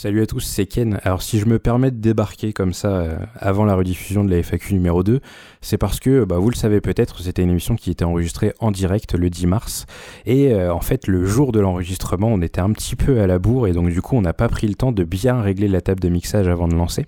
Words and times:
Salut 0.00 0.22
à 0.22 0.26
tous, 0.26 0.38
c'est 0.38 0.66
Ken. 0.66 1.00
Alors 1.02 1.22
si 1.22 1.40
je 1.40 1.46
me 1.46 1.58
permets 1.58 1.90
de 1.90 1.96
débarquer 1.96 2.52
comme 2.52 2.72
ça 2.72 2.88
euh, 2.88 3.16
avant 3.34 3.64
la 3.64 3.74
rediffusion 3.74 4.22
de 4.22 4.30
la 4.30 4.40
FAQ 4.44 4.74
numéro 4.74 5.02
2, 5.02 5.18
c'est 5.60 5.76
parce 5.76 5.98
que, 5.98 6.22
bah, 6.22 6.38
vous 6.38 6.50
le 6.50 6.54
savez 6.54 6.80
peut-être, 6.80 7.18
c'était 7.20 7.42
une 7.42 7.50
émission 7.50 7.74
qui 7.74 7.90
était 7.90 8.04
enregistrée 8.04 8.54
en 8.60 8.70
direct 8.70 9.14
le 9.14 9.28
10 9.28 9.46
mars. 9.48 9.86
Et 10.24 10.52
euh, 10.52 10.72
en 10.72 10.80
fait, 10.80 11.08
le 11.08 11.26
jour 11.26 11.50
de 11.50 11.58
l'enregistrement, 11.58 12.28
on 12.28 12.40
était 12.42 12.60
un 12.60 12.70
petit 12.70 12.94
peu 12.94 13.20
à 13.20 13.26
la 13.26 13.40
bourre 13.40 13.66
et 13.66 13.72
donc 13.72 13.90
du 13.90 14.00
coup, 14.00 14.14
on 14.14 14.20
n'a 14.20 14.32
pas 14.32 14.48
pris 14.48 14.68
le 14.68 14.76
temps 14.76 14.92
de 14.92 15.02
bien 15.02 15.40
régler 15.40 15.66
la 15.66 15.80
table 15.80 15.98
de 15.98 16.08
mixage 16.08 16.46
avant 16.46 16.68
de 16.68 16.76
lancer. 16.76 17.06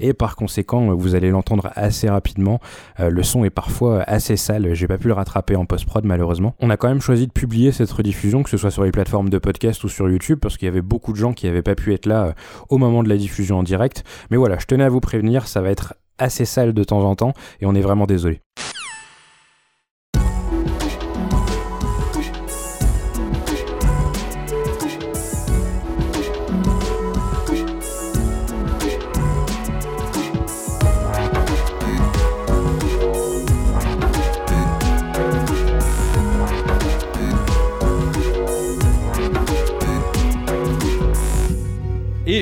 Et 0.00 0.12
par 0.12 0.34
conséquent, 0.34 0.92
vous 0.96 1.14
allez 1.14 1.30
l'entendre 1.30 1.70
assez 1.76 2.10
rapidement. 2.10 2.58
Euh, 2.98 3.08
le 3.08 3.22
son 3.22 3.44
est 3.44 3.50
parfois 3.50 4.02
assez 4.08 4.36
sale. 4.36 4.74
J'ai 4.74 4.88
pas 4.88 4.98
pu 4.98 5.06
le 5.06 5.14
rattraper 5.14 5.54
en 5.54 5.64
post-prod 5.64 6.04
malheureusement. 6.04 6.56
On 6.58 6.70
a 6.70 6.76
quand 6.76 6.88
même 6.88 7.02
choisi 7.02 7.28
de 7.28 7.32
publier 7.32 7.70
cette 7.70 7.92
rediffusion, 7.92 8.42
que 8.42 8.50
ce 8.50 8.56
soit 8.56 8.72
sur 8.72 8.82
les 8.82 8.90
plateformes 8.90 9.28
de 9.28 9.38
podcast 9.38 9.84
ou 9.84 9.88
sur 9.88 10.10
YouTube, 10.10 10.40
parce 10.42 10.56
qu'il 10.56 10.66
y 10.66 10.68
avait 10.68 10.82
beaucoup 10.82 11.12
de 11.12 11.18
gens 11.18 11.34
qui 11.34 11.46
n'avaient 11.46 11.62
pas 11.62 11.76
pu 11.76 11.94
être 11.94 12.06
là 12.06 12.31
au 12.68 12.78
moment 12.78 13.02
de 13.02 13.08
la 13.08 13.16
diffusion 13.16 13.58
en 13.58 13.62
direct. 13.62 14.04
Mais 14.30 14.36
voilà, 14.36 14.58
je 14.58 14.66
tenais 14.66 14.84
à 14.84 14.88
vous 14.88 15.00
prévenir, 15.00 15.46
ça 15.46 15.60
va 15.60 15.70
être 15.70 15.94
assez 16.18 16.44
sale 16.44 16.72
de 16.72 16.84
temps 16.84 17.04
en 17.04 17.14
temps 17.16 17.32
et 17.60 17.66
on 17.66 17.74
est 17.74 17.80
vraiment 17.80 18.06
désolé. 18.06 18.40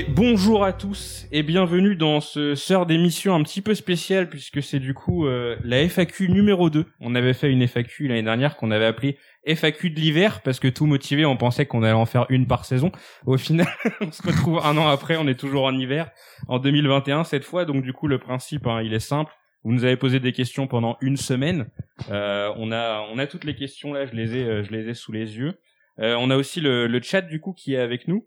Bonjour 0.09 0.65
à 0.65 0.73
tous 0.73 1.27
et 1.33 1.43
bienvenue 1.43 1.97
dans 1.97 2.21
ce 2.21 2.55
sort 2.55 2.87
d'émission 2.87 3.35
un 3.35 3.43
petit 3.43 3.61
peu 3.61 3.75
spécial 3.75 4.29
puisque 4.29 4.63
c'est 4.63 4.79
du 4.79 4.95
coup 4.95 5.27
euh, 5.27 5.57
la 5.65 5.87
FAQ 5.89 6.29
numéro 6.29 6.71
2. 6.71 6.87
On 7.01 7.15
avait 7.15 7.35
fait 7.35 7.51
une 7.51 7.67
FAQ 7.67 8.09
l'année 8.09 8.23
dernière 8.23 8.57
qu'on 8.57 8.71
avait 8.71 8.87
appelée 8.87 9.19
FAQ 9.45 9.91
de 9.91 10.01
l'hiver 10.01 10.43
parce 10.43 10.61
que 10.61 10.69
tout 10.69 10.87
motivé 10.87 11.25
on 11.25 11.37
pensait 11.37 11.67
qu'on 11.67 11.83
allait 11.83 11.93
en 11.93 12.07
faire 12.07 12.27
une 12.29 12.47
par 12.47 12.65
saison. 12.65 12.93
Au 13.27 13.37
final 13.37 13.67
on 14.01 14.13
se 14.13 14.23
retrouve 14.23 14.61
un 14.65 14.77
an 14.77 14.89
après 14.89 15.17
on 15.17 15.27
est 15.27 15.39
toujours 15.39 15.65
en 15.65 15.77
hiver 15.77 16.11
en 16.49 16.59
2021 16.59 17.25
cette 17.25 17.45
fois 17.45 17.65
donc 17.65 17.83
du 17.83 17.93
coup 17.93 18.07
le 18.07 18.19
principe 18.19 18.67
hein, 18.67 18.83
il 18.83 18.95
est 18.95 19.01
simple. 19.01 19.33
Vous 19.65 19.73
nous 19.73 19.85
avez 19.85 19.97
posé 19.97 20.21
des 20.21 20.33
questions 20.33 20.67
pendant 20.67 20.97
une 21.01 21.17
semaine. 21.17 21.67
Euh, 22.11 22.53
on 22.57 22.73
a 22.73 23.07
on 23.13 23.19
a 23.19 23.27
toutes 23.27 23.45
les 23.45 23.55
questions 23.55 23.93
là 23.93 24.07
je 24.07 24.13
les 24.13 24.37
ai 24.37 24.45
euh, 24.45 24.63
je 24.63 24.71
les 24.71 24.89
ai 24.89 24.95
sous 24.95 25.13
les 25.13 25.37
yeux. 25.37 25.59
Euh, 25.99 26.17
on 26.19 26.31
a 26.31 26.37
aussi 26.37 26.61
le, 26.61 26.87
le 26.87 27.03
chat 27.03 27.23
du 27.23 27.41
coup 27.41 27.53
qui 27.53 27.75
est 27.75 27.81
avec 27.81 28.09
nous. 28.09 28.27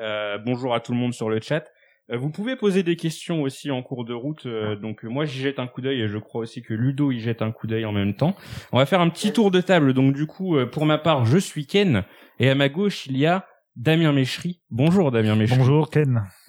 Euh, 0.00 0.38
bonjour 0.38 0.74
à 0.74 0.80
tout 0.80 0.92
le 0.92 0.98
monde 0.98 1.14
sur 1.14 1.28
le 1.28 1.40
chat. 1.40 1.64
Euh, 2.10 2.16
vous 2.18 2.30
pouvez 2.30 2.56
poser 2.56 2.82
des 2.82 2.96
questions 2.96 3.42
aussi 3.42 3.70
en 3.70 3.82
cours 3.82 4.04
de 4.04 4.12
route. 4.12 4.46
euh, 4.46 4.76
donc 4.76 5.04
moi 5.04 5.24
j'y 5.24 5.40
jette 5.40 5.58
un 5.58 5.66
coup 5.66 5.80
d'œil 5.80 6.02
et 6.02 6.08
je 6.08 6.18
crois 6.18 6.42
aussi 6.42 6.62
que 6.62 6.74
Ludo 6.74 7.10
y 7.12 7.20
jette 7.20 7.42
un 7.42 7.50
coup 7.52 7.66
d'œil 7.66 7.84
en 7.86 7.92
même 7.92 8.14
temps. 8.14 8.34
On 8.72 8.78
va 8.78 8.86
faire 8.86 9.00
un 9.00 9.08
petit 9.08 9.32
tour 9.32 9.50
de 9.50 9.60
table. 9.60 9.94
Donc 9.94 10.14
du 10.14 10.26
coup 10.26 10.56
euh, 10.56 10.66
pour 10.66 10.84
ma 10.84 10.98
part 10.98 11.24
je 11.24 11.38
suis 11.38 11.66
Ken 11.66 12.04
et 12.38 12.50
à 12.50 12.54
ma 12.54 12.68
gauche 12.68 13.06
il 13.06 13.16
y 13.16 13.24
a 13.26 13.46
Damien 13.76 14.12
Méchery. 14.12 14.60
Bonjour 14.70 15.10
Damien 15.12 15.34
Méchery. 15.36 15.58
Bonjour 15.58 15.90
Ken. 15.90 16.24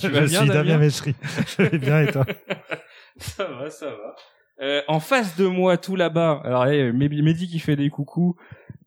Tu 0.00 0.08
vas 0.08 0.24
je 0.24 0.30
bien, 0.30 0.40
suis 0.40 0.48
Damien 0.48 0.54
Damien? 0.54 0.78
Méchery. 0.78 1.14
Je 1.58 1.62
vais 1.62 1.78
bien 1.78 2.02
et 2.02 2.12
toi? 2.12 2.24
Ça 3.18 3.44
va, 3.44 3.68
ça 3.68 3.86
va. 3.90 4.14
Euh, 4.62 4.80
en 4.88 4.98
face 5.00 5.36
de 5.36 5.46
moi 5.46 5.76
tout 5.76 5.94
là-bas. 5.96 6.40
Alors 6.44 6.66
eh, 6.68 6.90
Mehdi 6.92 7.20
Mehdi 7.22 7.48
qui 7.48 7.58
fait 7.58 7.76
des 7.76 7.90
coucous. 7.90 8.34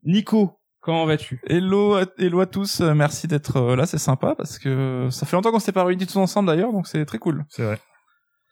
Nico, 0.04 0.58
comment 0.84 1.06
vas-tu? 1.06 1.42
Hello, 1.48 1.96
à- 1.96 2.06
hello 2.18 2.42
à 2.42 2.46
tous, 2.46 2.82
euh, 2.82 2.94
merci 2.94 3.28
d'être 3.28 3.58
euh, 3.58 3.76
là, 3.76 3.86
c'est 3.86 3.98
sympa 3.98 4.36
parce 4.36 4.60
que 4.60 5.08
ça 5.12 5.26
fait 5.26 5.36
longtemps 5.36 5.52
qu'on 5.52 5.60
s'était 5.60 5.72
pas 5.72 5.84
réunis 5.84 6.06
tous 6.06 6.18
ensemble 6.18 6.48
d'ailleurs, 6.50 6.72
donc 6.72 6.88
c'est 6.88 7.06
très 7.06 7.18
cool. 7.20 7.44
C'est 7.50 7.64
vrai. 7.64 7.80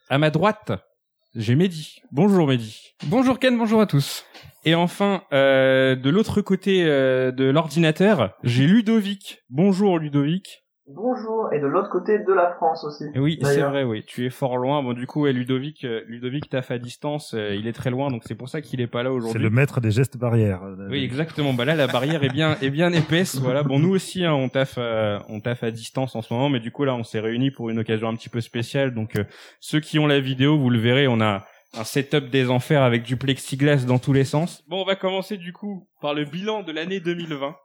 À 0.08 0.18
ma 0.18 0.30
droite, 0.30 0.72
j'ai 1.34 1.54
Mehdi. 1.54 2.00
Bonjour 2.10 2.46
Mehdi. 2.46 2.78
Bonjour 3.04 3.38
Ken, 3.38 3.56
bonjour 3.56 3.80
à 3.80 3.86
tous. 3.86 4.24
Et 4.64 4.74
enfin, 4.74 5.22
euh, 5.32 5.96
de 5.96 6.10
l'autre 6.10 6.40
côté 6.40 6.84
euh, 6.84 7.32
de 7.32 7.44
l'ordinateur, 7.44 8.34
j'ai 8.42 8.66
Ludovic. 8.66 9.38
Bonjour 9.50 9.98
Ludovic. 9.98 10.61
Bonjour, 10.94 11.52
et 11.52 11.58
de 11.58 11.66
l'autre 11.66 11.88
côté 11.88 12.18
de 12.18 12.32
la 12.32 12.52
France 12.52 12.84
aussi. 12.84 13.04
Et 13.14 13.18
oui, 13.18 13.38
c'est 13.42 13.60
vrai, 13.60 13.82
oui. 13.82 14.04
Tu 14.06 14.26
es 14.26 14.30
fort 14.30 14.56
loin. 14.58 14.82
Bon, 14.82 14.92
du 14.92 15.06
coup, 15.06 15.22
ouais, 15.22 15.32
Ludovic, 15.32 15.84
euh, 15.84 16.02
Ludovic 16.06 16.50
taffe 16.50 16.70
à 16.70 16.78
distance. 16.78 17.34
euh, 17.34 17.54
il 17.54 17.66
est 17.66 17.72
très 17.72 17.90
loin, 17.90 18.10
donc 18.10 18.22
c'est 18.26 18.34
pour 18.34 18.48
ça 18.48 18.60
qu'il 18.60 18.80
est 18.80 18.86
pas 18.86 19.02
là 19.02 19.10
C'est 19.10 19.16
aujourd'hui. 19.16 19.42
le 19.42 19.50
maître 19.50 19.80
des 19.80 19.90
gestes 19.90 20.16
barrières. 20.18 20.62
Oui, 20.90 21.02
exactement. 21.02 21.54
Bah 21.54 21.64
là, 21.64 21.74
la 21.74 21.86
barrière 21.86 22.22
est 22.24 22.28
bien, 22.32 22.56
est 22.62 22.70
bien 22.70 22.92
épaisse. 22.92 23.36
Voilà. 23.36 23.62
Bon, 23.62 23.78
nous 23.78 23.90
aussi, 23.90 24.24
hein, 24.24 24.34
on 24.34 24.48
taffe, 24.48 24.74
euh, 24.78 25.18
on 25.28 25.40
taffe 25.40 25.62
à 25.64 25.70
distance 25.70 26.14
en 26.14 26.22
ce 26.22 26.32
moment, 26.32 26.48
mais 26.50 26.60
du 26.60 26.70
coup 26.70 26.84
là, 26.84 26.94
on 26.94 27.04
s'est 27.04 27.20
réunis 27.20 27.50
pour 27.50 27.70
une 27.70 27.78
occasion 27.78 28.08
un 28.08 28.14
petit 28.14 28.28
peu 28.28 28.40
spéciale. 28.40 28.92
Donc, 28.94 29.16
euh, 29.16 29.24
ceux 29.60 29.80
qui 29.80 29.98
ont 29.98 30.06
la 30.06 30.20
vidéo, 30.20 30.58
vous 30.58 30.70
le 30.70 30.78
verrez, 30.78 31.08
on 31.08 31.20
a 31.20 31.44
un 31.74 31.84
setup 31.84 32.28
des 32.28 32.50
enfers 32.50 32.82
avec 32.82 33.02
du 33.02 33.16
plexiglas 33.16 33.86
dans 33.86 33.98
tous 33.98 34.12
les 34.12 34.24
sens. 34.24 34.62
Bon, 34.68 34.82
on 34.82 34.84
va 34.84 34.94
commencer 34.94 35.38
du 35.38 35.54
coup 35.54 35.88
par 36.02 36.12
le 36.12 36.24
bilan 36.26 36.62
de 36.62 36.70
l'année 36.72 37.00
2020. 37.00 37.56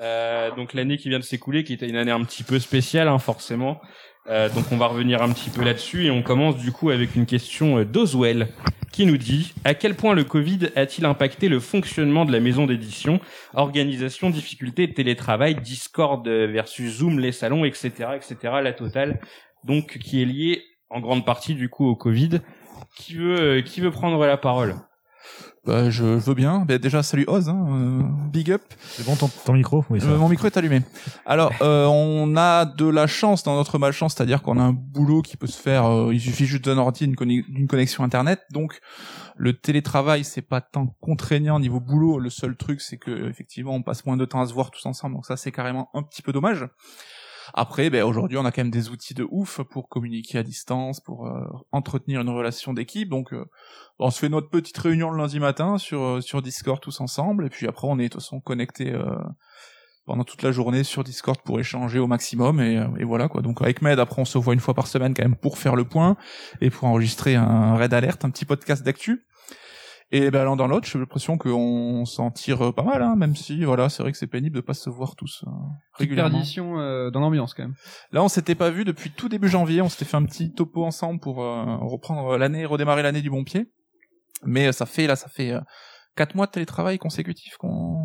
Euh, 0.00 0.54
donc 0.54 0.74
l'année 0.74 0.96
qui 0.96 1.08
vient 1.08 1.18
de 1.18 1.24
s'écouler, 1.24 1.64
qui 1.64 1.72
était 1.72 1.88
une 1.88 1.96
année 1.96 2.10
un 2.10 2.24
petit 2.24 2.42
peu 2.42 2.58
spéciale, 2.58 3.08
hein, 3.08 3.18
forcément. 3.18 3.80
Euh, 4.28 4.48
donc 4.48 4.70
on 4.70 4.76
va 4.76 4.86
revenir 4.86 5.20
un 5.20 5.32
petit 5.32 5.50
peu 5.50 5.64
là-dessus 5.64 6.06
et 6.06 6.10
on 6.10 6.22
commence 6.22 6.56
du 6.56 6.70
coup 6.70 6.90
avec 6.90 7.16
une 7.16 7.26
question 7.26 7.78
euh, 7.78 7.84
d'Oswell 7.84 8.48
qui 8.92 9.04
nous 9.04 9.16
dit 9.16 9.52
à 9.64 9.74
quel 9.74 9.96
point 9.96 10.14
le 10.14 10.22
Covid 10.22 10.70
a-t-il 10.76 11.06
impacté 11.06 11.48
le 11.48 11.58
fonctionnement 11.58 12.24
de 12.24 12.30
la 12.30 12.38
maison 12.38 12.66
d'édition, 12.66 13.20
organisation, 13.54 14.30
difficulté, 14.30 14.92
télétravail, 14.92 15.56
Discord 15.56 16.28
versus 16.28 16.98
Zoom, 16.98 17.18
les 17.18 17.32
salons, 17.32 17.64
etc., 17.64 17.90
etc., 18.14 18.36
la 18.62 18.72
totale, 18.72 19.20
donc 19.64 19.98
qui 19.98 20.22
est 20.22 20.26
liée 20.26 20.62
en 20.92 21.00
grande 21.00 21.24
partie 21.24 21.54
du 21.54 21.68
coup 21.68 21.86
au 21.86 21.96
Covid? 21.96 22.40
Qui 22.96 23.14
veut, 23.14 23.40
euh, 23.40 23.62
qui 23.62 23.80
veut 23.80 23.90
prendre 23.90 24.24
la 24.26 24.36
parole? 24.36 24.76
Bah, 25.64 25.90
je 25.90 26.02
veux 26.04 26.34
bien. 26.34 26.64
Bah, 26.66 26.78
déjà, 26.78 27.04
salut 27.04 27.24
Oz, 27.28 27.48
hein, 27.48 27.66
euh, 27.70 28.02
big 28.32 28.50
up. 28.50 28.62
C'est 28.80 29.06
bon 29.06 29.14
ton, 29.14 29.28
ton 29.44 29.52
micro 29.52 29.84
Oui, 29.90 30.00
Euh, 30.02 30.18
mon 30.18 30.28
micro 30.28 30.46
est 30.46 30.56
allumé. 30.56 30.82
Alors, 31.24 31.52
euh, 31.62 31.86
on 31.86 32.36
a 32.36 32.64
de 32.64 32.84
la 32.88 33.06
chance 33.06 33.44
dans 33.44 33.54
notre 33.54 33.78
malchance, 33.78 34.14
c'est-à-dire 34.16 34.42
qu'on 34.42 34.58
a 34.58 34.62
un 34.62 34.72
boulot 34.72 35.22
qui 35.22 35.36
peut 35.36 35.46
se 35.46 35.60
faire. 35.60 35.84
euh, 35.86 36.12
il 36.12 36.20
suffit 36.20 36.46
juste 36.46 36.64
d'un 36.64 36.78
ordi, 36.78 37.06
d'une 37.06 37.14
conne- 37.14 37.28
d'une 37.48 37.68
connexion 37.68 38.02
internet. 38.02 38.40
Donc, 38.50 38.80
le 39.36 39.52
télétravail, 39.52 40.24
c'est 40.24 40.42
pas 40.42 40.60
tant 40.60 40.88
contraignant 41.00 41.60
niveau 41.60 41.78
boulot. 41.78 42.18
Le 42.18 42.28
seul 42.28 42.56
truc, 42.56 42.80
c'est 42.80 42.98
que 42.98 43.28
effectivement, 43.30 43.72
on 43.74 43.82
passe 43.82 44.04
moins 44.04 44.16
de 44.16 44.24
temps 44.24 44.40
à 44.40 44.46
se 44.46 44.52
voir 44.52 44.72
tous 44.72 44.84
ensemble. 44.86 45.14
Donc 45.14 45.26
ça, 45.26 45.36
c'est 45.36 45.52
carrément 45.52 45.90
un 45.94 46.02
petit 46.02 46.22
peu 46.22 46.32
dommage. 46.32 46.66
Après, 47.54 47.90
ben, 47.90 48.02
aujourd'hui, 48.02 48.38
on 48.38 48.44
a 48.44 48.52
quand 48.52 48.62
même 48.62 48.70
des 48.70 48.90
outils 48.90 49.14
de 49.14 49.26
ouf 49.30 49.60
pour 49.62 49.88
communiquer 49.88 50.38
à 50.38 50.42
distance, 50.42 51.00
pour 51.00 51.26
euh, 51.26 51.44
entretenir 51.72 52.20
une 52.20 52.30
relation 52.30 52.72
d'équipe. 52.72 53.08
Donc, 53.08 53.32
euh, 53.32 53.44
on 53.98 54.10
se 54.10 54.18
fait 54.18 54.28
notre 54.28 54.50
petite 54.50 54.78
réunion 54.78 55.10
le 55.10 55.18
lundi 55.18 55.40
matin 55.40 55.78
sur 55.78 56.02
euh, 56.02 56.20
sur 56.20 56.42
Discord 56.42 56.80
tous 56.80 57.00
ensemble, 57.00 57.46
et 57.46 57.50
puis 57.50 57.66
après, 57.66 57.86
on 57.88 57.98
est 57.98 58.04
de 58.04 58.08
toute 58.08 58.22
façon 58.22 58.40
connectés 58.40 58.92
pendant 60.04 60.24
toute 60.24 60.42
la 60.42 60.50
journée 60.50 60.82
sur 60.82 61.04
Discord 61.04 61.38
pour 61.44 61.60
échanger 61.60 61.98
au 61.98 62.06
maximum, 62.06 62.60
et, 62.60 62.84
et 62.98 63.04
voilà 63.04 63.28
quoi. 63.28 63.42
Donc 63.42 63.62
avec 63.62 63.82
Med, 63.82 64.00
après, 64.00 64.20
on 64.20 64.24
se 64.24 64.38
voit 64.38 64.54
une 64.54 64.60
fois 64.60 64.74
par 64.74 64.86
semaine 64.86 65.14
quand 65.14 65.22
même 65.22 65.36
pour 65.36 65.58
faire 65.58 65.76
le 65.76 65.84
point 65.84 66.16
et 66.60 66.70
pour 66.70 66.88
enregistrer 66.88 67.36
un 67.36 67.76
raid 67.76 67.94
alerte, 67.94 68.24
un 68.24 68.30
petit 68.30 68.44
podcast 68.44 68.82
d'actu. 68.82 69.26
Et 70.14 70.30
ben 70.30 70.44
l'un 70.44 70.56
dans 70.56 70.66
l'autre, 70.66 70.86
j'ai 70.86 70.98
l'impression 70.98 71.38
qu'on 71.38 72.04
s'en 72.04 72.30
tire 72.30 72.74
pas 72.74 72.82
mal, 72.82 73.02
hein, 73.02 73.16
même 73.16 73.34
si 73.34 73.64
voilà, 73.64 73.88
c'est 73.88 74.02
vrai 74.02 74.12
que 74.12 74.18
c'est 74.18 74.26
pénible 74.26 74.56
de 74.56 74.60
pas 74.60 74.74
se 74.74 74.90
voir 74.90 75.16
tous 75.16 75.42
euh, 75.46 75.50
Petite 75.50 75.98
régulièrement. 76.00 76.30
perdition 76.32 76.78
euh, 76.78 77.10
dans 77.10 77.20
l'ambiance 77.20 77.54
quand 77.54 77.62
même. 77.62 77.74
Là, 78.12 78.22
on 78.22 78.28
s'était 78.28 78.54
pas 78.54 78.68
vu 78.68 78.84
depuis 78.84 79.10
tout 79.10 79.30
début 79.30 79.48
janvier. 79.48 79.80
On 79.80 79.88
s'était 79.88 80.04
fait 80.04 80.18
un 80.18 80.24
petit 80.26 80.52
topo 80.52 80.84
ensemble 80.84 81.18
pour 81.18 81.42
euh, 81.42 81.76
reprendre 81.80 82.36
l'année, 82.36 82.66
redémarrer 82.66 83.02
l'année 83.02 83.22
du 83.22 83.30
bon 83.30 83.42
pied. 83.42 83.72
Mais 84.44 84.66
euh, 84.68 84.72
ça 84.72 84.84
fait 84.84 85.06
là, 85.06 85.16
ça 85.16 85.28
fait 85.28 85.52
euh, 85.52 85.60
quatre 86.14 86.34
mois 86.34 86.44
de 86.46 86.50
télétravail 86.50 86.98
consécutifs 86.98 87.56
qu'on 87.56 87.96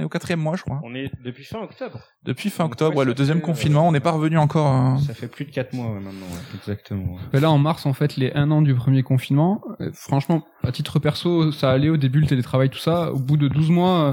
est 0.00 0.04
au 0.04 0.08
quatrième 0.08 0.40
mois, 0.40 0.56
je 0.56 0.62
crois. 0.62 0.80
On 0.82 0.94
est 0.94 1.10
depuis 1.24 1.44
fin 1.44 1.60
octobre. 1.60 2.00
Depuis 2.24 2.50
fin 2.50 2.64
Donc, 2.64 2.72
octobre, 2.72 2.96
ouais, 2.96 3.04
le 3.04 3.14
deuxième 3.14 3.38
fait, 3.38 3.44
euh, 3.44 3.46
confinement, 3.46 3.86
on 3.88 3.92
n'est 3.92 4.00
pas 4.00 4.10
revenu 4.10 4.38
encore. 4.38 4.96
euh, 4.96 4.98
Ça 4.98 5.14
fait 5.14 5.28
plus 5.28 5.44
de 5.44 5.50
4 5.50 5.72
mois 5.74 5.86
ouais, 5.86 6.00
maintenant, 6.00 6.26
ouais, 6.26 6.56
exactement. 6.58 7.16
Mais 7.32 7.40
là 7.40 7.50
en 7.50 7.58
mars 7.58 7.86
en 7.86 7.92
fait 7.92 8.16
les 8.16 8.32
un 8.34 8.50
an 8.50 8.62
du 8.62 8.74
premier 8.74 9.02
confinement, 9.02 9.62
euh, 9.80 9.90
franchement 9.92 10.42
à 10.64 10.72
titre 10.72 10.98
perso 10.98 11.52
ça 11.52 11.70
allait 11.70 11.88
au 11.90 11.96
début 11.96 12.20
le 12.20 12.26
télétravail 12.26 12.70
tout 12.70 12.78
ça, 12.78 13.12
au 13.12 13.18
bout 13.18 13.36
de 13.36 13.48
12 13.48 13.70
mois 13.70 14.00
euh, 14.00 14.12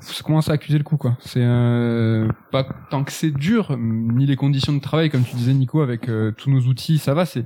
ça 0.00 0.22
commence 0.24 0.48
à 0.50 0.54
accuser 0.54 0.78
le 0.78 0.84
coup 0.84 0.96
quoi. 0.96 1.16
C'est 1.20 1.42
euh, 1.42 2.28
pas 2.50 2.66
tant 2.90 3.04
que 3.04 3.12
c'est 3.12 3.30
dur, 3.30 3.76
ni 3.78 4.26
les 4.26 4.36
conditions 4.36 4.72
de 4.72 4.80
travail 4.80 5.10
comme 5.10 5.22
tu 5.24 5.36
disais 5.36 5.54
Nico 5.54 5.80
avec 5.80 6.08
euh, 6.08 6.32
tous 6.32 6.50
nos 6.50 6.60
outils, 6.62 6.98
ça 6.98 7.14
va, 7.14 7.24
c'est 7.26 7.44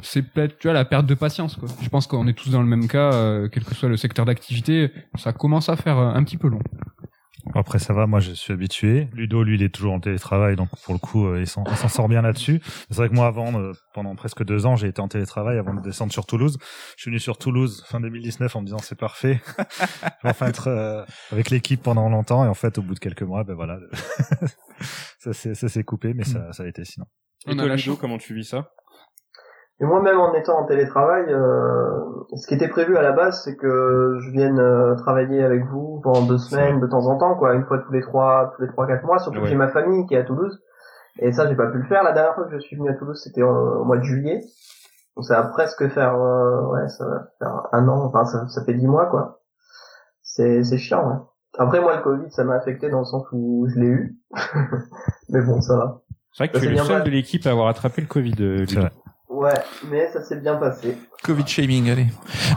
c'est 0.00 0.22
peut-être 0.22 0.58
tu 0.58 0.68
vois 0.68 0.72
la 0.74 0.86
perte 0.86 1.04
de 1.06 1.14
patience 1.14 1.56
quoi. 1.56 1.68
Je 1.82 1.88
pense 1.90 2.06
qu'on 2.06 2.26
est 2.26 2.32
tous 2.32 2.50
dans 2.50 2.62
le 2.62 2.66
même 2.66 2.88
cas, 2.88 3.12
euh, 3.12 3.48
quel 3.52 3.62
que 3.64 3.74
soit 3.74 3.90
le 3.90 3.96
secteur 3.98 4.24
d'activité, 4.24 4.90
ça 5.16 5.32
commence 5.34 5.68
à 5.68 5.76
faire 5.76 5.98
un 5.98 6.24
petit 6.24 6.38
peu 6.38 6.48
long. 6.48 6.60
Après, 7.54 7.78
ça 7.78 7.92
va, 7.92 8.06
moi 8.06 8.20
je 8.20 8.32
suis 8.32 8.52
habitué. 8.52 9.08
Ludo, 9.12 9.42
lui, 9.42 9.56
il 9.56 9.62
est 9.62 9.74
toujours 9.74 9.92
en 9.92 10.00
télétravail, 10.00 10.56
donc 10.56 10.68
pour 10.84 10.94
le 10.94 10.98
coup, 10.98 11.26
euh, 11.26 11.40
il 11.40 11.46
s'en 11.46 11.64
il 11.68 11.76
s'en 11.76 11.88
sort 11.88 12.08
bien 12.08 12.22
là-dessus. 12.22 12.60
C'est 12.90 12.96
vrai 12.96 13.08
que 13.08 13.14
moi, 13.14 13.26
avant, 13.26 13.60
euh, 13.60 13.72
pendant 13.94 14.14
presque 14.14 14.44
deux 14.44 14.64
ans, 14.64 14.76
j'ai 14.76 14.88
été 14.88 15.00
en 15.00 15.08
télétravail 15.08 15.58
avant 15.58 15.74
de 15.74 15.80
descendre 15.80 16.12
sur 16.12 16.24
Toulouse. 16.24 16.58
Je 16.96 17.02
suis 17.02 17.10
venu 17.10 17.18
sur 17.18 17.38
Toulouse 17.38 17.84
fin 17.86 18.00
2019 18.00 18.54
en 18.54 18.60
me 18.60 18.66
disant 18.66 18.78
c'est 18.78 18.98
parfait. 18.98 19.40
je 19.58 20.06
vais 20.22 20.30
enfin 20.30 20.46
être 20.46 20.68
euh, 20.68 21.04
avec 21.30 21.50
l'équipe 21.50 21.82
pendant 21.82 22.08
longtemps, 22.08 22.44
et 22.44 22.48
en 22.48 22.54
fait, 22.54 22.78
au 22.78 22.82
bout 22.82 22.94
de 22.94 23.00
quelques 23.00 23.22
mois, 23.22 23.44
ben 23.44 23.54
voilà, 23.54 23.78
ça 25.18 25.32
s'est 25.32 25.54
ça 25.54 25.68
s'est 25.68 25.84
coupé, 25.84 26.14
mais 26.14 26.24
ça 26.24 26.52
ça 26.52 26.62
a 26.62 26.66
été 26.66 26.84
sinon. 26.84 27.06
Et 27.48 27.56
toi, 27.56 27.74
Ludo, 27.74 27.96
comment 27.96 28.18
tu 28.18 28.34
vis 28.34 28.44
ça? 28.44 28.70
Et 29.82 29.84
moi-même, 29.84 30.18
en 30.20 30.32
étant 30.34 30.58
en 30.60 30.64
télétravail, 30.64 31.24
euh, 31.32 31.98
ce 32.36 32.46
qui 32.46 32.54
était 32.54 32.68
prévu 32.68 32.96
à 32.96 33.02
la 33.02 33.10
base, 33.12 33.42
c'est 33.44 33.56
que 33.56 34.18
je 34.20 34.30
vienne 34.30 34.58
euh, 34.60 34.94
travailler 34.94 35.42
avec 35.42 35.64
vous 35.66 36.00
pendant 36.04 36.22
deux 36.22 36.38
semaines, 36.38 36.78
de 36.80 36.86
temps 36.86 37.06
en 37.06 37.18
temps, 37.18 37.34
quoi, 37.34 37.54
une 37.54 37.64
fois 37.64 37.78
tous 37.78 37.92
les 37.92 38.00
trois, 38.00 38.52
tous 38.54 38.62
les 38.62 38.68
trois, 38.68 38.86
quatre 38.86 39.04
mois, 39.04 39.18
surtout 39.18 39.38
Ouais. 39.38 39.44
que 39.44 39.50
j'ai 39.50 39.56
ma 39.56 39.68
famille 39.68 40.06
qui 40.06 40.14
est 40.14 40.18
à 40.18 40.24
Toulouse. 40.24 40.62
Et 41.18 41.32
ça, 41.32 41.48
j'ai 41.48 41.56
pas 41.56 41.66
pu 41.66 41.78
le 41.78 41.84
faire. 41.88 42.04
La 42.04 42.12
dernière 42.12 42.34
fois 42.36 42.44
que 42.44 42.52
je 42.52 42.58
suis 42.60 42.76
venu 42.76 42.88
à 42.90 42.94
Toulouse, 42.94 43.20
c'était 43.22 43.42
au, 43.42 43.48
au 43.80 43.84
mois 43.84 43.98
de 43.98 44.04
juillet. 44.04 44.40
Donc 45.16 45.24
ça 45.26 45.42
va 45.42 45.48
presque 45.48 45.86
faire, 45.88 46.14
euh, 46.14 46.62
ouais, 46.72 46.88
ça 46.88 47.04
va 47.04 47.26
faire 47.38 47.62
un 47.72 47.86
an, 47.88 48.04
enfin, 48.06 48.24
ça, 48.24 48.46
ça 48.48 48.64
fait 48.64 48.74
dix 48.74 48.86
mois, 48.86 49.06
quoi. 49.06 49.40
C'est, 50.22 50.62
c'est 50.62 50.78
chiant, 50.78 51.06
ouais. 51.08 51.16
Après, 51.58 51.80
moi, 51.80 51.96
le 51.96 52.02
Covid, 52.02 52.30
ça 52.30 52.44
m'a 52.44 52.54
affecté 52.54 52.88
dans 52.88 53.00
le 53.00 53.04
sens 53.04 53.26
où 53.32 53.66
je 53.68 53.78
l'ai 53.80 53.86
eu. 53.88 54.16
Mais 55.28 55.42
bon, 55.42 55.60
ça 55.60 55.76
va. 55.76 56.00
C'est 56.32 56.44
vrai 56.44 56.48
que 56.48 56.54
Ça 56.58 56.60
tu 56.60 56.72
es 56.72 56.76
le 56.76 56.82
seul 56.84 57.02
de 57.04 57.10
l'équipe 57.10 57.46
à 57.46 57.50
avoir 57.50 57.66
attrapé 57.68 58.00
le 58.00 58.06
Covid, 58.06 58.34
euh, 58.40 58.56
C'est 58.66 58.76
Ludo. 58.76 58.80
vrai. 58.82 58.90
Ouais, 59.34 59.54
mais 59.90 60.10
ça 60.12 60.22
s'est 60.22 60.40
bien 60.40 60.56
passé. 60.56 60.96
Covid 61.22 61.46
shaming, 61.46 61.88
allez. 61.90 62.06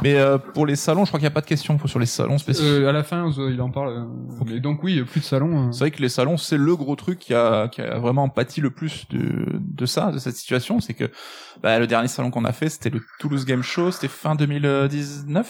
Mais 0.03 0.15
euh, 0.15 0.37
pour 0.37 0.65
les 0.65 0.75
salons, 0.75 1.05
je 1.05 1.09
crois 1.09 1.19
qu'il 1.19 1.25
n'y 1.25 1.31
a 1.31 1.33
pas 1.33 1.39
de 1.41 1.45
question 1.45 1.79
sur 1.87 1.99
les 1.99 2.05
salons 2.05 2.37
spécifiques. 2.37 2.69
Euh, 2.69 2.89
à 2.89 2.91
la 2.91 3.03
fin, 3.03 3.27
euh, 3.31 3.51
il 3.51 3.61
en 3.61 3.71
parle. 3.71 3.89
euh, 3.93 4.43
mais 4.45 4.59
donc 4.59 4.83
oui, 4.83 5.01
plus 5.03 5.21
de 5.21 5.25
salon. 5.25 5.67
euh. 5.69 5.71
C'est 5.71 5.79
vrai 5.79 5.91
que 5.91 6.01
les 6.01 6.09
salons, 6.09 6.35
c'est 6.35 6.57
le 6.57 6.75
gros 6.75 6.95
truc 6.97 7.19
qui 7.19 7.33
a, 7.33 7.69
qui 7.69 7.81
a 7.81 7.97
vraiment 7.97 8.27
pâti 8.27 8.59
le 8.59 8.71
plus 8.71 9.07
de, 9.09 9.45
de 9.59 9.85
ça, 9.85 10.11
de 10.11 10.17
cette 10.17 10.35
situation. 10.35 10.81
C'est 10.81 10.93
que 10.95 11.09
bah, 11.63 11.79
le 11.79 11.87
dernier 11.87 12.09
salon 12.09 12.29
qu'on 12.29 12.43
a 12.45 12.51
fait, 12.51 12.67
c'était 12.69 12.89
le 12.89 13.01
Toulouse 13.19 13.45
Game 13.45 13.63
Show, 13.63 13.91
c'était 13.91 14.09
fin 14.09 14.35
2019 14.35 15.47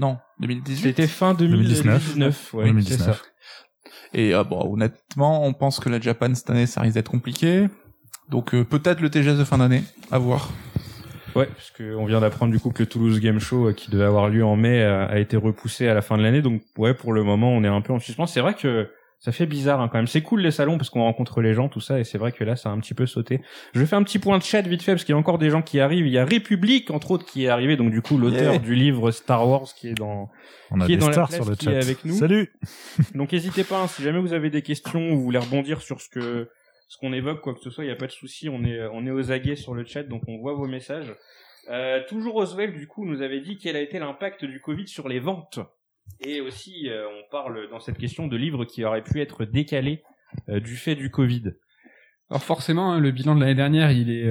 Non, 0.00 0.18
2018 0.40 0.82
C'était 0.88 1.06
fin 1.06 1.34
2019. 1.34 2.54
ouais, 2.54 2.64
2019. 2.64 2.98
c'est 2.98 3.04
ça. 3.12 3.16
Et 4.14 4.34
euh, 4.34 4.42
bon, 4.42 4.72
honnêtement, 4.72 5.44
on 5.44 5.52
pense 5.52 5.78
que 5.80 5.88
la 5.88 6.00
Japan 6.00 6.34
cette 6.34 6.50
année, 6.50 6.66
ça 6.66 6.80
risque 6.80 6.94
d'être 6.94 7.10
compliqué. 7.10 7.68
Donc 8.30 8.54
euh, 8.54 8.64
peut-être 8.64 9.00
le 9.00 9.10
TGS 9.10 9.38
de 9.38 9.44
fin 9.44 9.58
d'année, 9.58 9.82
à 10.10 10.18
voir. 10.18 10.50
Ouais, 11.34 11.46
parce 11.46 11.70
que 11.70 11.94
on 11.94 12.04
vient 12.06 12.20
d'apprendre 12.20 12.52
du 12.52 12.58
coup 12.58 12.70
que 12.70 12.82
le 12.82 12.88
Toulouse 12.88 13.20
Game 13.20 13.38
Show 13.38 13.68
euh, 13.68 13.72
qui 13.72 13.90
devait 13.90 14.04
avoir 14.04 14.28
lieu 14.28 14.44
en 14.44 14.56
mai 14.56 14.82
euh, 14.82 15.06
a 15.06 15.18
été 15.18 15.36
repoussé 15.36 15.86
à 15.88 15.94
la 15.94 16.02
fin 16.02 16.16
de 16.18 16.22
l'année. 16.22 16.42
Donc 16.42 16.62
ouais, 16.76 16.94
pour 16.94 17.12
le 17.12 17.22
moment, 17.22 17.50
on 17.52 17.62
est 17.64 17.68
un 17.68 17.80
peu 17.80 17.92
en 17.92 17.98
suspens. 18.00 18.26
C'est 18.26 18.40
vrai 18.40 18.54
que 18.54 18.90
ça 19.20 19.32
fait 19.32 19.46
bizarre 19.46 19.80
hein, 19.80 19.88
quand 19.90 19.98
même. 19.98 20.06
C'est 20.06 20.22
cool 20.22 20.40
les 20.40 20.50
salons 20.50 20.78
parce 20.78 20.90
qu'on 20.90 21.02
rencontre 21.02 21.40
les 21.40 21.52
gens, 21.54 21.68
tout 21.68 21.80
ça, 21.80 21.98
et 22.00 22.04
c'est 22.04 22.18
vrai 22.18 22.32
que 22.32 22.44
là, 22.44 22.56
ça 22.56 22.70
a 22.70 22.72
un 22.72 22.78
petit 22.80 22.94
peu 22.94 23.06
sauté. 23.06 23.40
Je 23.74 23.80
vais 23.80 23.86
faire 23.86 23.98
un 23.98 24.02
petit 24.04 24.18
point 24.18 24.36
de 24.38 24.42
chat 24.42 24.62
vite 24.62 24.82
fait 24.82 24.92
parce 24.92 25.04
qu'il 25.04 25.12
y 25.12 25.16
a 25.16 25.18
encore 25.18 25.38
des 25.38 25.50
gens 25.50 25.62
qui 25.62 25.80
arrivent. 25.80 26.06
Il 26.06 26.12
y 26.12 26.18
a 26.18 26.24
République 26.24 26.90
entre 26.90 27.10
autres 27.12 27.26
qui 27.26 27.44
est 27.44 27.48
arrivé, 27.48 27.76
donc 27.76 27.90
du 27.90 28.02
coup 28.02 28.18
l'auteur 28.18 28.52
Yeah. 28.54 28.58
du 28.58 28.74
livre 28.74 29.10
Star 29.10 29.46
Wars 29.48 29.66
qui 29.76 29.88
est 29.88 29.94
dans. 29.94 30.30
On 30.70 30.80
a 30.80 30.86
Qui 30.86 30.94
est 30.94 30.96
dans 30.96 31.06
la 31.06 31.12
stars 31.12 31.28
place, 31.28 31.40
sur 31.40 31.50
le 31.50 31.56
qui 31.56 31.64
chat. 31.66 31.72
est 31.72 31.82
avec 31.82 32.04
nous. 32.04 32.14
Salut. 32.14 32.52
Donc 33.14 33.32
n'hésitez 33.32 33.64
pas, 33.64 33.80
hein, 33.82 33.86
si 33.86 34.02
jamais 34.02 34.18
vous 34.20 34.32
avez 34.32 34.50
des 34.50 34.62
questions 34.62 35.10
ou 35.12 35.16
vous 35.16 35.22
voulez 35.22 35.38
rebondir 35.38 35.82
sur 35.82 36.00
ce 36.00 36.08
que 36.08 36.48
ce 36.88 36.98
qu'on 36.98 37.12
évoque, 37.12 37.40
quoi 37.42 37.54
que 37.54 37.60
ce 37.60 37.70
soit, 37.70 37.84
il 37.84 37.88
n'y 37.88 37.92
a 37.92 37.96
pas 37.96 38.06
de 38.06 38.12
souci, 38.12 38.48
on 38.48 38.64
est 38.64 38.86
on 38.92 39.06
est 39.06 39.10
aux 39.10 39.30
aguets 39.30 39.56
sur 39.56 39.74
le 39.74 39.84
chat, 39.84 40.02
donc 40.02 40.22
on 40.26 40.38
voit 40.38 40.54
vos 40.54 40.66
messages. 40.66 41.14
Euh, 41.70 42.00
toujours 42.08 42.36
Oswald, 42.36 42.74
du 42.74 42.86
coup, 42.86 43.04
nous 43.04 43.20
avait 43.20 43.40
dit 43.40 43.58
quel 43.58 43.76
a 43.76 43.80
été 43.80 43.98
l'impact 43.98 44.44
du 44.44 44.60
Covid 44.60 44.88
sur 44.88 45.08
les 45.08 45.18
ventes. 45.18 45.60
Et 46.20 46.40
aussi, 46.40 46.88
euh, 46.88 47.06
on 47.06 47.30
parle 47.30 47.68
dans 47.70 47.80
cette 47.80 47.98
question 47.98 48.26
de 48.26 48.36
livres 48.36 48.64
qui 48.64 48.84
auraient 48.84 49.02
pu 49.02 49.20
être 49.20 49.44
décalés 49.44 50.02
euh, 50.48 50.60
du 50.60 50.76
fait 50.76 50.94
du 50.94 51.10
Covid. 51.10 51.52
Alors 52.30 52.42
forcément, 52.42 52.92
hein, 52.92 53.00
le 53.00 53.10
bilan 53.10 53.34
de 53.34 53.40
l'année 53.40 53.54
dernière, 53.54 53.90
il 53.90 54.10
est 54.10 54.26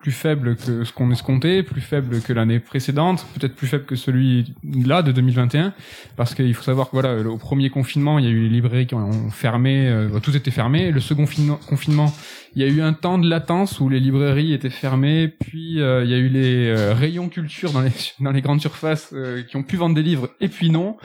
plus 0.00 0.12
faible 0.12 0.54
que 0.56 0.84
ce 0.84 0.92
qu'on 0.92 1.10
escomptait, 1.10 1.62
plus 1.64 1.80
faible 1.80 2.20
que 2.20 2.32
l'année 2.32 2.60
précédente, 2.60 3.26
peut-être 3.34 3.56
plus 3.56 3.66
faible 3.66 3.84
que 3.84 3.96
celui-là 3.96 5.02
de 5.02 5.10
2021, 5.12 5.72
parce 6.16 6.34
qu'il 6.34 6.54
faut 6.54 6.62
savoir 6.62 6.86
que 6.86 6.92
voilà, 6.92 7.18
au 7.28 7.36
premier 7.36 7.68
confinement, 7.68 8.18
il 8.18 8.24
y 8.24 8.28
a 8.28 8.30
eu 8.30 8.42
les 8.42 8.48
librairies 8.48 8.86
qui 8.86 8.94
ont 8.94 9.30
fermé, 9.30 9.88
euh, 9.88 10.20
tout 10.20 10.36
était 10.36 10.52
fermé. 10.52 10.92
Le 10.92 11.00
second 11.00 11.26
fin- 11.26 11.58
confinement, 11.68 12.12
il 12.58 12.62
y 12.62 12.64
a 12.64 12.74
eu 12.74 12.82
un 12.82 12.92
temps 12.92 13.18
de 13.18 13.30
latence 13.30 13.78
où 13.78 13.88
les 13.88 14.00
librairies 14.00 14.52
étaient 14.52 14.68
fermées, 14.68 15.28
puis 15.28 15.80
euh, 15.80 16.02
il 16.02 16.10
y 16.10 16.14
a 16.14 16.16
eu 16.16 16.28
les 16.28 16.66
euh, 16.66 16.92
rayons 16.92 17.28
culture 17.28 17.70
dans 17.70 17.82
les 17.82 17.92
dans 18.20 18.32
les 18.32 18.42
grandes 18.42 18.60
surfaces 18.60 19.10
euh, 19.12 19.44
qui 19.44 19.56
ont 19.56 19.62
pu 19.62 19.76
vendre 19.76 19.94
des 19.94 20.02
livres, 20.02 20.30
et 20.40 20.48
puis 20.48 20.68
non. 20.68 20.96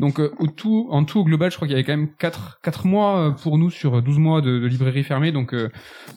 Donc 0.00 0.18
euh, 0.18 0.34
au 0.40 0.48
tout, 0.48 0.88
en 0.90 1.04
tout 1.04 1.20
au 1.20 1.24
global, 1.24 1.52
je 1.52 1.56
crois 1.56 1.68
qu'il 1.68 1.76
y 1.76 1.78
avait 1.78 1.86
quand 1.86 1.96
même 1.96 2.12
4 2.18 2.58
quatre 2.60 2.88
mois 2.88 3.18
euh, 3.18 3.30
pour 3.30 3.56
nous 3.56 3.70
sur 3.70 4.02
12 4.02 4.18
mois 4.18 4.40
de, 4.40 4.58
de 4.58 4.66
librairie 4.66 5.04
fermée, 5.04 5.30
donc 5.30 5.54
euh, 5.54 5.70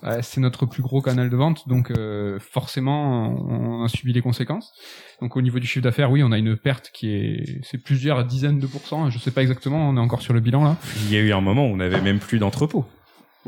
euh, 0.05 0.17
c'est 0.23 0.41
notre 0.41 0.65
plus 0.65 0.81
gros 0.81 1.03
canal 1.03 1.29
de 1.29 1.35
vente, 1.35 1.67
donc 1.67 1.91
euh, 1.91 2.39
forcément 2.39 3.29
on 3.47 3.83
a 3.83 3.89
subi 3.89 4.11
les 4.11 4.23
conséquences. 4.23 4.73
Donc 5.21 5.37
au 5.37 5.41
niveau 5.43 5.59
du 5.59 5.67
chiffre 5.67 5.83
d'affaires, 5.83 6.09
oui, 6.09 6.23
on 6.23 6.31
a 6.31 6.39
une 6.39 6.57
perte 6.57 6.89
qui 6.91 7.11
est 7.11 7.59
c'est 7.61 7.77
plusieurs 7.77 8.25
dizaines 8.25 8.57
de 8.57 8.65
pourcents, 8.65 9.11
je 9.11 9.19
sais 9.19 9.31
pas 9.31 9.43
exactement, 9.43 9.87
on 9.87 9.97
est 9.97 9.99
encore 9.99 10.23
sur 10.23 10.33
le 10.33 10.39
bilan 10.39 10.63
là. 10.63 10.77
Il 11.05 11.13
y 11.13 11.17
a 11.17 11.19
eu 11.19 11.31
un 11.31 11.41
moment 11.41 11.67
où 11.67 11.73
on 11.73 11.77
n'avait 11.77 12.01
même 12.01 12.17
plus 12.17 12.39
d'entrepôt. 12.39 12.85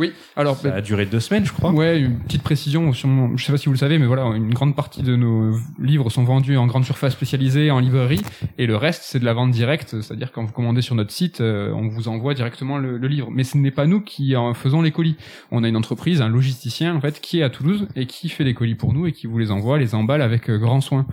Oui, 0.01 0.13
alors 0.35 0.55
Ça 0.57 0.73
a 0.73 0.81
duré 0.81 1.05
deux 1.05 1.19
semaines, 1.19 1.45
je 1.45 1.51
crois. 1.53 1.71
Ouais, 1.71 1.99
une 2.01 2.17
petite 2.21 2.41
précision, 2.41 2.91
sur 2.91 3.07
mon- 3.07 3.37
je 3.37 3.45
sais 3.45 3.51
pas 3.51 3.57
si 3.59 3.67
vous 3.67 3.73
le 3.73 3.77
savez, 3.77 3.99
mais 3.99 4.07
voilà, 4.07 4.23
une 4.35 4.51
grande 4.51 4.75
partie 4.75 5.03
de 5.03 5.15
nos 5.15 5.55
livres 5.79 6.09
sont 6.09 6.23
vendus 6.23 6.57
en 6.57 6.65
grande 6.65 6.85
surface 6.85 7.13
spécialisée, 7.13 7.69
en 7.69 7.77
librairie, 7.79 8.21
et 8.57 8.65
le 8.65 8.75
reste 8.75 9.03
c'est 9.03 9.19
de 9.19 9.25
la 9.25 9.33
vente 9.33 9.51
directe, 9.51 10.01
c'est-à-dire 10.01 10.31
quand 10.31 10.43
vous 10.43 10.51
commandez 10.53 10.81
sur 10.81 10.95
notre 10.95 11.11
site, 11.11 11.39
euh, 11.39 11.71
on 11.75 11.87
vous 11.87 12.07
envoie 12.07 12.33
directement 12.33 12.79
le, 12.79 12.97
le 12.97 13.07
livre. 13.07 13.27
Mais 13.31 13.43
ce 13.43 13.57
n'est 13.59 13.69
pas 13.69 13.85
nous 13.85 14.01
qui 14.01 14.35
en 14.35 14.55
faisons 14.55 14.81
les 14.81 14.89
colis. 14.91 15.17
On 15.51 15.63
a 15.63 15.67
une 15.67 15.75
entreprise, 15.77 16.19
un 16.21 16.29
logisticien 16.29 16.95
en 16.95 16.99
fait, 16.99 17.21
qui 17.21 17.39
est 17.39 17.43
à 17.43 17.51
Toulouse 17.51 17.87
et 17.95 18.07
qui 18.07 18.27
fait 18.29 18.43
les 18.43 18.55
colis 18.55 18.73
pour 18.73 18.93
nous 18.93 19.05
et 19.05 19.11
qui 19.11 19.27
vous 19.27 19.37
les 19.37 19.51
envoie, 19.51 19.77
les 19.77 19.93
emballe 19.93 20.23
avec 20.23 20.49
euh, 20.49 20.57
grand 20.57 20.81
soin. 20.81 21.05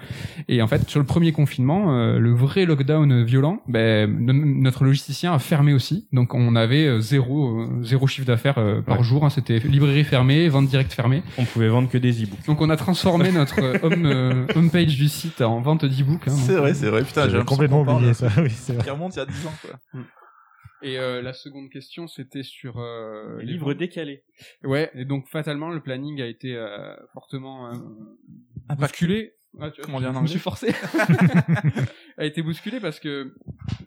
Et 0.48 0.62
en 0.62 0.66
fait, 0.66 0.88
sur 0.88 0.98
le 0.98 1.04
premier 1.06 1.32
confinement, 1.32 1.92
euh, 1.94 2.18
le 2.18 2.32
vrai 2.32 2.64
lockdown 2.64 3.22
violent, 3.24 3.60
ben, 3.68 4.10
no- 4.10 4.32
notre 4.32 4.84
logisticien 4.84 5.34
a 5.34 5.38
fermé 5.38 5.74
aussi, 5.74 6.06
donc 6.14 6.32
on 6.34 6.56
avait 6.56 7.00
zéro, 7.02 7.66
zéro 7.82 8.06
chiffre 8.06 8.26
d'affaires 8.26 8.58
par 8.82 8.98
Ouais. 8.98 9.04
jour. 9.04 9.24
hein. 9.24 9.30
C'était 9.30 9.58
librairie 9.58 10.04
fermée, 10.04 10.48
vente 10.48 10.66
directe 10.68 10.92
fermée. 10.92 11.22
On 11.38 11.44
pouvait 11.44 11.68
vendre 11.68 11.88
que 11.88 11.98
des 11.98 12.22
e-books. 12.24 12.46
Donc 12.46 12.60
on 12.60 12.70
a 12.70 12.76
transformé 12.76 13.32
notre 13.32 13.60
euh, 13.62 13.78
home, 13.82 14.06
euh, 14.06 14.46
homepage 14.56 14.96
du 14.96 15.08
site 15.08 15.40
en 15.40 15.60
vente 15.60 15.84
d'e-book. 15.84 16.22
hein, 16.26 16.30
C'est 16.30 16.54
vrai, 16.56 16.70
euh, 16.70 16.74
c'est 16.74 16.88
vrai. 16.90 17.04
Putain, 17.04 17.28
j'ai 17.28 17.44
complètement 17.44 17.82
oublié 17.82 18.14
ça. 18.14 18.28
Oui, 18.38 18.48
vrai. 18.48 18.84
Qui 18.84 18.90
remonte 18.90 19.14
il 19.16 19.18
y 19.18 19.22
a 19.22 19.26
10 19.26 19.46
ans, 19.46 19.52
quoi. 19.62 20.00
Et 20.80 20.96
euh, 20.98 21.20
la 21.22 21.32
seconde 21.32 21.70
question, 21.70 22.06
c'était 22.06 22.44
sur 22.44 22.78
euh, 22.78 23.38
les 23.40 23.52
Livre 23.54 23.66
ventes. 23.70 23.78
décalé. 23.78 24.22
Ouais, 24.62 24.90
et 24.94 25.04
donc 25.04 25.26
fatalement, 25.28 25.70
le 25.70 25.80
planning 25.80 26.22
a 26.22 26.26
été 26.26 26.54
euh, 26.54 26.94
fortement 27.12 27.66
euh, 27.68 27.72
bousculé. 28.76 29.32
Ah, 29.60 29.70
tu 29.70 29.80
vois, 29.80 29.86
Comment 29.86 29.98
dire 30.00 30.14
je 30.14 30.20
me 30.20 30.26
suis 30.28 30.38
forcé. 30.38 30.68
a 32.18 32.24
été 32.24 32.42
bousculé 32.42 32.78
parce 32.80 33.00
que 33.00 33.34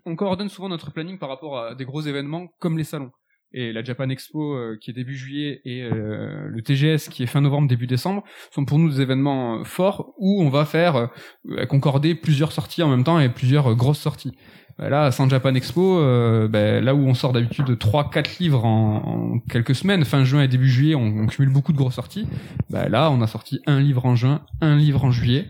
on 0.05 0.15
coordonne 0.15 0.49
souvent 0.49 0.67
notre 0.69 0.91
planning 0.91 1.17
par 1.17 1.29
rapport 1.29 1.57
à 1.59 1.75
des 1.75 1.85
gros 1.85 2.01
événements 2.01 2.47
comme 2.59 2.77
les 2.77 2.83
salons. 2.83 3.11
Et 3.53 3.73
la 3.73 3.83
Japan 3.83 4.09
Expo 4.09 4.53
euh, 4.53 4.77
qui 4.79 4.91
est 4.91 4.93
début 4.93 5.15
juillet 5.15 5.61
et 5.65 5.83
euh, 5.83 6.47
le 6.47 6.61
TGS 6.61 7.09
qui 7.09 7.23
est 7.23 7.27
fin 7.27 7.41
novembre 7.41 7.67
début 7.67 7.87
décembre 7.87 8.23
sont 8.49 8.63
pour 8.63 8.79
nous 8.79 8.89
des 8.89 9.01
événements 9.01 9.59
euh, 9.59 9.63
forts 9.63 10.13
où 10.17 10.41
on 10.41 10.49
va 10.49 10.65
faire 10.65 11.09
euh, 11.49 11.65
concorder 11.65 12.15
plusieurs 12.15 12.51
sorties 12.51 12.81
en 12.81 12.87
même 12.87 13.03
temps 13.03 13.19
et 13.19 13.29
plusieurs 13.29 13.71
euh, 13.71 13.75
grosses 13.75 13.99
sorties. 13.99 14.31
Euh, 14.79 14.89
Là, 14.89 15.11
sans 15.11 15.29
Japan 15.29 15.53
Expo, 15.55 15.99
euh, 15.99 16.47
ben, 16.47 16.83
là 16.83 16.95
où 16.95 16.99
on 16.99 17.13
sort 17.13 17.33
d'habitude 17.33 17.77
3-4 17.77 18.39
livres 18.39 18.65
en, 18.65 19.39
quelques 19.49 19.75
semaines, 19.75 20.05
fin 20.05 20.23
juin 20.23 20.43
et 20.43 20.47
début 20.47 20.69
juillet, 20.69 20.95
on, 20.95 21.27
cumule 21.27 21.51
beaucoup 21.51 21.71
de 21.71 21.77
grosses 21.77 21.95
sorties. 21.95 22.27
Ben, 22.69 22.89
là, 22.89 23.11
on 23.11 23.21
a 23.21 23.27
sorti 23.27 23.61
un 23.67 23.79
livre 23.79 24.05
en 24.05 24.15
juin, 24.15 24.41
un 24.61 24.75
livre 24.75 25.05
en 25.05 25.11
juillet. 25.11 25.47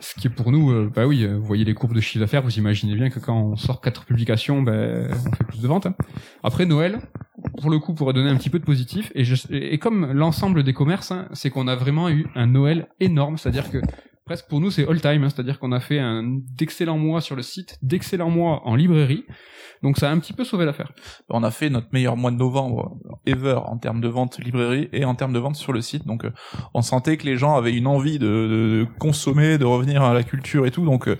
Ce 0.00 0.14
qui 0.14 0.26
est 0.26 0.30
pour 0.30 0.52
nous, 0.52 0.70
euh, 0.70 0.90
bah 0.94 1.06
oui, 1.06 1.24
euh, 1.24 1.36
vous 1.38 1.44
voyez 1.44 1.64
les 1.64 1.72
courbes 1.72 1.94
de 1.94 2.00
chiffre 2.00 2.20
d'affaires, 2.20 2.42
vous 2.42 2.58
imaginez 2.58 2.94
bien 2.94 3.08
que 3.08 3.20
quand 3.20 3.38
on 3.38 3.56
sort 3.56 3.80
quatre 3.80 4.04
publications, 4.04 4.60
ben, 4.62 5.08
on 5.10 5.34
fait 5.34 5.44
plus 5.44 5.60
de 5.60 5.66
ventes. 5.66 5.86
hein. 5.86 5.94
Après 6.42 6.66
Noël, 6.66 6.98
pour 7.60 7.70
le 7.70 7.78
coup, 7.78 7.94
pourrait 7.94 8.12
donner 8.12 8.28
un 8.28 8.36
petit 8.36 8.50
peu 8.50 8.58
de 8.58 8.64
positif. 8.64 9.12
Et 9.14 9.78
comme 9.78 10.12
l'ensemble 10.12 10.62
des 10.62 10.72
commerces, 10.72 11.10
hein, 11.10 11.28
c'est 11.32 11.50
qu'on 11.50 11.68
a 11.68 11.76
vraiment 11.76 12.10
eu 12.10 12.26
un 12.34 12.46
Noël 12.46 12.88
énorme, 13.00 13.38
c'est-à-dire 13.38 13.70
que 13.70 13.78
presque 14.24 14.46
pour 14.48 14.60
nous 14.60 14.70
c'est 14.70 14.88
all 14.88 15.00
time, 15.00 15.24
hein, 15.24 15.28
c'est-à-dire 15.30 15.58
qu'on 15.58 15.72
a 15.72 15.80
fait 15.80 15.98
un 15.98 16.22
d'excellents 16.56 16.98
mois 16.98 17.20
sur 17.20 17.36
le 17.36 17.42
site, 17.42 17.78
d'excellents 17.82 18.30
mois 18.30 18.62
en 18.66 18.74
librairie. 18.74 19.24
Donc 19.82 19.98
ça 19.98 20.08
a 20.08 20.12
un 20.12 20.18
petit 20.18 20.32
peu 20.32 20.44
sauvé 20.44 20.64
l'affaire. 20.64 20.92
On 21.28 21.42
a 21.42 21.50
fait 21.50 21.68
notre 21.68 21.88
meilleur 21.92 22.16
mois 22.16 22.30
de 22.30 22.36
novembre 22.36 22.96
ever 23.26 23.58
en 23.66 23.76
termes 23.76 24.00
de 24.00 24.08
vente 24.08 24.38
librairie 24.38 24.88
et 24.92 25.04
en 25.04 25.14
termes 25.14 25.32
de 25.34 25.38
vente 25.38 25.56
sur 25.56 25.72
le 25.74 25.82
site. 25.82 26.06
Donc, 26.06 26.24
euh, 26.24 26.30
on 26.72 26.80
sentait 26.80 27.18
que 27.18 27.26
les 27.26 27.36
gens 27.36 27.54
avaient 27.56 27.74
une 27.74 27.86
envie 27.86 28.18
de, 28.18 28.26
de- 28.26 28.84
de 28.84 28.86
consommer, 28.98 29.58
de 29.58 29.64
revenir 29.66 30.02
à 30.02 30.14
la 30.14 30.22
culture 30.22 30.64
et 30.64 30.70
tout. 30.70 30.86
Donc, 30.86 31.06
euh, 31.08 31.18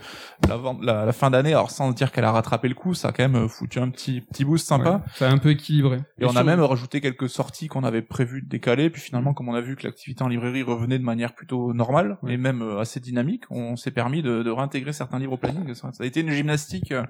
la, 0.49 0.57
vente- 0.57 0.81
la, 0.81 1.05
la 1.05 1.13
fin 1.13 1.29
d'année, 1.29 1.51
alors 1.51 1.69
sans 1.69 1.91
dire 1.91 2.11
qu'elle 2.11 2.23
a 2.25 2.31
rattrapé 2.31 2.67
le 2.67 2.73
coup, 2.73 2.95
ça 2.95 3.09
a 3.09 3.11
quand 3.11 3.27
même 3.29 3.47
foutu 3.47 3.77
un 3.79 3.89
petit 3.91 4.21
petit 4.21 4.43
boost 4.45 4.65
sympa. 4.67 4.91
Ouais, 4.93 5.11
ça 5.13 5.29
a 5.29 5.31
un 5.31 5.37
peu 5.37 5.51
équilibré. 5.51 5.99
Et 6.19 6.25
on 6.25 6.35
a 6.35 6.43
même 6.43 6.59
rajouté 6.61 7.01
quelques 7.01 7.29
sorties 7.29 7.67
qu'on 7.67 7.83
avait 7.83 8.01
prévues 8.01 8.41
de 8.41 8.47
décaler, 8.49 8.89
puis 8.89 9.01
finalement, 9.01 9.33
comme 9.35 9.47
on 9.49 9.53
a 9.53 9.61
vu 9.61 9.75
que 9.75 9.83
l'activité 9.83 10.23
en 10.23 10.27
librairie 10.27 10.63
revenait 10.63 10.97
de 10.97 11.03
manière 11.03 11.35
plutôt 11.35 11.71
normale 11.73 12.17
Ouais. 12.23 12.33
et 12.33 12.37
même 12.37 12.61
euh, 12.63 12.79
assez 12.95 12.99
dynamique, 13.01 13.43
on 13.49 13.75
s'est 13.75 13.91
permis 13.91 14.21
de, 14.21 14.49
réintégrer 14.49 14.93
certains 14.93 15.19
livres 15.19 15.33
au 15.33 15.37
planning. 15.37 15.73
Ça, 15.73 15.91
a 15.99 16.05
été 16.05 16.21
une 16.21 16.31
gymnastique 16.31 16.91
euh, 16.91 17.03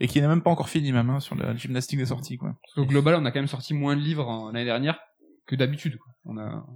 et 0.00 0.06
qui 0.06 0.20
n'est 0.20 0.28
même 0.28 0.42
pas 0.42 0.50
encore 0.50 0.68
finie 0.68 0.92
même 0.92 1.08
hein, 1.08 1.20
sur 1.20 1.34
la 1.34 1.56
gymnastique 1.56 1.98
des 1.98 2.06
sorties. 2.06 2.36
Quoi. 2.36 2.56
Au 2.76 2.84
global, 2.84 3.14
on 3.14 3.24
a 3.24 3.30
quand 3.30 3.38
même 3.38 3.48
sorti 3.48 3.72
moins 3.72 3.96
de 3.96 4.02
livres 4.02 4.28
en- 4.28 4.52
l'année 4.52 4.64
dernière 4.66 4.98
que 5.46 5.56
d'habitude. 5.56 5.98
On 6.26 6.36
a 6.36 6.66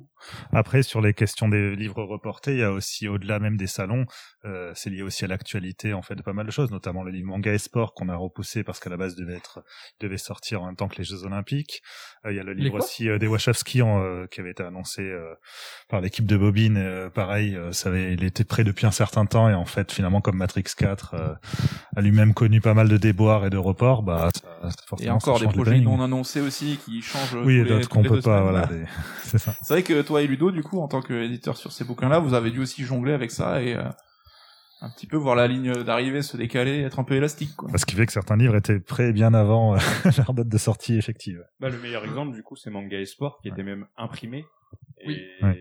Après, 0.53 0.83
sur 0.83 1.03
les 1.03 1.13
questions 1.13 1.49
des 1.49 1.77
livres 1.77 2.03
reportés, 2.03 2.53
il 2.55 2.59
y 2.61 2.63
a 2.63 2.73
aussi, 2.73 3.09
au-delà 3.09 3.39
même 3.39 3.59
des 3.59 3.67
salons, 3.67 4.07
euh, 4.47 4.73
c'est 4.75 4.89
lié 4.89 5.03
aussi 5.03 5.25
à 5.27 5.29
l'actualité 5.29 5.93
en 5.93 6.01
fait 6.01 6.15
de 6.15 6.23
pas 6.23 6.33
mal 6.33 6.47
de 6.47 6.51
choses, 6.51 6.71
notamment 6.71 7.03
le 7.03 7.11
livre 7.11 7.27
Manga 7.29 7.53
et 7.53 7.59
Sport 7.59 7.93
qu'on 7.93 8.09
a 8.09 8.17
repoussé 8.17 8.65
parce 8.65 8.81
qu'à 8.81 8.89
la 8.89 8.97
base 8.97 9.17
devait 9.17 9.35
être 9.37 9.63
devait 10.01 10.17
sortir 10.17 10.63
en 10.63 10.67
même 10.67 10.77
temps 10.77 10.89
que 10.89 10.97
les 10.97 11.05
Jeux 11.05 11.25
Olympiques. 11.25 11.83
Euh, 12.25 12.33
il 12.33 12.37
y 12.37 12.41
a 12.41 12.43
le 12.43 12.55
livre 12.55 12.79
aussi 12.79 13.09
euh, 13.11 13.19
des 13.19 13.27
Wachowski 13.27 13.83
en, 13.83 14.03
euh, 14.03 14.27
qui 14.27 14.41
avait 14.41 14.53
été 14.53 14.63
annoncé 14.63 15.03
euh, 15.03 15.35
par 15.91 16.01
l'équipe 16.01 16.25
de 16.27 16.39
Bobine. 16.39 16.79
euh, 16.79 17.11
pareil, 17.11 17.55
euh, 17.55 17.71
ça 17.73 17.91
avait, 17.91 18.15
il 18.15 18.25
était 18.25 18.45
prêt 18.45 18.65
depuis 18.65 18.87
un 18.87 18.91
certain 18.93 19.27
temps 19.27 19.51
et 19.51 19.55
en 19.55 19.67
fait 19.67 19.93
finalement 19.93 20.23
comme 20.23 20.39
Matrix 20.39 20.65
4 20.75 21.15
euh, 21.15 21.35
a 21.97 22.01
lui-même 22.01 22.33
connu 22.33 22.63
pas 22.63 22.73
mal 22.73 22.89
de 22.89 22.97
déboires 22.97 23.45
et 23.45 23.51
de 23.51 23.59
reports, 23.59 24.03
bah 24.03 24.31
ça, 24.35 24.69
Et 24.69 24.73
forcément, 24.87 25.21
ça 25.21 25.31
encore 25.33 25.41
des 25.41 25.49
projets 25.49 25.81
non 25.81 26.01
annoncés 26.03 26.41
aussi 26.41 26.79
qui 26.83 27.03
changent. 27.03 27.37
Oui, 27.45 27.57
et 27.57 27.65
d'autres 27.65 27.91
qu'on 27.91 28.03
peut 28.03 28.21
pas, 28.23 28.39
semaines. 28.39 28.43
voilà, 28.43 28.67
des- 28.69 28.85
ça. 29.45 29.55
C'est 29.63 29.75
vrai 29.75 29.83
que 29.83 30.03
toi 30.03 30.23
et 30.23 30.27
Ludo, 30.27 30.51
du 30.51 30.63
coup, 30.63 30.81
en 30.81 30.89
tant 30.89 31.01
qu'éditeur 31.03 31.57
sur 31.57 31.73
ces 31.73 31.85
bouquins-là, 31.85 32.19
vous 32.19 32.35
avez 32.35 32.51
dû 32.51 32.61
aussi 32.61 32.85
jongler 32.85 33.13
avec 33.13 33.31
ça 33.31 33.63
et 33.63 33.75
euh, 33.77 33.85
un 34.81 34.91
petit 34.91 35.07
peu 35.07 35.17
voir 35.17 35.35
la 35.37 35.47
ligne 35.47 35.73
d'arrivée 35.85 36.23
se 36.23 36.37
décaler, 36.37 36.81
être 36.81 36.99
un 36.99 37.05
peu 37.05 37.15
élastique. 37.15 37.55
Quoi. 37.57 37.71
Ce 37.79 37.87
qui 37.87 37.95
fait 37.97 38.07
que 38.07 38.13
certains 38.13 38.37
livres 38.37 38.57
étaient 38.57 38.81
prêts 38.81 39.13
bien 39.13 39.33
avant 39.35 39.75
euh, 39.75 39.79
leur 40.19 40.35
date 40.35 40.49
de 40.49 40.59
sortie 40.59 40.97
effective. 40.97 41.45
Bah, 41.61 41.69
le 41.71 41.79
meilleur 41.79 42.05
exemple, 42.05 42.35
du 42.35 42.43
coup, 42.43 42.57
c'est 42.57 42.71
Manga 42.71 42.99
et 42.99 43.07
Sport, 43.07 43.39
qui 43.41 43.49
était 43.49 43.63
même 43.63 43.87
imprimé. 43.97 44.45
Et 45.01 45.07
Oui. 45.09 45.23
Ouais. 45.43 45.55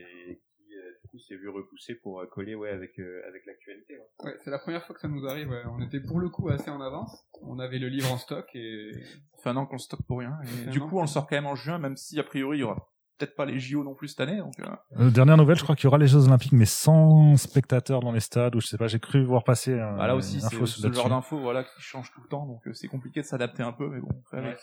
qui, 0.57 0.75
euh, 0.75 0.91
du 1.03 1.07
coup, 1.09 1.19
s'est 1.19 1.35
vu 1.35 1.47
repousser 1.49 1.95
pour 1.95 2.19
euh, 2.19 2.25
coller, 2.25 2.55
ouais, 2.55 2.69
avec, 2.71 2.97
euh, 2.99 3.21
avec 3.29 3.45
l'actualité. 3.45 3.93
ouais. 3.97 4.25
Ouais, 4.31 4.35
c'est 4.43 4.49
la 4.51 4.59
première 4.59 4.83
fois 4.85 4.95
que 4.95 5.01
ça 5.01 5.07
nous 5.07 5.25
arrive. 5.25 5.49
ouais. 5.49 5.61
On 5.71 5.81
était 5.81 5.99
pour 6.01 6.19
le 6.19 6.29
coup 6.29 6.49
assez 6.49 6.69
en 6.69 6.81
avance. 6.81 7.25
On 7.43 7.59
avait 7.59 7.79
le 7.79 7.87
livre 7.87 8.11
en 8.11 8.17
stock 8.17 8.47
et 8.55 8.91
Ça 9.37 9.43
fait 9.43 9.49
un 9.49 9.57
an 9.57 9.65
qu'on 9.65 9.75
le 9.75 9.79
stocke 9.79 10.03
pour 10.07 10.19
rien. 10.19 10.37
Et 10.65 10.69
du 10.69 10.79
coup, 10.81 10.97
on 10.97 11.01
le 11.01 11.07
sort 11.07 11.27
quand 11.27 11.35
même 11.35 11.45
en 11.45 11.55
juin, 11.55 11.77
même 11.77 11.95
si 11.97 12.19
a 12.19 12.23
priori 12.23 12.57
il 12.57 12.61
y 12.61 12.63
aura 12.63 12.89
peut-être 13.17 13.35
pas 13.35 13.45
les 13.45 13.59
JO 13.59 13.83
non 13.83 13.93
plus 13.95 14.09
cette 14.09 14.21
année. 14.21 14.37
Donc, 14.37 14.53
euh, 14.59 14.65
Euh, 14.99 15.09
dernière 15.09 15.37
nouvelle, 15.37 15.57
je 15.57 15.63
crois 15.63 15.75
qu'il 15.75 15.85
y 15.85 15.87
aura 15.87 15.97
les 15.97 16.07
Jeux 16.07 16.25
Olympiques, 16.27 16.51
mais 16.53 16.65
sans 16.65 17.37
spectateurs 17.37 18.01
dans 18.01 18.11
les 18.11 18.19
stades, 18.19 18.55
ou 18.55 18.61
je 18.61 18.67
sais 18.67 18.77
pas, 18.77 18.87
j'ai 18.87 18.99
cru 18.99 19.23
voir 19.23 19.43
passer 19.43 19.79
un, 19.79 19.97
bah 19.97 20.07
là 20.07 20.15
aussi, 20.15 20.41
c'est 20.41 20.65
ce 20.65 20.91
genre 20.91 21.09
d'infos 21.09 21.39
voilà, 21.39 21.63
qui 21.63 21.81
change 21.81 22.11
tout 22.13 22.21
le 22.21 22.27
temps, 22.29 22.45
donc 22.45 22.67
euh, 22.67 22.73
c'est 22.73 22.87
compliqué 22.87 23.21
de 23.21 23.25
s'adapter 23.25 23.63
un 23.63 23.71
peu, 23.73 23.87
mais 23.89 23.99
bon. 23.99 24.09
Ouais, 24.33 24.41
pas- 24.41 24.57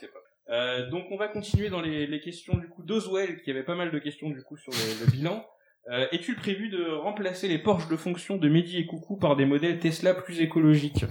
Euh, 0.53 0.91
donc 0.91 1.05
on 1.13 1.17
va 1.17 1.29
continuer 1.29 1.69
dans 1.71 1.81
les, 1.81 2.07
les 2.09 2.21
questions 2.21 2.57
du 2.59 2.69
coup 2.69 2.83
d'Oswell, 2.83 3.41
qui 3.43 3.51
avait 3.53 3.63
pas 3.63 3.77
mal 3.77 3.93
de 3.93 3.99
questions 4.01 4.31
du 4.31 4.43
coup 4.43 4.57
sur 4.57 4.73
le, 4.73 5.05
le 5.07 5.11
bilan. 5.13 5.45
Euh, 5.93 6.07
Est-il 6.13 6.35
prévu 6.35 6.69
de 6.71 6.91
remplacer 6.93 7.47
les 7.49 7.59
Porsche 7.59 7.89
de 7.89 7.97
fonction 7.97 8.37
de 8.37 8.49
Mehdi 8.49 8.79
et 8.79 8.87
Coucou 8.87 9.17
par 9.17 9.37
des 9.37 9.47
modèles 9.47 9.79
Tesla 9.79 10.13
plus 10.13 10.41
écologiques? 10.41 11.05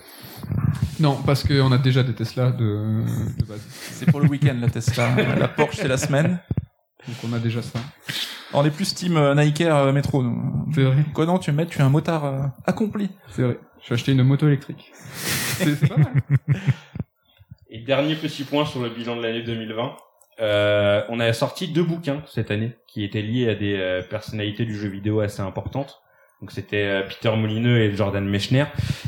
Non, 0.99 1.17
parce 1.25 1.43
qu'on 1.47 1.71
a 1.71 1.77
déjà 1.77 2.03
des 2.03 2.13
Tesla 2.13 2.51
de, 2.51 3.03
de 3.39 3.45
base. 3.45 3.65
C'est 3.69 4.11
pour 4.11 4.19
le 4.19 4.27
week-end 4.27 4.57
la 4.59 4.69
Tesla. 4.69 5.15
la 5.37 5.47
Porsche 5.47 5.77
c'est 5.77 5.87
la 5.87 5.97
semaine. 5.97 6.39
Donc 7.07 7.17
on 7.23 7.33
a 7.33 7.39
déjà 7.39 7.61
ça. 7.61 7.79
On 8.53 8.65
est 8.65 8.71
plus 8.71 8.93
team 8.95 9.15
euh, 9.17 9.35
Nike 9.35 9.61
Air 9.61 9.75
euh, 9.75 9.91
métro. 9.91 10.23
nous. 10.23 10.65
C'est 10.73 10.83
vrai, 10.83 10.97
Quoi 11.13 11.25
non, 11.25 11.37
tu 11.37 11.51
mettre, 11.51 11.71
tu 11.71 11.79
es 11.79 11.81
un 11.81 11.89
motard 11.89 12.25
euh, 12.25 12.41
accompli. 12.65 13.09
c'est 13.29 13.43
vrai. 13.43 13.59
Je 13.81 13.89
vais 13.89 13.95
acheter 13.95 14.11
une 14.11 14.23
moto 14.23 14.47
électrique. 14.47 14.91
C'est 15.59 15.75
c'est 15.75 15.87
pas 15.87 15.97
mal. 15.97 16.13
Et 17.69 17.79
dernier 17.79 18.15
petit 18.15 18.43
point 18.43 18.65
sur 18.65 18.81
le 18.81 18.89
bilan 18.89 19.15
de 19.15 19.21
l'année 19.21 19.43
2020. 19.43 19.95
Euh, 20.41 21.03
on 21.09 21.19
a 21.19 21.33
sorti 21.33 21.67
deux 21.67 21.83
bouquins 21.83 22.23
cette 22.27 22.49
année 22.49 22.71
qui 22.87 23.03
étaient 23.03 23.21
liés 23.21 23.49
à 23.49 23.55
des 23.55 23.75
euh, 23.75 24.01
personnalités 24.01 24.65
du 24.65 24.75
jeu 24.75 24.87
vidéo 24.87 25.19
assez 25.19 25.41
importantes. 25.41 26.01
Donc 26.41 26.51
c'était 26.51 26.85
euh, 26.85 27.01
Peter 27.03 27.35
Molineux 27.35 27.79
et 27.81 27.95
Jordan 27.95 28.25
Mechner. 28.25 28.65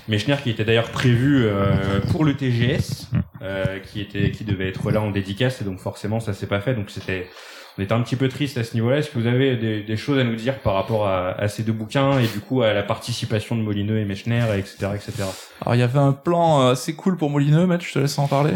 Mechner 0.07 0.35
qui 0.43 0.49
était 0.49 0.65
d'ailleurs 0.65 0.89
prévu 0.91 1.45
euh, 1.45 2.01
pour 2.11 2.25
le 2.25 2.35
TGS, 2.35 3.09
euh, 3.41 3.79
qui 3.79 4.01
était 4.01 4.31
qui 4.31 4.43
devait 4.43 4.67
être 4.67 4.91
là 4.91 5.01
en 5.01 5.11
dédicace 5.11 5.61
et 5.61 5.65
donc 5.65 5.79
forcément 5.79 6.19
ça 6.19 6.33
s'est 6.33 6.47
pas 6.47 6.59
fait. 6.59 6.73
Donc 6.73 6.89
c'était 6.89 7.27
on 7.77 7.81
était 7.81 7.93
un 7.93 8.01
petit 8.01 8.17
peu 8.17 8.27
triste 8.27 8.57
à 8.57 8.65
ce 8.65 8.73
niveau-là. 8.73 8.97
Est-ce 8.97 9.09
que 9.09 9.17
vous 9.17 9.27
avez 9.27 9.55
des, 9.55 9.81
des 9.81 9.97
choses 9.97 10.19
à 10.19 10.25
nous 10.25 10.35
dire 10.35 10.59
par 10.59 10.73
rapport 10.73 11.07
à, 11.07 11.29
à 11.39 11.47
ces 11.47 11.63
deux 11.63 11.71
bouquins 11.71 12.19
et 12.19 12.27
du 12.27 12.41
coup 12.41 12.63
à 12.63 12.73
la 12.73 12.83
participation 12.83 13.55
de 13.55 13.61
Molineux 13.61 13.97
et 13.97 14.05
Mechner, 14.05 14.43
etc., 14.57 14.87
etc. 14.93 15.23
Alors 15.61 15.75
il 15.75 15.79
y 15.79 15.83
avait 15.83 15.99
un 15.99 16.11
plan 16.11 16.61
euh, 16.61 16.71
assez 16.73 16.95
cool 16.95 17.15
pour 17.15 17.29
Molineux, 17.29 17.65
Matt, 17.65 17.81
je 17.81 17.93
te 17.93 17.99
laisse 17.99 18.19
en 18.19 18.27
parler. 18.27 18.51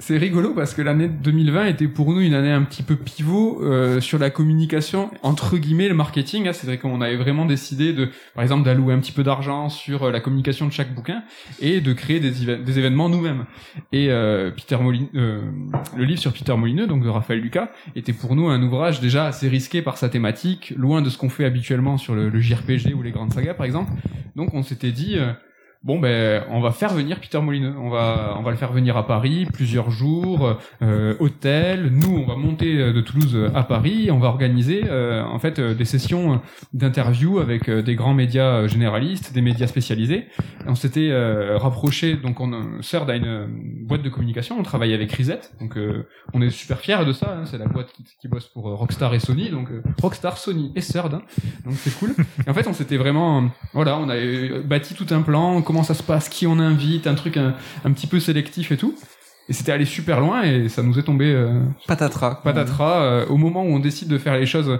C'est 0.00 0.18
rigolo 0.18 0.54
parce 0.54 0.74
que 0.74 0.82
l'année 0.82 1.06
2020 1.06 1.66
était 1.66 1.86
pour 1.86 2.12
nous 2.12 2.20
une 2.20 2.34
année 2.34 2.50
un 2.50 2.62
petit 2.62 2.82
peu 2.82 2.96
pivot 2.96 3.62
euh, 3.62 4.00
sur 4.00 4.18
la 4.18 4.28
communication 4.28 5.08
entre 5.22 5.56
guillemets 5.56 5.88
le 5.88 5.94
marketing. 5.94 6.48
hein. 6.48 6.52
C'est 6.52 6.66
vrai 6.66 6.78
qu'on 6.78 7.00
avait 7.00 7.16
vraiment 7.16 7.46
décidé 7.46 7.92
de, 7.92 8.08
par 8.34 8.42
exemple, 8.42 8.64
d'allouer 8.64 8.92
un 8.92 8.98
petit 8.98 9.12
peu 9.12 9.22
d'argent 9.22 9.68
sur 9.68 10.02
euh, 10.02 10.10
la 10.10 10.18
communication 10.18 10.66
de 10.66 10.72
chaque 10.72 10.92
bouquin 10.92 11.22
et 11.60 11.80
de 11.80 11.92
créer 11.92 12.18
des, 12.18 12.78
événements 12.78 13.08
nous-mêmes. 13.08 13.46
Et 13.92 14.10
euh, 14.10 14.50
Peter 14.50 14.76
Molin- 14.82 15.06
euh, 15.14 15.42
le 15.96 16.04
livre 16.04 16.20
sur 16.20 16.32
Peter 16.32 16.56
Molineux, 16.56 16.88
donc 16.88 17.04
de 17.04 17.08
Raphaël 17.08 17.38
Lucas, 17.38 17.70
était 17.94 18.12
pour 18.12 18.34
nous 18.34 18.48
un 18.48 18.60
ouvrage 18.64 19.00
déjà 19.00 19.26
assez 19.26 19.48
risqué 19.48 19.80
par 19.80 19.96
sa 19.96 20.08
thématique, 20.08 20.74
loin 20.76 21.02
de 21.02 21.08
ce 21.08 21.16
qu'on 21.18 21.28
fait 21.30 21.44
habituellement 21.44 21.98
sur 21.98 22.16
le, 22.16 22.30
le 22.30 22.40
JRPG 22.40 22.94
ou 22.96 23.02
les 23.02 23.12
grandes 23.12 23.32
sagas 23.32 23.54
par 23.54 23.64
exemple. 23.64 23.92
Donc 24.34 24.54
on 24.54 24.64
s'était 24.64 24.90
dit 24.90 25.14
euh, 25.18 25.32
bon 25.84 25.98
ben 25.98 26.42
on 26.50 26.60
va 26.60 26.72
faire 26.72 26.92
venir 26.94 27.20
Peter 27.20 27.40
Molineux, 27.40 27.74
on 27.78 27.90
va 27.90 28.34
on 28.38 28.42
va 28.42 28.50
le 28.50 28.56
faire 28.56 28.72
venir 28.72 28.96
à 28.96 29.06
Paris 29.06 29.46
plusieurs 29.52 29.90
jours, 29.90 30.58
euh, 30.82 31.14
hôtel. 31.20 31.90
Nous 31.92 32.16
on 32.16 32.26
va 32.26 32.36
monter 32.36 32.78
euh, 32.80 32.92
de 32.92 33.00
Toulouse 33.02 33.38
à 33.54 33.62
Paris, 33.62 34.10
on 34.10 34.18
va 34.18 34.28
organiser 34.28 34.82
euh, 34.86 35.22
en 35.22 35.38
fait 35.38 35.58
euh, 35.58 35.74
des 35.74 35.84
sessions 35.84 36.40
d'interviews 36.72 37.38
avec 37.38 37.68
euh, 37.68 37.82
des 37.82 37.94
grands 37.94 38.14
médias 38.14 38.66
généralistes, 38.66 39.32
des 39.34 39.42
médias 39.42 39.66
spécialisés. 39.66 40.26
On 40.66 40.74
s'était 40.74 41.10
euh, 41.10 41.58
rapproché 41.58 42.14
donc 42.16 42.40
on 42.40 42.80
sert 42.82 43.08
à 43.08 43.14
une 43.14 43.46
boîte 43.82 44.02
de 44.02 44.08
communication, 44.08 44.56
on 44.58 44.62
travaille 44.62 44.94
avec 44.94 45.12
Reset, 45.12 45.40
donc 45.60 45.78
on 46.32 46.40
est 46.40 46.50
super 46.50 46.78
fiers 46.80 47.04
de 47.06 47.12
ça. 47.12 47.36
hein. 47.38 47.44
c'est 47.44 47.58
la 47.58 47.66
boîte 47.66 47.92
qui, 47.92 48.04
qui 48.20 48.28
bosse 48.28 48.46
pour 48.48 48.64
Rockstar 48.64 49.12
et 49.14 49.18
Sony, 49.20 49.50
donc 49.50 49.68
Rockstar, 50.00 50.38
Sony 50.38 50.72
et 50.74 50.80
CERD, 50.80 51.14
hein. 51.14 51.22
donc 51.66 51.74
c'est 51.74 51.94
cool. 51.98 52.14
En 52.48 52.54
fait 52.54 52.66
on 52.66 52.72
s'était 52.72 52.96
vraiment 52.96 53.50
voilà, 53.74 53.98
on 53.98 54.08
a 54.08 54.14
bâti 54.64 54.94
tout 54.94 55.06
un 55.10 55.20
plan, 55.20 55.60
comment 55.74 55.82
ça 55.82 55.94
se 55.94 56.04
passe, 56.04 56.28
qui 56.28 56.46
on 56.46 56.60
invite, 56.60 57.08
un 57.08 57.16
truc 57.16 57.36
un, 57.36 57.56
un 57.84 57.90
petit 57.90 58.06
peu 58.06 58.20
sélectif 58.20 58.70
et 58.70 58.76
tout. 58.76 58.94
Et 59.48 59.52
c'était 59.52 59.72
allé 59.72 59.84
super 59.84 60.20
loin 60.20 60.42
et 60.42 60.68
ça 60.68 60.84
nous 60.84 61.00
est 61.00 61.02
tombé 61.02 61.32
euh, 61.32 61.60
Patatras. 61.88 62.36
patatras 62.44 63.02
euh, 63.02 63.26
au 63.26 63.36
moment 63.36 63.64
où 63.64 63.74
on 63.74 63.80
décide 63.80 64.06
de 64.06 64.16
faire 64.16 64.36
les 64.36 64.46
choses, 64.46 64.78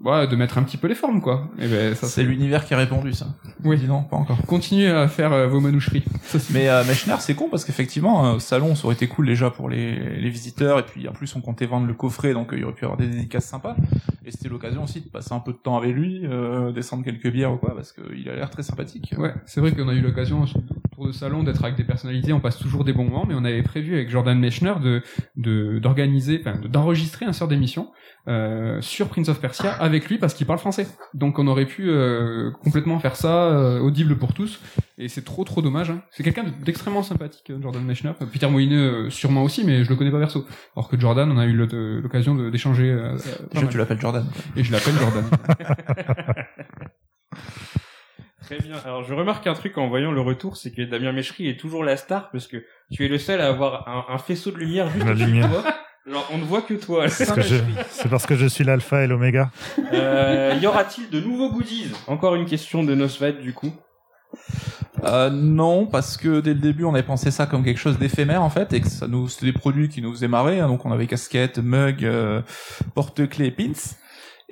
voilà, 0.00 0.26
de 0.26 0.36
mettre 0.36 0.58
un 0.58 0.62
petit 0.64 0.76
peu 0.76 0.88
les 0.88 0.94
formes 0.94 1.20
quoi. 1.20 1.48
Et 1.58 1.68
ben 1.68 1.94
ça 1.94 2.06
C'est 2.06 2.24
l'univers 2.24 2.64
qui 2.64 2.74
a 2.74 2.76
répondu 2.76 3.12
ça. 3.12 3.26
Oui. 3.64 3.78
Dis 3.78 3.86
non, 3.86 4.02
pas 4.02 4.16
encore. 4.16 4.38
Continuez 4.46 4.88
à 4.88 5.08
faire 5.08 5.32
euh, 5.32 5.46
vos 5.46 5.60
manoucheries. 5.60 6.04
Ça, 6.24 6.38
Mais 6.52 6.68
euh, 6.68 6.84
Mechner, 6.84 7.14
c'est 7.20 7.34
con 7.34 7.48
parce 7.50 7.64
qu'effectivement, 7.64 8.26
euh, 8.26 8.34
au 8.34 8.38
salon, 8.38 8.74
ça 8.74 8.86
aurait 8.86 8.94
été 8.94 9.06
cool 9.06 9.26
déjà 9.26 9.50
pour 9.50 9.68
les, 9.68 10.18
les 10.18 10.30
visiteurs. 10.30 10.78
Et 10.78 10.82
puis 10.82 11.08
en 11.08 11.12
plus, 11.12 11.34
on 11.36 11.40
comptait 11.40 11.66
vendre 11.66 11.86
le 11.86 11.94
coffret, 11.94 12.32
donc 12.32 12.52
euh, 12.52 12.58
il 12.58 12.64
aurait 12.64 12.74
pu 12.74 12.82
y 12.82 12.84
avoir 12.84 12.98
des 12.98 13.06
dédicaces 13.06 13.46
sympas. 13.46 13.76
Et 14.26 14.30
c'était 14.30 14.48
l'occasion 14.48 14.84
aussi 14.84 15.00
de 15.00 15.08
passer 15.08 15.32
un 15.32 15.40
peu 15.40 15.52
de 15.52 15.58
temps 15.58 15.76
avec 15.76 15.94
lui, 15.94 16.22
euh, 16.24 16.72
descendre 16.72 17.04
quelques 17.04 17.30
bières 17.30 17.52
ou 17.52 17.56
quoi, 17.56 17.74
parce 17.74 17.92
qu'il 17.92 18.28
a 18.28 18.34
l'air 18.34 18.50
très 18.50 18.62
sympathique. 18.62 19.14
Ouais, 19.16 19.34
c'est 19.46 19.60
vrai 19.60 19.72
qu'on 19.72 19.88
a 19.88 19.94
eu 19.94 20.00
l'occasion 20.00 20.44
de 20.98 21.12
salon 21.12 21.42
d'être 21.42 21.62
avec 21.64 21.76
des 21.76 21.84
personnalités, 21.84 22.32
on 22.32 22.40
passe 22.40 22.58
toujours 22.58 22.84
des 22.84 22.92
bons 22.92 23.04
moments, 23.04 23.24
mais 23.26 23.34
on 23.36 23.44
avait 23.44 23.62
prévu 23.62 23.94
avec 23.94 24.10
Jordan 24.10 24.38
Mechner 24.38 24.74
de 24.82 25.02
de- 25.36 25.78
d'organiser, 25.78 26.40
enfin 26.40 26.58
de- 26.58 26.68
d'enregistrer 26.68 27.24
un 27.26 27.32
sort 27.32 27.48
d'émission 27.48 27.90
euh, 28.28 28.80
sur 28.80 29.08
Prince 29.08 29.28
of 29.28 29.40
Persia 29.40 29.72
avec 29.72 30.08
lui 30.08 30.18
parce 30.18 30.32
qu'il 30.34 30.46
parle 30.46 30.58
français. 30.58 30.86
Donc 31.12 31.38
on 31.38 31.46
aurait 31.46 31.66
pu 31.66 31.88
euh, 31.90 32.50
complètement 32.62 32.98
faire 32.98 33.16
ça 33.16 33.44
euh, 33.50 33.80
audible 33.80 34.16
pour 34.16 34.32
tous, 34.32 34.60
et 34.98 35.08
c'est 35.08 35.24
trop 35.24 35.44
trop 35.44 35.60
dommage. 35.62 35.90
hein. 35.90 36.02
C'est 36.10 36.22
quelqu'un 36.22 36.44
d'extrêmement 36.64 37.02
sympathique, 37.02 37.50
euh, 37.50 37.60
Jordan 37.60 37.82
Mechner. 37.84 38.10
Enfin, 38.10 38.26
Peter 38.32 38.48
Molineux 38.48 39.06
euh, 39.06 39.10
sûrement 39.10 39.42
aussi, 39.42 39.64
mais 39.64 39.84
je 39.84 39.90
le 39.90 39.96
connais 39.96 40.10
pas 40.12 40.18
perso. 40.20 40.46
Alors 40.76 40.88
que 40.88 40.98
Jordan, 40.98 41.30
on 41.30 41.38
a 41.38 41.46
eu 41.46 41.52
l'occasion 42.02 42.34
d'échanger. 42.50 42.90
euh, 42.90 43.16
euh, 43.56 43.66
tu 43.70 43.76
l'appelles 43.78 44.00
Jordan. 44.00 44.24
Et 44.56 44.64
je 44.64 44.72
l'appelle 44.72 44.94
Jordan. 44.94 45.24
Très 48.46 48.58
bien. 48.58 48.76
Alors, 48.84 49.04
je 49.04 49.14
remarque 49.14 49.46
un 49.46 49.54
truc 49.54 49.78
en 49.78 49.88
voyant 49.88 50.12
le 50.12 50.20
retour, 50.20 50.56
c'est 50.56 50.70
que 50.72 50.82
Damien 50.82 51.12
Méchery 51.12 51.48
est 51.48 51.58
toujours 51.58 51.82
la 51.84 51.96
star 51.96 52.30
parce 52.30 52.46
que 52.46 52.64
tu 52.92 53.04
es 53.04 53.08
le 53.08 53.18
seul 53.18 53.40
à 53.40 53.48
avoir 53.48 53.88
un, 53.88 54.14
un 54.14 54.18
faisceau 54.18 54.50
de 54.50 54.58
lumière 54.58 54.88
juste 54.90 55.04
La 55.04 55.12
au-dessus 55.12 55.24
de 55.24 55.30
lumière. 55.30 55.50
toi. 55.50 55.64
Genre, 56.06 56.28
on 56.34 56.38
ne 56.38 56.44
voit 56.44 56.60
que 56.62 56.74
toi. 56.74 57.08
C'est 57.08 57.24
parce 57.26 57.38
que 57.38 57.42
je- 57.54 57.62
c'est 57.88 58.08
parce 58.10 58.26
que 58.26 58.34
je 58.36 58.46
suis 58.46 58.62
l'alpha 58.64 59.02
et 59.02 59.06
l'oméga. 59.06 59.50
Euh, 59.92 60.54
y 60.60 60.66
aura-t-il 60.66 61.08
de 61.08 61.18
nouveaux 61.20 61.50
goodies? 61.50 61.90
Encore 62.06 62.34
une 62.34 62.44
question 62.44 62.84
de 62.84 62.94
Nosvat, 62.94 63.32
du 63.32 63.54
coup. 63.54 63.72
Euh, 65.04 65.30
non, 65.30 65.86
parce 65.86 66.16
que 66.16 66.40
dès 66.40 66.54
le 66.54 66.60
début, 66.60 66.84
on 66.84 66.92
avait 66.94 67.02
pensé 67.02 67.30
ça 67.30 67.46
comme 67.46 67.64
quelque 67.64 67.78
chose 67.80 67.98
d'éphémère 67.98 68.42
en 68.42 68.50
fait, 68.50 68.72
et 68.72 68.80
que 68.80 68.88
ça 68.88 69.06
nous, 69.06 69.28
c'était 69.28 69.46
des 69.46 69.52
produits 69.52 69.88
qui 69.88 70.02
nous 70.02 70.12
faisaient 70.12 70.28
marrer. 70.28 70.60
hein. 70.60 70.68
donc 70.68 70.84
on 70.84 70.92
avait 70.92 71.06
casquette, 71.06 71.58
mug, 71.58 72.04
euh, 72.04 72.42
porte-clés, 72.94 73.50
pins. 73.50 73.72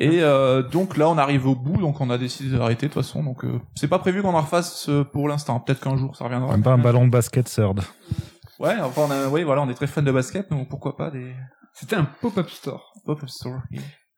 Et 0.03 0.21
euh, 0.23 0.63
donc 0.63 0.97
là, 0.97 1.09
on 1.09 1.17
arrive 1.17 1.47
au 1.47 1.55
bout, 1.55 1.77
donc 1.81 2.01
on 2.01 2.11
a 2.11 2.19
décidé 2.19 2.57
d'arrêter 2.57 2.89
de 2.89 2.93
toute 2.93 3.03
façon. 3.03 3.23
Donc 3.23 3.45
euh, 3.45 3.61
c'est 3.77 3.89
pas 3.89 3.99
prévu 4.01 4.21
qu'on 4.23 4.35
en 4.35 4.41
refasse 4.41 4.89
euh, 4.89 5.05
pour 5.05 5.29
l'instant. 5.29 5.61
Peut-être 5.61 5.81
qu'un 5.81 5.97
jour 5.97 6.17
ça 6.17 6.25
reviendra. 6.25 6.51
Même 6.53 6.63
pas 6.63 6.73
un 6.73 6.79
ballon 6.79 7.07
de 7.07 7.11
basket 7.11 7.47
third. 7.47 7.81
Ouais, 8.59 8.75
enfin, 8.81 9.03
on 9.07 9.11
a, 9.11 9.29
oui, 9.29 9.43
voilà, 9.45 9.63
on 9.63 9.69
est 9.69 9.75
très 9.75 9.87
fan 9.87 10.05
de 10.05 10.13
basket, 10.13 10.51
donc 10.51 10.69
pourquoi 10.69 10.97
pas 10.97 11.11
des 11.11 11.33
C'était 11.73 11.97
un 11.97 12.05
pop-up 12.05 12.49
store. 12.49 12.93
pop-up 13.05 13.29
store. 13.29 13.61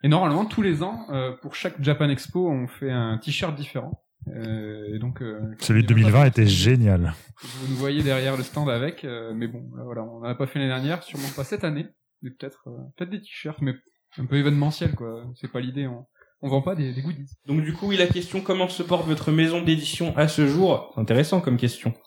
Et 0.02 0.08
normalement, 0.08 0.44
tous 0.44 0.60
les 0.62 0.82
ans, 0.82 1.06
euh, 1.10 1.32
pour 1.40 1.54
chaque 1.54 1.80
Japan 1.82 2.08
Expo, 2.08 2.50
on 2.50 2.66
fait 2.66 2.90
un 2.90 3.18
t-shirt 3.18 3.54
différent. 3.54 4.02
Euh, 4.28 4.94
et 4.94 4.98
donc, 4.98 5.22
euh, 5.22 5.40
Celui 5.60 5.82
de 5.82 5.88
2020 5.88 6.26
était 6.26 6.46
génial. 6.46 7.14
Vous 7.42 7.68
nous 7.68 7.76
voyez 7.76 8.02
derrière 8.02 8.36
le 8.36 8.42
stand 8.42 8.68
avec, 8.70 9.04
euh, 9.04 9.32
mais 9.34 9.48
bon, 9.48 9.62
là, 9.76 9.82
voilà, 9.84 10.02
on 10.02 10.20
n'en 10.20 10.28
a 10.28 10.34
pas 10.34 10.46
fait 10.46 10.58
l'année 10.58 10.70
dernière, 10.70 11.02
sûrement 11.02 11.28
pas 11.36 11.44
cette 11.44 11.64
année. 11.64 11.86
Mais 12.22 12.30
peut-être, 12.30 12.64
euh, 12.68 12.76
peut-être 12.96 13.10
des 13.10 13.20
t-shirts, 13.20 13.60
mais 13.62 13.74
un 14.22 14.26
peu 14.26 14.36
événementiel, 14.36 14.94
quoi. 14.94 15.24
C'est 15.40 15.50
pas 15.50 15.60
l'idée. 15.60 15.86
On, 15.86 16.06
on 16.42 16.48
vend 16.48 16.62
pas 16.62 16.74
des, 16.74 16.92
des 16.92 17.00
goodies. 17.00 17.30
Donc 17.46 17.62
du 17.62 17.72
coup, 17.72 17.88
oui, 17.88 17.96
la 17.96 18.06
question 18.06 18.40
comment 18.40 18.68
se 18.68 18.82
porte 18.82 19.06
votre 19.06 19.32
maison 19.32 19.62
d'édition 19.62 20.14
à 20.16 20.28
ce 20.28 20.46
jour? 20.46 20.90
C'est 20.94 21.00
intéressant 21.00 21.40
comme 21.40 21.56
question. 21.56 21.94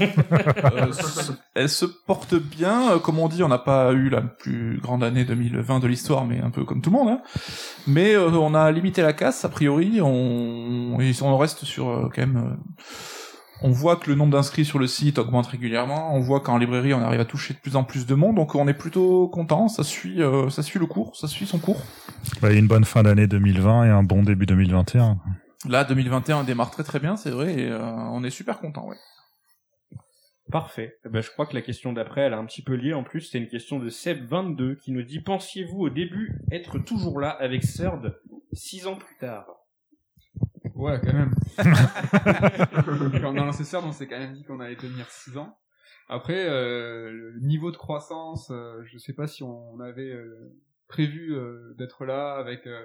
Euh, 0.00 0.92
elle 1.54 1.68
se 1.68 1.84
porte 1.84 2.34
bien. 2.34 2.92
Euh, 2.92 2.98
Comme 2.98 3.18
on 3.18 3.28
dit, 3.28 3.42
on 3.42 3.48
n'a 3.48 3.58
pas 3.58 3.92
eu 3.92 4.08
la 4.08 4.22
plus 4.22 4.78
grande 4.80 5.04
année 5.04 5.24
2020 5.24 5.80
de 5.80 5.86
l'histoire, 5.86 6.24
mais 6.24 6.40
un 6.40 6.50
peu 6.50 6.64
comme 6.64 6.80
tout 6.80 6.90
le 6.90 6.96
monde. 6.96 7.08
Hein. 7.08 7.20
Mais 7.86 8.14
euh, 8.14 8.30
on 8.30 8.54
a 8.54 8.70
limité 8.70 9.02
la 9.02 9.12
casse, 9.12 9.44
a 9.44 9.48
priori. 9.48 10.00
On, 10.00 10.98
et 11.00 11.12
on 11.22 11.36
reste 11.36 11.64
sur 11.64 11.88
euh, 11.88 12.08
quand 12.14 12.22
même... 12.22 12.56
on 13.62 13.70
voit 13.70 13.96
que 13.96 14.10
le 14.10 14.16
nombre 14.16 14.32
d'inscrits 14.32 14.64
sur 14.64 14.78
le 14.78 14.86
site 14.86 15.18
augmente 15.18 15.46
régulièrement. 15.46 16.14
On 16.14 16.20
voit 16.20 16.40
qu'en 16.40 16.58
librairie, 16.58 16.94
on 16.94 17.00
arrive 17.00 17.20
à 17.20 17.24
toucher 17.24 17.54
de 17.54 17.58
plus 17.58 17.76
en 17.76 17.84
plus 17.84 18.06
de 18.06 18.14
monde. 18.14 18.36
Donc 18.36 18.54
on 18.54 18.66
est 18.68 18.74
plutôt 18.74 19.28
content. 19.28 19.68
Ça 19.68 19.84
suit, 19.84 20.22
euh, 20.22 20.50
ça 20.50 20.62
suit 20.62 20.78
le 20.78 20.86
cours, 20.86 21.16
ça 21.16 21.28
suit 21.28 21.46
son 21.46 21.58
cours. 21.58 21.80
Ouais, 22.42 22.58
une 22.58 22.66
bonne 22.66 22.84
fin 22.84 23.02
d'année 23.02 23.26
2020 23.26 23.84
et 23.84 23.90
un 23.90 24.02
bon 24.02 24.22
début 24.22 24.46
2021. 24.46 25.18
Là, 25.68 25.84
2021 25.84 26.44
démarre 26.44 26.70
très 26.70 26.82
très 26.82 26.98
bien, 26.98 27.16
c'est 27.16 27.30
vrai. 27.30 27.54
Et, 27.54 27.68
euh, 27.68 27.80
on 27.80 28.24
est 28.24 28.30
super 28.30 28.58
content. 28.58 28.88
Ouais. 28.88 28.96
Parfait. 30.50 30.96
Eh 31.06 31.08
ben, 31.08 31.22
je 31.22 31.30
crois 31.30 31.46
que 31.46 31.54
la 31.54 31.62
question 31.62 31.92
d'après, 31.92 32.22
elle 32.22 32.32
est 32.32 32.36
un 32.36 32.44
petit 32.44 32.62
peu 32.62 32.74
liée. 32.74 32.94
En 32.94 33.04
plus, 33.04 33.22
c'est 33.22 33.38
une 33.38 33.48
question 33.48 33.78
de 33.78 33.88
Seb22 33.88 34.76
qui 34.76 34.92
nous 34.92 35.02
dit 35.02 35.20
Pensiez-vous 35.20 35.78
au 35.78 35.90
début 35.90 36.40
être 36.50 36.78
toujours 36.78 37.20
là 37.20 37.30
avec 37.30 37.62
Third 37.62 38.18
six 38.52 38.86
ans 38.86 38.96
plus 38.96 39.16
tard? 39.18 39.46
Ouais, 40.74 41.00
quand 41.02 41.12
même. 41.12 41.34
Quand 43.20 43.34
on 43.34 43.36
a 43.36 43.44
lancé 43.44 43.64
CERN, 43.64 43.84
on 43.84 43.92
s'est 43.92 44.06
quand 44.06 44.18
même 44.18 44.32
dit 44.32 44.44
qu'on 44.44 44.60
allait 44.60 44.76
tenir 44.76 45.06
6 45.10 45.36
ans. 45.36 45.58
Après, 46.08 46.46
euh, 46.48 47.10
le 47.10 47.40
niveau 47.40 47.70
de 47.70 47.76
croissance, 47.76 48.50
euh, 48.50 48.82
je 48.84 48.98
sais 48.98 49.12
pas 49.12 49.26
si 49.26 49.42
on 49.42 49.80
avait 49.80 50.10
euh, 50.10 50.52
prévu 50.88 51.34
euh, 51.34 51.74
d'être 51.78 52.04
là 52.04 52.34
avec, 52.34 52.66
euh, 52.66 52.84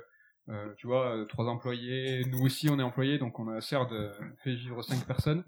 euh, 0.50 0.74
tu 0.77 0.88
vois, 0.88 1.25
trois 1.27 1.46
employés. 1.46 2.24
Nous 2.32 2.41
aussi, 2.46 2.70
on 2.70 2.79
est 2.79 2.84
employés, 2.84 3.17
donc 3.17 3.39
on 3.39 3.48
a 3.50 3.60
CERD 3.62 3.91
euh, 3.91 4.13
fait 4.44 4.56
vivre 4.56 4.82
cinq 4.84 5.06
personnes. 5.06 5.44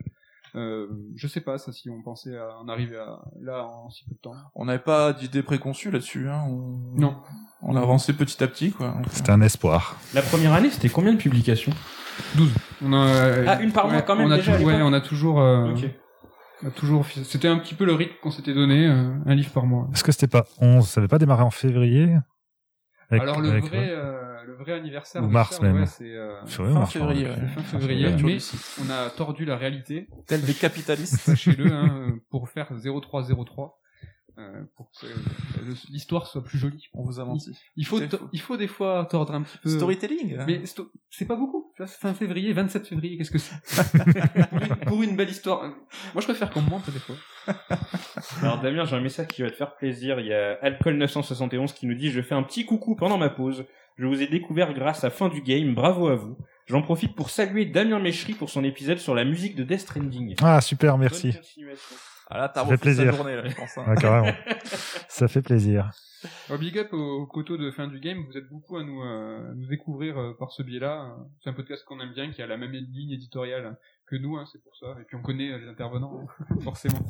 Euh, 0.56 0.88
je 1.16 1.28
sais 1.28 1.42
pas 1.42 1.58
ça 1.58 1.72
si 1.72 1.90
on 1.90 2.02
pensait 2.02 2.38
à 2.38 2.58
en 2.60 2.68
arriver 2.68 2.98
à 2.98 3.20
là 3.42 3.66
en 3.66 3.90
si 3.90 4.04
peu 4.06 4.16
de 4.16 4.20
temps. 4.20 4.34
On 4.56 4.66
n'avait 4.66 4.80
pas 4.84 5.14
d'idée 5.14 5.44
préconçue 5.44 5.92
là-dessus. 5.92 6.28
Hein. 6.30 6.44
On... 6.48 7.00
Non. 7.00 7.18
On 7.62 7.76
a 7.76 7.82
avancé 7.82 8.14
petit 8.14 8.42
à 8.44 8.48
petit, 8.48 8.72
quoi. 8.72 8.96
C'était 9.12 9.32
un 9.32 9.42
espoir. 9.42 9.98
La 10.14 10.22
première 10.22 10.54
année, 10.54 10.70
c'était 10.70 10.90
combien 10.90 11.14
de 11.14 11.18
publications? 11.18 11.74
12. 12.36 12.52
On 12.84 12.94
a, 12.94 13.48
Ah, 13.48 13.62
une 13.62 13.72
par 13.72 13.88
mois, 13.90 14.02
quand 14.02 14.16
même, 14.16 14.28
On 14.28 14.32
a 14.32 14.38
déjà, 14.38 14.58
ouais, 14.60 14.82
on 14.82 14.94
a 14.94 15.02
toujours, 15.02 15.40
euh, 15.42 15.72
Ok. 15.74 15.86
on 16.64 16.68
a 16.68 16.72
toujours, 16.72 17.06
c'était 17.06 17.48
un 17.48 17.58
petit 17.60 17.76
peu 17.76 17.86
le 17.86 17.94
rythme 17.94 18.14
qu'on 18.22 18.32
s'était 18.32 18.54
donné, 18.54 18.88
euh, 18.88 19.14
un 19.26 19.36
livre 19.36 19.52
par 19.52 19.66
mois. 19.66 19.88
Est-ce 19.94 20.04
que 20.04 20.12
c'était 20.12 20.28
pas 20.28 20.46
11 20.62 20.88
Ça 20.88 21.00
avait 21.02 21.08
pas 21.08 21.18
démarré 21.18 21.44
en 21.44 21.50
février? 21.52 22.16
Avec- 23.10 23.24
Alors 23.24 23.40
le 23.42 23.50
avec- 23.52 23.66
vrai, 23.66 23.90
euh, 23.90 24.22
le 24.22 24.29
vrai 24.60 24.74
anniversaire 24.74 25.24
Ou 25.24 25.28
mars 25.28 25.60
même. 25.62 25.76
ouais, 25.78 25.86
c'est 25.86 26.14
euh, 26.14 26.46
Février, 26.46 26.74
fin 26.76 26.86
février, 26.86 27.26
pardon. 27.26 27.42
ouais. 27.42 27.48
fin 27.50 27.62
février, 27.80 28.10
L'ouverture 28.12 28.28
mais 28.80 28.86
on 28.88 28.90
a 28.92 29.10
tordu 29.10 29.46
la 29.46 29.58
réalité, 29.58 30.08
Tel 30.28 30.42
des 30.42 30.54
capitalistes. 30.54 31.16
sachez-le, 31.18 31.72
hein, 31.72 32.18
pour 32.30 32.50
faire 32.50 32.68
0303, 32.74 33.80
euh, 34.38 34.64
pour 34.78 34.90
que 34.92 35.06
euh, 35.06 35.74
l'histoire 35.90 36.26
soit 36.28 36.42
plus 36.44 36.58
jolie. 36.58 36.88
On 36.94 37.04
vous 37.04 37.20
a 37.20 37.26
menti. 37.26 37.52
Il 37.76 37.86
faut, 37.86 38.00
il 38.32 38.40
faut 38.40 38.56
des 38.56 38.68
fois 38.68 39.06
tordre 39.10 39.34
un 39.34 39.42
petit 39.42 39.58
peu. 39.58 39.70
Storytelling. 39.70 40.38
hein. 40.40 40.46
Mais 40.48 40.64
sto- 40.66 40.92
c'est 41.10 41.26
pas 41.26 41.36
beaucoup. 41.36 41.74
Fin 41.86 42.14
février, 42.14 42.52
27 42.54 42.88
février, 42.88 43.18
qu'est-ce 43.18 43.32
que 43.32 43.38
c'est? 43.38 43.56
Pour, 44.50 44.62
une, 44.62 44.76
pour 44.86 45.04
une 45.04 45.16
belle 45.18 45.30
histoire. 45.30 45.62
Moi, 46.14 46.22
je 46.22 46.24
préfère 46.26 46.50
qu'on 46.52 46.62
me 46.62 46.70
mente 46.70 46.90
des 46.90 47.00
fois. 47.00 47.16
Alors 48.42 48.62
Damien, 48.62 48.86
j'ai 48.86 48.96
un 48.96 49.02
message 49.02 49.28
qui 49.28 49.42
va 49.42 49.50
te 49.50 49.56
faire 49.56 49.76
plaisir. 49.76 50.20
Il 50.20 50.28
y 50.28 50.34
a 50.34 50.56
Alcool971 50.64 51.74
qui 51.74 51.88
nous 51.88 51.96
dit 51.96 52.10
Je 52.12 52.22
fais 52.22 52.36
un 52.36 52.44
petit 52.44 52.66
coucou 52.66 52.96
pendant 52.96 53.18
ma 53.18 53.30
pause. 53.30 53.66
Je 54.00 54.06
vous 54.06 54.22
ai 54.22 54.28
découvert 54.28 54.74
grâce 54.74 55.04
à 55.04 55.10
Fin 55.10 55.28
du 55.28 55.42
Game. 55.42 55.76
Bravo 55.76 56.08
à 56.08 56.16
vous. 56.16 56.38
J'en 56.68 56.82
profite 56.82 57.16
pour 57.16 57.30
saluer 57.30 57.66
Damien 57.66 58.00
Méchery 58.00 58.34
pour 58.34 58.50
son 58.50 58.64
épisode 58.64 58.98
sur 58.98 59.14
la 59.14 59.26
musique 59.26 59.56
de 59.58 59.64
Death 59.66 59.82
Stranding. 59.82 60.36
Ah, 60.42 60.62
super, 60.62 60.98
merci. 60.98 61.36
Ah 62.30 62.38
là, 62.38 62.48
t'as 62.48 62.62
Ça 62.62 62.66
fait 62.68 62.72
refait 62.76 62.94
sa 62.94 63.02
plaisir. 63.04 63.14
journée, 63.14 63.36
là, 63.36 63.46
je 63.50 63.56
pense. 63.56 63.78
hein. 63.78 63.96
Ça 65.10 65.28
fait 65.28 65.42
plaisir. 65.42 65.92
Oh, 66.50 66.58
big 66.58 66.78
up 66.78 66.94
au 66.94 67.26
coteau 67.26 67.58
de 67.58 67.72
fin 67.72 67.88
du 67.88 68.00
game. 68.00 68.24
Vous 68.26 68.38
êtes 68.38 68.48
beaucoup 68.50 68.78
à 68.78 68.84
nous, 68.86 69.02
euh, 69.04 69.52
à 69.52 69.54
nous 69.56 69.68
découvrir 69.68 70.18
euh, 70.18 70.34
par 70.40 70.52
ce 70.52 70.64
biais-là. 70.64 71.18
C'est 71.44 71.50
un 71.50 71.54
podcast 71.54 71.84
qu'on 71.86 72.00
aime 72.00 72.14
bien, 72.14 72.32
qui 72.32 72.42
a 72.42 72.48
la 72.48 72.56
même 72.56 72.72
ligne 72.72 73.12
éditoriale 73.12 73.78
que 74.08 74.16
nous, 74.16 74.38
hein, 74.38 74.46
c'est 74.52 74.62
pour 74.64 74.76
ça. 74.78 74.96
Et 75.02 75.04
puis 75.06 75.18
on 75.18 75.22
connaît 75.22 75.52
euh, 75.52 75.58
les 75.58 75.68
intervenants, 75.68 76.26
forcément. 76.64 77.06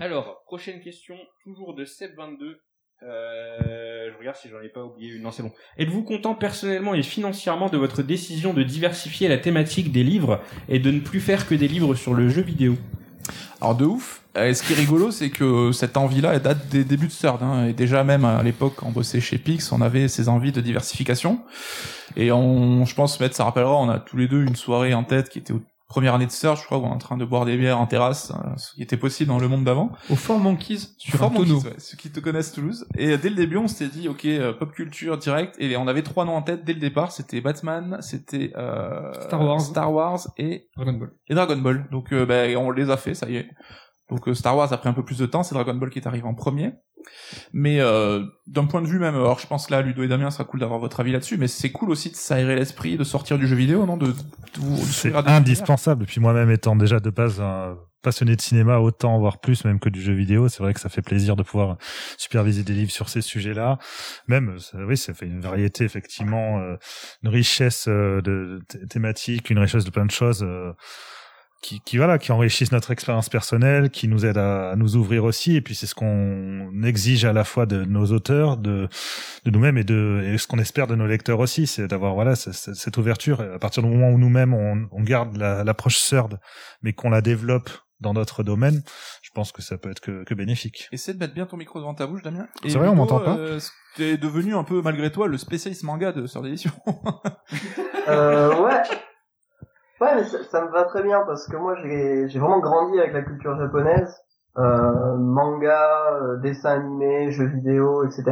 Alors, 0.00 0.42
prochaine 0.44 0.80
question, 0.80 1.16
toujours 1.42 1.74
de 1.74 1.84
Seb22. 1.84 2.56
Euh, 3.04 4.10
je 4.12 4.18
regarde 4.18 4.36
si 4.36 4.48
j'en 4.48 4.60
ai 4.60 4.68
pas 4.68 4.84
oublié 4.84 5.12
une. 5.12 5.22
Non, 5.22 5.30
c'est 5.30 5.42
bon. 5.42 5.52
Êtes-vous 5.78 6.02
content 6.02 6.34
personnellement 6.34 6.94
et 6.94 7.02
financièrement 7.02 7.68
de 7.68 7.76
votre 7.76 8.02
décision 8.02 8.52
de 8.52 8.62
diversifier 8.62 9.28
la 9.28 9.38
thématique 9.38 9.92
des 9.92 10.04
livres 10.04 10.40
et 10.68 10.78
de 10.78 10.90
ne 10.90 11.00
plus 11.00 11.20
faire 11.20 11.46
que 11.46 11.54
des 11.54 11.68
livres 11.68 11.94
sur 11.94 12.14
le 12.14 12.28
jeu 12.28 12.42
vidéo? 12.42 12.76
Alors 13.60 13.76
de 13.76 13.84
ouf. 13.84 14.22
Et 14.34 14.54
ce 14.54 14.62
qui 14.62 14.72
est 14.72 14.76
rigolo, 14.76 15.10
c'est 15.10 15.30
que 15.30 15.72
cette 15.72 15.96
envie-là, 15.96 16.38
date 16.38 16.68
des 16.68 16.84
débuts 16.84 17.08
de 17.08 17.12
Third. 17.12 17.42
Hein. 17.42 17.66
Et 17.66 17.72
déjà 17.72 18.02
même 18.02 18.24
à 18.24 18.42
l'époque, 18.42 18.74
quand 18.76 18.86
on 18.86 18.92
bossait 18.92 19.20
chez 19.20 19.38
Pix, 19.38 19.70
on 19.72 19.80
avait 19.80 20.08
ces 20.08 20.28
envies 20.28 20.52
de 20.52 20.60
diversification. 20.60 21.40
Et 22.16 22.32
on, 22.32 22.84
je 22.84 22.94
pense, 22.94 23.20
Maître, 23.20 23.36
ça 23.36 23.44
rappellera, 23.44 23.76
on 23.76 23.88
a 23.88 23.98
tous 23.98 24.16
les 24.16 24.28
deux 24.28 24.42
une 24.42 24.56
soirée 24.56 24.94
en 24.94 25.04
tête 25.04 25.28
qui 25.28 25.38
était 25.38 25.52
aux 25.52 25.62
premières 25.92 26.14
années 26.14 26.26
de 26.26 26.30
Third, 26.30 26.56
je 26.56 26.64
crois, 26.64 26.78
où 26.78 26.84
on 26.84 26.88
est 26.88 26.94
en 26.94 26.98
train 26.98 27.18
de 27.18 27.24
boire 27.26 27.44
des 27.44 27.58
bières 27.58 27.78
en 27.78 27.86
terrasse, 27.86 28.30
euh, 28.32 28.56
ce 28.56 28.72
qui 28.72 28.82
était 28.82 28.96
possible 28.96 29.28
dans 29.28 29.38
le 29.38 29.46
monde 29.46 29.64
d'avant. 29.64 29.92
Au 30.08 30.16
Fort 30.16 30.38
Monkeys, 30.38 30.88
sur 30.96 31.18
Fort 31.18 31.30
un 31.30 31.34
tonneau. 31.36 31.56
Monkeys, 31.56 31.68
ouais, 31.68 31.74
ceux 31.78 31.98
qui 31.98 32.10
te 32.10 32.18
connaissent 32.18 32.52
Toulouse. 32.52 32.86
Et 32.96 33.10
euh, 33.10 33.18
dès 33.18 33.28
le 33.28 33.36
début, 33.36 33.58
on 33.58 33.68
s'était 33.68 33.94
dit, 33.94 34.08
ok, 34.08 34.24
euh, 34.24 34.54
pop 34.54 34.72
culture 34.72 35.18
direct. 35.18 35.54
Et 35.58 35.76
on 35.76 35.86
avait 35.86 36.02
trois 36.02 36.24
noms 36.24 36.34
en 36.36 36.42
tête 36.42 36.64
dès 36.64 36.72
le 36.72 36.80
départ. 36.80 37.12
C'était 37.12 37.42
Batman, 37.42 37.98
c'était 38.00 38.52
euh, 38.56 39.12
Star 39.20 39.44
Wars. 39.44 39.60
Star 39.60 39.92
Wars 39.92 40.20
et 40.38 40.68
Dragon 40.76 40.94
Ball. 40.94 41.10
et 41.28 41.34
Dragon 41.34 41.58
Ball. 41.58 41.86
Donc 41.90 42.12
euh, 42.14 42.24
ben, 42.24 42.56
on 42.56 42.70
les 42.70 42.88
a 42.88 42.96
fait, 42.96 43.12
ça 43.14 43.28
y 43.28 43.36
est. 43.36 43.50
Donc 44.12 44.28
euh, 44.28 44.34
Star 44.34 44.56
Wars 44.56 44.72
a 44.72 44.76
pris 44.78 44.88
un 44.88 44.92
peu 44.92 45.04
plus 45.04 45.18
de 45.18 45.26
temps, 45.26 45.42
c'est 45.42 45.54
Dragon 45.54 45.74
Ball 45.74 45.90
qui 45.90 45.98
est 45.98 46.06
arrivé 46.06 46.26
en 46.26 46.34
premier. 46.34 46.72
Mais 47.52 47.80
euh, 47.80 48.24
d'un 48.46 48.66
point 48.66 48.80
de 48.82 48.86
vue 48.86 48.98
même, 48.98 49.14
alors 49.14 49.38
je 49.40 49.46
pense 49.46 49.70
là, 49.70 49.82
Ludo 49.82 50.02
et 50.02 50.08
Damien, 50.08 50.30
ça 50.30 50.38
sera 50.38 50.44
cool 50.44 50.60
d'avoir 50.60 50.78
votre 50.78 51.00
avis 51.00 51.12
là-dessus, 51.12 51.36
mais 51.36 51.48
c'est 51.48 51.72
cool 51.72 51.90
aussi 51.90 52.10
de 52.10 52.16
s'aérer 52.16 52.54
l'esprit, 52.54 52.96
de 52.96 53.04
sortir 53.04 53.38
du 53.38 53.46
jeu 53.48 53.56
vidéo, 53.56 53.86
non? 53.86 53.96
De, 53.96 54.06
de, 54.06 54.12
de 54.12 54.76
C'est 54.84 55.12
indispensable. 55.14 56.04
Et 56.04 56.06
puis 56.06 56.20
moi-même 56.20 56.50
étant 56.50 56.76
déjà 56.76 57.00
de 57.00 57.10
base 57.10 57.40
un 57.40 57.76
passionné 58.02 58.34
de 58.34 58.40
cinéma, 58.40 58.78
autant 58.78 59.16
voire 59.20 59.38
plus 59.40 59.64
même 59.64 59.78
que 59.78 59.88
du 59.88 60.02
jeu 60.02 60.12
vidéo, 60.12 60.48
c'est 60.48 60.60
vrai 60.62 60.74
que 60.74 60.80
ça 60.80 60.88
fait 60.88 61.02
plaisir 61.02 61.36
de 61.36 61.44
pouvoir 61.44 61.76
superviser 62.18 62.64
des 62.64 62.72
livres 62.72 62.90
sur 62.90 63.08
ces 63.08 63.20
sujets-là. 63.22 63.78
Même, 64.26 64.58
ça- 64.58 64.78
oui, 64.86 64.96
ça 64.96 65.14
fait 65.14 65.26
une 65.26 65.40
variété 65.40 65.84
effectivement, 65.84 66.58
euh, 66.60 66.76
une 67.22 67.28
richesse 67.30 67.86
euh, 67.88 68.20
de, 68.20 68.58
de 68.58 68.62
thé- 68.68 68.86
thématiques, 68.88 69.50
une 69.50 69.58
richesse 69.60 69.84
de 69.84 69.90
plein 69.90 70.04
de 70.06 70.10
choses. 70.10 70.44
Qui, 71.62 71.80
qui 71.80 71.96
voilà 71.96 72.18
qui 72.18 72.32
enrichissent 72.32 72.72
notre 72.72 72.90
expérience 72.90 73.28
personnelle, 73.28 73.88
qui 73.90 74.08
nous 74.08 74.26
aident 74.26 74.38
à, 74.38 74.70
à 74.72 74.76
nous 74.76 74.96
ouvrir 74.96 75.24
aussi, 75.24 75.56
et 75.56 75.60
puis 75.62 75.74
c'est 75.74 75.86
ce 75.86 75.94
qu'on 75.94 76.82
exige 76.82 77.24
à 77.24 77.32
la 77.32 77.44
fois 77.44 77.64
de 77.66 77.84
nos 77.84 78.06
auteurs, 78.12 78.56
de, 78.58 78.88
de 79.44 79.50
nous-mêmes 79.50 79.78
et 79.78 79.84
de 79.84 80.22
et 80.26 80.36
ce 80.38 80.46
qu'on 80.46 80.58
espère 80.58 80.86
de 80.88 80.96
nos 80.96 81.06
lecteurs 81.06 81.38
aussi, 81.40 81.66
c'est 81.66 81.86
d'avoir 81.88 82.14
voilà 82.14 82.34
ce- 82.36 82.52
ce- 82.52 82.74
cette 82.74 82.96
ouverture. 82.98 83.40
Et 83.42 83.54
à 83.54 83.58
partir 83.58 83.82
du 83.82 83.88
moment 83.88 84.10
où 84.10 84.18
nous-mêmes 84.18 84.52
on, 84.54 84.88
on 84.90 85.02
garde 85.02 85.36
la- 85.36 85.64
l'approche 85.64 85.98
CERD, 85.98 86.38
mais 86.82 86.92
qu'on 86.92 87.10
la 87.10 87.20
développe 87.22 87.70
dans 88.00 88.12
notre 88.14 88.42
domaine, 88.42 88.82
je 89.22 89.30
pense 89.32 89.52
que 89.52 89.62
ça 89.62 89.78
peut 89.78 89.88
être 89.88 90.00
que, 90.00 90.24
que 90.24 90.34
bénéfique. 90.34 90.88
Essaie 90.90 91.14
de 91.14 91.20
mettre 91.20 91.34
bien 91.34 91.46
ton 91.46 91.56
micro 91.56 91.78
devant 91.78 91.94
ta 91.94 92.08
bouche, 92.08 92.22
Damien. 92.22 92.48
C'est 92.66 92.76
vrai, 92.76 92.88
on 92.88 92.96
m'entend 92.96 93.20
pas 93.20 93.36
euh, 93.36 93.60
T'es 93.94 94.16
devenu 94.16 94.56
un 94.56 94.64
peu, 94.64 94.82
malgré 94.82 95.12
toi, 95.12 95.28
le 95.28 95.38
spécialiste 95.38 95.84
manga 95.84 96.10
de 96.10 96.26
Sœur 96.26 96.42
d'édition. 96.42 96.72
Euh, 98.08 98.60
ouais. 98.64 98.82
Ouais, 100.02 100.16
mais 100.16 100.24
ça, 100.24 100.42
ça 100.42 100.64
me 100.64 100.70
va 100.72 100.82
très 100.82 101.04
bien 101.04 101.22
parce 101.24 101.46
que 101.46 101.56
moi 101.56 101.76
j'ai 101.76 102.26
vraiment 102.40 102.58
grandi 102.58 102.98
avec 102.98 103.12
la 103.12 103.22
culture 103.22 103.56
japonaise, 103.56 104.12
euh, 104.58 105.14
manga, 105.16 106.14
euh, 106.14 106.36
dessins 106.38 106.70
animés, 106.72 107.30
jeux 107.30 107.46
vidéo, 107.46 108.02
etc. 108.02 108.24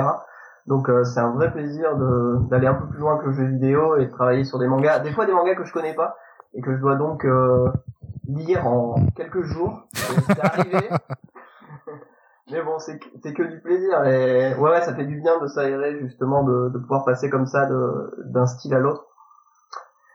Donc 0.66 0.88
euh, 0.88 1.04
c'est 1.04 1.20
un 1.20 1.30
vrai 1.30 1.52
plaisir 1.52 1.96
d'aller 2.50 2.66
un 2.66 2.74
peu 2.74 2.88
plus 2.88 2.98
loin 2.98 3.18
que 3.18 3.26
le 3.26 3.32
jeu 3.34 3.44
vidéo 3.44 3.96
et 3.98 4.06
de 4.06 4.10
travailler 4.10 4.42
sur 4.42 4.58
des 4.58 4.66
mangas, 4.66 4.98
des 4.98 5.12
fois 5.12 5.26
des 5.26 5.32
mangas 5.32 5.54
que 5.54 5.64
je 5.64 5.72
connais 5.72 5.94
pas 5.94 6.16
et 6.54 6.60
que 6.60 6.74
je 6.74 6.80
dois 6.80 6.96
donc 6.96 7.24
euh, 7.24 7.68
lire 8.26 8.66
en 8.66 8.96
quelques 9.14 9.44
jours. 9.44 9.86
C'est 9.92 10.44
arrivé. 10.44 10.88
Mais 12.50 12.62
bon, 12.62 12.80
c'est 12.80 12.98
que- 12.98 13.44
du 13.44 13.60
plaisir 13.60 14.04
et 14.06 14.56
ouais, 14.56 14.70
ouais, 14.70 14.80
ça 14.80 14.92
fait 14.92 15.04
du 15.04 15.20
bien 15.20 15.38
de 15.38 15.46
s'aérer 15.46 16.00
justement 16.00 16.42
de, 16.42 16.70
de 16.70 16.78
pouvoir 16.78 17.04
passer 17.04 17.30
comme 17.30 17.46
ça 17.46 17.68
d'un 18.24 18.46
style 18.46 18.74
à 18.74 18.80
l'autre. 18.80 19.06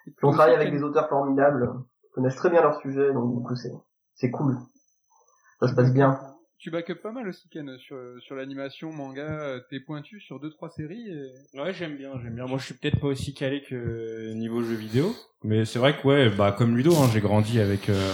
Puis 0.05 0.25
on 0.25 0.31
travaille 0.31 0.55
avec 0.55 0.71
des 0.71 0.83
auteurs 0.83 1.09
formidables, 1.09 1.73
qui 2.03 2.11
connaissent 2.11 2.35
très 2.35 2.49
bien 2.49 2.61
leur 2.61 2.79
sujet, 2.81 3.13
donc 3.13 3.35
du 3.35 3.43
coup 3.43 3.55
c'est 3.55 3.73
c'est 4.13 4.31
cool. 4.31 4.57
Ça 5.59 5.67
se 5.67 5.73
passe 5.73 5.93
bien. 5.93 6.19
Tu 6.57 6.71
back 6.71 6.89
up 6.89 7.01
pas 7.01 7.11
mal 7.11 7.27
aussi, 7.27 7.49
Ken, 7.49 7.77
sur, 7.77 7.97
sur 8.21 8.35
l'animation, 8.35 8.91
manga. 8.91 9.59
T'es 9.69 9.81
pointu 9.81 10.21
sur 10.21 10.39
deux 10.39 10.49
trois 10.49 10.69
séries. 10.69 11.09
Et... 11.09 11.59
Ouais, 11.59 11.73
j'aime 11.73 11.97
bien, 11.97 12.13
j'aime 12.21 12.35
bien. 12.35 12.45
Moi, 12.45 12.57
je 12.57 12.65
suis 12.65 12.73
peut-être 12.73 12.99
pas 12.99 13.07
aussi 13.07 13.33
calé 13.33 13.61
que 13.61 14.33
niveau 14.33 14.61
jeu 14.61 14.75
vidéo, 14.75 15.13
mais 15.43 15.65
c'est 15.65 15.79
vrai 15.79 15.97
que 15.97 16.07
ouais, 16.07 16.29
bah 16.29 16.53
comme 16.57 16.77
Ludo, 16.77 16.95
hein, 16.95 17.09
j'ai 17.11 17.19
grandi 17.19 17.59
avec 17.59 17.89
euh, 17.89 18.13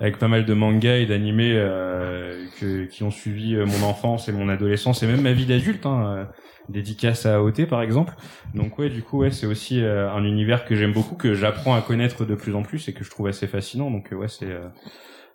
avec 0.00 0.18
pas 0.18 0.28
mal 0.28 0.44
de 0.44 0.54
mangas 0.54 0.96
et 0.96 1.06
d'animés 1.06 1.52
euh, 1.54 2.46
qui 2.90 3.02
ont 3.02 3.10
suivi 3.10 3.54
euh, 3.54 3.66
mon 3.66 3.86
enfance 3.86 4.28
et 4.28 4.32
mon 4.32 4.48
adolescence 4.48 5.02
et 5.02 5.06
même 5.06 5.22
ma 5.22 5.32
vie 5.32 5.46
d'adulte. 5.46 5.86
Hein, 5.86 6.16
euh, 6.18 6.24
dédicace 6.68 7.26
à 7.26 7.36
AOT 7.36 7.66
par 7.68 7.82
exemple. 7.82 8.14
Donc 8.54 8.78
ouais, 8.78 8.88
du 8.88 9.02
coup 9.02 9.18
ouais, 9.18 9.30
c'est 9.30 9.46
aussi 9.46 9.80
euh, 9.82 10.10
un 10.10 10.24
univers 10.24 10.64
que 10.64 10.74
j'aime 10.74 10.92
beaucoup, 10.92 11.16
que 11.16 11.34
j'apprends 11.34 11.74
à 11.74 11.80
connaître 11.80 12.24
de 12.24 12.34
plus 12.34 12.54
en 12.54 12.62
plus 12.62 12.88
et 12.88 12.92
que 12.92 13.04
je 13.04 13.10
trouve 13.10 13.26
assez 13.28 13.46
fascinant. 13.46 13.90
Donc 13.90 14.12
euh, 14.12 14.16
ouais, 14.16 14.28
c'est 14.28 14.50
euh, 14.50 14.68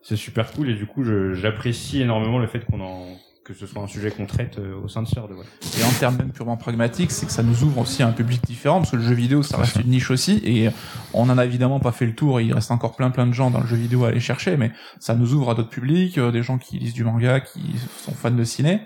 c'est 0.01 0.15
super 0.15 0.51
cool 0.51 0.69
et 0.69 0.73
du 0.73 0.85
coup 0.85 1.03
j'apprécie 1.33 2.01
énormément 2.01 2.37
le 2.37 2.47
fait 2.47 2.65
qu'on 2.65 2.81
en 2.81 3.05
que 3.45 3.53
ce 3.53 3.67
soit 3.67 3.81
un 3.83 3.87
sujet 3.87 4.09
qu'on 4.11 4.25
traite 4.25 4.57
euh, 4.57 4.75
au 4.83 4.87
sein 4.87 5.01
de 5.01 5.07
Sœur 5.07 5.27
de. 5.27 5.33
Et 5.33 5.83
en 5.83 5.91
termes 5.99 6.15
même 6.17 6.31
purement 6.31 6.57
pragmatiques, 6.57 7.11
c'est 7.11 7.25
que 7.25 7.31
ça 7.31 7.43
nous 7.43 7.63
ouvre 7.63 7.79
aussi 7.81 8.01
à 8.03 8.07
un 8.07 8.11
public 8.11 8.41
différent, 8.45 8.79
parce 8.79 8.91
que 8.91 8.95
le 8.97 9.03
jeu 9.03 9.13
vidéo, 9.13 9.43
ça 9.43 9.57
reste 9.57 9.75
une 9.77 9.89
niche 9.89 10.11
aussi, 10.11 10.41
et 10.45 10.69
on 11.13 11.29
en 11.29 11.37
a 11.37 11.45
évidemment 11.45 11.79
pas 11.79 11.91
fait 11.91 12.05
le 12.05 12.15
tour, 12.15 12.39
il 12.39 12.53
reste 12.53 12.71
encore 12.71 12.95
plein 12.95 13.09
plein 13.09 13.27
de 13.27 13.33
gens 13.33 13.51
dans 13.51 13.59
le 13.61 13.67
jeu 13.67 13.75
vidéo 13.75 14.05
à 14.05 14.09
aller 14.09 14.19
chercher, 14.19 14.55
mais 14.57 14.71
ça 14.99 15.15
nous 15.15 15.33
ouvre 15.33 15.51
à 15.51 15.55
d'autres 15.55 15.69
publics, 15.69 16.17
euh, 16.17 16.31
des 16.31 16.43
gens 16.43 16.57
qui 16.57 16.79
lisent 16.79 16.93
du 16.93 17.03
manga, 17.03 17.39
qui 17.41 17.75
sont 18.05 18.13
fans 18.13 18.31
de 18.31 18.43
ciné, 18.43 18.81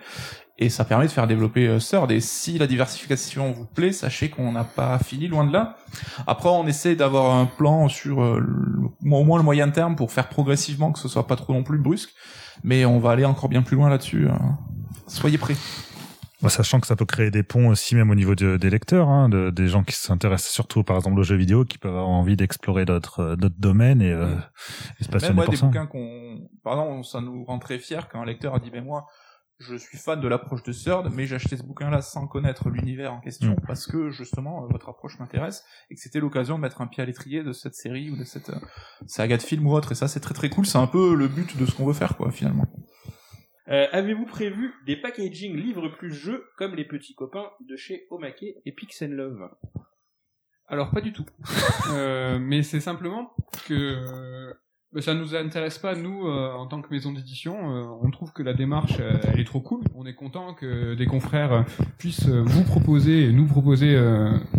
et 0.60 0.70
ça 0.70 0.86
permet 0.86 1.06
de 1.06 1.12
faire 1.12 1.28
développer 1.28 1.68
euh, 1.68 2.10
et 2.10 2.20
si 2.20 2.58
la 2.58 2.66
diversification 2.66 3.52
vous 3.52 3.66
plaît, 3.66 3.92
sachez 3.92 4.30
qu'on 4.30 4.52
n'a 4.54 4.64
pas 4.64 4.98
fini, 4.98 5.28
loin 5.28 5.46
de 5.46 5.54
là. 5.54 5.78
Après, 6.26 6.50
on 6.50 6.66
essaie 6.66 6.96
d'avoir 6.96 7.36
un 7.36 7.46
plan 7.46 7.90
sur 7.90 8.24
euh, 8.24 8.40
le- 8.40 8.88
au 9.12 9.24
moins 9.24 9.38
le 9.38 9.44
moyen 9.44 9.70
terme 9.70 9.96
pour 9.96 10.12
faire 10.12 10.30
progressivement 10.30 10.92
que 10.92 10.98
ce 10.98 11.08
soit 11.08 11.28
pas 11.28 11.36
trop 11.36 11.54
non 11.54 11.62
plus 11.62 11.78
brusque, 11.78 12.10
mais 12.64 12.86
on 12.86 13.00
va 13.00 13.12
aller 13.12 13.26
encore 13.26 13.50
bien 13.50 13.62
plus 13.62 13.76
loin 13.76 13.90
là-dessus. 13.90 14.28
euh. 14.28 14.34
Soyez 15.08 15.38
prêts. 15.38 15.56
Bah, 16.44 16.50
sachant 16.50 16.80
que 16.80 16.86
ça 16.86 16.96
peut 16.96 17.06
créer 17.06 17.32
des 17.32 17.42
ponts 17.42 17.70
aussi 17.70 17.96
même 17.96 18.12
au 18.12 18.16
niveau 18.16 18.36
de- 18.36 18.58
des 18.58 18.70
lecteurs, 18.70 19.10
hein, 19.10 19.28
de- 19.28 19.50
des 19.50 19.68
gens 19.68 19.84
qui 19.84 19.96
s'intéressent 19.96 20.52
surtout 20.54 20.84
par 20.84 20.96
exemple 20.98 21.20
aux 21.20 21.24
jeux 21.24 21.36
vidéo, 21.36 21.66
qui 21.66 21.80
peuvent 21.80 21.92
avoir 21.96 22.10
envie 22.10 22.36
d'explorer 22.36 22.86
d'autres 22.86 23.22
euh, 23.22 23.36
d'autres 23.36 23.56
domaines 23.58 24.04
et, 24.04 24.12
euh, 24.12 24.36
et 25.00 25.04
se 25.04 25.10
passionner 25.10 25.34
Même 25.34 25.40
ouais, 25.40 25.46
pour 25.46 25.52
des 25.54 25.58
ça. 25.60 25.66
bouquins 25.66 25.88
qu'on, 25.88 26.48
pardon, 26.64 27.02
ça 27.02 27.22
nous 27.22 27.44
rend 27.44 27.58
très 27.58 27.80
fiers 27.80 28.02
quand 28.12 28.22
un 28.22 28.26
lecteur 28.26 28.54
a 28.54 28.60
dit, 28.60 28.70
ben 28.70 28.84
moi, 28.84 29.08
je 29.60 29.76
suis 29.76 29.98
fan 29.98 30.20
de 30.22 30.28
l'approche 30.28 30.62
de 30.64 30.72
Third, 30.72 31.12
mais 31.14 31.26
j'ai 31.26 31.36
acheté 31.36 31.58
ce 31.58 31.64
bouquin-là 31.64 32.02
sans 32.02 32.28
connaître 32.28 32.70
l'univers 32.70 33.14
en 33.14 33.20
question, 33.20 33.54
Mm. 33.54 33.66
parce 33.66 33.88
que 33.88 34.10
justement, 34.12 34.64
euh, 34.64 34.68
votre 34.70 34.90
approche 34.90 35.18
m'intéresse, 35.20 35.64
et 35.90 35.96
que 35.96 36.00
c'était 36.02 36.20
l'occasion 36.20 36.56
de 36.58 36.62
mettre 36.62 36.82
un 36.82 36.88
pied 36.88 37.02
à 37.02 37.06
l'étrier 37.06 37.44
de 37.44 37.52
cette 37.54 37.74
série 37.76 38.10
ou 38.12 38.16
de 38.18 38.24
cette 38.24 38.50
euh, 38.50 38.60
saga 39.08 39.38
de 39.38 39.42
film 39.42 39.66
ou 39.68 39.74
autre, 39.74 39.92
et 39.92 39.96
ça 39.96 40.08
c'est 40.08 40.20
très 40.20 40.34
très 40.34 40.50
cool, 40.50 40.66
c'est 40.66 40.78
un 40.78 40.88
peu 40.88 41.16
le 41.16 41.28
but 41.28 41.58
de 41.58 41.66
ce 41.66 41.74
qu'on 41.76 41.86
veut 41.86 41.94
faire, 41.94 42.16
quoi, 42.18 42.32
finalement. 42.32 42.66
Euh, 43.70 43.86
Avez-vous 43.92 44.26
prévu 44.26 44.74
des 44.86 44.96
packaging 44.96 45.56
livres 45.58 45.90
plus 45.90 46.14
jeux 46.14 46.46
comme 46.58 46.74
les 46.76 46.86
petits 46.86 47.16
copains 47.16 47.50
de 47.68 47.76
chez 47.76 48.08
Omake 48.12 48.46
et 48.66 48.72
Pix 48.72 49.02
and 49.02 49.08
Love? 49.10 49.50
Alors 50.70 50.92
pas 50.92 51.02
du 51.02 51.12
tout. 51.14 51.26
Euh, 51.92 52.40
mais 52.40 52.62
c'est 52.64 52.80
simplement 52.82 53.32
que 53.68 54.54
bah, 54.94 55.02
ça 55.02 55.14
nous 55.14 55.36
intéresse 55.36 55.78
pas 55.80 55.96
nous 55.96 56.28
euh, 56.28 56.54
en 56.54 56.66
tant 56.66 56.82
que 56.82 56.90
maison 56.90 57.12
d'édition. 57.12 57.56
Euh, 57.76 57.84
on 58.02 58.10
trouve 58.10 58.32
que 58.32 58.42
la 58.42 58.54
démarche 58.54 58.98
euh, 59.00 59.18
elle 59.24 59.40
est 59.40 59.44
trop 59.46 59.60
cool. 59.60 59.84
On 59.96 60.06
est 60.06 60.14
content 60.16 60.54
que 60.54 60.96
des 60.96 61.06
confrères 61.06 61.52
euh, 61.52 61.62
puissent 61.98 62.28
euh, 62.30 62.42
vous 62.42 62.64
proposer 62.64 63.26
et 63.26 63.32
nous 63.32 63.46
proposer 63.48 63.98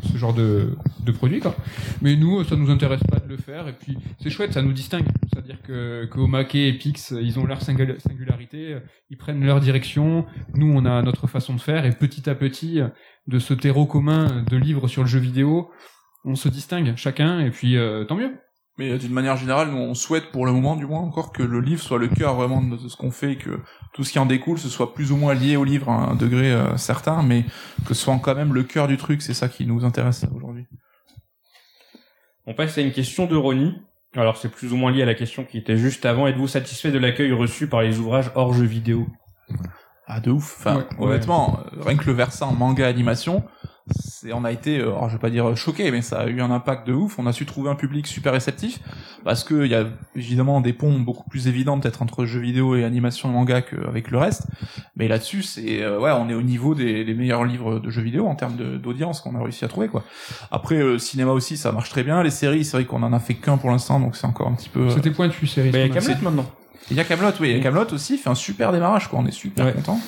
ce 0.02 0.16
genre 0.18 0.34
de, 0.34 0.76
de 1.04 1.12
produit. 1.12 1.40
Quoi. 1.40 1.54
Mais 2.02 2.14
nous 2.16 2.44
ça 2.44 2.56
nous 2.56 2.70
intéresse 2.70 3.02
pas 3.10 3.20
de 3.20 3.28
le 3.28 3.36
faire. 3.38 3.68
Et 3.68 3.72
puis 3.72 3.96
c'est 4.20 4.30
chouette, 4.30 4.52
ça 4.52 4.62
nous 4.62 4.72
distingue. 4.72 5.06
C'est-à-dire 5.32 5.62
que 5.62 6.04
que 6.06 6.18
Omake 6.20 6.54
et 6.56 6.72
Pix 6.74 7.14
ils 7.18 7.38
ont 7.38 7.46
leur 7.46 7.62
singul- 7.62 7.98
singularité, 8.00 8.76
ils 9.10 9.16
prennent 9.16 9.44
leur 9.44 9.60
direction. 9.60 10.26
Nous 10.54 10.70
on 10.70 10.84
a 10.84 11.02
notre 11.02 11.26
façon 11.26 11.54
de 11.54 11.60
faire 11.60 11.86
et 11.86 11.92
petit 11.92 12.28
à 12.28 12.34
petit 12.34 12.80
de 13.26 13.38
ce 13.38 13.54
terreau 13.54 13.86
commun 13.86 14.44
de 14.48 14.56
livres 14.56 14.88
sur 14.88 15.02
le 15.02 15.08
jeu 15.08 15.18
vidéo 15.18 15.70
on 16.24 16.34
se 16.34 16.48
distingue 16.48 16.94
chacun 16.96 17.40
et 17.40 17.50
puis 17.50 17.76
tant 18.08 18.16
mieux. 18.16 18.32
Mais 18.78 18.90
euh, 18.90 18.98
d'une 18.98 19.12
manière 19.12 19.36
générale, 19.36 19.70
nous 19.70 19.76
on 19.78 19.94
souhaite 19.94 20.30
pour 20.30 20.46
le 20.46 20.52
moment 20.52 20.76
du 20.76 20.86
moins 20.86 21.00
encore 21.00 21.32
que 21.32 21.42
le 21.42 21.60
livre 21.60 21.82
soit 21.82 21.98
le 21.98 22.08
cœur 22.08 22.34
vraiment 22.36 22.62
de 22.62 22.76
ce 22.76 22.96
qu'on 22.96 23.10
fait, 23.10 23.36
que 23.36 23.60
tout 23.92 24.04
ce 24.04 24.12
qui 24.12 24.18
en 24.18 24.26
découle, 24.26 24.58
ce 24.58 24.68
soit 24.68 24.94
plus 24.94 25.10
ou 25.12 25.16
moins 25.16 25.34
lié 25.34 25.56
au 25.56 25.64
livre 25.64 25.90
à 25.90 26.10
un 26.10 26.14
degré 26.14 26.52
euh, 26.52 26.76
certain, 26.76 27.22
mais 27.22 27.44
que 27.86 27.94
ce 27.94 28.02
soit 28.04 28.18
quand 28.22 28.34
même 28.36 28.54
le 28.54 28.62
cœur 28.62 28.86
du 28.88 28.96
truc, 28.96 29.20
c'est 29.22 29.34
ça 29.34 29.48
qui 29.48 29.66
nous 29.66 29.84
intéresse 29.84 30.24
aujourd'hui. 30.34 30.66
On 32.46 32.54
passe 32.54 32.78
à 32.78 32.80
une 32.80 32.92
question 32.92 33.26
de 33.26 33.36
Ronnie. 33.36 33.74
Alors 34.14 34.38
c'est 34.38 34.48
plus 34.48 34.72
ou 34.72 34.76
moins 34.76 34.90
lié 34.90 35.02
à 35.02 35.06
la 35.06 35.14
question 35.14 35.44
qui 35.44 35.58
était 35.58 35.76
juste 35.76 36.06
avant. 36.06 36.26
Êtes-vous 36.26 36.48
satisfait 36.48 36.90
de 36.90 36.98
l'accueil 36.98 37.32
reçu 37.32 37.68
par 37.68 37.82
les 37.82 37.98
ouvrages 37.98 38.30
hors 38.34 38.54
jeux 38.54 38.64
vidéo? 38.64 39.06
Ah 40.06 40.20
de 40.20 40.30
ouf. 40.30 40.56
Enfin, 40.58 40.76
Ouais. 40.98 41.06
honnêtement, 41.06 41.60
euh, 41.74 41.82
rien 41.82 41.96
que 41.98 42.06
le 42.06 42.14
versant 42.14 42.52
manga 42.54 42.86
animation, 42.86 43.44
on 44.32 44.44
a 44.44 44.52
été, 44.52 44.78
euh, 44.78 44.88
alors 44.88 45.08
je 45.08 45.14
vais 45.14 45.20
pas 45.20 45.30
dire 45.30 45.56
choqué, 45.56 45.90
mais 45.90 46.02
ça 46.02 46.20
a 46.20 46.26
eu 46.26 46.40
un 46.40 46.50
impact 46.50 46.86
de 46.86 46.92
ouf. 46.92 47.18
On 47.18 47.26
a 47.26 47.32
su 47.32 47.46
trouver 47.46 47.70
un 47.70 47.74
public 47.74 48.06
super 48.06 48.32
réceptif 48.32 48.80
parce 49.24 49.44
que 49.44 49.64
il 49.64 49.70
y 49.70 49.74
a 49.74 49.86
évidemment 50.16 50.60
des 50.60 50.72
ponts 50.72 50.98
beaucoup 51.00 51.28
plus 51.28 51.48
évidents 51.48 51.78
peut-être 51.78 52.02
entre 52.02 52.24
jeux 52.24 52.40
vidéo 52.40 52.76
et 52.76 52.84
animation 52.84 53.28
manga 53.28 53.62
qu'avec 53.62 54.10
le 54.10 54.18
reste. 54.18 54.46
Mais 54.96 55.08
là-dessus, 55.08 55.42
c'est 55.42 55.82
euh, 55.82 55.98
ouais, 56.00 56.10
on 56.12 56.28
est 56.28 56.34
au 56.34 56.42
niveau 56.42 56.74
des, 56.74 57.04
des 57.04 57.14
meilleurs 57.14 57.44
livres 57.44 57.78
de 57.78 57.90
jeux 57.90 58.02
vidéo 58.02 58.26
en 58.26 58.34
termes 58.34 58.56
d'audience 58.78 59.20
qu'on 59.20 59.34
a 59.34 59.42
réussi 59.42 59.64
à 59.64 59.68
trouver 59.68 59.88
quoi. 59.88 60.04
Après, 60.50 60.76
euh, 60.76 60.92
le 60.94 60.98
cinéma 60.98 61.32
aussi, 61.32 61.56
ça 61.56 61.72
marche 61.72 61.90
très 61.90 62.02
bien. 62.02 62.22
Les 62.22 62.30
séries, 62.30 62.64
c'est 62.64 62.76
vrai 62.76 62.84
qu'on 62.86 63.02
en 63.02 63.12
a 63.12 63.20
fait 63.20 63.34
qu'un 63.34 63.56
pour 63.58 63.70
l'instant, 63.70 64.00
donc 64.00 64.16
c'est 64.16 64.26
encore 64.26 64.48
un 64.48 64.54
petit 64.54 64.68
peu. 64.68 64.80
euh, 64.80 64.90
C'était 64.90 65.10
pointu, 65.10 65.46
série. 65.46 65.70
Bah, 65.70 65.78
il 65.78 65.86
y 65.86 65.90
a 65.90 65.92
a 65.92 65.94
Kaamelott 66.00 66.22
maintenant. 66.22 66.46
il 66.90 66.96
y 66.96 67.00
a 67.00 67.04
Camelot, 67.04 67.30
oui, 67.40 67.50
et 67.50 67.60
Camelot 67.60 67.86
aussi 67.92 68.16
fait 68.18 68.30
un 68.30 68.34
super 68.34 68.72
démarrage, 68.72 69.08
quoi. 69.08 69.18
On 69.20 69.26
est 69.26 69.30
super 69.30 69.66
Ouais. 69.66 69.72
content. 69.72 70.00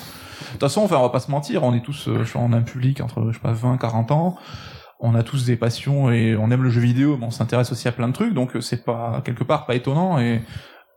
De 0.47 0.51
toute 0.53 0.59
façon, 0.61 0.81
enfin, 0.83 0.97
on 0.97 1.01
va 1.03 1.09
pas 1.09 1.19
se 1.19 1.31
mentir, 1.31 1.63
on 1.63 1.73
est 1.73 1.81
tous, 1.83 2.07
euh, 2.07 2.19
je 2.19 2.25
sais 2.25 2.33
pas, 2.33 2.39
on 2.39 2.53
a 2.53 2.57
un 2.57 2.61
public 2.63 3.01
entre, 3.01 3.27
je 3.31 3.37
sais 3.37 3.41
pas, 3.41 3.53
20, 3.53 3.77
40 3.77 4.11
ans. 4.11 4.37
On 4.99 5.15
a 5.15 5.23
tous 5.23 5.45
des 5.45 5.55
passions 5.55 6.11
et 6.11 6.35
on 6.37 6.51
aime 6.51 6.63
le 6.63 6.69
jeu 6.69 6.81
vidéo, 6.81 7.17
mais 7.17 7.25
on 7.25 7.31
s'intéresse 7.31 7.71
aussi 7.71 7.87
à 7.87 7.91
plein 7.91 8.07
de 8.07 8.13
trucs, 8.13 8.33
donc 8.33 8.55
euh, 8.55 8.61
c'est 8.61 8.83
pas 8.85 9.21
quelque 9.25 9.43
part 9.43 9.65
pas 9.65 9.73
étonnant 9.75 10.19
et 10.19 10.41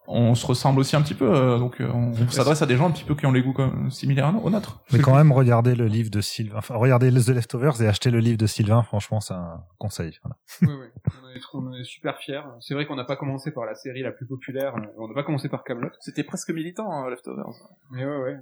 on 0.07 0.35
se 0.35 0.47
ressemble 0.47 0.81
aussi 0.81 0.95
un 0.97 1.01
petit 1.01 1.15
peu, 1.15 1.25
euh, 1.35 1.57
donc 1.59 1.77
on, 1.81 2.13
on 2.13 2.29
s'adresse 2.29 2.61
à 2.61 2.67
des 2.67 2.77
gens 2.77 2.89
un 2.89 2.91
petit 2.91 3.05
peu 3.05 3.15
qui 3.15 3.25
ont 3.25 3.33
les 3.33 3.41
goûts 3.41 3.55
comme, 3.55 3.91
similaires 3.91 4.35
aux 4.45 4.51
nôtres. 4.51 4.83
Mais 4.93 4.99
quand 4.99 5.15
même, 5.17 5.33
regardez 5.33 5.75
le 5.75 5.87
livre 5.87 6.11
de 6.11 6.21
Sylvain. 6.21 6.59
Enfin, 6.59 6.75
regardez 6.77 7.11
The 7.11 7.29
Leftovers 7.31 7.81
et 7.81 7.89
achetez 7.89 8.11
le 8.11 8.19
livre 8.19 8.37
de 8.37 8.47
Sylvain. 8.47 8.83
Franchement, 8.83 9.21
c'est 9.21 9.33
un 9.33 9.63
conseil. 9.79 10.19
Voilà. 10.23 10.37
Ouais, 10.75 10.79
ouais. 10.83 10.93
On, 11.25 11.35
est, 11.35 11.41
trop- 11.41 11.59
on 11.67 11.73
est 11.73 11.85
super 11.85 12.19
fiers. 12.19 12.43
C'est 12.61 12.75
vrai 12.75 12.85
qu'on 12.85 12.97
n'a 12.97 13.05
pas 13.05 13.17
commencé 13.17 13.51
par 13.51 13.65
la 13.65 13.75
série 13.75 14.03
la 14.03 14.13
plus 14.13 14.27
populaire. 14.27 14.75
On 14.99 15.09
n'a 15.09 15.15
pas 15.15 15.23
commencé 15.23 15.49
par 15.49 15.65
Camelot. 15.65 15.89
C'était 16.01 16.23
presque 16.25 16.51
militant, 16.51 16.93
hein, 16.93 17.09
Leftovers. 17.09 17.47
Mais 17.91 18.05
ouais, 18.05 18.19
ouais. 18.19 18.37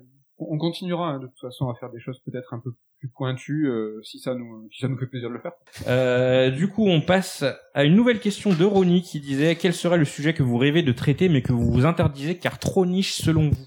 On 0.50 0.54
on 0.54 0.58
continuera 0.58 1.08
hein, 1.08 1.18
de 1.18 1.26
toute 1.26 1.40
façon 1.40 1.68
à 1.68 1.74
faire 1.74 1.90
des 1.90 2.00
choses 2.00 2.20
peut-être 2.24 2.54
un 2.54 2.58
peu 2.58 2.70
plus 2.98 3.08
pointues 3.08 3.68
euh, 3.68 4.00
si 4.02 4.18
ça 4.18 4.34
nous 4.34 4.68
si 4.70 4.80
ça 4.80 4.88
nous 4.88 4.98
fait 4.98 5.06
plaisir 5.06 5.28
de 5.28 5.34
le 5.34 5.40
faire. 5.40 5.52
Euh, 5.88 6.50
du 6.50 6.68
coup, 6.68 6.86
on 6.86 7.00
passe 7.00 7.44
à 7.74 7.84
une 7.84 7.94
nouvelle 7.94 8.20
question 8.20 8.52
de 8.52 8.64
Ronnie 8.64 9.02
qui 9.02 9.20
disait 9.20 9.56
quel 9.56 9.74
serait 9.74 9.98
le 9.98 10.04
sujet 10.04 10.34
que 10.34 10.42
vous 10.42 10.58
rêvez 10.58 10.82
de 10.82 10.92
traiter 10.92 11.28
mais 11.28 11.42
que 11.42 11.52
vous 11.52 11.70
vous 11.70 11.86
interdisez 11.86 12.36
car 12.36 12.58
trop 12.58 12.86
niche 12.86 13.14
selon 13.14 13.50
vous? 13.50 13.66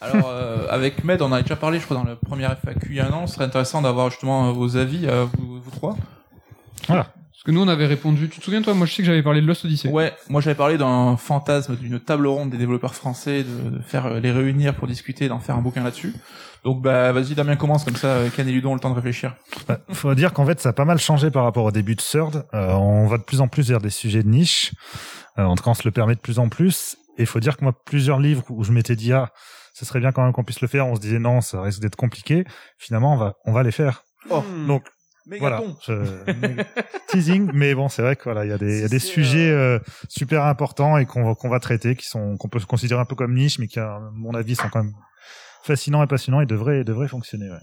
Alors, 0.00 0.28
euh, 0.28 0.66
avec 0.68 1.04
Med, 1.04 1.22
on 1.22 1.32
a 1.32 1.42
déjà 1.42 1.56
parlé, 1.56 1.78
je 1.78 1.84
crois, 1.84 1.96
dans 1.96 2.04
le 2.04 2.16
premier 2.16 2.44
FAQ 2.44 2.86
il 2.90 2.96
y 2.96 3.00
a 3.00 3.08
un 3.08 3.12
an, 3.12 3.26
ce 3.26 3.34
serait 3.34 3.44
intéressant 3.44 3.82
d'avoir 3.82 4.10
justement 4.10 4.52
vos 4.52 4.76
avis, 4.76 5.06
euh, 5.06 5.24
vous, 5.38 5.60
vous 5.60 5.70
trois. 5.70 5.96
Parce 6.86 7.08
que 7.46 7.52
nous 7.52 7.62
on 7.62 7.68
avait 7.68 7.86
répondu. 7.86 8.28
Tu 8.28 8.40
te 8.40 8.44
souviens 8.44 8.60
toi? 8.60 8.74
Moi 8.74 8.86
je 8.86 8.92
sais 8.92 9.02
que 9.02 9.06
j'avais 9.06 9.22
parlé 9.22 9.40
de 9.40 9.46
Lost 9.46 9.64
Odyssey. 9.64 9.88
Ouais, 9.88 10.12
moi 10.28 10.40
j'avais 10.40 10.56
parlé 10.56 10.76
d'un 10.78 11.16
fantasme 11.16 11.76
d'une 11.76 12.00
table 12.00 12.26
ronde 12.26 12.50
des 12.50 12.58
développeurs 12.58 12.96
français, 12.96 13.44
de, 13.44 13.70
de 13.76 13.82
faire 13.82 14.06
euh, 14.06 14.20
les 14.20 14.32
réunir 14.32 14.74
pour 14.74 14.88
discuter, 14.88 15.28
d'en 15.28 15.38
faire 15.38 15.54
un 15.54 15.60
bouquin 15.60 15.84
là-dessus. 15.84 16.12
Donc 16.64 16.82
bah 16.82 17.12
vas-y 17.12 17.36
Damien 17.36 17.54
commence 17.54 17.84
comme 17.84 17.94
ça, 17.94 18.08
euh, 18.08 18.28
Ken 18.34 18.48
et 18.48 18.52
Ludon 18.52 18.72
ont 18.72 18.74
le 18.74 18.80
temps 18.80 18.90
de 18.90 18.96
réfléchir. 18.96 19.36
Bah, 19.68 19.78
faut 19.92 20.12
dire 20.16 20.32
qu'en 20.32 20.44
fait, 20.44 20.58
ça 20.60 20.70
a 20.70 20.72
pas 20.72 20.84
mal 20.84 20.98
changé 20.98 21.30
par 21.30 21.44
rapport 21.44 21.64
au 21.64 21.70
début 21.70 21.94
de 21.94 22.02
Third. 22.02 22.44
Euh, 22.52 22.72
on 22.72 23.06
va 23.06 23.18
de 23.18 23.22
plus 23.22 23.40
en 23.40 23.46
plus 23.46 23.68
vers 23.68 23.80
des 23.80 23.90
sujets 23.90 24.24
de 24.24 24.28
niche. 24.28 24.72
Euh, 25.38 25.44
en 25.44 25.54
tout 25.54 25.62
cas, 25.62 25.70
on 25.70 25.74
se 25.74 25.84
le 25.84 25.92
permet 25.92 26.16
de 26.16 26.20
plus 26.20 26.40
en 26.40 26.48
plus. 26.48 26.96
Et 27.18 27.22
il 27.22 27.26
faut 27.26 27.38
dire 27.38 27.56
que 27.56 27.62
moi, 27.62 27.72
plusieurs 27.84 28.18
livres 28.18 28.42
où 28.50 28.64
je 28.64 28.72
m'étais 28.72 28.96
dit, 28.96 29.12
ah, 29.12 29.30
ce 29.72 29.84
serait 29.84 30.00
bien 30.00 30.10
quand 30.10 30.24
même 30.24 30.32
qu'on 30.32 30.42
puisse 30.42 30.60
le 30.60 30.66
faire, 30.68 30.88
on 30.88 30.96
se 30.96 31.00
disait 31.00 31.20
non, 31.20 31.40
ça 31.40 31.62
risque 31.62 31.80
d'être 31.80 31.94
compliqué. 31.94 32.44
Finalement, 32.78 33.14
on 33.14 33.16
va, 33.16 33.34
on 33.44 33.52
va 33.52 33.62
les 33.62 33.70
faire. 33.70 34.02
Oh, 34.30 34.42
Donc, 34.66 34.82
voilà. 35.38 35.62
Je- 35.86 36.62
teasing, 37.08 37.50
mais 37.52 37.74
bon, 37.74 37.88
c'est 37.88 38.02
vrai 38.02 38.16
que 38.16 38.24
voilà, 38.24 38.44
il 38.44 38.50
y 38.50 38.52
a 38.52 38.58
des, 38.58 38.78
il 38.78 38.82
y 38.82 38.84
a 38.84 38.88
des 38.88 38.98
sujets 38.98 39.50
euh, 39.50 39.78
super 40.08 40.44
importants 40.44 40.96
et 40.98 41.06
qu'on 41.06 41.24
va, 41.24 41.34
qu'on 41.34 41.48
va 41.48 41.60
traiter, 41.60 41.96
qui 41.96 42.06
sont, 42.06 42.36
qu'on 42.36 42.48
peut 42.48 42.60
considérer 42.60 43.00
un 43.00 43.04
peu 43.04 43.16
comme 43.16 43.34
niche, 43.34 43.58
mais 43.58 43.66
qui, 43.66 43.78
à 43.78 44.00
mon 44.14 44.34
avis, 44.34 44.56
sont 44.56 44.68
quand 44.68 44.84
même 44.84 44.94
fascinants 45.62 46.02
et 46.02 46.06
passionnants 46.06 46.40
et 46.40 46.46
devraient, 46.46 46.84
devraient 46.84 47.08
fonctionner. 47.08 47.50
Ouais. 47.50 47.58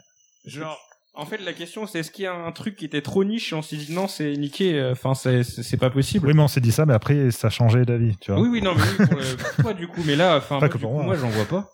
Genre, 0.45 0.77
en 1.15 1.25
fait, 1.25 1.37
la 1.37 1.53
question 1.53 1.85
c'est 1.85 1.99
est-ce 1.99 2.11
qu'il 2.11 2.23
y 2.23 2.27
a 2.27 2.33
un 2.33 2.51
truc 2.51 2.75
qui 2.75 2.85
était 2.85 3.01
trop 3.01 3.23
niche 3.23 3.53
et 3.53 3.55
on 3.55 3.61
s'est 3.61 3.77
dit 3.77 3.93
non, 3.93 4.07
c'est 4.07 4.33
niqué, 4.33 4.79
euh, 4.79 4.93
enfin, 4.93 5.13
c'est, 5.13 5.77
pas 5.77 5.89
possible. 5.89 6.27
Oui, 6.27 6.33
mais 6.33 6.41
on 6.41 6.47
s'est 6.47 6.59
dit 6.59 6.71
ça, 6.71 6.85
mais 6.85 6.93
après, 6.93 7.31
ça 7.31 7.47
a 7.47 7.49
changé 7.49 7.85
d'avis, 7.85 8.17
tu 8.17 8.31
vois. 8.31 8.41
Oui, 8.41 8.49
oui, 8.51 8.61
non, 8.61 8.73
mais 8.75 8.81
oui, 8.99 9.05
pour, 9.07 9.17
le, 9.17 9.37
pour 9.37 9.63
toi, 9.63 9.73
du 9.73 9.87
coup, 9.87 10.01
mais 10.05 10.15
là, 10.15 10.37
enfin, 10.37 10.59
moi, 10.59 10.69
moi. 10.81 11.03
moi, 11.03 11.15
j'en 11.15 11.29
vois 11.29 11.45
pas. 11.45 11.69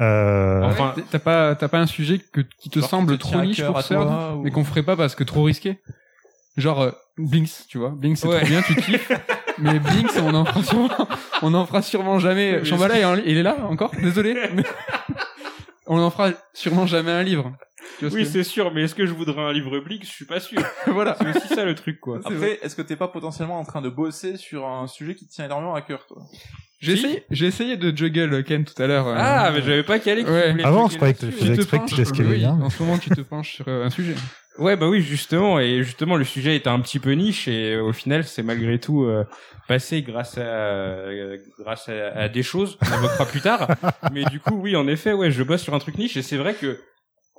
Euh, 0.00 0.62
Enfin, 0.62 0.94
T'as 1.10 1.18
pas 1.18 1.54
t'as 1.54 1.68
pas 1.68 1.78
un 1.78 1.86
sujet 1.86 2.18
que, 2.18 2.40
qui 2.40 2.70
te 2.70 2.80
Genre, 2.80 2.88
semble 2.88 3.18
te 3.18 3.20
trop 3.20 3.40
niche 3.42 3.62
pour 3.64 3.82
toi, 3.84 4.34
ou- 4.34 4.42
mais 4.42 4.50
qu'on 4.50 4.64
ferait 4.64 4.82
pas 4.82 4.96
parce 4.96 5.14
que 5.14 5.24
trop 5.24 5.42
risqué? 5.44 5.78
Genre 6.56 6.80
euh, 6.80 6.90
Blinks, 7.18 7.66
tu 7.68 7.78
vois. 7.78 7.90
Blinks 7.90 8.18
c'est 8.18 8.26
Ouais. 8.28 8.38
trop 8.38 8.46
bien, 8.46 8.62
tu 8.62 8.74
kiffes. 8.74 9.12
mais 9.58 9.78
Blinks 9.78 10.12
on 10.22 10.34
en 10.34 10.44
fera 10.44 10.62
sûrement 10.62 11.08
on 11.42 11.54
en 11.54 11.66
fera 11.66 11.82
sûrement 11.82 12.18
jamais. 12.18 12.58
Mais 12.58 12.64
Shambhala 12.64 13.16
il 13.24 13.36
est 13.36 13.42
là 13.42 13.56
encore? 13.68 13.90
Désolé. 14.00 14.34
mais 14.54 14.62
on 15.86 15.98
en 15.98 16.10
fera 16.10 16.30
sûrement 16.54 16.86
jamais 16.86 17.10
un 17.12 17.22
livre. 17.22 17.52
Tu 17.98 18.04
vois 18.06 18.10
ce 18.10 18.14
Oui, 18.16 18.26
c'est 18.26 18.42
sûr, 18.44 18.72
mais 18.72 18.82
est-ce 18.82 18.94
que 18.94 19.06
je 19.06 19.12
voudrais 19.12 19.40
un 19.42 19.52
livre 19.52 19.78
Blix 19.80 20.06
Je 20.06 20.12
suis 20.12 20.24
pas 20.24 20.40
sûr. 20.40 20.60
voilà. 20.86 21.16
C'est 21.20 21.28
aussi 21.36 21.48
ça 21.48 21.64
le 21.64 21.74
truc, 21.74 22.00
quoi. 22.00 22.20
Après, 22.24 22.58
est-ce 22.62 22.74
que 22.76 22.82
t'es 22.82 22.96
pas 22.96 23.08
potentiellement 23.08 23.58
en 23.58 23.64
train 23.64 23.80
de 23.82 23.88
bosser 23.88 24.36
sur 24.36 24.66
un 24.66 24.86
sujet 24.86 25.14
qui 25.14 25.26
te 25.26 25.32
tient 25.32 25.44
énormément 25.46 25.74
à 25.74 25.82
cœur, 25.82 26.06
toi? 26.06 26.22
J'ai 26.80 26.96
Si. 26.96 27.04
essayé, 27.04 27.24
j'ai 27.30 27.46
essayé 27.46 27.76
de 27.76 27.96
juggle 27.96 28.42
Ken 28.42 28.64
tout 28.64 28.80
à 28.82 28.88
l'heure. 28.88 29.06
euh, 29.06 29.14
Ah, 29.16 29.50
mais 29.54 29.62
j'avais 29.62 29.84
pas 29.84 30.00
calé 30.00 30.24
Ouais. 30.24 30.56
Avant, 30.64 30.88
je 30.88 30.96
croyais 30.96 31.14
que 31.14 31.26
tu 31.26 31.30
faisais 31.30 31.54
exprès 31.54 31.78
que 31.78 31.84
tu 31.84 31.94
l'esquivais 31.94 32.36
bien. 32.36 32.58
En 32.60 32.70
ce 32.70 32.82
moment, 32.82 32.98
tu 32.98 33.10
te 33.10 33.20
penches 33.20 33.54
sur 33.54 33.68
euh, 33.68 33.84
un 33.86 33.90
sujet. 33.90 34.14
Ouais, 34.58 34.76
bah 34.76 34.88
oui, 34.88 35.00
justement, 35.00 35.58
et 35.60 35.82
justement, 35.82 36.16
le 36.16 36.24
sujet 36.24 36.56
était 36.56 36.68
un 36.68 36.80
petit 36.80 36.98
peu 36.98 37.12
niche, 37.12 37.48
et 37.48 37.78
au 37.78 37.92
final, 37.94 38.24
c'est 38.24 38.42
malgré 38.42 38.78
tout 38.78 39.04
euh, 39.04 39.24
passé 39.66 40.02
grâce 40.02 40.36
à 40.36 40.40
euh, 40.42 41.38
grâce 41.58 41.88
à, 41.88 42.08
à 42.18 42.28
des 42.28 42.42
choses 42.42 42.76
qu'on 42.76 42.94
évoquera 42.98 43.24
plus 43.26 43.40
tard. 43.40 43.68
Mais 44.12 44.24
du 44.26 44.40
coup, 44.40 44.56
oui, 44.60 44.76
en 44.76 44.86
effet, 44.88 45.12
ouais, 45.14 45.30
je 45.30 45.42
bosse 45.42 45.62
sur 45.62 45.72
un 45.74 45.78
truc 45.78 45.96
niche, 45.96 46.16
et 46.18 46.22
c'est 46.22 46.36
vrai 46.36 46.52
que 46.54 46.78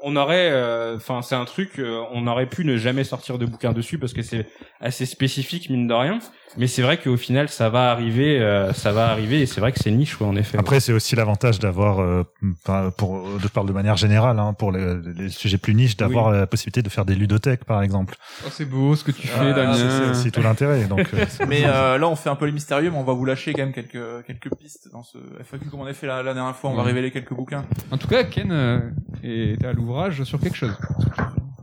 on 0.04 0.16
aurait, 0.16 0.50
euh, 0.52 0.98
enfin, 0.98 1.22
c'est 1.22 1.36
un 1.36 1.46
truc, 1.46 1.80
euh, 1.80 2.02
on 2.12 2.28
aurait 2.28 2.46
pu 2.48 2.66
ne 2.66 2.78
jamais 2.78 3.04
sortir 3.04 3.38
de 3.38 3.46
bouquin 3.46 3.72
dessus 3.74 3.98
parce 3.98 4.14
que 4.14 4.22
c'est 4.22 4.46
assez 4.82 5.06
spécifique 5.06 5.70
mine 5.70 5.88
de 5.88 5.94
rien. 5.94 6.20
Mais 6.56 6.68
c'est 6.68 6.84
vrai 6.84 6.98
qu'au 6.98 7.18
final, 7.18 7.50
ça 7.50 7.70
va 7.70 7.90
arriver, 7.90 8.40
euh, 8.40 8.74
ça 8.74 8.92
va 8.92 9.08
arriver, 9.10 9.42
et 9.42 9.48
c'est 9.48 9.60
vrai 9.60 9.72
que 9.72 9.80
c'est 9.80 9.90
niche, 9.90 10.22
ouais, 10.22 10.28
en 10.28 10.36
effet. 10.36 10.56
Après, 10.60 10.80
c'est 10.80 10.94
aussi 10.94 11.16
l'avantage 11.16 11.58
d'avoir, 11.58 12.00
euh, 12.00 12.24
enfin, 12.64 12.92
pour, 12.96 13.26
je 13.40 13.48
parle 13.48 13.66
de 13.68 13.74
manière 13.74 13.98
générale, 13.98 14.38
hein, 14.38 14.54
pour 14.54 14.72
les, 14.72 14.98
les 15.18 15.30
sujets 15.30 15.58
plus 15.58 15.74
niches, 15.74 15.98
d'avoir 15.98 16.30
la 16.32 16.46
possibilité 16.46 16.84
de 16.84 16.90
faire 16.90 17.06
des 17.06 17.16
ludothèques, 17.16 17.66
par 17.66 17.82
exemple. 17.82 18.14
Oh, 18.46 18.50
c'est 18.52 18.66
beau 18.70 18.96
ce 18.96 19.04
que 19.04 19.10
tu 19.10 19.26
fais, 19.26 19.40
Ah, 19.40 19.74
c'est 19.74 19.80
c'est 19.80 19.88
Damien. 20.00 20.12
aussi 20.12 20.32
tout 20.32 20.42
l'intérêt. 20.44 20.84
Donc, 20.86 21.00
euh, 21.16 21.26
c'est- 21.28 21.48
Mais 21.48 21.64
euh, 21.66 21.98
là, 21.98 22.08
on 22.08 22.16
fait 22.16 22.30
un 22.30 22.36
peu 22.36 22.46
les 22.46 22.52
mystérieux, 22.52 22.92
mais 22.92 22.98
on 22.98 23.04
va 23.04 23.14
vous 23.14 23.26
lâcher 23.26 23.54
quand 23.54 23.64
même 23.64 23.74
quelques 23.74 24.24
quelques 24.28 24.54
pistes 24.56 24.90
dans 24.92 25.02
ce 25.02 25.18
FAQ 25.44 25.70
comme 25.72 25.80
on 25.82 25.86
a 25.88 25.94
fait 25.94 26.06
la, 26.06 26.22
la 26.22 26.36
dernière 26.36 26.56
fois. 26.56 26.70
On 26.70 26.76
va 26.76 26.84
révéler 26.84 27.10
quelques 27.10 27.34
bouquins. 27.34 27.66
En 27.90 27.98
tout 27.98 28.08
cas, 28.08 28.26
Ken 28.26 28.52
euh, 28.52 28.80
était 29.24 29.66
à 29.66 29.74
sur 30.24 30.40
quelque 30.40 30.56
chose. 30.58 30.78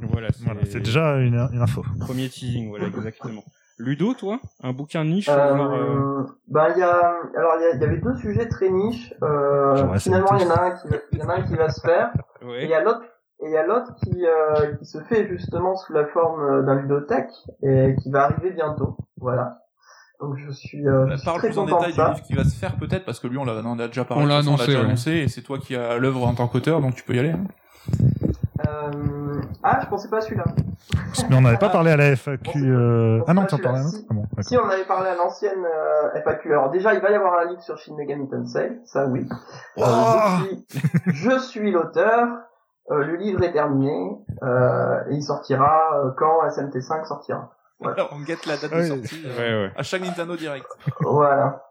Voilà, 0.03 0.29
c'est 0.33 0.45
voilà, 0.45 0.61
déjà 0.63 1.17
une, 1.19 1.49
une 1.53 1.61
info. 1.63 1.83
premier 2.01 2.29
teasing, 2.29 2.69
voilà, 2.71 2.87
exactement. 2.87 3.43
Ludo, 3.79 4.13
toi, 4.15 4.41
un 4.63 4.73
bouquin 4.73 5.05
niche, 5.05 5.27
genre, 5.27 5.37
euh, 5.39 6.21
Euh, 6.21 6.23
bah 6.49 6.69
il 6.75 6.79
y 6.79 6.83
a 6.83 7.13
alors 7.37 7.53
il 7.59 7.81
y, 7.81 7.85
avait 7.85 7.97
deux 7.99 8.15
sujets 8.17 8.47
très 8.47 8.69
niches. 8.71 9.15
Euh, 9.23 9.99
finalement 9.99 10.37
il 10.39 10.43
y 10.43 10.47
en 10.47 10.51
a 10.51 10.61
un 10.65 10.71
qui 10.73 11.17
y 11.17 11.23
en 11.23 11.29
a 11.31 11.35
un 11.37 11.43
qui 11.43 11.55
va 11.55 11.71
se 11.71 11.81
faire 11.81 12.11
et 12.59 12.65
il 12.65 12.69
y 12.71 12.75
a 12.75 12.83
l'autre 12.83 13.01
et 13.43 13.47
il 13.47 13.53
y 13.53 13.57
a 13.57 13.65
l'autre 13.67 13.95
qui 14.03 14.27
euh, 14.27 14.77
qui 14.77 14.85
se 14.85 14.99
fait 15.05 15.27
justement 15.29 15.77
sous 15.77 15.95
la 15.95 16.07
forme 16.09 16.67
d'un 16.67 16.75
ludothèque 16.83 17.31
et 17.63 17.95
qui 18.03 18.11
va 18.11 18.25
arriver 18.25 18.51
bientôt. 18.51 18.99
Voilà. 19.17 19.61
Donc 20.21 20.37
je 20.37 20.51
suis, 20.53 20.87
euh, 20.87 21.07
je 21.13 21.17
suis 21.17 21.25
Parle 21.25 21.39
très 21.39 21.49
plus 21.49 21.59
en 21.59 21.65
content 21.65 21.79
détail 21.79 21.93
de 21.93 21.93
du 21.93 21.97
ça. 21.97 22.09
livre 22.11 22.23
qui 22.27 22.35
va 22.35 22.45
se 22.45 22.55
faire 22.55 22.77
peut-être 22.77 23.07
parce 23.07 23.19
que 23.19 23.29
lui 23.29 23.39
on 23.39 23.45
l'a 23.47 23.63
on 23.65 23.79
a 23.79 23.87
déjà 23.87 24.05
parlé. 24.05 24.25
On 24.25 24.27
l'a 24.27 24.37
annoncé, 24.39 24.75
ouais. 24.75 24.81
annoncé 24.81 25.11
et 25.13 25.29
c'est 25.29 25.41
toi 25.43 25.59
qui 25.59 25.75
as 25.75 25.97
l'œuvre 25.97 26.27
en 26.27 26.35
tant 26.35 26.49
qu'auteur 26.49 26.83
donc 26.83 26.95
tu 26.97 27.03
peux 27.03 27.15
y 27.15 27.19
aller. 27.19 27.31
hein. 27.31 27.45
Euh... 28.69 29.41
Ah 29.63 29.79
je 29.83 29.87
pensais 29.89 30.09
pas 30.09 30.19
à 30.19 30.21
celui-là. 30.21 30.45
Mais 31.29 31.37
on 31.37 31.41
n'avait 31.43 31.59
pas 31.59 31.69
parlé 31.69 31.91
à 31.93 31.97
la 31.97 32.17
FAQ. 32.17 32.51
euh, 32.57 33.21
Ah 33.27 33.35
non, 33.35 33.45
tu 33.47 33.55
en 33.55 33.59
parlais 33.59 33.81
à 33.81 33.85
si. 33.85 34.07
Ah 34.11 34.15
bon. 34.15 34.25
Si 34.41 34.57
on 34.57 34.69
avait 34.69 34.85
parlé 34.85 35.11
à 35.11 35.15
l'ancienne 35.17 35.65
euh, 35.65 36.21
FAQ, 36.23 36.51
alors 36.53 36.71
déjà 36.71 36.95
il 36.95 37.01
va 37.01 37.11
y 37.11 37.15
avoir 37.15 37.39
un 37.41 37.45
livre 37.51 37.63
sur 37.63 37.77
Shin 37.79 37.95
Megami 37.97 38.29
Tensei, 38.29 38.79
ça 38.85 39.07
oui. 39.07 39.29
Euh, 39.79 39.83
je 39.85 40.45
suis, 40.45 40.67
je 41.07 41.39
suis 41.39 41.71
l'auteur, 41.71 42.27
euh, 42.91 43.05
le 43.05 43.17
livre 43.17 43.43
est 43.43 43.53
terminé, 43.53 44.17
euh, 44.43 45.01
et 45.11 45.15
il 45.17 45.23
sortira 45.23 46.01
euh, 46.05 46.11
quand 46.17 46.47
SMT5 46.49 47.05
sortira. 47.07 47.51
Alors 47.85 48.11
on 48.15 48.21
guette 48.21 48.47
la 48.47 48.57
date 48.57 48.73
de 48.75 48.83
sortie 48.83 49.23
euh, 49.27 49.39
Ouais, 49.39 49.67
ouais. 49.69 49.73
à 49.77 49.83
chaque 49.83 50.03
Nintendo 50.03 50.37
Direct. 50.37 50.67
Voilà. 51.01 51.63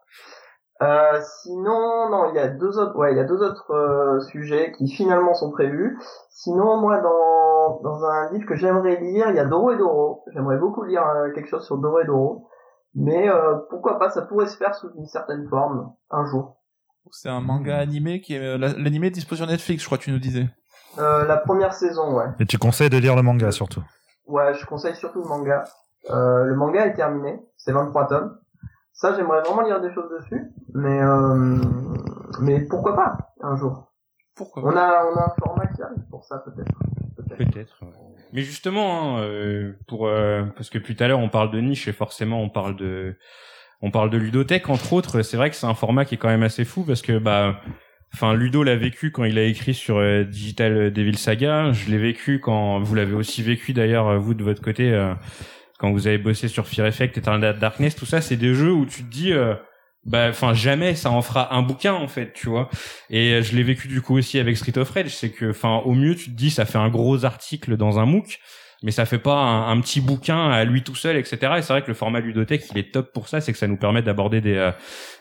Euh, 0.82 1.20
sinon, 1.42 2.10
non, 2.10 2.30
il 2.32 2.36
y 2.36 2.40
a 2.40 2.48
deux 2.48 2.80
autres, 2.80 2.96
ouais, 2.98 3.12
il 3.14 3.18
y 3.18 3.20
a 3.20 3.26
deux 3.26 3.42
autres 3.44 3.72
euh, 3.72 4.20
sujets 4.22 4.72
qui 4.78 4.88
finalement 4.88 5.34
sont 5.34 5.52
prévus. 5.52 6.00
Sinon, 6.30 6.78
moi, 6.78 7.00
dans 7.00 7.82
dans 7.84 8.04
un 8.06 8.32
livre 8.32 8.48
que 8.48 8.56
j'aimerais 8.56 8.96
lire, 9.00 9.30
il 9.30 9.36
y 9.36 9.40
a 9.40 9.46
Doro 9.46 9.72
et 9.72 9.78
Doro. 9.78 10.24
J'aimerais 10.34 10.58
beaucoup 10.58 10.84
lire 10.84 11.06
euh, 11.06 11.32
quelque 11.34 11.50
chose 11.50 11.66
sur 11.66 11.78
Doro 11.78 12.00
et 12.00 12.06
Doro, 12.06 12.48
mais 12.96 13.30
euh, 13.30 13.56
pourquoi 13.70 14.00
pas, 14.00 14.10
ça 14.10 14.22
pourrait 14.24 14.48
se 14.48 14.58
faire 14.58 14.74
sous 14.74 14.90
une 14.96 15.06
certaine 15.06 15.48
forme 15.50 15.92
un 16.12 16.26
jour. 16.26 16.56
C'est 17.12 17.30
un 17.30 17.42
manga 17.42 17.78
animé 17.78 18.22
qui 18.22 18.36
est 18.36 18.40
euh, 18.40 18.58
la- 18.58 18.74
l'animé 18.74 19.08
est 19.08 19.12
dispo 19.12 19.36
sur 19.36 19.48
Netflix, 19.48 19.82
je 19.84 19.88
crois 19.88 19.98
que 19.98 20.04
tu 20.04 20.12
nous 20.12 20.20
disais. 20.20 20.48
Euh, 20.98 21.26
la 21.26 21.38
première 21.38 21.74
saison, 21.74 22.16
ouais. 22.18 22.26
Et 22.40 22.46
tu 22.46 22.58
conseilles 22.58 22.90
de 22.90 22.98
lire 22.98 23.16
le 23.16 23.22
manga 23.22 23.52
surtout? 23.52 23.84
Ouais, 24.28 24.54
je 24.56 24.66
conseille 24.66 24.96
surtout 24.96 25.22
le 25.22 25.28
manga. 25.28 25.64
Euh, 26.10 26.44
le 26.46 26.56
manga 26.56 26.86
est 26.86 26.94
terminé, 26.94 27.40
c'est 27.58 27.72
23 27.74 28.08
tomes. 28.08 28.38
Ça, 29.00 29.16
j'aimerais 29.16 29.40
vraiment 29.40 29.62
lire 29.62 29.80
des 29.80 29.94
choses 29.94 30.10
dessus, 30.12 30.52
mais 30.74 31.02
euh, 31.02 31.56
mais 32.42 32.60
pourquoi 32.66 32.98
pas 32.98 33.34
un 33.40 33.56
jour. 33.56 33.94
Pourquoi 34.36 34.62
On 34.66 34.76
a 34.76 35.06
on 35.06 35.16
a 35.16 35.24
un 35.24 35.34
format 35.42 35.68
qui 35.68 35.82
arrive 35.82 36.04
pour 36.10 36.26
ça 36.26 36.40
peut-être. 36.40 36.78
Peut-être. 37.38 37.80
Mais 38.34 38.42
justement, 38.42 39.16
hein, 39.16 39.22
euh, 39.22 39.72
pour 39.88 40.08
euh, 40.08 40.44
parce 40.54 40.70
que 40.70 40.80
plus 40.80 40.98
tout 40.98 41.04
à 41.06 41.08
l'heure 41.08 41.20
on 41.20 41.30
parle 41.30 41.50
de 41.50 41.62
niche 41.62 41.88
et 41.88 41.94
forcément 41.94 42.42
on 42.42 42.50
parle 42.50 42.76
de 42.76 43.16
on 43.82 43.90
parle 43.90 44.10
de 44.10 44.18
ludothèque 44.18 44.68
entre 44.68 44.92
autres. 44.92 45.22
C'est 45.22 45.38
vrai 45.38 45.50
que 45.50 45.56
c'est 45.56 45.68
un 45.68 45.76
format 45.76 46.04
qui 46.04 46.16
est 46.16 46.18
quand 46.18 46.28
même 46.28 46.44
assez 46.44 46.66
fou 46.66 46.84
parce 46.84 47.02
que 47.02 47.20
bah 47.20 47.62
Enfin, 48.14 48.34
Ludo 48.34 48.64
l'a 48.64 48.76
vécu 48.76 49.12
quand 49.12 49.24
il 49.24 49.38
a 49.38 49.44
écrit 49.44 49.74
sur 49.74 49.98
euh, 49.98 50.24
Digital 50.24 50.92
Devil 50.92 51.18
Saga. 51.18 51.72
Je 51.72 51.90
l'ai 51.92 51.98
vécu 51.98 52.40
quand 52.40 52.80
vous 52.80 52.96
l'avez 52.96 53.14
aussi 53.14 53.44
vécu 53.44 53.74
d'ailleurs 53.74 54.20
vous 54.20 54.34
de 54.34 54.44
votre 54.44 54.62
côté 54.62 54.92
euh, 54.92 55.14
quand 55.80 55.92
vous 55.92 56.06
avez 56.08 56.20
bossé 56.20 56.48
sur 56.48 56.68
Fear 56.68 56.86
Effect, 56.86 57.18
Eternal 57.18 57.58
Darkness. 57.58 57.96
Tout 57.96 58.06
ça, 58.06 58.22
c'est 58.22 58.36
des 58.36 58.54
jeux 58.54 58.74
où 58.74 58.86
tu 58.86 59.04
te 59.04 59.10
dis, 59.10 59.34
euh, 59.34 59.56
bah, 60.06 60.28
enfin 60.30 60.54
jamais 60.54 60.94
ça 60.94 61.10
en 61.10 61.22
fera 61.22 61.56
un 61.56 61.62
bouquin 61.62 61.94
en 61.94 62.08
fait, 62.08 62.34
tu 62.34 62.50
vois. 62.50 62.70
Et 63.10 63.42
je 63.42 63.56
l'ai 63.56 63.64
vécu 63.64 63.88
du 63.88 64.02
coup 64.02 64.18
aussi 64.18 64.38
avec 64.40 64.58
Street 64.58 64.78
of 64.78 64.92
Rage. 64.92 65.16
C'est 65.16 65.32
que, 65.32 65.50
enfin, 65.50 65.78
au 65.86 65.94
mieux 65.94 66.16
tu 66.16 66.26
te 66.26 66.36
dis, 66.36 66.52
ça 66.52 66.66
fait 66.66 66.78
un 66.78 66.90
gros 66.90 67.26
article 67.26 67.78
dans 67.78 67.98
un 67.98 68.06
MOOC. 68.06 68.40
Mais 68.82 68.92
ça 68.92 69.06
fait 69.06 69.20
pas 69.20 69.36
un, 69.36 69.72
un 69.72 69.82
petit 69.82 70.00
bouquin 70.00 70.50
à 70.50 70.64
lui 70.64 70.84
tout 70.84 70.96
seul, 70.96 71.18
etc. 71.18 71.38
Et 71.58 71.62
c'est 71.62 71.74
vrai 71.74 71.82
que 71.82 71.90
le 71.90 71.94
format 71.94 72.22
ludothèque, 72.22 72.64
il 72.72 72.78
est 72.78 72.94
top 72.94 73.12
pour 73.12 73.28
ça, 73.28 73.42
c'est 73.42 73.52
que 73.52 73.58
ça 73.58 73.68
nous 73.68 73.76
permet 73.76 74.02
d'aborder 74.02 74.40
des, 74.40 74.56
euh, 74.56 74.72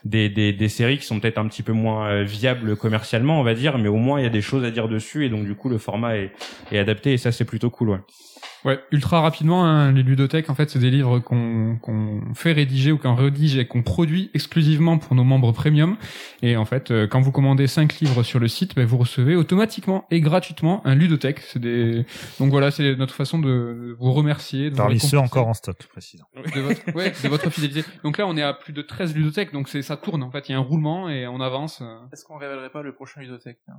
des, 0.05 0.29
des, 0.29 0.53
des 0.53 0.69
séries 0.69 0.97
qui 0.97 1.05
sont 1.05 1.19
peut-être 1.19 1.37
un 1.39 1.47
petit 1.47 1.61
peu 1.61 1.73
moins 1.73 2.09
euh, 2.09 2.23
viables 2.23 2.77
commercialement, 2.77 3.37
on 3.37 3.43
va 3.43 3.53
dire, 3.53 3.77
mais 3.77 3.89
au 3.89 3.97
moins 3.97 4.19
il 4.21 4.23
y 4.23 4.27
a 4.27 4.29
des 4.29 4.41
choses 4.41 4.63
à 4.63 4.71
dire 4.71 4.87
dessus 4.87 5.25
et 5.25 5.29
donc 5.29 5.43
du 5.43 5.55
coup 5.55 5.67
le 5.67 5.77
format 5.77 6.15
est, 6.15 6.31
est 6.71 6.79
adapté 6.79 7.11
et 7.11 7.17
ça 7.17 7.33
c'est 7.33 7.43
plutôt 7.43 7.69
cool, 7.69 7.89
ouais. 7.89 7.99
Ouais, 8.65 8.77
ultra 8.91 9.21
rapidement, 9.21 9.65
hein, 9.65 9.91
les 9.93 10.03
ludothèques, 10.03 10.49
en 10.49 10.55
fait, 10.55 10.69
c'est 10.69 10.79
des 10.79 10.91
livres 10.91 11.19
qu'on 11.19 11.77
qu'on 11.81 12.21
fait 12.35 12.51
rédiger 12.51 12.91
ou 12.91 12.97
qu'on 12.97 13.15
rédige 13.15 13.57
et 13.57 13.65
qu'on 13.65 13.83
produit 13.83 14.31
exclusivement 14.33 14.97
pour 14.97 15.15
nos 15.15 15.23
membres 15.23 15.53
premium. 15.53 15.95
Et 16.41 16.57
en 16.57 16.65
fait, 16.65 16.91
euh, 16.91 17.07
quand 17.07 17.21
vous 17.21 17.31
commandez 17.31 17.67
5 17.67 17.99
livres 17.99 18.21
sur 18.23 18.39
le 18.39 18.47
site, 18.49 18.75
ben, 18.75 18.85
vous 18.85 18.97
recevez 18.97 19.35
automatiquement 19.37 20.05
et 20.11 20.19
gratuitement 20.19 20.85
un 20.85 20.95
ludothèque. 20.95 21.39
C'est 21.39 21.59
des... 21.59 22.05
Donc 22.39 22.49
voilà, 22.51 22.69
c'est 22.71 22.95
notre 22.97 23.13
façon 23.15 23.39
de 23.39 23.95
vous 23.97 24.11
remercier. 24.11 24.65
De 24.65 24.71
vous 24.71 24.77
Parmi 24.77 24.99
ceux 24.99 25.17
encore 25.19 25.47
en 25.47 25.53
stock, 25.53 25.77
précisons. 25.87 26.25
de 26.55 26.59
votre, 26.59 26.95
ouais, 26.95 27.13
de 27.23 27.29
votre 27.29 27.49
fidélité. 27.49 27.83
Donc 28.03 28.17
là, 28.17 28.27
on 28.27 28.35
est 28.35 28.43
à 28.43 28.53
plus 28.53 28.73
de 28.73 28.81
13 28.81 29.15
ludothèques, 29.15 29.53
donc 29.53 29.69
c'est 29.69 29.81
ça 29.81 29.95
tourne. 29.95 30.21
En 30.21 30.31
fait, 30.31 30.49
il 30.49 30.51
y 30.51 30.55
a 30.55 30.57
un 30.57 30.61
roulement 30.61 31.09
et 31.09 31.27
on 31.27 31.39
avance. 31.39 31.81
euh. 31.81 31.97
Est-ce 32.11 32.25
qu'on 32.25 32.37
révélerait 32.37 32.71
pas 32.71 32.81
le 32.81 32.93
prochain 32.93 33.21
ludothèque 33.21 33.59
hein, 33.69 33.73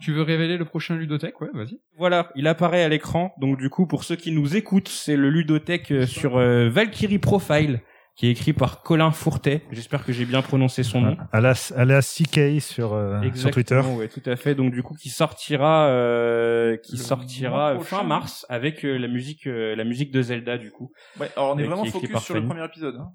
Tu 0.00 0.12
veux 0.12 0.22
révéler 0.22 0.56
le 0.56 0.64
prochain 0.64 0.96
ludothèque? 0.96 1.40
Ouais, 1.42 1.48
vas-y. 1.52 1.78
Voilà, 1.98 2.30
il 2.36 2.46
apparaît 2.46 2.82
à 2.82 2.88
l'écran. 2.88 3.34
Donc 3.38 3.58
du 3.58 3.68
coup, 3.70 3.77
pour 3.86 4.04
ceux 4.04 4.16
qui 4.16 4.32
nous 4.32 4.56
écoutent, 4.56 4.88
c'est 4.88 5.16
le 5.16 5.30
ludothèque 5.30 5.90
euh, 5.92 6.06
sur 6.06 6.36
euh, 6.36 6.68
Valkyrie 6.68 7.18
Profile, 7.18 7.80
qui 8.16 8.26
est 8.26 8.30
écrit 8.30 8.52
par 8.52 8.82
Colin 8.82 9.10
Fourtet. 9.12 9.62
J'espère 9.70 10.04
que 10.04 10.12
j'ai 10.12 10.24
bien 10.24 10.42
prononcé 10.42 10.82
son 10.82 11.00
nom. 11.00 11.16
Alias, 11.32 11.72
alias 11.76 12.18
CK 12.18 12.60
sur, 12.60 12.92
euh, 12.94 13.20
sur 13.34 13.50
Twitter. 13.52 13.74
Exactement, 13.76 13.96
ouais, 13.96 14.08
tout 14.08 14.22
à 14.26 14.34
fait. 14.36 14.54
Donc 14.56 14.72
du 14.72 14.82
coup, 14.82 14.94
qui 14.94 15.08
sortira, 15.08 15.86
euh, 15.88 16.76
qui 16.78 16.96
Le 16.96 17.02
sortira 17.02 17.78
fin 17.80 18.02
mars 18.02 18.44
avec 18.48 18.84
euh, 18.84 18.96
la 18.98 19.06
musique, 19.08 19.46
euh, 19.46 19.76
la 19.76 19.84
musique 19.84 20.10
de 20.10 20.20
Zelda 20.22 20.58
du 20.58 20.70
coup. 20.72 20.90
Ouais, 21.20 21.30
alors 21.36 21.54
on 21.54 21.58
est 21.58 21.64
vraiment 21.64 21.84
focus 21.84 22.18
sur 22.18 22.34
le 22.34 22.44
premier 22.44 22.64
épisode. 22.64 22.96
Hein. 22.96 23.12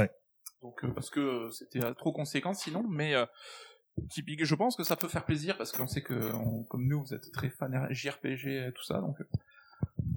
Ouais. 0.00 0.10
Donc 0.62 0.82
euh, 0.84 0.88
parce 0.94 1.10
que 1.10 1.20
euh, 1.20 1.50
c'était 1.50 1.84
euh, 1.84 1.92
trop 1.94 2.12
conséquent 2.12 2.54
sinon, 2.54 2.84
mais 2.88 3.14
euh, 3.14 3.26
typique. 4.10 4.44
Je 4.44 4.54
pense 4.54 4.76
que 4.76 4.82
ça 4.82 4.96
peut 4.96 5.08
faire 5.08 5.24
plaisir 5.24 5.56
parce 5.58 5.72
qu'on 5.72 5.86
sait 5.86 6.02
que 6.02 6.14
on- 6.34 6.64
comme 6.64 6.86
nous 6.88 7.00
vous 7.04 7.12
êtes 7.14 7.30
très 7.32 7.50
fans 7.50 7.68
JRPG 7.90 8.46
et 8.68 8.72
tout 8.74 8.84
ça, 8.84 8.94
donc 9.00 9.16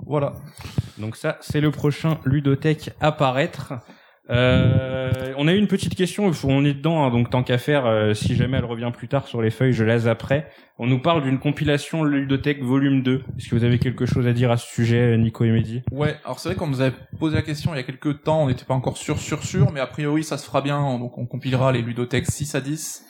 voilà. 0.05 0.33
Donc 0.97 1.15
ça, 1.15 1.37
c'est 1.41 1.61
le 1.61 1.71
prochain 1.71 2.19
ludothèque 2.25 2.91
à 2.99 3.11
paraître. 3.11 3.73
Euh, 4.29 5.33
on 5.37 5.47
a 5.47 5.53
eu 5.53 5.57
une 5.57 5.67
petite 5.67 5.95
question, 5.95 6.31
on 6.43 6.63
est 6.63 6.73
dedans, 6.73 7.03
hein, 7.03 7.11
donc 7.11 7.29
tant 7.29 7.43
qu'à 7.43 7.57
faire, 7.57 7.85
euh, 7.85 8.13
si 8.13 8.35
jamais 8.35 8.57
elle 8.57 8.65
revient 8.65 8.91
plus 8.95 9.09
tard 9.09 9.27
sur 9.27 9.41
les 9.41 9.49
feuilles, 9.49 9.73
je 9.73 9.83
laisse 9.83 10.05
après. 10.05 10.49
On 10.77 10.87
nous 10.87 10.99
parle 10.99 11.23
d'une 11.23 11.37
compilation 11.37 12.03
ludothèque 12.03 12.63
volume 12.63 13.03
2. 13.03 13.23
Est-ce 13.37 13.49
que 13.49 13.55
vous 13.55 13.63
avez 13.63 13.77
quelque 13.77 14.05
chose 14.05 14.27
à 14.27 14.33
dire 14.33 14.49
à 14.49 14.57
ce 14.57 14.67
sujet, 14.67 15.17
Nico 15.17 15.43
et 15.43 15.51
Mehdi? 15.51 15.81
Ouais, 15.91 16.15
alors 16.23 16.39
c'est 16.39 16.49
vrai 16.49 16.55
qu'on 16.55 16.67
nous 16.67 16.81
avait 16.81 16.95
posé 17.19 17.35
la 17.35 17.41
question 17.41 17.73
il 17.73 17.77
y 17.77 17.79
a 17.79 17.83
quelques 17.83 18.23
temps, 18.23 18.43
on 18.43 18.47
n'était 18.47 18.63
pas 18.63 18.73
encore 18.73 18.97
sûr, 18.97 19.17
sûr, 19.17 19.43
sûr, 19.43 19.71
mais 19.73 19.79
a 19.79 19.87
priori 19.87 20.23
ça 20.23 20.37
se 20.37 20.45
fera 20.45 20.61
bien, 20.61 20.97
donc 20.97 21.17
on 21.17 21.25
compilera 21.25 21.71
les 21.71 21.81
ludothèques 21.81 22.27
6 22.27 22.55
à 22.55 22.61
10, 22.61 23.05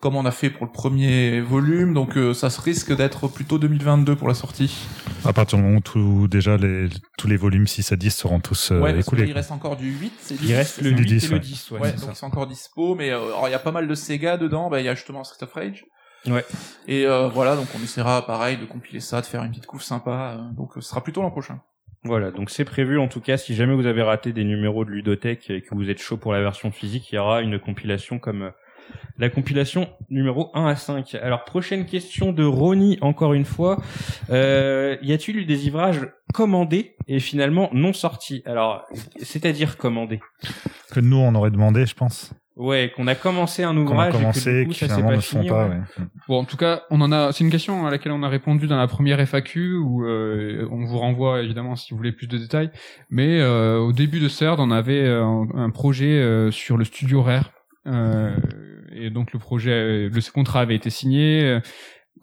comme 0.00 0.16
on 0.16 0.24
a 0.24 0.30
fait 0.30 0.48
pour 0.50 0.64
le 0.66 0.72
premier 0.72 1.40
volume, 1.40 1.92
donc 1.94 2.16
euh, 2.16 2.32
ça 2.34 2.48
se 2.50 2.60
risque 2.60 2.94
d'être 2.96 3.28
plutôt 3.28 3.58
2022 3.58 4.16
pour 4.16 4.28
la 4.28 4.34
sortie. 4.34 4.86
À 5.24 5.32
partir 5.32 5.58
du 5.58 5.64
moment 5.64 5.76
où 5.78 5.80
tout, 5.80 6.26
déjà 6.28 6.56
les, 6.56 6.88
tous 7.18 7.28
les 7.28 7.36
volumes 7.36 7.66
6 7.66 7.92
à 7.92 7.96
10 7.96 8.10
seront 8.10 8.40
tous 8.40 8.72
euh, 8.72 8.80
ouais, 8.80 8.98
écoulés. 8.98 9.24
qu'il 9.26 9.34
reste 9.34 9.52
encore 9.52 9.76
du 9.76 9.90
8, 9.92 10.12
c'est 10.18 10.34
Il 10.36 10.40
10, 10.40 10.54
reste 10.54 10.74
c'est 10.76 10.82
le 10.84 10.90
ça 10.90 10.96
8 10.96 11.06
10, 11.06 11.24
et 11.24 11.28
le 11.28 11.34
ouais. 11.34 11.40
10, 11.40 11.70
ouais, 11.72 11.80
Ouais, 11.80 11.88
c'est 11.90 11.96
donc 12.00 12.04
ça. 12.10 12.14
c'est 12.14 12.26
encore 12.26 12.46
dispo, 12.46 12.94
mais 12.94 13.10
euh, 13.10 13.18
alors 13.18 13.48
il 13.48 13.50
y 13.50 13.54
a 13.54 13.58
pas 13.58 13.72
mal 13.72 13.86
de 13.86 13.94
Sega 13.94 14.36
dedans, 14.38 14.70
bah 14.70 14.80
il 14.80 14.86
y 14.86 14.88
a 14.88 14.94
justement 14.94 15.22
Street 15.24 15.44
of 15.44 15.52
Rage, 15.52 15.84
Ouais. 16.26 16.44
Et 16.86 17.06
euh, 17.06 17.28
voilà, 17.28 17.56
donc 17.56 17.66
on 17.78 17.82
essaiera 17.82 18.26
pareil 18.26 18.58
de 18.58 18.66
compiler 18.66 19.00
ça, 19.00 19.22
de 19.22 19.26
faire 19.26 19.42
une 19.42 19.50
petite 19.50 19.64
couve 19.66 19.82
sympa. 19.82 20.36
euh, 20.38 20.54
donc 20.54 20.72
ce 20.74 20.80
sera 20.82 21.02
plutôt 21.02 21.22
l'an 21.22 21.30
prochain. 21.30 21.60
Voilà, 22.04 22.30
donc 22.30 22.48
c'est 22.50 22.64
prévu 22.64 22.98
en 22.98 23.08
tout 23.08 23.20
cas, 23.20 23.36
si 23.36 23.54
jamais 23.54 23.74
vous 23.74 23.84
avez 23.86 24.02
raté 24.02 24.32
des 24.32 24.44
numéros 24.44 24.84
de 24.86 24.90
Ludothèque 24.90 25.50
et 25.50 25.60
que 25.62 25.74
vous 25.74 25.88
êtes 25.90 25.98
chaud 26.00 26.16
pour 26.18 26.32
la 26.32 26.40
version 26.40 26.70
physique, 26.72 27.10
il 27.12 27.14
y 27.16 27.18
aura 27.18 27.42
une 27.42 27.58
compilation 27.58 28.18
comme 28.18 28.42
euh, 28.42 28.50
la 29.18 29.28
compilation 29.28 29.88
numéro 30.08 30.50
1 30.54 30.66
à 30.66 30.76
5. 30.76 31.14
Alors 31.22 31.44
prochaine 31.44 31.86
question 31.86 32.32
de 32.32 32.44
Ronnie 32.44 32.98
encore 33.00 33.34
une 33.34 33.44
fois. 33.44 33.78
Euh, 34.30 34.96
y 35.02 35.12
a-t-il 35.12 35.36
eu 35.38 35.44
des 35.44 35.66
ivrages 35.66 36.08
commandés 36.32 36.96
et 37.08 37.20
finalement 37.20 37.68
non 37.72 37.92
sortis? 37.92 38.42
Alors, 38.46 38.84
c'est-à-dire 39.20 39.76
commandés? 39.76 40.20
Que 40.92 41.00
nous, 41.00 41.16
on 41.18 41.34
aurait 41.34 41.50
demandé, 41.50 41.86
je 41.86 41.94
pense. 41.94 42.32
Ouais, 42.56 42.92
qu'on 42.94 43.06
a 43.06 43.14
commencé 43.14 43.62
un 43.62 43.72
Qu'on 43.72 43.80
a 43.80 43.82
ouvrage 43.92 44.14
et 44.14 44.18
commencé, 44.18 44.50
que 44.50 44.58
du 44.60 44.66
coup 44.66 44.72
qui 44.72 44.78
ça 44.80 44.88
s'est 44.88 44.94
finalement 44.94 45.10
pas 45.10 45.16
ne 45.16 45.20
font 45.22 45.38
fini. 45.38 45.48
pas. 45.48 45.64
ouais. 45.68 45.74
ouais. 45.76 46.04
Bon, 46.28 46.38
en 46.40 46.44
tout 46.44 46.58
cas, 46.58 46.82
on 46.90 47.00
en 47.00 47.10
a. 47.10 47.32
C'est 47.32 47.42
une 47.42 47.50
question 47.50 47.86
à 47.86 47.90
laquelle 47.90 48.12
on 48.12 48.22
a 48.22 48.28
répondu 48.28 48.66
dans 48.66 48.76
la 48.76 48.86
première 48.86 49.18
FAQ 49.26 49.76
où 49.76 50.04
euh, 50.04 50.68
on 50.70 50.84
vous 50.84 50.98
renvoie 50.98 51.40
évidemment 51.42 51.74
si 51.74 51.92
vous 51.92 51.96
voulez 51.96 52.12
plus 52.12 52.26
de 52.26 52.36
détails. 52.36 52.70
Mais 53.08 53.40
euh, 53.40 53.78
au 53.78 53.92
début 53.92 54.20
de 54.20 54.28
CERD, 54.28 54.60
on 54.60 54.70
avait 54.70 55.08
un, 55.08 55.46
un 55.54 55.70
projet 55.70 56.20
euh, 56.20 56.50
sur 56.50 56.76
le 56.76 56.84
studio 56.84 57.22
Rare. 57.22 57.50
Euh, 57.86 58.36
et 59.00 59.10
donc 59.10 59.32
le 59.32 59.38
projet, 59.38 59.70
euh, 59.72 60.08
le 60.08 60.32
contrat 60.32 60.60
avait 60.60 60.76
été 60.76 60.90
signé. 60.90 61.42
euh, 61.42 61.60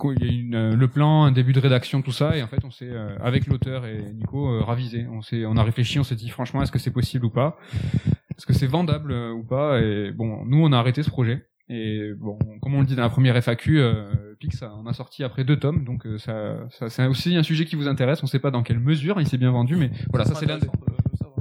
Il 0.04 0.24
y 0.24 0.30
a 0.30 0.32
une, 0.32 0.56
euh, 0.56 0.76
le 0.76 0.88
plan, 0.88 1.24
un 1.24 1.32
début 1.32 1.54
de 1.54 1.60
rédaction, 1.60 2.02
tout 2.02 2.12
ça, 2.12 2.38
et 2.38 2.44
en 2.44 2.48
fait, 2.48 2.64
on 2.64 2.72
s'est 2.72 2.92
avec 3.20 3.48
l'auteur 3.48 3.86
et 3.86 4.14
Nico 4.14 4.64
ravisé. 4.64 5.08
On 5.12 5.22
s'est, 5.22 5.46
on 5.46 5.58
a 5.58 5.64
réfléchi, 5.64 6.00
on 6.00 6.04
s'est 6.04 6.16
dit 6.16 6.30
franchement, 6.30 6.62
est-ce 6.62 6.72
que 6.72 6.80
c'est 6.80 6.94
possible 6.94 7.26
ou 7.26 7.32
pas? 7.32 7.58
Est-ce 8.38 8.46
que 8.46 8.54
c'est 8.54 8.68
vendable 8.68 9.12
ou 9.12 9.44
pas? 9.44 9.82
Et 9.82 10.12
bon, 10.12 10.46
nous, 10.46 10.64
on 10.64 10.72
a 10.72 10.78
arrêté 10.78 11.02
ce 11.04 11.10
projet. 11.10 11.48
Et 11.70 12.14
bon, 12.16 12.38
comme 12.62 12.76
on 12.76 12.80
le 12.80 12.86
dit 12.86 12.96
dans 12.96 13.02
la 13.02 13.10
première 13.10 13.36
FAQ, 13.36 13.80
euh, 13.80 14.36
Pix 14.40 14.62
en 14.62 14.86
a 14.86 14.94
sorti 14.94 15.24
après 15.24 15.44
deux 15.44 15.58
tomes, 15.58 15.84
donc 15.84 16.08
ça, 16.18 16.60
ça 16.70 16.90
c'est 16.90 17.06
aussi 17.08 17.36
un 17.36 17.44
sujet 17.44 17.66
qui 17.66 17.76
vous 17.76 17.88
intéresse. 17.88 18.24
On 18.24 18.28
sait 18.28 18.40
pas 18.40 18.52
dans 18.52 18.64
quelle 18.64 18.80
mesure 18.80 19.20
il 19.20 19.28
s'est 19.28 19.38
bien 19.38 19.52
vendu, 19.52 19.76
mais 19.76 19.90
voilà, 20.10 20.26
ça 20.26 20.36
c'est 20.36 20.46
l'un 20.46 20.60
des, 20.60 20.68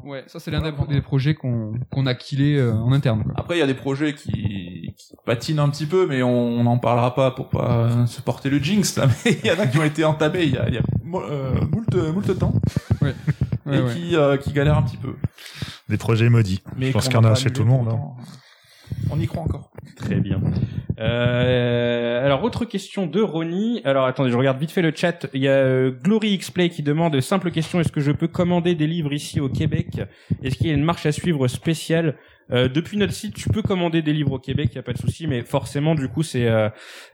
Ouais, 0.06 0.22
ça 0.28 0.38
c'est 0.38 0.50
l'un 0.50 0.62
des, 0.62 0.72
des 0.88 1.00
projets 1.02 1.34
qu'on 1.34 1.72
qu'on 1.90 2.06
a 2.06 2.14
killé 2.14 2.56
euh, 2.58 2.72
en 2.72 2.92
interne. 2.92 3.24
quoi. 3.24 3.32
Après, 3.36 3.56
il 3.56 3.58
y 3.58 3.62
a 3.62 3.66
des 3.66 3.74
projets 3.74 4.14
qui, 4.14 4.94
qui 4.96 5.14
patinent 5.24 5.58
un 5.58 5.68
petit 5.68 5.86
peu, 5.86 6.06
mais 6.06 6.22
on 6.22 6.62
n'en 6.62 6.78
parlera 6.78 7.14
pas 7.14 7.32
pour 7.32 7.48
pas 7.48 8.06
se 8.06 8.20
porter 8.22 8.48
le 8.48 8.58
jinx, 8.58 8.96
là. 8.96 9.06
Mais 9.24 9.38
il 9.42 9.46
y 9.46 9.50
en 9.50 9.58
a 9.58 9.66
qui 9.66 9.78
ont 9.78 9.84
été 9.84 10.04
entamés 10.04 10.44
il 10.44 10.54
y 10.54 10.58
a, 10.58 10.68
il 10.68 10.74
y 10.74 10.78
a 10.78 10.82
euh, 11.14 11.60
moult, 11.72 11.94
moult 12.14 12.38
temps 12.38 12.54
Ouais, 13.02 13.14
et 13.66 13.80
ouais. 13.80 13.94
qui, 13.94 14.16
euh, 14.16 14.36
qui 14.36 14.52
galèrent 14.52 14.78
un 14.78 14.82
petit 14.82 14.96
peu. 14.96 15.14
Des 15.88 15.96
projets 15.96 16.28
maudits. 16.28 16.62
Mais 16.76 16.86
je 16.88 16.92
pense 16.92 17.04
qu'il 17.08 17.14
y 17.14 17.16
en 17.18 17.24
a 17.24 17.34
chez 17.34 17.50
tout 17.50 17.62
le 17.62 17.68
monde. 17.68 17.88
hein. 17.88 18.00
On 19.10 19.20
y 19.20 19.26
croit 19.26 19.42
encore. 19.42 19.70
Très 19.96 20.16
bien. 20.16 20.40
Euh, 20.98 22.24
alors 22.24 22.42
autre 22.44 22.64
question 22.64 23.06
de 23.06 23.20
Ronnie. 23.20 23.80
Alors 23.84 24.06
attendez, 24.06 24.30
je 24.30 24.36
regarde 24.36 24.58
vite 24.58 24.70
fait 24.70 24.82
le 24.82 24.92
chat. 24.94 25.26
Il 25.34 25.42
y 25.42 25.48
a 25.48 25.52
euh, 25.52 25.90
Glory 25.90 26.36
Xplay 26.38 26.68
qui 26.68 26.82
demande 26.82 27.20
simple 27.20 27.50
question 27.50 27.80
est-ce 27.80 27.92
que 27.92 28.00
je 28.00 28.12
peux 28.12 28.28
commander 28.28 28.74
des 28.74 28.86
livres 28.86 29.12
ici 29.12 29.40
au 29.40 29.48
Québec? 29.48 30.00
Est-ce 30.42 30.56
qu'il 30.56 30.68
y 30.68 30.70
a 30.70 30.74
une 30.74 30.84
marche 30.84 31.06
à 31.06 31.12
suivre 31.12 31.48
spéciale? 31.48 32.16
Euh, 32.52 32.68
depuis 32.68 32.96
notre 32.96 33.12
site, 33.12 33.34
tu 33.34 33.48
peux 33.48 33.62
commander 33.62 34.02
des 34.02 34.12
livres 34.12 34.32
au 34.32 34.38
Québec, 34.38 34.68
il 34.72 34.76
y 34.76 34.78
a 34.78 34.82
pas 34.82 34.92
de 34.92 34.98
souci, 34.98 35.26
mais 35.26 35.42
forcément, 35.42 35.94
du 35.94 36.08
coup, 36.08 36.22
c'est 36.22 36.46
euh, 36.46 36.68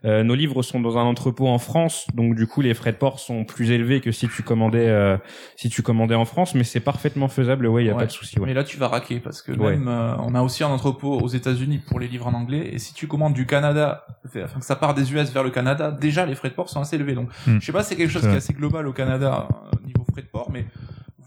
euh, 0.05 0.23
nos 0.23 0.35
livres 0.35 0.62
sont 0.62 0.81
dans 0.81 0.99
un 0.99 1.05
entrepôt 1.05 1.49
en 1.49 1.59
France, 1.59 2.07
donc 2.14 2.35
du 2.35 2.47
coup, 2.47 2.61
les 2.61 2.75
frais 2.75 2.92
de 2.92 2.99
port 2.99 3.18
sont 3.18 3.45
plus 3.45 3.71
élevés 3.71 4.01
que 4.01 4.12
si 4.12 4.29
tu 4.29 4.42
commandais 4.42 4.88
euh, 4.88 5.16
si 5.57 5.71
tu 5.71 5.83
commandais 5.83 6.14
en 6.14 6.25
France, 6.27 6.55
mais 6.55 6.64
c'est 6.64 6.81
parfaitement 6.81 7.29
faisable. 7.29 7.66
Ouais, 7.66 7.83
il 7.83 7.87
y 7.87 7.90
a 7.90 7.95
Ouais. 7.95 8.01
pas 8.01 8.07
de 8.07 8.12
souci. 8.12 8.38
Ouais. 8.38 8.47
Mais 8.47 8.55
là, 8.55 8.64
tu 8.64 8.77
vas 8.77 8.88
raquer 8.88 9.21
parce 9.21 9.40
que 9.42 9.53
Ouais. 9.53 9.71
même 9.77 9.88
euh, 9.88 10.14
on 10.18 10.35
a 10.35 10.42
aussi 10.42 10.64
un 10.64 10.68
entrepôt 10.68 11.18
aux 11.21 11.29
États-Unis 11.29 11.79
pour 11.87 11.99
les 11.99 12.09
livres 12.09 12.27
en 12.27 12.35
anglais. 12.35 12.68
Et 12.73 12.79
si 12.79 12.92
tu 12.95 13.07
commandes 13.07 13.35
du 13.35 13.47
Canada, 13.47 14.05
enfin 14.27 14.59
que 14.61 14.64
ça 14.64 14.77
part 14.77 14.95
des 14.95 15.12
US 15.14 15.31
vers 15.33 15.45
le 15.45 15.51
Canada, 15.51 15.90
déjà 15.90 16.27
les 16.27 16.35
frais 16.35 16.51
de 16.51 16.55
port 16.55 16.68
sont 16.68 16.81
assez 16.81 16.97
élevés. 16.97 17.14
Donc, 17.14 17.29
Hmm. 17.47 17.59
je 17.61 17.64
sais 17.64 17.73
pas, 17.73 17.83
c'est 17.83 17.97
quelque 17.97 18.11
chose 18.11 18.23
qui 18.23 18.29
est 18.29 18.37
assez 18.37 18.53
global 18.53 18.87
au 18.87 18.92
Canada 18.92 19.49
euh, 19.51 19.87
niveau 19.87 20.05
frais 20.12 20.23
de 20.23 20.27
port, 20.27 20.51
mais 20.53 20.66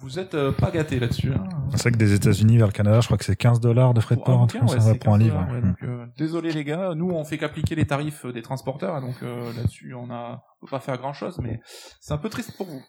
vous 0.06 0.20
êtes 0.20 0.36
euh, 0.36 0.52
pas 0.52 0.72
gâtés 0.72 1.00
là-dessus. 1.00 1.34
Hein. 1.34 1.44
C'est 1.72 1.82
vrai 1.82 1.92
que 1.92 1.98
des 1.98 2.14
États-Unis 2.14 2.58
vers 2.58 2.68
le 2.68 2.72
Canada, 2.72 3.02
je 3.02 3.08
crois 3.08 3.18
que 3.18 3.26
c'est 3.26 3.36
15 3.36 3.60
dollars 3.60 3.94
de 3.94 4.02
frais 4.02 4.16
de 4.16 4.22
Pour 4.22 4.30
un 4.30 4.34
port, 4.34 4.44
un 4.44 4.48
truc 4.48 4.62
ça, 4.70 4.96
pour 4.96 5.14
un 5.14 5.18
15 5.18 5.20
livre. 5.20 5.48
ouais, 5.52 5.62
donc, 5.62 5.84
euh, 5.84 6.06
désolé 6.18 6.52
les 6.52 6.64
gars, 6.64 6.94
nous 6.96 7.10
on 7.10 7.24
fait 7.26 7.38
qu'appliquer 7.38 7.76
les 7.76 7.86
tarifs 7.86 8.26
euh, 8.26 8.32
des 8.32 8.42
transporteurs, 8.42 9.02
donc 9.02 9.16
euh, 9.24 9.52
là-dessus 9.54 9.94
on 9.94 10.10
a 10.12 10.44
on 10.62 10.66
peut 10.66 10.72
pas 10.72 10.80
faire 10.80 10.98
grand-chose, 10.98 11.40
mais 11.42 11.60
c'est 12.00 12.14
un 12.14 12.18
peu 12.18 12.30
triste 12.30 12.56
pour 12.56 12.68
vous. 12.68 12.82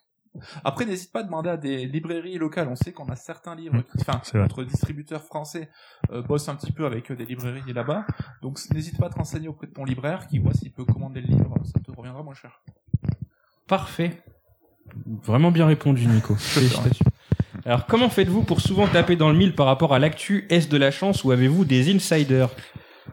Après, 0.65 0.85
n'hésite 0.85 1.13
pas 1.13 1.21
à 1.21 1.23
demander 1.23 1.51
à 1.51 1.57
des 1.57 1.87
librairies 1.87 2.39
locales. 2.39 2.69
On 2.69 2.77
sait 2.77 2.93
qu'on 2.93 3.09
a 3.09 3.17
certains 3.17 3.55
livres, 3.55 3.83
qui, 3.83 3.99
enfin, 4.01 4.21
notre 4.35 4.65
distributeur 4.65 5.23
français 5.23 5.71
euh, 6.11 6.23
bosse 6.23 6.49
un 6.49 6.57
petit 6.57 6.73
peu 6.73 6.87
avec 6.87 7.11
euh, 7.11 7.17
des 7.17 7.25
librairies 7.25 7.73
là-bas. 7.73 8.07
Donc, 8.43 8.59
n'hésite 8.73 8.99
pas 8.99 9.07
à 9.07 9.11
te 9.11 9.17
renseigner 9.17 9.49
auprès 9.49 9.67
de 9.67 9.73
ton 9.73 9.85
libraire 9.85 10.27
qui 10.27 10.39
voit 10.39 10.55
s'il 10.55 10.73
peut 10.73 10.85
commander 10.85 11.21
le 11.21 11.29
livre. 11.29 11.55
Ça 11.65 11.81
te 11.81 11.91
reviendra 11.91 12.23
moins 12.23 12.35
cher. 12.35 12.63
Parfait. 13.67 14.23
Vraiment 15.25 15.51
bien 15.51 15.67
répondu, 15.67 16.07
Nico. 16.07 16.35
Félicitations. 16.39 17.07
Alors, 17.65 17.87
comment 17.87 18.09
faites-vous 18.09 18.43
pour 18.43 18.61
souvent 18.61 18.87
taper 18.87 19.17
dans 19.17 19.31
le 19.31 19.37
mille 19.37 19.55
par 19.55 19.67
rapport 19.67 19.95
à 19.95 19.99
l'actu 19.99 20.47
Est-ce 20.51 20.69
de 20.69 20.77
la 20.77 20.91
chance 20.91 21.25
ou 21.25 21.33
avez-vous 21.33 21.65
des 21.65 21.95
insiders 21.95 22.51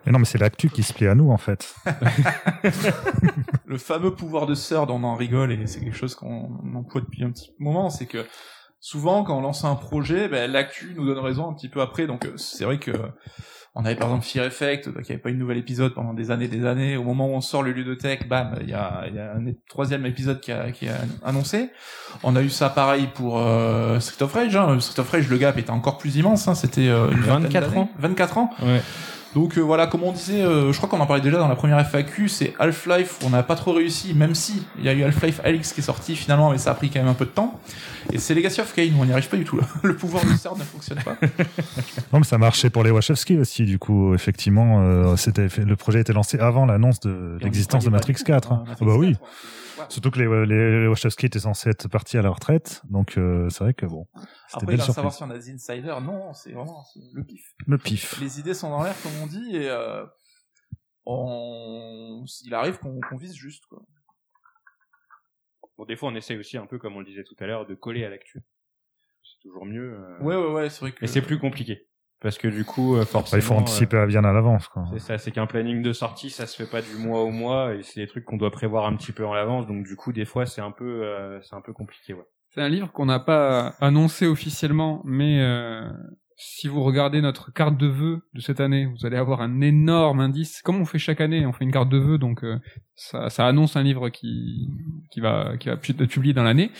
Mais 0.05 0.11
non, 0.11 0.19
mais 0.19 0.25
c'est 0.25 0.37
l'actu 0.37 0.69
qui 0.69 0.83
se 0.83 0.93
plaît 0.93 1.07
à 1.07 1.15
nous, 1.15 1.31
en 1.31 1.37
fait. 1.37 1.75
le 3.65 3.77
fameux 3.77 4.13
pouvoir 4.13 4.45
de 4.45 4.55
Third, 4.55 4.91
on 4.91 5.03
en 5.03 5.15
rigole 5.15 5.51
et 5.51 5.67
c'est 5.67 5.79
quelque 5.79 5.97
chose 5.97 6.15
qu'on 6.15 6.49
emploie 6.75 7.01
depuis 7.01 7.23
un 7.23 7.31
petit 7.31 7.51
moment, 7.59 7.89
c'est 7.89 8.05
que 8.05 8.25
souvent 8.79 9.23
quand 9.23 9.37
on 9.37 9.41
lance 9.41 9.63
un 9.63 9.75
projet, 9.75 10.27
ben, 10.27 10.51
l'actu 10.51 10.93
nous 10.95 11.05
donne 11.05 11.17
raison 11.17 11.49
un 11.49 11.53
petit 11.53 11.69
peu 11.69 11.81
après. 11.81 12.05
Donc 12.05 12.25
euh, 12.25 12.37
c'est 12.37 12.65
vrai 12.65 12.77
que 12.77 12.91
on 13.75 13.85
avait 13.85 13.95
par 13.95 14.07
exemple 14.09 14.25
Fear 14.25 14.45
Effect, 14.45 14.85
donc 14.89 14.97
il 14.99 15.03
n'y 15.03 15.11
avait 15.13 15.17
pas 15.17 15.29
eu 15.29 15.33
de 15.33 15.39
nouvel 15.39 15.57
épisode 15.57 15.95
pendant 15.95 16.13
des 16.13 16.29
années, 16.29 16.47
des 16.47 16.63
années. 16.65 16.95
Au 16.95 17.03
moment 17.03 17.27
où 17.27 17.31
on 17.31 17.41
sort 17.41 17.63
le 17.63 17.71
ludothèque, 17.71 18.27
bam, 18.27 18.55
il 18.61 18.69
y 18.69 18.73
a, 18.73 19.05
y 19.13 19.17
a 19.17 19.33
un 19.33 19.45
troisième 19.67 20.05
épisode 20.05 20.39
qui 20.41 20.51
a, 20.51 20.69
qui 20.71 20.87
a 20.87 20.97
annoncé. 21.25 21.71
On 22.21 22.35
a 22.35 22.43
eu 22.43 22.49
ça 22.49 22.69
pareil 22.69 23.07
pour 23.15 23.39
euh, 23.39 23.99
Street 23.99 24.23
of 24.23 24.33
Rage. 24.33 24.55
Hein. 24.55 24.79
Street 24.79 25.01
of 25.01 25.09
Rage, 25.09 25.27
le 25.27 25.37
gap 25.37 25.57
était 25.57 25.71
encore 25.71 25.97
plus 25.97 26.15
immense. 26.17 26.47
Hein. 26.47 26.53
C'était 26.53 26.87
euh, 26.87 27.09
une 27.09 27.21
vingtaine 27.21 27.43
24 27.51 27.69
d'années. 27.69 27.81
ans. 27.81 27.89
24 27.97 28.37
ans. 28.37 28.49
Ouais. 28.61 28.81
Donc 29.35 29.57
euh, 29.57 29.61
voilà, 29.61 29.87
comme 29.87 30.03
on 30.03 30.11
disait, 30.11 30.41
euh, 30.43 30.71
je 30.71 30.77
crois 30.77 30.87
qu'on 30.87 30.99
en 30.99 31.05
parlait 31.07 31.21
déjà 31.23 31.37
dans 31.37 31.47
la 31.47 31.55
première 31.55 31.79
FAQ, 31.79 32.29
c'est 32.29 32.53
Half-Life, 32.59 33.17
on 33.25 33.31
n'a 33.31 33.41
pas 33.41 33.55
trop 33.55 33.73
réussi, 33.73 34.13
même 34.13 34.35
si 34.35 34.63
il 34.77 34.85
y 34.85 34.89
a 34.89 34.93
eu 34.93 35.03
Half-Life 35.03 35.41
Alyx 35.43 35.73
qui 35.73 35.81
est 35.81 35.83
sorti 35.83 36.15
finalement, 36.15 36.51
mais 36.51 36.59
ça 36.59 36.71
a 36.71 36.73
pris 36.75 36.89
quand 36.91 36.99
même 36.99 37.07
un 37.09 37.13
peu 37.15 37.25
de 37.25 37.31
temps. 37.31 37.59
Et 38.11 38.19
c'est 38.19 38.35
Legacy 38.35 38.61
of 38.61 38.71
Kain 38.75 38.91
où 38.97 39.01
on 39.01 39.05
n'y 39.05 39.11
arrive 39.11 39.27
pas 39.29 39.37
du 39.37 39.43
tout 39.45 39.57
là. 39.57 39.63
Le 39.83 39.95
pouvoir 39.95 40.23
du 40.23 40.35
CERN 40.37 40.57
ne 40.59 40.63
fonctionne 40.63 40.99
pas. 41.03 41.15
Non, 42.13 42.19
mais 42.19 42.25
ça 42.25 42.37
marchait 42.37 42.69
pour 42.69 42.83
les 42.83 42.91
Wachowski 42.91 43.37
aussi, 43.39 43.63
du 43.63 43.79
coup, 43.79 44.13
effectivement, 44.13 44.81
euh, 44.83 45.15
c'était 45.15 45.49
fait- 45.49 45.65
le 45.65 45.75
projet 45.75 46.01
était 46.01 46.13
lancé 46.13 46.37
avant 46.37 46.65
l'annonce 46.67 46.99
de 46.99 47.37
l'existence 47.41 47.83
de 47.85 47.89
Matrix 47.89 48.15
4. 48.23 48.51
hein. 48.51 48.63
Ah 48.69 48.75
bah 48.81 48.93
oui. 48.97 49.15
Surtout 49.89 50.11
que 50.11 50.19
les, 50.19 50.45
les, 50.45 50.81
les 50.81 50.87
Wachowski 50.87 51.25
étaient 51.25 51.39
censés 51.39 51.69
être 51.69 51.87
partis 51.87 52.17
à 52.17 52.21
la 52.21 52.29
retraite, 52.29 52.81
donc 52.89 53.17
euh, 53.17 53.49
c'est 53.49 53.63
vrai 53.63 53.73
que 53.73 53.85
bon, 53.85 54.07
Après, 54.51 54.65
belle 54.65 54.75
il 54.75 54.79
va 54.79 54.85
savoir 54.93 55.13
si 55.13 55.23
on 55.23 55.29
a 55.29 55.37
des 55.37 55.49
insiders. 55.51 56.01
Non, 56.01 56.33
c'est 56.33 56.51
vraiment 56.51 56.83
c'est 56.85 56.99
le 57.13 57.23
pif. 57.23 57.53
Le 57.67 57.77
pif. 57.77 58.19
Les 58.19 58.39
idées 58.39 58.53
sont 58.53 58.69
dans 58.69 58.83
l'air, 58.83 58.95
comme 59.01 59.11
on 59.21 59.27
dit, 59.27 59.55
et 59.55 59.69
euh, 59.69 60.05
on... 61.05 62.25
il 62.45 62.53
arrive 62.53 62.77
qu'on 62.79 62.99
qu'on 63.01 63.17
vise 63.17 63.35
juste. 63.35 63.65
Quoi. 63.67 63.81
Bon, 65.77 65.85
des 65.85 65.95
fois, 65.95 66.09
on 66.09 66.15
essaye 66.15 66.37
aussi 66.37 66.57
un 66.57 66.67
peu, 66.67 66.77
comme 66.77 66.95
on 66.95 66.99
le 66.99 67.05
disait 67.05 67.23
tout 67.23 67.35
à 67.39 67.45
l'heure, 67.47 67.65
de 67.65 67.75
coller 67.75 68.05
à 68.05 68.09
l'actu. 68.09 68.43
C'est 69.23 69.39
toujours 69.41 69.65
mieux. 69.65 69.93
euh, 69.93 70.19
Ouais, 70.19 70.35
ouais, 70.35 70.51
ouais, 70.51 70.69
c'est 70.69 70.81
vrai 70.81 70.91
que. 70.91 70.97
Mais 71.01 71.07
c'est 71.07 71.21
plus 71.21 71.39
compliqué. 71.39 71.87
Parce 72.23 72.37
que 72.39 72.47
du 72.47 72.63
coup, 72.65 72.95
euh, 72.95 73.05
forcément... 73.05 73.39
il 73.39 73.43
faut 73.43 73.53
anticiper 73.53 74.05
bien 74.07 74.23
à 74.23 74.33
l'avance. 74.33 74.67
quoi. 74.69 74.83
euh, 74.83 74.85
c'est 74.93 74.99
ça, 74.99 75.17
c'est 75.19 75.31
qu'un 75.31 75.45
planning 75.45 75.83
de 75.83 75.93
sortie, 75.93 76.29
ça 76.29 76.47
se 76.47 76.55
fait 76.55 76.69
pas 76.69 76.81
du 76.81 76.95
mois 76.95 77.21
au 77.21 77.29
mois, 77.31 77.75
et 77.75 77.83
c'est 77.83 77.99
des 77.99 78.07
trucs 78.07 78.25
qu'on 78.25 78.37
doit 78.37 78.49
prévoir 78.49 78.87
un 78.87 78.95
petit 78.95 79.11
peu 79.11 79.25
en 79.25 79.33
avance, 79.33 79.67
donc 79.67 79.85
du 79.85 79.95
coup, 79.95 80.13
des 80.13 80.25
fois, 80.25 80.45
c'est 80.45 80.61
un 80.61 80.71
peu, 80.71 81.03
euh, 81.03 81.39
c'est 81.41 81.55
un 81.55 81.61
peu 81.61 81.73
compliqué, 81.73 82.13
ouais. 82.13 82.25
C'est 82.49 82.61
un 82.61 82.69
livre 82.69 82.91
qu'on 82.91 83.07
n'a 83.07 83.19
pas 83.19 83.73
annoncé 83.81 84.25
officiellement, 84.27 85.01
mais 85.05 85.41
euh, 85.41 85.89
si 86.37 86.67
vous 86.67 86.83
regardez 86.83 87.19
notre 87.21 87.51
carte 87.51 87.77
de 87.77 87.87
vœux 87.87 88.21
de 88.33 88.41
cette 88.41 88.59
année, 88.59 88.85
vous 88.85 89.05
allez 89.05 89.17
avoir 89.17 89.41
un 89.41 89.61
énorme 89.61 90.19
indice. 90.19 90.61
Comme 90.61 90.79
on 90.79 90.85
fait 90.85 90.99
chaque 90.99 91.19
année, 91.19 91.45
on 91.45 91.51
fait 91.51 91.63
une 91.63 91.71
carte 91.71 91.89
de 91.89 91.97
vœux, 91.97 92.17
donc 92.17 92.43
euh, 92.43 92.59
ça, 92.95 93.29
ça 93.29 93.47
annonce 93.47 93.75
un 93.75 93.83
livre 93.83 94.09
qui 94.09 94.69
qui 95.11 95.19
va 95.19 95.57
qui 95.59 95.69
va 95.69 95.75
être 95.75 96.05
publié 96.05 96.33
dans 96.33 96.43
l'année. 96.43 96.71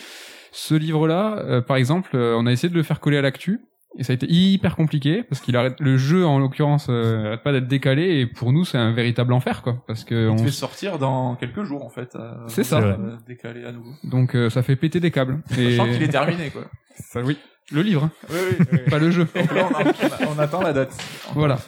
Ce 0.52 0.74
livre-là, 0.74 1.38
euh, 1.38 1.60
par 1.60 1.76
exemple, 1.76 2.10
euh, 2.14 2.36
on 2.38 2.46
a 2.46 2.52
essayé 2.52 2.68
de 2.68 2.76
le 2.76 2.84
faire 2.84 3.00
coller 3.00 3.16
à 3.18 3.22
l'actu. 3.22 3.60
Et 3.96 4.02
ça 4.02 4.12
a 4.12 4.14
été 4.14 4.26
hyper 4.28 4.74
compliqué 4.74 5.22
parce 5.22 5.40
qu'il 5.40 5.56
arrête 5.56 5.78
le 5.78 5.96
jeu 5.96 6.26
en 6.26 6.38
l'occurrence 6.40 6.88
euh, 6.90 7.26
arrête 7.28 7.42
pas 7.44 7.52
d'être 7.52 7.68
décalé 7.68 8.18
et 8.20 8.26
pour 8.26 8.52
nous 8.52 8.64
c'est 8.64 8.76
un 8.76 8.90
véritable 8.92 9.32
enfer 9.32 9.62
quoi 9.62 9.84
parce 9.86 10.02
que 10.02 10.14
Il 10.26 10.28
on 10.30 10.34
devait 10.34 10.50
sortir 10.50 10.98
dans 10.98 11.36
quelques 11.36 11.62
jours 11.62 11.84
en 11.84 11.90
fait. 11.90 12.16
euh, 12.16 12.32
C'est 12.48 12.64
ça. 12.64 12.78
euh, 12.80 13.16
Décalé 13.28 13.64
à 13.64 13.70
nouveau. 13.70 13.90
donc 14.02 14.34
euh, 14.34 14.50
ça 14.50 14.62
fait 14.64 14.74
péter 14.74 14.98
des 14.98 15.12
câbles 15.12 15.42
et 15.58 15.76
Sachant 15.76 15.92
qu'il 15.92 16.02
est 16.02 16.08
terminé 16.08 16.50
quoi. 16.50 16.62
Ça, 16.96 17.20
oui 17.22 17.38
le 17.70 17.82
livre 17.82 18.04
hein, 18.04 18.10
Oui, 18.30 18.36
oui, 18.60 18.66
oui. 18.72 18.78
pas 18.90 18.98
le 18.98 19.10
jeu 19.12 19.26
Donc 19.34 19.54
là, 19.54 19.68
on, 19.70 19.74
a- 19.74 19.82
on 19.84 20.24
a- 20.24 20.34
on 20.36 20.38
attend 20.40 20.60
la 20.62 20.72
date. 20.74 20.92
Voilà. 21.34 21.58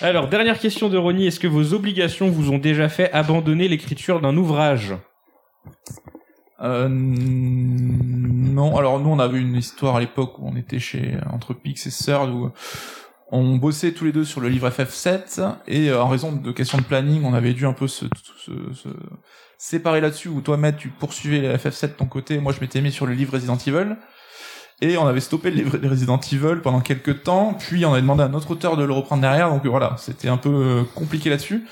Alors, 0.00 0.28
dernière 0.28 0.58
question 0.58 0.88
de 0.88 0.96
Ronnie, 0.96 1.26
est-ce 1.26 1.38
que 1.40 1.46
vos 1.46 1.74
obligations 1.74 2.30
vous 2.30 2.50
ont 2.50 2.56
déjà 2.58 2.88
fait 2.88 3.12
abandonner 3.12 3.68
l'écriture 3.68 4.20
d'un 4.22 4.34
ouvrage? 4.38 4.94
Euh, 6.62 6.88
non, 6.88 8.76
alors 8.76 8.98
nous 8.98 9.10
on 9.10 9.18
avait 9.18 9.38
une 9.38 9.56
histoire 9.56 9.96
à 9.96 10.00
l'époque 10.00 10.38
où 10.38 10.48
on 10.48 10.56
était 10.56 10.78
chez 10.78 11.18
entre 11.30 11.52
Pix 11.52 11.86
et 11.86 11.90
Third 11.90 12.30
où 12.30 12.50
On 13.30 13.56
bossait 13.56 13.92
tous 13.92 14.06
les 14.06 14.12
deux 14.12 14.24
sur 14.24 14.40
le 14.40 14.48
livre 14.48 14.68
FF7 14.70 15.56
et 15.68 15.90
euh, 15.90 16.02
en 16.02 16.08
raison 16.08 16.32
de 16.32 16.52
questions 16.52 16.78
de 16.78 16.84
planning, 16.84 17.24
on 17.24 17.34
avait 17.34 17.52
dû 17.52 17.66
un 17.66 17.74
peu 17.74 17.88
se, 17.88 18.06
se, 18.36 18.52
se 18.72 18.88
séparer 19.58 20.00
là-dessus. 20.00 20.28
Où 20.28 20.40
toi, 20.40 20.56
Matt, 20.56 20.78
tu 20.78 20.88
poursuivais 20.88 21.40
le 21.40 21.54
FF7 21.56 21.88
de 21.88 21.92
ton 21.92 22.06
côté, 22.06 22.38
moi 22.38 22.52
je 22.52 22.60
m'étais 22.60 22.80
mis 22.80 22.92
sur 22.92 23.06
le 23.06 23.14
livre 23.14 23.34
Resident 23.34 23.58
Evil. 23.58 23.96
Et 24.82 24.98
on 24.98 25.06
avait 25.06 25.20
stoppé 25.20 25.50
le 25.50 25.56
livre 25.56 25.78
Resident 25.88 26.20
Evil 26.20 26.60
pendant 26.62 26.80
quelques 26.80 27.22
temps, 27.22 27.54
puis 27.54 27.86
on 27.86 27.92
avait 27.92 28.02
demandé 28.02 28.22
à 28.22 28.26
un 28.26 28.34
autre 28.34 28.50
auteur 28.50 28.76
de 28.76 28.84
le 28.84 28.92
reprendre 28.92 29.22
derrière, 29.22 29.48
donc 29.48 29.64
voilà, 29.64 29.96
c'était 29.98 30.28
un 30.28 30.36
peu 30.36 30.50
euh, 30.50 30.82
compliqué 30.94 31.30
là-dessus. 31.30 31.64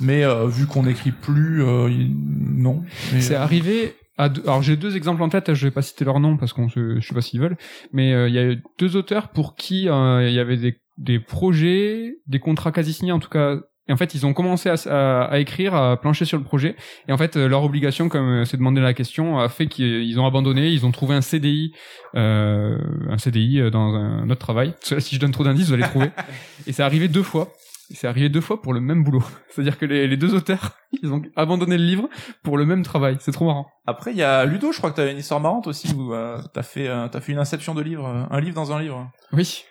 Mais 0.00 0.24
euh, 0.24 0.46
vu 0.46 0.66
qu'on 0.66 0.84
n'écrit 0.84 1.12
plus, 1.12 1.62
euh, 1.62 1.90
non. 2.08 2.82
Mais, 3.12 3.20
C'est 3.20 3.34
arrivé. 3.34 3.94
Alors 4.24 4.62
j'ai 4.62 4.76
deux 4.76 4.96
exemples 4.96 5.22
en 5.22 5.28
tête, 5.28 5.54
je 5.54 5.66
vais 5.66 5.70
pas 5.70 5.82
citer 5.82 6.04
leur 6.04 6.20
nom 6.20 6.36
parce 6.36 6.52
qu'on 6.52 6.68
je 6.68 7.00
sais 7.00 7.14
pas 7.14 7.20
s'ils 7.22 7.40
veulent, 7.40 7.56
mais 7.92 8.12
euh, 8.12 8.28
il 8.28 8.34
y 8.34 8.38
a 8.38 8.44
eu 8.44 8.62
deux 8.78 8.96
auteurs 8.96 9.28
pour 9.28 9.54
qui 9.56 9.88
euh, 9.88 10.28
il 10.28 10.34
y 10.34 10.38
avait 10.38 10.56
des, 10.56 10.76
des 10.98 11.18
projets, 11.20 12.16
des 12.26 12.38
contrats 12.38 12.72
quasi 12.72 12.92
signés 12.92 13.12
en 13.12 13.18
tout 13.20 13.30
cas. 13.30 13.56
Et 13.88 13.92
en 13.92 13.96
fait, 13.96 14.14
ils 14.14 14.24
ont 14.24 14.32
commencé 14.34 14.68
à, 14.68 14.74
s- 14.74 14.86
à, 14.86 15.22
à 15.24 15.38
écrire, 15.40 15.74
à 15.74 16.00
plancher 16.00 16.24
sur 16.24 16.38
le 16.38 16.44
projet. 16.44 16.76
Et 17.08 17.12
en 17.12 17.16
fait, 17.18 17.36
euh, 17.36 17.48
leur 17.48 17.64
obligation, 17.64 18.08
comme 18.08 18.44
c'est 18.44 18.56
demandé 18.56 18.80
la 18.80 18.94
question, 18.94 19.40
a 19.40 19.48
fait 19.48 19.66
qu'ils 19.66 20.20
ont 20.20 20.26
abandonné. 20.26 20.68
Ils 20.70 20.86
ont 20.86 20.92
trouvé 20.92 21.16
un 21.16 21.20
CDI, 21.22 21.72
euh, 22.14 22.78
un 23.08 23.18
CDI 23.18 23.68
dans 23.72 23.94
un 23.94 24.30
autre 24.30 24.38
travail. 24.38 24.74
Si 24.80 25.16
je 25.16 25.18
donne 25.20 25.32
trop 25.32 25.42
d'indices, 25.42 25.66
vous 25.68 25.74
allez 25.74 25.82
trouver. 25.82 26.10
et 26.68 26.72
c'est 26.72 26.84
arrivé 26.84 27.08
deux 27.08 27.24
fois. 27.24 27.52
C'est 27.92 28.06
arrivé 28.06 28.28
deux 28.28 28.40
fois 28.40 28.62
pour 28.62 28.72
le 28.72 28.80
même 28.80 29.02
boulot. 29.04 29.22
C'est-à-dire 29.48 29.78
que 29.78 29.84
les, 29.84 30.06
les 30.06 30.16
deux 30.16 30.34
auteurs, 30.34 30.76
ils 31.02 31.12
ont 31.12 31.22
abandonné 31.36 31.76
le 31.76 31.84
livre 31.84 32.08
pour 32.42 32.56
le 32.56 32.64
même 32.64 32.82
travail. 32.82 33.16
C'est 33.20 33.32
trop 33.32 33.46
marrant. 33.46 33.66
Après, 33.86 34.12
il 34.12 34.16
y 34.16 34.22
a 34.22 34.44
Ludo, 34.44 34.72
je 34.72 34.78
crois 34.78 34.90
que 34.90 34.96
t'avais 34.96 35.12
une 35.12 35.18
histoire 35.18 35.40
marrante 35.40 35.66
aussi 35.66 35.92
où 35.94 36.14
euh, 36.14 36.40
t'as 36.54 36.62
fait, 36.62 36.88
euh, 36.88 37.08
t'as 37.08 37.20
fait 37.20 37.32
une 37.32 37.38
inception 37.38 37.74
de 37.74 37.82
livre, 37.82 38.06
euh, 38.06 38.22
un 38.30 38.40
livre 38.40 38.54
dans 38.54 38.72
un 38.72 38.80
livre. 38.80 39.10
Oui. 39.32 39.64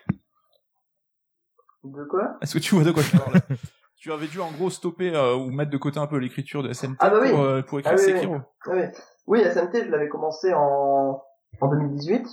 De 1.84 2.04
quoi? 2.04 2.36
Est-ce 2.42 2.54
que 2.54 2.58
tu 2.58 2.74
vois 2.74 2.84
de 2.84 2.90
quoi 2.92 3.02
je 3.02 3.16
parle? 3.16 3.34
Tu 4.02 4.10
avais 4.10 4.28
dû 4.28 4.40
en 4.40 4.50
gros 4.50 4.70
stopper 4.70 5.14
euh, 5.14 5.34
ou 5.36 5.50
mettre 5.50 5.70
de 5.70 5.76
côté 5.76 5.98
un 5.98 6.06
peu 6.06 6.16
l'écriture 6.16 6.62
de 6.62 6.72
SMT 6.72 6.96
Ah 7.00 7.10
bah 7.10 7.18
oui. 7.20 7.30
pour, 7.32 7.40
euh, 7.42 7.60
pour 7.60 7.80
écrire 7.80 7.96
Ah 7.98 8.00
oui, 8.00 8.06
oui. 8.06 8.18
Sekiro. 8.18 8.36
Oui, 8.68 8.80
oui 9.26 9.40
SMT, 9.42 9.84
je 9.84 9.90
l'avais 9.90 10.08
commencé 10.08 10.54
en, 10.54 11.22
en 11.60 11.68
2018. 11.68 12.26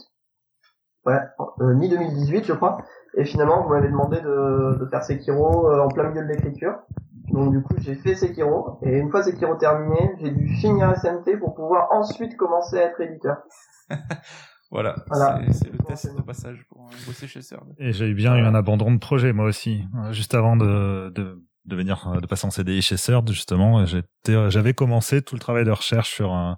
Ouais, 1.06 1.18
en- 1.38 1.50
euh, 1.60 1.74
mi-2018, 1.76 2.46
je 2.46 2.54
crois. 2.54 2.78
Et 3.18 3.26
finalement, 3.26 3.64
vous 3.64 3.70
m'avez 3.70 3.90
demandé 3.90 4.22
de, 4.22 4.78
de 4.80 4.86
faire 4.90 5.04
Sekiro 5.04 5.70
euh, 5.72 5.82
en 5.84 5.88
plein 5.90 6.10
milieu 6.10 6.22
de 6.24 6.28
l'écriture. 6.28 6.76
Donc 7.30 7.52
du 7.52 7.62
coup, 7.62 7.74
j'ai 7.80 7.96
fait 7.96 8.16
Sekiro. 8.16 8.80
Et 8.84 8.98
une 8.98 9.10
fois 9.12 9.24
Sekiro 9.24 9.56
terminé, 9.56 10.14
j'ai 10.22 10.32
dû 10.32 10.48
finir 10.58 10.94
SMT 10.96 11.38
pour 11.40 11.56
pouvoir 11.56 11.88
ensuite 11.92 12.38
commencer 12.38 12.78
à 12.78 12.84
être 12.84 13.02
éditeur. 13.02 13.38
Voilà, 14.70 14.96
Voilà. 15.08 15.40
c'est 15.48 15.54
c'est 15.54 15.72
le 15.72 15.78
test 15.78 16.14
de 16.14 16.22
passage 16.22 16.66
pour 16.70 16.82
euh, 16.88 16.96
bosser 17.06 17.26
chez 17.26 17.42
CERD. 17.42 17.74
Et 17.78 17.94
j'ai 17.94 18.06
eu 18.08 18.14
bien 18.14 18.36
eu 18.36 18.42
un 18.42 18.54
abandon 18.54 18.92
de 18.92 18.98
projet 19.00 19.32
moi 19.32 19.46
aussi, 19.46 19.86
Euh, 19.96 20.12
juste 20.12 20.36
avant 20.36 20.58
de, 20.58 21.10
de, 21.16 21.42
de 21.64 21.76
venir 21.78 22.18
de 22.22 22.28
passer 22.28 22.48
en 22.48 22.50
CDI 22.52 22.82
chez 22.82 22.98
CERD 22.98 23.30
justement. 23.32 23.86
J'étais, 23.86 24.50
j'avais 24.52 24.74
commencé 24.74 25.22
tout 25.22 25.36
le 25.36 25.40
travail 25.40 25.64
de 25.64 25.72
recherche 25.72 26.14
sur 26.14 26.34
un 26.34 26.58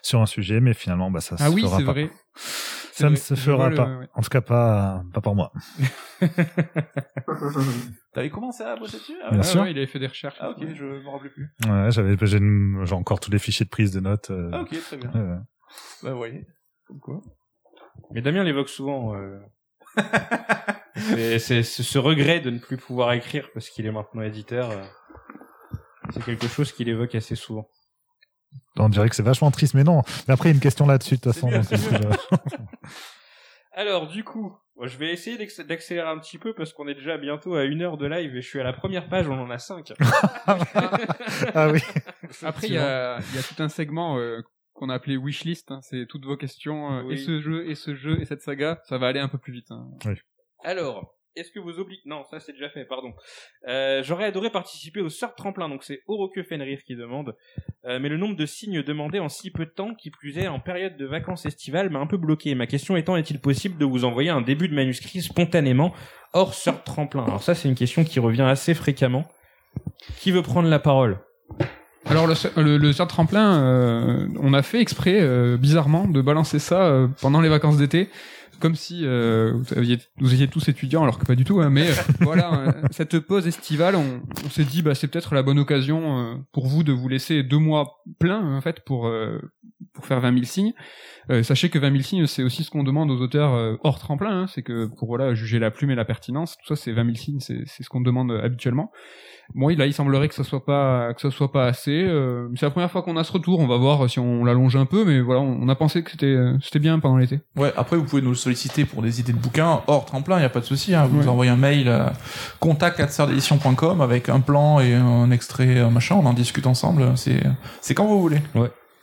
sur 0.00 0.22
un 0.22 0.26
sujet, 0.26 0.60
mais 0.60 0.72
finalement 0.72 1.10
bah 1.10 1.20
ça 1.20 1.36
Ah 1.38 1.48
se 1.50 1.54
oui, 1.54 1.60
fera 1.60 1.78
c'est 1.80 1.84
pas. 1.84 1.92
vrai. 1.92 2.10
Ça 2.96 3.10
ne 3.10 3.16
se 3.16 3.34
fera 3.34 3.68
le- 3.70 3.74
pas. 3.74 3.98
ouais. 3.98 4.08
En 4.14 4.22
tout 4.22 4.28
cas 4.28 4.40
pas 4.40 5.02
pas 5.12 5.20
pour 5.20 5.34
moi. 5.34 5.52
T'avais 8.12 8.30
commencé 8.30 8.62
à 8.62 8.76
bosser 8.76 8.98
dessus 8.98 9.14
ah, 9.24 9.30
Bien 9.30 9.38
ouais. 9.38 9.44
sûr. 9.44 9.60
ouais, 9.62 9.70
il 9.72 9.76
avait 9.78 9.86
fait 9.86 9.98
des 9.98 10.06
recherches. 10.06 10.36
Ah, 10.40 10.50
ok, 10.50 10.64
je 10.74 10.84
me 10.84 11.08
rappelais 11.08 11.30
plus. 11.30 11.50
Ouais, 11.68 11.90
j'avais 11.90 12.16
j'ai, 12.26 12.38
une- 12.38 12.82
j'ai 12.84 12.94
encore 12.94 13.18
tous 13.20 13.30
les 13.30 13.38
fichiers 13.40 13.64
de 13.64 13.70
prise 13.70 13.90
de 13.92 14.00
notes. 14.00 14.30
euh, 14.30 14.50
Ah 14.52 14.60
ok, 14.62 14.70
très 14.80 14.96
bien. 14.96 15.10
euh, 15.16 15.36
Bah 16.02 16.12
vous 16.12 16.18
voyez. 16.18 16.46
Comme 16.86 17.00
quoi. 17.00 17.20
Mais 18.12 18.22
Damien 18.22 18.44
l'évoque 18.44 18.68
souvent. 18.68 19.14
euh, 19.16 19.40
c'est 20.96 21.38
c'est 21.38 21.62
ce 21.62 21.82
ce 21.82 21.98
regret 21.98 22.40
de 22.40 22.50
ne 22.50 22.58
plus 22.58 22.76
pouvoir 22.76 23.12
écrire 23.12 23.48
parce 23.54 23.68
qu'il 23.70 23.86
est 23.86 23.92
maintenant 23.92 24.22
éditeur. 24.22 24.70
euh, 24.70 24.84
C'est 26.10 26.22
quelque 26.24 26.46
chose 26.46 26.70
qu'il 26.72 26.88
évoque 26.88 27.14
assez 27.16 27.34
souvent. 27.34 27.68
On 28.76 28.88
dirait 28.88 29.08
que 29.08 29.16
c'est 29.16 29.22
vachement 29.22 29.50
triste, 29.50 29.74
mais 29.74 29.84
non. 29.84 30.02
Mais 30.28 30.34
après 30.34 30.48
il 30.48 30.52
y 30.52 30.54
a 30.54 30.56
une 30.56 30.60
question 30.62 30.86
là-dessus 30.86 31.16
de 31.16 31.20
toute 31.20 31.32
façon. 31.32 31.50
donc, 31.50 31.64
je- 31.70 32.36
Alors 33.76 34.06
du 34.06 34.22
coup, 34.22 34.56
je 34.82 34.96
vais 34.98 35.12
essayer 35.12 35.36
d'accé- 35.36 35.64
d'accélérer 35.64 36.08
un 36.08 36.18
petit 36.18 36.38
peu 36.38 36.54
parce 36.54 36.72
qu'on 36.72 36.86
est 36.86 36.94
déjà 36.94 37.18
bientôt 37.18 37.54
à 37.56 37.64
une 37.64 37.82
heure 37.82 37.96
de 37.96 38.06
live 38.06 38.36
et 38.36 38.40
je 38.42 38.48
suis 38.48 38.60
à 38.60 38.64
la 38.64 38.72
première 38.72 39.08
page, 39.08 39.28
on 39.28 39.38
en 39.40 39.50
a 39.50 39.58
cinq. 39.58 39.92
ah 41.54 41.68
oui. 41.72 41.80
Après, 42.42 42.66
il 42.68 42.74
y 42.74 42.78
a, 42.78 43.18
il 43.30 43.36
y 43.36 43.38
a 43.38 43.42
tout 43.42 43.60
un 43.62 43.68
segment 43.68 44.18
euh, 44.18 44.40
qu'on 44.74 44.90
a 44.90 44.94
appelé 44.94 45.16
wishlist. 45.16 45.70
hein. 45.72 45.80
C'est 45.82 46.06
toutes 46.08 46.24
vos 46.24 46.36
questions. 46.36 46.92
euh, 46.98 47.02
Oui. 47.02 47.14
Et 47.14 47.16
ce 47.16 47.40
jeu, 47.40 47.68
et 47.68 47.74
ce 47.74 47.94
jeu, 47.94 48.20
et 48.20 48.24
cette 48.24 48.42
saga. 48.42 48.80
Ça 48.84 48.96
va 48.98 49.08
aller 49.08 49.20
un 49.20 49.28
peu 49.28 49.38
plus 49.38 49.52
vite. 49.52 49.70
hein. 49.70 49.88
Alors, 50.62 51.14
est-ce 51.36 51.50
que 51.50 51.58
vous 51.58 51.78
oubliez 51.78 52.00
Non, 52.04 52.24
ça 52.24 52.40
c'est 52.40 52.52
déjà 52.52 52.68
fait, 52.68 52.84
pardon. 52.84 53.12
Euh, 53.68 54.02
J'aurais 54.02 54.24
adoré 54.24 54.50
participer 54.50 55.00
au 55.00 55.08
sort 55.08 55.34
tremplin, 55.34 55.68
donc 55.68 55.84
c'est 55.84 56.02
Oroque 56.06 56.42
Fenrir 56.42 56.82
qui 56.84 56.96
demande. 56.96 57.36
Euh, 57.84 57.98
mais 57.98 58.08
le 58.08 58.16
nombre 58.16 58.36
de 58.36 58.46
signes 58.46 58.82
demandés 58.82 59.18
en 59.18 59.28
si 59.28 59.50
peu 59.50 59.64
de 59.66 59.70
temps, 59.70 59.94
qui 59.94 60.10
plus 60.10 60.38
est 60.38 60.48
en 60.48 60.60
période 60.60 60.96
de 60.96 61.06
vacances 61.06 61.46
estivales, 61.46 61.90
m'a 61.90 61.98
un 61.98 62.06
peu 62.06 62.16
bloqué. 62.16 62.54
Ma 62.54 62.66
question 62.66 62.96
étant, 62.96 63.16
est-il 63.16 63.40
possible 63.40 63.78
de 63.78 63.84
vous 63.84 64.04
envoyer 64.04 64.30
un 64.30 64.42
début 64.42 64.68
de 64.68 64.74
manuscrit 64.74 65.22
spontanément 65.22 65.92
hors 66.32 66.54
sort 66.54 66.82
tremplin? 66.84 67.24
Alors 67.24 67.42
ça, 67.42 67.54
c'est 67.54 67.68
une 67.68 67.74
question 67.74 68.04
qui 68.04 68.20
revient 68.20 68.42
assez 68.42 68.74
fréquemment. 68.74 69.24
Qui 70.18 70.30
veut 70.30 70.42
prendre 70.42 70.68
la 70.68 70.78
parole? 70.78 71.18
Alors 72.06 72.26
le, 72.26 72.34
le, 72.62 72.76
le 72.76 72.92
sort 72.92 73.08
tremplin, 73.08 73.54
euh, 73.62 74.28
on 74.40 74.52
a 74.52 74.62
fait 74.62 74.80
exprès, 74.80 75.18
euh, 75.20 75.56
bizarrement, 75.56 76.06
de 76.06 76.20
balancer 76.20 76.58
ça 76.58 76.82
euh, 76.82 77.08
pendant 77.20 77.40
les 77.40 77.48
vacances 77.48 77.76
d'été, 77.78 78.08
comme 78.60 78.74
si 78.76 79.00
euh, 79.04 79.52
vous, 79.54 79.76
aviez, 79.76 79.98
vous 80.20 80.32
étiez 80.34 80.46
tous 80.48 80.68
étudiants, 80.68 81.02
alors 81.02 81.18
que 81.18 81.24
pas 81.24 81.34
du 81.34 81.44
tout. 81.44 81.60
hein, 81.60 81.70
mais 81.70 81.88
euh, 81.88 81.94
voilà, 82.20 82.52
euh, 82.54 82.72
cette 82.90 83.18
pause 83.20 83.46
estivale, 83.46 83.96
on, 83.96 84.20
on 84.44 84.50
s'est 84.50 84.64
dit, 84.64 84.82
bah 84.82 84.94
c'est 84.94 85.08
peut-être 85.08 85.34
la 85.34 85.42
bonne 85.42 85.58
occasion 85.58 86.40
pour 86.52 86.66
vous 86.66 86.82
de 86.84 86.92
vous 86.92 87.08
laisser 87.08 87.42
deux 87.42 87.58
mois 87.58 88.02
pleins 88.18 88.54
en 88.56 88.60
fait 88.60 88.80
pour 88.80 89.10
pour 89.92 90.06
faire 90.06 90.20
20 90.20 90.32
000 90.32 90.44
signes. 90.44 90.72
Euh, 91.30 91.42
sachez 91.42 91.70
que 91.70 91.78
20 91.78 91.90
000 91.90 92.02
signes, 92.02 92.26
c'est 92.26 92.42
aussi 92.42 92.64
ce 92.64 92.70
qu'on 92.70 92.82
demande 92.84 93.10
aux 93.10 93.20
auteurs 93.20 93.54
euh, 93.54 93.76
hors 93.82 93.98
tremplin. 93.98 94.42
hein, 94.42 94.46
c'est 94.46 94.62
que 94.62 94.86
pour 94.98 95.08
voilà 95.08 95.34
juger 95.34 95.58
la 95.58 95.70
plume 95.70 95.90
et 95.90 95.94
la 95.94 96.04
pertinence, 96.04 96.56
tout 96.58 96.74
ça, 96.74 96.76
c'est 96.80 96.92
20 96.92 97.04
000 97.04 97.16
signes, 97.16 97.40
c'est 97.40 97.64
ce 97.82 97.88
qu'on 97.88 98.00
demande 98.02 98.30
euh, 98.30 98.44
habituellement. 98.44 98.92
Bon, 99.54 99.68
là, 99.68 99.84
il 99.86 99.92
semblerait 99.92 100.28
que 100.28 100.34
ça 100.34 100.42
soit 100.44 100.64
pas 100.64 101.12
que 101.14 101.20
ça 101.20 101.30
soit 101.30 101.52
pas 101.52 101.66
assez. 101.66 102.02
euh, 102.02 102.48
c'est 102.56 102.64
la 102.64 102.70
première 102.70 102.90
fois 102.90 103.02
qu'on 103.02 103.16
a 103.18 103.24
ce 103.24 103.32
retour. 103.32 103.60
On 103.60 103.66
va 103.66 103.76
voir 103.76 104.08
si 104.08 104.18
on 104.18 104.42
l'allonge 104.44 104.74
un 104.76 104.86
peu, 104.86 105.04
mais 105.04 105.20
voilà, 105.20 105.40
on, 105.42 105.68
a 105.68 105.74
pensé 105.74 106.02
que 106.02 106.10
c'était 106.10 106.34
c'était 106.62 106.78
bien 106.78 106.98
pendant 106.98 107.18
l'été. 107.18 107.40
Ouais, 107.56 107.70
après 107.76 107.96
vous 107.98 108.04
pouvez 108.04 108.22
nous 108.22 108.30
le 108.30 108.36
solliciter 108.36 108.86
pour 108.86 109.02
des 109.02 109.20
idées 109.20 109.32
de 109.34 109.38
bouquins 109.38 109.82
hors 109.86 110.06
tremplin, 110.06 110.40
y 110.40 110.44
a 110.44 110.48
pas 110.48 110.60
de 110.60 110.64
souci. 110.64 110.94
Hein. 110.94 111.04
Vous 111.06 111.18
Ouais. 111.18 111.24
nous 111.24 111.28
envoyez 111.30 111.50
un 111.50 111.56
mail 111.56 111.88
à 111.88 112.14
contact@serdédition.com 112.60 114.00
avec 114.00 114.28
un 114.30 114.40
plan 114.40 114.80
et 114.80 114.94
un 114.94 115.30
extrait 115.30 115.90
machin, 115.90 116.16
on 116.16 116.26
en 116.26 116.32
discute 116.32 116.66
ensemble. 116.66 117.12
C'est 117.16 117.42
c'est 117.80 117.94
quand 117.94 118.06
vous 118.06 118.20
voulez. 118.20 118.40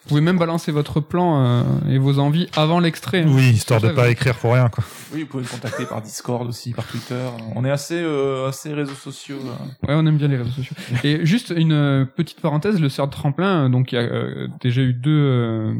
Vous 0.04 0.10
pouvez 0.10 0.22
même 0.22 0.40
balancer 0.40 0.72
votre 0.72 1.00
plan 1.00 1.44
euh, 1.46 1.64
et 1.90 1.98
vos 2.00 2.18
envies 2.20 2.48
avant 2.56 2.80
l'extrait. 2.80 3.22
hein. 3.22 3.28
Oui, 3.30 3.50
histoire 3.52 3.80
de 3.80 3.90
pas 3.90 4.10
écrire 4.10 4.36
pour 4.36 4.54
rien 4.54 4.68
quoi. 4.68 4.84
Oui, 5.14 5.22
vous 5.22 5.28
pouvez 5.28 5.44
me 5.44 5.48
contacter 5.48 5.86
par 5.86 6.02
Discord 6.02 6.48
aussi, 6.48 6.72
par 6.74 6.86
Twitter. 6.88 7.22
On 7.56 7.64
est 7.66 7.70
assez 7.70 8.02
euh, 8.02 8.48
assez 8.50 8.74
réseaux 8.74 8.96
sociaux. 8.96 9.38
Ouais, 9.88 9.94
on 9.94 10.06
aime 10.08 10.18
bien 10.18 10.28
les 10.28 10.38
réseaux 10.38 10.50
sociaux. 10.52 10.76
Et 11.04 11.24
juste 11.26 11.54
une 11.56 11.72
euh, 11.74 12.06
petite 12.06 12.42
parenthèse, 12.42 12.82
le 12.82 12.90
CERD 12.90 13.12
tremplin, 13.12 13.66
euh, 13.66 13.70
donc 13.70 13.92
il 13.92 13.96
y 13.96 13.98
a 14.00 14.02
euh, 14.02 14.48
déjà 14.60 14.82
eu 14.82 14.94
deux 14.94 15.12
euh, 15.12 15.74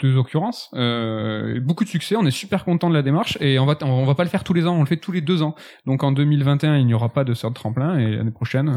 deux 0.00 0.16
occurrences, 0.16 0.70
euh, 0.74 1.60
beaucoup 1.60 1.84
de 1.84 1.88
succès. 1.88 2.16
On 2.16 2.24
est 2.26 2.30
super 2.30 2.64
content 2.64 2.88
de 2.88 2.94
la 2.94 3.02
démarche 3.02 3.36
et 3.40 3.58
on 3.58 3.66
va 3.66 3.76
on 3.82 4.04
va 4.04 4.14
pas 4.14 4.24
le 4.24 4.30
faire 4.30 4.42
tous 4.44 4.54
les 4.54 4.66
ans, 4.66 4.74
on 4.76 4.80
le 4.80 4.86
fait 4.86 4.96
tous 4.96 5.12
les 5.12 5.20
deux 5.20 5.42
ans. 5.42 5.54
Donc 5.86 6.02
en 6.02 6.12
2021, 6.12 6.76
il 6.78 6.86
n'y 6.86 6.94
aura 6.94 7.08
pas 7.10 7.24
de 7.24 7.34
CERD 7.34 7.54
tremplin 7.54 7.98
et 7.98 8.16
l'année 8.16 8.30
prochaine. 8.30 8.68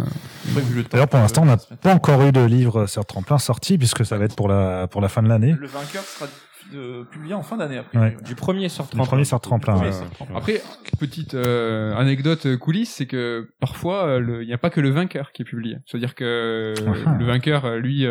euh, 0.57 0.83
D'ailleurs 0.91 1.07
pour 1.07 1.19
l'instant 1.19 1.43
on 1.43 1.45
n'a 1.45 1.57
pas 1.57 1.93
encore 1.95 2.21
eu 2.23 2.31
de 2.31 2.43
livre 2.43 2.85
sur 2.87 3.05
tremplin 3.05 3.37
sorti 3.37 3.77
puisque 3.77 4.05
ça 4.05 4.17
va 4.17 4.25
être 4.25 4.35
pour 4.35 4.47
la 4.47 4.87
pour 4.87 5.01
la 5.01 5.07
fin 5.09 5.23
de 5.23 5.29
l'année. 5.29 5.55
Le 5.59 5.67
vainqueur 5.67 6.03
sera 6.03 6.29
euh, 6.75 7.03
publié 7.03 7.33
en 7.33 7.43
fin 7.43 7.57
d'année 7.57 7.77
après. 7.77 7.97
Ouais. 7.99 8.17
Du 8.25 8.35
premier 8.35 8.69
sort 8.69 8.85
Le 8.85 8.91
tremplin. 8.91 9.05
premier 9.07 9.23
sur 9.25 9.39
tremplin. 9.41 9.83
Euh, 9.83 9.91
c'est 9.91 10.09
tremplin. 10.13 10.35
Après, 10.37 10.61
petite 10.97 11.33
euh, 11.33 11.93
anecdote 11.95 12.45
euh, 12.45 12.57
coulisse, 12.57 12.93
c'est 12.95 13.05
que 13.05 13.49
parfois 13.59 14.05
euh, 14.05 14.39
il 14.41 14.47
n'y 14.47 14.53
a 14.53 14.57
pas 14.57 14.69
que 14.69 14.79
le 14.79 14.89
vainqueur 14.89 15.31
qui 15.33 15.41
est 15.41 15.45
publié. 15.45 15.77
C'est-à-dire 15.85 16.15
que 16.15 16.23
euh, 16.23 16.73
Ah. 17.05 17.15
le 17.19 17.25
vainqueur, 17.25 17.65
euh, 17.65 17.79
lui, 17.79 18.05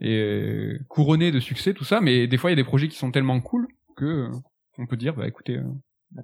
est 0.00 0.16
euh, 0.20 0.78
couronné 0.88 1.30
de 1.32 1.40
succès, 1.40 1.74
tout 1.74 1.84
ça, 1.84 2.00
mais 2.00 2.26
des 2.26 2.36
fois 2.36 2.50
il 2.50 2.52
y 2.52 2.58
a 2.58 2.62
des 2.62 2.64
projets 2.64 2.88
qui 2.88 2.96
sont 2.98 3.10
tellement 3.10 3.40
cool 3.40 3.66
que 3.96 4.04
euh, 4.04 4.28
on 4.78 4.86
peut 4.86 4.96
dire, 4.96 5.14
bah 5.14 5.26
écoutez, 5.26 5.56
euh, 5.56 5.62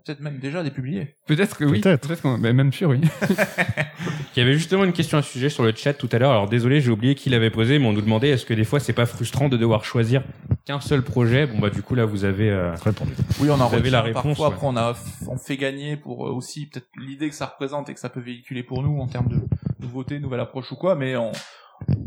peut-être 0.05 0.21
même 0.21 0.39
déjà 0.39 0.63
des 0.63 0.71
publiés. 0.71 1.17
peut-être 1.27 1.57
que 1.59 1.65
oui, 1.65 1.81
Peut-être. 1.81 2.07
peut-être 2.07 2.23
qu'on, 2.23 2.39
bah, 2.39 2.53
même 2.53 2.73
sûr, 2.73 2.91
oui. 2.91 3.01
Il 4.37 4.41
y 4.41 4.43
avait 4.43 4.55
justement 4.55 4.85
une 4.85 4.93
question 4.93 5.19
à 5.19 5.23
ce 5.23 5.31
sujet 5.31 5.49
sur 5.49 5.63
le 5.63 5.73
chat 5.75 5.95
tout 5.95 6.09
à 6.11 6.19
l'heure. 6.19 6.31
Alors 6.33 6.49
désolé, 6.49 6.81
j'ai 6.81 6.91
oublié 6.91 7.15
qui 7.15 7.31
l'avait 7.31 7.51
posé, 7.51 7.79
mais 7.79 7.87
on 7.87 7.93
nous 7.93 8.01
demandait 8.03 8.31
est-ce 8.31 8.45
que 8.45 8.55
des 8.55 8.65
fois 8.65 8.81
c'est 8.81 8.93
pas 8.93 9.07
frustrant 9.07 9.49
de 9.49 9.57
devoir 9.57 9.85
choisir 9.85 10.25
qu'un 10.65 10.81
seul 10.81 11.03
projet? 11.03 11.47
Bon 11.47 11.59
bah 11.61 11.71
du 11.71 11.83
coup 11.83 11.95
là 11.95 12.05
vous 12.05 12.25
avez. 12.25 12.51
euh, 12.51 12.75
répondu. 12.75 13.13
Oui, 13.41 13.49
on 13.51 13.61
en 13.61 13.69
Vous 13.69 13.77
avez 13.77 13.91
la 13.91 14.03
réponse, 14.03 14.23
Parfois, 14.25 14.49
ouais. 14.49 14.55
après, 14.55 14.67
on 14.67 14.77
a 14.77 14.95
on 15.29 15.37
fait 15.39 15.57
gagner 15.57 15.97
pour 15.97 16.27
euh, 16.27 16.33
aussi 16.33 16.67
peut-être 16.67 16.89
l'idée 16.99 17.29
que 17.29 17.35
ça 17.37 17.47
représente 17.47 17.89
et 17.91 17.95
que 17.95 18.01
ça 18.01 18.09
peut 18.09 18.21
véhiculer 18.21 18.63
pour 18.65 18.83
nous 18.83 18.99
en 19.01 19.07
termes 19.07 19.29
de 19.29 19.39
nouveauté, 19.81 20.19
nouvelle 20.19 20.41
approche 20.41 20.71
ou 20.73 20.77
quoi. 20.77 20.97
Mais 20.97 21.17
on, 21.17 21.31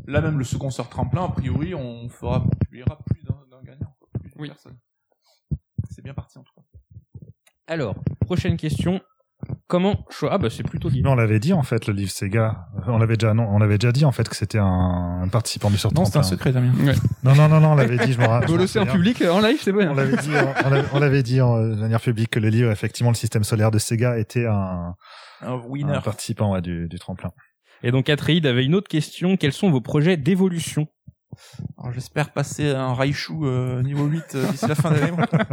là 0.08 0.22
même 0.22 0.38
le 0.39 0.43
second 0.45 0.70
sort 0.70 0.89
tremplin, 0.89 1.26
a 1.26 1.30
priori, 1.30 1.76
on 1.76 2.10
fera 2.10 2.43
on 2.45 2.49
publiera 2.66 2.97
plus 3.05 3.24
d'un 3.24 3.62
gagnant, 3.64 3.95
quoi, 3.99 4.10
plus 4.20 4.30
d'une 4.32 4.41
Oui. 4.41 4.47
personne. 4.47 4.78
C'est 5.89 6.03
bien 6.03 6.14
parti 6.14 6.38
en 6.38 6.43
tout 6.43 6.53
cas. 6.55 6.62
Alors 7.68 7.95
prochaine 8.26 8.58
question. 8.58 9.01
Comment 9.68 10.03
cho- 10.10 10.30
Ah 10.32 10.39
bah 10.39 10.49
c'est 10.49 10.64
plutôt 10.64 10.89
lié. 10.89 11.01
Non, 11.03 11.12
on 11.12 11.16
l'avait 11.16 11.39
dit 11.39 11.53
en 11.53 11.62
fait, 11.62 11.86
le 11.86 11.93
livre 11.93 12.10
Sega. 12.10 12.68
Euh, 12.78 12.82
On 12.88 12.97
l'avait 12.97 13.18
déjà, 13.18 13.36
non, 13.36 13.47
on 13.49 13.60
l'avait 13.60 13.78
déjà 13.78 13.91
dit 13.91 14.03
en 14.03 14.12
fait 14.12 14.28
que 14.28 14.36
c'était 14.36 14.58
un, 14.58 15.22
un 15.22 15.28
participant 15.28 15.70
du 15.70 15.78
sur 15.78 15.93
Non, 15.93 16.05
c'est 16.05 16.18
un 16.18 16.22
31. 16.22 16.24
secret, 16.24 16.51
Damien. 16.53 16.72
Non, 17.24 17.36
non, 17.36 17.47
non, 17.47 17.60
non, 17.60 17.72
on 17.74 17.76
l'avait 17.76 17.97
dit, 18.03 18.14
je 18.14 18.20
me 18.20 18.26
ra- 18.26 18.41
je 18.41 18.47
Faut 18.47 18.53
me 18.53 18.58
le 18.64 18.80
en 18.82 18.86
public, 18.91 19.22
en 19.22 19.39
live, 19.39 19.60
c'est 19.62 19.72
bon. 19.72 19.88
On 19.89 19.93
l'avait 19.93 20.18
dit, 20.18 20.30
on 20.66 20.70
l'avait- 20.72 20.88
on 20.93 20.99
l'avait 20.99 21.24
dit 21.24 21.39
en, 21.41 21.60
de 21.62 21.76
manière 21.76 22.01
publique 22.01 22.32
que 22.32 22.39
le 22.39 22.49
livre, 22.49 22.72
effectivement, 22.72 23.12
le 23.12 23.16
système 23.16 23.43
solaire 23.43 23.70
de 23.70 23.78
Sega 23.78 24.18
était 24.18 24.47
un, 24.47 24.95
Un 25.41 25.47
un 25.53 25.55
winner. 25.68 25.99
participant 26.03 26.53
ouais, 26.53 26.62
du, 26.64 26.88
du 26.88 26.97
tremplin. 26.97 27.32
Et 27.84 27.91
donc 27.91 28.09
Atreide 28.09 28.45
avait 28.45 28.65
une 28.65 28.75
autre 28.75 28.88
question. 28.88 29.38
Quels 29.38 29.53
sont 29.53 29.69
vos 29.69 29.82
projets 29.82 30.17
d'évolution 30.17 30.88
Alors, 31.78 31.93
j'espère 31.93 32.34
passer 32.34 32.69
un 32.69 32.93
Raichu 32.93 33.34
euh, 33.43 33.82
niveau 33.84 34.05
8 34.05 34.23
euh, 34.36 34.51
d'ici 34.51 34.67
la 34.67 34.75
fin 34.75 34.91
d'année. 34.91 35.11
moi. 35.11 35.25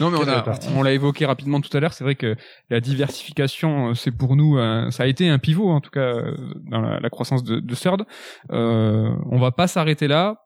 Non, 0.00 0.10
mais 0.10 0.18
on 0.18 0.28
a, 0.28 0.84
l'a 0.84 0.92
évoqué 0.92 1.26
rapidement 1.26 1.60
tout 1.60 1.76
à 1.76 1.80
l'heure. 1.80 1.92
C'est 1.92 2.04
vrai 2.04 2.14
que 2.14 2.36
la 2.70 2.80
diversification, 2.80 3.88
euh, 3.88 3.94
c'est 3.94 4.12
pour 4.12 4.36
nous, 4.36 4.56
euh, 4.56 4.90
ça 4.90 5.02
a 5.02 5.06
été 5.06 5.28
un 5.28 5.38
pivot 5.38 5.68
en 5.70 5.80
tout 5.80 5.90
cas 5.90 6.14
dans 6.70 6.80
la, 6.80 7.00
la 7.00 7.10
croissance 7.10 7.42
de, 7.42 7.58
de 7.58 7.74
Third. 7.74 8.04
Euh, 8.52 9.10
on 9.30 9.38
va 9.38 9.50
pas 9.50 9.66
s'arrêter 9.66 10.06
là, 10.06 10.36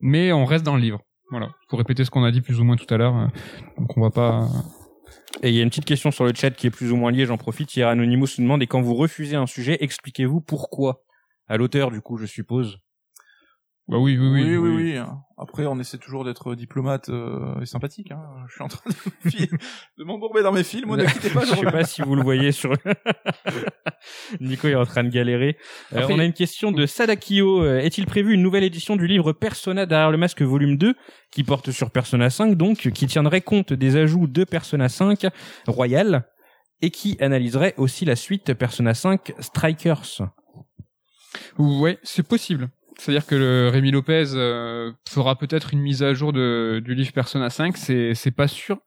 mais 0.00 0.32
on 0.32 0.44
reste 0.44 0.64
dans 0.64 0.76
le 0.76 0.80
livre. 0.82 1.00
Voilà, 1.30 1.48
pour 1.68 1.78
répéter 1.78 2.04
ce 2.04 2.10
qu'on 2.10 2.24
a 2.24 2.30
dit 2.30 2.42
plus 2.42 2.60
ou 2.60 2.64
moins 2.64 2.76
tout 2.76 2.92
à 2.92 2.96
l'heure. 2.96 3.30
Donc 3.78 3.96
on 3.96 4.00
va 4.00 4.10
pas. 4.10 4.48
Et 5.42 5.48
il 5.48 5.54
y 5.54 5.60
a 5.60 5.62
une 5.62 5.70
petite 5.70 5.84
question 5.84 6.10
sur 6.10 6.24
le 6.24 6.32
chat 6.34 6.50
qui 6.50 6.66
est 6.66 6.70
plus 6.70 6.92
ou 6.92 6.96
moins 6.96 7.10
liée, 7.10 7.26
j'en 7.26 7.38
profite. 7.38 7.74
Hier, 7.74 7.88
Anonymous 7.88 8.28
nous 8.38 8.44
demande, 8.44 8.62
et 8.62 8.66
quand 8.66 8.82
vous 8.82 8.94
refusez 8.94 9.36
un 9.36 9.46
sujet, 9.46 9.78
expliquez-vous 9.80 10.40
pourquoi? 10.40 11.04
À 11.48 11.56
l'auteur, 11.56 11.90
du 11.90 12.00
coup, 12.00 12.16
je 12.16 12.26
suppose. 12.26 12.78
Bah 13.88 13.98
oui, 13.98 14.16
oui, 14.16 14.28
oui. 14.28 14.42
oui, 14.42 14.56
oui, 14.56 14.92
oui. 14.96 14.98
Après, 15.36 15.66
on 15.66 15.78
essaie 15.80 15.98
toujours 15.98 16.24
d'être 16.24 16.54
diplomate 16.54 17.08
euh, 17.08 17.60
et 17.60 17.66
sympathique. 17.66 18.12
Hein. 18.12 18.22
Je 18.48 18.54
suis 18.54 18.62
en 18.62 18.68
train 18.68 18.88
de, 18.88 19.46
de 19.98 20.04
m'embourber 20.04 20.42
dans 20.42 20.52
mes 20.52 20.62
films. 20.62 20.94
Ne 20.94 21.04
quittez 21.12 21.30
pas. 21.30 21.44
je 21.44 21.54
sais 21.56 21.62
pas 21.62 21.82
si 21.84 22.00
vous 22.00 22.14
le 22.14 22.22
voyez 22.22 22.52
sur... 22.52 22.72
Nico 24.40 24.68
est 24.68 24.76
en 24.76 24.86
train 24.86 25.02
de 25.04 25.08
galérer. 25.08 25.56
Euh, 25.92 25.98
Après- 25.98 26.14
on 26.14 26.18
a 26.20 26.24
une 26.24 26.32
question 26.32 26.70
de 26.70 26.86
Sadakio. 26.86 27.64
Euh, 27.64 27.80
Est-il 27.80 28.06
prévu 28.06 28.34
une 28.34 28.42
nouvelle 28.42 28.64
édition 28.64 28.94
du 28.96 29.06
livre 29.08 29.32
Persona 29.32 29.84
derrière 29.84 30.10
le 30.12 30.16
masque 30.18 30.42
volume 30.42 30.76
2, 30.76 30.94
qui 31.32 31.42
porte 31.42 31.72
sur 31.72 31.90
Persona 31.90 32.30
5, 32.30 32.54
donc, 32.56 32.90
qui 32.92 33.06
tiendrait 33.08 33.40
compte 33.40 33.72
des 33.72 33.96
ajouts 33.96 34.28
de 34.28 34.44
Persona 34.44 34.88
5 34.88 35.26
Royal, 35.66 36.28
et 36.82 36.90
qui 36.90 37.16
analyserait 37.20 37.74
aussi 37.78 38.04
la 38.04 38.14
suite 38.16 38.54
Persona 38.54 38.94
5 38.94 39.32
Strikers? 39.40 40.22
Ouais, 41.58 41.98
c'est 42.04 42.26
possible. 42.26 42.68
C'est-à-dire 42.98 43.26
que 43.26 43.34
le 43.34 43.68
Rémi 43.72 43.90
Lopez 43.90 44.32
euh, 44.34 44.92
fera 45.08 45.36
peut-être 45.36 45.72
une 45.72 45.80
mise 45.80 46.02
à 46.02 46.14
jour 46.14 46.32
de, 46.32 46.80
du 46.84 46.94
livre 46.94 47.12
Persona 47.12 47.50
5, 47.50 47.76
c'est 47.76 48.14
c'est 48.14 48.30
pas 48.30 48.48
sûr. 48.48 48.78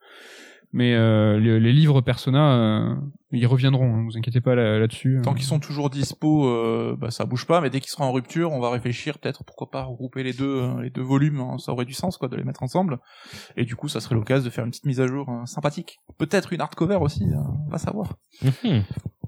Mais 0.74 0.94
euh, 0.94 1.40
les, 1.40 1.58
les 1.62 1.72
livres 1.72 2.02
Persona, 2.02 2.56
euh, 2.56 2.96
ils 3.32 3.48
reviendront, 3.48 3.96
hein, 3.96 4.04
vous 4.06 4.18
inquiétez 4.18 4.42
pas 4.42 4.56
là- 4.56 4.78
là-dessus. 4.78 5.22
Tant 5.24 5.34
qu'ils 5.34 5.46
sont 5.46 5.60
toujours 5.60 5.90
dispo, 5.90 6.48
euh, 6.50 6.98
bah, 7.00 7.12
ça 7.12 7.24
bouge 7.26 7.46
pas. 7.48 7.62
Mais 7.62 7.70
dès 7.70 7.80
qu'ils 7.80 7.92
seront 7.92 8.04
en 8.04 8.12
rupture, 8.12 8.52
on 8.52 8.60
va 8.60 8.70
réfléchir 8.72 9.18
peut-être 9.18 9.46
pourquoi 9.46 9.72
pas 9.72 9.84
regrouper 9.84 10.22
les 10.24 10.34
deux, 10.34 10.64
euh, 10.64 10.82
les 10.82 10.90
deux 10.90 11.02
volumes. 11.02 11.40
hein. 11.40 11.58
Ça 11.60 11.72
aurait 11.72 11.86
du 11.86 11.94
sens 11.94 12.18
quoi 12.18 12.28
de 12.28 12.36
les 12.36 12.44
mettre 12.44 12.62
ensemble. 12.62 12.98
Et 13.56 13.64
du 13.64 13.78
coup, 13.78 13.88
ça 13.88 14.02
serait 14.02 14.16
l'occasion 14.16 14.44
de 14.44 14.50
faire 14.50 14.66
une 14.66 14.72
petite 14.72 14.86
mise 14.86 15.00
à 15.00 15.08
jour 15.08 15.30
euh, 15.30 15.46
sympathique. 15.46 16.00
Peut-être 16.18 16.52
une 16.52 16.60
hardcover 16.60 16.98
aussi. 17.00 17.24
euh, 17.24 17.38
on 17.68 17.72
va 17.72 17.78
savoir. 17.78 18.18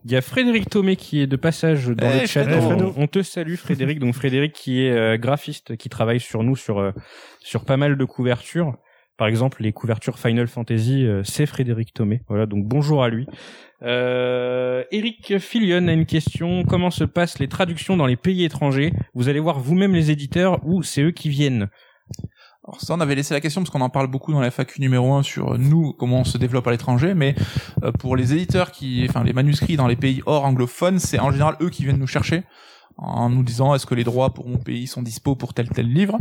Il 0.10 0.14
y 0.14 0.16
a 0.16 0.22
Frédéric 0.22 0.70
Thomé 0.70 0.96
qui 0.96 1.20
est 1.20 1.28
de 1.28 1.36
passage 1.36 1.88
dans 1.88 2.10
Eh, 2.10 2.22
le 2.22 2.28
chat. 2.28 2.48
On 2.96 3.08
te 3.08 3.22
salue 3.22 3.56
Frédéric. 3.56 4.00
Donc 4.00 4.14
Frédéric 4.14 4.54
qui 4.54 4.86
est 4.86 4.92
euh, 4.92 5.18
graphiste, 5.18 5.76
qui 5.76 5.90
travaille 5.90 6.22
sur 6.22 6.44
nous 6.44 6.56
sur 6.56 6.80
euh, 6.80 6.92
sur 7.42 7.66
pas 7.66 7.76
mal 7.76 7.98
de 7.98 8.06
couvertures. 8.06 8.78
Par 9.18 9.28
exemple, 9.28 9.64
les 9.64 9.74
couvertures 9.74 10.18
Final 10.18 10.48
Fantasy, 10.48 11.06
euh, 11.06 11.24
c'est 11.26 11.46
Frédéric 11.46 11.94
Thomé. 11.94 12.22
Voilà, 12.30 12.46
donc 12.46 12.64
bonjour 12.66 13.04
à 13.04 13.10
lui. 13.10 13.26
Euh, 13.84 14.84
Eric 14.92 15.40
Filion 15.40 15.86
a 15.90 15.92
une 15.92 16.06
question. 16.06 16.64
Comment 16.64 16.90
se 16.90 17.04
passent 17.04 17.40
les 17.40 17.50
traductions 17.50 17.98
dans 17.98 18.06
les 18.06 18.16
pays 18.16 18.46
étrangers? 18.46 18.94
Vous 19.14 19.28
allez 19.28 19.42
voir 19.42 19.60
vous-même 19.60 19.94
les 19.94 20.10
éditeurs 20.10 20.62
ou 20.64 20.84
c'est 20.84 21.02
eux 21.02 21.12
qui 21.12 21.28
viennent? 21.28 21.68
Alors 22.68 22.82
ça, 22.82 22.96
on 22.96 23.00
avait 23.00 23.16
laissé 23.16 23.34
la 23.34 23.40
question 23.40 23.62
parce 23.62 23.70
qu'on 23.70 23.82
en 23.82 23.90
parle 23.90 24.08
beaucoup 24.08 24.34
dans 24.34 24.42
la 24.42 24.52
FAQ 24.52 24.82
numéro 24.82 25.14
1 25.14 25.24
sur 25.24 25.54
euh, 25.54 25.58
nous, 25.58 25.94
comment 25.94 26.20
on 26.20 26.24
se 26.26 26.38
développe 26.38 26.68
à 26.68 26.72
l'étranger, 26.72 27.14
mais 27.14 27.34
euh, 27.84 27.94
pour 27.94 28.18
les 28.18 28.34
éditeurs 28.34 28.72
qui, 28.72 29.06
enfin 29.10 29.24
les 29.24 29.34
manuscrits 29.34 29.78
dans 29.78 29.88
les 29.88 29.96
pays 29.96 30.22
hors 30.26 30.44
anglophones, 30.44 31.00
c'est 31.00 31.20
en 31.20 31.32
général 31.32 31.56
eux 31.62 31.70
qui 31.70 31.84
viennent 31.84 32.00
nous 32.00 32.08
chercher 32.08 32.44
en 32.98 33.30
nous 33.30 33.44
disant 33.44 33.76
est-ce 33.76 33.86
que 33.86 33.96
les 33.96 34.04
droits 34.04 34.34
pour 34.34 34.48
mon 34.48 34.58
pays 34.58 34.88
sont 34.88 35.02
dispo 35.02 35.36
pour 35.36 35.54
tel 35.54 35.70
tel 35.70 35.88
livre? 35.88 36.18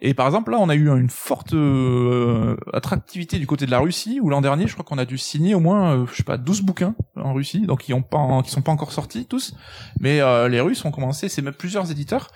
Et 0.00 0.14
par 0.14 0.26
exemple 0.26 0.52
là, 0.52 0.58
on 0.60 0.68
a 0.68 0.74
eu 0.74 0.88
une 0.88 1.10
forte 1.10 1.52
euh, 1.52 2.56
attractivité 2.72 3.38
du 3.38 3.46
côté 3.46 3.66
de 3.66 3.70
la 3.70 3.80
Russie 3.80 4.20
où 4.20 4.30
l'an 4.30 4.40
dernier, 4.40 4.66
je 4.66 4.74
crois 4.74 4.84
qu'on 4.84 4.98
a 4.98 5.04
dû 5.04 5.18
signer 5.18 5.54
au 5.54 5.60
moins, 5.60 5.94
euh, 5.94 6.06
je 6.06 6.16
sais 6.16 6.22
pas, 6.22 6.36
12 6.36 6.62
bouquins 6.62 6.94
en 7.16 7.32
Russie, 7.32 7.66
donc 7.66 7.82
qui 7.82 7.92
ont 7.92 8.02
pas, 8.02 8.42
qui 8.42 8.50
sont 8.50 8.62
pas 8.62 8.72
encore 8.72 8.92
sortis 8.92 9.26
tous, 9.26 9.54
mais 10.00 10.20
euh, 10.20 10.48
les 10.48 10.60
Russes 10.60 10.84
ont 10.84 10.92
commencé, 10.92 11.28
c'est 11.28 11.42
même 11.42 11.54
plusieurs 11.54 11.90
éditeurs 11.90 12.28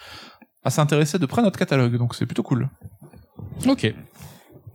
à 0.65 0.71
s'intéresser 0.71 1.19
de 1.19 1.27
près 1.27 1.41
à 1.41 1.45
notre 1.45 1.59
catalogue, 1.59 1.97
donc 1.97 2.15
c'est 2.15 2.27
plutôt 2.27 2.43
cool. 2.43 2.69
Ok. 3.67 3.93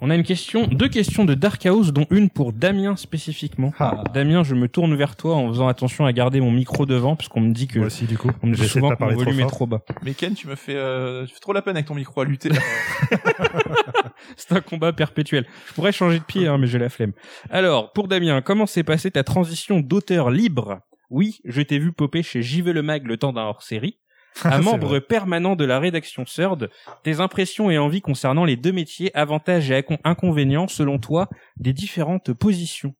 On 0.02 0.10
a 0.10 0.16
une 0.16 0.24
question, 0.24 0.68
deux 0.68 0.90
questions 0.90 1.24
de 1.24 1.34
Dark 1.34 1.66
House, 1.66 1.94
dont 1.94 2.06
une 2.12 2.30
pour 2.30 2.52
Damien 2.52 2.96
spécifiquement. 2.98 3.74
Ah. 3.80 4.04
Damien, 4.14 4.44
je 4.44 4.54
me 4.54 4.68
tourne 4.68 4.94
vers 4.94 5.16
toi 5.16 5.36
en 5.36 5.48
faisant 5.48 5.68
attention 5.68 6.06
à 6.06 6.12
garder 6.12 6.42
mon 6.42 6.52
micro 6.52 6.86
devant, 6.86 7.16
parce 7.16 7.30
qu'on 7.30 7.40
me 7.40 7.54
dit 7.54 7.68
que 7.68 7.80
Moi 7.80 7.88
aussi, 7.88 8.06
du 8.06 8.18
coup. 8.18 8.30
on 8.44 8.48
me 8.48 8.56
de 8.56 8.64
souvent 8.64 8.90
pas 8.90 8.98
que 8.98 9.04
mon 9.04 9.10
trop 9.12 9.24
volume 9.24 9.40
est 9.40 9.48
trop 9.48 9.66
bas. 9.66 9.82
Mais 10.04 10.14
Ken, 10.14 10.34
tu 10.34 10.48
me 10.48 10.56
fais, 10.56 10.76
euh, 10.76 11.26
tu 11.26 11.34
fais 11.34 11.40
trop 11.40 11.54
la 11.54 11.62
peine 11.62 11.78
avec 11.78 11.88
ton 11.88 11.96
micro 11.96 12.22
à 12.22 12.26
lutter. 12.26 12.50
C'est 14.36 14.52
un 14.52 14.62
combat 14.62 14.92
perpétuel. 14.92 15.46
Je 15.70 15.74
pourrais 15.74 15.94
changer 15.94 16.20
de 16.20 16.24
pied, 16.24 16.48
hein, 16.48 16.58
mais 16.58 16.68
j'ai 16.68 16.78
la 16.78 16.90
flemme. 16.90 17.14
Alors, 17.50 17.94
pour 17.94 18.08
Damien, 18.08 18.42
comment 18.42 18.66
s'est 18.66 18.84
passée 18.84 19.12
ta 19.12 19.24
transition 19.24 19.80
d'auteur 19.80 20.30
libre? 20.30 20.82
Oui, 21.10 21.40
je 21.46 21.62
t'ai 21.62 21.80
vu 21.80 21.94
popper 21.94 22.22
chez 22.22 22.42
JV 22.42 22.74
Le 22.74 22.82
Mag 22.82 23.08
le 23.08 23.18
temps 23.18 23.32
d'un 23.32 23.44
hors-série. 23.44 24.00
Un 24.44 24.60
membre 24.62 25.00
permanent 25.00 25.56
de 25.56 25.64
la 25.66 25.80
rédaction 25.80 26.26
Third, 26.26 26.70
tes 27.04 27.20
impressions 27.20 27.70
et 27.72 27.78
envies 27.78 28.02
concernant 28.02 28.44
les 28.46 28.58
deux 28.58 28.72
métiers, 28.72 29.16
avantages 29.16 29.72
et 29.72 29.80
incon- 29.80 30.00
inconvénients, 30.04 30.68
selon 30.68 31.00
toi, 31.00 31.30
des 31.58 31.74
différentes 31.74 32.34
positions 32.34 32.94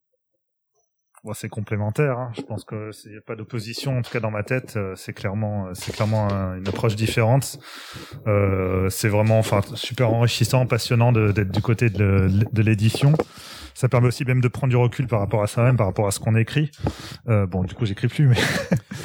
Bon, 1.24 1.34
c'est 1.34 1.50
complémentaire. 1.50 2.20
Hein. 2.20 2.32
Je 2.36 2.42
pense 2.44 2.64
que 2.66 2.92
n'y 3.10 3.18
a 3.18 3.22
pas 3.26 3.36
d'opposition, 3.36 3.98
en 3.98 4.02
tout 4.04 4.12
cas 4.12 4.20
dans 4.20 4.30
ma 4.30 4.44
tête, 4.44 4.76
euh, 4.78 4.94
c'est 4.96 5.12
clairement, 5.14 5.66
euh, 5.66 5.70
c'est 5.74 5.92
clairement 5.92 6.32
un- 6.32 6.56
une 6.58 6.68
approche 6.68 6.96
différente. 6.96 7.58
Euh, 8.28 8.90
c'est 8.92 9.10
vraiment, 9.10 9.40
enfin, 9.40 9.62
super 9.74 10.14
enrichissant, 10.14 10.68
passionnant 10.68 11.12
d'être 11.12 11.50
du 11.52 11.62
côté 11.64 11.90
de 11.90 12.62
l'édition. 12.62 13.14
Ça 13.78 13.90
permet 13.90 14.08
aussi 14.08 14.24
même 14.24 14.40
de 14.42 14.48
prendre 14.48 14.72
du 14.72 14.78
recul 14.78 15.06
par 15.06 15.20
rapport 15.20 15.44
à 15.44 15.48
ça 15.48 15.62
même, 15.64 15.76
par 15.76 15.86
rapport 15.86 16.08
à 16.08 16.12
ce 16.12 16.20
qu'on 16.22 16.36
écrit. 16.36 16.72
Euh, 17.28 17.46
bon, 17.46 17.64
du 17.66 17.76
coup, 17.76 17.86
j'écris 17.86 18.08
plus, 18.08 18.26
mais 18.28 18.38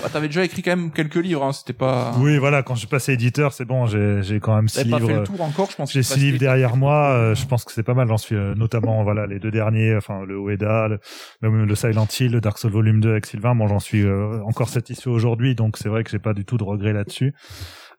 Ah, 0.05 0.09
T'avais 0.09 0.29
déjà 0.29 0.45
écrit 0.45 0.63
quand 0.63 0.71
même 0.71 0.93
quelques 0.93 1.17
livres, 1.17 1.43
hein, 1.45 1.53
c'était 1.53 1.73
pas. 1.73 2.13
oui, 2.21 2.39
voilà. 2.39 2.63
Quand 2.63 2.75
je 2.75 2.81
suis 2.81 2.89
passé 2.89 3.13
éditeur, 3.15 3.53
c'est 3.53 3.65
bon. 3.65 3.87
J'ai, 3.87 4.23
j'ai 4.23 4.39
quand 4.41 4.55
même 4.55 4.69
six 4.69 4.79
T'avais 4.79 4.91
pas 4.91 4.97
livres. 4.99 5.09
fait 5.09 5.17
le 5.19 5.23
tour 5.25 5.41
encore, 5.43 5.71
je 5.71 5.77
pense. 5.77 5.93
J'ai 5.93 6.03
six 6.05 6.21
livres 6.21 6.39
derrière 6.39 6.77
moi. 6.77 7.11
euh, 7.11 7.35
je 7.35 7.45
pense 7.47 7.65
que 7.65 7.73
c'est 7.73 7.83
pas 7.83 7.95
mal. 7.95 8.07
J'en 8.09 8.17
suis 8.17 8.37
euh, 8.37 8.55
notamment 8.55 9.03
voilà 9.03 9.27
les 9.27 9.41
deux 9.41 9.51
derniers, 9.51 9.97
enfin 9.97 10.25
le 10.25 10.37
Ueda, 10.39 10.87
le, 10.89 11.01
même 11.43 11.65
le 11.67 11.75
Silent 11.75 12.07
Hill, 12.19 12.31
le 12.33 12.41
Dark 12.41 12.57
Souls 12.59 12.71
Volume 12.71 13.01
2 13.01 13.11
avec 13.11 13.27
Sylvain. 13.27 13.55
Bon, 13.57 13.67
j'en 13.67 13.81
suis 13.81 14.05
euh, 14.05 14.41
encore 14.45 14.69
satisfait 14.69 15.11
aujourd'hui, 15.11 15.57
donc 15.57 15.77
c'est 15.79 15.89
vrai 15.89 16.05
que 16.05 16.11
j'ai 16.11 16.21
pas 16.21 16.33
du 16.33 16.45
tout 16.45 16.57
de 16.57 16.65
regrets 16.65 16.93
là-dessus. 16.93 17.35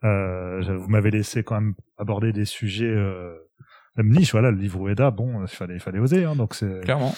Euh, 0.03 0.61
vous 0.79 0.87
m'avez 0.89 1.11
laissé 1.11 1.43
quand 1.43 1.55
même 1.55 1.73
aborder 1.99 2.31
des 2.31 2.45
sujets 2.45 2.85
euh, 2.85 3.33
même 3.97 4.09
niche. 4.09 4.31
Voilà, 4.31 4.51
le 4.51 4.57
livre 4.57 4.87
Ueda, 4.89 5.11
bon, 5.11 5.41
il 5.43 5.47
fallait, 5.47 5.75
il 5.75 5.79
fallait 5.79 5.99
oser. 5.99 6.23
Hein, 6.25 6.35
donc 6.35 6.53
c'est 6.55 6.81
Clairement. 6.83 7.13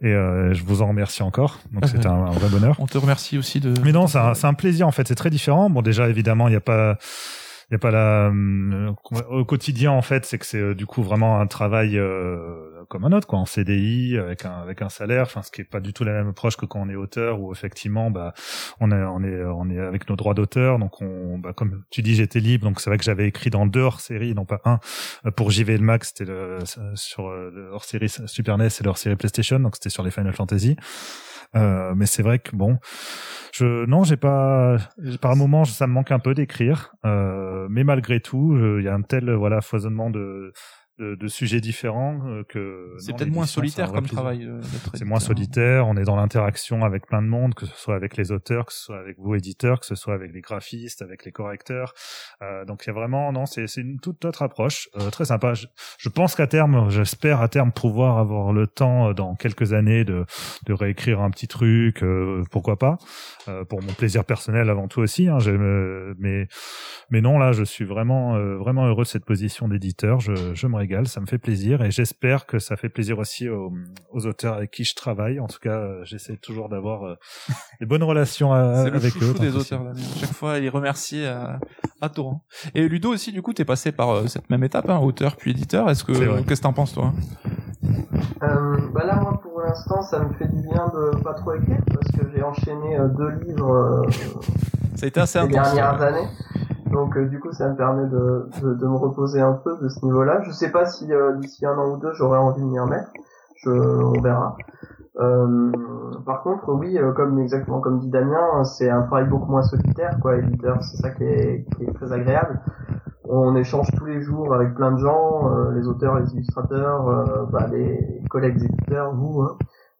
et 0.00 0.12
euh, 0.12 0.54
je 0.54 0.62
vous 0.64 0.82
en 0.82 0.88
remercie 0.88 1.22
encore. 1.22 1.60
Donc 1.72 1.86
c'était 1.86 2.06
un, 2.06 2.12
un 2.26 2.30
vrai 2.30 2.48
bonheur. 2.48 2.76
On 2.78 2.86
te 2.86 2.98
remercie 2.98 3.38
aussi 3.38 3.60
de. 3.60 3.74
Mais 3.84 3.92
non, 3.92 4.06
c'est 4.06 4.18
un, 4.18 4.32
un 4.42 4.54
plaisir 4.54 4.86
en 4.86 4.92
fait. 4.92 5.06
C'est 5.08 5.14
très 5.14 5.30
différent. 5.30 5.70
Bon, 5.70 5.82
déjà 5.82 6.08
évidemment, 6.08 6.48
il 6.48 6.52
n'y 6.52 6.56
a 6.56 6.60
pas, 6.60 6.98
il 7.70 7.74
y 7.74 7.76
a 7.76 7.78
pas 7.78 7.90
la 7.90 8.28
hum, 8.28 8.94
au 9.30 9.44
quotidien 9.44 9.90
en 9.92 10.02
fait, 10.02 10.24
c'est 10.26 10.38
que 10.38 10.46
c'est 10.46 10.60
euh, 10.60 10.74
du 10.74 10.86
coup 10.86 11.02
vraiment 11.02 11.40
un 11.40 11.46
travail 11.46 11.98
euh, 11.98 12.65
comme 12.88 13.04
un 13.04 13.12
autre 13.12 13.26
quoi, 13.26 13.38
en 13.38 13.46
CDI 13.46 14.16
avec 14.18 14.44
un 14.44 14.52
avec 14.52 14.82
un 14.82 14.88
salaire. 14.88 15.22
Enfin, 15.22 15.42
ce 15.42 15.50
qui 15.50 15.60
est 15.62 15.64
pas 15.64 15.80
du 15.80 15.92
tout 15.92 16.04
la 16.04 16.12
même 16.12 16.28
approche 16.28 16.56
que 16.56 16.66
quand 16.66 16.80
on 16.80 16.88
est 16.88 16.96
auteur 16.96 17.40
où 17.40 17.52
effectivement, 17.52 18.10
bah, 18.10 18.32
on 18.80 18.90
est 18.90 19.02
on 19.02 19.22
est 19.22 19.44
on 19.44 19.68
est 19.70 19.78
avec 19.78 20.08
nos 20.08 20.16
droits 20.16 20.34
d'auteur. 20.34 20.78
Donc 20.78 21.00
on, 21.02 21.38
bah, 21.38 21.52
comme 21.52 21.82
tu 21.90 22.02
dis, 22.02 22.14
j'étais 22.14 22.40
libre. 22.40 22.64
Donc 22.64 22.80
c'est 22.80 22.90
vrai 22.90 22.98
que 22.98 23.04
j'avais 23.04 23.26
écrit 23.28 23.50
dans 23.50 23.66
deux 23.66 23.80
hors-série, 23.82 24.34
non 24.34 24.44
pas 24.44 24.60
un. 24.64 24.78
Euh, 25.26 25.30
Pour 25.30 25.50
JV 25.50 25.76
le 25.78 25.84
Max, 25.84 26.08
c'était 26.08 26.24
le- 26.30 26.58
sur 26.94 27.28
euh, 27.28 27.50
le 27.54 27.68
hors-série 27.70 28.08
Super 28.08 28.58
NES 28.58 28.66
et 28.80 28.82
le 28.82 28.88
hors-série 28.88 29.16
PlayStation. 29.16 29.58
Donc 29.60 29.76
c'était 29.76 29.90
sur 29.90 30.02
les 30.02 30.10
Final 30.10 30.32
Fantasy. 30.32 30.76
Euh, 31.54 31.94
mais 31.94 32.06
c'est 32.06 32.22
vrai 32.22 32.38
que 32.40 32.54
bon, 32.56 32.78
je 33.52 33.86
non, 33.86 34.02
j'ai 34.04 34.16
pas, 34.16 34.76
par 35.20 35.36
moment, 35.36 35.64
ça 35.64 35.86
me 35.86 35.92
manque 35.92 36.10
un 36.10 36.18
peu 36.18 36.34
d'écrire, 36.34 36.92
euh, 37.06 37.66
mais 37.70 37.84
malgré 37.84 38.20
tout, 38.20 38.58
il 38.78 38.84
y 38.84 38.88
a 38.88 38.94
un 38.94 39.02
tel 39.02 39.30
voilà 39.32 39.60
foisonnement 39.60 40.10
de 40.10 40.52
de, 40.98 41.14
de 41.14 41.28
sujets 41.28 41.60
différents 41.60 42.20
euh, 42.26 42.42
que. 42.48 42.94
C'est 42.98 43.14
peut-être 43.16 43.30
moins 43.30 43.46
solitaire 43.46 43.92
comme 43.92 44.00
plaisir. 44.04 44.14
travail. 44.16 44.44
euh, 44.44 44.60
C'est 44.94 45.04
moins 45.04 45.20
solitaire, 45.20 45.86
on 45.88 45.96
est 45.96 46.04
dans 46.04 46.16
l'interaction 46.16 46.84
avec 46.84 47.06
plein 47.06 47.22
de 47.22 47.28
monde, 47.28 47.54
que 47.54 47.66
ce 47.66 47.74
soit 47.76 47.94
avec 47.94 48.16
les 48.16 48.32
auteurs, 48.32 48.66
que 48.66 48.72
ce 48.72 48.80
soit 48.84 48.98
avec 48.98 49.18
vous 49.18 49.34
éditeurs, 49.34 49.80
que 49.80 49.86
ce 49.86 49.94
soit 49.94 50.14
avec 50.14 50.32
les 50.32 50.40
graphistes, 50.40 51.02
avec 51.02 51.24
les 51.24 51.32
correcteurs. 51.32 51.92
Euh, 52.42 52.64
donc 52.64 52.84
il 52.84 52.88
y 52.88 52.90
a 52.90 52.94
vraiment, 52.94 53.32
non, 53.32 53.46
c'est 53.46 53.66
c'est 53.66 53.80
une 53.80 54.00
toute 54.00 54.24
autre 54.24 54.42
approche, 54.42 54.88
euh, 54.96 55.10
très 55.10 55.24
sympa. 55.26 55.54
Je, 55.54 55.66
je 55.98 56.08
pense 56.08 56.34
qu'à 56.34 56.46
terme, 56.46 56.88
j'espère 56.90 57.40
à 57.40 57.48
terme 57.48 57.72
pouvoir 57.72 58.18
avoir 58.18 58.52
le 58.52 58.66
temps 58.66 59.08
euh, 59.10 59.12
dans 59.14 59.34
quelques 59.34 59.72
années 59.72 60.04
de, 60.04 60.24
de 60.66 60.72
réécrire 60.72 61.20
un 61.20 61.30
petit 61.30 61.48
truc, 61.48 62.02
euh, 62.02 62.42
pourquoi 62.50 62.78
pas, 62.78 62.98
euh, 63.48 63.64
pour 63.64 63.82
mon 63.82 63.92
plaisir 63.92 64.24
personnel 64.24 64.70
avant 64.70 64.88
tout 64.88 65.00
aussi. 65.00 65.28
Hein, 65.28 65.38
j'aime, 65.38 66.14
mais 66.18 66.46
mais 67.10 67.20
non, 67.20 67.38
là, 67.38 67.52
je 67.52 67.64
suis 67.64 67.84
vraiment 67.84 68.36
euh, 68.36 68.56
vraiment 68.56 68.86
heureux 68.86 69.04
de 69.04 69.08
cette 69.08 69.24
position 69.24 69.68
d'éditeur. 69.68 70.20
Je, 70.20 70.54
je 70.54 70.66
me 70.66 70.76
régale, 70.86 71.08
ça 71.08 71.20
me 71.20 71.26
fait 71.26 71.38
plaisir 71.38 71.82
et 71.82 71.90
j'espère 71.90 72.46
que 72.46 72.58
ça 72.60 72.76
fait 72.76 72.88
plaisir 72.88 73.18
aussi 73.18 73.48
aux, 73.48 73.72
aux 74.12 74.26
auteurs 74.26 74.54
avec 74.54 74.70
qui 74.70 74.84
je 74.84 74.94
travaille. 74.94 75.40
En 75.40 75.48
tout 75.48 75.58
cas, 75.60 75.78
euh, 75.78 76.04
j'essaie 76.04 76.36
toujours 76.36 76.68
d'avoir 76.68 77.02
euh, 77.04 77.14
des 77.80 77.86
bonnes 77.86 78.02
relations 78.04 78.52
à- 78.52 78.84
C'est 78.84 78.90
le 78.90 78.96
avec 78.96 79.12
chouchou 79.12 79.32
eux. 79.32 79.38
des 79.40 79.56
auteurs, 79.56 79.80
Damien. 79.82 79.98
À 79.98 80.18
chaque 80.20 80.32
fois, 80.32 80.58
il 80.58 80.64
est 80.64 80.68
remercié 80.68 81.26
à, 81.26 81.58
à 82.00 82.08
torrent. 82.08 82.44
Et 82.74 82.88
Ludo 82.88 83.12
aussi, 83.12 83.32
du 83.32 83.42
coup, 83.42 83.52
t'es 83.52 83.64
passé 83.64 83.90
par 83.90 84.10
euh, 84.10 84.26
cette 84.28 84.48
même 84.48 84.62
étape, 84.62 84.88
hein, 84.88 84.98
auteur 84.98 85.34
puis 85.36 85.50
éditeur. 85.50 85.90
Est-ce 85.90 86.04
que, 86.04 86.12
qu'est-ce 86.42 86.60
que 86.60 86.62
t'en 86.62 86.72
penses, 86.72 86.92
toi? 86.94 87.12
Euh, 88.42 88.76
bah 88.94 89.04
là, 89.04 89.16
moi, 89.20 89.40
pour 89.42 89.60
l'instant, 89.60 90.02
ça 90.02 90.20
me 90.20 90.32
fait 90.34 90.48
du 90.48 90.62
bien 90.62 90.86
de 90.94 91.20
pas 91.22 91.34
trop 91.34 91.54
écrire 91.54 91.78
parce 91.92 92.10
que 92.12 92.30
j'ai 92.34 92.42
enchaîné 92.42 92.98
euh, 92.98 93.08
deux 93.08 93.30
livres 93.46 93.70
euh, 94.06 94.10
Ça 94.94 95.04
a 95.04 95.08
été 95.08 95.20
assez 95.20 95.32
ces 95.32 95.38
intense. 95.40 95.52
dernières 95.74 96.00
euh. 96.00 96.06
années. 96.08 96.28
Donc, 96.90 97.16
euh, 97.16 97.26
du 97.26 97.40
coup, 97.40 97.52
ça 97.52 97.68
me 97.68 97.76
permet 97.76 98.06
de, 98.06 98.48
de, 98.62 98.86
me 98.86 98.96
reposer 98.96 99.40
un 99.40 99.54
peu 99.54 99.76
de 99.82 99.88
ce 99.88 100.04
niveau-là. 100.04 100.42
Je 100.42 100.52
sais 100.52 100.70
pas 100.70 100.86
si 100.86 101.12
euh, 101.12 101.36
d'ici 101.36 101.66
un 101.66 101.76
an 101.76 101.90
ou 101.90 101.96
deux, 101.96 102.12
j'aurai 102.14 102.38
envie 102.38 102.62
de 102.62 102.66
m'y 102.66 102.78
remettre. 102.78 103.10
Je, 103.56 103.70
on 103.70 104.20
verra. 104.20 104.56
Euh, 105.18 105.72
par 106.24 106.42
contre, 106.42 106.72
oui, 106.72 106.98
comme 107.16 107.38
exactement 107.38 107.80
comme 107.80 107.98
dit 107.98 108.10
Damien, 108.10 108.64
c'est 108.64 108.90
un 108.90 109.02
travail 109.02 109.26
beaucoup 109.26 109.50
moins 109.50 109.62
solitaire, 109.62 110.18
quoi, 110.20 110.36
éditeur. 110.36 110.82
C'est 110.82 110.98
ça 110.98 111.10
qui 111.10 111.24
est, 111.24 111.66
qui 111.76 111.84
est 111.84 111.92
très 111.92 112.12
agréable. 112.12 112.60
On 113.28 113.56
échange 113.56 113.88
tous 113.96 114.04
les 114.04 114.20
jours 114.22 114.54
avec 114.54 114.74
plein 114.74 114.92
de 114.92 114.98
gens, 114.98 115.70
les 115.70 115.88
auteurs, 115.88 116.20
les 116.20 116.32
illustrateurs, 116.32 117.48
bah, 117.50 117.66
les 117.72 118.22
collègues 118.30 118.62
éditeurs, 118.62 119.12
vous. 119.14 119.42
Hein. 119.42 119.56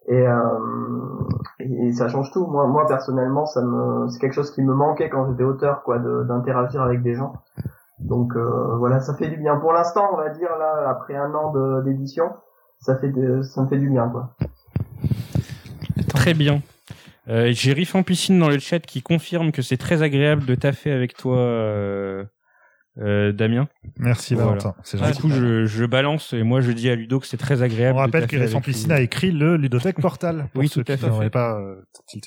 Et, 0.08 0.26
euh, 0.26 0.34
et, 1.58 1.88
et 1.88 1.92
ça 1.92 2.08
change 2.08 2.30
tout. 2.30 2.46
Moi, 2.46 2.66
moi 2.66 2.86
personnellement, 2.86 3.46
ça 3.46 3.62
me, 3.62 4.08
c'est 4.08 4.20
quelque 4.20 4.34
chose 4.34 4.52
qui 4.52 4.62
me 4.62 4.72
manquait 4.74 5.08
quand 5.08 5.28
j'étais 5.28 5.44
auteur, 5.44 5.82
quoi, 5.82 5.98
d'interagir 5.98 6.82
avec 6.82 7.02
des 7.02 7.14
gens. 7.14 7.32
Donc 7.98 8.36
euh, 8.36 8.76
voilà, 8.76 9.00
ça 9.00 9.14
fait 9.14 9.28
du 9.28 9.36
bien. 9.36 9.56
Pour 9.56 9.72
l'instant, 9.72 10.08
on 10.12 10.16
va 10.16 10.28
dire 10.28 10.50
là, 10.58 10.88
après 10.88 11.16
un 11.16 11.34
an 11.34 11.52
d'édition, 11.82 12.30
ça 12.78 12.96
fait, 12.96 13.08
de, 13.08 13.42
ça 13.42 13.62
me 13.62 13.68
fait 13.68 13.78
du 13.78 13.88
bien, 13.88 14.08
quoi. 14.08 14.30
Très 16.08 16.34
bien. 16.34 16.60
Euh, 17.28 17.50
J'ai 17.52 17.72
Riff 17.72 17.94
en 17.94 18.02
piscine 18.02 18.38
dans 18.38 18.48
le 18.48 18.58
chat 18.58 18.78
qui 18.80 19.02
confirme 19.02 19.50
que 19.50 19.62
c'est 19.62 19.76
très 19.76 20.02
agréable 20.02 20.44
de 20.44 20.54
taffer 20.54 20.92
avec 20.92 21.16
toi, 21.16 21.38
euh, 21.38 22.24
euh, 22.98 23.32
Damien. 23.32 23.68
Merci. 23.98 24.34
Valentin. 24.34 24.74
C'est 24.82 24.96
Du 24.96 25.20
coup, 25.20 25.28
je, 25.30 25.66
je 25.66 25.84
balance 25.84 26.32
et 26.32 26.42
moi 26.42 26.60
je 26.60 26.72
dis 26.72 26.88
à 26.88 26.94
Ludo 26.94 27.20
que 27.20 27.26
c'est 27.26 27.36
très 27.36 27.62
agréable. 27.62 27.98
On 27.98 28.00
rappelle 28.02 28.26
que 28.26 28.36
Récent 28.36 28.58
avec 28.58 28.64
Piscine 28.66 28.88
lui. 28.88 28.94
a 28.94 29.00
écrit 29.00 29.30
le 29.32 29.56
Ludothèque 29.56 30.00
Portal. 30.00 30.48
Pour 30.52 30.60
Oui, 30.62 30.68
ceux 30.68 30.82
tout 30.84 30.92
à 30.92 30.96
qui 30.96 31.02
fait. 31.04 31.30
pas 31.30 31.58
euh. 31.60 31.82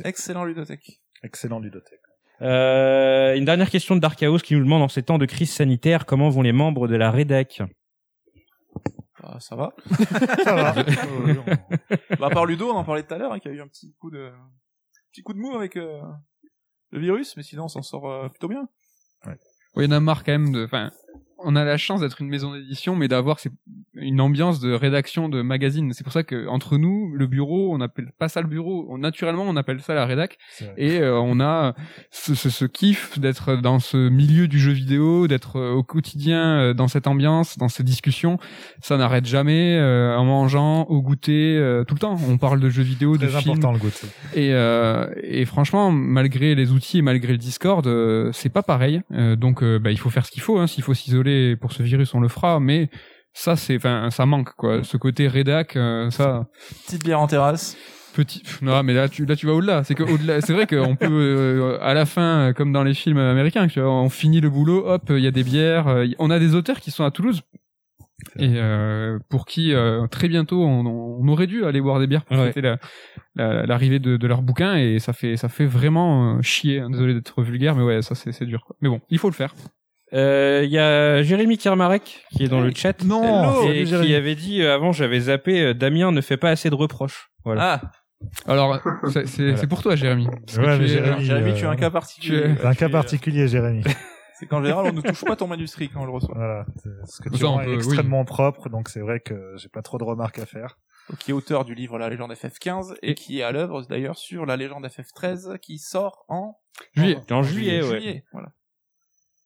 Excellent 0.05 0.45
ludothèque. 0.45 1.01
Excellent 1.24 1.59
Ludothèque. 1.59 1.99
Euh, 2.41 3.36
une 3.36 3.43
dernière 3.45 3.70
question 3.70 3.95
de 3.95 3.99
Dark 3.99 4.17
Chaos 4.17 4.38
qui 4.38 4.53
nous 4.55 4.63
demande 4.63 4.82
en 4.82 4.88
ces 4.88 5.03
temps 5.03 5.17
de 5.17 5.26
crise 5.26 5.51
sanitaire 5.51 6.05
comment 6.05 6.30
vont 6.30 6.41
les 6.41 6.53
membres 6.53 6.88
de 6.88 6.95
la 6.95 7.11
rédac 7.11 7.61
Ah, 9.22 9.38
ça 9.39 9.55
va. 9.57 9.74
Ça 10.43 10.55
va. 10.55 10.74
bah, 12.20 12.28
à 12.28 12.30
part 12.30 12.45
Ludo, 12.45 12.70
on 12.72 12.76
en 12.78 12.84
parlait 12.86 13.03
tout 13.03 13.13
à 13.13 13.17
l'heure, 13.17 13.34
hein, 13.34 13.39
qui 13.39 13.49
a 13.49 13.51
eu 13.51 13.59
un 13.61 13.67
petit 13.67 13.93
coup 13.99 14.09
de, 14.09 14.32
petit 15.11 15.22
coup 15.24 15.34
de 15.34 15.39
mou 15.39 15.53
avec, 15.55 15.76
euh, 15.76 15.99
le 16.91 16.99
virus, 16.99 17.36
mais 17.36 17.43
sinon, 17.43 17.65
on 17.65 17.67
s'en 17.67 17.82
sort 17.82 18.09
euh, 18.09 18.30
plutôt 18.30 18.47
bien. 18.47 18.67
Oui, 19.26 19.34
il 19.78 19.84
y 19.84 19.88
en 19.88 19.91
a 19.91 19.99
marre 19.99 20.24
quand 20.24 20.32
même 20.32 20.51
de. 20.51 20.65
Enfin, 20.65 20.91
on 21.44 21.56
a 21.56 21.64
la 21.64 21.78
chance 21.78 22.02
d'être 22.02 22.22
une 22.22 22.30
maison 22.30 22.54
d'édition, 22.54 22.96
mais 22.96 23.08
d'avoir 23.08 23.38
une 23.96 24.22
ambiance 24.22 24.60
de 24.60 24.72
rédaction 24.72 25.30
de 25.30 25.42
magazine. 25.42 25.92
C'est 25.94 26.04
pour 26.04 26.14
ça 26.14 26.24
que 26.24 26.48
entre 26.48 26.78
nous, 26.78 27.12
le 27.16 27.28
bureau, 27.28 27.74
on 27.74 27.78
n'appelle 27.78 28.12
pas 28.18 28.30
ça 28.30 28.42
le 28.42 28.48
bureau. 28.48 28.86
On, 28.90 28.98
naturellement, 28.98 29.44
on 29.48 29.56
appelle 29.56 29.82
ça 29.82 29.94
la 29.94 30.06
rédac. 30.06 30.38
Et 30.78 31.00
euh, 31.00 31.20
on 31.20 31.40
a 31.40 31.76
ce, 32.12 32.36
ce, 32.36 32.50
ce 32.50 32.66
kiff 32.66 33.20
d'être 33.20 33.56
dans 33.56 33.80
ce 33.80 34.10
milieu 34.10 34.48
du 34.48 34.60
jeu 34.60 34.72
vidéo, 34.72 35.28
d'être 35.28 35.58
euh, 35.58 35.72
au 35.74 35.84
quotidien 35.84 36.60
euh, 36.60 36.74
dans 36.74 36.88
cette 36.88 37.08
ambiance, 37.08 37.58
dans 37.58 37.70
ces 37.70 37.84
discussions. 37.84 38.38
Ça 38.82 38.98
n'arrête 38.98 39.26
jamais. 39.26 39.78
euh, 39.80 40.16
en 40.18 40.26
mangeant, 40.26 40.84
au 40.86 41.02
goûter, 41.02 41.58
euh, 41.58 41.84
tout 41.84 41.96
le 41.96 42.00
temps. 42.00 42.18
On 42.30 42.38
parle 42.38 42.60
de 42.60 42.70
jeux 42.70 42.84
vidéo, 42.84 43.18
de 43.18 43.28
Très 43.28 43.42
films. 43.42 43.54
important 43.58 43.72
le 43.74 43.80
goût. 43.80 43.90
Et, 44.36 44.54
euh, 44.54 45.08
et 45.24 45.46
franchement, 45.46 45.92
malgré 45.92 46.56
les 46.56 46.72
outils 46.72 47.00
et 47.00 47.02
malgré 47.02 47.32
le 47.34 47.38
Discord, 47.38 47.86
euh, 47.88 48.30
c'est 48.34 48.50
pas 48.50 48.64
pareil. 48.64 49.02
Euh, 49.12 49.36
donc, 49.36 49.64
bah, 49.64 49.92
il 49.92 49.98
faut 49.98 50.10
faire 50.10 50.26
ce 50.26 50.32
qu'il 50.32 50.42
faut. 50.42 50.58
Hein. 50.60 50.68
S'il 50.68 50.84
faut 50.84 50.94
s'isoler 50.94 51.29
pour 51.60 51.72
ce 51.72 51.84
virus, 51.84 52.14
on 52.14 52.20
le 52.20 52.28
fera. 52.28 52.60
Mais 52.60 52.90
ça, 53.34 53.56
c'est, 53.56 53.76
enfin, 53.78 54.10
ça 54.12 54.26
manque 54.26 54.54
quoi. 54.56 54.84
Ce 54.84 54.98
côté 54.98 55.28
rédac, 55.28 55.76
euh, 55.76 56.10
ça, 56.10 56.48
Petite 56.86 57.04
bière 57.04 57.20
en 57.20 57.28
terrasse. 57.28 57.78
petit. 58.16 58.42
Non, 58.62 58.82
mais 58.84 58.94
là, 58.94 59.08
tu, 59.08 59.26
là, 59.26 59.36
tu 59.36 59.46
vas 59.46 59.54
au-delà. 59.54 59.84
C'est 59.84 59.96
que 59.96 60.04
au-delà. 60.04 60.42
C'est 60.42 60.54
vrai 60.54 60.66
qu'on 60.68 60.96
peut, 60.96 61.08
euh, 61.10 61.78
à 61.82 61.94
la 61.94 62.06
fin, 62.06 62.50
euh, 62.50 62.54
comme 62.54 62.72
dans 62.74 62.84
les 62.84 62.94
films 62.94 63.18
américains, 63.20 63.68
tu 63.68 63.80
vois, 63.80 63.90
on 63.92 64.10
finit 64.10 64.42
le 64.42 64.50
boulot, 64.50 64.84
hop, 64.88 65.04
il 65.10 65.20
y 65.20 65.28
a 65.28 65.32
des 65.32 65.44
bières. 65.44 65.88
euh, 65.88 66.06
y- 66.06 66.16
on 66.20 66.30
a 66.32 66.40
des 66.40 66.56
auteurs 66.56 66.80
qui 66.80 66.92
sont 66.92 67.04
à 67.06 67.12
Toulouse. 67.12 67.42
Et 68.38 68.56
euh, 68.58 69.18
pour 69.30 69.46
qui 69.46 69.74
euh, 69.74 70.06
très 70.08 70.28
bientôt 70.28 70.62
on, 70.66 70.86
on 70.86 71.26
aurait 71.30 71.48
dû 71.48 71.64
aller 71.64 71.80
boire 71.80 72.00
des 72.02 72.08
bières 72.08 72.26
pour 72.26 72.36
Ouais. 72.38 72.48
fêter 72.48 72.60
la- 72.60 72.78
la- 73.36 73.66
l'arrivée 73.66 74.00
de, 74.00 74.18
de 74.18 74.28
leur 74.28 74.42
bouquin 74.42 74.76
et 74.76 75.00
ça 75.00 75.14
fait 75.14 75.38
ça 75.38 75.48
fait 75.48 75.66
vraiment 75.66 76.36
euh, 76.36 76.42
chier. 76.42 76.82
hein. 76.82 76.90
Désolé 76.90 77.14
d'être 77.14 77.42
vulgaire, 77.42 77.76
mais 77.78 77.84
ouais, 77.84 78.02
ça 78.02 78.16
c'est 78.16 78.34
c'est 78.34 78.46
dur. 78.46 78.66
Quoi. 78.68 78.76
Mais 78.82 78.90
bon, 78.90 79.00
il 79.10 79.20
faut 79.20 79.30
le 79.30 79.34
faire. 79.36 79.54
Euh, 80.14 80.62
Il 80.66 80.72
y 80.72 80.80
a 80.80 81.22
Jérémy 81.22 81.57
Kermarek 81.57 82.26
qui 82.32 82.43
est 82.43 82.47
dans 82.47 82.62
le 82.62 82.72
chat. 82.74 83.03
Non, 83.03 83.64
et 83.64 83.68
salut, 83.68 83.78
qui 83.80 83.86
Jérémy. 83.86 84.14
avait 84.16 84.36
dit 84.36 84.62
euh, 84.62 84.74
avant 84.74 84.91
j'avais 84.91 85.20
zappé 85.20 85.62
euh, 85.62 85.74
Damien 85.74 86.12
ne 86.12 86.22
fait 86.22 86.38
pas 86.38 86.49
assez 86.49 86.70
de 86.70 86.76
reproches. 86.76 87.30
Voilà. 87.45 87.80
Ah, 87.84 87.91
Alors 88.47 88.80
c'est 89.14 89.28
c'est 89.28 89.43
Voilà. 89.43 89.57
c'est 89.57 89.68
pour 89.68 89.82
toi, 89.84 89.95
Jérémy. 89.95 90.28
Parce 90.45 90.57
que 90.57 90.64
Ouais, 90.66 90.76
tu 90.78 90.82
mais 90.84 90.89
es, 90.91 90.97
euh, 90.97 91.03
Jérémy, 91.05 91.26
Jérémy, 91.26 91.49
euh, 91.51 91.53
tu 91.53 91.64
es 91.64 91.68
un 91.68 91.76
cas 91.76 91.89
particulier. 91.91 92.41
tu 92.41 92.47
es- 92.51 92.55
C'est 92.55 92.66
un 92.66 92.72
Tu 92.72 92.78
cas 92.78 92.86
es, 92.86 92.89
euh, 92.89 92.91
particulier, 92.91 93.47
Jérémy. 93.47 93.84
C'est 94.39 94.45
qu'en 94.45 94.62
général, 94.64 94.86
on 94.86 94.93
ne 94.93 95.01
touche 95.01 95.26
pas 95.26 95.36
ton 95.36 95.47
manuscrit 95.47 95.89
quand 95.89 96.01
on 96.01 96.05
le 96.05 96.12
reçoit. 96.14 96.34
Voilà. 96.34 96.66
C'est- 96.78 96.89
Ce 97.05 97.22
que 97.22 97.30
Ça, 97.30 97.38
tu 97.38 97.43
on 97.45 97.51
rends 97.51 97.62
est 97.62 97.66
peut- 97.66 97.72
oui. 97.72 97.78
extrêmement 97.78 98.24
propre, 98.26 98.70
donc 98.70 98.88
c'est 98.89 99.01
vrai 99.01 99.20
que 99.20 99.53
j'ai 99.57 99.68
pas 99.70 99.82
trop 99.82 99.97
de 99.97 100.03
remarques 100.05 100.39
à 100.39 100.45
faire. 100.45 100.78
Qui 101.20 101.32
est 101.32 101.34
auteur 101.34 101.66
du 101.66 101.76
livre 101.76 101.97
La 101.99 102.07
légende 102.10 102.32
FF15 102.34 102.95
et 103.01 103.16
qui 103.16 103.39
est 103.39 103.43
à 103.43 103.51
l'œuvre 103.51 103.82
d'ailleurs 103.89 104.18
sur 104.18 104.45
La 104.45 104.55
légende 104.57 104.86
FF13 104.88 105.57
qui 105.60 105.78
sort 105.78 106.24
en 106.30 106.55
Juillet. 106.95 107.18
En 107.32 107.41
juillet, 107.43 107.82
ouais. 107.84 107.99
juillet. 107.99 108.24
Voilà. 108.32 108.49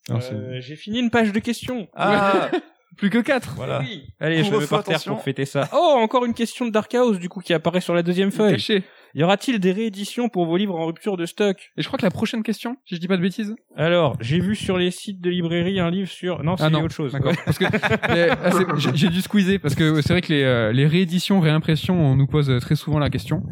Non, 0.09 0.19
c'est- 0.19 0.33
Euh, 0.33 0.59
J'ai 0.61 0.75
fini 0.75 0.99
une 0.99 1.09
page 1.09 1.31
de 1.31 1.39
questions. 1.39 1.87
Ah, 1.95 2.49
Plus 2.97 3.09
que 3.09 3.17
4 3.17 3.53
voilà. 3.55 3.79
Oui. 3.79 4.03
Allez, 4.19 4.37
je 4.37 4.39
me 4.41 4.43
mets 4.43 4.49
Couvre-feu, 4.51 4.67
par 4.67 4.83
terre 4.83 4.95
attention. 4.97 5.15
pour 5.15 5.23
fêter 5.23 5.45
ça. 5.45 5.67
Oh, 5.73 5.95
encore 5.97 6.25
une 6.25 6.35
question 6.35 6.65
de 6.65 6.71
Dark 6.71 6.93
House 6.93 7.17
du 7.17 7.27
coup 7.27 7.39
qui 7.41 7.51
apparaît 7.53 7.81
sur 7.81 7.95
la 7.95 8.03
deuxième 8.03 8.31
feuille. 8.31 8.53
Caché. 8.53 8.83
Y 9.15 9.23
aura-t-il 9.23 9.59
des 9.59 9.71
rééditions 9.71 10.27
pour 10.29 10.45
vos 10.45 10.57
livres 10.57 10.75
en 10.75 10.85
rupture 10.87 11.17
de 11.17 11.25
stock? 11.25 11.71
Et 11.77 11.81
je 11.83 11.87
crois 11.87 11.97
que 11.99 12.05
la 12.05 12.09
prochaine 12.11 12.41
question, 12.43 12.77
si 12.85 12.95
je 12.95 12.99
dis 12.99 13.07
pas 13.07 13.17
de 13.17 13.21
bêtises. 13.21 13.55
Alors, 13.75 14.17
j'ai 14.19 14.39
vu 14.39 14.55
sur 14.55 14.77
les 14.77 14.89
sites 14.91 15.21
de 15.21 15.29
librairie 15.29 15.79
un 15.79 15.91
livre 15.91 16.09
sur. 16.09 16.43
Non, 16.43 16.57
c'est 16.57 16.63
Ah 16.63 16.69
non, 16.71 16.81
autre 16.83 16.95
chose. 16.95 17.11
D'accord. 17.11 17.33
Parce 17.45 17.57
que 17.59 17.65
ah, 18.01 18.51
c'est- 18.51 18.79
j'ai- 18.79 18.95
j'ai 18.95 19.09
dû 19.09 19.21
squeezer 19.21 19.59
parce 19.59 19.75
que 19.75 20.01
c'est 20.01 20.13
vrai 20.13 20.21
que 20.21 20.33
les, 20.33 20.43
euh, 20.43 20.71
les 20.71 20.87
rééditions, 20.87 21.39
réimpressions, 21.39 21.95
on 21.99 22.15
nous 22.15 22.25
pose 22.27 22.51
très 22.59 22.75
souvent 22.75 22.97
la 22.99 23.09
question. 23.09 23.43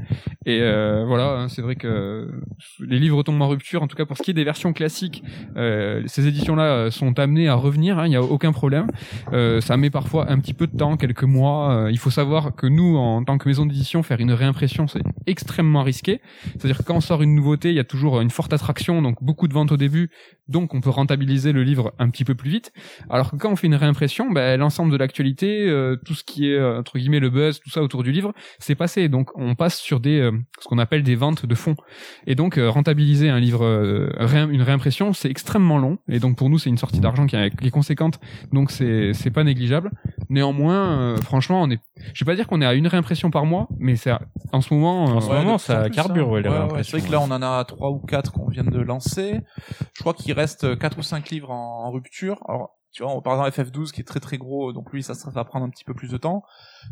Et 0.45 0.59
euh, 0.61 1.03
voilà, 1.05 1.41
hein, 1.41 1.47
c'est 1.47 1.61
vrai 1.61 1.75
que 1.75 2.27
les 2.79 2.97
livres 2.99 3.21
tombent 3.23 3.41
en 3.41 3.47
rupture. 3.47 3.83
En 3.83 3.87
tout 3.87 3.95
cas, 3.95 4.05
pour 4.05 4.17
ce 4.17 4.23
qui 4.23 4.31
est 4.31 4.35
des 4.35 4.43
versions 4.43 4.73
classiques, 4.73 5.23
euh, 5.57 6.01
ces 6.07 6.25
éditions-là 6.27 6.63
euh, 6.63 6.91
sont 6.91 7.19
amenées 7.19 7.47
à 7.47 7.53
revenir. 7.55 7.99
hein, 7.99 8.07
Il 8.07 8.09
n'y 8.09 8.15
a 8.15 8.23
aucun 8.23 8.51
problème. 8.51 8.87
Euh, 9.33 9.61
ça 9.61 9.77
met 9.77 9.89
parfois 9.91 10.29
un 10.31 10.39
petit 10.39 10.53
peu 10.55 10.65
de 10.65 10.75
temps, 10.75 10.97
quelques 10.97 11.23
mois. 11.23 11.71
Euh, 11.85 11.91
il 11.91 11.99
faut 11.99 12.09
savoir 12.09 12.55
que 12.55 12.65
nous, 12.67 12.97
en 12.97 13.23
tant 13.23 13.37
que 13.37 13.47
maison 13.47 13.65
d'édition, 13.67 14.01
faire 14.01 14.19
une 14.19 14.31
réimpression, 14.31 14.87
c'est 14.87 15.01
extrêmement 15.51 15.83
risqué. 15.83 16.21
C'est-à-dire 16.57 16.81
quand 16.85 16.95
on 16.95 17.01
sort 17.01 17.21
une 17.21 17.35
nouveauté, 17.35 17.69
il 17.69 17.75
y 17.75 17.79
a 17.79 17.83
toujours 17.83 18.21
une 18.21 18.29
forte 18.29 18.53
attraction, 18.53 19.01
donc 19.01 19.21
beaucoup 19.21 19.49
de 19.49 19.53
ventes 19.53 19.73
au 19.73 19.77
début, 19.77 20.09
donc 20.47 20.73
on 20.73 20.79
peut 20.79 20.89
rentabiliser 20.89 21.51
le 21.51 21.63
livre 21.63 21.93
un 21.99 22.09
petit 22.09 22.23
peu 22.23 22.35
plus 22.35 22.49
vite. 22.49 22.71
Alors 23.09 23.31
que 23.31 23.35
quand 23.35 23.51
on 23.51 23.57
fait 23.57 23.67
une 23.67 23.75
réimpression, 23.75 24.31
ben, 24.31 24.57
l'ensemble 24.57 24.93
de 24.93 24.97
l'actualité, 24.97 25.67
euh, 25.67 25.97
tout 26.05 26.13
ce 26.13 26.23
qui 26.23 26.49
est 26.49 26.55
euh, 26.55 26.79
entre 26.79 26.97
guillemets 26.97 27.19
le 27.19 27.29
buzz, 27.29 27.59
tout 27.59 27.69
ça 27.69 27.83
autour 27.83 28.03
du 28.03 28.13
livre, 28.13 28.33
c'est 28.59 28.75
passé. 28.75 29.09
Donc 29.09 29.31
on 29.35 29.55
passe 29.55 29.77
sur 29.77 29.99
des 29.99 30.19
euh, 30.19 30.31
ce 30.61 30.69
qu'on 30.69 30.77
appelle 30.77 31.03
des 31.03 31.15
ventes 31.15 31.45
de 31.45 31.55
fonds. 31.55 31.75
Et 32.27 32.35
donc 32.35 32.57
rentabiliser 32.57 33.29
un 33.29 33.39
livre, 33.39 33.65
une 34.51 34.61
réimpression, 34.61 35.11
c'est 35.11 35.29
extrêmement 35.29 35.79
long. 35.79 35.97
Et 36.07 36.19
donc 36.19 36.37
pour 36.37 36.49
nous, 36.49 36.59
c'est 36.59 36.69
une 36.69 36.77
sortie 36.77 37.01
d'argent 37.01 37.25
qui 37.25 37.35
est, 37.35 37.53
qui 37.57 37.67
est 37.67 37.71
conséquente. 37.71 38.19
Donc 38.53 38.71
c'est 38.71 39.13
c'est 39.13 39.31
pas 39.31 39.43
négligeable. 39.43 39.91
Néanmoins, 40.31 40.97
euh, 40.97 41.17
franchement, 41.17 41.61
on 41.61 41.69
est, 41.69 41.79
je 42.13 42.23
vais 42.23 42.31
pas 42.31 42.37
dire 42.37 42.47
qu'on 42.47 42.61
est 42.61 42.65
à 42.65 42.73
une 42.73 42.87
réimpression 42.87 43.29
par 43.31 43.45
mois, 43.45 43.67
mais 43.79 43.97
c'est 43.97 44.11
à- 44.11 44.21
en 44.53 44.61
ce 44.61 44.73
moment. 44.73 45.03
En 45.03 45.19
ce 45.19 45.29
euh, 45.29 45.33
moment, 45.37 45.57
ça 45.57 45.89
carbure, 45.89 46.29
hein. 46.29 46.31
ouais, 46.31 46.41
les 46.41 46.47
ouais, 46.47 46.57
réimpressions, 46.57 46.91
C'est 46.97 46.99
vrai 46.99 47.07
que 47.07 47.11
là, 47.11 47.19
on 47.19 47.31
en 47.31 47.41
a 47.41 47.65
trois 47.65 47.89
ou 47.89 47.99
quatre 47.99 48.31
qu'on 48.31 48.47
vient 48.47 48.63
de 48.63 48.79
lancer. 48.79 49.41
Je 49.93 49.99
crois 49.99 50.13
qu'il 50.13 50.31
reste 50.31 50.79
quatre 50.79 50.97
ou 50.97 51.01
cinq 51.03 51.31
livres 51.31 51.51
en, 51.51 51.83
en 51.85 51.91
rupture. 51.91 52.39
Alors, 52.47 52.77
Tu 52.93 53.03
vois, 53.03 53.21
par 53.23 53.45
exemple 53.45 53.69
FF12 53.71 53.91
qui 53.93 54.01
est 54.01 54.03
très 54.03 54.19
très 54.19 54.37
gros, 54.37 54.73
donc 54.73 54.91
lui 54.91 55.01
ça, 55.01 55.13
ça 55.13 55.29
va 55.29 55.45
prendre 55.45 55.65
un 55.65 55.69
petit 55.69 55.85
peu 55.85 55.93
plus 55.93 56.09
de 56.11 56.17
temps. 56.17 56.43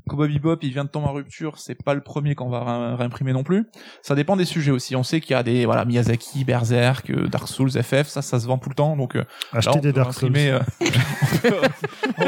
Cowboy 0.07 0.29
Bebop, 0.33 0.59
il 0.61 0.71
vient 0.71 0.85
de 0.85 0.89
tomber 0.89 1.07
en 1.07 1.11
rupture, 1.13 1.59
c'est 1.59 1.75
pas 1.75 1.93
le 1.93 1.99
premier 1.99 2.35
qu'on 2.35 2.49
va 2.49 2.63
ré- 2.91 2.95
réimprimer 2.95 3.33
non 3.33 3.43
plus. 3.43 3.67
Ça 4.01 4.15
dépend 4.15 4.37
des 4.37 4.45
sujets 4.45 4.71
aussi. 4.71 4.95
On 4.95 5.03
sait 5.03 5.19
qu'il 5.19 5.31
y 5.31 5.33
a 5.33 5.43
des 5.43 5.65
voilà 5.65 5.83
Miyazaki, 5.83 6.45
Berserk, 6.45 7.09
euh, 7.09 7.27
Dark 7.27 7.49
Souls, 7.49 7.71
FF, 7.71 8.07
ça 8.07 8.21
ça 8.21 8.39
se 8.39 8.47
vend 8.47 8.57
tout 8.57 8.69
le 8.69 8.75
temps, 8.75 8.95
donc 8.95 9.15
euh, 9.17 9.25
là, 9.51 9.59
Acheter 9.59 9.77
on 9.77 9.81
des 9.81 9.89
peut 9.91 9.99
Dark 9.99 10.13
Souls. 10.13 10.29
imprimer, 10.29 10.51
euh, 10.51 10.59
on 10.79 11.37
peut, 11.49 11.55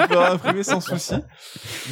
on 0.04 0.08
peut 0.08 0.18
réimprimer 0.18 0.64
sans 0.64 0.82
souci. 0.82 1.16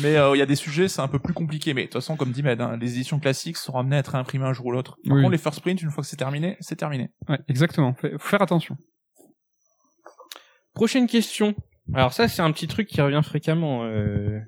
Mais 0.02 0.18
euh, 0.18 0.36
il 0.36 0.40
y 0.40 0.42
a 0.42 0.46
des 0.46 0.56
sujets, 0.58 0.90
c'est 0.90 1.02
un 1.02 1.08
peu 1.08 1.20
plus 1.20 1.34
compliqué. 1.34 1.74
Mais 1.74 1.84
de 1.84 1.88
toute 1.88 1.94
façon, 2.02 2.18
comme 2.18 2.32
dit 2.34 2.44
Med, 2.44 2.60
hein, 2.60 2.76
les 2.78 2.92
éditions 2.96 3.20
classiques 3.22 3.56
seront 3.56 3.80
amenées 3.80 3.96
à 3.96 4.00
être 4.00 4.12
réimprimées 4.12 4.46
un 4.46 4.52
jour 4.54 4.66
ou 4.66 4.72
l'autre. 4.72 4.98
Par 5.08 5.16
Oui. 5.16 5.22
contre, 5.22 5.32
les 5.32 5.38
first 5.38 5.62
print, 5.62 5.82
une 5.82 5.92
fois 5.92 6.02
que 6.04 6.10
c'est 6.10 6.18
terminé, 6.18 6.58
c'est 6.60 6.76
terminé. 6.76 7.12
Ouais, 7.30 7.40
exactement. 7.48 7.96
Faut 8.02 8.10
faire 8.20 8.42
attention. 8.42 8.76
Prochaine 10.74 11.08
question. 11.08 11.56
Alors 11.94 12.14
ça, 12.14 12.28
c'est 12.28 12.42
un 12.42 12.52
petit 12.52 12.68
truc 12.68 12.88
qui 12.88 13.02
revient 13.02 13.22
fréquemment 13.24 13.84
euh, 13.84 14.40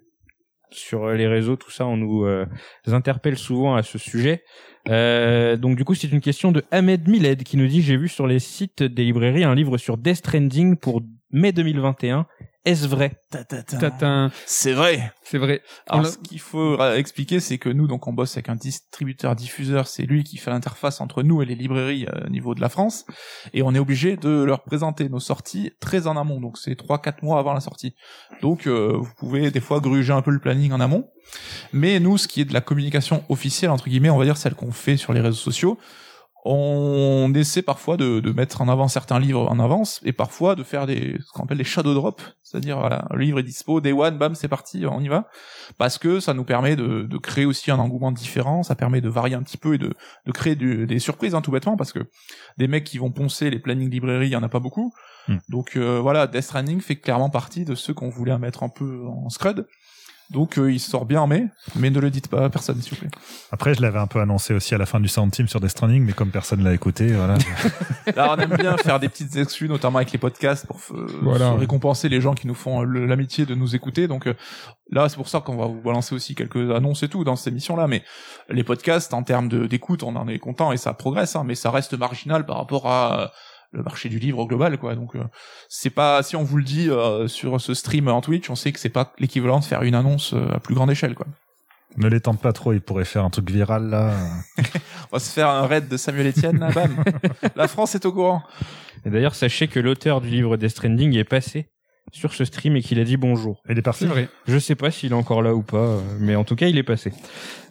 sur 0.69 1.09
les 1.09 1.27
réseaux, 1.27 1.55
tout 1.55 1.71
ça. 1.71 1.85
On 1.85 1.97
nous 1.97 2.25
euh, 2.25 2.45
interpelle 2.87 3.37
souvent 3.37 3.75
à 3.75 3.83
ce 3.83 3.97
sujet. 3.97 4.43
Euh, 4.89 5.57
donc 5.57 5.75
du 5.75 5.85
coup, 5.85 5.95
c'est 5.95 6.11
une 6.11 6.21
question 6.21 6.51
de 6.51 6.63
Ahmed 6.71 7.07
Miled 7.07 7.43
qui 7.43 7.57
nous 7.57 7.67
dit 7.67 7.81
j'ai 7.81 7.97
vu 7.97 8.07
sur 8.07 8.27
les 8.27 8.39
sites 8.39 8.83
des 8.83 9.03
librairies 9.03 9.43
un 9.43 9.55
livre 9.55 9.77
sur 9.77 9.97
Death 9.97 10.17
Stranding 10.17 10.77
pour 10.77 11.01
mai 11.31 11.51
2021. 11.51 12.25
Est-ce 12.63 12.85
vrai 12.87 13.13
Tatin, 13.79 14.31
C'est 14.45 14.73
vrai. 14.73 15.11
c'est 15.23 15.39
vrai. 15.39 15.63
Alors, 15.87 16.05
ce 16.05 16.17
qu'il 16.19 16.39
faut 16.39 16.77
ra- 16.77 16.95
expliquer, 16.97 17.39
c'est 17.39 17.57
que 17.57 17.69
nous, 17.69 17.87
donc, 17.87 18.05
on 18.07 18.13
bosse 18.13 18.35
avec 18.35 18.49
un 18.49 18.55
distributeur 18.55 19.35
diffuseur. 19.35 19.87
C'est 19.87 20.03
lui 20.03 20.23
qui 20.23 20.37
fait 20.37 20.51
l'interface 20.51 21.01
entre 21.01 21.23
nous 21.23 21.41
et 21.41 21.45
les 21.45 21.55
librairies 21.55 22.05
euh, 22.05 22.27
au 22.27 22.29
niveau 22.29 22.53
de 22.53 22.61
la 22.61 22.69
France. 22.69 23.05
Et 23.53 23.63
on 23.63 23.73
est 23.73 23.79
obligé 23.79 24.15
de 24.15 24.43
leur 24.43 24.61
présenter 24.63 25.09
nos 25.09 25.19
sorties 25.19 25.71
très 25.79 26.05
en 26.05 26.15
amont. 26.17 26.39
Donc, 26.39 26.59
c'est 26.59 26.75
trois, 26.75 27.01
quatre 27.01 27.23
mois 27.23 27.39
avant 27.39 27.53
la 27.53 27.61
sortie. 27.61 27.95
Donc, 28.43 28.67
euh, 28.67 28.95
vous 28.95 29.09
pouvez 29.17 29.49
des 29.49 29.59
fois 29.61 29.79
gruger 29.79 30.13
un 30.13 30.21
peu 30.21 30.29
le 30.31 30.39
planning 30.39 30.71
en 30.71 30.79
amont. 30.79 31.09
Mais 31.73 31.99
nous, 31.99 32.17
ce 32.19 32.27
qui 32.27 32.41
est 32.41 32.45
de 32.45 32.53
la 32.53 32.61
communication 32.61 33.23
officielle, 33.29 33.71
entre 33.71 33.89
guillemets, 33.89 34.09
on 34.11 34.17
va 34.17 34.25
dire 34.25 34.37
celle 34.37 34.53
qu'on 34.53 34.71
fait 34.71 34.97
sur 34.97 35.13
les 35.13 35.21
réseaux 35.21 35.33
sociaux, 35.37 35.79
on 36.43 37.31
essaie 37.35 37.61
parfois 37.61 37.97
de, 37.97 38.19
de 38.19 38.31
mettre 38.31 38.61
en 38.61 38.67
avant 38.67 38.87
certains 38.87 39.19
livres 39.19 39.47
en 39.49 39.59
avance 39.59 39.99
et 40.03 40.11
parfois 40.13 40.55
de 40.55 40.63
faire 40.63 40.87
des 40.87 41.17
ce 41.19 41.31
qu'on 41.33 41.43
appelle 41.43 41.57
des 41.59 41.63
shadow 41.63 41.93
drops, 41.93 42.23
c'est-à-dire 42.43 42.79
voilà, 42.79 43.07
le 43.11 43.19
livre 43.19 43.39
est 43.39 43.43
dispo, 43.43 43.79
day 43.81 43.91
one, 43.91 44.17
bam, 44.17 44.33
c'est 44.35 44.47
parti, 44.47 44.85
on 44.85 44.99
y 45.01 45.07
va, 45.07 45.27
parce 45.77 45.97
que 45.97 46.19
ça 46.19 46.33
nous 46.33 46.43
permet 46.43 46.75
de, 46.75 47.03
de 47.03 47.17
créer 47.17 47.45
aussi 47.45 47.71
un 47.71 47.79
engouement 47.79 48.11
différent, 48.11 48.63
ça 48.63 48.75
permet 48.75 49.01
de 49.01 49.09
varier 49.09 49.35
un 49.35 49.43
petit 49.43 49.57
peu 49.57 49.75
et 49.75 49.77
de, 49.77 49.93
de 50.25 50.31
créer 50.31 50.55
du- 50.55 50.87
des 50.87 50.99
surprises, 50.99 51.35
hein, 51.35 51.41
tout 51.41 51.51
bêtement, 51.51 51.77
parce 51.77 51.93
que 51.93 51.99
des 52.57 52.67
mecs 52.67 52.83
qui 52.85 52.97
vont 52.97 53.11
poncer 53.11 53.49
les 53.49 53.59
plannings 53.59 53.89
librairies, 53.91 54.27
il 54.27 54.31
y 54.31 54.35
en 54.35 54.43
a 54.43 54.49
pas 54.49 54.59
beaucoup, 54.59 54.91
Hmm. 55.27 55.37
donc 55.49 55.75
euh, 55.75 55.99
voilà, 56.01 56.25
Death 56.25 56.41
Stranding 56.41 56.81
fait 56.81 56.95
clairement 56.95 57.29
partie 57.29 57.63
de 57.63 57.75
ceux 57.75 57.93
qu'on 57.93 58.09
voulait 58.09 58.35
mettre 58.39 58.63
un 58.63 58.69
peu 58.69 59.05
en 59.05 59.29
scrud. 59.29 59.67
Donc 60.31 60.57
euh, 60.57 60.71
il 60.71 60.79
sort 60.79 61.05
bien 61.05 61.21
en 61.21 61.27
mai, 61.27 61.47
mais 61.75 61.89
ne 61.89 61.99
le 61.99 62.09
dites 62.09 62.29
pas 62.29 62.45
à 62.45 62.49
personne 62.49 62.81
s'il 62.81 62.93
vous 62.93 62.99
plaît. 63.01 63.09
Après, 63.51 63.73
je 63.73 63.81
l'avais 63.81 63.99
un 63.99 64.07
peu 64.07 64.19
annoncé 64.21 64.53
aussi 64.53 64.73
à 64.73 64.77
la 64.77 64.85
fin 64.85 64.99
du 65.01 65.07
Sound 65.09 65.31
Team 65.31 65.47
sur 65.49 65.59
Death 65.59 65.71
Stranding, 65.71 66.05
mais 66.05 66.13
comme 66.13 66.29
personne 66.31 66.63
l'a 66.63 66.73
écouté, 66.73 67.07
voilà. 67.11 67.35
Là, 68.15 68.33
on 68.33 68.37
aime 68.39 68.55
bien 68.57 68.77
faire 68.77 68.99
des 68.99 69.09
petites 69.09 69.35
exclus, 69.35 69.67
notamment 69.67 69.97
avec 69.97 70.11
les 70.11 70.17
podcasts, 70.17 70.65
pour 70.67 70.79
euh, 70.91 71.05
Voilà. 71.21 71.53
récompenser 71.53 72.07
les 72.09 72.21
gens 72.21 72.33
qui 72.33 72.47
nous 72.47 72.55
font 72.55 72.81
l'amitié 72.83 73.45
de 73.45 73.55
nous 73.55 73.75
écouter. 73.75 74.07
Donc 74.07 74.25
euh, 74.27 74.33
là, 74.89 75.09
c'est 75.09 75.17
pour 75.17 75.27
ça 75.29 75.41
qu'on 75.41 75.57
va 75.57 75.65
vous 75.67 75.81
balancer 75.81 76.15
aussi 76.15 76.33
quelques 76.33 76.71
annonces 76.71 77.03
et 77.03 77.09
tout 77.09 77.23
dans 77.23 77.35
cette 77.35 77.51
émission-là. 77.51 77.87
Mais 77.87 78.03
les 78.49 78.63
podcasts, 78.63 79.13
en 79.13 79.23
termes 79.23 79.49
de- 79.49 79.65
d'écoute, 79.67 80.01
on 80.03 80.15
en 80.15 80.27
est 80.27 80.39
content 80.39 80.71
et 80.71 80.77
ça 80.77 80.93
progresse, 80.93 81.35
hein, 81.35 81.43
mais 81.45 81.55
ça 81.55 81.71
reste 81.71 81.93
marginal 81.93 82.45
par 82.45 82.57
rapport 82.57 82.87
à 82.87 83.19
euh, 83.21 83.27
le 83.71 83.83
marché 83.83 84.09
du 84.09 84.19
livre 84.19 84.45
global, 84.45 84.77
quoi. 84.77 84.95
Donc 84.95 85.15
euh, 85.15 85.23
c'est 85.69 85.89
pas 85.89 86.23
si 86.23 86.35
on 86.35 86.43
vous 86.43 86.57
le 86.57 86.63
dit 86.63 86.89
euh, 86.89 87.27
sur 87.27 87.59
ce 87.59 87.73
stream 87.73 88.07
en 88.07 88.21
Twitch, 88.21 88.49
on 88.49 88.55
sait 88.55 88.71
que 88.71 88.79
c'est 88.79 88.89
pas 88.89 89.13
l'équivalent 89.19 89.59
de 89.59 89.65
faire 89.65 89.83
une 89.83 89.95
annonce 89.95 90.33
euh, 90.33 90.53
à 90.53 90.59
plus 90.59 90.75
grande 90.75 90.91
échelle, 90.91 91.15
quoi. 91.15 91.27
ne 91.97 92.07
les 92.07 92.19
tente 92.19 92.41
pas 92.41 92.53
trop, 92.53 92.73
il 92.73 92.81
pourrait 92.81 93.05
faire 93.05 93.23
un 93.23 93.29
truc 93.29 93.49
viral 93.49 93.89
là. 93.89 94.13
On 95.11 95.17
va 95.17 95.19
se 95.19 95.31
faire 95.31 95.49
un 95.49 95.67
raid 95.67 95.87
de 95.87 95.97
Samuel 95.97 96.27
Etienne, 96.27 96.59
là, 96.59 96.71
bam. 96.71 97.03
La 97.55 97.67
France 97.67 97.95
est 97.95 98.05
au 98.05 98.13
courant. 98.13 98.43
Et 99.05 99.09
d'ailleurs, 99.09 99.35
sachez 99.35 99.67
que 99.67 99.79
l'auteur 99.79 100.21
du 100.21 100.29
livre 100.29 100.57
Death 100.57 100.71
Stranding 100.71 101.17
est 101.17 101.23
passé 101.23 101.70
sur 102.11 102.33
ce 102.33 102.43
stream 102.45 102.75
et 102.75 102.81
qu'il 102.81 102.99
a 102.99 103.03
dit 103.03 103.15
bonjour. 103.17 103.61
Il 103.69 103.77
est 103.77 103.81
parti. 103.81 103.99
C'est 104.05 104.09
vrai. 104.09 104.27
Je 104.47 104.57
sais 104.57 104.75
pas 104.75 104.91
s'il 104.91 105.11
est 105.11 105.15
encore 105.15 105.41
là 105.41 105.53
ou 105.55 105.63
pas, 105.63 105.77
euh, 105.77 106.01
mais 106.19 106.35
en 106.35 106.43
tout 106.43 106.55
cas, 106.55 106.67
il 106.67 106.77
est 106.77 106.83
passé. 106.83 107.13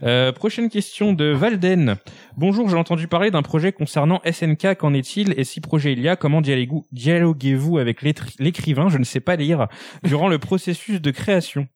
Euh, 0.03 0.33
prochaine 0.33 0.71
question 0.71 1.13
de 1.13 1.27
Valden. 1.27 1.97
Bonjour, 2.37 2.69
j'ai 2.71 2.77
entendu 2.77 3.07
parler 3.07 3.31
d'un 3.31 3.43
projet 3.43 3.73
concernant 3.73 4.21
SNK. 4.25 4.77
Qu'en 4.77 4.95
est-il 4.95 5.39
Et 5.39 5.45
si 5.45 5.61
projet 5.61 5.93
il 5.93 6.01
y 6.01 6.09
a, 6.09 6.17
comment 6.17 6.41
dialoguez- 6.41 6.85
dialoguez-vous 6.93 7.79
avec 7.79 8.01
l'écrivain? 8.03 8.89
Je 8.89 8.99
ne 8.99 9.05
sais 9.05 9.21
pas 9.21 9.37
lire 9.37 9.69
durant 10.05 10.29
le 10.29 10.39
processus 10.39 11.01
de 11.03 11.11
création. 11.11 11.67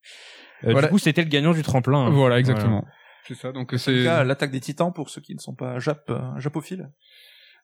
Euh, 0.65 0.73
Voilà. 0.73 0.87
Du 0.89 0.93
coup, 0.93 0.99
c'était 0.99 1.23
le 1.23 1.29
gagnant 1.29 1.53
du 1.53 1.63
tremplin. 1.63 2.07
hein. 2.07 2.11
Voilà, 2.11 2.39
exactement. 2.39 2.85
C'est 3.27 3.35
ça. 3.35 3.53
Donc 3.53 3.73
En 3.73 3.77
tout 3.77 3.79
c'est 3.79 4.05
cas, 4.05 4.23
l'attaque 4.25 4.51
des 4.51 4.61
titans 4.61 4.93
pour 4.95 5.09
ceux 5.11 5.21
qui 5.21 5.35
ne 5.35 5.41
sont 5.41 5.55
pas 5.55 5.79
jap, 5.79 6.03
euh, 6.11 6.21
japophiles. 6.39 6.89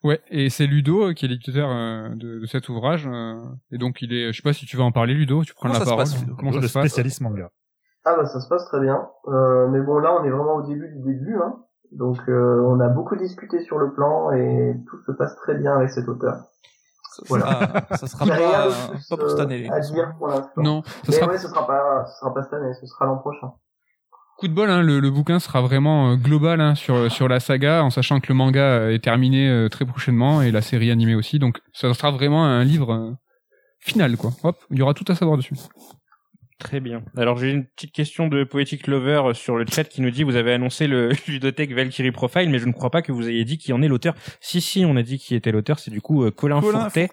Ouais, 0.04 0.20
et 0.30 0.50
c'est 0.50 0.66
Ludo 0.66 1.08
euh, 1.08 1.12
qui 1.14 1.24
est 1.24 1.28
l'éditeur 1.28 1.68
euh, 1.70 2.08
de, 2.10 2.40
de 2.40 2.46
cet 2.46 2.68
ouvrage. 2.68 3.06
euh, 3.06 3.42
et 3.72 3.78
donc 3.78 4.02
il 4.02 4.12
est, 4.12 4.32
je 4.32 4.36
sais 4.36 4.42
pas 4.42 4.52
si 4.52 4.66
tu 4.66 4.76
veux 4.76 4.82
en 4.82 4.92
parler, 4.92 5.14
Ludo. 5.14 5.42
Tu 5.44 5.54
prends 5.54 5.68
Comment 5.68 5.78
la 5.78 5.84
parole. 5.84 5.98
passe, 6.04 6.24
Comment 6.38 6.52
ça 6.52 6.60
le 6.60 6.68
se 6.68 6.72
passe 6.72 6.82
spécialiste 6.84 7.20
manga. 7.20 7.50
Ah 8.04 8.14
bah 8.16 8.26
ça 8.26 8.40
se 8.40 8.48
passe 8.48 8.64
très 8.66 8.80
bien. 8.80 9.08
Euh, 9.28 9.68
mais 9.68 9.80
bon 9.82 9.98
là 9.98 10.16
on 10.20 10.24
est 10.24 10.30
vraiment 10.30 10.54
au 10.56 10.62
début 10.66 10.88
du 10.88 11.00
début. 11.12 11.36
Hein. 11.36 11.56
Donc 11.92 12.18
euh, 12.28 12.62
on 12.66 12.80
a 12.80 12.88
beaucoup 12.88 13.16
discuté 13.16 13.60
sur 13.64 13.78
le 13.78 13.92
plan 13.92 14.30
et 14.32 14.74
tout 14.88 14.96
se 15.06 15.12
passe 15.12 15.36
très 15.36 15.54
bien 15.54 15.76
avec 15.76 15.90
cet 15.90 16.08
auteur. 16.08 16.34
Ça, 17.12 17.22
Voilà. 17.28 17.44
sera- 17.46 17.96
ça 17.96 18.06
sera 18.06 18.24
rien 18.24 18.36
pas, 18.50 18.68
pas 19.10 19.16
pour 19.16 19.30
cette 19.30 19.40
euh, 19.40 19.42
année. 19.42 19.68
à 19.70 19.80
dire 19.80 20.14
pour 20.16 20.28
l'instant. 20.28 20.62
Non, 20.62 20.82
ça 20.84 20.90
Mais 21.08 21.14
sera 21.14 21.26
ouais, 21.30 21.38
ce 21.38 21.48
sera 21.48 21.66
pas, 21.66 22.06
ce 22.06 22.18
sera 22.20 22.32
pas 22.32 22.42
cette 22.44 22.52
année, 22.54 22.72
ce 22.80 22.86
sera 22.86 23.04
l'an 23.06 23.18
prochain. 23.18 23.52
Coup 24.40 24.48
de 24.48 24.54
bol. 24.54 24.70
Hein, 24.70 24.82
le, 24.82 25.10
bouquin 25.10 25.38
sera 25.38 25.60
vraiment 25.60 26.12
euh, 26.12 26.16
global 26.16 26.60
hein, 26.60 26.74
sur 26.74 27.12
sur 27.12 27.28
la 27.28 27.40
saga, 27.40 27.84
en 27.84 27.90
sachant 27.90 28.20
que 28.20 28.28
le 28.28 28.34
manga 28.34 28.62
euh, 28.62 28.94
est 28.94 29.04
terminé 29.04 29.48
euh, 29.48 29.68
très 29.68 29.84
prochainement 29.84 30.40
et 30.40 30.50
la 30.50 30.62
série 30.62 30.90
animée 30.90 31.14
aussi. 31.14 31.38
Donc 31.38 31.60
ça 31.72 31.92
sera 31.92 32.10
vraiment 32.10 32.44
un 32.44 32.64
livre 32.64 32.92
euh, 32.92 33.12
final, 33.78 34.16
quoi. 34.16 34.32
Hop, 34.42 34.56
il 34.70 34.78
y 34.78 34.82
aura 34.82 34.94
tout 34.94 35.04
à 35.08 35.14
savoir 35.14 35.36
dessus. 35.36 35.54
Très 36.60 36.78
bien. 36.78 37.02
Alors 37.16 37.38
j'ai 37.38 37.50
une 37.50 37.64
petite 37.64 37.92
question 37.92 38.28
de 38.28 38.44
Poetic 38.44 38.86
Lover 38.86 39.32
sur 39.34 39.56
le 39.56 39.64
chat 39.66 39.84
qui 39.84 40.02
nous 40.02 40.10
dit 40.10 40.22
vous 40.22 40.36
avez 40.36 40.52
annoncé 40.52 40.86
le 40.86 41.10
ludothèque 41.26 41.72
Valkyrie 41.72 42.12
Profile 42.12 42.48
mais 42.50 42.58
je 42.58 42.66
ne 42.66 42.72
crois 42.72 42.90
pas 42.90 43.02
que 43.02 43.10
vous 43.12 43.28
ayez 43.28 43.44
dit 43.44 43.58
qui 43.58 43.72
en 43.72 43.82
est 43.82 43.88
l'auteur. 43.88 44.14
Si 44.40 44.60
si, 44.60 44.84
on 44.84 44.94
a 44.96 45.02
dit 45.02 45.18
qui 45.18 45.34
était 45.34 45.52
l'auteur, 45.52 45.78
c'est 45.78 45.90
du 45.90 46.00
coup 46.00 46.22
euh, 46.22 46.30
Colin, 46.30 46.60
Colin 46.60 46.82
Fourtet 46.82 47.08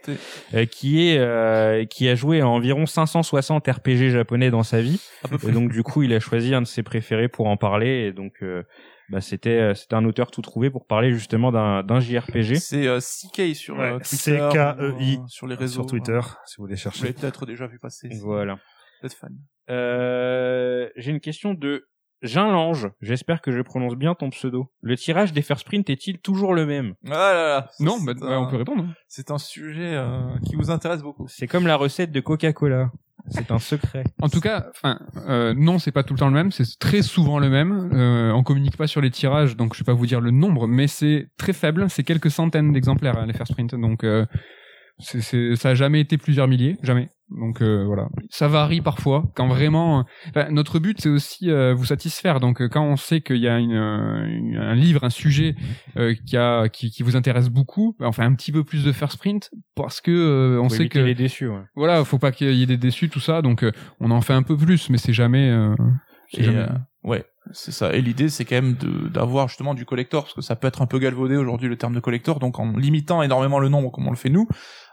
euh, 0.53 0.65
qui 0.65 1.07
est 1.07 1.17
euh, 1.17 1.85
qui 1.85 2.07
a 2.09 2.15
joué 2.15 2.41
à 2.41 2.47
environ 2.47 2.85
560 2.85 3.65
RPG 3.67 4.09
japonais 4.09 4.51
dans 4.51 4.63
sa 4.63 4.81
vie 4.81 5.01
et 5.47 5.51
donc 5.51 5.71
du 5.71 5.81
coup 5.81 6.03
il 6.03 6.13
a 6.13 6.19
choisi 6.19 6.53
un 6.53 6.61
de 6.61 6.67
ses 6.67 6.83
préférés 6.83 7.29
pour 7.29 7.47
en 7.47 7.57
parler 7.57 8.07
et 8.07 8.11
donc 8.11 8.33
euh, 8.43 8.63
bah, 9.09 9.21
c'était 9.21 9.49
euh, 9.51 9.73
c'était 9.73 9.95
un 9.95 10.03
auteur 10.03 10.31
tout 10.31 10.41
trouvé 10.41 10.69
pour 10.69 10.85
parler 10.85 11.13
justement 11.13 11.51
d'un 11.51 11.81
d'un 11.81 12.01
JRPG. 12.01 12.55
C'est 12.55 12.87
euh, 12.87 12.99
CK 12.99 13.55
sur 13.55 13.79
euh, 13.79 13.93
Ouais, 13.93 13.99
Twitter, 13.99 14.17
C-K-E-I, 14.17 15.15
euh, 15.15 15.27
sur 15.27 15.47
les 15.47 15.55
réseaux. 15.55 15.81
Sur 15.81 15.85
Twitter, 15.85 16.19
hein. 16.21 16.37
si 16.45 16.57
vous 16.57 16.63
voulez 16.63 16.75
Vous 16.75 16.81
chercher. 16.81 17.03
l'avez 17.03 17.13
peut-être 17.13 17.45
déjà 17.45 17.67
vu 17.67 17.79
passer. 17.79 18.09
Voilà. 18.21 18.59
Peut-être 19.01 19.15
fan. 19.15 19.33
Euh, 19.69 20.89
j'ai 20.95 21.11
une 21.11 21.19
question 21.19 21.53
de 21.53 21.87
Jean 22.21 22.51
Lange. 22.51 22.89
J'espère 23.01 23.41
que 23.41 23.51
je 23.51 23.61
prononce 23.61 23.95
bien 23.95 24.15
ton 24.15 24.29
pseudo. 24.31 24.71
Le 24.81 24.95
tirage 24.97 25.33
des 25.33 25.41
first 25.41 25.61
sprint 25.61 25.89
est-il 25.89 26.19
toujours 26.19 26.53
le 26.53 26.65
même? 26.65 26.93
Ah 27.05 27.09
là 27.33 27.33
là. 27.47 27.67
ça, 27.71 27.83
Non, 27.83 27.97
c'est 27.99 28.05
bah, 28.05 28.13
un- 28.21 28.29
ouais, 28.29 28.35
on 28.47 28.49
peut 28.49 28.57
répondre. 28.57 28.83
hein. 28.87 28.93
C'est 29.07 29.29
un 29.31 29.37
sujet 29.37 29.93
euh, 29.95 30.21
qui 30.47 30.55
vous 30.55 30.71
intéresse 30.71 31.01
beaucoup. 31.01 31.27
C'est 31.27 31.47
comme 31.47 31.67
la 31.67 31.75
recette 31.75 32.11
de 32.11 32.19
Coca-Cola. 32.19 32.91
C'est 33.29 33.51
un 33.51 33.59
secret. 33.59 34.03
En 34.21 34.29
tout 34.29 34.39
cas, 34.39 34.67
enfin, 34.71 34.99
euh, 35.27 35.53
non, 35.55 35.79
c'est 35.79 35.91
pas 35.91 36.03
tout 36.03 36.13
le 36.13 36.19
temps 36.19 36.27
le 36.29 36.33
même. 36.33 36.51
C'est 36.51 36.79
très 36.79 37.01
souvent 37.01 37.39
le 37.39 37.49
même. 37.49 37.89
Euh, 37.93 38.31
on 38.31 38.41
communique 38.41 38.77
pas 38.77 38.87
sur 38.87 39.01
les 39.01 39.11
tirages, 39.11 39.57
donc 39.57 39.73
je 39.75 39.79
vais 39.81 39.85
pas 39.85 39.93
vous 39.93 40.05
dire 40.05 40.21
le 40.21 40.31
nombre, 40.31 40.65
mais 40.67 40.87
c'est 40.87 41.27
très 41.37 41.51
faible. 41.53 41.89
C'est 41.89 42.03
quelques 42.03 42.31
centaines 42.31 42.71
d'exemplaires 42.71 43.17
hein, 43.17 43.25
les 43.25 43.33
first 43.33 43.53
print. 43.53 43.75
Donc 43.75 44.03
euh, 44.05 44.25
c'est, 44.99 45.19
c'est, 45.21 45.55
ça 45.57 45.69
a 45.69 45.75
jamais 45.75 45.99
été 45.99 46.17
plusieurs 46.17 46.47
milliers, 46.47 46.77
jamais. 46.83 47.09
Donc 47.29 47.61
euh, 47.61 47.83
voilà, 47.85 48.07
ça 48.29 48.47
varie 48.47 48.79
parfois. 48.81 49.23
Quand 49.35 49.47
vraiment, 49.47 50.05
enfin, 50.29 50.47
notre 50.49 50.79
but 50.79 51.01
c'est 51.01 51.09
aussi 51.09 51.49
euh, 51.51 51.73
vous 51.73 51.85
satisfaire. 51.85 52.39
Donc 52.39 52.61
euh, 52.61 52.69
quand 52.69 52.83
on 52.85 52.95
sait 52.95 53.19
qu'il 53.21 53.37
y 53.37 53.47
a 53.49 53.59
une, 53.59 53.73
euh, 53.73 54.25
une- 54.27 54.55
un 54.57 54.75
livre, 54.75 55.03
un 55.03 55.09
sujet 55.09 55.55
euh, 55.97 56.15
qui 56.25 56.37
a 56.37 56.69
qui, 56.69 56.89
qui 56.89 57.03
vous 57.03 57.15
intéresse 57.17 57.49
beaucoup, 57.49 57.95
ben, 57.99 58.07
on 58.07 58.11
fait 58.13 58.23
un 58.23 58.33
petit 58.33 58.51
peu 58.53 58.63
plus 58.63 58.85
de 58.85 58.91
first 58.93 59.17
print 59.19 59.49
parce 59.75 59.99
que 59.99 60.11
euh, 60.11 60.61
on 60.61 60.69
Faut 60.69 60.75
sait 60.75 60.87
que 60.87 60.99
les 60.99 61.15
déçus. 61.15 61.47
ouais. 61.49 61.63
voilà, 61.75 62.03
faut 62.05 62.17
pas 62.19 62.31
qu'il 62.31 62.53
y 62.53 62.63
ait 62.63 62.65
des 62.65 62.77
déçus, 62.77 63.09
tout 63.09 63.19
ça. 63.19 63.41
Donc, 63.41 63.63
euh, 63.63 63.71
on 63.99 64.09
en 64.11 64.21
fait 64.21 64.33
un 64.33 64.43
peu 64.43 64.55
plus, 64.55 64.89
mais 64.89 64.97
c'est 64.97 65.13
jamais. 65.13 65.49
euh, 65.49 65.75
c'est 66.31 66.41
Et, 66.41 66.43
jamais- 66.45 66.59
euh, 66.59 66.67
ouais, 67.03 67.25
c'est 67.53 67.71
ça. 67.71 67.93
Et 67.93 68.01
l'idée, 68.01 68.29
c'est 68.29 68.45
quand 68.45 68.55
même 68.55 68.73
de 68.75 69.07
d'avoir 69.09 69.47
justement 69.47 69.73
du 69.73 69.85
collector, 69.85 70.23
parce 70.23 70.33
que 70.33 70.41
ça 70.41 70.55
peut 70.55 70.67
être 70.67 70.81
un 70.81 70.85
peu 70.85 70.99
galvaudé 70.99 71.35
aujourd'hui 71.37 71.67
le 71.69 71.77
terme 71.77 71.93
de 71.93 71.99
collector. 71.99 72.39
Donc, 72.39 72.59
en 72.59 72.75
limitant 72.77 73.21
énormément 73.23 73.59
le 73.59 73.69
nombre, 73.69 73.91
comme 73.91 74.07
on 74.07 74.11
le 74.11 74.15
fait 74.17 74.29
nous, 74.29 74.47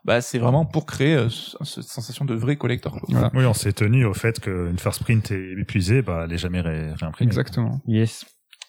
bah 0.04 0.20
c'est 0.20 0.38
vraiment 0.38 0.64
pour 0.66 0.86
créer 0.86 1.14
euh, 1.16 1.28
ce- 1.28 1.56
cette 1.64 1.84
sensation 1.84 2.24
de 2.24 2.34
vrai 2.34 2.56
collector. 2.56 2.98
Voilà. 3.08 3.30
Oui, 3.34 3.44
on 3.44 3.54
s'est 3.54 3.72
tenu 3.72 4.04
au 4.04 4.14
fait 4.14 4.40
qu'une 4.40 4.78
first 4.78 5.02
print 5.02 5.30
est 5.30 5.52
épuisée, 5.60 6.02
bah, 6.02 6.22
elle 6.26 6.32
est 6.32 6.38
jamais 6.38 6.60
ré- 6.60 6.92
réimprimée. 6.94 7.26
Exactement. 7.28 7.80
Yes. 7.86 8.24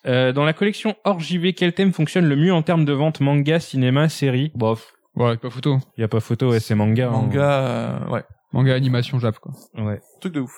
Euh, 0.08 0.32
dans 0.34 0.46
la 0.46 0.54
collection 0.54 0.96
hors 1.04 1.20
JV, 1.20 1.54
quel 1.54 1.74
thème 1.74 1.92
fonctionne 1.92 2.26
le 2.28 2.36
mieux 2.36 2.54
en 2.54 2.62
termes 2.62 2.86
de 2.86 2.94
vente? 2.94 3.22
Manga, 3.22 3.60
cinéma, 3.60 4.08
série? 4.10 4.52
Bof, 4.56 4.94
Ouais, 5.16 5.36
pas 5.38 5.50
photo. 5.50 5.80
y 5.98 6.04
a 6.04 6.08
pas 6.08 6.20
photo, 6.20 6.52
ouais, 6.52 6.60
c'est 6.60 6.76
manga. 6.76 7.08
hein. 7.08 7.12
Manga, 7.12 7.52
euh, 7.62 8.08
ouais. 8.10 8.24
Manga 8.54 8.74
animation 8.76 9.18
Jap, 9.20 9.40
quoi. 9.40 9.54
Ouais. 9.78 10.00
Truc 10.22 10.34
de 10.34 10.42
ouf. 10.42 10.54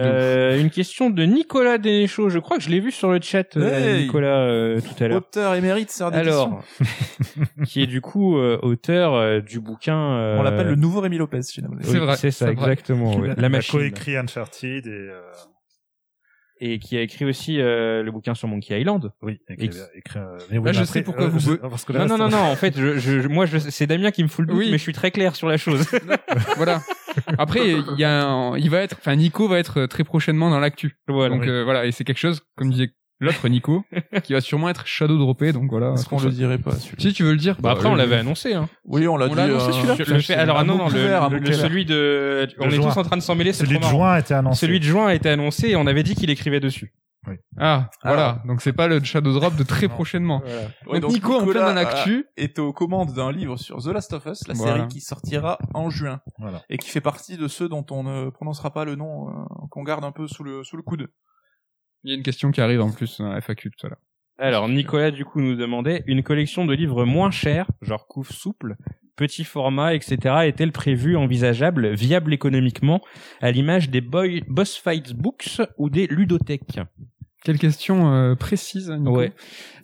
Euh, 0.00 0.58
une 0.60 0.70
question 0.70 1.10
de 1.10 1.22
Nicolas 1.24 1.78
Dénéchaud. 1.78 2.30
Je 2.30 2.38
crois 2.38 2.56
que 2.56 2.62
je 2.62 2.70
l'ai 2.70 2.80
vu 2.80 2.90
sur 2.90 3.10
le 3.10 3.20
chat, 3.20 3.56
euh, 3.56 3.70
Hey 3.70 4.04
Nicolas, 4.04 4.40
euh, 4.40 4.80
tout 4.80 5.04
à 5.04 5.08
l'heure. 5.08 5.18
Auteur 5.18 5.54
émérite, 5.54 5.90
c'est 5.90 6.04
Alors, 6.04 6.62
qui 7.66 7.82
est 7.82 7.86
du 7.86 8.00
coup 8.00 8.38
euh, 8.38 8.58
auteur 8.62 9.14
euh, 9.14 9.40
du 9.40 9.60
bouquin. 9.60 9.98
euh, 10.16 10.38
On 10.38 10.42
l'appelle 10.42 10.68
le 10.68 10.74
nouveau 10.76 11.00
Rémi 11.00 11.18
Lopez 11.18 11.38
oui, 11.38 11.62
C'est 11.82 11.98
vrai, 11.98 12.16
C'est 12.16 12.30
ça, 12.30 12.46
c'est 12.46 12.54
vrai. 12.54 12.72
exactement. 12.72 13.14
ouais. 13.16 13.28
La 13.28 13.34
Il 13.38 13.44
a 13.44 13.48
machine. 13.50 13.78
coécrit 13.78 14.16
Uncharted 14.16 14.86
et 14.86 14.90
euh, 14.90 15.20
Et 16.60 16.78
qui 16.78 16.96
a 16.96 17.00
écrit 17.02 17.24
aussi 17.24 17.60
euh, 17.60 18.02
le 18.04 18.12
bouquin 18.12 18.34
sur 18.34 18.46
Monkey 18.46 18.80
Island. 18.80 19.10
oui, 19.22 19.40
écrit, 19.48 19.66
Et- 19.66 19.98
écrit, 19.98 20.18
euh, 20.20 20.38
mais 20.50 20.58
oui, 20.58 20.66
Là, 20.66 20.72
je 20.72 20.80
mais 20.80 20.84
sais 20.86 20.90
après, 21.00 21.02
pourquoi 21.02 21.24
euh, 21.24 21.28
vous 21.28 21.40
je- 21.40 21.50
be- 21.54 21.68
parce 21.68 21.84
que 21.84 21.92
Non, 21.92 21.98
là, 22.00 22.06
non, 22.06 22.16
non, 22.18 22.28
non. 22.28 22.38
En 22.38 22.54
fait, 22.56 22.78
je, 22.78 22.98
je, 22.98 23.26
moi, 23.26 23.44
je, 23.46 23.58
c'est 23.58 23.86
Damien 23.86 24.12
qui 24.12 24.22
me 24.22 24.28
fout 24.28 24.46
le 24.46 24.52
doute, 24.52 24.58
Oui. 24.62 24.68
mais 24.70 24.78
je 24.78 24.82
suis 24.82 24.92
très 24.92 25.10
clair 25.10 25.34
sur 25.34 25.48
la 25.48 25.56
chose. 25.56 25.84
voilà. 26.56 26.80
Après, 27.38 27.70
il 27.70 27.98
y 27.98 28.04
a, 28.04 28.24
un- 28.24 28.56
il 28.56 28.70
va 28.70 28.80
être, 28.82 28.96
enfin, 29.00 29.16
Nico 29.16 29.48
va 29.48 29.58
être 29.58 29.86
très 29.86 30.04
prochainement 30.04 30.48
dans 30.50 30.60
l'actu. 30.60 30.96
voilà. 31.08 31.34
Donc 31.34 31.42
oui. 31.42 31.48
euh, 31.50 31.64
voilà, 31.64 31.86
et 31.86 31.92
c'est 31.92 32.04
quelque 32.04 32.18
chose, 32.18 32.42
comme 32.56 32.70
disait 32.70 32.92
l'autre 33.20 33.48
Nico, 33.48 33.84
qui 34.24 34.32
va 34.32 34.40
sûrement 34.40 34.68
être 34.68 34.86
shadow 34.86 35.16
droppé. 35.18 35.52
Donc 35.52 35.70
voilà. 35.70 35.92
Est-ce 35.92 36.08
qu'on 36.08 36.20
le 36.20 36.30
dirait 36.30 36.58
pas 36.58 36.72
celui-là 36.72 36.96
Si 36.98 37.12
tu 37.12 37.22
veux 37.22 37.32
le 37.32 37.38
dire. 37.38 37.56
Bah, 37.60 37.70
après, 37.72 37.88
on 37.88 37.94
euh, 37.94 37.96
l'avait 37.96 38.16
annoncé. 38.16 38.54
Hein. 38.54 38.68
Oui, 38.84 39.06
on 39.08 39.16
l'a 39.16 39.26
On 39.26 39.28
dit. 39.30 39.34
l'a 39.36 39.44
annoncé, 39.44 39.68
euh, 39.68 39.72
celui-là 39.72 40.16
Le 40.16 40.20
fait- 40.20 40.34
alors, 40.34 40.58
ah, 40.58 40.64
non, 40.64 40.76
non, 40.76 40.84
le, 40.86 40.90
couvert, 40.92 41.22
un 41.22 41.28
le- 41.30 41.36
mot 41.36 41.40
le- 41.42 41.46
clair. 41.46 41.58
celui 41.60 41.84
de, 41.84 42.48
on 42.60 42.66
est 42.68 42.70
juin. 42.72 42.90
tous 42.90 42.98
en 42.98 43.02
train 43.02 43.16
de 43.16 43.22
s'emmêler, 43.22 43.52
c'est 43.52 43.64
Celui 43.64 43.78
trop 43.78 43.88
de 43.90 43.92
marrant. 43.94 43.98
juin 43.98 44.12
a 44.14 44.18
été 44.20 44.34
annoncé. 44.34 44.60
Celui 44.66 44.80
de 44.80 44.84
juin 44.84 45.06
a 45.06 45.14
été 45.14 45.28
annoncé 45.30 45.68
et 45.70 45.76
on 45.76 45.86
avait 45.86 46.02
dit 46.02 46.14
qu'il 46.14 46.30
écrivait 46.30 46.60
dessus. 46.60 46.92
Ah, 47.58 47.88
voilà. 48.04 48.42
Donc 48.46 48.60
c'est 48.60 48.74
pas 48.74 48.86
le 48.86 49.02
shadow 49.02 49.32
drop 49.32 49.56
de 49.56 49.62
très 49.62 49.88
prochainement. 49.88 50.42
Ouais, 50.86 51.00
donc, 51.00 51.10
Nico, 51.12 51.32
en 51.40 51.46
plein 51.46 51.68
dans 51.68 51.72
l'actu. 51.72 52.18
euh, 52.18 52.42
est 52.42 52.58
aux 52.58 52.74
commandes 52.74 53.14
d'un 53.14 53.32
livre 53.32 53.56
sur 53.56 53.78
The 53.82 53.86
Last 53.86 54.12
of 54.12 54.26
Us, 54.26 54.46
la 54.46 54.52
Voilà. 54.52 54.74
série 54.76 54.88
qui 54.88 55.00
sortira 55.00 55.56
en 55.72 55.88
juin 55.88 56.20
Voilà. 56.38 56.60
et 56.68 56.76
qui 56.76 56.90
fait 56.90 57.00
partie 57.00 57.38
de 57.38 57.48
ceux 57.48 57.70
dont 57.70 57.86
on 57.90 58.02
ne 58.02 58.28
prononcera 58.28 58.74
pas 58.74 58.84
le 58.84 58.96
nom, 58.96 59.28
euh, 59.30 59.32
qu'on 59.70 59.84
garde 59.84 60.04
un 60.04 60.12
peu 60.12 60.28
sous 60.28 60.44
le 60.44 60.64
sous 60.64 60.76
le 60.76 60.82
coude. 60.82 61.06
Il 62.04 62.10
y 62.10 62.12
a 62.12 62.16
une 62.16 62.22
question 62.22 62.50
qui 62.50 62.60
arrive 62.60 62.82
en 62.82 62.90
plus 62.90 63.18
dans 63.18 63.34
FAQ 63.40 63.70
tout 63.70 63.86
à. 63.86 63.90
Alors, 64.36 64.68
Nicolas, 64.68 65.10
du 65.10 65.24
coup, 65.24 65.40
nous 65.40 65.54
demandait 65.54 66.02
une 66.06 66.22
collection 66.22 66.66
de 66.66 66.74
livres 66.74 67.04
moins 67.04 67.30
chers, 67.30 67.66
genre 67.80 68.06
couve 68.06 68.30
souple, 68.30 68.76
petit 69.16 69.44
format, 69.44 69.94
etc., 69.94 70.16
est-elle 70.44 70.72
prévue, 70.72 71.16
envisageable, 71.16 71.94
viable 71.94 72.34
économiquement, 72.34 73.00
à 73.40 73.50
l'image 73.50 73.90
des 73.90 74.00
boy, 74.00 74.42
Boss 74.48 74.76
Fights 74.76 75.14
Books 75.14 75.62
ou 75.78 75.88
des 75.88 76.06
ludothèques? 76.06 76.80
Quelle 77.44 77.58
question 77.58 78.10
euh, 78.10 78.34
précise, 78.34 78.90
Nico 78.90 79.18
Ouais. 79.18 79.32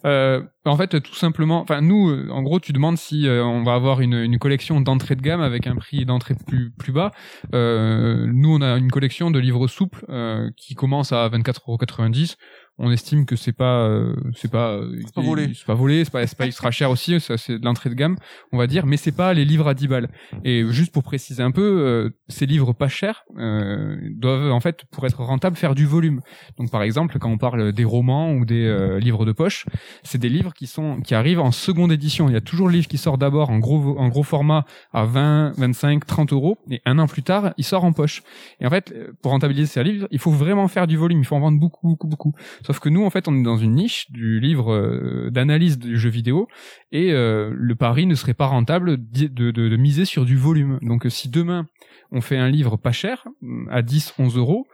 Euh, 0.07 0.43
en 0.65 0.77
fait, 0.79 1.01
tout 1.03 1.15
simplement, 1.15 1.61
enfin 1.61 1.83
nous, 1.83 2.09
euh, 2.09 2.29
en 2.31 2.43
gros, 2.43 2.59
tu 2.59 2.73
demandes 2.73 2.97
si 2.97 3.29
euh, 3.29 3.45
on 3.45 3.63
va 3.65 3.75
avoir 3.75 4.01
une, 4.01 4.15
une 4.15 4.39
collection 4.39 4.81
d'entrée 4.81 5.15
de 5.15 5.21
gamme 5.21 5.43
avec 5.43 5.67
un 5.67 5.77
prix 5.77 6.07
d'entrée 6.07 6.35
plus 6.47 6.71
plus 6.71 6.93
bas. 6.93 7.11
Euh, 7.55 8.27
nous, 8.33 8.55
on 8.55 8.63
a 8.63 8.79
une 8.79 8.91
collection 8.91 9.31
de 9.31 9.39
livres 9.39 9.67
souples 9.69 10.07
euh, 10.09 10.49
qui 10.57 10.75
commence 10.75 11.13
à 11.13 11.29
24,90€. 11.29 12.37
On 12.83 12.91
estime 12.91 13.27
que 13.27 13.37
c'est 13.37 13.53
pas 13.53 13.83
euh, 13.83 14.17
c'est 14.35 14.51
pas 14.51 14.71
euh, 14.71 14.99
C'est 15.05 15.15
pas 15.15 15.21
volé. 15.21 15.53
c'est 15.55 15.67
pas 15.67 15.75
volé, 15.75 16.05
c'est 16.05 16.11
pas 16.11 16.25
pas 16.27 16.47
extra 16.47 16.71
cher 16.71 16.91
aussi. 16.91 17.21
Ça 17.21 17.37
c'est 17.37 17.59
de 17.59 17.65
l'entrée 17.65 17.91
de 17.91 17.95
gamme, 17.95 18.17
on 18.53 18.59
va 18.59 18.67
dire, 18.67 18.87
mais 18.87 18.97
c'est 18.97 19.13
pas 19.13 19.35
les 19.35 19.45
livres 19.45 19.69
à 19.69 19.75
10 19.75 19.87
balles. 19.87 20.09
Et 20.45 20.65
juste 20.71 20.91
pour 20.91 21.03
préciser 21.03 21.43
un 21.43 21.51
peu, 21.51 21.61
euh, 21.63 22.11
ces 22.29 22.47
livres 22.47 22.73
pas 22.73 22.89
chers 22.89 23.25
euh, 23.39 23.97
doivent 24.13 24.51
en 24.51 24.61
fait 24.61 24.85
pour 24.91 25.05
être 25.07 25.23
rentables 25.23 25.57
faire 25.57 25.75
du 25.75 25.85
volume. 25.85 26.21
Donc 26.59 26.71
par 26.71 26.83
exemple, 26.83 27.19
quand 27.19 27.31
on 27.31 27.37
parle 27.37 27.73
des 27.73 27.85
romans 27.85 28.33
ou 28.33 28.47
des 28.47 28.65
euh, 28.65 28.99
livres 28.99 29.27
de 29.27 29.33
poche, 29.33 29.67
c'est 30.03 30.19
des 30.19 30.31
livres 30.31 30.55
qui 30.55 30.67
sont 30.67 31.01
qui 31.03 31.15
arrivent 31.15 31.41
en 31.41 31.53
seconde 31.53 31.93
édition. 31.93 32.29
Il 32.31 32.33
y 32.33 32.37
a 32.37 32.41
toujours 32.41 32.69
le 32.69 32.75
livre 32.75 32.89
qui 32.89 32.99
sort 32.99 33.19
d'abord 33.19 33.51
en 33.51 33.59
gros 33.59 33.99
en 33.99 34.09
gros 34.09 34.23
format 34.23 34.65
à 34.93 35.05
20, 35.05 35.53
25, 35.59 36.07
30 36.07 36.33
euros 36.33 36.59
et 36.71 36.81
un 36.87 36.99
an 36.99 37.07
plus 37.07 37.23
tard, 37.23 37.53
il 37.59 37.65
sort 37.65 37.85
en 37.85 37.93
poche. 37.93 38.23
Et 38.61 38.67
en 38.67 38.71
fait, 38.71 38.95
pour 39.21 39.33
rentabiliser 39.33 39.67
ces 39.67 39.85
livres, 39.85 40.09
il 40.11 40.19
faut 40.19 40.31
vraiment 40.31 40.69
faire 40.69 40.87
du 40.87 40.97
volume, 40.97 41.21
il 41.21 41.27
faut 41.27 41.37
en 41.37 41.41
vendre 41.41 41.61
beaucoup, 41.61 41.89
beaucoup, 41.89 42.07
beaucoup. 42.07 42.33
Sauf 42.71 42.79
que 42.79 42.89
nous, 42.89 43.05
en 43.05 43.11
fait, 43.11 43.27
on 43.27 43.35
est 43.35 43.43
dans 43.43 43.57
une 43.57 43.73
niche 43.73 44.09
du 44.13 44.39
livre 44.39 44.73
euh, 44.73 45.29
d'analyse 45.33 45.77
du 45.77 45.99
jeu 45.99 46.09
vidéo 46.09 46.47
et 46.93 47.11
euh, 47.11 47.53
le 47.53 47.75
pari 47.75 48.07
ne 48.07 48.15
serait 48.15 48.33
pas 48.33 48.47
rentable 48.47 48.97
de, 48.97 49.77
miser 49.77 50.05
sur 50.05 50.25
du 50.25 50.37
volume. 50.37 50.79
Donc, 50.81 51.05
euh, 51.05 51.11
si 51.11 51.29
demain 51.29 51.67
on 52.13 52.21
fait 52.21 52.37
un 52.37 52.49
livre 52.49 52.77
pas 52.77 52.93
cher 52.93 53.27
à 53.73 53.83
10, 53.83 54.15
11 54.21 54.37
euros, 54.37 54.69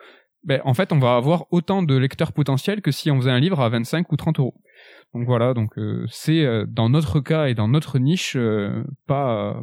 ben, 0.44 0.60
en 0.66 0.74
fait, 0.74 0.92
on 0.92 0.98
va 0.98 1.16
avoir 1.16 1.46
autant 1.50 1.82
de 1.82 1.96
lecteurs 1.96 2.34
potentiels 2.34 2.82
que 2.82 2.90
si 2.90 3.10
on 3.10 3.16
faisait 3.16 3.30
un 3.30 3.40
livre 3.40 3.62
à 3.62 3.70
25 3.70 4.12
ou 4.12 4.16
30 4.16 4.40
euros. 4.40 4.60
Donc 5.14 5.24
voilà, 5.24 5.54
donc 5.54 5.70
c'est 6.10 6.46
dans 6.68 6.90
notre 6.90 7.20
cas 7.20 7.46
et 7.46 7.54
dans 7.54 7.68
notre 7.68 7.98
niche 7.98 8.36
pas 9.06 9.58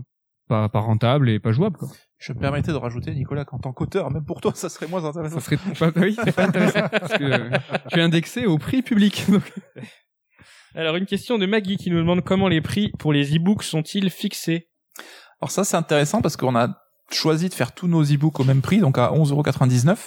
pas 0.47 0.69
rentable 0.73 1.29
et 1.29 1.39
pas 1.39 1.51
jouable. 1.51 1.77
Je 2.25 2.31
me 2.31 2.39
permettais 2.39 2.71
de 2.71 2.77
rajouter, 2.77 3.13
Nicolas, 3.13 3.43
qu'en 3.43 3.59
tant 3.59 3.73
qu'auteur, 3.73 4.09
même 4.09 4.23
pour 4.23 4.39
toi, 4.39 4.53
ça 4.55 4.69
serait 4.69 4.87
moins 4.87 5.03
intéressant. 5.03 5.41
Ça 5.41 5.45
serait 5.45 5.57
pas 5.91 5.91
oui, 5.99 6.15
c'est 6.23 6.31
pas 6.33 6.45
intéressant 6.45 6.87
parce 6.87 7.17
que 7.17 7.23
euh, 7.23 7.49
tu 7.91 7.99
es 7.99 8.01
indexé 8.01 8.45
au 8.45 8.57
prix 8.57 8.81
public. 8.81 9.25
Donc, 9.29 9.43
Alors, 10.75 10.95
une 10.95 11.05
question 11.05 11.37
de 11.37 11.45
Maggie 11.45 11.75
qui 11.75 11.91
nous 11.91 11.97
demande 11.97 12.21
comment 12.21 12.47
les 12.47 12.61
prix 12.61 12.93
pour 12.97 13.11
les 13.11 13.35
e-books 13.35 13.63
sont-ils 13.63 14.09
fixés? 14.09 14.69
Alors 15.41 15.51
ça, 15.51 15.65
c'est 15.65 15.75
intéressant 15.75 16.21
parce 16.21 16.37
qu'on 16.37 16.55
a 16.55 16.69
choisi 17.11 17.49
de 17.49 17.53
faire 17.53 17.73
tous 17.73 17.89
nos 17.89 18.03
e-books 18.03 18.39
au 18.39 18.45
même 18.45 18.61
prix, 18.61 18.79
donc 18.79 18.97
à 18.97 19.11
11,99€, 19.11 19.97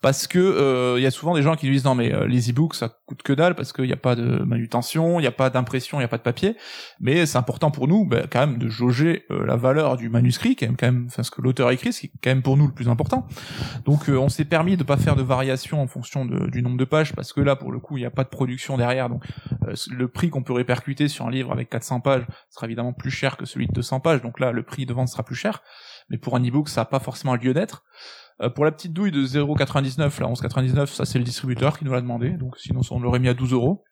parce 0.00 0.26
que 0.26 0.38
euh, 0.38 0.94
il 0.98 1.02
y 1.02 1.06
a 1.06 1.10
souvent 1.10 1.34
des 1.34 1.42
gens 1.42 1.56
qui 1.56 1.68
disent 1.70 1.84
non 1.84 1.94
mais 1.94 2.14
euh, 2.14 2.26
les 2.26 2.50
e-books 2.50 2.74
ça 2.74 2.88
coûte 3.06 3.22
que 3.22 3.32
dalle 3.32 3.54
parce 3.54 3.72
qu'il 3.72 3.86
n'y 3.86 3.92
a 3.92 3.96
pas 3.96 4.14
de 4.14 4.38
manutention, 4.44 5.18
il 5.18 5.22
n'y 5.22 5.28
a 5.28 5.32
pas 5.32 5.50
d'impression, 5.50 5.98
il 5.98 6.02
n'y 6.02 6.04
a 6.04 6.08
pas 6.08 6.18
de 6.18 6.22
papier, 6.22 6.56
mais 7.00 7.26
c'est 7.26 7.38
important 7.38 7.70
pour 7.70 7.88
nous 7.88 8.06
ben, 8.06 8.26
quand 8.30 8.40
même 8.40 8.58
de 8.58 8.68
jauger 8.68 9.24
euh, 9.30 9.44
la 9.44 9.56
valeur 9.56 9.96
du 9.96 10.08
manuscrit, 10.08 10.56
quand 10.56 10.80
même, 10.82 11.06
enfin 11.08 11.22
ce 11.22 11.30
que 11.30 11.42
l'auteur 11.42 11.70
écrit, 11.70 11.92
ce 11.92 12.00
qui 12.00 12.06
est 12.06 12.12
quand 12.22 12.30
même 12.30 12.42
pour 12.42 12.56
nous 12.56 12.66
le 12.66 12.72
plus 12.72 12.88
important. 12.88 13.26
Donc 13.84 14.08
on 14.08 14.28
s'est 14.28 14.44
permis 14.44 14.76
de 14.76 14.84
pas 14.84 14.96
faire 14.96 15.16
de 15.16 15.22
variation 15.22 15.82
en 15.82 15.86
fonction 15.86 16.24
de- 16.24 16.48
du 16.48 16.62
nombre 16.62 16.76
de 16.76 16.84
pages, 16.84 17.12
parce 17.14 17.32
que 17.32 17.40
là 17.40 17.56
pour 17.56 17.72
le 17.72 17.80
coup 17.80 17.96
il 17.96 18.00
n'y 18.00 18.06
a 18.06 18.10
pas 18.10 18.24
de 18.24 18.28
production 18.28 18.76
derrière, 18.76 19.08
donc 19.08 19.24
le 19.90 20.08
prix 20.08 20.30
qu'on 20.30 20.42
peut 20.42 20.52
répercuter 20.52 21.08
sur 21.08 21.26
un 21.26 21.30
livre 21.30 21.52
avec 21.52 21.70
400 21.70 22.00
pages 22.00 22.26
sera 22.50 22.66
évidemment 22.66 22.92
plus 22.92 23.10
cher 23.10 23.36
que 23.36 23.46
celui 23.46 23.66
de 23.66 23.72
200 23.72 24.00
pages, 24.00 24.22
donc 24.22 24.38
là 24.40 24.52
le 24.52 24.62
prix 24.62 24.86
de 24.86 24.92
vente 24.92 25.08
sera 25.08 25.22
plus 25.24 25.34
cher 25.34 25.62
mais 26.10 26.16
pour 26.16 26.36
un 26.36 26.40
e-book, 26.42 26.68
ça 26.68 26.80
n'a 26.82 26.84
pas 26.86 27.00
forcément 27.00 27.34
lieu 27.34 27.52
d'être. 27.52 27.84
Euh, 28.40 28.50
pour 28.50 28.64
la 28.64 28.70
petite 28.72 28.92
douille 28.92 29.10
de 29.10 29.24
0,99, 29.24 29.98
là, 30.20 30.28
11,99, 30.28 30.86
ça 30.86 31.04
c'est 31.04 31.18
le 31.18 31.24
distributeur 31.24 31.78
qui 31.78 31.84
nous 31.84 31.92
l'a 31.92 32.00
demandé, 32.00 32.30
donc 32.30 32.56
sinon 32.58 32.80
on 32.90 33.00
l'aurait 33.00 33.18
mis 33.18 33.28
à 33.28 33.34
12 33.34 33.52
euros. 33.52 33.82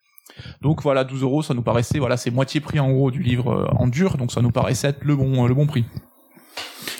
Donc 0.61 0.83
voilà, 0.83 1.05
12 1.05 1.23
euros, 1.23 1.43
ça 1.43 1.55
nous 1.55 1.63
paraissait, 1.63 1.99
voilà, 1.99 2.17
c'est 2.17 2.31
moitié 2.31 2.61
prix 2.61 2.79
en 2.81 2.91
gros 2.93 3.11
du 3.11 3.23
livre 3.23 3.53
euh, 3.53 3.67
en 3.77 3.87
dur, 3.89 4.17
donc 4.19 4.33
ça 4.33 4.43
nous 4.43 4.51
paraissait 4.51 4.89
être 4.89 5.05
le 5.05 5.17
bon, 5.17 5.45
euh, 5.45 5.49
le 5.49 5.55
bon 5.55 5.67
prix. 5.67 5.85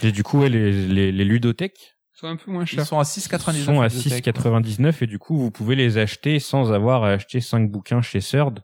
Et 0.03 0.13
du 0.13 0.23
coup, 0.23 0.41
ouais, 0.41 0.49
les, 0.49 0.73
les, 0.89 1.13
les 1.13 1.25
ludothèques 1.25 1.95
soit 2.13 2.31
un 2.31 2.37
peu 2.37 2.51
moins 2.51 2.63
Ils 2.65 2.69
cher. 2.69 2.87
sont 2.87 2.99
à 2.99 3.03
6,99. 3.03 3.53
sont 3.65 3.81
à 3.81 3.89
les 3.89 3.95
bibliothèques. 3.95 4.37
6,99 4.37 5.05
et 5.05 5.07
du 5.07 5.19
coup, 5.19 5.37
vous 5.39 5.51
pouvez 5.51 5.77
les 5.77 5.99
acheter 5.99 6.39
sans 6.39 6.73
avoir 6.73 7.05
à 7.05 7.11
acheter 7.11 7.41
5 7.41 7.71
bouquins 7.71 8.01
chez 8.03 8.21
Third. 8.21 8.61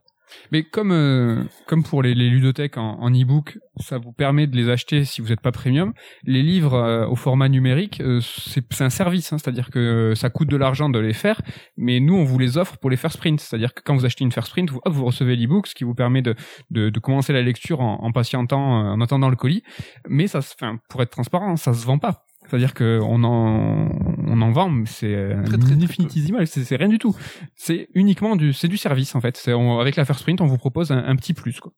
Mais 0.50 0.62
comme 0.62 0.92
euh, 0.92 1.44
comme 1.66 1.82
pour 1.82 2.02
les, 2.02 2.14
les 2.14 2.28
ludothèques 2.28 2.76
en, 2.76 2.98
en 3.00 3.10
e-book, 3.10 3.58
ça 3.80 3.98
vous 3.98 4.12
permet 4.12 4.46
de 4.46 4.56
les 4.56 4.68
acheter 4.68 5.04
si 5.04 5.20
vous 5.20 5.28
n'êtes 5.28 5.40
pas 5.40 5.52
premium. 5.52 5.92
Les 6.24 6.42
livres 6.42 6.74
euh, 6.74 7.06
au 7.06 7.16
format 7.16 7.48
numérique, 7.48 8.00
euh, 8.00 8.20
c'est 8.20 8.80
un 8.80 8.90
service, 8.90 9.32
hein, 9.32 9.38
c'est-à-dire 9.38 9.70
que 9.70 10.14
ça 10.14 10.30
coûte 10.30 10.48
de 10.48 10.56
l'argent 10.56 10.88
de 10.88 10.98
les 10.98 11.12
faire, 11.12 11.40
mais 11.76 12.00
nous 12.00 12.14
on 12.14 12.24
vous 12.24 12.38
les 12.38 12.58
offre 12.58 12.78
pour 12.78 12.90
les 12.90 12.96
first 12.96 13.18
print, 13.18 13.40
c'est-à-dire 13.40 13.74
que 13.74 13.82
quand 13.84 13.94
vous 13.94 14.04
achetez 14.04 14.24
une 14.24 14.32
first 14.32 14.50
print, 14.50 14.70
vous, 14.70 14.80
hop, 14.84 14.92
vous 14.92 15.04
recevez 15.04 15.36
l'e-book, 15.36 15.66
ce 15.66 15.74
qui 15.74 15.84
vous 15.84 15.94
permet 15.94 16.22
de, 16.22 16.34
de, 16.70 16.98
commencer 17.00 17.32
la 17.32 17.42
lecture 17.42 17.80
en, 17.80 18.02
en 18.02 18.12
patientant, 18.12 18.92
en 18.92 19.00
attendant 19.00 19.28
le 19.28 19.36
colis. 19.36 19.62
Mais 20.08 20.26
ça, 20.26 20.38
enfin, 20.38 20.78
pour 20.88 21.02
être 21.02 21.10
transparent, 21.10 21.56
ça 21.56 21.74
se 21.74 21.84
vend 21.84 21.98
pas. 21.98 22.24
C'est-à-dire 22.49 22.74
que 22.74 23.01
on 23.03 23.22
en 23.24 23.88
on 24.26 24.43
en 24.43 24.51
vend, 24.51 24.68
mais 24.68 24.86
c'est 24.86 25.14
euh, 25.14 25.43
Très, 25.45 25.59
très, 25.59 25.72
infinitésimal, 25.74 26.47
c'est 26.47 26.64
c'est 26.64 26.76
rien 26.76 26.88
du 26.88 26.99
tout. 26.99 27.16
C'est 27.55 27.88
uniquement 27.95 28.36
du 28.36 28.53
c'est 28.53 28.68
du 28.68 28.76
service 28.76 29.14
en 29.14 29.20
fait. 29.20 29.36
C'est 29.36 29.53
on- 29.55 29.78
avec 29.78 29.97
la 29.97 30.05
first 30.05 30.22
print, 30.22 30.40
on 30.40 30.47
vous 30.47 30.59
propose 30.59 30.90
un, 30.93 30.99
un 31.05 31.16
petit 31.16 31.34
plus 31.34 31.61
quoi. 31.61 31.72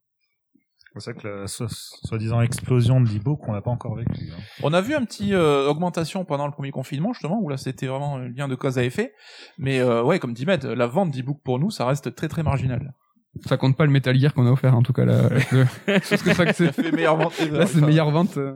C'est 0.96 1.10
vrai 1.12 1.20
que 1.20 1.26
la 1.26 1.46
so- 1.48 1.66
soi-disant 1.68 2.40
explosion 2.40 3.00
de 3.00 3.08
l'e-book, 3.08 3.40
on 3.48 3.52
n'a 3.52 3.60
pas 3.60 3.70
encore 3.72 3.96
vécu. 3.96 4.30
hein. 4.32 4.40
On 4.62 4.72
a 4.72 4.80
vu 4.80 4.94
un 4.94 5.04
petit 5.04 5.34
euh, 5.34 5.68
augmentation 5.68 6.24
pendant 6.24 6.46
le 6.46 6.52
premier 6.52 6.70
confinement 6.70 7.12
justement 7.12 7.40
où 7.42 7.48
là 7.48 7.56
c'était 7.56 7.86
vraiment 7.88 8.16
un 8.16 8.28
lien 8.28 8.46
de 8.46 8.54
cause 8.54 8.78
à 8.78 8.84
effet, 8.84 9.12
mais 9.58 9.80
euh, 9.80 10.04
ouais 10.04 10.18
comme 10.20 10.32
dit 10.34 10.46
Med, 10.46 10.64
la 10.64 10.86
vente 10.86 11.10
d'e-book 11.10 11.38
pour 11.44 11.58
nous 11.58 11.70
ça 11.70 11.84
reste 11.84 12.14
très 12.14 12.28
très 12.28 12.42
marginal. 12.44 12.94
Ça 13.46 13.56
compte 13.56 13.76
pas 13.76 13.84
le 13.86 13.90
Metal 13.90 14.16
Gear 14.16 14.32
qu'on 14.32 14.46
a 14.46 14.50
offert 14.52 14.76
en 14.76 14.82
tout 14.84 14.92
cas 14.92 15.04
là. 15.04 15.28
le- 15.52 15.66
Parce 15.86 16.22
que 16.22 16.32
ça 16.32 16.46
que 16.46 16.52
Ça 16.52 16.72
c'est 16.72 16.92
meilleure 16.92 17.16
vente. 17.16 17.38
là 17.50 17.66
c'est 17.66 17.80
meilleure 17.80 18.10
vente. 18.12 18.36
euh. 18.38 18.54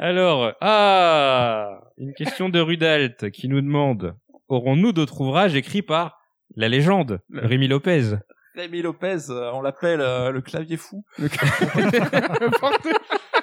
Alors, 0.00 0.52
ah, 0.60 1.80
une 1.98 2.14
question 2.14 2.48
de 2.48 2.60
Rudalt 2.60 3.32
qui 3.32 3.48
nous 3.48 3.60
demande 3.60 4.14
aurons-nous 4.48 4.92
d'autres 4.92 5.20
ouvrages 5.20 5.56
écrits 5.56 5.82
par 5.82 6.20
la 6.54 6.68
légende 6.68 7.20
Rémi 7.32 7.66
Lopez? 7.66 8.14
Rémi 8.54 8.80
Lopez, 8.80 9.28
euh, 9.28 9.50
on 9.52 9.60
l'appelle 9.60 10.00
euh, 10.00 10.30
le 10.30 10.40
clavier 10.40 10.76
fou. 10.76 11.04
Le 11.18 11.28
clavier. 11.28 11.98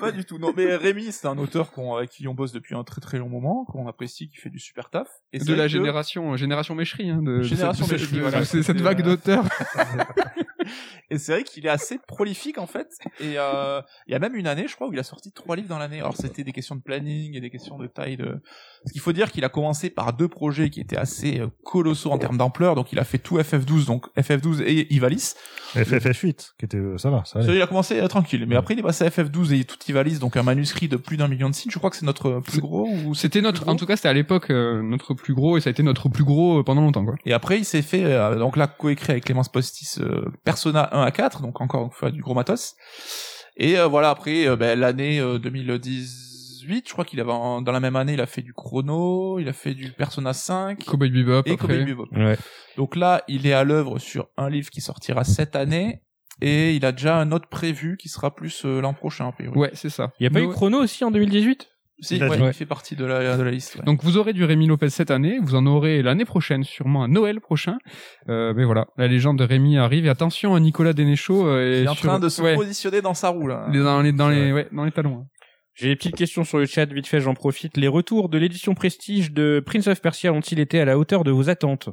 Pas 0.00 0.12
du 0.12 0.24
tout, 0.24 0.38
non. 0.38 0.52
Mais 0.56 0.74
Rémi, 0.76 1.12
c'est 1.12 1.26
un 1.26 1.38
auteur 1.38 1.70
qu'on, 1.72 1.94
avec 1.94 2.10
qui 2.10 2.26
on 2.28 2.34
bosse 2.34 2.52
depuis 2.52 2.74
un 2.74 2.84
très 2.84 3.00
très 3.00 3.18
long 3.18 3.28
moment, 3.28 3.64
qu'on 3.66 3.86
apprécie, 3.88 4.28
qui 4.28 4.36
fait 4.36 4.50
du 4.50 4.58
super 4.58 4.90
taf. 4.90 5.08
Et 5.32 5.38
de 5.38 5.44
la 5.50 5.54
vrai 5.54 5.62
que 5.66 5.68
génération 5.72 6.36
génération 6.36 6.74
mécherie 6.74 7.10
hein, 7.10 7.22
de, 7.22 7.38
de 7.38 7.42
Génération 7.42 7.84
cette- 7.86 7.98
de 7.98 8.00
Mécherie, 8.02 8.14
cette- 8.16 8.22
voilà. 8.22 8.40
de 8.40 8.62
cette 8.62 8.80
vague 8.80 9.00
euh, 9.00 9.04
d'auteurs. 9.04 9.44
et 11.10 11.18
c'est 11.18 11.32
vrai 11.32 11.44
qu'il 11.44 11.64
est 11.66 11.70
assez 11.70 11.98
prolifique 12.06 12.58
en 12.58 12.66
fait. 12.66 12.88
Et 13.20 13.34
euh, 13.38 13.80
il 14.06 14.12
y 14.12 14.14
a 14.14 14.18
même 14.18 14.34
une 14.34 14.46
année, 14.46 14.66
je 14.68 14.74
crois, 14.74 14.88
où 14.88 14.92
il 14.92 14.98
a 14.98 15.02
sorti 15.04 15.32
trois 15.32 15.56
livres 15.56 15.68
dans 15.68 15.78
l'année. 15.78 16.00
Alors 16.00 16.16
c'était 16.16 16.44
des 16.44 16.52
questions 16.52 16.74
de 16.76 16.82
planning 16.82 17.34
et 17.36 17.40
des 17.40 17.50
questions 17.50 17.78
de 17.78 17.86
taille 17.86 18.16
de. 18.16 18.40
Ce 18.86 18.92
qu'il 18.92 19.00
faut 19.00 19.12
dire 19.12 19.30
qu'il 19.32 19.44
a 19.44 19.48
commencé 19.48 19.90
par 19.90 20.12
deux 20.12 20.28
projets 20.28 20.70
qui 20.70 20.80
étaient 20.80 20.96
assez 20.98 21.40
euh, 21.40 21.48
colossaux 21.64 22.10
en 22.10 22.18
termes 22.18 22.38
d'ampleur. 22.38 22.74
Donc 22.74 22.92
il 22.92 22.98
a 22.98 23.04
fait 23.04 23.18
tout 23.18 23.38
FF12, 23.38 23.86
donc 23.86 24.06
FF12 24.16 24.62
et 24.62 24.92
Ivalice. 24.94 25.36
FFF8, 25.74 26.52
qui 26.58 26.64
était, 26.64 26.76
euh, 26.78 26.96
ça 26.98 27.10
va, 27.10 27.24
ça 27.24 27.40
il 27.42 27.60
a 27.62 27.66
commencé 27.66 28.00
euh, 28.00 28.06
tranquille, 28.08 28.44
mais 28.46 28.56
après 28.56 28.74
il 28.74 28.80
est 28.80 28.82
passé 28.82 28.95
à 29.02 29.08
FF12 29.08 29.52
et 29.60 29.64
tout 29.64 29.76
Ivalice, 29.88 30.18
donc 30.18 30.36
un 30.36 30.42
manuscrit 30.42 30.88
de 30.88 30.96
plus 30.96 31.16
d'un 31.16 31.28
million 31.28 31.48
de 31.50 31.54
signes. 31.54 31.70
Je 31.70 31.78
crois 31.78 31.90
que 31.90 31.96
c'est 31.96 32.06
notre 32.06 32.40
plus 32.40 32.60
gros. 32.60 32.88
Ou... 32.88 33.14
C'était 33.14 33.40
notre, 33.40 33.62
gros 33.62 33.70
en 33.72 33.76
tout 33.76 33.86
cas, 33.86 33.96
c'était 33.96 34.08
à 34.08 34.12
l'époque 34.12 34.50
euh, 34.50 34.82
notre 34.82 35.14
plus 35.14 35.34
gros 35.34 35.56
et 35.56 35.60
ça 35.60 35.68
a 35.68 35.72
été 35.72 35.82
notre 35.82 36.08
plus 36.08 36.24
gros 36.24 36.60
euh, 36.60 36.62
pendant 36.64 36.80
longtemps, 36.82 37.04
quoi. 37.04 37.14
Et 37.24 37.32
après, 37.32 37.58
il 37.58 37.64
s'est 37.64 37.82
fait, 37.82 38.04
euh, 38.04 38.36
donc 38.36 38.56
là, 38.56 38.66
coécrit 38.66 39.12
avec 39.12 39.24
Clémence 39.24 39.48
Postis, 39.50 39.98
euh, 40.00 40.24
Persona 40.44 40.88
1 40.92 41.02
à 41.02 41.10
4, 41.10 41.42
donc 41.42 41.60
encore 41.60 41.84
une 41.84 41.90
fois 41.90 42.10
du 42.10 42.20
gros 42.20 42.34
matos. 42.34 42.74
Et 43.56 43.78
euh, 43.78 43.86
voilà, 43.86 44.10
après, 44.10 44.46
euh, 44.46 44.56
ben, 44.56 44.78
l'année 44.78 45.18
euh, 45.20 45.38
2018, 45.38 46.84
je 46.88 46.92
crois 46.92 47.04
qu'il 47.04 47.20
avait, 47.20 47.32
en- 47.32 47.62
dans 47.62 47.72
la 47.72 47.80
même 47.80 47.96
année, 47.96 48.12
il 48.14 48.20
a 48.20 48.26
fait 48.26 48.42
du 48.42 48.52
Chrono, 48.52 49.38
il 49.38 49.48
a 49.48 49.52
fait 49.52 49.74
du 49.74 49.92
Persona 49.92 50.32
5, 50.32 50.84
Cowboy 50.84 51.10
Bebop 51.10 51.42
et 51.46 51.52
après. 51.52 51.56
Cowboy 51.56 51.84
Bebop. 51.84 52.08
Ouais. 52.12 52.36
Donc 52.76 52.96
là, 52.96 53.22
il 53.28 53.46
est 53.46 53.52
à 53.54 53.64
l'œuvre 53.64 53.98
sur 53.98 54.28
un 54.36 54.50
livre 54.50 54.68
qui 54.70 54.80
sortira 54.80 55.24
cette 55.24 55.56
année, 55.56 56.02
et 56.40 56.74
il 56.74 56.84
a 56.84 56.92
déjà 56.92 57.18
un 57.18 57.32
autre 57.32 57.48
prévu 57.48 57.96
qui 57.96 58.08
sera 58.08 58.34
plus 58.34 58.64
euh, 58.64 58.80
l'an 58.80 58.94
prochain, 58.94 59.28
a 59.28 59.32
priori. 59.32 59.56
Ouais, 59.58 59.70
c'est 59.74 59.90
ça. 59.90 60.12
Il 60.20 60.24
y 60.24 60.26
a 60.26 60.30
pas 60.30 60.40
eu 60.40 60.44
Nous- 60.46 60.50
Chrono 60.52 60.78
aussi 60.82 61.04
en 61.04 61.10
2018 61.10 61.68
Si, 62.00 62.20
ouais, 62.22 62.36
dit. 62.36 62.42
il 62.44 62.52
fait 62.52 62.66
partie 62.66 62.94
de 62.94 63.04
la, 63.06 63.36
de 63.38 63.42
la 63.42 63.50
liste. 63.50 63.76
ouais. 63.76 63.82
Donc 63.84 64.04
vous 64.04 64.18
aurez 64.18 64.34
du 64.34 64.44
Rémi 64.44 64.66
Lopez 64.66 64.90
cette 64.90 65.10
année, 65.10 65.38
vous 65.42 65.54
en 65.54 65.64
aurez 65.66 66.02
l'année 66.02 66.26
prochaine, 66.26 66.62
sûrement 66.62 67.02
à 67.04 67.08
Noël 67.08 67.40
prochain. 67.40 67.78
Euh, 68.28 68.52
mais 68.54 68.64
voilà, 68.64 68.86
la 68.98 69.08
légende 69.08 69.38
de 69.38 69.44
Rémi 69.44 69.78
arrive. 69.78 70.04
Et 70.04 70.10
attention, 70.10 70.54
à 70.54 70.60
Nicolas 70.60 70.92
Denéchaud 70.92 71.46
euh, 71.46 71.62
est, 71.72 71.80
il 71.80 71.84
est 71.84 71.88
en 71.88 71.94
sur- 71.94 72.08
train 72.10 72.18
de 72.20 72.28
se 72.28 72.42
ouais, 72.42 72.54
positionner 72.54 73.00
dans 73.00 73.14
sa 73.14 73.30
roue, 73.30 73.46
là. 73.46 73.66
il 73.72 73.76
est 73.80 73.82
dans 73.82 74.02
les 74.02 74.12
dans 74.12 74.28
les 74.28 74.52
ouais, 74.52 74.68
dans 74.72 74.84
les 74.84 74.92
talons. 74.92 75.20
hein. 75.22 75.26
J'ai 75.78 75.88
des 75.88 75.96
petites 75.96 76.16
questions 76.16 76.42
sur 76.44 76.56
le 76.58 76.64
chat, 76.64 76.86
vite 76.90 77.06
fait, 77.06 77.20
j'en 77.20 77.34
profite. 77.34 77.76
Les 77.76 77.88
retours 77.88 78.30
de 78.30 78.38
l'édition 78.38 78.74
Prestige 78.74 79.32
de 79.32 79.62
Prince 79.64 79.86
of 79.88 80.00
Persia 80.00 80.32
ont-ils 80.32 80.58
été 80.58 80.80
à 80.80 80.86
la 80.86 80.98
hauteur 80.98 81.22
de 81.22 81.30
vos 81.30 81.50
attentes? 81.50 81.90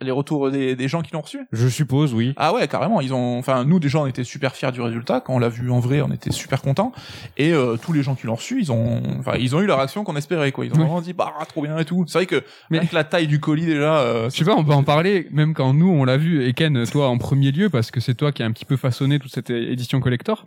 Les 0.00 0.10
retours 0.10 0.50
des, 0.50 0.74
des 0.74 0.88
gens 0.88 1.02
qui 1.02 1.12
l'ont 1.12 1.20
reçu? 1.20 1.46
Je 1.52 1.68
suppose, 1.68 2.12
oui. 2.14 2.34
Ah 2.36 2.52
ouais, 2.52 2.66
carrément. 2.66 3.00
Ils 3.00 3.14
ont, 3.14 3.38
enfin, 3.38 3.64
nous 3.64 3.78
déjà, 3.78 4.00
on 4.00 4.06
était 4.08 4.24
super 4.24 4.54
fiers 4.56 4.72
du 4.72 4.80
résultat. 4.80 5.20
Quand 5.20 5.34
on 5.34 5.38
l'a 5.38 5.48
vu 5.48 5.70
en 5.70 5.78
vrai, 5.78 6.00
on 6.02 6.10
était 6.10 6.32
super 6.32 6.60
contents. 6.62 6.90
Et 7.36 7.52
euh, 7.52 7.76
tous 7.76 7.92
les 7.92 8.02
gens 8.02 8.16
qui 8.16 8.26
l'ont 8.26 8.34
reçu, 8.34 8.60
ils 8.60 8.72
ont, 8.72 9.00
enfin, 9.20 9.34
ils 9.38 9.54
ont 9.54 9.60
eu 9.60 9.66
la 9.66 9.76
réaction 9.76 10.02
qu'on 10.02 10.16
espérait, 10.16 10.50
quoi. 10.50 10.66
Ils 10.66 10.72
ont 10.72 10.76
Oui. 10.78 10.80
vraiment 10.82 11.00
dit, 11.00 11.12
bah, 11.12 11.32
trop 11.48 11.62
bien 11.62 11.78
et 11.78 11.84
tout. 11.84 12.04
C'est 12.08 12.18
vrai 12.18 12.26
que 12.26 12.42
Mais- 12.70 12.78
avec 12.78 12.90
la 12.92 13.04
taille 13.04 13.28
du 13.28 13.38
colis 13.38 13.66
déjà, 13.66 13.98
euh, 14.00 14.28
Je 14.30 14.36
sais 14.36 14.44
pas, 14.44 14.56
on 14.56 14.64
peut 14.64 14.72
en 14.72 14.82
parler 14.82 15.28
même 15.30 15.54
quand 15.54 15.72
nous 15.72 15.88
on 15.88 16.04
l'a 16.04 16.16
vu 16.16 16.44
et 16.44 16.52
Ken 16.54 16.84
toi 16.88 17.08
en 17.08 17.16
premier 17.16 17.52
lieu 17.52 17.70
parce 17.70 17.92
que 17.92 18.00
c'est 18.00 18.14
toi 18.14 18.32
qui 18.32 18.42
a 18.42 18.46
un 18.46 18.52
petit 18.52 18.64
peu 18.64 18.76
façonné 18.76 19.20
toute 19.20 19.32
cette 19.32 19.50
édition 19.50 20.00
collector. 20.00 20.44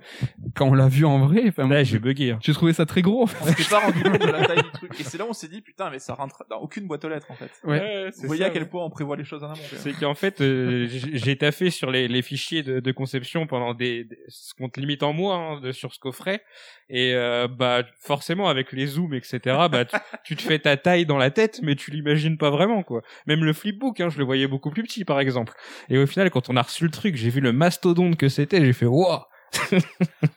Quand 0.56 0.68
on 0.68 0.74
l'a 0.74 0.90
vu 0.90 1.06
en 1.06 1.26
vrai, 1.26 1.44
enfin, 1.48 1.64
moi, 1.64 1.78
Là, 1.78 1.84
j'ai 1.86 2.00
bugué. 2.00 2.32
hein. 2.32 2.40
j'ai 2.42 2.54
trouvé 2.54 2.74
ça 2.74 2.86
très 2.86 3.02
gros. 3.02 3.30
on 3.42 3.46
s'était 3.46 3.64
pas 3.64 3.80
rendu 3.80 4.04
compte 4.04 4.20
de 4.22 4.26
la 4.28 4.46
taille 4.46 4.58
du 4.62 4.72
truc. 4.72 5.00
Et 5.00 5.04
c'est 5.04 5.18
là 5.18 5.24
où 5.26 5.30
on 5.30 5.34
s'est 5.34 5.48
dit, 5.48 5.62
putain, 5.62 5.90
mais 5.90 6.00
ça 6.00 6.14
rentre 6.16 6.44
dans 6.50 6.58
aucune 6.58 6.86
boîte 6.86 7.06
aux 7.06 7.10
lettres, 7.10 7.28
en 7.32 7.36
fait. 7.36 7.50
Ouais. 7.64 8.10
Vous 8.22 8.28
voyez 8.28 8.44
à 8.44 8.50
quel 8.50 8.68
point 8.68 8.84
on 8.84 8.90
prévoit 8.90 9.16
les 9.16 9.24
choses 9.24 9.37
C'est 9.78 9.94
qu'en 9.94 10.16
fait, 10.16 10.42
euh, 10.42 10.88
j'ai 10.90 11.18
j'ai 11.18 11.36
taffé 11.38 11.70
sur 11.70 11.92
les, 11.92 12.08
les 12.08 12.22
fichiers 12.22 12.64
de, 12.64 12.80
de 12.80 12.92
conception 12.92 13.48
pendant 13.48 13.74
des, 13.74 14.04
des- 14.06 14.18
ce 14.28 14.54
qu'on 14.54 14.70
te 14.70 14.80
limite 14.80 15.04
en 15.04 15.14
mois 15.14 15.36
hein, 15.36 15.60
de, 15.62 15.72
sur 15.72 15.94
ce 15.94 16.00
coffret, 16.00 16.44
et 16.90 17.14
euh, 17.14 17.48
bah 17.48 17.84
forcément 18.00 18.50
avec 18.50 18.72
les 18.72 18.88
zooms 18.88 19.14
etc, 19.14 19.40
bah 19.72 19.86
tu, 19.86 19.96
tu 20.24 20.36
te 20.36 20.42
fais 20.42 20.60
ta 20.60 20.78
taille 20.78 21.06
dans 21.06 21.18
la 21.18 21.32
tête, 21.32 21.60
mais 21.64 21.76
tu 21.76 21.92
l'imagines 21.92 22.38
pas 22.38 22.50
vraiment 22.50 22.84
quoi. 22.84 23.02
Même 23.26 23.44
le 23.44 23.54
flipbook, 23.54 24.00
hein, 24.02 24.10
je 24.10 24.18
le 24.18 24.24
voyais 24.26 24.48
beaucoup 24.48 24.70
plus 24.72 24.84
petit 24.84 25.06
par 25.06 25.20
exemple. 25.20 25.54
Et 25.90 25.98
au 25.98 26.06
final, 26.08 26.30
quand 26.30 26.50
on 26.50 26.56
a 26.58 26.62
reçu 26.62 26.84
le 26.84 26.92
truc, 26.92 27.16
j'ai 27.16 27.30
vu 27.30 27.40
le 27.42 27.52
mastodonte 27.54 28.18
que 28.18 28.30
c'était, 28.30 28.64
j'ai 28.66 28.74
fait 28.74 28.86
waouh. 28.86 29.20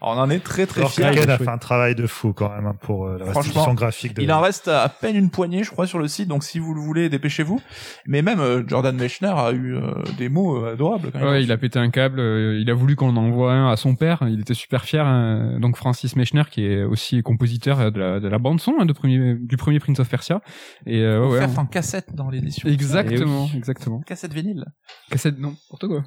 On 0.00 0.10
en 0.12 0.30
est 0.30 0.40
très 0.40 0.66
très 0.66 0.80
Alors, 0.80 0.92
fiers. 0.92 1.10
Ken 1.12 1.28
a 1.30 1.38
fait 1.38 1.48
un 1.48 1.58
travail 1.58 1.94
de 1.94 2.06
fou 2.06 2.32
quand 2.32 2.48
même 2.48 2.66
hein, 2.66 2.76
pour 2.80 3.06
euh, 3.06 3.12
la 3.18 3.24
Franchement, 3.26 3.40
restitution 3.40 3.74
graphique 3.74 4.14
de. 4.14 4.22
Il 4.22 4.32
en 4.32 4.40
reste 4.40 4.68
à 4.68 4.88
peine 4.88 5.16
une 5.16 5.30
poignée, 5.30 5.62
je 5.64 5.70
crois, 5.70 5.86
sur 5.86 5.98
le 5.98 6.08
site. 6.08 6.28
Donc, 6.28 6.44
si 6.44 6.58
vous 6.58 6.74
le 6.74 6.80
voulez, 6.80 7.08
dépêchez-vous. 7.08 7.60
Mais 8.06 8.22
même 8.22 8.40
euh, 8.40 8.62
Jordan 8.66 8.96
Mechner 8.96 9.32
a 9.34 9.52
eu 9.52 9.74
euh, 9.76 10.02
des 10.18 10.28
mots 10.28 10.64
adorables. 10.64 11.10
Quand 11.12 11.18
même. 11.18 11.28
Ouais, 11.28 11.42
il 11.42 11.52
a 11.52 11.56
pété 11.58 11.78
un 11.78 11.90
câble. 11.90 12.20
il 12.20 12.68
a 12.70 12.74
voulu 12.74 12.96
qu'on 12.96 13.08
en 13.10 13.16
envoie 13.16 13.52
un 13.52 13.70
à 13.70 13.76
son 13.76 13.94
père. 13.94 14.20
Il 14.28 14.40
était 14.40 14.54
super 14.54 14.84
fier. 14.84 15.06
hein. 15.06 15.58
Donc 15.60 15.76
Francis 15.76 16.16
Mechner, 16.16 16.44
qui 16.50 16.64
est 16.66 16.82
aussi 16.84 17.22
compositeur 17.22 17.92
de 17.92 17.98
la, 18.00 18.20
de 18.20 18.28
la 18.28 18.38
bande 18.38 18.60
son 18.60 18.74
hein, 18.80 18.84
de 18.86 18.92
premier, 18.92 19.34
du 19.40 19.56
premier 19.56 19.80
Prince 19.80 20.00
of 20.00 20.08
Persia. 20.08 20.40
Et 20.86 21.00
euh, 21.00 21.26
ouais, 21.26 21.38
ouais, 21.40 21.58
en 21.58 21.66
cassette 21.66 22.14
dans 22.14 22.30
l'édition. 22.30 22.68
exactement, 22.68 23.48
exactement. 23.54 24.00
Cassette 24.00 24.32
vinyle. 24.32 24.64
Cassette, 25.10 25.38
non, 25.38 25.54
n'importe 25.70 25.88
quoi. 25.88 26.02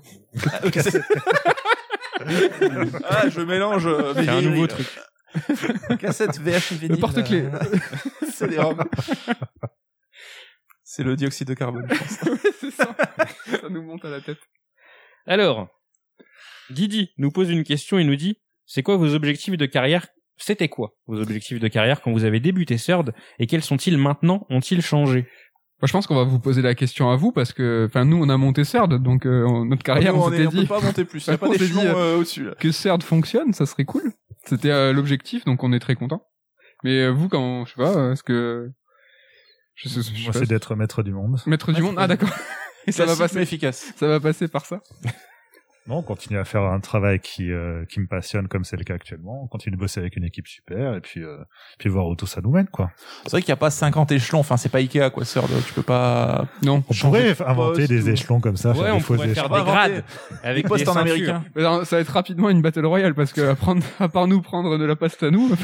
Ah, 0.52 0.70
cassette. 0.72 1.04
ah, 3.06 3.30
je 3.30 3.42
mélange. 3.42 3.86
euh, 3.88 4.14
C'est 4.16 4.30
un 4.30 4.42
nouveau 4.42 4.64
là. 4.64 4.68
truc. 4.68 4.88
Cassette 6.00 6.40
VH 6.40 6.74
vinyle. 6.74 6.92
N'importe 6.92 7.24
clé. 7.24 7.42
euh, 7.42 7.60
C'est 8.32 8.48
des 8.48 8.60
robes. 8.60 8.84
C'est 10.84 11.04
le 11.04 11.16
dioxyde 11.16 11.48
de 11.48 11.54
carbone. 11.54 11.88
je 11.90 11.96
pense. 11.98 12.40
c'est 12.60 12.72
ça. 12.72 12.96
ça 13.62 13.70
nous 13.70 13.82
monte 13.82 14.06
à 14.06 14.10
la 14.10 14.22
tête. 14.22 14.38
Alors, 15.26 15.68
Didi 16.70 17.12
nous 17.18 17.32
pose 17.32 17.50
une 17.50 17.64
question 17.64 17.98
et 17.98 18.04
nous 18.04 18.16
dit 18.16 18.40
c'est 18.66 18.84
quoi 18.84 18.98
vos 18.98 19.14
objectifs 19.16 19.58
de 19.58 19.66
carrière? 19.66 20.08
C'était 20.38 20.70
quoi 20.70 20.96
vos 21.08 21.20
objectifs 21.22 21.60
de 21.60 21.68
carrière 21.68 22.02
quand 22.02 22.12
vous 22.12 22.24
avez 22.26 22.40
débuté 22.40 22.78
CERD 22.78 23.14
et 23.40 23.48
quels 23.48 23.64
sont-ils 23.64 23.98
maintenant? 23.98 24.46
Ont-ils 24.50 24.82
changé? 24.82 25.28
Moi, 25.82 25.88
je 25.88 25.92
pense 25.92 26.08
qu'on 26.08 26.16
va 26.16 26.24
vous 26.24 26.40
poser 26.40 26.62
la 26.62 26.76
question 26.76 27.10
à 27.12 27.16
vous 27.18 27.32
parce 27.34 27.52
que, 27.52 27.88
enfin, 27.90 28.06
nous, 28.06 28.18
on 28.18 28.30
a 28.30 28.38
monté 28.38 28.64
CERD, 28.64 29.02
donc 29.04 29.26
euh, 29.26 29.44
on- 29.46 29.66
notre 29.66 29.84
carrière, 29.84 30.14
Nous, 30.14 30.22
on 30.22 30.26
on, 30.28 30.32
est- 30.32 30.38
s'était 30.44 30.48
on 30.48 30.62
peut 30.62 30.68
pas 30.68 30.80
monter 30.82 31.04
plus. 31.04 31.26
Il 31.28 31.30
n'y 31.32 31.34
a 31.34 31.38
pas 31.38 31.48
On 31.50 31.52
s'est 31.54 31.60
d'échelon 31.60 31.82
dit, 31.82 31.88
euh, 31.88 31.96
euh, 31.96 32.18
au-dessus. 32.18 32.46
là. 32.46 32.56
que 32.58 32.72
CERD 32.72 33.04
fonctionne, 33.04 33.52
ça 33.54 33.66
serait 33.66 33.84
cool. 33.86 34.14
C'était 34.46 34.72
euh, 34.72 34.94
l'objectif, 34.94 35.44
donc 35.46 35.62
on 35.64 35.74
est 35.74 35.80
très 35.80 35.96
content. 35.96 36.26
Mais 36.86 37.02
euh, 37.02 37.10
vous, 37.12 37.28
quand, 37.28 37.66
je 37.66 37.72
sais 37.72 37.78
pas, 37.78 37.96
euh, 37.98 38.12
est-ce 38.14 38.24
que 38.24 38.70
je 39.76 39.90
sais, 39.90 40.02
je 40.02 40.02
sais 40.16 40.24
Moi, 40.24 40.32
pas, 40.34 40.40
c'est 40.40 40.46
d'être 40.48 40.76
maître 40.76 41.04
du 41.04 41.12
monde. 41.12 41.40
maître 41.48 41.72
du 41.74 41.82
monde? 41.82 41.96
Ah, 41.98 42.08
d'accord. 42.08 42.30
Et 42.88 42.92
ça 42.92 43.06
va 43.06 43.16
Classique, 43.16 43.22
mais 43.22 43.28
passer, 43.28 43.42
efficace. 43.42 43.94
ça 43.98 44.08
va 44.08 44.20
passer 44.20 44.48
par 44.48 44.66
ça. 44.66 44.82
Non, 45.86 45.98
on 45.98 46.02
continue 46.02 46.40
à 46.40 46.46
faire 46.46 46.62
un 46.64 46.80
travail 46.80 47.20
qui 47.20 47.52
euh, 47.52 47.84
qui 47.86 48.00
me 48.00 48.08
passionne 48.08 48.48
comme 48.48 48.64
c'est 48.64 48.78
le 48.78 48.86
cas 48.86 48.94
actuellement. 48.94 49.44
On 49.44 49.48
continue 49.48 49.76
de 49.76 49.80
bosser 49.82 50.00
avec 50.00 50.16
une 50.16 50.24
équipe 50.24 50.48
super 50.48 50.96
et 50.96 51.02
puis 51.02 51.22
euh, 51.22 51.38
puis 51.78 51.90
voir 51.90 52.08
où 52.08 52.16
tout 52.16 52.26
ça 52.26 52.40
nous 52.42 52.52
mène 52.52 52.68
quoi. 52.68 52.92
C'est 53.24 53.32
vrai 53.32 53.42
qu'il 53.42 53.50
n'y 53.50 53.54
a 53.54 53.58
pas 53.58 53.70
50 53.70 54.14
échelons. 54.14 54.40
Enfin, 54.40 54.56
c'est 54.56 54.70
pas 54.70 54.78
Ikea, 54.78 55.10
quoi, 55.14 55.26
sœur. 55.26 55.44
Tu 55.68 55.74
peux 55.74 55.82
pas. 55.84 56.48
Non. 56.62 56.84
On 56.90 56.94
pourrait 56.94 57.34
de 57.34 57.44
inventer 57.46 57.88
des 57.88 58.08
ou- 58.08 58.12
échelons 58.14 58.40
comme 58.40 58.56
ça, 58.56 58.72
Ouais, 58.72 58.84
faire 58.84 58.96
on 58.96 58.98
des 59.00 59.04
pourrait 59.04 59.28
faire 59.34 59.44
échelons. 59.46 59.58
des 59.60 59.66
grades 59.72 60.04
avec 60.42 60.70
Des 60.74 60.90
en 60.90 60.96
américain. 60.96 61.44
Mais 61.56 61.62
alors, 61.64 61.86
ça 61.86 61.98
va 61.98 62.02
être 62.02 62.14
rapidement 62.14 62.50
une 62.50 62.62
battle 62.62 62.86
royale 62.86 63.14
parce 63.14 63.34
que 63.34 63.42
à, 63.42 63.56
prendre, 63.56 63.84
à 64.00 64.08
part 64.08 64.28
nous 64.28 64.42
prendre 64.42 64.78
de 64.78 64.86
la 64.86 64.96
pasta 64.96 65.28
à 65.28 65.32
nous. 65.32 65.52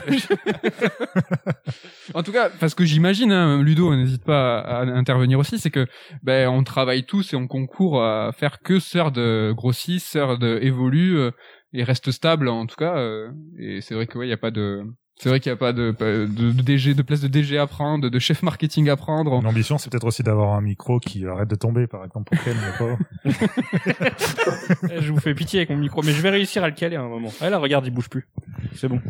en 2.13 2.23
tout 2.23 2.31
cas, 2.31 2.49
parce 2.59 2.73
que 2.75 2.85
j'imagine, 2.85 3.31
hein, 3.31 3.61
Ludo, 3.61 3.93
n'hésite 3.95 4.23
pas 4.23 4.59
à, 4.59 4.79
à 4.79 4.83
intervenir 4.85 5.39
aussi, 5.39 5.59
c'est 5.59 5.71
que 5.71 5.87
ben 6.23 6.49
on 6.49 6.63
travaille 6.63 7.05
tous 7.05 7.33
et 7.33 7.35
on 7.35 7.47
concourt 7.47 8.03
à 8.03 8.31
faire 8.33 8.59
que 8.59 8.79
sœur 8.79 9.11
de 9.11 9.53
grossisse, 9.55 10.08
sœur 10.09 10.37
de 10.37 10.59
évolue 10.61 11.17
euh, 11.17 11.31
et 11.73 11.83
reste 11.83 12.11
stable 12.11 12.47
en 12.49 12.65
tout 12.65 12.75
cas. 12.75 12.97
euh, 12.97 13.29
et 13.57 13.81
c'est 13.81 13.93
vrai 13.95 14.07
que 14.07 14.17
ouais, 14.17 14.27
il 14.27 14.29
y 14.29 14.33
a 14.33 14.37
pas 14.37 14.51
de 14.51 14.83
c'est 15.21 15.27
vrai 15.27 15.41
qu'il 15.41 15.49
n'y 15.51 15.55
a 15.55 15.57
pas 15.57 15.73
de, 15.73 15.93
de, 15.99 16.25
de 16.27 16.61
DG, 16.61 16.93
de 16.93 17.01
place 17.01 17.19
de 17.19 17.27
DG 17.27 17.57
à 17.57 17.67
prendre, 17.67 18.07
de 18.07 18.19
chef 18.19 18.41
marketing 18.41 18.87
à 18.87 18.95
prendre. 18.95 19.41
L'ambition, 19.41 19.77
c'est 19.77 19.89
peut-être 19.91 20.07
aussi 20.07 20.23
d'avoir 20.23 20.53
un 20.53 20.61
micro 20.61 20.97
qui 21.01 21.25
arrête 21.27 21.49
de 21.49 21.55
tomber, 21.55 21.87
par 21.87 22.05
exemple, 22.05 22.33
pour 22.33 22.41
Ken, 22.41 22.55
mais 22.55 22.77
pas. 22.77 23.29
Eh, 24.89 25.01
Je 25.01 25.11
vous 25.11 25.19
fais 25.19 25.33
pitié 25.35 25.59
avec 25.59 25.71
mon 25.71 25.75
micro, 25.75 26.01
mais 26.03 26.13
je 26.13 26.21
vais 26.21 26.29
réussir 26.29 26.63
à 26.63 26.69
le 26.69 26.73
caler 26.73 26.95
à 26.95 27.01
un 27.01 27.09
moment. 27.09 27.33
Ah 27.41 27.49
là, 27.49 27.57
regarde, 27.57 27.85
il 27.85 27.91
bouge 27.91 28.07
plus. 28.07 28.29
C'est 28.75 28.87
bon. 28.87 29.01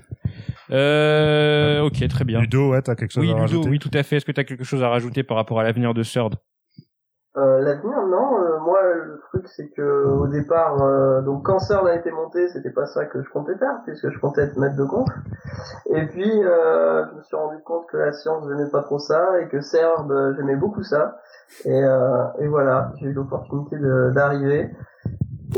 Euh, 0.72 1.82
ok, 1.82 2.08
très 2.08 2.24
bien. 2.26 2.42
Ludo, 2.42 2.72
ouais, 2.72 2.82
t'as 2.82 2.96
quelque 2.96 3.12
chose 3.12 3.24
Oui, 3.24 3.30
à 3.30 3.34
Ludo, 3.34 3.42
rajouter 3.42 3.70
oui, 3.70 3.78
tout 3.78 3.92
à 3.94 4.02
fait. 4.02 4.18
Est-ce 4.18 4.26
que 4.26 4.32
tu 4.32 4.40
as 4.42 4.46
quelque 4.46 4.64
chose 4.64 4.82
à 4.82 4.90
rajouter 4.90 5.22
par 5.22 5.38
rapport 5.38 5.60
à 5.60 5.64
l'avenir 5.64 5.94
de 5.94 6.04
Third 6.04 6.36
Euh, 7.38 7.60
L'avenir, 7.62 7.96
non. 8.08 8.40
euh, 8.42 8.60
moi, 8.60 8.80
le 8.84 9.20
truc, 9.30 9.48
c'est 9.48 9.70
que 9.70 10.06
au 10.06 10.28
départ, 10.28 10.82
euh, 10.82 11.22
donc 11.22 11.46
quand 11.46 11.60
CERN 11.60 11.88
a 11.88 11.94
été 11.96 12.10
monté, 12.12 12.50
c'était 12.50 12.72
pas 12.72 12.88
ça 12.88 13.06
que 13.06 13.22
je 13.22 13.30
comptais 13.30 13.56
faire, 13.56 13.82
puisque 13.86 14.10
je 14.10 14.20
comptais 14.20 14.42
être 14.42 14.58
maître 14.58 14.76
de 14.76 14.84
conf. 14.84 15.08
Et 15.92 16.08
puis, 16.08 16.44
euh, 16.44 17.06
je 17.12 17.16
me 17.18 17.22
suis 17.22 17.36
rendu 17.36 17.62
compte 17.64 17.86
que 17.88 17.98
la 17.98 18.12
science, 18.14 18.46
j'aimais 18.48 18.70
pas 18.70 18.82
trop 18.82 18.98
ça, 18.98 19.40
et 19.42 19.48
que 19.48 19.58
euh, 20.12 20.34
j'aimais 20.36 20.56
beaucoup 20.56 20.82
ça. 20.84 21.20
Et, 21.66 21.84
euh, 21.84 22.24
et 22.40 22.48
voilà, 22.48 22.92
j'ai 23.00 23.08
eu 23.08 23.14
l'opportunité 23.14 23.78
de- 23.78 24.12
d'arriver. 24.14 24.72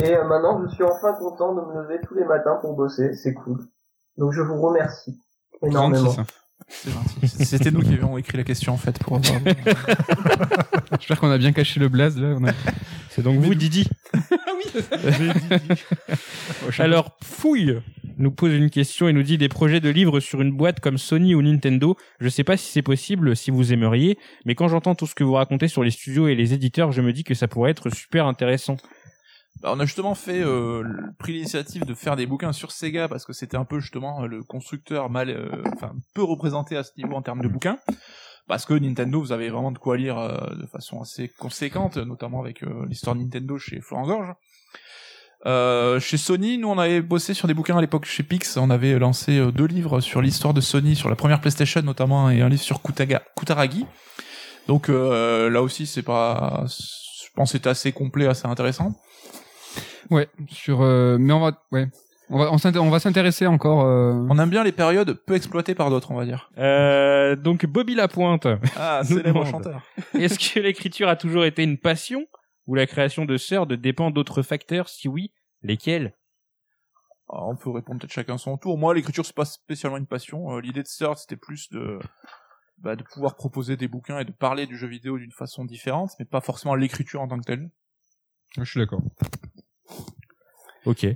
Et 0.04 0.16
euh, 0.18 0.24
maintenant, 0.26 0.62
je 0.64 0.68
suis 0.76 0.84
enfin 0.84 1.14
content 1.14 1.54
de 1.56 1.62
me 1.62 1.82
lever 1.84 2.02
tous 2.02 2.16
les 2.16 2.26
matins 2.26 2.58
pour 2.62 2.76
bosser. 2.76 3.14
C'est 3.14 3.34
cool. 3.34 3.60
Donc, 4.18 4.34
je 4.34 4.42
vous 4.42 4.60
remercie 4.62 5.18
énormément. 5.62 6.10
Gentil, 6.10 6.16
ça. 6.16 6.41
C'était 7.28 7.72
nous 7.72 7.82
qui 7.82 7.94
avions 7.94 8.18
écrit 8.18 8.38
la 8.38 8.44
question, 8.44 8.74
en 8.74 8.78
fait, 8.78 8.98
pour 9.00 9.18
avoir. 9.18 9.40
J'espère 11.00 11.20
qu'on 11.20 11.30
a 11.32 11.38
bien 11.38 11.52
caché 11.52 11.80
le 11.80 11.90
blaze 11.90 12.18
là. 12.20 12.36
a- 12.48 12.54
C'est 13.10 13.22
donc 13.22 13.40
vous, 13.40 13.56
Didi. 13.56 13.88
Alors, 16.80 17.18
Fouille 17.24 17.80
nous 18.18 18.32
pose 18.32 18.54
une 18.54 18.70
question 18.70 19.08
et 19.08 19.14
nous 19.14 19.24
dit 19.24 19.38
des 19.38 19.50
projets 19.50 19.80
de 19.80 19.90
livres 19.90 20.20
sur 20.20 20.42
une 20.42 20.52
boîte 20.52 20.80
comme 20.80 20.98
Sony 20.98 21.34
ou 21.36 21.42
Nintendo. 21.42 21.96
Je 22.20 22.30
sais 22.30 22.44
pas 22.44 22.58
si 22.58 22.72
c'est 22.72 22.82
possible, 22.82 23.36
si 23.36 23.52
vous 23.52 23.74
aimeriez, 23.74 24.18
mais 24.46 24.54
quand 24.56 24.68
j'entends 24.68 24.96
tout 24.96 25.08
ce 25.08 25.16
que 25.16 25.24
vous 25.24 25.34
racontez 25.34 25.68
sur 25.68 25.84
les 25.84 25.92
studios 25.92 26.28
et 26.28 26.36
les 26.36 26.54
éditeurs, 26.54 26.92
je 26.92 27.02
me 27.02 27.14
dis 27.14 27.24
que 27.24 27.34
ça 27.34 27.48
pourrait 27.48 27.72
être 27.72 27.90
super 27.90 28.28
intéressant. 28.28 28.78
Bah, 29.62 29.72
on 29.76 29.80
a 29.80 29.86
justement 29.86 30.16
fait 30.16 30.42
euh, 30.42 30.84
pris 31.20 31.34
l'initiative 31.34 31.86
de 31.86 31.94
faire 31.94 32.16
des 32.16 32.26
bouquins 32.26 32.52
sur 32.52 32.72
Sega 32.72 33.08
parce 33.08 33.26
que 33.26 33.34
c'était 33.34 33.58
un 33.58 33.66
peu 33.66 33.80
justement 33.80 34.26
le 34.26 34.44
constructeur 34.44 35.10
mal, 35.12 35.30
euh, 35.30 35.62
enfin 35.74 35.94
peu 36.16 36.24
représenté 36.24 36.76
à 36.78 36.84
ce 36.84 36.92
niveau 36.98 37.14
en 37.14 37.22
termes 37.22 37.42
de 37.42 37.48
bouquins. 37.48 37.78
Parce 38.48 38.66
que 38.66 38.74
Nintendo, 38.74 39.22
vous 39.22 39.32
avez 39.32 39.50
vraiment 39.50 39.72
de 39.72 39.78
quoi 39.78 39.98
lire 39.98 40.18
euh, 40.18 40.56
de 40.56 40.66
façon 40.66 41.00
assez 41.00 41.30
conséquente, 41.30 41.98
notamment 41.98 42.42
avec 42.42 42.64
euh, 42.64 42.86
l'histoire 42.88 43.16
de 43.16 43.22
Nintendo 43.22 43.58
chez 43.60 43.82
Florent 43.82 44.08
Gorge. 44.08 44.34
Euh, 45.46 46.00
chez 46.00 46.18
Sony, 46.18 46.60
nous 46.60 46.68
on 46.68 46.78
avait 46.78 47.02
bossé 47.02 47.34
sur 47.34 47.48
des 47.48 47.54
bouquins 47.54 47.78
à 47.78 47.82
l'époque 47.82 48.06
chez 48.06 48.24
Pix. 48.24 48.58
On 48.58 48.70
avait 48.72 48.98
lancé 48.98 49.38
euh, 49.38 49.52
deux 49.52 49.66
livres 49.66 50.00
sur 50.00 50.22
l'histoire 50.22 50.54
de 50.54 50.62
Sony, 50.62 50.96
sur 50.96 51.10
la 51.10 51.16
première 51.16 51.40
PlayStation 51.40 51.82
notamment, 51.84 52.30
et 52.30 52.42
un 52.42 52.50
livre 52.50 52.62
sur 52.62 52.82
Kutaga, 52.82 53.22
Kutaragi. 53.38 53.86
Donc 54.68 54.90
euh, 54.90 55.50
là 55.50 55.62
aussi, 55.62 55.86
c'est 55.86 56.04
pas, 56.04 56.66
je 56.68 57.28
pense, 57.36 57.52
que 57.52 57.58
c'était 57.58 57.70
assez 57.70 57.92
complet, 57.92 58.28
assez 58.28 58.48
intéressant. 58.48 58.96
Ouais, 60.10 60.28
sur. 60.50 60.82
euh, 60.82 61.18
mais 61.20 61.34
on 61.34 61.40
va, 61.40 61.64
ouais, 61.72 61.88
on 62.30 62.38
va, 62.38 62.52
on, 62.52 62.90
va 62.90 63.00
s'intéresser 63.00 63.48
encore. 63.48 63.86
euh, 63.86 64.14
On 64.30 64.40
aime 64.40 64.50
bien 64.50 64.64
les 64.64 64.72
périodes 64.72 65.14
peu 65.14 65.36
exploitées 65.36 65.76
par 65.76 65.90
d'autres, 65.90 66.12
on 66.12 66.16
va 66.16 66.26
dire. 66.26 66.50
Euh, 66.58 67.36
donc 67.36 67.66
Bobby 67.66 67.96
Lapointe, 67.96 68.48
Ah, 68.76 69.02
célèbre 69.06 69.46
chanteur. 69.46 69.82
est-ce 70.14 70.38
que 70.54 70.60
l'écriture 70.60 71.10
a 71.10 71.16
toujours 71.16 71.46
été 71.46 71.64
une 71.64 71.78
passion 71.78 72.26
ou 72.68 72.76
la 72.76 72.88
création 72.88 73.26
de 73.26 73.38
Third 73.38 73.74
dépend 73.74 74.12
d'autres 74.12 74.42
facteurs? 74.42 74.88
Si 74.90 75.08
oui, 75.08 75.34
lesquels? 75.62 76.14
Alors, 77.30 77.48
on 77.50 77.56
peut 77.56 77.70
répondre 77.70 78.00
peut-être 78.00 78.12
chacun 78.12 78.38
son 78.38 78.58
tour. 78.58 78.78
Moi, 78.78 78.94
l'écriture, 78.94 79.26
c'est 79.26 79.36
pas 79.36 79.46
spécialement 79.46 79.98
une 79.98 80.08
passion. 80.08 80.58
L'idée 80.58 80.84
de 80.84 80.88
Third, 80.88 81.18
c'était 81.18 81.38
plus 81.38 81.70
de, 81.70 81.98
bah, 82.78 82.96
de 82.98 83.04
pouvoir 83.04 83.36
proposer 83.36 83.78
des 83.78 83.88
bouquins 83.88 84.20
et 84.20 84.26
de 84.26 84.32
parler 84.34 84.68
du 84.68 84.78
jeu 84.78 84.88
vidéo 84.88 85.18
d'une 85.18 85.32
façon 85.32 85.64
différente, 85.64 86.12
mais 86.20 86.26
pas 86.26 86.42
forcément 86.42 86.76
l'écriture 86.76 87.22
en 87.22 87.28
tant 87.30 87.38
que 87.38 87.46
telle. 87.46 87.70
Je 88.58 88.64
suis 88.66 88.80
d'accord. 88.82 89.02
Ok. 90.86 91.04
Non, 91.04 91.16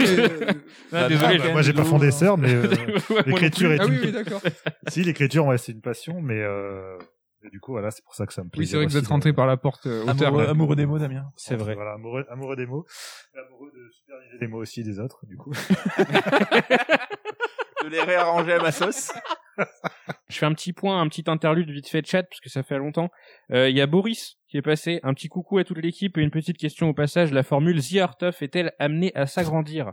mais, 0.00 0.18
euh, 0.18 0.52
Ah, 0.92 1.08
désolé, 1.08 1.38
bah, 1.38 1.52
moi, 1.52 1.62
j'ai 1.62 1.72
pas 1.72 1.84
fondé 1.84 2.10
CERN, 2.10 2.40
mais 2.40 2.54
euh, 2.54 2.66
l'écriture 3.26 3.72
est 3.72 3.80
ah 3.80 3.86
oui, 3.86 3.96
une... 3.96 4.04
oui, 4.04 4.12
d'accord. 4.12 4.40
Si, 4.88 5.02
l'écriture, 5.02 5.46
ouais, 5.46 5.58
c'est 5.58 5.72
une 5.72 5.82
passion, 5.82 6.22
mais, 6.22 6.40
euh, 6.40 6.96
du 7.52 7.60
coup, 7.60 7.72
voilà, 7.72 7.90
c'est 7.90 8.02
pour 8.02 8.14
ça 8.14 8.26
que 8.26 8.32
ça 8.32 8.42
me 8.42 8.48
plaît. 8.48 8.60
Oui, 8.60 8.66
c'est 8.66 8.76
vrai 8.76 8.86
que 8.86 8.90
vous 8.90 8.96
êtes 8.96 9.06
rentré 9.06 9.34
par 9.34 9.46
la 9.46 9.58
porte 9.58 9.86
euh, 9.86 10.04
auteur. 10.04 10.28
Amoureux, 10.28 10.48
amoureux 10.48 10.76
des 10.76 10.86
mots, 10.86 10.98
Damien. 10.98 11.26
C'est 11.36 11.56
vrai. 11.56 11.74
Voilà, 11.74 11.92
amoureux, 11.92 12.24
amoureux 12.30 12.56
des 12.56 12.66
mots. 12.66 12.86
Et 13.34 13.38
amoureux 13.38 13.70
de 13.74 13.90
superviser 13.92 14.38
les 14.40 14.46
mots 14.46 14.60
aussi 14.60 14.82
des 14.82 14.98
autres, 14.98 15.26
du 15.26 15.36
coup. 15.36 15.52
De 17.82 17.88
les 17.90 18.00
réarranger 18.00 18.54
à 18.54 18.62
ma 18.62 18.72
sauce. 18.72 19.12
Je 20.28 20.38
fais 20.38 20.46
un 20.46 20.52
petit 20.54 20.72
point, 20.72 21.00
un 21.00 21.08
petit 21.08 21.24
interlude 21.26 21.70
vite 21.70 21.88
fait 21.88 22.02
de 22.02 22.06
chat 22.06 22.22
parce 22.24 22.40
que 22.40 22.48
ça 22.48 22.62
fait 22.62 22.78
longtemps. 22.78 23.10
Euh, 23.52 23.68
Il 23.68 23.76
y 23.76 23.80
a 23.80 23.86
Boris 23.86 24.36
qui 24.48 24.56
est 24.56 24.62
passé. 24.62 25.00
Un 25.02 25.14
petit 25.14 25.28
coucou 25.28 25.58
à 25.58 25.64
toute 25.64 25.78
l'équipe 25.78 26.16
et 26.18 26.22
une 26.22 26.30
petite 26.30 26.58
question 26.58 26.88
au 26.88 26.94
passage. 26.94 27.32
La 27.32 27.42
formule 27.42 27.80
The 27.82 27.96
Art 27.98 28.16
of 28.22 28.42
est-elle 28.42 28.72
amenée 28.78 29.12
à 29.14 29.26
s'agrandir? 29.26 29.92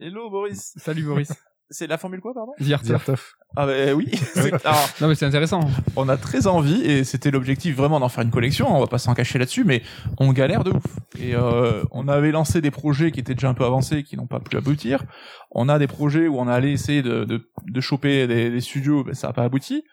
Hello, 0.00 0.30
Boris. 0.30 0.72
Salut 0.76 1.04
Boris. 1.04 1.32
C'est 1.70 1.86
la 1.86 1.96
formule 1.98 2.20
quoi, 2.20 2.32
pardon? 2.34 2.52
Ziertov. 2.60 3.22
Ah, 3.56 3.66
bah 3.66 3.72
oui. 3.94 4.08
C'est- 4.12 4.52
alors, 4.66 4.88
Non 5.00 5.08
mais 5.08 5.14
c'est 5.14 5.24
intéressant. 5.26 5.60
on 5.96 6.08
a 6.08 6.16
très 6.16 6.46
envie 6.46 6.82
et 6.82 7.04
c'était 7.04 7.30
l'objectif 7.30 7.74
vraiment 7.76 8.00
d'en 8.00 8.08
faire 8.08 8.22
une 8.24 8.30
collection. 8.30 8.74
On 8.76 8.80
va 8.80 8.86
pas 8.86 8.98
s'en 8.98 9.14
cacher 9.14 9.38
là-dessus, 9.38 9.64
mais 9.64 9.82
on 10.18 10.32
galère 10.32 10.62
de 10.64 10.70
ouf. 10.72 10.82
Et 11.18 11.34
euh, 11.34 11.82
on 11.90 12.08
avait 12.08 12.32
lancé 12.32 12.60
des 12.60 12.70
projets 12.70 13.10
qui 13.12 13.20
étaient 13.20 13.34
déjà 13.34 13.48
un 13.48 13.54
peu 13.54 13.64
avancés, 13.64 14.02
qui 14.02 14.16
n'ont 14.16 14.26
pas 14.26 14.40
pu 14.40 14.56
aboutir. 14.56 15.04
On 15.50 15.68
a 15.68 15.78
des 15.78 15.86
projets 15.86 16.26
où 16.28 16.38
on 16.38 16.48
a 16.48 16.54
allé 16.54 16.70
essayer 16.72 17.02
de, 17.02 17.24
de, 17.24 17.48
de 17.66 17.80
choper 17.80 18.26
des, 18.26 18.50
des 18.50 18.60
studios, 18.60 19.04
mais 19.04 19.14
ça 19.14 19.28
a 19.28 19.32
pas 19.32 19.44
abouti. 19.44 19.84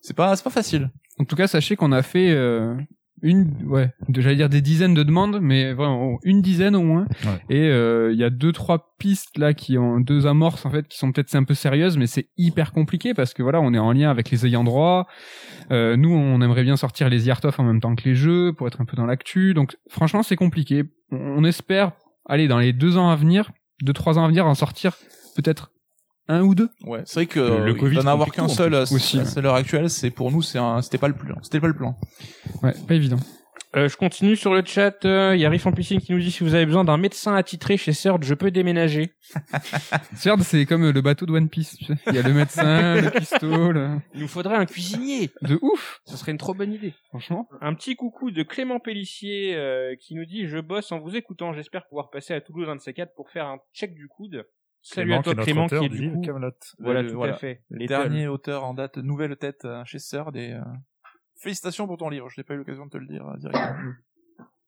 C'est 0.00 0.16
pas, 0.16 0.34
c'est 0.36 0.44
pas 0.44 0.50
facile. 0.50 0.90
En 1.20 1.24
tout 1.24 1.36
cas, 1.36 1.46
sachez 1.46 1.76
qu'on 1.76 1.92
a 1.92 2.02
fait 2.02 2.30
euh, 2.30 2.74
une, 3.22 3.50
ouais, 3.64 3.92
j'allais 4.16 4.36
dire 4.36 4.48
des 4.48 4.60
dizaines 4.60 4.94
de 4.94 5.02
demandes, 5.02 5.38
mais 5.40 5.72
vraiment 5.72 6.18
une 6.24 6.42
dizaine 6.42 6.76
au 6.76 6.82
moins. 6.82 7.06
Ouais. 7.24 7.40
Et 7.56 7.68
euh, 7.68 8.12
il 8.12 8.18
y 8.18 8.24
a 8.24 8.30
deux 8.30 8.52
trois 8.52 8.94
pistes 8.98 9.38
là 9.38 9.54
qui 9.54 9.78
ont 9.78 10.00
deux 10.00 10.26
amorces 10.26 10.66
en 10.66 10.70
fait 10.70 10.86
qui 10.88 10.98
sont 10.98 11.12
peut-être 11.12 11.34
un 11.34 11.44
peu 11.44 11.54
sérieuses, 11.54 11.96
mais 11.96 12.06
c'est 12.06 12.28
hyper 12.36 12.72
compliqué 12.72 13.14
parce 13.14 13.32
que 13.32 13.42
voilà, 13.42 13.60
on 13.60 13.72
est 13.74 13.78
en 13.78 13.92
lien 13.92 14.10
avec 14.10 14.30
les 14.30 14.46
ayants 14.46 14.64
droit. 14.64 15.06
Euh, 15.70 15.96
nous, 15.96 16.12
on 16.12 16.40
aimerait 16.40 16.64
bien 16.64 16.76
sortir 16.76 17.08
les 17.08 17.26
Yartov 17.26 17.54
en 17.58 17.64
même 17.64 17.80
temps 17.80 17.94
que 17.94 18.04
les 18.04 18.14
jeux 18.14 18.52
pour 18.52 18.66
être 18.66 18.80
un 18.80 18.84
peu 18.84 18.96
dans 18.96 19.06
l'actu. 19.06 19.54
Donc 19.54 19.76
franchement, 19.88 20.22
c'est 20.22 20.36
compliqué. 20.36 20.84
On, 21.10 21.16
on 21.16 21.44
espère, 21.44 21.92
aller 22.26 22.48
dans 22.48 22.58
les 22.58 22.72
deux 22.72 22.98
ans 22.98 23.10
à 23.10 23.16
venir, 23.16 23.50
deux 23.82 23.92
trois 23.92 24.18
ans 24.18 24.24
à 24.24 24.28
venir, 24.28 24.46
en 24.46 24.54
sortir 24.54 24.96
peut-être 25.34 25.71
un 26.32 26.42
ou 26.42 26.54
deux. 26.54 26.68
Ouais, 26.84 27.02
c'est 27.04 27.14
vrai 27.20 27.26
que 27.26 27.40
Le- 27.40 27.64
le 27.66 27.70
euh, 27.72 27.74
Covid 27.74 27.96
d'en 27.96 28.06
avoir 28.06 28.30
qu'un 28.30 28.48
seul 28.48 28.74
Aussi, 28.74 29.20
à 29.20 29.40
l'heure 29.40 29.54
actuelle, 29.54 29.88
c'est 29.90 30.10
pour 30.10 30.30
nous, 30.30 30.42
c'est 30.42 30.58
un, 30.58 30.82
c'était 30.82 30.98
pas 30.98 31.08
le 31.08 31.14
plan. 31.14 31.36
C'était 31.42 31.60
pas 31.60 31.68
le 31.68 31.74
plan. 31.74 31.96
Ouais, 32.62 32.72
pas 32.86 32.94
évident. 32.94 33.18
Euh, 33.74 33.88
je 33.88 33.96
continue 33.96 34.36
sur 34.36 34.52
le 34.52 34.62
chat. 34.66 34.98
Il 35.04 35.40
y 35.40 35.46
a 35.46 35.48
Riff 35.48 35.64
en 35.66 35.72
piscine 35.72 35.98
qui 35.98 36.12
nous 36.12 36.18
dit 36.18 36.30
si 36.30 36.44
vous 36.44 36.54
avez 36.54 36.66
besoin 36.66 36.84
d'un 36.84 36.98
médecin 36.98 37.34
attitré 37.34 37.78
chez 37.78 37.92
Third, 37.92 38.22
je 38.22 38.34
peux 38.34 38.50
déménager. 38.50 39.14
Certes, 40.14 40.42
c'est 40.42 40.66
comme 40.66 40.90
le 40.90 41.00
bateau 41.00 41.24
de 41.24 41.32
One 41.32 41.48
Piece. 41.48 41.76
tu 41.78 41.86
sais. 41.86 41.94
Il 42.08 42.14
y 42.14 42.18
a 42.18 42.22
le 42.22 42.34
médecin, 42.34 42.96
le 43.00 43.10
pistolet. 43.10 43.88
Il 44.14 44.20
nous 44.20 44.28
faudrait 44.28 44.56
un 44.56 44.66
cuisinier. 44.66 45.30
De 45.40 45.58
ouf, 45.62 46.00
Ce 46.04 46.18
serait 46.18 46.32
une 46.32 46.38
trop 46.38 46.52
bonne 46.52 46.72
idée. 46.74 46.92
franchement. 47.08 47.48
Un 47.62 47.72
petit 47.72 47.96
coucou 47.96 48.30
de 48.30 48.42
Clément 48.42 48.78
Pellissier 48.78 49.54
euh, 49.56 49.94
qui 49.98 50.14
nous 50.16 50.26
dit 50.26 50.46
je 50.48 50.58
bosse 50.58 50.92
en 50.92 51.00
vous 51.00 51.16
écoutant. 51.16 51.54
J'espère 51.54 51.86
pouvoir 51.86 52.10
passer 52.10 52.34
à 52.34 52.42
Toulouse 52.42 52.68
1 52.68 52.76
de 52.76 52.80
ces 52.80 52.92
quatre 52.92 53.14
pour 53.14 53.30
faire 53.30 53.46
un 53.46 53.56
check 53.72 53.94
du 53.94 54.06
coude. 54.06 54.44
Salut 54.82 55.14
à 55.14 55.22
toi 55.22 55.34
Clément 55.36 55.68
qui 55.68 55.74
est 55.76 55.88
du 55.88 56.10
coup. 56.10 56.20
Camelot. 56.22 56.50
Voilà 56.80 57.02
Le- 57.02 57.10
tout 57.10 57.16
voilà. 57.16 57.34
à 57.34 57.38
fait. 57.38 57.62
Le 57.70 57.78
Les 57.78 57.86
dernier 57.86 58.26
auteur 58.26 58.64
en 58.64 58.74
date, 58.74 58.98
nouvelle 58.98 59.36
tête 59.36 59.64
euh, 59.64 59.84
chez 59.84 59.98
Third 59.98 60.36
et 60.36 60.52
euh, 60.52 60.60
félicitations 61.38 61.86
pour 61.86 61.96
ton 61.98 62.08
livre. 62.08 62.28
Je 62.28 62.40
n'ai 62.40 62.44
pas 62.44 62.54
eu 62.54 62.58
l'occasion 62.58 62.86
de 62.86 62.90
te 62.90 62.98
le 62.98 63.06
dire 63.06 63.26
euh, 63.26 63.36
directement. 63.38 63.92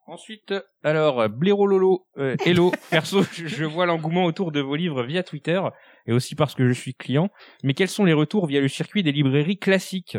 Ensuite, 0.07 0.53
alors, 0.83 1.31
Blaireau 1.31 1.67
Lolo, 1.67 2.07
euh, 2.19 2.37
hello, 2.45 2.73
perso, 2.91 3.23
je, 3.23 3.65
vois 3.65 3.87
l'engouement 3.87 4.25
autour 4.25 4.53
de 4.53 4.61
vos 4.61 4.77
livres 4.77 5.03
via 5.03 5.23
Twitter, 5.23 5.63
et 6.07 6.13
aussi 6.13 6.35
parce 6.35 6.55
que 6.55 6.69
je 6.69 6.73
suis 6.75 6.95
client, 6.95 7.31
mais 7.63 7.73
quels 7.73 7.89
sont 7.89 8.05
les 8.05 8.13
retours 8.13 8.47
via 8.47 8.61
le 8.61 8.69
circuit 8.69 9.03
des 9.03 9.13
librairies 9.13 9.57
classiques? 9.57 10.19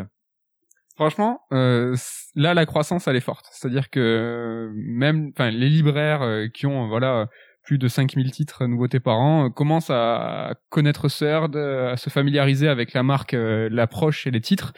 Franchement, 0.96 1.42
euh, 1.52 1.94
là 2.34 2.54
la 2.54 2.66
croissance 2.66 3.06
elle 3.06 3.16
est 3.16 3.20
forte. 3.20 3.46
C'est-à-dire 3.52 3.90
que 3.90 4.00
euh, 4.00 4.72
même, 4.74 5.30
enfin 5.34 5.50
les 5.50 5.68
libraires 5.68 6.22
euh, 6.22 6.48
qui 6.48 6.66
ont 6.66 6.88
voilà 6.88 7.28
plus 7.66 7.78
de 7.78 7.88
5000 7.88 8.30
titres 8.30 8.64
nouveautés 8.66 9.00
par 9.00 9.18
an 9.18 9.46
euh, 9.46 9.50
commencent 9.50 9.90
à 9.90 10.54
connaître 10.70 11.08
Third, 11.08 11.56
euh, 11.56 11.92
à 11.92 11.96
se 11.96 12.08
familiariser 12.08 12.68
avec 12.68 12.94
la 12.94 13.02
marque, 13.02 13.34
euh, 13.34 13.68
l'approche 13.70 14.26
et 14.26 14.30
les 14.30 14.40
titres. 14.40 14.72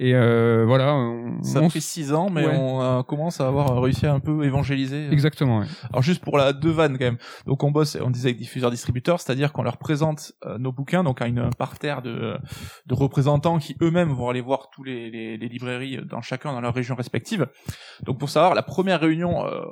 Et 0.00 0.14
euh, 0.14 0.64
voilà, 0.64 0.94
on, 0.94 1.42
Ça 1.42 1.60
on 1.60 1.68
fait 1.70 1.80
six 1.80 2.12
ans, 2.12 2.30
mais 2.30 2.46
Ouais. 2.46 2.56
on 2.56 2.80
euh, 2.80 3.02
commence 3.02 3.40
à 3.40 3.48
avoir 3.48 3.82
réussi 3.82 4.06
à 4.06 4.14
un 4.14 4.20
peu 4.20 4.44
évangéliser. 4.44 5.08
euh. 5.08 5.10
exactement. 5.10 5.58
ouais. 5.58 5.66
Alors 5.90 6.02
juste 6.02 6.22
pour 6.22 6.38
la 6.38 6.52
deux 6.52 6.70
vannes 6.70 6.96
quand 6.98 7.04
même. 7.04 7.18
Donc 7.46 7.64
on 7.64 7.72
bosse, 7.72 7.98
on 8.00 8.10
disait 8.10 8.28
avec 8.28 8.38
diffuseurs 8.38 8.70
distributeurs, 8.70 9.18
c'est-à-dire 9.20 9.52
qu'on 9.52 9.64
leur 9.64 9.76
présente 9.76 10.32
euh, 10.46 10.56
nos 10.58 10.70
bouquins, 10.70 11.02
donc 11.02 11.20
à 11.20 11.26
une 11.26 11.40
un 11.40 11.50
parterre 11.50 12.02
de, 12.02 12.36
de 12.86 12.94
représentants 12.94 13.58
qui 13.58 13.76
eux-mêmes 13.82 14.10
vont 14.12 14.28
aller 14.28 14.40
voir 14.40 14.70
tous 14.70 14.84
les, 14.84 15.10
les, 15.10 15.36
les 15.36 15.48
librairies 15.48 15.98
dans 16.08 16.22
chacun 16.22 16.52
dans 16.52 16.60
leur 16.60 16.74
région 16.74 16.94
respective. 16.94 17.48
Donc 18.04 18.18
pour 18.20 18.30
savoir, 18.30 18.54
la 18.54 18.62
première 18.62 19.00
réunion, 19.00 19.46
euh, 19.46 19.62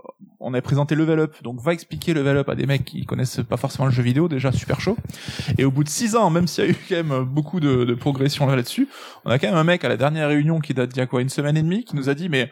on 0.41 0.55
a 0.55 0.61
présenté 0.61 0.97
Level 0.97 1.21
Up, 1.21 1.35
donc 1.45 1.61
va 1.61 1.73
expliquer 1.73 2.15
Level 2.15 2.39
Up 2.39 2.49
à 2.49 2.57
des 2.57 2.67
mecs 2.67 2.85
qui 2.85 3.05
connaissent 3.07 3.41
pas 3.49 3.57
forcément 3.57 3.87
le 3.87 3.93
jeu 3.93 4.03
vidéo, 4.03 4.27
déjà 4.29 4.51
super 4.51 4.81
chaud. 4.81 4.97
Et 5.57 5.65
au 5.65 5.71
bout 5.71 5.85
de 5.85 5.89
six 5.89 6.17
ans, 6.17 6.31
même 6.31 6.49
s'il 6.49 6.65
y 6.65 6.67
a 6.67 6.71
eu 6.71 6.77
quand 6.89 6.97
même 7.05 7.25
beaucoup 7.25 7.61
de, 7.61 7.85
de 7.85 7.95
progression 7.95 8.47
là 8.47 8.57
là-dessus, 8.57 8.89
on 9.25 9.31
a 9.31 9.39
quand 9.39 9.47
même 9.47 9.57
un 9.57 9.63
mec 9.65 9.85
à 9.85 9.89
la 9.89 9.97
dernière 9.97 10.16
réunion 10.25 10.61
qui 10.61 10.73
date 10.75 10.91
d'il 10.91 10.99
y 10.99 11.03
a 11.03 11.07
quoi 11.07 11.21
une 11.23 11.29
semaine 11.29 11.57
et 11.57 11.63
demie 11.63 11.85
qui 11.85 11.97
nous 11.97 12.09
a 12.09 12.15
dit 12.15 12.29
mais 12.29 12.51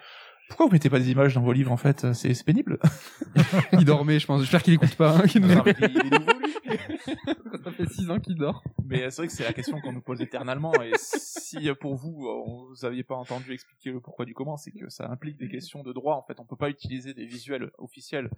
pourquoi 0.48 0.66
vous 0.66 0.72
mettez 0.72 0.90
pas 0.90 0.98
des 0.98 1.10
images 1.10 1.34
dans 1.34 1.40
vos 1.42 1.52
livres 1.52 1.72
en 1.72 1.76
fait? 1.78 2.12
C'est 2.12 2.34
c'est 2.34 2.44
pénible 2.44 2.78
Il 3.72 3.84
dormait, 3.84 4.18
je 4.18 4.26
pense. 4.26 4.42
J'espère 4.42 4.62
qu'il 4.62 4.74
écoute 4.74 4.94
pas. 4.96 5.16
hein, 5.16 5.26
qu'il 5.26 5.40
nous... 5.42 5.50
Alors, 5.50 5.66
il 5.66 5.70
est- 5.84 5.90
il 5.90 6.14
est 6.14 6.18
nouveau, 6.18 6.38
lui. 6.38 6.52
Ça 7.64 7.70
fait 7.72 7.88
6 7.88 8.10
ans 8.10 8.18
qu'il 8.20 8.34
dort. 8.34 8.62
Mais 8.84 9.10
c'est 9.10 9.22
vrai 9.22 9.26
que 9.28 9.32
c'est 9.32 9.44
la 9.44 9.54
question 9.54 9.80
qu'on 9.80 9.92
nous 9.92 10.02
pose 10.02 10.20
éternellement. 10.20 10.72
Et 10.82 10.92
si 10.98 11.70
euh, 11.70 11.74
pour 11.74 11.94
vous, 11.94 12.26
euh, 12.26 12.42
vous 12.68 12.84
aviez 12.84 13.02
pas 13.04 13.14
entendu 13.14 13.52
expliquer 13.54 13.90
le 13.90 14.00
pourquoi 14.00 14.26
du 14.26 14.34
comment, 14.34 14.58
c'est 14.58 14.70
que 14.72 14.88
ça 14.90 15.08
implique 15.10 15.38
des 15.38 15.48
questions 15.48 15.82
de 15.82 15.92
droit. 15.94 16.16
En 16.16 16.22
fait, 16.22 16.38
on 16.40 16.44
peut 16.44 16.56
pas 16.56 16.68
utiliser 16.68 17.14
des 17.14 17.24
visuels 17.24 17.70
officiels 17.78 18.28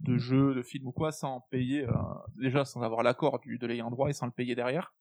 de 0.00 0.18
jeux, 0.18 0.54
de 0.54 0.62
films 0.62 0.86
ou 0.86 0.92
quoi 0.92 1.10
sans 1.10 1.40
payer, 1.50 1.84
euh, 1.84 1.92
déjà 2.36 2.64
sans 2.64 2.82
avoir 2.82 3.02
l'accord 3.02 3.40
du 3.40 3.58
de 3.58 3.66
l'ayant 3.66 3.90
droit 3.90 4.08
et 4.08 4.12
sans 4.12 4.26
le 4.26 4.32
payer 4.32 4.54
derrière. 4.54 4.94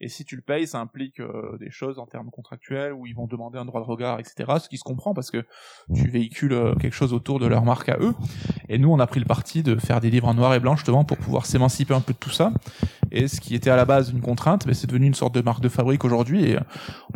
Et 0.00 0.08
si 0.08 0.24
tu 0.24 0.34
le 0.36 0.42
payes, 0.42 0.66
ça 0.66 0.80
implique 0.80 1.20
euh, 1.20 1.56
des 1.58 1.70
choses 1.70 1.98
en 1.98 2.06
termes 2.06 2.30
contractuels 2.30 2.92
où 2.92 3.06
ils 3.06 3.14
vont 3.14 3.26
demander 3.26 3.58
un 3.58 3.64
droit 3.66 3.80
de 3.80 3.86
regard, 3.86 4.18
etc. 4.18 4.52
Ce 4.62 4.68
qui 4.68 4.78
se 4.78 4.82
comprend 4.84 5.12
parce 5.12 5.30
que 5.30 5.44
tu 5.94 6.08
véhicules 6.08 6.52
euh, 6.54 6.74
quelque 6.74 6.94
chose 6.94 7.12
autour 7.12 7.38
de 7.38 7.46
leur 7.46 7.64
marque 7.64 7.88
à 7.90 7.98
eux. 8.00 8.14
Et 8.68 8.78
nous, 8.78 8.90
on 8.90 8.98
a 8.98 9.06
pris 9.06 9.20
le 9.20 9.26
parti 9.26 9.62
de 9.62 9.76
faire 9.76 10.00
des 10.00 10.10
livres 10.10 10.28
en 10.28 10.34
noir 10.34 10.54
et 10.54 10.60
blanc 10.60 10.74
justement 10.76 11.04
pour 11.04 11.18
pouvoir 11.18 11.44
s'émanciper 11.46 11.94
un 11.94 12.00
peu 12.00 12.12
de 12.14 12.18
tout 12.18 12.30
ça. 12.30 12.52
Et 13.12 13.28
ce 13.28 13.40
qui 13.40 13.54
était 13.54 13.70
à 13.70 13.76
la 13.76 13.84
base 13.84 14.10
une 14.10 14.20
contrainte, 14.22 14.66
mais 14.66 14.74
c'est 14.74 14.86
devenu 14.86 15.06
une 15.06 15.14
sorte 15.14 15.34
de 15.34 15.42
marque 15.42 15.60
de 15.60 15.68
fabrique 15.68 16.04
aujourd'hui. 16.04 16.44
Et 16.44 16.56
euh, 16.56 16.60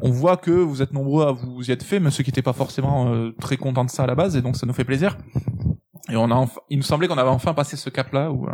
on 0.03 0.11
voit 0.11 0.37
que 0.37 0.51
vous 0.51 0.83
êtes 0.83 0.93
nombreux 0.93 1.27
à 1.27 1.33
vous 1.33 1.69
y 1.69 1.73
être 1.73 1.85
fait, 1.85 2.01
mais 2.01 2.11
ceux 2.11 2.23
qui 2.23 2.31
n'étaient 2.31 2.43
pas 2.43 2.53
forcément 2.53 3.13
euh, 3.15 3.31
très 3.41 3.57
contents 3.57 3.85
de 3.85 3.91
ça 3.91 4.03
à 4.05 4.07
la 4.07 4.15
base. 4.15 4.37
Et 4.37 4.43
donc 4.43 4.57
ça 4.57 4.67
nous 4.67 4.75
fait 4.75 4.85
plaisir. 4.85 5.17
Et 6.11 6.17
on 6.17 6.31
a 6.31 6.35
enfin- 6.35 6.61
il 6.69 6.77
nous 6.77 6.83
semblait 6.85 7.09
qu'on 7.09 7.17
avait 7.17 7.31
enfin 7.31 7.55
passé 7.55 7.77
ce 7.77 7.89
cap-là 7.89 8.31
où 8.31 8.47
euh, 8.47 8.53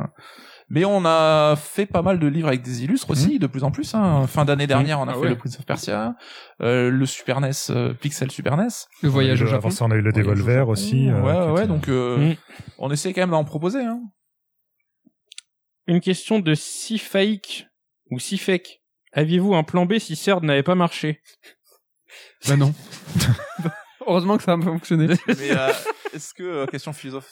Mais 0.73 0.85
on 0.85 1.05
a 1.05 1.57
fait 1.57 1.85
pas 1.87 2.01
mal 2.01 2.21
de 2.21 2.27
livres 2.29 2.47
avec 2.47 2.63
des 2.63 2.85
illustres 2.85 3.11
aussi, 3.11 3.41
de 3.41 3.47
plus 3.49 3.65
en 3.65 3.73
plus. 3.73 3.93
Hein. 3.95 4.27
Fin 4.29 4.45
d'année 4.45 4.69
dernière, 4.69 5.01
on 5.01 5.09
a 5.09 5.11
Ah 5.11 5.15
fait 5.15 5.21
ouais. 5.21 5.29
le 5.31 5.37
Prince 5.37 5.59
of 5.59 5.67
Persia, 5.67 6.15
euh, 6.63 6.91
le 6.91 7.07
Super 7.07 7.41
NES, 7.41 7.51
euh, 7.71 7.93
Pixel 7.93 8.31
Super 8.31 8.57
NES. 8.57 8.69
Le 9.03 9.09
voyage 9.09 9.43
au 9.43 9.47
Avant 9.47 9.57
Japon. 9.57 9.71
ça, 9.71 9.85
on 9.87 9.91
a 9.91 9.97
eu 9.97 10.01
le 10.01 10.13
Devolver 10.13 10.69
aussi. 10.69 11.09
euh, 11.11 11.21
ouais, 11.23 11.47
qui 11.55 11.61
ouais, 11.63 11.67
donc 11.67 11.89
euh, 11.89 12.19
Mm. 12.19 12.37
on 12.79 12.91
essaie 12.93 13.13
quand 13.13 13.23
même 13.23 13.31
d'en 13.31 13.43
proposer. 13.45 13.81
Hein. 13.85 14.01
Une 15.89 16.01
question 16.01 16.39
de 16.39 16.55
Sifaik 16.55 17.67
ou 18.13 18.21
Sifek. 18.21 18.81
Aviez-vous 19.13 19.55
un 19.57 19.65
plan 19.65 19.87
B 19.87 19.99
si 19.99 20.15
CERD 20.15 20.45
n'avait 20.45 20.63
pas 20.63 20.77
marché? 20.77 21.21
Bah 22.47 22.57
non. 22.57 22.73
Heureusement 24.07 24.37
que 24.37 24.45
ça 24.45 24.53
a 24.53 24.61
fonctionné. 24.61 25.09
Mais 25.27 25.51
euh, 25.51 25.73
est-ce 26.15 26.33
que 26.33 26.43
euh, 26.45 26.67
question 26.67 26.93
philosophique, 26.93 27.31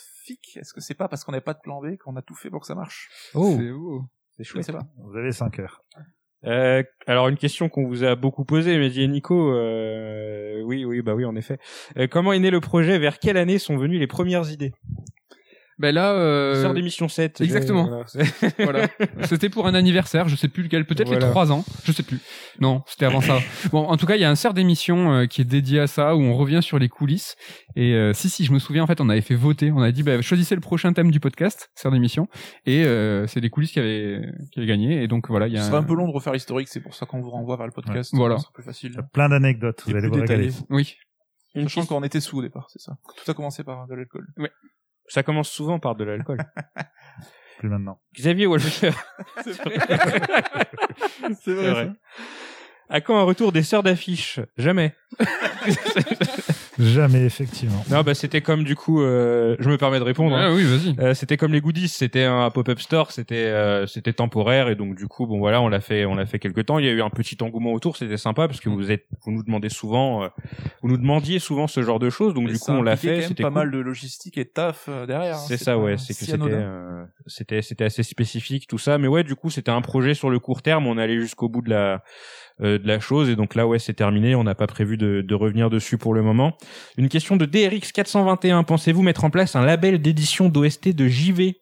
est-ce 0.57 0.73
que 0.73 0.81
c'est 0.81 0.95
pas 0.95 1.09
parce 1.09 1.25
qu'on 1.25 1.33
n'a 1.33 1.41
pas 1.41 1.55
de 1.55 1.61
plan 1.63 1.81
B 1.81 1.97
qu'on 1.97 2.17
a 2.17 2.23
tout 2.23 2.35
fait 2.35 2.51
pour 2.51 2.61
que 2.61 2.67
ça 2.67 2.75
marche? 2.75 3.09
Oh, 3.35 3.57
C'est 4.37 4.57
ne 4.57 4.63
sais 4.63 4.73
pas. 4.73 4.87
Vous 4.97 5.17
avez 5.17 5.33
5 5.33 5.59
heures. 5.59 5.83
Euh, 6.45 6.83
alors 7.07 7.29
une 7.29 7.37
question 7.37 7.69
qu'on 7.69 7.87
vous 7.87 8.05
a 8.05 8.15
beaucoup 8.15 8.45
posée, 8.45 8.79
mais 8.79 8.91
dit 8.91 9.09
Nico, 9.09 9.53
euh, 9.53 10.63
oui, 10.63 10.85
oui, 10.85 11.03
bah 11.03 11.15
oui, 11.15 11.25
en 11.25 11.35
effet. 11.35 11.59
Euh, 11.97 12.07
comment 12.07 12.33
est 12.33 12.39
né 12.39 12.51
le 12.51 12.61
projet? 12.61 12.99
Vers 12.99 13.19
quelle 13.19 13.37
année 13.37 13.59
sont 13.59 13.77
venues 13.77 13.99
les 13.99 14.07
premières 14.07 14.51
idées? 14.51 14.73
Ben 15.81 15.95
là, 15.95 16.13
euh, 16.13 16.61
Sœur 16.61 16.75
d'émission 16.75 17.09
7. 17.09 17.41
exactement. 17.41 17.87
Voilà, 17.87 18.05
c'est- 18.07 18.57
voilà. 18.65 18.89
C'était 19.23 19.49
pour 19.49 19.67
un 19.69 19.75
anniversaire, 19.75 20.29
je 20.29 20.35
sais 20.35 20.49
plus 20.49 20.65
lequel, 20.65 20.85
peut-être 20.87 21.07
Voilà. 21.07 21.27
les 21.27 21.31
trois 21.31 21.53
ans, 21.53 21.65
je 21.85 21.93
sais 21.93 22.03
plus. 22.03 22.19
Non, 22.61 22.83
c'était 22.87 23.05
avant 23.05 23.21
ça. 23.21 23.39
Bon, 23.71 23.85
en 23.87 23.97
tout 23.97 24.07
cas, 24.07 24.17
il 24.17 24.21
y 24.21 24.25
a 24.25 24.31
un 24.31 24.35
cerf 24.35 24.55
d'émission 24.55 25.13
euh, 25.13 25.27
qui 25.27 25.41
est 25.41 25.45
dédié 25.45 25.79
à 25.81 25.87
ça, 25.87 26.17
où 26.17 26.21
on 26.21 26.35
revient 26.37 26.61
sur 26.63 26.79
les 26.81 26.89
coulisses. 26.89 27.37
Et 27.77 27.95
euh, 27.95 28.13
si, 28.13 28.29
si, 28.29 28.45
je 28.45 28.53
me 28.53 28.59
souviens, 28.59 28.83
en 28.83 28.87
fait, 28.89 29.01
on 29.01 29.09
avait 29.09 29.21
fait 29.21 29.37
voter. 29.37 29.71
On 29.71 29.81
a 29.81 29.93
dit, 29.93 30.03
bah, 30.03 30.21
choisissez 30.21 30.55
le 30.57 30.61
prochain 30.61 30.93
thème 30.93 31.11
du 31.13 31.21
podcast, 31.21 31.71
cerf 31.77 31.93
d'émission. 31.93 32.27
Et 32.67 32.85
euh, 32.85 33.27
c'est 33.29 33.39
les 33.41 33.51
coulisses 33.51 33.71
qui 33.71 33.79
avaient, 33.79 34.21
qui 34.53 34.59
avaient 34.59 34.67
gagné. 34.69 35.03
Et 35.03 35.07
donc 35.09 35.29
voilà, 35.29 35.47
il 35.47 35.55
y 35.55 35.59
Ce 35.59 35.63
a. 35.63 35.67
serait 35.67 35.77
un 35.79 35.83
peu 35.85 35.95
long 35.95 36.09
de 36.09 36.13
refaire 36.13 36.33
l'historique, 36.33 36.67
c'est 36.69 36.81
pour 36.81 36.95
ça 36.95 37.07
qu'on 37.07 37.21
vous 37.21 37.31
renvoie 37.31 37.57
vers 37.57 37.67
le 37.67 37.73
podcast. 37.73 38.13
Ouais. 38.15 38.19
Voilà. 38.19 38.37
Ce 38.39 38.43
sera 38.43 38.53
plus 38.53 38.65
facile. 38.65 38.91
Il 38.93 38.97
y 38.97 38.99
a 38.99 39.03
plein 39.05 39.29
d'anecdotes. 39.29 39.85
Vous 39.87 39.95
allez 39.95 40.09
vous 40.09 40.15
régaler. 40.15 40.51
Oui. 40.71 40.97
Une 41.55 41.69
Sachant 41.69 41.87
qu'on 41.87 42.03
était 42.03 42.21
sous 42.21 42.39
au 42.39 42.43
départ, 42.43 42.67
c'est 42.69 42.81
ça. 42.81 42.93
Tout 43.25 43.31
a 43.31 43.35
commencé 43.35 43.65
par 43.65 43.87
de 43.87 43.95
l'alcool. 43.95 44.27
Ça 45.09 45.23
commence 45.23 45.51
souvent 45.51 45.79
par 45.79 45.95
de 45.95 46.05
l'alcool. 46.05 46.39
Plus 47.59 47.69
maintenant. 47.69 47.99
Xavier 48.15 48.47
Walter. 48.47 48.91
C'est 49.45 49.53
vrai. 49.53 49.79
C'est 51.43 51.55
vrai. 51.55 51.91
À 52.89 53.01
quand 53.01 53.19
un 53.19 53.25
retour 53.25 53.53
des 53.53 53.63
sœurs 53.63 53.83
d'affiche? 53.83 54.41
Jamais. 54.57 54.95
Jamais, 56.79 57.25
effectivement. 57.25 57.85
Non, 57.91 58.03
bah 58.03 58.15
c'était 58.15 58.41
comme 58.41 58.63
du 58.65 58.77
coup, 58.77 59.03
euh, 59.03 59.57
je 59.59 59.69
me 59.69 59.77
permets 59.77 59.99
de 59.99 60.05
répondre. 60.05 60.37
hein. 60.37 60.49
Ah 60.51 60.55
oui, 60.55 60.63
vas-y. 60.65 60.95
Euh, 61.01 61.13
c'était 61.15 61.37
comme 61.37 61.53
les 61.53 61.61
goodies, 61.61 61.89
c'était 61.89 62.23
un 62.25 62.51
pop-up 62.51 62.79
store, 62.79 63.11
c'était 63.11 63.47
euh, 63.47 63.87
c'était 63.87 64.13
temporaire 64.13 64.69
et 64.69 64.77
donc 64.77 64.95
du 64.95 65.07
coup 65.09 65.27
bon 65.27 65.39
voilà 65.39 65.61
on 65.61 65.69
l'a 65.69 65.81
fait 65.81 66.05
on 66.05 66.15
l'a 66.15 66.27
fait 66.27 66.39
quelque 66.39 66.61
temps. 66.61 66.79
Il 66.79 66.85
y 66.87 66.89
a 66.89 66.93
eu 66.93 67.03
un 67.03 67.11
petit 67.11 67.37
engouement 67.41 67.73
autour, 67.73 67.97
c'était 67.97 68.17
sympa 68.17 68.47
parce 68.47 68.61
que 68.61 68.69
vous 68.69 68.91
êtes 68.93 69.07
vous 69.25 69.33
nous 69.33 69.43
demandez 69.43 69.69
souvent 69.71 70.23
euh, 70.23 70.29
vous 70.83 70.89
nous 70.89 70.99
demandiez 70.99 71.39
souvent 71.41 71.67
ce 71.67 71.83
genre 71.83 71.99
de 71.99 72.11
choses 72.11 72.33
donc 72.35 72.47
Mais 72.47 72.53
du 72.53 72.59
coup 72.59 72.71
on 72.71 72.83
l'a 72.83 72.97
fait. 72.97 73.09
quand 73.09 73.15
même 73.19 73.29
C'était 73.29 73.43
pas 73.43 73.49
cool. 73.49 73.59
mal 73.59 73.71
de 73.73 73.79
logistique 73.79 74.39
et 74.39 74.45
de 74.45 74.51
taf 74.51 74.85
euh, 74.89 75.05
derrière. 75.07 75.35
hein. 75.37 75.45
C'est 75.49 75.57
ça 75.57 75.79
ouais, 75.79 75.97
c'est 75.99 76.13
que 76.15 76.21
si 76.21 76.27
c'était 76.27 76.45
euh, 76.49 77.05
c'était 77.27 77.63
c'était 77.63 77.85
assez 77.85 78.03
spécifique 78.05 78.69
tout 78.69 78.79
ça 78.79 78.99
mais 78.99 79.09
ouais 79.09 79.25
du 79.25 79.35
coup 79.35 79.51
c'était 79.51 79.71
un 79.73 79.81
projet 79.83 80.15
sur 80.15 80.31
le 80.31 80.39
court 80.39 80.63
terme, 80.63 80.87
on 80.87 80.97
allait 80.99 81.19
jusqu'au 81.21 81.49
bout 81.49 81.63
de 81.63 81.71
la 81.71 82.03
de 82.61 82.87
la 82.87 83.01
chose. 83.01 83.29
Et 83.29 83.37
donc 83.37 83.55
là 83.55 83.67
ouais 83.67 83.79
c'est 83.79 83.95
terminé, 83.95 84.35
on 84.35 84.45
n'a 84.45 84.55
pas 84.55 84.67
prévu 84.67 84.97
de, 84.97 85.21
de 85.21 85.35
revenir 85.35 85.71
dessus 85.71 85.99
pour 85.99 86.15
le 86.15 86.23
moment. 86.23 86.57
Une 86.97 87.09
question 87.09 87.37
de 87.37 87.45
DRX 87.45 87.93
421, 87.93 88.65
pensez-vous 88.65 89.03
mettre 89.03 89.25
en 89.25 89.31
place 89.31 89.57
un 89.57 89.65
label 89.65 90.01
d'édition 90.01 90.49
d'OST 90.49 90.95
de 90.95 91.07
JV 91.07 91.61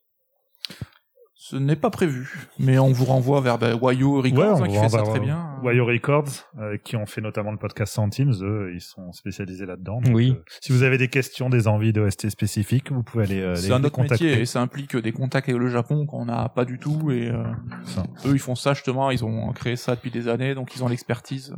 Ce 1.38 1.54
n'est 1.54 1.76
pas 1.76 1.90
prévu, 1.90 2.48
mais 2.58 2.78
on 2.78 2.92
vous 2.92 3.04
renvoie 3.04 3.42
vers 3.42 3.58
bah, 3.58 3.74
Wayo 3.76 4.22
Records 4.22 4.60
Ouais, 4.60 4.68
hein, 4.68 4.68
qui 4.68 4.78
fait 4.78 4.88
ça 4.88 5.02
très 5.02 5.20
bien. 5.20 5.60
Wayo 5.62 5.84
Records, 5.84 6.30
euh, 6.58 6.78
qui 6.78 6.96
ont 6.96 7.04
fait 7.04 7.20
notamment 7.20 7.52
le 7.52 7.58
podcast 7.58 7.92
Centimes, 7.92 8.32
eux, 8.40 8.72
ils 8.74 8.80
sont 8.80 9.12
spécialisés 9.12 9.66
là-dedans. 9.66 10.00
Oui. 10.12 10.30
euh, 10.34 10.42
si 10.62 10.72
vous 10.72 10.82
avez 10.82 10.96
des 10.96 11.08
questions, 11.08 11.50
des 11.50 11.68
envies 11.68 11.92
d'OST 11.92 12.30
spécifiques, 12.30 12.90
vous 12.90 13.02
pouvez 13.02 13.24
aller 13.24 13.40
euh, 13.42 13.50
les, 13.50 13.56
C'est 13.56 13.70
un 13.72 13.78
les 13.80 13.84
autre 13.84 13.94
contacter. 13.94 14.24
métier 14.24 14.40
et 14.40 14.46
ça 14.46 14.62
implique 14.62 14.96
des 14.96 15.12
contacts 15.12 15.48
avec 15.50 15.60
le 15.60 15.68
Japon 15.68 16.06
qu'on 16.06 16.24
n'a 16.24 16.48
pas 16.48 16.64
du 16.64 16.78
tout 16.78 17.10
et 17.10 17.28
euh, 17.28 17.44
eux 18.24 18.32
ils 18.32 18.38
font 18.38 18.54
ça 18.54 18.72
justement, 18.72 19.10
ils 19.10 19.22
ont 19.22 19.52
créé 19.52 19.76
ça 19.76 19.94
depuis 19.94 20.10
des 20.10 20.28
années 20.28 20.54
donc 20.54 20.74
ils 20.74 20.82
ont 20.82 20.88
l'expertise. 20.88 21.54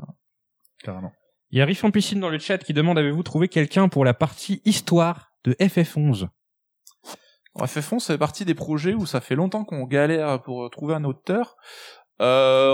carrément. 0.82 1.12
Il 1.50 1.58
y 1.58 1.62
a 1.62 1.64
Riff 1.64 1.84
en 1.84 1.92
piscine 1.92 2.18
dans 2.18 2.30
le 2.30 2.38
chat 2.40 2.58
qui 2.58 2.72
demande 2.74 2.98
avez-vous 2.98 3.22
trouvé 3.22 3.46
quelqu'un 3.48 3.88
pour 3.88 4.04
la 4.04 4.12
partie 4.12 4.60
histoire 4.64 5.30
de 5.44 5.52
FF11 5.52 6.26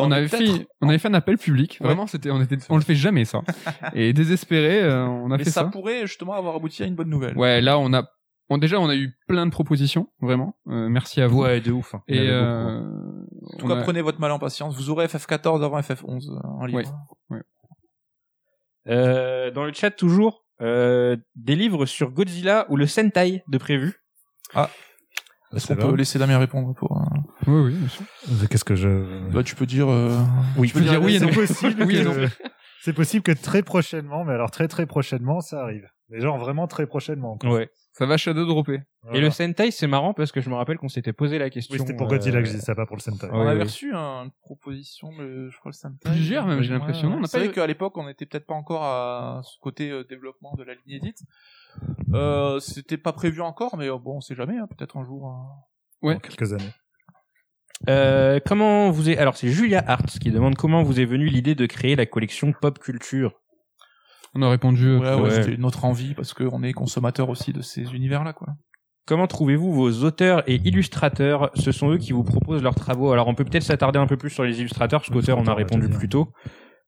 on 0.01 0.11
est 0.11 0.16
avait 0.16 0.28
peut-être- 0.28 0.56
fait, 0.56 0.66
on 0.81 0.89
avait 0.89 0.98
fait 0.98 1.09
un 1.09 1.15
appel 1.15 1.36
public. 1.36 1.77
Ouais. 1.81 1.86
Vraiment, 1.89 2.06
c'était, 2.06 2.31
on 2.31 2.40
était, 2.40 2.56
on 2.70 2.77
le 2.77 2.82
fait 2.82 2.94
jamais 2.94 3.24
ça. 3.27 3.43
Et 3.94 4.12
désespéré, 4.15 4.82
euh, 4.82 5.05
on 5.06 5.31
a 5.31 5.36
mais 5.36 5.44
fait 5.44 5.51
ça, 5.51 5.62
ça. 5.62 5.66
pourrait 5.69 6.06
justement 6.06 6.32
avoir 6.32 6.56
abouti 6.56 6.82
à 6.82 6.86
une 6.86 6.94
bonne 6.94 7.11
nouvelle. 7.11 7.36
Ouais, 7.36 7.61
là, 7.61 7.78
on 7.78 7.93
a, 7.93 8.05
bon, 8.48 8.56
déjà, 8.56 8.81
on 8.81 8.89
a 8.89 8.97
eu 8.97 9.12
plein 9.28 9.44
de 9.44 9.51
propositions, 9.51 10.09
vraiment. 10.23 10.56
Euh, 10.69 10.89
merci 10.89 11.20
à 11.20 11.27
vous. 11.27 11.44
de 11.44 11.70
ouf. 11.73 11.94
Et 12.09 12.31
euh, 12.31 12.81
En 12.81 13.59
tout 13.59 13.66
on 13.66 13.69
cas, 13.69 13.77
a- 13.77 13.82
prenez 13.82 14.01
votre 14.01 14.19
mal 14.20 14.31
en 14.32 14.39
patience. 14.39 14.74
Vous 14.77 14.89
aurez 14.89 15.06
FF14 15.09 15.62
avant 15.62 15.78
FF11 15.81 16.31
euh, 16.31 16.39
en 16.47 16.65
livre. 16.65 16.94
Ouais. 17.28 17.43
Euh, 18.89 19.51
dans 19.51 19.65
le 19.65 19.73
chat 19.73 19.90
toujours 19.90 20.44
euh, 20.61 21.16
des 21.35 21.56
livres 21.56 21.86
sur 21.86 22.11
Godzilla 22.11 22.66
ou 22.70 22.77
le 22.77 22.86
Sentai 22.86 23.43
de 23.48 23.59
prévu. 23.59 24.03
Est-ce 24.56 25.66
C'est 25.68 25.76
qu'on 25.76 25.90
peut 25.90 25.97
laisser 25.97 26.18
Damien 26.18 26.39
répondre 26.39 26.74
pour 26.74 26.97
euh, 26.97 27.16
oui, 27.47 27.60
oui, 27.66 27.74
bien 27.74 27.89
sûr. 27.89 28.05
Qu'est-ce 28.51 28.64
que 28.64 28.74
je... 28.74 29.31
Bah, 29.31 29.43
tu 29.44 29.55
peux 29.55 29.66
dire. 29.66 29.89
euh, 29.89 30.18
Oui, 30.56 30.68
tu 30.68 30.74
peux 30.74 30.81
dire 30.81 31.01
oui 31.02 31.14
et 31.16 31.18
c'est 31.20 31.26
non. 31.26 31.32
possible 31.32 31.82
Oui 31.85 31.97
et 31.98 32.05
que... 32.05 32.28
C'est 32.82 32.93
possible 32.93 33.22
que 33.22 33.32
très 33.32 33.62
prochainement, 33.62 34.24
mais 34.26 34.35
alors 34.35 34.51
très 34.51 34.68
très 34.68 34.85
prochainement, 34.85 35.40
ça 35.40 35.62
arrive. 35.62 35.89
Mais 36.10 36.20
genre 36.20 36.36
vraiment 36.36 36.66
très 36.66 36.86
prochainement. 36.86 37.39
quoi. 37.39 37.51
Ouais. 37.51 37.70
Ça 37.93 38.05
va 38.05 38.18
shadow 38.18 38.44
dropper. 38.44 38.82
Voilà. 39.02 39.16
Et 39.16 39.20
le 39.22 39.31
Sentai 39.31 39.70
c'est 39.70 39.86
marrant 39.86 40.12
parce 40.12 40.32
que 40.32 40.43
je 40.43 40.51
me 40.51 40.55
rappelle 40.55 40.76
qu'on 40.76 40.90
s'était 40.90 41.14
posé 41.14 41.39
la 41.39 41.48
question. 41.48 41.72
Oui, 41.72 41.78
c'était 41.81 41.94
pour 41.97 42.09
Godzilla 42.09 42.39
euh, 42.39 42.43
que 42.43 42.47
je 42.48 42.52
disais 42.52 42.62
ça, 42.64 42.74
pas 42.74 42.85
pour 42.85 42.97
le 42.97 43.01
Sentai. 43.01 43.26
Ouais, 43.28 43.32
on 43.32 43.47
avait 43.47 43.62
reçu 43.62 43.90
une 43.94 44.31
proposition 44.43 45.16
de, 45.16 45.48
je 45.51 45.56
crois, 45.59 45.70
le 45.70 45.76
Sentai. 45.76 45.97
Plusieurs, 46.10 46.47
même, 46.47 46.60
j'ai 46.60 46.74
l'impression. 46.74 47.09
On 47.10 47.20
n'a 47.20 47.26
C'est 47.26 47.39
pas 47.39 47.44
vrai 47.44 47.52
eu- 47.52 47.55
qu'à 47.55 47.66
l'époque, 47.66 47.97
on 47.97 48.05
n'était 48.06 48.26
peut-être 48.26 48.47
pas 48.47 48.55
encore 48.55 48.82
à 48.82 49.40
ce 49.44 49.56
côté 49.62 49.90
euh, 49.90 50.05
développement 50.05 50.52
de 50.59 50.64
la 50.64 50.74
ligne 50.74 50.97
édite. 50.97 51.20
Euh, 52.12 52.60
c'était 52.60 52.96
pas 52.98 53.12
prévu 53.12 53.40
encore, 53.40 53.76
mais 53.76 53.88
euh, 53.88 53.98
bon, 53.98 54.16
on 54.16 54.20
sait 54.20 54.34
jamais, 54.34 54.59
hein, 54.59 54.66
peut-être 54.76 54.96
un 54.96 55.05
jour. 55.05 55.28
euh, 55.28 56.06
Ouais. 56.09 56.14
Dans 56.14 56.20
quelques 56.20 56.52
années. 56.52 56.72
Euh, 57.88 58.40
comment 58.44 58.90
vous 58.90 59.10
est 59.10 59.18
alors 59.18 59.36
c'est 59.36 59.48
Julia 59.48 59.82
Hart 59.86 60.06
qui 60.18 60.30
demande 60.30 60.55
comment 60.55 60.82
vous 60.82 61.01
est 61.01 61.05
venue 61.05 61.26
l'idée 61.26 61.55
de 61.55 61.66
créer 61.66 61.96
la 61.96 62.06
collection 62.06 62.52
pop 62.52 62.78
culture. 62.78 63.32
On 64.34 64.42
a 64.42 64.48
répondu. 64.48 64.96
Ouais, 64.96 65.14
ouais, 65.14 65.20
ouais. 65.22 65.30
c'était 65.30 65.56
notre 65.56 65.84
envie 65.84 66.14
parce 66.14 66.34
qu'on 66.34 66.62
est 66.62 66.72
consommateur 66.72 67.28
aussi 67.28 67.52
de 67.52 67.62
ces 67.62 67.92
univers-là, 67.94 68.32
quoi. 68.32 68.48
Comment 69.06 69.26
trouvez-vous 69.26 69.72
vos 69.72 69.90
auteurs 70.05 70.42
et 70.48 70.56
illustrateurs? 70.64 71.51
Ce 71.55 71.72
sont 71.72 71.90
eux 71.90 71.98
qui 71.98 72.12
vous 72.12 72.24
proposent 72.24 72.62
leurs 72.62 72.74
travaux. 72.74 73.12
Alors 73.12 73.28
on 73.28 73.34
peut 73.34 73.44
peut-être 73.44 73.62
s'attarder 73.62 73.98
un 73.98 74.06
peu 74.06 74.16
plus 74.16 74.30
sur 74.30 74.44
les 74.44 74.60
illustrateurs 74.60 75.01
parce 75.01 75.10
qu'auteur 75.10 75.36
on 75.38 75.46
a 75.46 75.55
répondu 75.55 75.88
plus 75.90 76.09
tôt. 76.09 76.32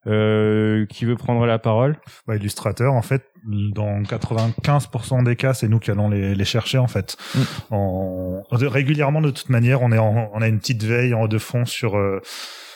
Euh, 0.06 0.86
qui 0.86 1.04
veut 1.04 1.16
prendre 1.16 1.44
la 1.46 1.58
parole 1.58 1.96
Bah, 2.28 2.36
illustrateur, 2.36 2.92
en 2.94 3.02
fait, 3.02 3.24
dans 3.44 4.02
95% 4.02 5.22
des 5.24 5.34
cas, 5.36 5.52
c'est 5.52 5.66
nous 5.68 5.78
qui 5.80 5.90
allons 5.90 6.08
les, 6.08 6.34
les 6.34 6.44
chercher, 6.44 6.78
en 6.78 6.86
fait. 6.86 7.16
Mm. 7.34 7.40
En- 7.74 8.42
régulièrement, 8.50 9.20
de 9.20 9.30
toute 9.30 9.48
manière, 9.48 9.82
on 9.82 9.90
est 9.92 9.98
en- 9.98 10.30
on 10.32 10.40
a 10.42 10.46
une 10.48 10.58
petite 10.60 10.84
veille 10.84 11.12
en 11.14 11.26
de 11.26 11.38
fond 11.38 11.64
sur, 11.64 11.96
euh, 11.96 12.20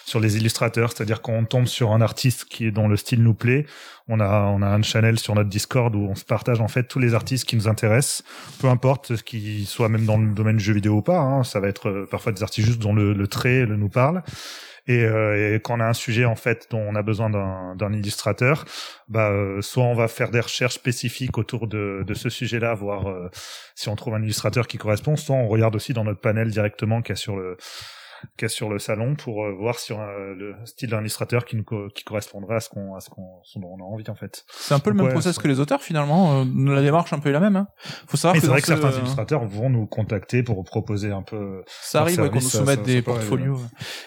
sur 0.04 0.18
les 0.18 0.36
illustrateurs, 0.36 0.90
c'est-à-dire 0.92 1.22
quand 1.22 1.32
on 1.34 1.44
tombe 1.44 1.66
sur 1.66 1.92
un 1.92 2.00
artiste 2.00 2.46
qui 2.46 2.66
est 2.66 2.70
dont 2.72 2.88
le 2.88 2.96
style 2.96 3.22
nous 3.22 3.34
plaît, 3.34 3.64
on 4.08 4.18
a 4.18 4.46
on 4.46 4.60
a 4.60 4.66
un 4.66 4.82
channel 4.82 5.20
sur 5.20 5.36
notre 5.36 5.48
Discord 5.50 5.94
où 5.94 6.00
on 6.10 6.16
se 6.16 6.24
partage 6.24 6.60
en 6.60 6.66
fait 6.66 6.84
tous 6.88 6.98
les 6.98 7.14
artistes 7.14 7.44
qui 7.48 7.54
nous 7.54 7.68
intéressent, 7.68 8.24
peu 8.60 8.66
importe 8.68 9.14
ce 9.14 9.22
qui 9.22 9.66
soit 9.66 9.88
même 9.88 10.06
dans 10.06 10.16
le 10.18 10.32
domaine 10.32 10.56
du 10.56 10.64
jeu 10.64 10.72
vidéo 10.72 10.94
ou 10.96 11.02
pas, 11.02 11.18
hein, 11.20 11.44
ça 11.44 11.60
va 11.60 11.68
être 11.68 11.88
euh, 11.90 12.08
parfois 12.10 12.32
des 12.32 12.42
artistes 12.42 12.66
juste 12.66 12.80
dont 12.80 12.92
le, 12.92 13.12
le 13.12 13.26
trait 13.28 13.66
le 13.66 13.76
nous 13.76 13.88
parle. 13.88 14.22
Et, 14.90 15.04
euh, 15.04 15.60
quand 15.60 15.76
on 15.76 15.80
a 15.80 15.84
un 15.84 15.92
sujet 15.92 16.24
en 16.24 16.34
fait 16.34 16.66
dont 16.70 16.80
on 16.80 16.96
a 16.96 17.02
besoin 17.02 17.30
d'un 17.30 17.92
illustrateur, 17.92 18.64
bah 19.06 19.30
euh, 19.30 19.62
soit 19.62 19.84
on 19.84 19.94
va 19.94 20.08
faire 20.08 20.32
des 20.32 20.40
recherches 20.40 20.74
spécifiques 20.74 21.38
autour 21.38 21.68
de, 21.68 22.02
de 22.04 22.14
ce 22.14 22.28
sujet-là, 22.28 22.74
voir 22.74 23.08
euh, 23.08 23.30
si 23.76 23.88
on 23.88 23.94
trouve 23.94 24.14
un 24.14 24.22
illustrateur 24.22 24.66
qui 24.66 24.78
correspond, 24.78 25.14
soit 25.14 25.36
on 25.36 25.46
regarde 25.46 25.76
aussi 25.76 25.92
dans 25.92 26.02
notre 26.02 26.20
panel 26.20 26.50
directement 26.50 27.02
qu'il 27.02 27.12
y 27.12 27.12
a 27.12 27.16
sur 27.16 27.36
le 27.36 27.56
qu'il 28.36 28.44
y 28.44 28.46
a 28.46 28.48
sur 28.48 28.68
le 28.68 28.78
salon 28.78 29.14
pour 29.16 29.44
euh, 29.44 29.52
voir 29.52 29.78
sur 29.78 30.00
euh, 30.00 30.34
le 30.34 30.54
style 30.64 30.90
d'un 30.90 31.00
illustrateur 31.00 31.44
qui 31.44 31.56
nous 31.56 31.64
co- 31.64 31.88
qui 31.94 32.04
correspondrait 32.04 32.56
à 32.56 32.60
ce 32.60 32.68
qu'on 32.68 32.94
à 32.94 33.00
ce 33.00 33.10
qu'on 33.10 33.40
ce 33.42 33.58
dont 33.58 33.76
on 33.78 33.82
a 33.82 33.86
envie 33.86 34.08
en 34.08 34.14
fait. 34.14 34.44
C'est 34.50 34.74
un 34.74 34.78
peu 34.78 34.90
le 34.90 34.96
même 34.96 35.06
Ouais, 35.06 35.12
process 35.12 35.38
que 35.38 35.48
les 35.48 35.60
auteurs, 35.60 35.82
finalement. 35.82 36.40
Euh, 36.42 36.74
la 36.74 36.82
démarche 36.82 37.12
un 37.12 37.18
peu 37.18 37.28
est 37.28 37.32
la 37.32 37.40
même. 37.40 37.56
Hein. 37.56 37.68
Faut 38.06 38.16
savoir 38.16 38.34
que 38.34 38.40
c'est 38.40 38.46
vrai 38.48 38.60
que 38.60 38.66
ce- 38.66 38.74
certains 38.76 38.98
illustrateurs 38.98 39.44
vont 39.46 39.70
nous 39.70 39.86
contacter 39.86 40.42
pour 40.42 40.62
proposer 40.64 41.10
un 41.12 41.22
peu 41.22 41.62
Ça 41.68 42.00
arrive 42.02 42.20
ouais, 42.20 42.28
qu'on 42.28 42.34
nous 42.36 42.40
ça- 42.40 42.58
soumette 42.58 42.80
ça- 42.80 42.84
des 42.86 43.02
portfolios. 43.02 43.60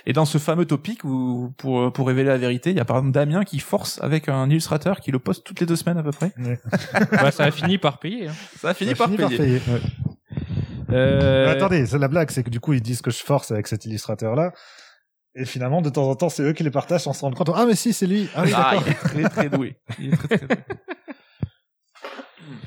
Et 0.05 0.13
dans 0.13 0.25
ce 0.25 0.37
fameux 0.37 0.65
topic, 0.65 1.03
où, 1.03 1.53
pour, 1.57 1.91
pour 1.93 2.07
révéler 2.07 2.29
la 2.29 2.37
vérité, 2.37 2.69
il 2.71 2.77
y 2.77 2.79
a 2.79 2.85
par 2.85 2.97
exemple 2.97 3.13
Damien 3.13 3.43
qui 3.43 3.59
force 3.59 3.99
avec 4.01 4.29
un 4.29 4.49
illustrateur 4.49 4.99
qui 4.99 5.11
le 5.11 5.19
poste 5.19 5.43
toutes 5.45 5.59
les 5.59 5.65
deux 5.65 5.75
semaines 5.75 5.97
à 5.97 6.03
peu 6.03 6.11
près. 6.11 6.31
bah, 7.11 7.31
Ça 7.31 7.45
a 7.45 7.51
fini 7.51 7.77
par 7.77 7.99
payer. 7.99 8.27
hein. 8.27 8.33
Ça 8.57 8.69
a 8.69 8.73
fini 8.73 8.91
Ça 8.91 8.95
par 8.97 9.07
finit 9.07 9.17
payer. 9.37 9.59
payer. 9.59 9.61
Euh, 10.93 11.51
Attendez, 11.51 11.85
c'est 11.85 11.97
la 11.97 12.07
blague, 12.07 12.29
c'est 12.31 12.43
que 12.43 12.49
du 12.49 12.59
coup 12.59 12.73
ils 12.73 12.81
disent 12.81 13.01
que 13.01 13.11
je 13.11 13.23
force 13.23 13.51
avec 13.51 13.67
cet 13.67 13.85
illustrateur-là. 13.85 14.51
Et 15.35 15.45
finalement, 15.45 15.81
de 15.81 15.89
temps 15.89 16.07
en 16.09 16.15
temps, 16.15 16.29
c'est 16.29 16.43
eux 16.43 16.53
qui 16.53 16.63
les 16.63 16.69
partagent 16.69 17.01
sans 17.03 17.13
se 17.13 17.21
rendre 17.21 17.35
compte. 17.35 17.49
Ah, 17.55 17.65
mais 17.65 17.73
si, 17.75 17.91
c'est 17.91 18.05
lui. 18.05 18.29
Ah 18.35 18.43
oui, 18.45 18.51
Ah, 18.55 18.75
il 18.85 18.91
est 18.91 18.93
très 18.95 19.23
très 19.29 19.49
doué. 19.49 19.75
Il 19.99 20.13
est 20.13 20.17
très 20.17 20.37
très 20.37 20.45
doué. 20.47 20.57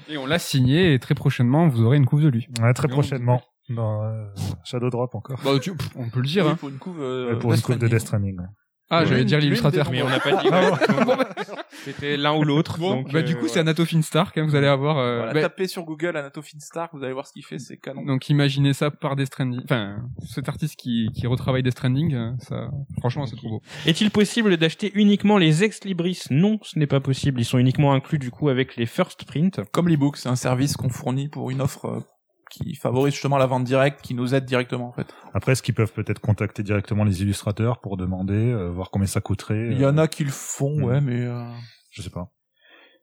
Et 0.09 0.17
on 0.17 0.27
l'a 0.27 0.39
signé 0.39 0.95
et 0.95 0.99
très 0.99 1.15
prochainement 1.15 1.69
vous 1.69 1.83
aurez 1.83 1.97
une 1.97 2.07
couve 2.07 2.23
de 2.23 2.29
lui. 2.29 2.49
Ouais, 2.61 2.73
très 2.73 2.89
prochainement. 2.89 3.43
Dans 3.69 4.05
euh, 4.05 4.25
Shadow 4.65 4.91
Drop 4.91 5.15
encore. 5.15 5.41
Bah, 5.45 5.51
tu- 5.61 5.73
on 5.97 6.09
peut 6.09 6.21
le 6.21 6.27
dire. 6.27 6.45
Oui, 6.47 6.53
Hein. 6.53 6.57
pour 6.57 6.69
une 6.69 6.79
couve, 6.79 7.01
euh, 7.03 7.35
une 7.41 7.79
de. 7.79 7.89
Death 7.89 8.01
Stranding. 8.01 8.39
ouais. 8.39 8.47
Ah, 8.89 9.01
Oui, 9.03 9.09
j'allais 9.09 9.25
dire 9.25 9.39
l'illustrateur. 9.41 9.91
mais 9.91 10.03
on 10.03 10.09
n'a 10.09 10.21
pas 10.21 10.37
dit. 10.43 10.49
ouais. 10.49 11.25
C'était 11.85 12.17
l'un 12.17 12.35
ou 12.37 12.43
l'autre. 12.45 12.79
Bon, 12.79 12.97
donc, 13.03 13.13
bah, 13.13 13.23
du 13.23 13.35
euh, 13.35 13.37
coup, 13.37 13.49
c'est 13.49 13.61
Anato 13.61 13.85
Finstark, 13.85 14.37
hein, 14.39 14.47
vous 14.47 14.55
allez 14.55 14.67
avoir. 14.67 14.99
euh, 14.99 15.19
Voilà, 15.19 15.35
bah, 15.35 15.41
tapez 15.43 15.67
sur 15.67 15.85
Google 15.85 16.17
Anato 16.17 16.41
Finstark, 16.43 16.93
vous 16.95 17.03
allez 17.05 17.13
voir 17.13 17.27
ce 17.27 17.33
qu'il 17.33 17.45
fait, 17.45 17.59
c'est 17.59 17.77
canon. 17.77 18.03
donc, 18.05 18.29
imaginez 18.29 18.73
ça 18.73 18.91
par 18.91 19.17
Death 19.17 19.27
Stranding. 19.27 19.61
Enfin, 19.65 19.97
cet 20.27 20.49
artiste 20.49 20.77
qui, 20.77 21.09
qui 21.15 21.27
retravaille 21.27 21.63
Death 21.63 21.73
Stranding, 21.73 22.15
euh, 22.15 22.33
ça, 22.39 22.71
franchement, 22.99 23.27
c'est 23.27 23.37
trop 23.37 23.49
beau. 23.49 23.63
Est-il 23.87 24.11
possible 24.11 24.57
d'acheter 24.57 24.91
uniquement 24.95 25.39
les 25.39 25.65
ex-libris? 25.65 26.23
Non, 26.31 26.59
ce 26.63 26.79
n'est 26.79 26.87
pas 26.87 27.01
possible. 27.01 27.41
Ils 27.41 27.45
sont 27.45 27.59
uniquement 27.59 27.93
inclus 27.93 28.19
du 28.19 28.31
coup 28.31 28.49
avec 28.49 28.77
les 28.77 28.87
first 28.87 29.25
print. 29.25 29.61
Comme 29.73 29.89
l'ebook, 29.89 30.17
c'est 30.17 30.29
un 30.29 30.37
service 30.37 30.77
qu'on 30.77 30.89
fournit 30.91 31.29
pour 31.29 31.51
une 31.51 31.61
offre 31.61 31.85
euh, 31.87 32.01
qui 32.51 32.75
favorise 32.77 33.13
justement 33.15 33.39
la 33.39 33.47
vente 33.47 33.65
directe, 33.65 34.01
qui 34.03 34.15
nous 34.15 34.35
aide 34.35 34.45
directement 34.45 34.89
en 34.89 34.93
fait. 34.93 35.13
Après, 35.35 35.53
est-ce 35.53 35.63
qu'ils 35.63 35.75
peuvent 35.75 35.93
peut-être 35.93 36.21
contacter 36.21 36.63
directement 36.63 37.05
les 37.05 37.23
illustrateurs 37.23 37.81
pour 37.81 37.97
demander, 37.97 38.35
euh, 38.53 38.69
voir 38.71 38.91
combien 38.91 39.07
ça 39.07 39.21
coûterait 39.21 39.69
Il 39.73 39.79
y 39.81 39.87
en 39.87 39.99
euh, 39.99 40.03
a 40.03 40.09
qui 40.09 40.25
le 40.25 40.31
font, 40.31 40.79
Mm. 40.79 40.85
ouais, 40.85 41.01
mais 41.01 41.21
euh, 41.27 41.45
Je 41.91 42.03
sais 42.03 42.11
pas. 42.11 42.29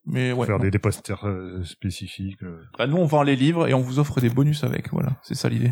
mais 0.06 0.32
ouais. 0.32 0.46
faire 0.48 0.60
des, 0.60 0.72
des 0.72 0.80
posters 0.80 1.26
euh, 1.28 1.64
spécifiques. 1.64 2.42
euh. 2.44 2.62
Bah, 2.78 2.88
nous 2.88 2.98
on 2.98 3.06
vend 3.06 3.24
les 3.24 3.36
livres 3.36 3.68
et 3.68 3.74
on 3.74 3.82
vous 3.82 4.00
offre 4.00 4.20
des 4.22 4.30
bonus 4.30 4.64
avec, 4.64 4.92
voilà, 4.92 5.12
c'est 5.24 5.36
ça 5.36 5.50
l'idée. 5.50 5.72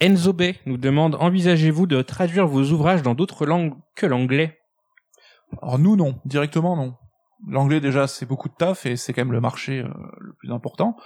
Enzo 0.00 0.32
Bay 0.32 0.56
nous 0.66 0.76
demande 0.76 1.14
envisagez-vous 1.16 1.86
de 1.86 2.02
traduire 2.02 2.46
vos 2.46 2.64
ouvrages 2.70 3.02
dans 3.02 3.14
d'autres 3.14 3.46
langues 3.46 3.74
que 3.94 4.04
l'anglais? 4.06 4.58
Alors 5.62 5.78
nous 5.78 5.96
non, 5.96 6.20
directement 6.26 6.76
non. 6.76 6.94
L'anglais 7.48 7.80
déjà 7.80 8.06
c'est 8.06 8.26
beaucoup 8.26 8.48
de 8.48 8.54
taf 8.54 8.84
et 8.86 8.96
c'est 8.96 9.12
quand 9.12 9.22
même 9.22 9.32
le 9.32 9.40
marché 9.40 9.80
euh, 9.80 9.88
le 10.20 10.34
plus 10.38 10.52
important. 10.52 10.96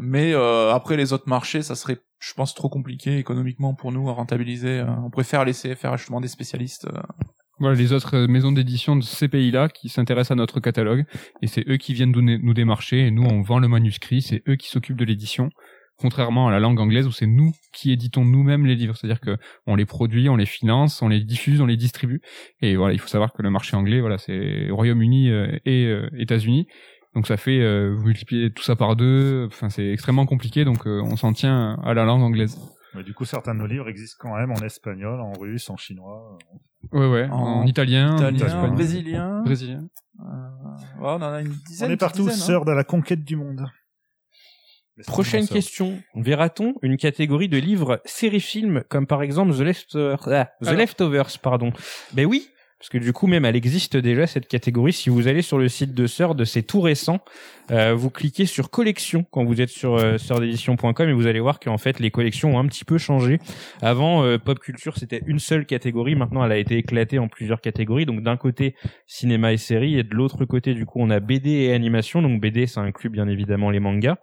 Mais 0.00 0.34
euh, 0.34 0.72
après 0.72 0.96
les 0.96 1.12
autres 1.12 1.28
marchés, 1.28 1.62
ça 1.62 1.74
serait, 1.74 1.98
je 2.20 2.34
pense, 2.34 2.54
trop 2.54 2.68
compliqué 2.68 3.18
économiquement 3.18 3.74
pour 3.74 3.92
nous 3.92 4.08
à 4.08 4.12
rentabiliser. 4.12 4.80
Euh, 4.80 4.86
on 5.04 5.10
préfère 5.10 5.44
laisser 5.44 5.74
faire 5.74 5.96
justement 5.96 6.20
des 6.20 6.28
spécialistes. 6.28 6.86
euh. 6.86 7.00
Voilà, 7.58 7.74
les 7.74 7.92
autres 7.92 8.16
euh, 8.16 8.26
maisons 8.26 8.52
d'édition 8.52 8.96
de 8.96 9.02
ces 9.02 9.28
pays-là 9.28 9.68
qui 9.70 9.88
s'intéressent 9.88 10.32
à 10.32 10.34
notre 10.34 10.60
catalogue, 10.60 11.04
et 11.40 11.46
c'est 11.46 11.66
eux 11.68 11.78
qui 11.78 11.94
viennent 11.94 12.12
nous, 12.12 12.54
démarcher, 12.54 13.06
et 13.06 13.10
nous, 13.10 13.24
on 13.24 13.40
vend 13.40 13.58
le 13.58 13.68
manuscrit, 13.68 14.20
c'est 14.20 14.42
eux 14.46 14.56
qui 14.56 14.68
s'occupent 14.68 14.98
de 14.98 15.06
l'édition, 15.06 15.48
contrairement 15.96 16.48
à 16.48 16.50
la 16.50 16.60
langue 16.60 16.78
anglaise 16.78 17.06
où 17.06 17.12
c'est 17.12 17.26
nous 17.26 17.52
qui 17.72 17.90
éditons 17.90 18.26
nous-mêmes 18.26 18.66
les 18.66 18.74
livres, 18.74 18.94
c'est-à-dire 18.94 19.20
que 19.20 19.38
on 19.66 19.74
les 19.74 19.86
produit, 19.86 20.28
on 20.28 20.36
les 20.36 20.44
finance, 20.44 21.00
on 21.00 21.08
les 21.08 21.20
diffuse, 21.20 21.62
on 21.62 21.66
les 21.66 21.78
distribue, 21.78 22.20
et 22.60 22.76
voilà, 22.76 22.92
il 22.92 23.00
faut 23.00 23.08
savoir 23.08 23.32
que 23.32 23.40
le 23.40 23.48
marché 23.48 23.74
anglais, 23.74 24.00
voilà, 24.02 24.18
c'est 24.18 24.68
Royaume-Uni 24.70 25.30
et 25.64 25.98
États-Unis, 26.18 26.66
donc 27.16 27.26
ça 27.26 27.38
fait 27.38 27.60
euh, 27.60 27.94
vous 27.96 28.04
multipliez 28.04 28.52
tout 28.52 28.62
ça 28.62 28.76
par 28.76 28.94
deux, 28.94 29.46
enfin 29.46 29.70
c'est 29.70 29.90
extrêmement 29.90 30.26
compliqué, 30.26 30.66
donc 30.66 30.86
euh, 30.86 31.00
on 31.02 31.16
s'en 31.16 31.32
tient 31.32 31.80
à 31.82 31.94
la 31.94 32.04
langue 32.04 32.20
anglaise. 32.20 32.58
Mais 32.94 33.02
du 33.02 33.14
coup, 33.14 33.24
certains 33.24 33.54
de 33.54 33.58
nos 33.58 33.66
livres 33.66 33.88
existent 33.88 34.18
quand 34.20 34.36
même 34.36 34.52
en 34.52 34.56
espagnol, 34.56 35.18
en 35.20 35.32
russe, 35.32 35.70
en 35.70 35.78
chinois. 35.78 36.36
Ouais, 36.92 37.08
ouais, 37.08 37.28
En 37.30 37.62
en, 37.62 37.66
italien, 37.66 38.16
Italien, 38.16 38.46
espagnol, 38.46 38.74
brésilien. 38.74 39.42
brésilien. 39.44 39.88
Euh, 40.20 40.24
ouais, 41.00 41.08
on 41.08 41.22
en 41.22 41.22
a 41.22 41.40
une 41.40 41.54
dizaine. 41.66 41.90
On 41.90 41.94
est 41.94 41.96
partout, 41.96 42.24
dizaine, 42.24 42.34
hein. 42.34 42.46
sœurs 42.46 42.64
de 42.66 42.72
la 42.72 42.84
conquête 42.84 43.24
du 43.24 43.36
monde. 43.36 43.66
Prochaine 45.06 45.48
question. 45.48 45.98
Verra-t-on 46.14 46.74
une 46.82 46.98
catégorie 46.98 47.48
de 47.48 47.56
livres 47.56 48.00
série-film 48.04 48.82
comme 48.90 49.06
par 49.06 49.22
exemple 49.22 49.54
The, 49.54 49.60
Leftovers 49.60 50.28
ah, 50.28 50.50
The. 50.62 50.70
Leftovers 50.70 51.38
pardon. 51.42 51.72
Ben 52.12 52.26
oui, 52.26 52.48
parce 52.78 52.90
que 52.90 52.98
du 52.98 53.12
coup 53.12 53.26
même 53.26 53.44
elle 53.44 53.56
existe 53.56 53.96
déjà 53.96 54.26
cette 54.26 54.48
catégorie. 54.48 54.92
Si 54.92 55.10
vous 55.10 55.28
allez 55.28 55.42
sur 55.42 55.58
le 55.58 55.68
site 55.68 55.94
de 55.94 56.06
Sœur, 56.06 56.34
c'est 56.44 56.62
tout 56.62 56.80
récent. 56.80 57.20
Euh, 57.70 57.94
vous 57.94 58.10
cliquez 58.10 58.46
sur 58.46 58.70
collection 58.70 59.24
quand 59.30 59.44
vous 59.44 59.60
êtes 59.60 59.70
sur 59.70 59.96
euh, 59.96 60.18
sœurdédition.com 60.18 61.08
et 61.08 61.12
vous 61.12 61.26
allez 61.26 61.40
voir 61.40 61.58
qu'en 61.58 61.78
fait 61.78 61.98
les 61.98 62.10
collections 62.10 62.54
ont 62.54 62.58
un 62.58 62.66
petit 62.66 62.84
peu 62.84 62.98
changé. 62.98 63.38
Avant 63.82 64.22
euh, 64.22 64.38
pop 64.38 64.58
culture 64.58 64.96
c'était 64.96 65.22
une 65.26 65.38
seule 65.38 65.66
catégorie, 65.66 66.14
maintenant 66.14 66.44
elle 66.44 66.52
a 66.52 66.58
été 66.58 66.76
éclatée 66.76 67.18
en 67.18 67.28
plusieurs 67.28 67.60
catégories. 67.60 68.06
Donc 68.06 68.22
d'un 68.22 68.36
côté 68.36 68.74
cinéma 69.06 69.52
et 69.52 69.56
série 69.56 69.98
et 69.98 70.02
de 70.02 70.14
l'autre 70.14 70.44
côté 70.44 70.74
du 70.74 70.86
coup 70.86 71.00
on 71.00 71.10
a 71.10 71.18
BD 71.18 71.50
et 71.50 71.72
animation. 71.72 72.22
Donc 72.22 72.40
BD 72.40 72.66
ça 72.66 72.82
inclut 72.82 73.08
bien 73.08 73.26
évidemment 73.26 73.70
les 73.70 73.80
mangas. 73.80 74.16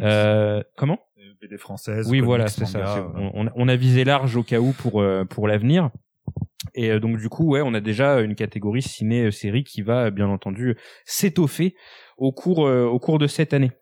Euh, 0.00 0.62
comment? 0.76 0.98
Les 1.18 1.48
BD 1.48 1.58
françaises. 1.58 2.06
Oui, 2.06 2.18
comics, 2.18 2.24
voilà, 2.24 2.48
c'est 2.48 2.66
ça. 2.66 3.10
euh, 3.16 3.48
on 3.54 3.68
a 3.68 3.76
visé 3.76 4.04
large 4.04 4.36
au 4.36 4.42
cas 4.42 4.58
où 4.58 4.72
pour 4.72 5.00
euh, 5.00 5.24
pour 5.24 5.46
l'avenir. 5.46 5.90
Et 6.74 6.90
euh, 6.90 7.00
donc 7.00 7.18
du 7.18 7.28
coup, 7.28 7.50
ouais, 7.50 7.60
on 7.62 7.74
a 7.74 7.80
déjà 7.80 8.20
une 8.20 8.34
catégorie 8.34 8.82
ciné-série 8.82 9.64
qui 9.64 9.82
va 9.82 10.10
bien 10.10 10.28
entendu 10.28 10.76
s'étoffer 11.04 11.74
au 12.16 12.32
cours 12.32 12.66
euh, 12.66 12.84
au 12.86 12.98
cours 12.98 13.18
de 13.18 13.26
cette 13.26 13.52
année. 13.52 13.72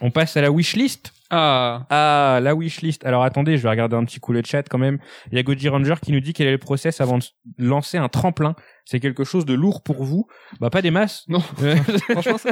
On 0.00 0.10
passe 0.10 0.36
à 0.36 0.40
la 0.42 0.50
wishlist. 0.50 1.12
Ah, 1.30 1.86
Ah, 1.88 2.40
la 2.42 2.54
wishlist. 2.54 3.06
Alors 3.06 3.22
attendez, 3.22 3.56
je 3.56 3.62
vais 3.62 3.70
regarder 3.70 3.96
un 3.96 4.04
petit 4.04 4.18
coup 4.20 4.32
le 4.32 4.42
chat 4.44 4.64
quand 4.68 4.78
même. 4.78 4.98
Il 5.30 5.36
y 5.36 5.38
a 5.38 5.42
Goji 5.42 5.68
Ranger 5.68 5.94
qui 6.02 6.12
nous 6.12 6.20
dit 6.20 6.32
quel 6.32 6.48
est 6.48 6.52
le 6.52 6.58
process 6.58 7.00
avant 7.00 7.18
de 7.18 7.24
lancer 7.58 7.98
un 7.98 8.08
tremplin. 8.08 8.54
C'est 8.84 8.98
quelque 9.00 9.22
chose 9.24 9.46
de 9.46 9.54
lourd 9.54 9.82
pour 9.82 10.02
vous 10.04 10.26
Bah 10.60 10.70
pas 10.70 10.82
des 10.82 10.90
masses. 10.90 11.24
Non. 11.28 11.42
Euh, 11.62 11.76
franchement, 12.10 12.38
ça- 12.38 12.50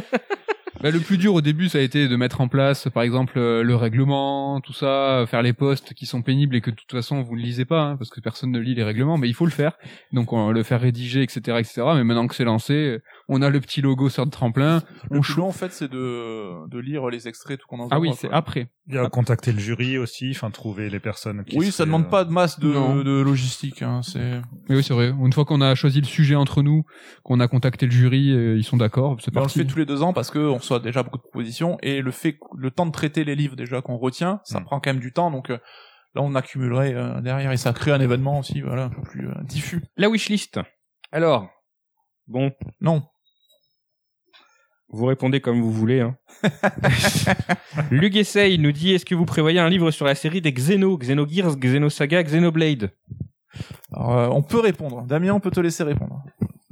Bah, 0.83 0.91
le 0.91 0.99
plus 1.01 1.19
dur 1.19 1.35
au 1.35 1.43
début, 1.43 1.69
ça 1.69 1.77
a 1.77 1.83
été 1.83 2.09
de 2.09 2.17
mettre 2.17 2.41
en 2.41 2.49
place, 2.49 2.89
par 2.89 3.03
exemple, 3.03 3.39
euh, 3.39 3.63
le 3.63 3.77
règlement, 3.77 4.63
tout 4.63 4.73
ça, 4.73 4.87
euh, 5.21 5.27
faire 5.27 5.43
les 5.43 5.53
postes 5.53 5.93
qui 5.93 6.07
sont 6.07 6.23
pénibles 6.23 6.57
et 6.57 6.63
que 6.63 6.71
de 6.71 6.77
toute 6.77 6.91
façon 6.91 7.21
vous 7.23 7.37
ne 7.37 7.43
lisez 7.43 7.67
pas, 7.67 7.83
hein, 7.83 7.97
parce 7.99 8.09
que 8.09 8.21
personne 8.21 8.51
ne 8.51 8.59
lit 8.59 8.75
les 8.75 8.83
règlements, 8.83 9.19
mais 9.19 9.29
il 9.29 9.35
faut 9.35 9.45
le 9.45 9.51
faire. 9.51 9.73
Donc 10.13 10.33
on 10.33 10.47
va 10.47 10.53
le 10.53 10.63
faire 10.63 10.81
rédiger, 10.81 11.23
etc., 11.23 11.59
etc. 11.59 11.83
Mais 11.97 12.05
maintenant 12.05 12.27
que 12.27 12.35
c'est 12.35 12.45
lancé, 12.45 12.99
on 13.29 13.43
a 13.43 13.51
le 13.51 13.61
petit 13.61 13.83
logo 13.83 14.09
sur 14.09 14.25
le 14.25 14.31
tremplin. 14.31 14.83
Le 15.11 15.19
On 15.19 15.21
plus 15.21 15.37
long, 15.37 15.49
en 15.49 15.53
fait, 15.53 15.71
c'est 15.73 15.91
de, 15.91 16.67
de 16.69 16.79
lire 16.79 17.09
les 17.09 17.29
extraits 17.29 17.61
tout 17.61 17.67
qu'on 17.69 17.81
envoie. 17.81 17.95
Ah 17.97 18.01
oui, 18.01 18.13
c'est 18.17 18.31
après. 18.31 18.69
Il 18.89 18.95
y 18.95 18.99
a 18.99 19.09
contacter 19.09 19.53
le 19.53 19.59
jury 19.61 19.99
aussi, 19.99 20.33
enfin 20.35 20.51
trouver 20.51 20.91
les 20.91 20.99
personnes 20.99 21.45
qui 21.45 21.57
Oui, 21.57 21.67
ça 21.67 21.73
seraient, 21.73 21.87
demande 21.87 22.07
euh, 22.07 22.11
pas 22.11 22.25
de 22.25 22.33
masse 22.33 22.59
de, 22.59 22.73
Non. 22.73 22.97
de 22.97 23.21
logistique. 23.21 23.83
Hein, 23.83 24.01
c'est. 24.03 24.41
Mais 24.69 24.77
oui, 24.77 24.83
c'est 24.83 24.95
vrai. 24.95 25.11
Une 25.11 25.33
fois 25.33 25.45
qu'on 25.45 25.61
a 25.61 25.75
choisi 25.77 26.01
le 26.01 26.07
sujet 26.07 26.35
entre 26.35 26.63
nous, 26.63 26.85
qu'on 27.23 27.39
a 27.39 27.47
contacté 27.47 27.87
le 27.87 27.93
jury, 27.93 28.33
euh, 28.33 28.57
ils 28.57 28.65
sont 28.65 28.79
d'accord, 28.79 29.17
c'est 29.21 29.37
on 29.37 29.43
le 29.43 29.49
fait 29.49 29.65
tous 29.65 29.79
les 29.79 29.87
deux 29.87 30.03
ans 30.03 30.13
parce 30.13 30.31
que 30.31 30.39
on 30.39 30.59
reçoit 30.75 30.81
déjà 30.85 31.03
beaucoup 31.03 31.19
de 31.19 31.23
propositions 31.23 31.79
et 31.83 32.01
le 32.01 32.11
fait, 32.11 32.39
le 32.57 32.71
temps 32.71 32.87
de 32.87 32.93
traiter 32.93 33.25
les 33.25 33.35
livres 33.35 33.57
déjà 33.57 33.83
qu'on 33.83 33.97
retient, 33.97 34.41
ça 34.45 34.61
Mm. 34.61 34.65
prend 34.65 34.81
quand 34.81 34.91
même 34.91 35.01
du 35.01 35.13
temps. 35.13 35.31
Donc 35.31 35.51
euh, 35.51 35.59
là, 36.15 36.23
on 36.23 36.35
accumulerait 36.35 36.95
euh, 36.95 37.21
derrière 37.21 37.51
et 37.53 37.57
ça 37.57 37.73
crée 37.73 37.91
un 37.93 38.01
événement 38.01 38.39
aussi, 38.39 38.61
voilà, 38.61 38.85
un 38.85 38.89
peu 38.91 39.03
plus 39.03 39.29
euh, 39.29 39.35
diffus. 39.43 39.83
la 39.97 40.09
wishlist. 40.09 40.61
Alors, 41.13 41.49
bon, 42.29 42.53
Non, 42.81 43.03
Vous 44.93 45.07
répondez 45.07 45.41
comme 45.41 45.61
vous 45.61 45.73
voulez. 45.73 46.01
Hein. 46.01 46.17
Luc 47.91 48.15
Essay 48.17 48.57
nous 48.59 48.73
dit 48.73 48.93
est-ce 48.93 49.05
que 49.05 49.15
vous 49.15 49.25
prévoyez 49.27 49.59
un 49.61 49.69
livre 49.69 49.91
sur 49.91 50.05
la 50.07 50.15
série 50.15 50.41
des 50.41 50.53
Xeno, 50.53 50.97
Xenogears, 50.99 51.57
Xenosaga, 51.57 52.23
Xenoblade? 52.23 52.91
Alors, 53.93 54.17
euh, 54.17 54.29
on 54.29 54.43
peut 54.43 54.61
répondre. 54.61 55.03
Damien, 55.03 55.35
on 55.35 55.41
peut 55.41 55.51
te 55.51 55.61
laisser 55.61 55.83
répondre. 55.85 56.23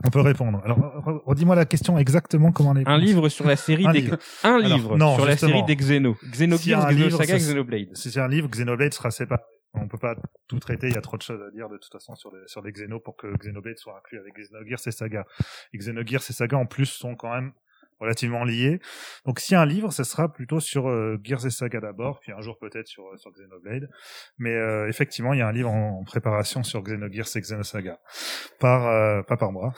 On 0.05 0.11
peut 0.11 0.21
répondre. 0.21 0.61
Alors, 0.65 0.79
re- 0.79 1.23
redis-moi 1.25 1.57
la 1.57 1.65
question 1.67 1.99
exactement 1.99 2.53
comment 2.53 2.73
les. 2.73 2.83
Un 2.87 2.99
livre 2.99 3.29
sur 3.29 3.47
la 3.47 3.57
série 3.57 3.87
Un 3.87 3.93
des 3.93 4.01
livre. 4.03 4.17
un 4.45 4.55
Alors, 4.63 4.77
livre 4.77 4.97
non, 4.97 5.15
sur 5.17 5.27
la 5.27 5.37
série 5.37 5.65
des 5.65 5.75
Xeno, 5.77 6.17
Xenogears, 6.31 6.89
Xenosaga, 6.93 7.37
Xenoblade. 7.39 7.97
Si 7.97 8.11
c'est 8.13 8.21
un 8.21 8.29
livre, 8.29 8.49
Xenoblade 8.49 8.95
sera 8.95 9.11
séparé. 9.11 9.43
On 9.75 9.87
peut 9.87 9.99
pas 9.99 10.15
tout 10.49 10.59
traiter, 10.59 10.89
il 10.89 10.95
y 10.95 10.99
a 10.99 11.01
trop 11.03 11.17
de 11.19 11.23
choses 11.23 11.41
à 11.47 11.51
dire 11.51 11.69
de 11.69 11.77
toute 11.77 11.93
façon 11.93 12.15
sur 12.17 12.31
les, 12.33 12.41
sur 12.47 12.63
les 12.63 12.73
Xeno 12.73 13.01
pour 13.01 13.17
que 13.17 13.27
Xenoblade 13.37 13.77
soit 13.77 13.97
inclus 13.99 14.19
avec 14.19 14.35
Xenogears 14.35 14.81
et 14.87 14.91
Saga. 14.93 15.27
Et 15.75 15.79
Xenogears 15.79 16.23
et 16.29 16.33
Saga 16.33 16.57
en 16.57 16.67
plus 16.67 16.87
sont 16.87 17.15
quand 17.17 17.33
même 17.35 17.53
relativement 18.01 18.45
liés. 18.45 18.81
Donc 19.27 19.41
s'il 19.41 19.55
y 19.55 19.57
a 19.57 19.61
un 19.61 19.67
livre, 19.67 19.93
ce 19.93 20.05
sera 20.05 20.33
plutôt 20.33 20.61
sur 20.61 20.89
euh, 20.89 21.19
Gears 21.23 21.47
et 21.47 21.51
Saga 21.51 21.81
d'abord, 21.81 22.21
puis 22.21 22.33
un 22.33 22.41
jour 22.41 22.59
peut-être 22.59 22.87
sur, 22.87 23.05
euh, 23.05 23.17
sur 23.17 23.31
Xenoblade. 23.33 23.89
Mais 24.39 24.55
euh, 24.55 24.89
effectivement, 24.89 25.33
il 25.33 25.39
y 25.39 25.43
a 25.43 25.49
un 25.49 25.53
livre 25.53 25.71
en, 25.71 26.01
en 26.01 26.05
préparation 26.05 26.63
sur 26.63 26.83
Xenogears 26.83 27.29
et 27.37 27.41
Xenosaga. 27.41 27.99
Par, 28.61 28.87
euh, 28.87 29.23
pas 29.23 29.37
par 29.37 29.53
moi, 29.53 29.73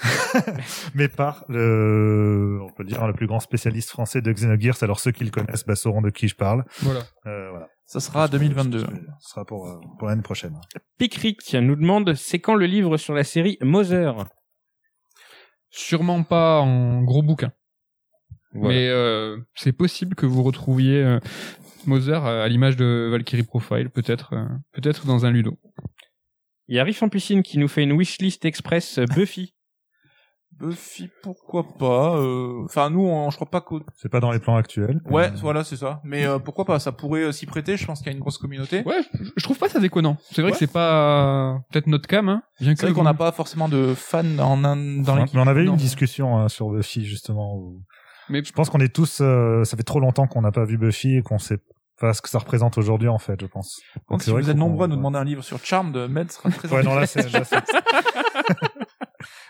mais 0.94 1.08
par 1.08 1.44
le, 1.48 2.58
on 2.62 2.72
peut 2.72 2.84
dire, 2.84 3.06
le 3.06 3.14
plus 3.14 3.26
grand 3.26 3.40
spécialiste 3.40 3.90
français 3.90 4.20
de 4.20 4.32
Xenogears. 4.32 4.82
Alors 4.82 5.00
ceux 5.00 5.12
qui 5.12 5.24
le 5.24 5.30
connaissent 5.30 5.64
bah, 5.64 5.76
sauront 5.76 6.02
de 6.02 6.10
qui 6.10 6.28
je 6.28 6.36
parle. 6.36 6.64
Voilà. 6.80 7.00
Euh, 7.26 7.50
voilà. 7.50 7.68
Ça 7.86 8.00
sera 8.00 8.28
2022. 8.28 8.80
Ce 9.18 9.30
sera 9.30 9.44
pour, 9.44 9.68
euh, 9.68 9.80
pour 9.98 10.08
l'année 10.08 10.22
prochaine. 10.22 10.56
Picric 10.98 11.54
nous 11.54 11.76
demande 11.76 12.14
c'est 12.14 12.38
quand 12.38 12.54
le 12.54 12.66
livre 12.66 12.96
sur 12.96 13.14
la 13.14 13.24
série 13.24 13.58
Mother? 13.62 14.26
Sûrement 15.70 16.22
pas 16.22 16.60
en 16.60 17.02
gros 17.02 17.22
bouquin. 17.22 17.52
Voilà. 18.52 18.74
Mais 18.74 18.88
euh, 18.88 19.36
c'est 19.54 19.72
possible 19.72 20.14
que 20.14 20.26
vous 20.26 20.42
retrouviez 20.42 21.02
euh, 21.02 21.20
Moser 21.86 22.14
à 22.14 22.46
l'image 22.48 22.76
de 22.76 23.08
Valkyrie 23.10 23.42
Profile, 23.44 23.90
peut-être 23.90 24.34
euh, 24.34 24.44
peut-être 24.72 25.06
dans 25.06 25.24
un 25.24 25.30
Ludo. 25.30 25.56
Il 26.68 26.76
y 26.76 26.78
a 26.78 26.84
Riff 26.84 27.02
en 27.02 27.08
piscine 27.08 27.42
qui 27.42 27.58
nous 27.58 27.68
fait 27.68 27.82
une 27.82 27.92
wishlist 27.92 28.44
express 28.44 28.98
euh, 28.98 29.04
Buffy. 29.06 29.54
Buffy, 30.60 31.08
pourquoi 31.22 31.64
pas. 31.78 32.16
euh, 32.18 32.64
Enfin, 32.64 32.90
nous, 32.90 33.00
on, 33.06 33.30
je 33.30 33.36
crois 33.36 33.48
pas 33.48 33.60
qu'au... 33.62 33.80
C'est 33.96 34.10
pas 34.10 34.20
dans 34.20 34.30
les 34.30 34.40
plans 34.40 34.56
actuels. 34.56 35.00
Ouais, 35.06 35.28
Euh, 35.28 35.36
voilà, 35.36 35.64
c'est 35.64 35.76
ça. 35.76 36.02
Mais 36.04 36.26
euh, 36.26 36.38
pourquoi 36.38 36.66
pas 36.66 36.78
Ça 36.78 36.92
pourrait 36.92 37.22
euh, 37.22 37.32
s'y 37.32 37.46
prêter. 37.46 37.76
Je 37.78 37.86
pense 37.86 38.00
qu'il 38.00 38.08
y 38.08 38.10
a 38.10 38.12
une 38.12 38.20
grosse 38.20 38.36
communauté. 38.36 38.82
Ouais, 38.84 39.00
je- 39.36 39.42
trouve 39.42 39.58
pas 39.58 39.68
ça 39.70 39.80
déconnant. 39.80 40.18
C'est 40.32 40.42
vrai 40.42 40.50
Ouais. 40.50 40.52
que 40.52 40.58
c'est 40.58 40.70
pas 40.70 41.60
peut-être 41.70 41.86
notre 41.86 42.06
cam, 42.08 42.28
hein. 42.28 42.42
Bien 42.60 42.74
C'est 42.76 42.82
vrai 42.82 42.90
que 42.92 42.96
qu'on 42.96 43.04
n'a 43.04 43.14
pas 43.14 43.32
forcément 43.32 43.68
de 43.70 43.94
fans 43.94 44.38
en 44.38 44.62
Inde 44.64 45.02
dans 45.02 45.14
Ouais, 45.14 45.20
l'équipe. 45.20 45.34
mais 45.36 45.40
on 45.40 45.46
avait 45.46 45.62
eu 45.62 45.66
une 45.68 45.76
discussion 45.76 46.36
hein, 46.38 46.48
sur 46.48 46.68
Buffy 46.68 47.06
justement. 47.06 47.56
Où... 47.56 47.80
Mais- 48.30 48.42
je 48.44 48.52
pense 48.52 48.70
qu'on 48.70 48.80
est 48.80 48.94
tous. 48.94 49.20
euh, 49.20 49.64
ça 49.64 49.76
fait 49.76 49.82
trop 49.82 50.00
longtemps 50.00 50.26
qu'on 50.26 50.40
n'a 50.42 50.52
pas 50.52 50.64
vu 50.64 50.78
Buffy 50.78 51.16
et 51.16 51.22
qu'on 51.22 51.38
sait 51.38 51.58
pas 51.98 52.14
ce 52.14 52.22
que 52.22 52.28
ça 52.30 52.38
représente 52.38 52.78
aujourd'hui 52.78 53.08
en 53.08 53.18
fait, 53.18 53.38
je 53.40 53.46
pense. 53.46 53.80
Donc, 53.94 54.04
Donc, 54.08 54.22
si 54.22 54.30
vous 54.30 54.48
êtes 54.48 54.56
nombreux 54.56 54.84
à 54.86 54.88
nous 54.88 54.96
demander 54.96 55.18
un 55.18 55.24
livre 55.24 55.42
sur 55.44 55.62
Charm 55.62 55.92
de 55.92 56.06
Med 56.06 56.30
sera 56.32 56.50
très 56.50 56.72
Ouais, 56.72 56.82
non 56.82 56.94
là 56.94 57.06
c'est. 57.06 57.30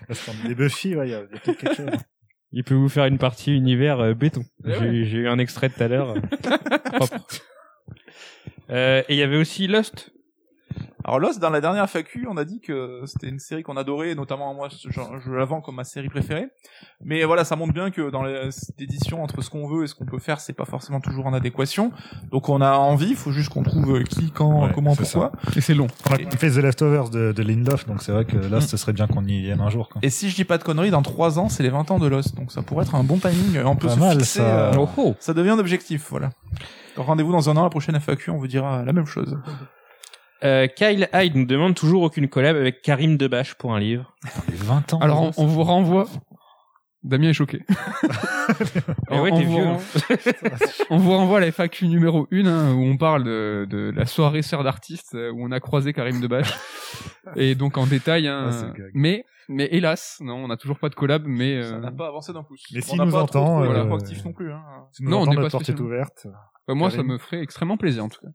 Parce 0.09 0.25
qu'on 0.27 0.49
est 0.51 0.55
Buffy, 0.55 0.97
ouais, 0.97 1.09
il 1.09 1.11
y 1.13 1.15
a, 1.15 1.21
peut-être 1.21 1.59
quelque 1.59 1.75
chose. 1.77 1.91
Il 2.53 2.65
peut 2.65 2.75
vous 2.75 2.89
faire 2.89 3.05
une 3.05 3.19
partie 3.19 3.55
univers 3.55 4.01
euh, 4.01 4.15
béton. 4.15 4.43
Eh 4.67 4.73
J'ai 4.73 4.79
ouais. 4.81 5.05
j'ai 5.05 5.19
eu 5.19 5.29
un 5.29 5.39
extrait 5.39 5.69
tout 5.69 5.81
à 5.83 5.87
l'heure. 5.89 6.17
euh. 6.17 6.21
Euh, 8.71 9.03
et 9.09 9.15
il 9.15 9.19
y 9.19 9.23
avait 9.25 9.37
aussi 9.37 9.67
Lost. 9.67 10.13
Alors 11.05 11.19
Lost, 11.19 11.41
dans 11.41 11.51
la 11.51 11.61
dernière 11.61 11.89
FAQ, 11.89 12.27
on 12.31 12.37
a 12.37 12.45
dit 12.45 12.61
que 12.61 13.03
c'était 13.07 13.29
une 13.29 13.39
série 13.39 13.63
qu'on 13.63 13.77
adorait, 13.77 14.15
notamment 14.15 14.53
moi, 14.55 14.69
je, 14.71 14.89
je 14.91 15.33
la 15.33 15.45
vends 15.45 15.61
comme 15.61 15.77
ma 15.77 15.85
série 15.85 16.09
préférée. 16.09 16.49
Mais 17.03 17.25
voilà, 17.25 17.45
ça 17.45 17.57
montre 17.57 17.73
bien 17.73 17.91
que 17.91 18.11
dans 18.11 18.23
les 18.23 18.51
cette 18.51 18.81
édition, 18.81 19.23
entre 19.23 19.41
ce 19.43 19.51
qu'on 19.51 19.67
veut 19.69 19.85
et 19.85 19.87
ce 19.87 19.95
qu'on 19.95 20.05
peut 20.05 20.19
faire, 20.19 20.41
c'est 20.41 20.53
pas 20.53 20.65
forcément 20.67 21.01
toujours 21.01 21.27
en 21.27 21.33
adéquation. 21.33 21.93
Donc 22.31 22.49
on 22.49 22.61
a 22.61 22.73
envie, 22.73 23.11
il 23.11 23.17
faut 23.17 23.33
juste 23.33 23.49
qu'on 23.49 23.63
trouve 23.63 24.03
qui, 24.05 24.31
quand, 24.31 24.65
Ouais, 24.67 24.73
comment, 24.75 24.95
pourquoi. 24.95 25.33
et 25.57 25.61
c'est 25.61 25.75
long. 25.75 25.87
On 26.11 26.15
a 26.15 26.37
fait 26.37 26.51
The 26.51 26.57
Leftovers 26.57 27.09
de, 27.11 27.33
de 27.33 27.43
Lindelof, 27.43 27.87
donc 27.87 28.03
c'est 28.03 28.13
vrai 28.13 28.25
que 28.25 28.37
là, 28.37 28.61
ce 28.61 28.77
serait 28.77 28.93
bien 28.93 29.07
qu'on 29.07 29.25
y 29.25 29.41
vienne 29.43 29.61
un 29.61 29.71
jour. 29.71 29.89
Quoi. 29.89 30.01
Et 30.03 30.11
si 30.11 30.29
je 30.31 30.35
dis 30.37 30.45
pas 30.45 30.59
de 30.59 30.63
conneries, 30.65 30.91
dans 30.91 31.03
trois 31.03 31.39
ans, 31.39 31.49
c'est 31.49 31.63
les 31.63 31.71
20 31.71 31.91
ans 31.91 31.99
de 31.99 32.07
Lost. 32.07 32.35
Donc 32.37 32.53
ça 32.53 32.63
pourrait 32.63 32.85
être 32.85 32.95
un 32.95 33.05
bon 33.05 33.17
timing. 33.19 33.63
On 33.65 33.77
peut 33.77 33.89
Pas 33.89 33.95
se 33.95 33.99
mal, 34.01 34.19
fixer, 34.19 34.41
ça. 34.41 34.71
euh, 34.71 34.73
Oh, 34.79 34.89
oh. 34.99 35.15
ça 35.21 35.33
devient 35.35 35.51
un 35.51 35.59
objectif, 35.59 36.09
voilà. 36.11 36.31
Rendez-vous 36.97 37.33
dans 37.33 37.49
un 37.49 37.57
an, 37.57 37.63
la 37.65 37.71
prochaine 37.71 37.99
FAQ, 37.99 38.31
on 38.31 38.37
vous 38.37 38.47
dira 38.49 38.85
la 38.85 38.93
même 38.93 39.07
chose. 39.07 39.39
Euh, 40.43 40.67
Kyle 40.69 41.09
Hyde 41.13 41.37
nous 41.37 41.45
demande 41.47 41.75
toujours 41.75 42.03
aucune 42.03 42.29
collab 42.29 42.57
avec 42.57 42.83
Karim 42.83 43.17
Debache 43.17 43.55
pour 43.55 43.75
un 43.75 43.81
livre. 43.81 44.15
Les 44.51 44.57
20 44.57 44.95
ans. 44.95 44.99
Alors 45.01 45.23
on, 45.23 45.31
on 45.37 45.47
vous 45.47 45.63
renvoie. 45.63 46.07
Damien 47.03 47.29
est 47.31 47.35
choqué. 47.35 47.61
Ouais, 49.11 49.31
on, 49.33 49.39
t'es 49.39 49.45
vous 49.45 49.53
vieux. 49.53 49.65
ren- 49.65 49.79
on 50.91 50.97
vous 50.99 51.11
renvoie 51.13 51.39
à 51.39 51.41
la 51.41 51.47
FAQ 51.53 51.87
numéro 51.87 52.27
1 52.33 52.47
hein, 52.47 52.75
où 52.75 52.83
on 52.83 52.97
parle 52.97 53.23
de, 53.25 53.65
de 53.71 53.93
la 53.95 54.07
soirée 54.07 54.43
sœur 54.43 54.65
d'artistes 54.65 55.15
euh, 55.15 55.31
où 55.31 55.45
on 55.47 55.53
a 55.53 55.61
croisé 55.61 55.93
Karim 55.93 56.21
Debache. 56.21 56.53
et 57.37 57.55
donc 57.55 57.79
en 57.79 57.87
détail. 57.87 58.27
Hein, 58.27 58.51
Ah, 58.53 58.73
mais 58.95 59.25
mais 59.49 59.69
hélas, 59.73 60.19
non, 60.21 60.35
on 60.45 60.49
n'a 60.49 60.57
toujours 60.57 60.79
pas 60.81 60.89
de 60.89 60.95
collab. 60.97 61.25
Mais 61.27 61.63
Ça 61.63 61.75
euh, 61.75 61.81
n'a 61.81 61.93
pas 61.93 62.09
avancé 62.09 62.33
d'un 62.33 62.43
pouce. 62.43 62.63
Mais 62.73 62.81
On 62.83 62.83
s'il 62.89 62.99
n'a 62.99 63.05
nous 63.05 63.13
pas 63.13 63.23
entend, 63.23 63.59
trop, 63.59 63.65
trop 63.65 63.73
euh, 63.73 63.85
proactif 63.87 64.25
non 64.25 64.33
plus. 64.33 64.53
Hein. 64.53 64.63
Si 64.93 65.05
nous 65.05 65.11
Non, 65.11 65.21
on 65.23 65.27
n'est 65.27 65.37
pas 65.37 65.49
porte 65.49 65.69
est 65.69 65.81
ouverte. 65.81 66.27
bah, 66.67 66.75
moi, 66.75 66.91
ça 66.91 67.03
me 67.05 67.19
ferait 67.19 67.41
extrêmement 67.41 67.77
plaisir 67.77 68.05
en 68.05 68.09
tout 68.09 68.21
cas. 68.21 68.29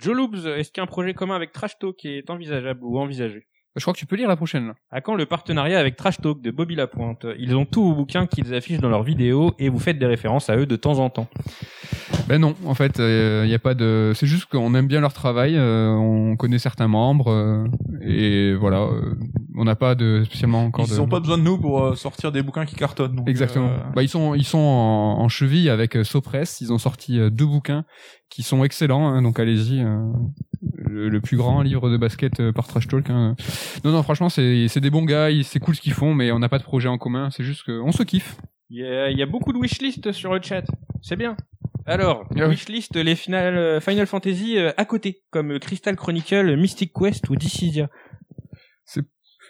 Joe 0.00 0.16
est-ce 0.46 0.72
qu'un 0.72 0.86
projet 0.86 1.12
commun 1.12 1.36
avec 1.36 1.52
Trash 1.52 1.78
Talk 1.78 2.04
est 2.06 2.30
envisageable 2.30 2.82
ou 2.84 2.98
envisagé? 2.98 3.46
Je 3.80 3.84
crois 3.84 3.94
que 3.94 3.98
tu 3.98 4.06
peux 4.06 4.16
lire 4.16 4.28
la 4.28 4.36
prochaine. 4.36 4.74
À 4.90 5.00
quand 5.00 5.14
le 5.14 5.24
partenariat 5.26 5.78
avec 5.78 5.96
Trash 5.96 6.18
Talk 6.20 6.42
de 6.42 6.50
Bobby 6.50 6.74
Lapointe 6.76 7.26
Ils 7.38 7.56
ont 7.56 7.64
tous 7.64 7.82
vos 7.82 7.94
bouquins 7.94 8.26
qu'ils 8.26 8.54
affichent 8.54 8.78
dans 8.80 8.90
leurs 8.90 9.02
vidéos 9.02 9.54
et 9.58 9.68
vous 9.70 9.78
faites 9.80 9.98
des 9.98 10.04
références 10.06 10.50
à 10.50 10.56
eux 10.56 10.66
de 10.66 10.76
temps 10.76 10.98
en 10.98 11.08
temps. 11.08 11.28
Ben 12.28 12.38
non, 12.38 12.54
en 12.66 12.74
fait, 12.74 12.98
il 12.98 13.48
y 13.48 13.54
a 13.54 13.58
pas 13.58 13.74
de. 13.74 14.12
C'est 14.14 14.26
juste 14.26 14.46
qu'on 14.46 14.74
aime 14.74 14.86
bien 14.86 15.00
leur 15.00 15.12
travail, 15.14 15.56
euh, 15.56 15.88
on 15.88 16.36
connaît 16.36 16.58
certains 16.58 16.86
membres 16.88 17.28
euh, 17.32 17.64
et 18.02 18.54
voilà, 18.54 18.82
euh, 18.82 19.14
on 19.56 19.64
n'a 19.64 19.74
pas 19.76 19.94
de 19.96 20.22
spécialement 20.26 20.64
encore 20.64 20.84
Ils 20.86 20.92
de. 20.92 20.98
n'ont 20.98 21.08
pas 21.08 21.18
besoin 21.20 21.38
de 21.38 21.42
nous 21.42 21.58
pour 21.58 21.82
euh, 21.82 21.94
sortir 21.96 22.30
des 22.32 22.42
bouquins 22.42 22.66
qui 22.66 22.76
cartonnent. 22.76 23.16
donc, 23.16 23.28
Exactement. 23.28 23.68
euh, 23.70 23.78
Bah 23.96 24.02
ils 24.02 24.08
sont 24.08 24.34
ils 24.34 24.44
sont 24.44 24.58
en, 24.58 25.20
en 25.20 25.28
cheville 25.28 25.70
avec 25.70 25.96
euh, 25.96 26.04
Sopress. 26.04 26.60
Ils 26.60 26.72
ont 26.72 26.78
sorti 26.78 27.18
euh, 27.18 27.30
deux 27.30 27.46
bouquins 27.46 27.84
qui 28.28 28.42
sont 28.42 28.62
excellents. 28.62 29.08
hein, 29.08 29.22
donc 29.22 29.40
allez-y. 29.40 29.84
Le, 30.90 31.08
le 31.08 31.20
plus 31.20 31.36
grand 31.36 31.62
livre 31.62 31.88
de 31.90 31.96
basket 31.96 32.40
euh, 32.40 32.52
par 32.52 32.66
Trash 32.66 32.88
Talk. 32.88 33.08
hein. 33.10 33.36
Non 33.84 33.92
non 33.92 34.02
franchement 34.02 34.28
c'est 34.28 34.66
c'est 34.68 34.80
des 34.80 34.90
bons 34.90 35.04
gars. 35.04 35.28
C'est 35.42 35.60
cool 35.60 35.74
ce 35.76 35.80
qu'ils 35.80 35.92
font, 35.94 36.14
mais 36.14 36.32
on 36.32 36.38
n'a 36.38 36.48
pas 36.48 36.58
de 36.58 36.64
projet 36.64 36.88
en 36.88 36.98
commun. 36.98 37.30
C'est 37.30 37.44
juste 37.44 37.64
qu'on 37.64 37.92
se 37.92 38.02
kiffe. 38.02 38.36
Il 38.68 38.78
y 38.80 38.84
a, 38.86 39.10
il 39.10 39.18
y 39.18 39.22
a 39.22 39.26
beaucoup 39.26 39.52
de 39.52 39.58
wishlist 39.58 40.12
sur 40.12 40.32
le 40.34 40.40
chat. 40.42 40.64
C'est 41.02 41.16
bien. 41.16 41.36
Alors, 41.86 42.24
Ah 42.38 42.44
oui. 42.46 42.50
wishlist 42.50 42.94
les 42.94 43.16
final, 43.16 43.56
euh, 43.56 43.80
Final 43.80 44.06
Fantasy 44.06 44.58
euh, 44.58 44.70
à 44.76 44.84
côté, 44.84 45.22
comme 45.30 45.58
Crystal 45.58 45.96
Chronicle, 45.96 46.56
Mystic 46.56 46.92
Quest 46.92 47.28
ou 47.30 47.36
Dissidia. 47.36 47.88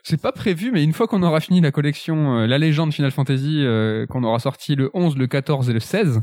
C'est 0.03 0.23
pas 0.23 0.33
prévu, 0.33 0.71
mais 0.73 0.83
une 0.83 0.95
fois 0.95 1.07
qu'on 1.07 1.23
aura 1.23 1.41
fini 1.41 1.61
la 1.61 1.73
collection 1.73 2.39
euh, 2.39 2.47
La 2.47 2.57
Légende 2.57 2.95
Final 2.95 3.11
Fantasy, 3.11 3.59
euh, 3.63 4.07
qu'on 4.07 4.25
aura 4.25 4.39
sorti 4.39 4.75
le 4.75 4.91
11, 4.95 5.19
le 5.19 5.27
14 5.27 5.69
et 5.69 5.75
le 5.75 5.81
16, 5.81 6.23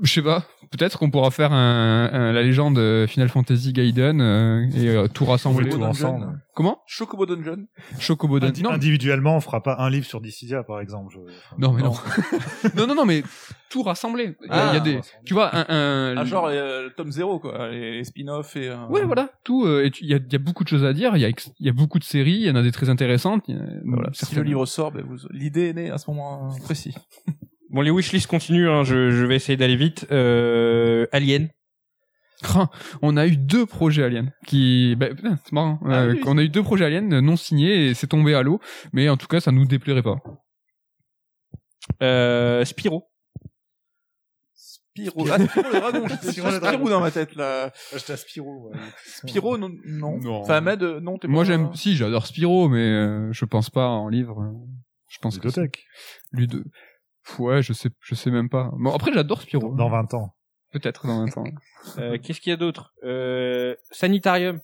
je 0.00 0.12
sais 0.12 0.22
pas, 0.22 0.44
peut-être 0.70 0.98
qu'on 0.98 1.10
pourra 1.10 1.30
faire 1.30 1.52
un, 1.52 2.08
un- 2.12 2.32
La 2.32 2.42
Légende 2.42 2.78
euh, 2.78 3.06
Final 3.06 3.28
Fantasy 3.28 3.72
Gaiden 3.72 4.20
euh, 4.20 4.66
et 4.74 4.88
euh, 4.88 5.06
tout 5.08 5.24
rassembler. 5.24 5.68
tout 5.68 5.76
Dungeon. 5.78 5.88
ensemble. 5.90 6.40
Comment? 6.54 6.82
Chocobo 6.86 7.24
Dungeon. 7.26 7.66
Chocobo 7.98 8.38
Dungeon. 8.40 8.50
Indi- 8.52 8.62
Non, 8.62 8.70
Individuellement, 8.72 9.36
on 9.36 9.40
fera 9.40 9.62
pas 9.62 9.76
un 9.78 9.88
livre 9.90 10.04
sur 10.06 10.20
Dissidia, 10.20 10.62
par 10.62 10.80
exemple. 10.80 11.14
je- 11.14 11.32
non, 11.58 11.72
mais 11.72 11.82
non. 11.82 11.92
non, 12.76 12.86
non, 12.86 12.94
non, 12.94 13.04
mais 13.06 13.22
tout 13.70 13.82
rassembler. 13.82 14.36
Il 14.42 14.48
y 14.48 14.50
a, 14.50 14.54
Ah, 14.54 14.68
il 14.72 14.74
y 14.74 14.76
a 14.76 14.80
des, 14.80 15.00
tu 15.24 15.32
vois, 15.34 15.54
un, 15.54 15.64
un 15.68 16.16
Ah, 16.18 16.24
genre 16.24 16.46
euh, 16.46 16.84
le 16.84 16.90
tome 16.94 17.10
0, 17.10 17.38
quoi. 17.38 17.68
Les, 17.70 17.92
les 17.98 18.04
spin-offs 18.04 18.54
et... 18.56 18.68
euh, 18.68 18.86
Ouais, 18.88 19.04
voilà, 19.04 19.30
tout. 19.44 19.64
euh, 19.64 19.84
et 19.84 19.90
tu- 19.90 20.04
Il 20.04 20.10
y, 20.10 20.14
a, 20.14 20.18
il 20.18 20.32
y 20.32 20.36
a 20.36 20.38
beaucoup 20.38 20.62
de 20.64 20.68
choses 20.68 20.84
à 20.84 20.92
dire. 20.92 21.16
Il 21.16 21.20
y 21.22 21.26
a, 21.26 21.30
y 21.60 21.70
beaucoup 21.70 21.98
de 21.98 22.04
séries. 22.04 22.32
Il 22.40 22.42
y 22.46 22.50
en 22.50 22.56
a 22.56 22.62
des 22.62 22.72
très 22.72 22.90
intéressantes. 22.90 23.48
a- 23.48 23.52
Voilà. 23.84 24.10
Si 24.12 24.20
certaines- 24.20 24.38
le 24.40 24.44
livre 24.44 24.66
sort, 24.66 24.92
ben, 24.92 25.04
vous... 25.08 25.16
l'idée 25.30 25.68
est 25.70 25.72
née 25.74 25.90
à 25.90 25.96
ce 25.98 26.10
moment 26.10 26.50
précis. 26.64 26.94
Bon, 27.72 27.80
les 27.80 27.90
wishlists 27.90 28.26
continuent, 28.28 28.68
hein, 28.68 28.84
je, 28.84 29.10
je 29.10 29.24
vais 29.24 29.34
essayer 29.36 29.56
d'aller 29.56 29.76
vite. 29.76 30.06
Euh, 30.12 31.06
Alien. 31.12 31.48
On 33.02 33.16
a 33.16 33.26
eu 33.28 33.36
deux 33.36 33.66
projets 33.66 34.02
aliens 34.02 34.28
qui, 34.46 34.96
bah, 34.96 35.14
putain, 35.14 35.38
c'est 35.44 35.52
marrant. 35.52 35.78
Ah 35.84 36.00
Euh, 36.02 36.08
oui, 36.12 36.16
oui. 36.16 36.22
on 36.26 36.36
a 36.38 36.42
eu 36.42 36.48
deux 36.48 36.62
projets 36.62 36.84
aliens 36.86 37.00
non 37.20 37.36
signés 37.36 37.86
et 37.88 37.94
c'est 37.94 38.08
tombé 38.08 38.34
à 38.34 38.42
l'eau. 38.42 38.60
Mais 38.92 39.08
en 39.08 39.16
tout 39.16 39.28
cas, 39.28 39.40
ça 39.40 39.52
nous 39.52 39.64
déplairait 39.64 40.02
pas. 40.02 40.16
Euh, 42.02 42.64
Spyro. 42.64 43.04
Spyro. 44.54 45.26
Ah, 45.30 45.38
Spyro 45.38 45.68
le 45.72 45.80
dragon. 45.80 46.06
Sur 46.32 46.50
le 46.50 46.58
dragon. 46.60 46.84
Dans 46.88 47.00
ma 47.00 47.10
tête, 47.10 47.34
là. 47.36 47.72
J'étais 47.92 48.12
à 48.12 48.16
Spirou. 48.16 48.70
ouais. 48.70 48.78
Spyro, 49.06 49.56
non. 49.56 49.70
non. 49.86 50.18
Non. 50.18 50.40
Enfin, 50.40 50.60
Med, 50.60 50.82
euh, 50.82 51.00
non, 51.00 51.18
t'es 51.18 51.28
Moi, 51.28 51.44
j'aime, 51.44 51.72
si, 51.74 51.96
j'adore 51.96 52.26
Spyro, 52.26 52.68
mais 52.68 52.80
euh, 52.80 53.32
je 53.32 53.44
pense 53.44 53.70
pas 53.70 53.86
en 53.88 54.08
livre. 54.08 54.40
euh, 54.42 54.52
Je 55.08 55.18
pense 55.18 55.36
Ludothèque. 55.36 55.84
Pff, 56.36 56.48
Ouais, 57.38 57.62
je 57.62 57.72
sais, 57.72 57.88
je 58.00 58.14
sais 58.14 58.30
même 58.30 58.48
pas. 58.48 58.70
Bon, 58.74 58.92
après, 58.94 59.12
j'adore 59.12 59.42
Spyro. 59.42 59.74
Dans 59.74 59.88
20 59.88 60.14
ans. 60.14 60.34
Peut-être 60.72 61.06
dans 61.06 61.20
un 61.20 61.28
temps. 61.28 61.44
Euh, 61.98 62.16
Qu'est-ce 62.22 62.40
qu'il 62.40 62.50
y 62.50 62.54
a 62.54 62.56
d'autre? 62.56 62.92
Euh, 63.04 63.74
Sanitarium. 63.90 64.60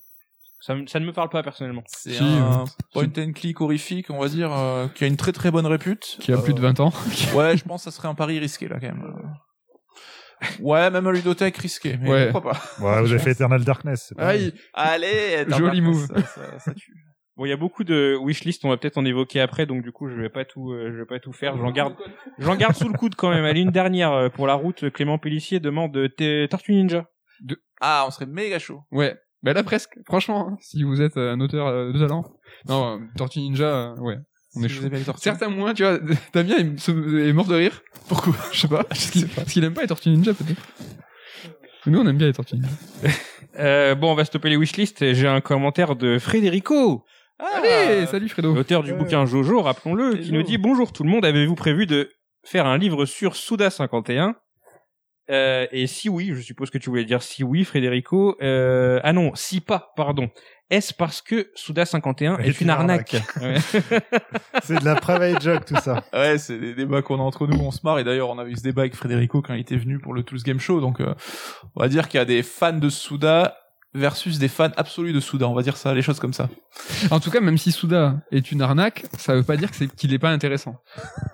Ça, 0.60 0.74
ne 0.76 1.04
me 1.04 1.12
parle 1.12 1.28
pas 1.30 1.42
personnellement. 1.42 1.82
C'est 1.86 2.12
Si, 2.14 2.22
un 2.22 2.62
euh, 2.62 2.64
point 2.92 3.08
and 3.18 3.32
click 3.32 3.60
horrifique, 3.60 4.08
on 4.10 4.20
va 4.20 4.28
dire, 4.28 4.52
euh, 4.52 4.86
qui 4.88 5.02
a 5.04 5.06
une 5.08 5.16
très 5.16 5.32
très 5.32 5.50
bonne 5.50 5.66
répute. 5.66 6.16
Qui 6.20 6.32
a 6.32 6.38
plus 6.38 6.54
de 6.54 6.58
Euh, 6.60 6.62
20 6.72 6.80
ans. 6.80 6.92
Ouais, 7.34 7.56
je 7.56 7.64
pense 7.64 7.84
que 7.84 7.90
ça 7.90 7.96
serait 7.96 8.06
un 8.08 8.14
pari 8.14 8.38
risqué, 8.38 8.68
là, 8.68 8.78
quand 8.80 8.86
même. 8.86 9.14
Ouais, 10.60 10.88
même 10.90 11.06
un 11.06 11.10
ludothèque 11.12 11.56
risqué, 11.56 11.96
mais 12.00 12.08
Ouais. 12.10 12.30
pourquoi 12.30 12.52
pas? 12.52 12.60
Ouais, 12.80 13.00
vous 13.02 13.10
avez 13.10 13.18
fait 13.18 13.32
Eternal 13.32 13.64
Darkness. 13.64 14.12
Ah, 14.16 14.36
il- 14.36 14.52
Allez, 14.72 15.44
t'as 15.48 15.58
Joli 15.58 15.80
move. 15.80 16.06
Ça, 16.06 16.22
ça, 16.22 16.58
ça 16.60 16.74
tue. 16.74 16.92
Bon, 17.38 17.44
il 17.46 17.50
y 17.50 17.52
a 17.52 17.56
beaucoup 17.56 17.84
de 17.84 18.18
wishlist, 18.20 18.64
on 18.64 18.68
va 18.68 18.76
peut-être 18.76 18.98
en 18.98 19.04
évoquer 19.04 19.40
après, 19.40 19.64
donc 19.64 19.82
du 19.84 19.92
coup, 19.92 20.08
je 20.08 20.14
vais 20.14 20.28
pas 20.28 20.44
tout, 20.44 20.72
euh, 20.72 20.90
je 20.92 20.98
vais 20.98 21.06
pas 21.06 21.20
tout 21.20 21.32
faire. 21.32 21.56
J'en 21.56 21.70
garde, 21.70 21.94
j'en 22.38 22.56
garde 22.56 22.74
sous 22.74 22.88
le 22.88 22.98
coude 22.98 23.14
quand 23.14 23.30
même. 23.30 23.44
Allez, 23.44 23.60
une 23.60 23.70
dernière 23.70 24.12
euh, 24.12 24.28
pour 24.28 24.46
la 24.48 24.54
route. 24.54 24.90
Clément 24.90 25.18
Pellissier 25.18 25.60
demande 25.60 25.96
euh, 25.96 26.08
T- 26.08 26.48
Tortue 26.50 26.72
Ninja. 26.74 27.06
Ah, 27.80 28.04
on 28.08 28.10
serait 28.10 28.26
méga 28.26 28.58
chaud. 28.58 28.80
Ouais. 28.90 29.16
Bah 29.44 29.52
là 29.52 29.62
presque. 29.62 29.96
Franchement, 30.06 30.48
hein, 30.50 30.56
si 30.60 30.82
vous 30.82 31.00
êtes 31.00 31.16
euh, 31.16 31.32
un 31.32 31.40
auteur 31.40 31.68
euh, 31.68 31.92
de 31.92 31.98
talent. 32.00 32.24
Non, 32.68 33.00
Tortue 33.16 33.38
Ninja, 33.38 33.92
euh, 33.92 33.96
ouais. 34.00 34.16
On 34.56 34.62
est 34.64 34.68
Si 34.68 34.74
chaud. 34.80 34.88
Certains 35.18 35.48
moins, 35.48 35.74
tu 35.74 35.84
vois. 35.84 35.98
Damien 36.34 36.56
est, 36.56 36.78
se- 36.80 37.28
est 37.28 37.32
mort 37.32 37.46
de 37.46 37.54
rire. 37.54 37.82
Pourquoi? 38.08 38.34
Je 38.52 38.58
sais 38.62 38.66
pas. 38.68 38.82
Parce 38.82 39.10
qu'il 39.12 39.28
parce 39.28 39.52
qu'il 39.52 39.62
aime 39.62 39.74
pas 39.74 39.82
les 39.82 39.86
Tortues 39.86 40.08
Ninja 40.08 40.34
peut-être. 40.34 40.60
Nous 41.86 42.00
on 42.00 42.06
aime 42.08 42.18
bien 42.18 42.26
les 42.26 42.32
Tortues 42.32 42.56
Ninja. 42.56 42.68
Euh, 43.58 43.94
bon, 43.94 44.10
on 44.12 44.14
va 44.14 44.24
stopper 44.24 44.48
les 44.50 44.56
wishlists. 44.56 45.12
J'ai 45.14 45.26
un 45.28 45.40
commentaire 45.40 45.96
de 45.96 46.18
Frédérico, 46.18 47.04
Ah, 47.38 47.62
Allez, 47.62 48.06
salut 48.06 48.28
Fredo. 48.28 48.52
l'auteur 48.54 48.82
du 48.82 48.92
Ouais. 48.92 48.98
bouquin 48.98 49.24
Jojo, 49.24 49.62
rappelons-le, 49.62 50.16
qui 50.16 50.32
nous 50.32 50.42
dit 50.42 50.58
bonjour 50.58 50.92
tout 50.92 51.04
le 51.04 51.10
monde. 51.10 51.24
Avez-vous 51.24 51.54
prévu 51.54 51.86
de 51.86 52.10
faire 52.44 52.66
un 52.66 52.78
livre 52.78 53.04
sur 53.06 53.36
Souda 53.36 53.70
51 53.70 54.34
euh, 55.30 55.66
et 55.72 55.86
si 55.86 56.08
oui, 56.08 56.32
je 56.34 56.40
suppose 56.40 56.70
que 56.70 56.78
tu 56.78 56.88
voulais 56.88 57.04
dire 57.04 57.22
si 57.22 57.44
oui, 57.44 57.64
Frédérico. 57.64 58.38
Euh, 58.40 58.98
ah 59.04 59.12
non, 59.12 59.32
si 59.34 59.60
pas, 59.60 59.92
pardon. 59.94 60.30
Est-ce 60.70 60.94
parce 60.94 61.20
que 61.20 61.50
Souda 61.54 61.84
51 61.84 62.38
est, 62.38 62.62
une 62.62 62.70
arnaque, 62.70 63.14
Ouais. 63.42 63.56
C'est 64.62 64.80
de 64.80 64.84
la 64.86 64.94
private 64.94 65.42
joke, 65.42 65.66
tout 65.66 65.76
ça. 65.76 66.02
Ouais, 66.14 66.38
c'est 66.38 66.58
des 66.58 66.74
débats 66.74 67.02
qu'on 67.02 67.18
a 67.20 67.22
entre 67.22 67.46
nous, 67.46 67.58
on 67.58 67.70
se 67.70 67.80
marre. 67.84 67.98
Et 67.98 68.04
d'ailleurs, 68.04 68.30
on 68.30 68.38
avait 68.38 68.52
eu 68.52 68.56
ce 68.56 68.62
débat 68.62 68.82
avec 68.82 68.94
Frédérico 68.94 69.42
quand 69.42 69.52
il 69.52 69.60
était 69.60 69.76
venu 69.76 69.98
pour 69.98 70.14
le 70.14 70.22
Tools 70.22 70.42
Game 70.42 70.60
Show. 70.60 70.80
Donc, 70.80 71.00
euh, 71.00 71.14
on 71.76 71.80
va 71.82 71.88
dire 71.88 72.08
qu'il 72.08 72.16
y 72.16 72.22
a 72.22 72.26
des 72.26 72.42
fans 72.42 72.72
de 72.72 72.88
Souda 72.88 73.58
versus 73.94 74.38
des 74.38 74.48
fans 74.48 74.70
absolus 74.76 75.12
de 75.12 75.20
Souda. 75.20 75.48
On 75.48 75.54
va 75.54 75.62
dire 75.62 75.76
ça, 75.76 75.94
les 75.94 76.02
choses 76.02 76.20
comme 76.20 76.32
ça. 76.32 76.48
En 77.10 77.20
tout 77.20 77.30
cas, 77.30 77.40
même 77.40 77.58
si 77.58 77.72
Souda 77.72 78.20
est 78.30 78.52
une 78.52 78.60
arnaque, 78.62 79.06
ça 79.16 79.34
veut 79.34 79.42
pas 79.42 79.56
dire 79.56 79.70
que 79.70 79.76
c'est 79.76 79.88
qu'il 79.94 80.12
est 80.12 80.18
pas 80.18 80.30
intéressant. 80.30 80.76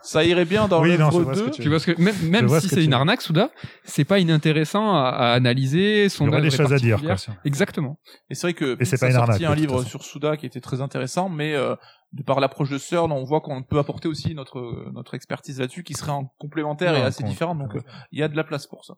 Ça 0.02 0.24
irait 0.24 0.44
bien 0.44 0.68
dans 0.68 0.80
Oui, 0.80 0.96
l'œuvre 0.96 1.10
vois 1.22 1.34
ce 1.34 1.40
2. 1.40 1.46
que 1.46 1.50
tu 1.50 1.62
Tu 1.62 1.68
vois 1.68 1.78
ce 1.80 1.90
que 1.90 2.00
même, 2.00 2.48
si 2.60 2.68
c'est 2.68 2.84
une 2.84 2.94
arnaque, 2.94 3.22
Souda, 3.22 3.50
c'est 3.84 4.04
pas 4.04 4.18
inintéressant 4.18 4.94
à, 4.94 5.08
à 5.08 5.32
analyser. 5.32 6.08
Son 6.08 6.24
Il 6.24 6.28
y 6.28 6.30
aurait 6.32 6.42
des 6.42 6.50
choses 6.50 6.72
à 6.72 6.78
dire, 6.78 7.02
quoi. 7.02 7.16
Exactement. 7.44 7.98
Et 8.30 8.34
c'est 8.34 8.46
vrai 8.46 8.54
que 8.54 8.76
c'est 8.84 8.98
pas 9.00 9.08
une 9.08 9.14
sorti 9.14 9.44
un 9.44 9.54
livre 9.54 9.82
sur 9.84 10.02
Souda 10.04 10.36
qui 10.36 10.46
était 10.46 10.60
très 10.60 10.80
intéressant, 10.80 11.28
mais 11.28 11.54
euh, 11.54 11.74
de 12.12 12.22
par 12.22 12.38
l'approche 12.40 12.70
de 12.70 12.78
CERN, 12.78 13.10
on 13.10 13.24
voit 13.24 13.40
qu'on 13.40 13.62
peut 13.62 13.78
apporter 13.78 14.08
aussi 14.08 14.34
notre 14.34 14.90
notre 14.92 15.14
expertise 15.14 15.58
là-dessus, 15.60 15.82
qui 15.82 15.94
serait 15.94 16.12
en 16.12 16.32
complémentaire 16.38 16.94
et 16.94 17.02
assez 17.02 17.24
différente. 17.24 17.58
Donc 17.58 17.74
euh, 17.74 17.80
il 18.12 18.20
y 18.20 18.22
a 18.22 18.28
de 18.28 18.36
la 18.36 18.44
place 18.44 18.66
pour 18.66 18.84
ça. 18.84 18.94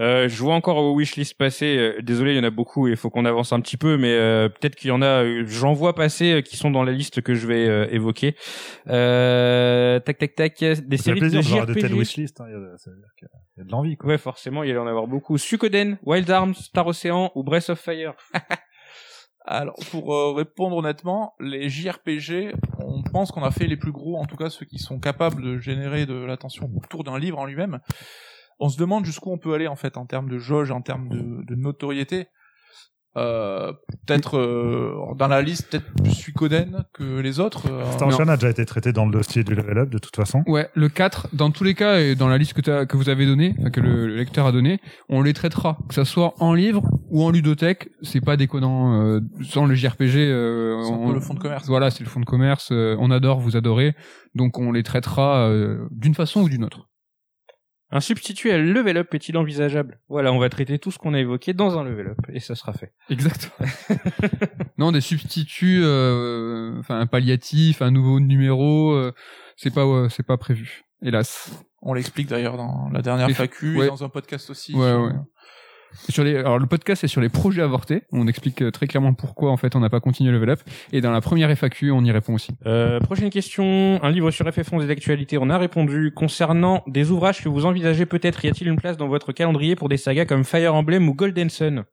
Euh, 0.00 0.28
je 0.28 0.42
vois 0.42 0.54
encore 0.54 0.80
vos 0.80 0.94
wishlist 0.94 1.36
passer. 1.36 1.76
Euh, 1.76 2.00
Désolé, 2.02 2.32
il 2.32 2.36
y 2.36 2.40
en 2.40 2.44
a 2.44 2.50
beaucoup 2.50 2.88
et 2.88 2.92
il 2.92 2.96
faut 2.96 3.10
qu'on 3.10 3.24
avance 3.26 3.52
un 3.52 3.60
petit 3.60 3.76
peu, 3.76 3.96
mais 3.98 4.12
euh, 4.14 4.48
peut-être 4.48 4.74
qu'il 4.76 4.88
y 4.88 4.92
en 4.92 5.02
a. 5.02 5.22
euh, 5.24 5.44
J'en 5.46 5.72
vois 5.74 5.94
passer 5.94 6.32
euh, 6.32 6.40
qui 6.40 6.56
sont 6.56 6.70
dans 6.70 6.82
la 6.84 6.92
liste 6.92 7.20
que 7.20 7.34
je 7.34 7.46
vais 7.46 7.68
euh, 7.68 7.86
évoquer. 7.90 8.34
Euh, 8.88 10.00
tac, 10.00 10.18
tac, 10.18 10.34
tac. 10.34 10.58
Des 10.58 10.96
séries 10.96 11.20
plaisir 11.20 11.40
de 11.40 11.44
de 11.44 11.48
voir 11.50 11.66
de 11.66 11.74
telles 11.74 11.90
wishlists. 11.98 12.40
hein, 12.40 12.46
Ça 12.78 12.90
veut 12.90 12.96
dire 12.96 13.10
qu'il 13.18 13.28
y 13.28 13.36
a- 13.36 13.40
il 13.56 13.60
y 13.60 13.62
a 13.62 13.64
de 13.66 13.70
l'envie, 13.70 13.96
quoi. 13.96 14.10
Ouais, 14.10 14.18
forcément, 14.18 14.62
il 14.62 14.70
y 14.70 14.76
en 14.76 14.86
a 14.86 14.90
avoir 14.90 15.06
beaucoup. 15.06 15.36
Suikoden, 15.38 15.98
Wild 16.04 16.30
Arms, 16.30 16.54
Star 16.54 16.86
Ocean 16.86 17.30
ou 17.34 17.42
Breath 17.42 17.68
of 17.70 17.78
Fire. 17.78 18.14
Alors 19.46 19.74
pour 19.90 20.14
euh, 20.14 20.32
répondre 20.34 20.76
honnêtement, 20.76 21.32
les 21.40 21.68
JRPG, 21.70 22.52
on 22.78 23.02
pense 23.02 23.32
qu'on 23.32 23.42
a 23.42 23.50
fait 23.50 23.66
les 23.66 23.76
plus 23.78 23.90
gros, 23.90 24.18
en 24.18 24.26
tout 24.26 24.36
cas 24.36 24.50
ceux 24.50 24.66
qui 24.66 24.78
sont 24.78 25.00
capables 25.00 25.42
de 25.42 25.58
générer 25.58 26.04
de 26.04 26.14
l'attention 26.14 26.70
autour 26.76 27.04
d'un 27.04 27.18
livre 27.18 27.38
en 27.38 27.46
lui-même. 27.46 27.80
On 28.60 28.68
se 28.68 28.78
demande 28.78 29.04
jusqu'où 29.04 29.30
on 29.32 29.38
peut 29.38 29.54
aller 29.54 29.66
en 29.66 29.76
fait 29.76 29.96
en 29.96 30.06
termes 30.06 30.28
de 30.28 30.38
jauge, 30.38 30.70
en 30.70 30.82
termes 30.82 31.08
de, 31.08 31.44
de 31.46 31.54
notoriété. 31.56 32.26
Euh, 33.16 33.72
peut-être 34.06 34.38
euh, 34.38 34.94
dans 35.18 35.26
la 35.26 35.42
liste, 35.42 35.68
peut-être 35.68 35.92
plus 36.00 36.12
Suikoden 36.12 36.84
que 36.94 37.18
les 37.18 37.40
autres. 37.40 37.66
euh, 37.68 37.82
a 38.28 38.36
déjà 38.36 38.50
été 38.50 38.64
traité 38.64 38.92
dans 38.92 39.04
le 39.04 39.10
dossier 39.10 39.42
du 39.42 39.52
level 39.56 39.78
up 39.78 39.90
de 39.90 39.98
toute 39.98 40.14
façon. 40.14 40.44
Ouais, 40.46 40.68
le 40.76 40.88
4, 40.88 41.26
dans 41.32 41.50
tous 41.50 41.64
les 41.64 41.74
cas, 41.74 41.98
et 41.98 42.14
dans 42.14 42.28
la 42.28 42.38
liste 42.38 42.52
que, 42.52 42.60
t'as- 42.60 42.86
que 42.86 42.96
vous 42.96 43.08
avez 43.08 43.26
donnée, 43.26 43.56
enfin, 43.58 43.70
que 43.70 43.80
le, 43.80 44.06
le 44.06 44.14
lecteur 44.14 44.46
a 44.46 44.52
donnée, 44.52 44.78
on 45.08 45.22
les 45.22 45.32
traitera. 45.32 45.76
Que 45.88 45.94
ça 45.94 46.04
soit 46.04 46.34
en 46.38 46.54
livre 46.54 46.84
ou 47.08 47.24
en 47.24 47.30
ludothèque, 47.32 47.88
c'est 48.02 48.20
pas 48.24 48.36
déconnant. 48.36 49.02
Euh, 49.02 49.20
sans 49.42 49.66
le 49.66 49.74
JRPG, 49.74 50.18
euh, 50.30 50.80
C'est 50.84 50.92
on- 50.92 51.10
le 51.10 51.18
fond 51.20 51.34
de 51.34 51.40
commerce. 51.40 51.66
Voilà, 51.66 51.90
c'est 51.90 52.04
le 52.04 52.10
fond 52.10 52.20
de 52.20 52.26
commerce. 52.26 52.68
euh, 52.70 52.94
on 53.00 53.10
adore, 53.10 53.40
vous 53.40 53.56
adorez. 53.56 53.96
Donc 54.36 54.56
on 54.60 54.70
les 54.70 54.84
traitera 54.84 55.48
euh, 55.48 55.84
d'une 55.90 56.14
façon 56.14 56.42
ou 56.42 56.48
d'une 56.48 56.62
autre. 56.62 56.86
Un 57.92 58.00
substitut 58.00 58.52
à 58.52 58.58
level 58.58 58.98
up 58.98 59.12
est-il 59.14 59.36
envisageable? 59.36 59.98
Voilà, 60.08 60.32
on 60.32 60.38
va 60.38 60.48
traiter 60.48 60.78
tout 60.78 60.92
ce 60.92 60.98
qu'on 60.98 61.12
a 61.12 61.18
évoqué 61.18 61.54
dans 61.54 61.76
un 61.76 61.82
level 61.82 62.08
up 62.08 62.18
et 62.32 62.38
ça 62.38 62.54
sera 62.54 62.72
fait. 62.72 62.92
Exactement. 63.08 63.68
non, 64.78 64.92
des 64.92 65.00
substituts, 65.00 65.80
euh, 65.82 66.78
enfin 66.78 67.00
un 67.00 67.06
palliatif, 67.06 67.82
un 67.82 67.90
nouveau 67.90 68.20
numéro, 68.20 68.92
euh, 68.92 69.12
c'est 69.56 69.74
pas, 69.74 69.86
ouais, 69.86 70.08
c'est 70.08 70.24
pas 70.26 70.36
prévu. 70.36 70.84
Hélas. 71.02 71.50
On 71.82 71.94
l'explique 71.94 72.28
d'ailleurs 72.28 72.56
dans 72.56 72.90
la 72.92 73.02
dernière 73.02 73.28
FAQ 73.30 73.76
ouais. 73.76 73.86
et 73.86 73.88
dans 73.88 74.04
un 74.04 74.08
podcast 74.08 74.50
aussi. 74.50 74.74
Ouais, 74.74 74.90
sur- 74.90 75.02
ouais. 75.02 75.12
Sur 76.08 76.24
les, 76.24 76.36
alors 76.36 76.58
le 76.58 76.66
podcast 76.66 77.04
est 77.04 77.08
sur 77.08 77.20
les 77.20 77.28
projets 77.28 77.62
avortés. 77.62 78.02
On 78.12 78.26
explique 78.28 78.62
euh, 78.62 78.70
très 78.70 78.86
clairement 78.86 79.12
pourquoi 79.12 79.50
en 79.50 79.56
fait 79.56 79.76
on 79.76 79.80
n'a 79.80 79.90
pas 79.90 80.00
continué 80.00 80.32
Level 80.32 80.50
Up. 80.50 80.60
Et 80.92 81.00
dans 81.00 81.10
la 81.10 81.20
première 81.20 81.50
FAQ, 81.50 81.90
on 81.90 82.04
y 82.04 82.10
répond 82.10 82.34
aussi. 82.34 82.52
Euh, 82.66 83.00
prochaine 83.00 83.30
question, 83.30 83.98
un 84.02 84.10
livre 84.10 84.30
sur 84.30 84.46
FF11 84.46 84.84
et 84.84 84.86
d'actualité, 84.86 85.38
on 85.38 85.50
a 85.50 85.58
répondu. 85.58 86.12
Concernant 86.14 86.82
des 86.86 87.10
ouvrages 87.10 87.42
que 87.42 87.48
vous 87.48 87.66
envisagez 87.66 88.06
peut-être, 88.06 88.44
y 88.44 88.48
a-t-il 88.48 88.68
une 88.68 88.76
place 88.76 88.96
dans 88.96 89.08
votre 89.08 89.32
calendrier 89.32 89.76
pour 89.76 89.88
des 89.88 89.96
sagas 89.96 90.24
comme 90.24 90.44
Fire 90.44 90.74
Emblem 90.74 91.08
ou 91.08 91.14
Golden 91.14 91.50
Sun? 91.50 91.84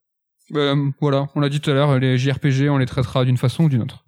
Euh, 0.55 0.75
voilà, 1.01 1.27
on 1.35 1.39
l'a 1.39 1.49
dit 1.49 1.59
tout 1.59 1.71
à 1.71 1.73
l'heure, 1.73 1.99
les 1.99 2.17
JRPG, 2.17 2.69
on 2.69 2.77
les 2.77 2.85
traitera 2.85 3.25
d'une 3.25 3.37
façon 3.37 3.65
ou 3.65 3.69
d'une 3.69 3.81
autre. 3.81 4.05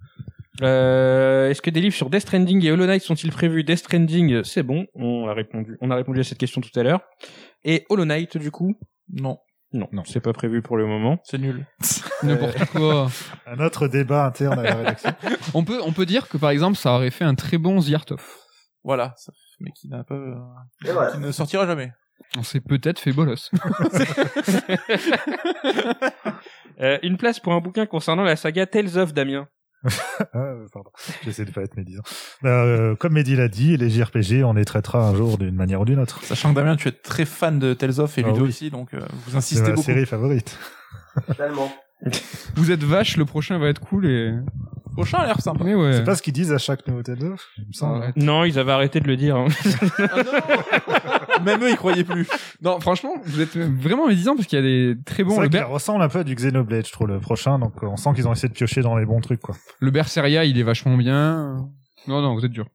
Euh, 0.61 1.49
Est-ce 1.49 1.61
que 1.61 1.70
des 1.70 1.82
livres 1.82 1.95
sur 1.95 2.10
Death 2.10 2.22
Stranding 2.22 2.64
et 2.66 2.72
Hollow 2.72 2.86
Knight 2.86 3.02
sont-ils 3.02 3.32
prévus? 3.32 3.64
Death 3.64 3.80
Stranding, 3.80 4.44
c'est 4.44 4.64
bon, 4.64 4.88
on 4.94 5.28
a 5.28 5.34
répondu. 5.34 5.78
On 5.82 5.91
a 5.91 5.95
répondu 5.95 6.20
à 6.20 6.24
cette 6.24 6.38
question 6.38 6.61
tout 6.61 6.78
à 6.78 6.84
l'heure. 6.84 7.02
Et 7.64 7.86
Hollow 7.90 8.06
Knight, 8.06 8.38
du 8.38 8.52
coup? 8.52 8.76
Non, 9.11 9.40
Non, 9.72 9.88
Non. 9.91 10.04
c'est 10.06 10.20
pas 10.20 10.34
prévu 10.34 10.62
pour 10.64 10.78
le 10.78 10.86
moment. 10.88 11.20
c'est 11.24 11.38
nul. 11.38 11.66
N'importe 12.24 12.66
quoi. 12.72 13.10
Un 13.46 13.60
autre 13.60 13.88
débat 13.88 14.26
interne 14.26 14.60
à 14.60 14.64
la 14.64 14.76
rédaction. 14.76 15.12
On 15.54 15.64
peut, 15.64 15.80
on 15.84 15.91
peut 15.91 16.06
dire 16.06 16.28
que 16.28 16.38
par 16.38 16.50
exemple, 16.50 16.76
ça 16.78 16.94
aurait 16.94 17.12
fait 17.12 17.24
un 17.26 17.36
très 17.36 17.58
bon 17.58 17.80
Ziertov. 17.80 18.24
Voilà, 18.84 19.14
ça- 19.18 19.32
mais 19.60 19.72
qui 19.72 19.88
n'a 19.90 20.04
pas, 20.04 20.16
euh, 20.16 20.36
voilà. 20.86 21.12
qui 21.12 21.18
ne 21.20 21.32
sortira 21.32 21.66
jamais. 21.68 21.91
On 22.38 22.44
s'est 22.44 22.62
peut-être 22.62 23.00
fait 23.00 23.12
bolos. 23.14 23.50
Euh, 26.82 26.98
une 27.04 27.18
place 27.18 27.40
pour 27.40 27.54
un 27.54 27.60
bouquin 27.60 27.86
concernant 27.86 28.24
la 28.24 28.36
saga 28.36 28.66
Tales 28.66 28.98
of 28.98 29.14
Damien. 29.14 29.48
Ah, 29.85 30.53
pardon. 30.73 30.89
J'essaie 31.23 31.45
de 31.45 31.51
pas 31.51 31.61
être 31.61 31.77
médisant. 31.77 32.03
Euh, 32.43 32.95
comme 32.95 33.14
Mehdi 33.14 33.35
l'a 33.35 33.47
dit, 33.47 33.77
les 33.77 33.89
JRPG, 33.89 34.43
on 34.43 34.53
les 34.53 34.65
traitera 34.65 35.07
un 35.07 35.15
jour 35.15 35.38
d'une 35.38 35.56
manière 35.56 35.81
ou 35.81 35.85
d'une 35.85 35.99
autre. 35.99 36.22
Sachant 36.23 36.51
que 36.51 36.56
Damien, 36.56 36.76
tu 36.76 36.88
es 36.88 36.91
très 36.91 37.26
fan 37.26 37.60
de 37.60 37.73
Tales 37.73 37.99
of 37.99 38.18
et 38.18 38.23
Ah 38.26 38.27
Ludo 38.30 38.41
oui. 38.43 38.49
aussi, 38.49 38.69
donc 38.69 38.93
euh, 38.93 38.99
vous 39.26 39.31
C'est 39.31 39.38
insistez 39.38 39.69
ma 39.69 39.76
beaucoup. 39.76 39.85
série 39.85 40.06
favorite. 40.06 40.57
Tellement. 41.38 41.72
Vous 42.56 42.72
êtes 42.72 42.81
vache, 42.84 43.18
le 43.18 43.26
prochain 43.26 43.57
va 43.57 43.68
être 43.68 43.81
cool 43.81 44.06
et. 44.06 44.34
Prochain 44.93 45.18
a 45.18 45.26
l'air 45.26 45.41
sympa. 45.41 45.64
Mais 45.65 45.76
ouais. 45.76 45.93
C'est 45.93 46.03
pas 46.06 46.15
ce 46.15 46.22
qu'ils 46.22 46.31
disent 46.34 46.51
à 46.53 46.57
chaque 46.57 46.88
nouveau 46.88 47.03
Tales 47.03 47.23
of, 47.26 47.45
il 47.57 47.68
me 47.68 47.73
semble. 47.73 48.14
Non, 48.15 48.45
ils 48.45 48.57
avaient 48.57 48.72
arrêté 48.72 48.99
de 49.01 49.07
le 49.07 49.18
dire. 49.18 49.35
hein. 49.35 49.47
Même 51.44 51.64
eux, 51.64 51.70
ils 51.70 51.76
croyaient 51.78 52.03
plus. 52.03 52.28
Non, 52.61 52.80
franchement, 52.80 53.14
vous 53.24 53.41
êtes 53.41 53.57
vraiment 53.57 54.07
médisant 54.07 54.36
parce 54.36 54.48
qu'il 54.48 54.57
y 54.57 54.61
a 54.61 54.66
des 54.66 54.95
très 55.06 55.24
bons. 55.24 55.40
Le, 55.40 55.48
Ber- 55.49 55.70
ressemble 55.70 56.02
un 56.03 56.10
peu 56.10 56.20
à 56.20 56.24
du 56.24 56.36
Xenoblade, 56.36 56.86
je 56.86 56.91
trouve, 56.91 57.07
le 57.07 57.20
prochain, 57.20 57.60
donc 57.60 57.84
euh, 57.84 57.88
on 57.88 57.98
sent 57.98 58.10
qu'ils 58.16 58.28
ont 58.28 58.34
essayé 58.34 58.49
de 58.49 58.53
piocher 58.53 58.82
dans 58.82 58.98
les 58.98 59.06
bons 59.06 59.22
trucs, 59.22 59.41
quoi. 59.41 59.56
le 59.80 59.91
Berseria, 59.91 60.45
il 60.45 60.57
est 60.60 60.64
vachement 60.64 60.95
bien. 60.98 61.70
Non, 62.07 62.22
non, 62.22 62.34
vous 62.36 62.45
êtes 62.45 62.52
dur. 62.52 62.68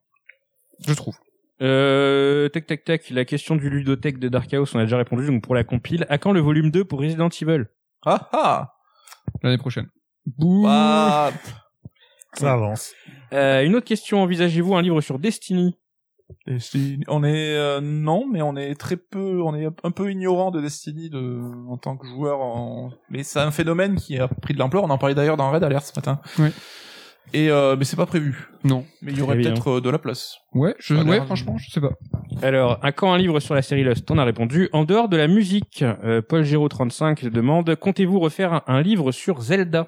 Je 0.87 0.93
trouve. 0.93 1.15
Euh, 1.61 2.49
tac 2.49 2.65
tac 2.67 2.83
tac, 2.83 3.09
la 3.11 3.23
question 3.23 3.55
du 3.55 3.69
ludothèque 3.69 4.19
de 4.19 4.27
Dark 4.27 4.53
House, 4.53 4.75
on 4.75 4.79
a 4.79 4.83
déjà 4.83 4.97
répondu, 4.97 5.25
donc 5.25 5.41
pour 5.43 5.55
la 5.55 5.63
compile. 5.63 6.05
À 6.09 6.17
quand 6.17 6.33
le 6.33 6.41
volume 6.41 6.69
2 6.69 6.83
pour 6.83 6.99
Resident 6.99 7.29
Evil? 7.29 7.65
Ah 8.05 8.29
ah 8.33 8.73
L'année 9.41 9.57
prochaine. 9.57 9.87
Bouh. 10.25 10.63
Bah, 10.63 11.31
Ça 12.33 12.53
avance. 12.53 12.93
euh, 13.31 13.63
Une 13.63 13.75
autre 13.75 13.85
question, 13.87 14.21
envisagez-vous 14.21 14.75
un 14.75 14.81
livre 14.81 14.99
sur 15.01 15.17
Destiny? 15.19 15.77
Destiny- 16.47 17.03
on 17.07 17.23
est 17.23 17.55
euh, 17.55 17.81
non, 17.81 18.25
mais 18.31 18.41
on 18.41 18.55
est 18.55 18.75
très 18.75 18.97
peu, 18.97 19.41
on 19.41 19.53
est 19.55 19.67
un 19.83 19.91
peu 19.91 20.11
ignorant 20.11 20.51
de 20.51 20.61
Destiny 20.61 21.09
de, 21.09 21.41
en 21.69 21.77
tant 21.77 21.97
que 21.97 22.07
joueur. 22.07 22.39
En... 22.39 22.91
Mais 23.09 23.23
c'est 23.23 23.39
un 23.39 23.51
phénomène 23.51 23.95
qui 23.95 24.17
a 24.17 24.27
pris 24.27 24.53
de 24.53 24.59
l'ampleur. 24.59 24.83
On 24.83 24.89
en 24.89 24.97
parlait 24.97 25.15
d'ailleurs 25.15 25.37
dans 25.37 25.51
Red 25.51 25.63
Alert 25.63 25.85
ce 25.85 25.93
matin. 25.95 26.19
Oui. 26.39 26.49
Et 27.33 27.49
euh, 27.49 27.75
mais 27.77 27.85
c'est 27.85 27.95
pas 27.95 28.05
prévu. 28.05 28.47
Non. 28.63 28.85
Mais 29.01 29.11
il 29.11 29.17
y 29.17 29.21
aurait 29.23 29.35
peut-être 29.41 29.77
euh, 29.77 29.81
de 29.81 29.89
la 29.89 29.97
place. 29.97 30.37
Ouais, 30.53 30.75
je, 30.77 30.93
ouais, 30.95 31.21
franchement, 31.25 31.57
je 31.57 31.71
sais 31.71 31.81
pas. 31.81 31.91
Alors, 32.43 32.77
à 32.83 32.91
quand 32.91 33.11
un 33.11 33.17
livre 33.17 33.39
sur 33.39 33.55
la 33.55 33.63
série 33.63 33.83
Lost? 33.83 34.09
On 34.11 34.17
a 34.19 34.23
répondu. 34.23 34.69
En 34.73 34.83
dehors 34.83 35.09
de 35.09 35.17
la 35.17 35.27
musique, 35.27 35.83
euh, 36.03 36.21
Paul 36.21 36.43
Giraud 36.43 36.69
35 36.69 37.25
demande 37.25 37.75
comptez-vous 37.75 38.19
refaire 38.19 38.53
un, 38.53 38.63
un 38.67 38.81
livre 38.81 39.11
sur 39.11 39.41
Zelda? 39.41 39.87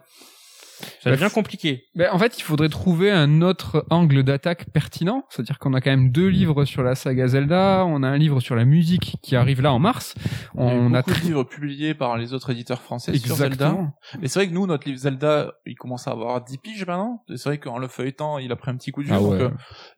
Ça 1.02 1.10
Bah, 1.10 1.12
devient 1.16 1.30
compliqué. 1.34 1.86
Ben, 1.95 2.10
en 2.12 2.20
fait, 2.20 2.38
il 2.38 2.44
faudrait 2.44 2.70
trouver 2.70 3.12
un 3.12 3.41
autre 3.41 3.86
angle 3.90 4.24
d'attaque 4.24 4.70
pertinent. 4.72 5.24
C'est-à-dire 5.30 5.60
qu'on 5.60 5.74
a 5.74 5.82
quand 5.82 5.90
même 5.90 6.12
deux 6.12 6.28
livres 6.28 6.66
sur 6.66 6.84
la 6.84 6.95
saga 6.95 7.28
Zelda, 7.28 7.86
on 7.88 8.04
a 8.04 8.08
un 8.08 8.18
livre 8.18 8.40
sur 8.40 8.56
la 8.56 8.66
musique 8.66 9.18
qui 9.22 9.36
arrive 9.36 9.62
là 9.62 9.74
en 9.74 9.80
mars. 9.80 10.16
Il 10.56 10.64
y 10.64 10.68
a 10.68 10.76
eu 10.76 10.78
On 10.80 10.94
a 10.94 11.02
beaucoup 11.02 11.20
de 11.20 11.26
livres 11.26 11.44
publiés 11.44 11.94
par 11.94 12.18
les 12.18 12.34
autres 12.34 12.52
éditeurs 12.52 12.82
français 12.82 13.18
sur 13.18 13.36
Zelda. 13.36 13.54
Exactement. 13.54 13.94
Mais 14.22 14.28
c'est 14.28 14.40
vrai 14.40 14.48
que 14.48 14.54
nous, 14.54 14.68
notre 14.68 14.88
livre 14.88 14.99
Zelda, 14.99 15.54
il 15.66 15.76
commence 15.76 16.08
à 16.08 16.12
avoir 16.12 16.44
10 16.44 16.58
piges 16.60 16.86
maintenant. 16.86 17.24
C'est 17.28 17.44
vrai 17.45 17.58
qu'en 17.58 17.78
le 17.78 17.88
feuilletant, 17.88 18.38
il 18.38 18.52
a 18.52 18.56
pris 18.56 18.72
un 18.72 18.78
petit 18.78 18.91
coup 18.91 19.04
dur. 19.04 19.16
Ah 19.16 19.20
donc, 19.20 19.34
euh, 19.34 19.49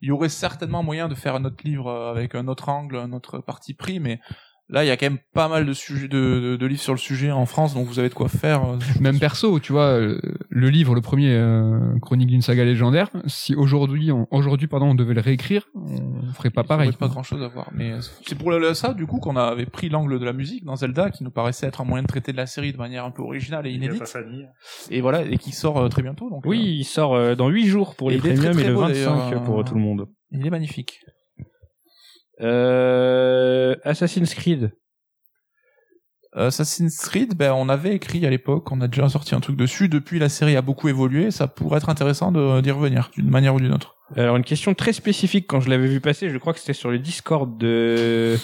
il 0.02 0.08
y 0.08 0.10
aurait 0.10 0.28
certainement 0.28 0.82
moyen 0.82 1.08
de 1.08 1.14
faire 1.14 1.34
un 1.34 1.44
autre 1.44 1.62
livre 1.64 1.88
euh, 1.88 2.10
avec 2.10 2.34
un 2.34 2.48
autre 2.48 2.68
angle, 2.68 2.96
un 2.96 3.12
autre 3.12 3.38
parti 3.38 3.74
pris, 3.74 4.00
mais 4.00 4.20
là, 4.70 4.84
il 4.84 4.88
y 4.88 4.90
a 4.90 4.96
quand 4.96 5.06
même 5.06 5.18
pas 5.34 5.48
mal 5.48 5.66
de 5.66 5.72
sujets, 5.72 6.08
de, 6.08 6.40
de, 6.40 6.56
de 6.56 6.66
livres 6.66 6.80
sur 6.80 6.92
le 6.94 6.98
sujet 6.98 7.30
en 7.30 7.46
France, 7.46 7.74
donc 7.74 7.86
vous 7.86 7.98
avez 7.98 8.08
de 8.08 8.14
quoi 8.14 8.28
faire. 8.28 8.64
euh, 8.64 8.78
Même 9.00 9.18
perso, 9.18 9.60
tu 9.60 9.72
vois, 9.72 9.86
euh, 9.88 10.20
le 10.48 10.68
livre, 10.70 10.94
le 10.94 11.00
premier 11.00 11.32
euh, 11.34 11.98
Chronique 12.00 12.28
d'une 12.28 12.42
saga 12.42 12.64
légendaire, 12.64 13.10
si 13.26 13.54
aujourd'hui, 13.54 14.10
on, 14.12 14.26
aujourd'hui, 14.30 14.66
pardon, 14.68 14.86
on 14.86 14.94
devait 14.94 15.14
le 15.14 15.20
réécrire, 15.20 15.68
on 15.74 16.32
ferait 16.32 16.50
pas 16.50 16.62
il 16.62 16.66
pareil. 16.68 16.88
aurait 16.88 16.96
pas 16.96 17.08
grand 17.08 17.22
chose 17.22 17.42
à 17.42 17.48
voir. 17.48 17.70
Mais 17.74 17.92
c'est 18.26 18.36
pour 18.38 18.50
ça, 18.74 18.94
du 18.94 19.06
coup, 19.06 19.18
qu'on 19.18 19.36
avait 19.36 19.66
pris 19.66 19.88
l'angle 19.88 20.18
de 20.18 20.24
la 20.24 20.32
musique 20.32 20.64
dans 20.64 20.76
Zelda, 20.76 21.10
qui 21.10 21.24
nous 21.24 21.30
paraissait 21.30 21.66
être 21.66 21.80
un 21.80 21.84
moyen 21.84 22.02
de 22.02 22.08
traiter 22.08 22.32
de 22.32 22.36
la 22.36 22.46
série 22.46 22.72
de 22.72 22.78
manière 22.78 23.04
un 23.04 23.10
peu 23.10 23.22
originale 23.22 23.66
et 23.66 23.70
Il 23.70 23.82
y 23.82 23.82
a 23.82 23.86
inédite. 23.90 24.16
Et 24.90 25.00
voilà, 25.00 25.22
et 25.22 25.36
qui 25.38 25.52
sort 25.52 25.78
euh, 25.78 25.88
très 25.88 26.02
bientôt. 26.02 26.30
Donc, 26.30 26.44
Oui, 26.46 26.76
il 26.78 26.84
sort 26.84 27.14
euh, 27.14 27.34
dans 27.34 27.48
8 27.48 27.66
jours 27.66 27.94
pour 27.96 28.10
les 28.10 28.18
premiums 28.18 28.58
et 28.58 28.64
le 28.64 28.74
beau, 28.74 28.80
25 28.80 28.92
d'ailleurs, 28.92 29.42
pour 29.42 29.60
euh, 29.60 29.62
tout 29.62 29.74
le 29.74 29.80
monde. 29.80 30.06
il 30.30 30.46
est 30.46 30.50
magnifique. 30.50 31.00
Euh, 32.40 33.74
Assassin's 33.84 34.34
Creed. 34.34 34.72
Assassin's 36.32 36.96
Creed, 36.96 37.34
ben, 37.36 37.52
on 37.54 37.68
avait 37.68 37.94
écrit 37.94 38.24
à 38.24 38.30
l'époque, 38.30 38.70
on 38.70 38.80
a 38.80 38.86
déjà 38.86 39.08
sorti 39.08 39.34
un 39.34 39.40
truc 39.40 39.56
dessus. 39.56 39.88
Depuis, 39.88 40.20
la 40.20 40.28
série 40.28 40.56
a 40.56 40.62
beaucoup 40.62 40.88
évolué. 40.88 41.32
Ça 41.32 41.48
pourrait 41.48 41.78
être 41.78 41.88
intéressant 41.88 42.30
de- 42.30 42.60
d'y 42.60 42.70
revenir 42.70 43.10
d'une 43.16 43.28
manière 43.28 43.54
ou 43.54 43.60
d'une 43.60 43.72
autre. 43.72 43.96
Alors 44.16 44.36
une 44.36 44.44
question 44.44 44.74
très 44.74 44.92
spécifique 44.92 45.46
quand 45.48 45.60
je 45.60 45.70
l'avais 45.70 45.86
vu 45.86 46.00
passer, 46.00 46.30
je 46.30 46.38
crois 46.38 46.52
que 46.52 46.58
c'était 46.58 46.72
sur 46.72 46.90
le 46.90 46.98
Discord 46.98 47.56
de 47.58 48.36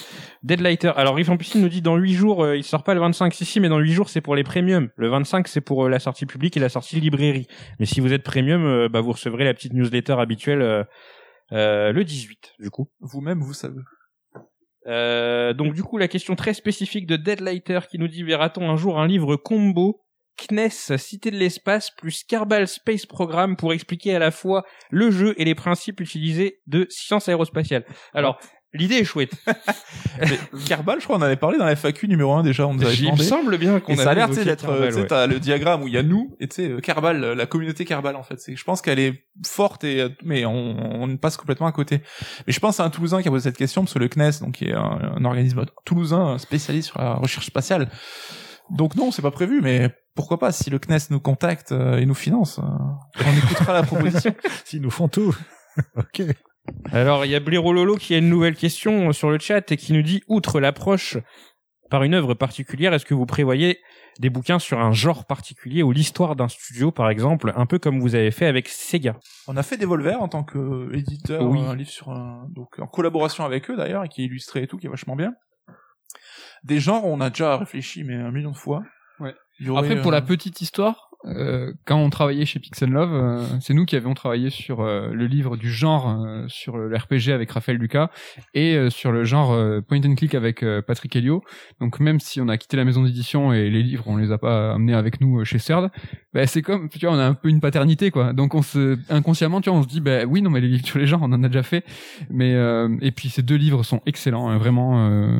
Deadlighter. 0.43 0.93
Alors 0.95 1.19
Yves 1.19 1.29
Ampucine 1.29 1.61
nous 1.61 1.67
dit 1.67 1.81
dans 1.81 1.97
8 1.97 2.13
jours, 2.13 2.43
euh, 2.45 2.55
il 2.55 2.63
sort 2.63 2.83
pas 2.83 2.93
le 2.93 3.01
25. 3.01 3.33
Si 3.33 3.43
si, 3.43 3.59
mais 3.59 3.67
dans 3.67 3.79
8 3.79 3.91
jours 3.91 4.07
c'est 4.09 4.21
pour 4.21 4.35
les 4.37 4.45
premiums. 4.45 4.89
Le 4.95 5.09
25 5.09 5.45
c'est 5.49 5.59
pour 5.59 5.85
euh, 5.85 5.89
la 5.89 5.99
sortie 5.99 6.25
publique 6.25 6.55
et 6.55 6.61
la 6.61 6.69
sortie 6.69 7.01
librairie. 7.01 7.47
Mais 7.81 7.85
si 7.85 7.99
vous 7.99 8.13
êtes 8.13 8.23
premium, 8.23 8.65
euh, 8.65 8.87
bah 8.87 9.01
vous 9.01 9.11
recevrez 9.11 9.43
la 9.43 9.53
petite 9.53 9.73
newsletter 9.73 10.13
habituelle 10.19 10.85
euh, 11.51 11.91
le 11.91 12.03
18 12.03 12.55
du 12.59 12.69
coup. 12.69 12.89
Vous-même, 12.99 13.41
vous 13.41 13.53
savez. 13.53 13.81
Euh, 14.87 15.53
donc 15.53 15.73
du 15.73 15.83
coup 15.83 15.97
la 15.97 16.07
question 16.07 16.35
très 16.35 16.53
spécifique 16.53 17.07
de 17.07 17.17
Deadlighter 17.17 17.79
qui 17.89 17.99
nous 17.99 18.07
dit 18.07 18.23
verra-t-on 18.23 18.69
un 18.69 18.77
jour 18.77 18.99
un 18.99 19.07
livre 19.07 19.35
combo 19.35 19.99
CNES 20.37 20.97
Cité 20.97 21.29
de 21.29 21.35
l'espace 21.35 21.91
plus 21.91 22.23
Kerbal 22.23 22.67
Space 22.67 23.05
Program 23.05 23.57
pour 23.57 23.73
expliquer 23.73 24.15
à 24.15 24.19
la 24.19 24.31
fois 24.31 24.63
le 24.89 25.11
jeu 25.11 25.33
et 25.37 25.45
les 25.45 25.55
principes 25.55 25.99
utilisés 25.99 26.61
de 26.67 26.85
science 26.89 27.27
aérospatiale? 27.27 27.85
Alors 28.13 28.39
l'idée 28.77 28.95
est 28.95 29.03
chouette. 29.03 29.31
Mais 30.19 30.39
Kerbal, 30.65 30.99
je 30.99 31.05
crois, 31.05 31.17
on 31.17 31.19
en 31.19 31.23
avait 31.23 31.35
parlé 31.35 31.57
dans 31.57 31.65
la 31.65 31.75
FAQ 31.75 32.07
numéro 32.07 32.33
1 32.33 32.43
déjà, 32.43 32.67
on 32.67 32.73
nous 32.73 32.83
avait 32.83 32.95
Il 32.95 33.11
me 33.11 33.17
semble 33.17 33.57
bien 33.57 33.79
qu'on 33.79 33.93
Et 33.93 33.97
ça 33.97 34.11
a 34.11 34.13
l'air 34.13 34.27
tu 34.27 34.35
sais, 34.35 34.41
évoqué 34.41 34.49
d'être, 34.49 34.69
euh, 34.69 34.87
tu 34.87 34.93
sais, 34.93 34.99
ouais. 35.01 35.07
t'as 35.07 35.27
le 35.27 35.39
diagramme 35.39 35.83
où 35.83 35.87
il 35.87 35.93
y 35.93 35.97
a 35.97 36.03
nous 36.03 36.35
et 36.39 36.47
tu 36.47 36.55
sais, 36.55 36.81
Kerbal, 36.81 37.23
euh, 37.23 37.35
la 37.35 37.45
communauté 37.45 37.85
Kerbal 37.85 38.15
en 38.15 38.23
fait. 38.23 38.39
Je 38.47 38.63
pense 38.63 38.81
qu'elle 38.81 38.99
est 38.99 39.25
forte 39.45 39.83
et 39.83 40.01
euh, 40.01 40.09
mais 40.23 40.45
on, 40.45 41.03
on 41.03 41.17
passe 41.17 41.37
complètement 41.37 41.67
à 41.67 41.71
côté. 41.71 42.01
Mais 42.47 42.53
je 42.53 42.59
pense 42.59 42.79
à 42.79 42.83
un 42.83 42.89
Toulousain 42.89 43.21
qui 43.21 43.27
a 43.27 43.31
posé 43.31 43.43
cette 43.43 43.57
question 43.57 43.83
parce 43.83 43.93
que 43.93 43.99
le 43.99 44.07
CNES, 44.07 44.39
donc 44.41 44.53
qui 44.53 44.65
est 44.65 44.73
un, 44.73 45.13
un 45.17 45.25
organisme 45.25 45.65
toulousain 45.85 46.37
spécialisé 46.37 46.87
sur 46.87 46.99
la 46.99 47.15
recherche 47.15 47.45
spatiale. 47.45 47.89
Donc 48.69 48.95
non, 48.95 49.11
c'est 49.11 49.21
pas 49.21 49.31
prévu, 49.31 49.61
mais 49.61 49.95
pourquoi 50.15 50.39
pas 50.39 50.51
si 50.51 50.69
le 50.69 50.79
CNES 50.79 51.09
nous 51.11 51.19
contacte 51.19 51.71
euh, 51.71 51.97
et 51.97 52.05
nous 52.05 52.15
finance, 52.15 52.59
on 52.59 53.37
écoutera 53.37 53.73
la 53.73 53.83
proposition. 53.83 54.35
S'ils 54.65 54.81
nous 54.81 54.89
font 54.89 55.07
tout. 55.07 55.35
ok. 55.95 56.23
Alors, 56.91 57.25
il 57.25 57.31
y 57.31 57.35
a 57.35 57.39
Blaireau 57.39 57.73
Lolo 57.73 57.95
qui 57.95 58.13
a 58.13 58.17
une 58.17 58.29
nouvelle 58.29 58.55
question 58.55 59.11
sur 59.11 59.29
le 59.29 59.39
chat 59.39 59.71
et 59.71 59.77
qui 59.77 59.93
nous 59.93 60.01
dit, 60.01 60.21
outre 60.27 60.59
l'approche 60.59 61.17
par 61.89 62.03
une 62.03 62.13
œuvre 62.13 62.33
particulière, 62.33 62.93
est-ce 62.93 63.05
que 63.05 63.13
vous 63.13 63.25
prévoyez 63.25 63.79
des 64.19 64.29
bouquins 64.29 64.59
sur 64.59 64.79
un 64.79 64.91
genre 64.91 65.25
particulier 65.25 65.83
ou 65.83 65.91
l'histoire 65.91 66.35
d'un 66.35 66.47
studio, 66.49 66.91
par 66.91 67.09
exemple, 67.09 67.53
un 67.55 67.65
peu 67.65 67.79
comme 67.79 67.99
vous 68.01 68.15
avez 68.15 68.31
fait 68.31 68.45
avec 68.47 68.67
Sega? 68.67 69.15
On 69.47 69.55
a 69.55 69.63
fait 69.63 69.77
des 69.77 69.85
Volver 69.85 70.15
en 70.15 70.27
tant 70.27 70.43
que 70.43 70.93
éditeur, 70.93 71.43
Oui. 71.43 71.59
un 71.61 71.75
livre 71.75 71.89
sur 71.89 72.09
un, 72.09 72.47
donc 72.53 72.79
en 72.79 72.87
collaboration 72.87 73.45
avec 73.45 73.69
eux 73.69 73.77
d'ailleurs 73.77 74.03
et 74.03 74.09
qui 74.09 74.21
est 74.21 74.25
illustré 74.25 74.63
et 74.63 74.67
tout, 74.67 74.77
qui 74.77 74.87
est 74.87 74.89
vachement 74.89 75.15
bien. 75.15 75.33
Des 76.63 76.79
genres, 76.79 77.05
on 77.05 77.21
a 77.21 77.29
déjà 77.29 77.55
réfléchi 77.57 78.03
mais 78.03 78.15
un 78.15 78.31
million 78.31 78.51
de 78.51 78.57
fois. 78.57 78.81
Ouais. 79.19 79.33
Il 79.59 79.67
y 79.67 79.69
aurait, 79.69 79.87
Après, 79.87 80.01
pour 80.01 80.11
euh, 80.11 80.15
la 80.15 80.21
petite 80.21 80.59
histoire, 80.61 81.06
euh, 81.25 81.73
quand 81.85 81.97
on 81.97 82.09
travaillait 82.09 82.45
chez 82.45 82.59
Pixel 82.59 82.89
Love, 82.89 83.13
euh, 83.13 83.43
c'est 83.59 83.73
nous 83.73 83.85
qui 83.85 83.95
avions 83.95 84.13
travaillé 84.13 84.49
sur 84.49 84.81
euh, 84.81 85.09
le 85.11 85.25
livre 85.25 85.57
du 85.57 85.71
genre 85.71 86.09
euh, 86.09 86.45
sur 86.47 86.77
le 86.77 86.95
RPG 86.95 87.31
avec 87.33 87.51
Raphaël 87.51 87.77
Lucas 87.77 88.11
et 88.53 88.75
euh, 88.75 88.89
sur 88.89 89.11
le 89.11 89.23
genre 89.23 89.47
point 89.87 89.99
and 90.05 90.15
click 90.15 90.35
avec 90.35 90.63
Patrick 90.85 91.15
Helio. 91.15 91.43
Donc 91.79 91.99
même 91.99 92.19
si 92.19 92.39
on 92.39 92.47
a 92.49 92.57
quitté 92.57 92.77
la 92.77 92.85
maison 92.85 93.03
d'édition 93.03 93.51
et 93.51 93.69
les 93.69 93.81
livres 93.81 94.03
on 94.07 94.17
les 94.17 94.31
a 94.31 94.37
pas 94.37 94.73
amenés 94.73 94.93
avec 94.93 95.19
nous 95.19 95.43
chez 95.43 95.59
CERD, 95.59 95.89
bah, 96.33 96.45
c'est 96.45 96.61
comme 96.61 96.89
tu 96.89 96.99
vois 96.99 97.15
on 97.15 97.19
a 97.19 97.25
un 97.25 97.33
peu 97.33 97.49
une 97.49 97.61
paternité 97.61 98.11
quoi. 98.11 98.33
Donc 98.33 98.53
on 98.53 98.61
se 98.61 98.97
inconsciemment 99.09 99.61
tu 99.61 99.69
vois 99.69 99.79
on 99.79 99.83
se 99.83 99.87
dit 99.87 100.01
bah 100.01 100.25
oui 100.25 100.41
non 100.41 100.49
mais 100.49 100.61
les 100.61 100.67
livres 100.67 100.85
sur 100.85 100.99
les 100.99 101.07
genres 101.07 101.21
on 101.23 101.33
en 101.33 101.43
a 101.43 101.47
déjà 101.47 101.63
fait. 101.63 101.83
Mais 102.29 102.53
et 103.01 103.11
puis 103.11 103.29
ces 103.29 103.41
deux 103.41 103.55
livres 103.55 103.83
sont 103.83 104.01
excellents 104.05 104.49
hein, 104.49 104.57
vraiment. 104.57 105.39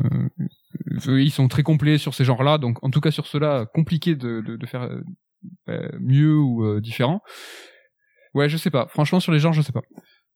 ils 1.06 1.30
sont 1.30 1.48
très 1.48 1.62
complets 1.62 1.98
sur 1.98 2.14
ces 2.14 2.24
genres-là, 2.24 2.58
donc 2.58 2.82
en 2.82 2.90
tout 2.90 3.00
cas 3.00 3.10
sur 3.10 3.26
ceux-là, 3.26 3.66
compliqué 3.66 4.16
de, 4.16 4.40
de, 4.40 4.56
de 4.56 4.66
faire 4.66 4.88
mieux 6.00 6.36
ou 6.36 6.64
euh, 6.64 6.80
différent. 6.80 7.20
Ouais, 8.34 8.48
je 8.48 8.56
sais 8.56 8.70
pas. 8.70 8.86
Franchement, 8.88 9.20
sur 9.20 9.32
les 9.32 9.38
genres, 9.38 9.52
je 9.52 9.62
sais 9.62 9.72
pas. 9.72 9.80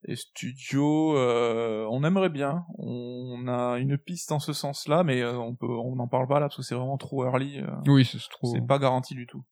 Et 0.08 0.16
studio, 0.16 1.16
euh, 1.16 1.86
on 1.90 2.02
aimerait 2.02 2.28
bien. 2.30 2.64
On 2.78 3.46
a 3.46 3.78
une 3.78 3.96
piste 3.98 4.32
en 4.32 4.40
ce 4.40 4.52
sens-là, 4.52 5.04
mais 5.04 5.20
euh, 5.22 5.36
on 5.38 5.54
peut, 5.54 5.66
on 5.68 5.94
n'en 5.94 6.08
parle 6.08 6.26
pas 6.26 6.40
là 6.40 6.46
parce 6.46 6.56
que 6.56 6.62
c'est 6.62 6.74
vraiment 6.74 6.96
trop 6.98 7.24
early. 7.24 7.60
euh, 7.60 7.66
Oui, 7.86 8.04
c'est 8.04 8.18
trop. 8.30 8.52
c'est 8.52 8.66
pas 8.66 8.78
garanti 8.80 9.14
du 9.14 9.26
tout. 9.26 9.44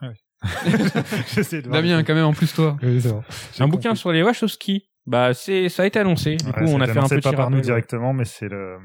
J'essaie 1.34 1.62
de 1.62 1.68
voir 1.68 1.80
Damien, 1.82 1.98
les- 1.98 2.04
quand 2.04 2.14
même, 2.14 2.24
en 2.24 2.32
plus 2.32 2.52
toi. 2.52 2.76
Oui, 2.82 3.00
c'est 3.00 3.12
bon. 3.12 3.22
J'ai 3.52 3.62
Un 3.62 3.66
compris. 3.66 3.78
bouquin 3.78 3.94
sur 3.94 4.10
les 4.12 4.22
Wachowski. 4.22 4.88
Bah, 5.06 5.34
c'est, 5.34 5.68
ça 5.68 5.82
a 5.82 5.86
été 5.86 5.98
annoncé. 5.98 6.36
Du 6.36 6.46
Ouais, 6.46 6.52
coup, 6.52 6.64
on 6.64 6.80
a 6.80 6.86
fait 6.86 6.98
un 6.98 7.08
petit 7.08 7.20
pas 7.20 7.32
par 7.32 7.50
nous 7.50 7.60
directement, 7.60 8.12
mais 8.12 8.24
c'est 8.24 8.48
le- 8.48 8.78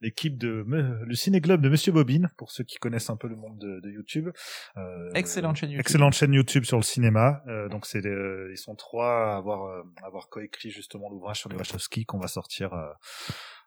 l'équipe 0.00 0.38
de 0.38 0.64
me- 0.66 1.04
le 1.04 1.14
Ciné 1.14 1.40
Club 1.40 1.60
de 1.60 1.68
Monsieur 1.68 1.92
Bobine, 1.92 2.30
pour 2.36 2.50
ceux 2.50 2.64
qui 2.64 2.76
connaissent 2.76 3.10
un 3.10 3.16
peu 3.16 3.28
le 3.28 3.36
monde 3.36 3.58
de, 3.58 3.80
de 3.80 3.90
YouTube. 3.90 4.28
Euh, 4.76 5.10
Excellente 5.14 5.56
chaîne 5.56 5.70
YouTube. 5.70 5.80
Excellente 5.80 6.12
chaîne 6.14 6.32
YouTube 6.32 6.64
sur 6.64 6.76
le 6.76 6.82
cinéma. 6.82 7.42
Euh, 7.48 7.68
donc 7.68 7.86
c'est 7.86 8.00
ils 8.04 8.56
sont 8.58 8.74
trois 8.74 9.32
à 9.32 9.36
avoir 9.36 9.64
euh, 9.66 9.82
à 10.02 10.06
avoir 10.06 10.28
coécrit 10.28 10.70
justement 10.70 11.08
l'ouvrage 11.10 11.38
sur 11.40 11.48
les 11.50 11.56
Wachowski 11.56 12.04
qu'on 12.06 12.18
va 12.18 12.28
sortir 12.28 12.72
euh, 12.74 12.86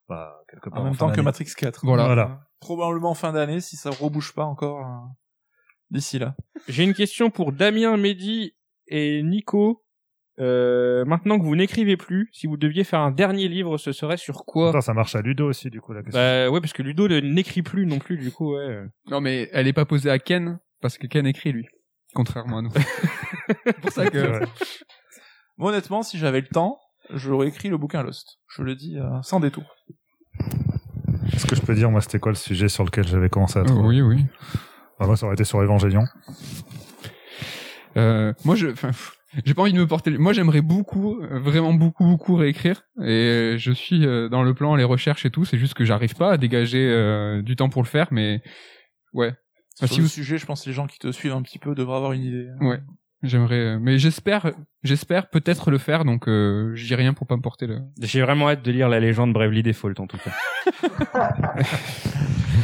bah, 0.10 0.36
quelque 0.50 0.70
part 0.70 0.82
En 0.82 0.86
même 0.86 0.94
fin 0.96 1.08
temps 1.08 1.14
que. 1.14 1.22
Matrix 1.22 1.46
4. 1.58 1.86
Voilà. 1.86 2.06
Voilà. 2.06 2.42
Probablement 2.60 3.14
fin 3.14 3.32
d'année 3.34 3.62
si 3.62 3.76
ça 3.76 3.90
rebouge 3.90 4.34
pas 4.34 4.44
encore 4.46 4.80
euh, 4.80 5.08
d'ici 5.92 6.20
là. 6.20 6.36
J'ai 6.68 6.84
une 6.84 6.94
question 6.94 7.30
pour 7.30 7.52
Damien, 7.52 7.98
Mehdi 7.98 8.56
et 8.88 9.22
Nico. 9.24 9.83
Euh, 10.40 11.06
maintenant 11.06 11.38
que 11.38 11.44
vous 11.44 11.56
n'écrivez 11.56 11.96
plus, 11.96 12.30
si 12.34 12.48
vous 12.48 12.58
deviez 12.58 12.84
faire 12.84 13.02
un 13.02 13.12
dernier 13.12 13.48
livre, 13.48 13.78
ce 13.78 13.92
serait 13.92 14.18
sur 14.18 14.46
quoi 14.46 14.70
Attends, 14.70 14.82
ça 14.82 14.94
marche 14.94 15.16
à 15.16 15.22
Ludo 15.22 15.48
aussi 15.48 15.70
du 15.70 15.80
coup 15.80 15.94
la 15.94 16.02
question. 16.02 16.20
Bah 16.20 16.50
ouais, 16.50 16.60
parce 16.60 16.74
que 16.74 16.82
Ludo 16.82 17.08
ne- 17.08 17.20
n'écrit 17.20 17.62
plus 17.62 17.86
non 17.86 18.00
plus, 18.00 18.18
du 18.18 18.32
coup, 18.32 18.56
ouais. 18.56 18.84
Non, 19.12 19.22
mais 19.22 19.50
elle 19.54 19.68
est 19.68 19.74
pas 19.74 19.86
posée 19.86 20.10
à 20.10 20.18
Ken, 20.20 20.60
parce 20.82 20.98
que 20.98 21.06
Ken 21.08 21.28
écrit, 21.28 21.52
lui. 21.52 21.68
Contrairement 22.16 22.58
à 22.60 22.62
nous. 22.64 22.72
c'est 23.66 23.80
pour 23.80 23.92
ça 23.92 24.10
que... 24.10 24.40
Moi, 25.58 25.70
honnêtement, 25.72 26.02
si 26.02 26.18
j'avais 26.18 26.42
le 26.42 26.48
temps, 26.48 26.80
j'aurais 27.12 27.48
écrit 27.48 27.70
le 27.70 27.78
bouquin 27.78 28.02
Lost. 28.02 28.40
Je 28.56 28.64
le 28.64 28.76
dis 28.76 28.98
euh, 28.98 29.22
sans 29.22 29.40
détour. 29.40 29.64
Est-ce 31.32 31.46
que 31.46 31.56
je 31.56 31.62
peux 31.62 31.76
dire 31.76 31.90
moi 31.92 32.02
c'était 32.02 32.20
quoi 32.20 32.32
le 32.32 32.36
sujet 32.38 32.68
sur 32.70 32.84
lequel 32.84 33.08
j'avais 33.08 33.30
commencé 33.30 33.58
à 33.60 33.62
Oh, 33.64 33.66
trouver 33.66 34.02
oui, 34.02 34.16
oui. 34.18 34.26
Bah, 35.00 35.06
Moi 35.06 35.16
ça 35.16 35.26
aurait 35.28 35.36
été 35.36 35.44
sur 35.44 35.60
Evangelion. 35.62 36.04
Euh, 37.98 38.34
moi, 38.44 38.56
je, 38.56 38.68
enfin, 38.68 38.88
pff, 38.90 39.16
j'ai 39.46 39.54
pas 39.54 39.62
envie 39.64 39.74
de 39.74 39.80
me 39.80 39.88
porter. 39.88 40.12
Moi, 40.18 40.34
j'aimerais 40.34 40.62
beaucoup, 40.62 41.20
vraiment 41.22 41.74
beaucoup, 41.74 42.06
beaucoup 42.06 42.36
réécrire. 42.36 42.84
Et 43.02 43.04
euh, 43.56 43.58
je 43.58 43.72
suis 43.72 44.06
euh, 44.06 44.30
dans 44.30 44.44
le 44.44 44.54
plan, 44.54 44.76
les 44.76 44.84
recherches 44.84 45.26
et 45.26 45.30
tout. 45.32 45.46
C'est 45.46 45.58
juste 45.58 45.74
que 45.74 45.86
j'arrive 45.86 46.16
pas 46.16 46.32
à 46.34 46.38
dégager 46.38 46.88
euh, 46.90 47.42
du 47.42 47.56
temps 47.56 47.70
pour 47.70 47.82
le 47.82 47.88
faire. 47.88 48.08
Mais 48.12 48.42
ouais, 49.14 49.34
sur 49.76 49.88
si 49.88 49.98
le 49.98 50.04
vous- 50.04 50.10
sujet, 50.10 50.38
je 50.38 50.46
pense 50.46 50.64
que 50.64 50.70
les 50.70 50.74
gens 50.76 50.88
qui 50.88 51.00
te 51.00 51.12
suivent 51.12 51.34
un 51.34 51.42
petit 51.42 51.60
peu 51.60 51.74
devraient 51.76 51.98
avoir 51.98 52.12
une 52.14 52.24
idée. 52.24 52.48
Ouais. 52.62 52.80
j'aimerais. 53.24 53.60
euh, 53.76 53.80
Mais 53.82 53.98
j'espère, 53.98 54.52
j'espère 54.84 55.30
peut-être 55.30 55.72
le 55.72 55.78
faire. 55.78 56.06
Donc, 56.06 56.28
euh, 56.28 56.72
je 56.76 56.86
dis 56.86 56.96
rien 56.96 57.14
pour 57.14 57.26
pas 57.28 57.36
me 57.38 57.42
porter 57.42 57.66
le. 57.68 57.80
J'ai 58.02 58.22
vraiment 58.22 58.50
hâte 58.50 58.62
de 58.64 58.72
lire 58.72 58.90
la 58.90 59.00
légende 59.00 59.34
Bravely 59.34 59.64
Default, 59.64 60.00
en 60.00 60.08
tout 60.08 60.18
cas. 60.18 60.32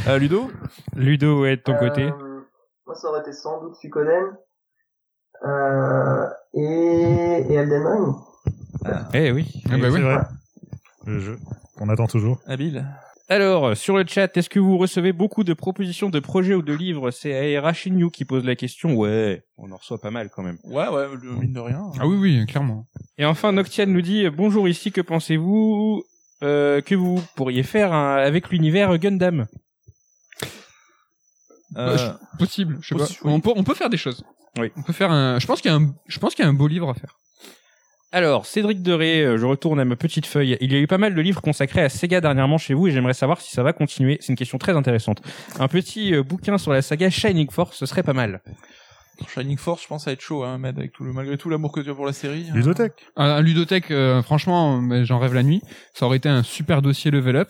Euh, 0.07 0.17
Ludo? 0.17 0.49
Ludo, 0.95 1.41
ouais, 1.41 1.57
de 1.57 1.61
ton 1.61 1.73
Euh, 1.73 1.79
côté. 1.79 2.05
Moi, 2.85 2.95
ça 2.95 3.09
aurait 3.09 3.19
été 3.19 3.33
sans 3.33 3.61
doute 3.61 3.75
Suikoden. 3.75 4.23
Euh, 5.45 6.25
et, 6.53 6.61
et 7.49 7.53
Elden 7.53 7.83
Ring. 7.85 8.15
Eh 9.13 9.31
oui. 9.31 9.45
Ah 9.69 9.77
bah 9.77 9.87
C'est 9.89 9.89
oui. 9.97 10.01
vrai. 10.01 10.17
Le 11.05 11.19
jeu 11.19 11.39
qu'on 11.77 11.89
attend 11.89 12.07
toujours. 12.07 12.39
Habile 12.45 12.85
Alors, 13.29 13.75
sur 13.77 13.95
le 13.97 14.05
chat, 14.07 14.35
est-ce 14.35 14.49
que 14.49 14.59
vous 14.59 14.77
recevez 14.77 15.13
beaucoup 15.13 15.43
de 15.43 15.53
propositions 15.53 16.09
de 16.09 16.19
projets 16.19 16.55
ou 16.55 16.61
de 16.61 16.73
livres? 16.73 17.11
C'est 17.11 17.57
Rachinu 17.59 18.09
qui 18.11 18.25
pose 18.25 18.43
la 18.43 18.55
question. 18.55 18.95
Ouais, 18.95 19.43
on 19.57 19.71
en 19.71 19.77
reçoit 19.77 19.99
pas 19.99 20.11
mal 20.11 20.29
quand 20.29 20.43
même. 20.43 20.57
Ouais, 20.65 20.87
ouais, 20.89 21.07
mine 21.39 21.53
de 21.53 21.59
rien. 21.59 21.91
Ah 21.99 22.07
oui, 22.07 22.17
oui, 22.17 22.45
clairement. 22.47 22.85
Et 23.17 23.25
enfin, 23.25 23.51
Noctian 23.51 23.85
nous 23.87 24.01
dit 24.01 24.25
euh, 24.25 24.31
bonjour 24.31 24.67
ici, 24.67 24.91
que 24.91 25.01
pensez-vous 25.01 26.03
euh, 26.43 26.81
que 26.81 26.95
vous 26.95 27.21
pourriez 27.35 27.63
faire 27.63 27.93
un- 27.93 28.15
avec 28.17 28.49
l'univers 28.49 28.97
Gundam? 28.97 29.47
Euh, 31.77 31.95
Bah, 31.95 32.19
Possible. 32.37 32.77
Je 32.81 32.89
sais 32.89 32.95
pas. 32.95 33.03
Possi- 33.05 33.19
oui. 33.23 33.31
On 33.33 33.39
peut, 33.41 33.51
on 33.55 33.63
peut 33.63 33.73
faire 33.75 33.89
des 33.89 33.97
choses. 33.97 34.23
Oui. 34.57 34.71
On 34.77 34.81
peut 34.81 34.93
faire 34.93 35.11
un. 35.11 35.39
Je 35.39 35.45
pense 35.47 35.61
qu'il 35.61 35.69
y 35.69 35.73
a 35.73 35.77
un. 35.77 35.93
Je 36.07 36.19
pense 36.19 36.33
qu'il 36.35 36.43
y 36.43 36.47
a 36.47 36.49
un 36.49 36.53
beau 36.53 36.67
livre 36.67 36.89
à 36.89 36.93
faire. 36.93 37.15
Alors, 38.11 38.47
Cédric 38.47 38.81
Deré, 38.81 39.21
euh, 39.23 39.37
je 39.37 39.45
retourne 39.45 39.79
à 39.79 39.85
ma 39.85 39.95
petite 39.95 40.25
feuille. 40.25 40.57
Il 40.61 40.73
y 40.73 40.75
a 40.75 40.79
eu 40.79 40.87
pas 40.87 40.97
mal 40.97 41.13
de 41.13 41.21
livres 41.21 41.41
consacrés 41.41 41.83
à 41.83 41.89
Sega 41.89 42.21
dernièrement 42.21 42.57
chez 42.57 42.73
vous 42.73 42.87
et 42.87 42.91
j'aimerais 42.91 43.13
savoir 43.13 43.39
si 43.39 43.51
ça 43.51 43.61
va 43.61 43.71
continuer. 43.71 44.17
C'est 44.19 44.29
une 44.33 44.35
question 44.37 44.57
très 44.57 44.75
intéressante. 44.75 45.21
Un 45.59 45.67
petit 45.67 46.15
euh, 46.15 46.23
bouquin 46.23 46.57
sur 46.57 46.71
la 46.73 46.81
saga 46.81 47.11
Shining 47.11 47.51
Force, 47.51 47.77
ce 47.77 47.85
serait 47.85 48.01
pas 48.01 48.13
mal. 48.13 48.41
Shining 49.31 49.57
Force, 49.57 49.83
je 49.83 49.87
pense, 49.89 50.05
ça 50.05 50.09
va 50.09 50.13
être 50.13 50.21
chaud, 50.21 50.43
hein, 50.43 50.57
Med, 50.57 50.79
avec 50.79 50.93
tout 50.93 51.03
le, 51.03 51.11
malgré 51.13 51.37
tout 51.37 51.49
l'amour 51.49 51.71
que 51.71 51.81
tu 51.81 51.89
as 51.91 51.93
pour 51.93 52.05
la 52.07 52.13
série. 52.13 52.45
hein. 52.49 52.55
Ludothèque. 52.55 52.93
Un, 53.15 53.25
un 53.25 53.41
ludothèque, 53.41 53.91
euh, 53.91 54.23
franchement, 54.23 54.81
mais 54.81 55.05
j'en 55.05 55.19
rêve 55.19 55.33
la 55.35 55.43
nuit. 55.43 55.61
Ça 55.93 56.05
aurait 56.07 56.17
été 56.17 56.29
un 56.29 56.41
super 56.41 56.81
dossier 56.81 57.11
level 57.11 57.35
up. 57.35 57.49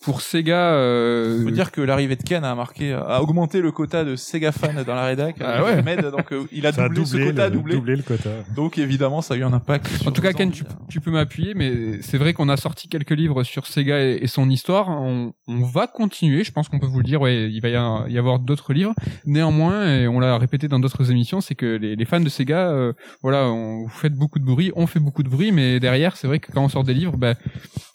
Pour 0.00 0.20
Sega, 0.20 0.74
euh, 0.74 1.42
faut 1.42 1.50
dire 1.50 1.72
que 1.72 1.80
l'arrivée 1.80 2.14
de 2.16 2.22
Ken 2.22 2.44
a 2.44 2.54
marqué, 2.54 2.92
a 2.92 3.20
augmenté 3.22 3.60
le 3.60 3.72
quota 3.72 4.04
de 4.04 4.14
Sega 4.16 4.52
fans 4.52 4.72
dans 4.86 4.94
la 4.94 5.04
rédac. 5.06 5.36
Ah 5.40 5.64
ouais. 5.64 5.72
Ahmed, 5.72 6.00
donc 6.10 6.32
euh, 6.32 6.44
il 6.52 6.66
a 6.66 6.72
Ça 6.72 6.84
a 6.84 6.88
doublé, 6.88 7.04
ce 7.04 7.12
doublé, 7.16 7.26
quota, 7.30 7.44
a 7.44 7.48
le, 7.48 7.56
doublé. 7.56 7.74
doublé 7.74 7.96
le 7.96 8.02
quota. 8.02 8.30
Donc 8.54 8.78
évidemment, 8.78 9.22
ça 9.22 9.34
a 9.34 9.36
eu 9.36 9.42
un 9.42 9.52
impact. 9.52 9.88
En 10.06 10.12
tout 10.12 10.22
cas, 10.22 10.32
Ken, 10.32 10.50
tu, 10.52 10.62
hein. 10.62 10.74
tu 10.88 11.00
peux 11.00 11.10
m'appuyer, 11.10 11.54
mais 11.54 12.00
c'est 12.00 12.16
vrai 12.18 12.32
qu'on 12.32 12.48
a 12.48 12.56
sorti 12.56 12.88
quelques 12.88 13.10
livres 13.10 13.42
sur 13.42 13.66
Sega 13.66 13.98
et, 14.00 14.18
et 14.22 14.26
son 14.28 14.48
histoire. 14.48 14.88
On, 14.88 15.32
on 15.48 15.62
va 15.64 15.86
continuer. 15.88 16.44
Je 16.44 16.52
pense 16.52 16.68
qu'on 16.68 16.78
peut 16.78 16.86
vous 16.86 16.98
le 16.98 17.04
dire. 17.04 17.20
Ouais, 17.20 17.50
il 17.50 17.60
va 17.60 17.68
y, 17.68 17.74
a- 17.76 18.04
y 18.08 18.18
avoir 18.18 18.38
d'autres 18.38 18.72
livres. 18.72 18.94
Néanmoins, 19.26 19.86
et 19.94 20.06
on 20.08 20.20
l'a 20.20 20.38
répété 20.38 20.68
dans 20.68 20.78
d'autres 20.78 21.10
émissions, 21.10 21.40
c'est 21.40 21.54
que 21.56 21.66
les, 21.76 21.96
les 21.96 22.04
fans 22.04 22.20
de 22.20 22.28
Sega, 22.28 22.68
euh, 22.70 22.92
voilà, 23.22 23.46
on, 23.48 23.82
vous 23.82 23.88
faites 23.88 24.14
beaucoup 24.14 24.38
de 24.38 24.44
bruit, 24.44 24.70
on 24.76 24.86
fait 24.86 25.00
beaucoup 25.00 25.22
de 25.24 25.28
bruit, 25.28 25.50
mais 25.52 25.80
derrière, 25.80 26.16
c'est 26.16 26.26
vrai 26.28 26.38
que 26.38 26.52
quand 26.52 26.62
on 26.64 26.68
sort 26.68 26.84
des 26.84 26.94
livres, 26.94 27.16
ben, 27.16 27.34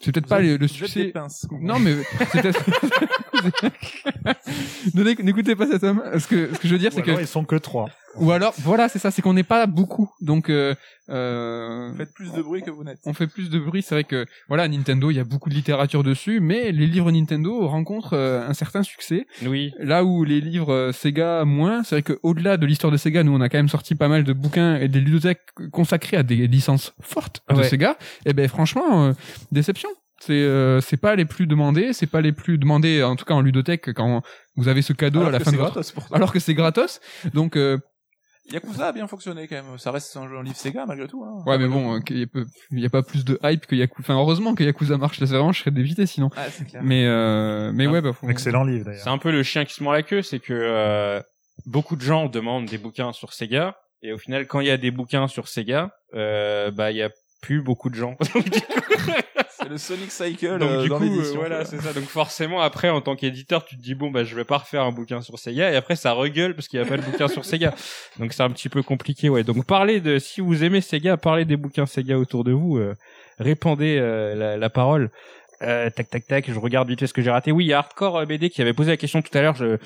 c'est 0.01 0.11
peut-être 0.11 0.27
pas 0.27 0.39
le, 0.39 0.51
le 0.53 0.57
des 0.57 0.67
succès. 0.67 1.05
pinces. 1.05 1.47
Non, 1.61 1.79
mais 1.79 1.92
N'écoutez 5.23 5.55
pas 5.55 5.67
cet 5.67 5.83
homme. 5.83 6.01
Ce 6.17 6.27
que, 6.27 6.53
ce 6.53 6.59
que 6.59 6.67
je 6.67 6.73
veux 6.73 6.79
dire, 6.79 6.91
c'est 6.93 7.01
que 7.01 7.11
ils 7.19 7.27
sont 7.27 7.43
que 7.45 7.55
trois. 7.55 7.89
ou 8.15 8.31
alors, 8.31 8.53
voilà, 8.59 8.89
c'est 8.89 8.99
ça, 8.99 9.11
c'est 9.11 9.21
qu'on 9.21 9.33
n'est 9.33 9.43
pas 9.43 9.65
beaucoup. 9.65 10.09
Donc, 10.21 10.49
euh, 10.49 10.75
euh, 11.09 11.91
Faites 11.95 12.13
plus 12.13 12.31
de 12.31 12.41
bruit 12.41 12.61
que 12.61 12.69
vous 12.71 12.83
n'êtes. 12.83 12.99
on 13.05 13.13
fait 13.13 13.27
plus 13.27 13.49
de 13.49 13.59
bruit. 13.59 13.81
C'est 13.81 13.95
vrai 13.95 14.03
que, 14.03 14.25
voilà, 14.47 14.67
Nintendo, 14.67 15.11
il 15.11 15.17
y 15.17 15.19
a 15.19 15.23
beaucoup 15.23 15.49
de 15.49 15.55
littérature 15.55 16.03
dessus, 16.03 16.39
mais 16.39 16.71
les 16.71 16.87
livres 16.87 17.11
Nintendo 17.11 17.67
rencontrent 17.67 18.13
euh, 18.13 18.47
un 18.47 18.53
certain 18.53 18.83
succès. 18.83 19.25
Oui. 19.45 19.73
Là 19.79 20.03
où 20.03 20.23
les 20.23 20.41
livres 20.41 20.73
euh, 20.73 20.91
Sega 20.91 21.43
moins, 21.45 21.83
c'est 21.83 21.95
vrai 22.01 22.03
qu'au-delà 22.03 22.57
de 22.57 22.65
l'histoire 22.65 22.91
de 22.91 22.97
Sega, 22.97 23.23
nous, 23.23 23.33
on 23.33 23.41
a 23.41 23.49
quand 23.49 23.57
même 23.57 23.69
sorti 23.69 23.95
pas 23.95 24.07
mal 24.07 24.23
de 24.23 24.33
bouquins 24.33 24.75
et 24.77 24.87
des 24.87 24.99
ludothèques 25.01 25.41
consacrés 25.71 26.17
à 26.17 26.23
des 26.23 26.47
licences 26.47 26.93
fortes 27.01 27.41
de 27.49 27.55
Ouais. 27.55 27.63
Sega. 27.67 27.97
Et 28.25 28.33
ben, 28.33 28.47
franchement, 28.47 29.07
euh, 29.07 29.13
déception. 29.51 29.89
C'est 30.25 30.33
euh, 30.33 30.79
c'est 30.81 30.97
pas 30.97 31.15
les 31.15 31.25
plus 31.25 31.47
demandés, 31.47 31.93
c'est 31.93 32.07
pas 32.07 32.21
les 32.21 32.31
plus 32.31 32.57
demandés, 32.57 33.03
en 33.03 33.15
tout 33.15 33.25
cas 33.25 33.33
en 33.33 33.41
ludothèque, 33.41 33.93
quand 33.93 34.21
vous 34.55 34.67
avez 34.67 34.81
ce 34.81 34.93
cadeau 34.93 35.19
Alors 35.19 35.29
à 35.29 35.31
la 35.33 35.37
que 35.39 35.43
fin 35.45 35.51
c'est 35.51 35.57
de 35.57 35.61
votre... 35.61 35.73
gratos 35.73 35.91
pour 35.91 36.07
ça. 36.07 36.15
Alors 36.15 36.31
que 36.31 36.39
c'est 36.39 36.53
gratos. 36.53 36.99
Donc, 37.33 37.55
euh, 37.57 37.77
Yakuza 38.51 38.87
a 38.87 38.91
bien 38.91 39.07
fonctionné 39.07 39.47
quand 39.47 39.55
même. 39.55 39.77
Ça 39.77 39.91
reste 39.91 40.15
un 40.17 40.27
jeu 40.27 40.37
en 40.37 40.41
livre 40.41 40.55
Sega 40.57 40.85
malgré 40.85 41.07
tout. 41.07 41.23
Hein. 41.23 41.43
Ouais, 41.45 41.57
mais 41.57 41.67
bon, 41.67 41.95
euh, 41.95 41.99
qu'il 42.01 42.17
y 42.17 42.21
ait 42.21 42.27
peu- 42.27 42.45
il 42.71 42.79
y 42.79 42.85
a 42.85 42.89
pas 42.89 43.01
plus 43.01 43.23
de 43.23 43.39
hype 43.43 43.65
que 43.65 43.75
Yakuza. 43.75 43.99
Enfin, 44.01 44.15
heureusement 44.19 44.53
que 44.53 44.63
Yakuza 44.63 44.97
marche, 44.97 45.19
là, 45.21 45.27
c'est 45.27 45.33
vraiment, 45.33 45.53
je 45.53 45.59
serais 45.61 45.71
dévité 45.71 46.05
sinon. 46.05 46.29
Ah, 46.35 46.49
c'est 46.49 46.65
clair. 46.67 46.81
Mais, 46.83 47.05
euh, 47.05 47.71
mais 47.73 47.87
Ah, 47.87 47.91
ouais, 47.91 48.01
bah, 48.01 48.11
faut... 48.13 48.27
Excellent 48.29 48.63
livre 48.65 48.83
C'est 48.85 48.91
d'ailleurs. 48.91 49.07
un 49.13 49.17
peu 49.17 49.31
le 49.31 49.43
chien 49.43 49.63
qui 49.65 49.73
se 49.73 49.81
mord 49.83 49.93
la 49.93 50.03
queue, 50.03 50.21
c'est 50.21 50.39
que 50.39 50.53
euh, 50.53 51.21
beaucoup 51.65 51.95
de 51.95 52.01
gens 52.01 52.27
demandent 52.27 52.65
des 52.65 52.77
bouquins 52.77 53.13
sur 53.13 53.31
Sega, 53.33 53.77
et 54.01 54.11
au 54.11 54.17
final, 54.17 54.45
quand 54.47 54.59
il 54.59 54.67
y 54.67 54.71
a 54.71 54.77
des 54.77 54.91
bouquins 54.91 55.27
sur 55.29 55.47
Sega, 55.47 55.91
euh, 56.13 56.69
bah 56.71 56.91
il 56.91 56.97
y 56.97 57.01
a 57.01 57.09
plus 57.41 57.61
beaucoup 57.61 57.89
de 57.89 57.95
gens. 57.95 58.17
C'est 59.63 59.69
le 59.69 59.77
Sonic 59.77 60.11
Cycle 60.11 60.59
Donc 60.59 60.69
euh, 60.69 60.83
du 60.83 60.89
dans 60.89 60.99
coup, 60.99 61.05
euh, 61.05 61.33
voilà, 61.35 61.65
c'est 61.65 61.81
ça. 61.81 61.93
Donc 61.93 62.05
forcément, 62.05 62.61
après, 62.61 62.89
en 62.89 63.01
tant 63.01 63.15
qu'éditeur, 63.15 63.65
tu 63.65 63.77
te 63.77 63.81
dis 63.81 63.95
bon, 63.95 64.11
bah 64.11 64.23
je 64.23 64.35
vais 64.35 64.43
pas 64.43 64.57
refaire 64.57 64.83
un 64.83 64.91
bouquin 64.91 65.21
sur 65.21 65.39
Sega, 65.39 65.71
et 65.71 65.75
après 65.75 65.95
ça 65.95 66.11
regueule 66.11 66.55
parce 66.55 66.67
qu'il 66.67 66.79
y 66.79 66.81
a 66.81 66.85
pas 66.85 66.97
de 66.97 67.01
bouquin 67.01 67.27
sur 67.27 67.45
Sega. 67.45 67.73
Donc 68.19 68.33
c'est 68.33 68.43
un 68.43 68.49
petit 68.49 68.69
peu 68.69 68.83
compliqué, 68.83 69.29
ouais. 69.29 69.43
Donc 69.43 69.65
parlez 69.65 69.99
de, 70.01 70.19
si 70.19 70.41
vous 70.41 70.63
aimez 70.63 70.81
Sega, 70.81 71.17
parlez 71.17 71.45
des 71.45 71.57
bouquins 71.57 71.85
Sega 71.85 72.17
autour 72.17 72.43
de 72.43 72.51
vous, 72.51 72.77
euh, 72.77 72.95
répandez 73.39 73.97
euh, 73.99 74.35
la, 74.35 74.57
la 74.57 74.69
parole. 74.69 75.09
Euh, 75.61 75.89
tac 75.89 76.09
tac 76.09 76.27
tac, 76.27 76.51
je 76.51 76.59
regarde 76.59 76.89
vite 76.89 76.99
fait 76.99 77.07
ce 77.07 77.13
que 77.13 77.21
j'ai 77.21 77.31
raté. 77.31 77.51
Oui, 77.51 77.65
il 77.65 77.67
y 77.67 77.73
a 77.73 77.77
Hardcore 77.79 78.17
euh, 78.17 78.25
BD 78.25 78.49
qui 78.49 78.61
avait 78.61 78.73
posé 78.73 78.91
la 78.91 78.97
question 78.97 79.21
tout 79.21 79.35
à 79.37 79.41
l'heure. 79.41 79.55
Je 79.55 79.77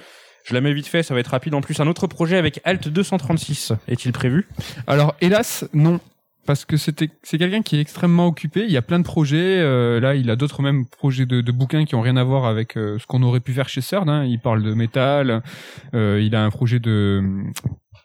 je 0.43 0.53
la 0.53 0.61
mets 0.61 0.73
vite 0.73 0.87
fait, 0.87 1.03
ça 1.03 1.13
va 1.13 1.19
être 1.19 1.27
rapide. 1.27 1.53
En 1.55 1.61
plus, 1.61 1.77
un 1.81 1.87
autre 1.87 2.07
projet 2.07 2.37
avec 2.37 2.61
Alt 2.63 2.87
236 2.87 3.73
est-il 3.89 4.13
prévu? 4.13 4.47
Alors, 4.87 5.13
hélas, 5.19 5.65
non. 5.73 5.99
Parce 6.48 6.64
que 6.64 6.78
c'était, 6.78 7.10
c'est 7.24 7.38
quelqu'un 7.38 7.61
qui 7.61 7.76
est 7.76 7.82
extrêmement 7.82 8.26
occupé. 8.26 8.64
Il 8.64 8.72
y 8.72 8.78
a 8.78 8.82
plein 8.82 8.99
de 8.99 9.03
projets. 9.03 9.60
euh, 9.60 9.99
là, 9.99 10.15
il 10.15 10.32
a 10.32 10.38
d'autres 10.38 10.61
même 10.61 10.86
projets 10.86 11.26
de, 11.26 11.41
de 11.41 11.52
bouquins 11.52 11.84
qui 11.84 11.94
ont 11.94 12.02
rien 12.02 12.15
à 12.15 12.24
voir 12.24 12.45
avec 12.45 12.78
euh, 12.78 12.98
ce 12.99 13.06
qu'on 13.06 13.22
aurait 13.22 13.41
pu 13.41 13.52
faire 13.52 13.68
chez 13.68 13.82
CERN. 13.82 14.07
Hein. 14.10 14.24
Il 14.24 14.40
parle 14.40 14.64
de 14.64 14.74
métal. 14.74 15.44
euh, 15.94 16.22
il 16.24 16.36
a 16.36 16.45
un 16.45 16.49
projet 16.49 16.80
de, 16.80 17.22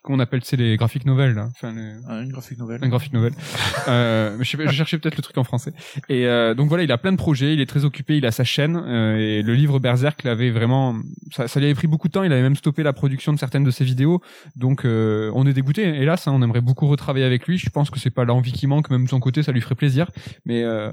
qu'on 0.03 0.19
appelle, 0.19 0.41
c'est 0.45 0.57
les 0.57 0.77
graphiques 0.77 1.07
novels. 1.07 1.35
Là. 1.35 1.49
Enfin, 1.53 1.73
les- 1.73 1.93
Ah, 2.09 2.21
une 2.23 2.33
graphique 2.33 2.59
nouvelle. 2.59 2.81
un 2.83 2.89
graphique 2.89 3.13
novel. 3.13 3.33
euh, 3.89 4.35
mais 4.39 4.45
je, 4.45 4.57
je 4.57 4.71
cherchais 4.73 4.99
peut-être 4.99 5.17
le 5.17 5.23
truc 5.23 5.39
en 5.39 5.45
français. 5.45 5.73
Et 6.09 6.27
euh, 6.27 6.55
donc 6.55 6.69
voilà, 6.69 6.83
il 6.85 6.91
a 6.93 6.99
plein 6.99 7.13
de 7.13 7.17
projets, 7.17 7.55
il 7.55 7.61
est 7.61 7.67
très 7.67 7.85
occupé, 7.85 8.17
il 8.17 8.27
a 8.27 8.33
sa 8.33 8.43
chaîne 8.45 8.77
euh, 8.85 9.17
et 9.17 9.43
le 9.43 9.55
livre 9.55 9.79
Berserk 9.79 10.25
l'avait 10.25 10.51
vraiment, 10.51 10.97
ça, 11.31 11.47
ça 11.49 11.61
lui 11.61 11.67
avait 11.67 11.75
pris 11.75 11.87
beaucoup 11.87 12.09
de 12.09 12.13
temps. 12.13 12.25
Il 12.25 12.33
avait 12.33 12.43
même 12.43 12.57
stoppé 12.57 12.83
la 12.83 12.93
production 12.93 13.33
de 13.33 13.39
certaines 13.39 13.65
de 13.65 13.71
ses 13.71 13.85
vidéos. 13.85 14.21
Donc 14.57 14.85
euh, 14.85 15.31
on 15.35 15.47
est 15.47 15.53
dégoûté. 15.53 15.83
Hélas, 15.83 16.27
hein, 16.27 16.33
on 16.35 16.43
aimerait 16.43 16.61
beaucoup 16.61 16.89
retravailler 16.89 17.25
avec 17.25 17.47
lui. 17.47 17.59
Je 17.59 17.71
pense 17.71 17.89
que 17.91 17.99
c'est 18.01 18.11
pas 18.11 18.25
l'envie 18.25 18.53
qui 18.53 18.67
manque, 18.67 18.91
même 18.91 19.05
de 19.05 19.09
son 19.11 19.21
côté, 19.21 19.43
ça 19.43 19.53
lui 19.53 19.61
ferait 19.61 19.75
plaisir. 19.77 20.11
Mais 20.45 20.63
euh, 20.65 20.91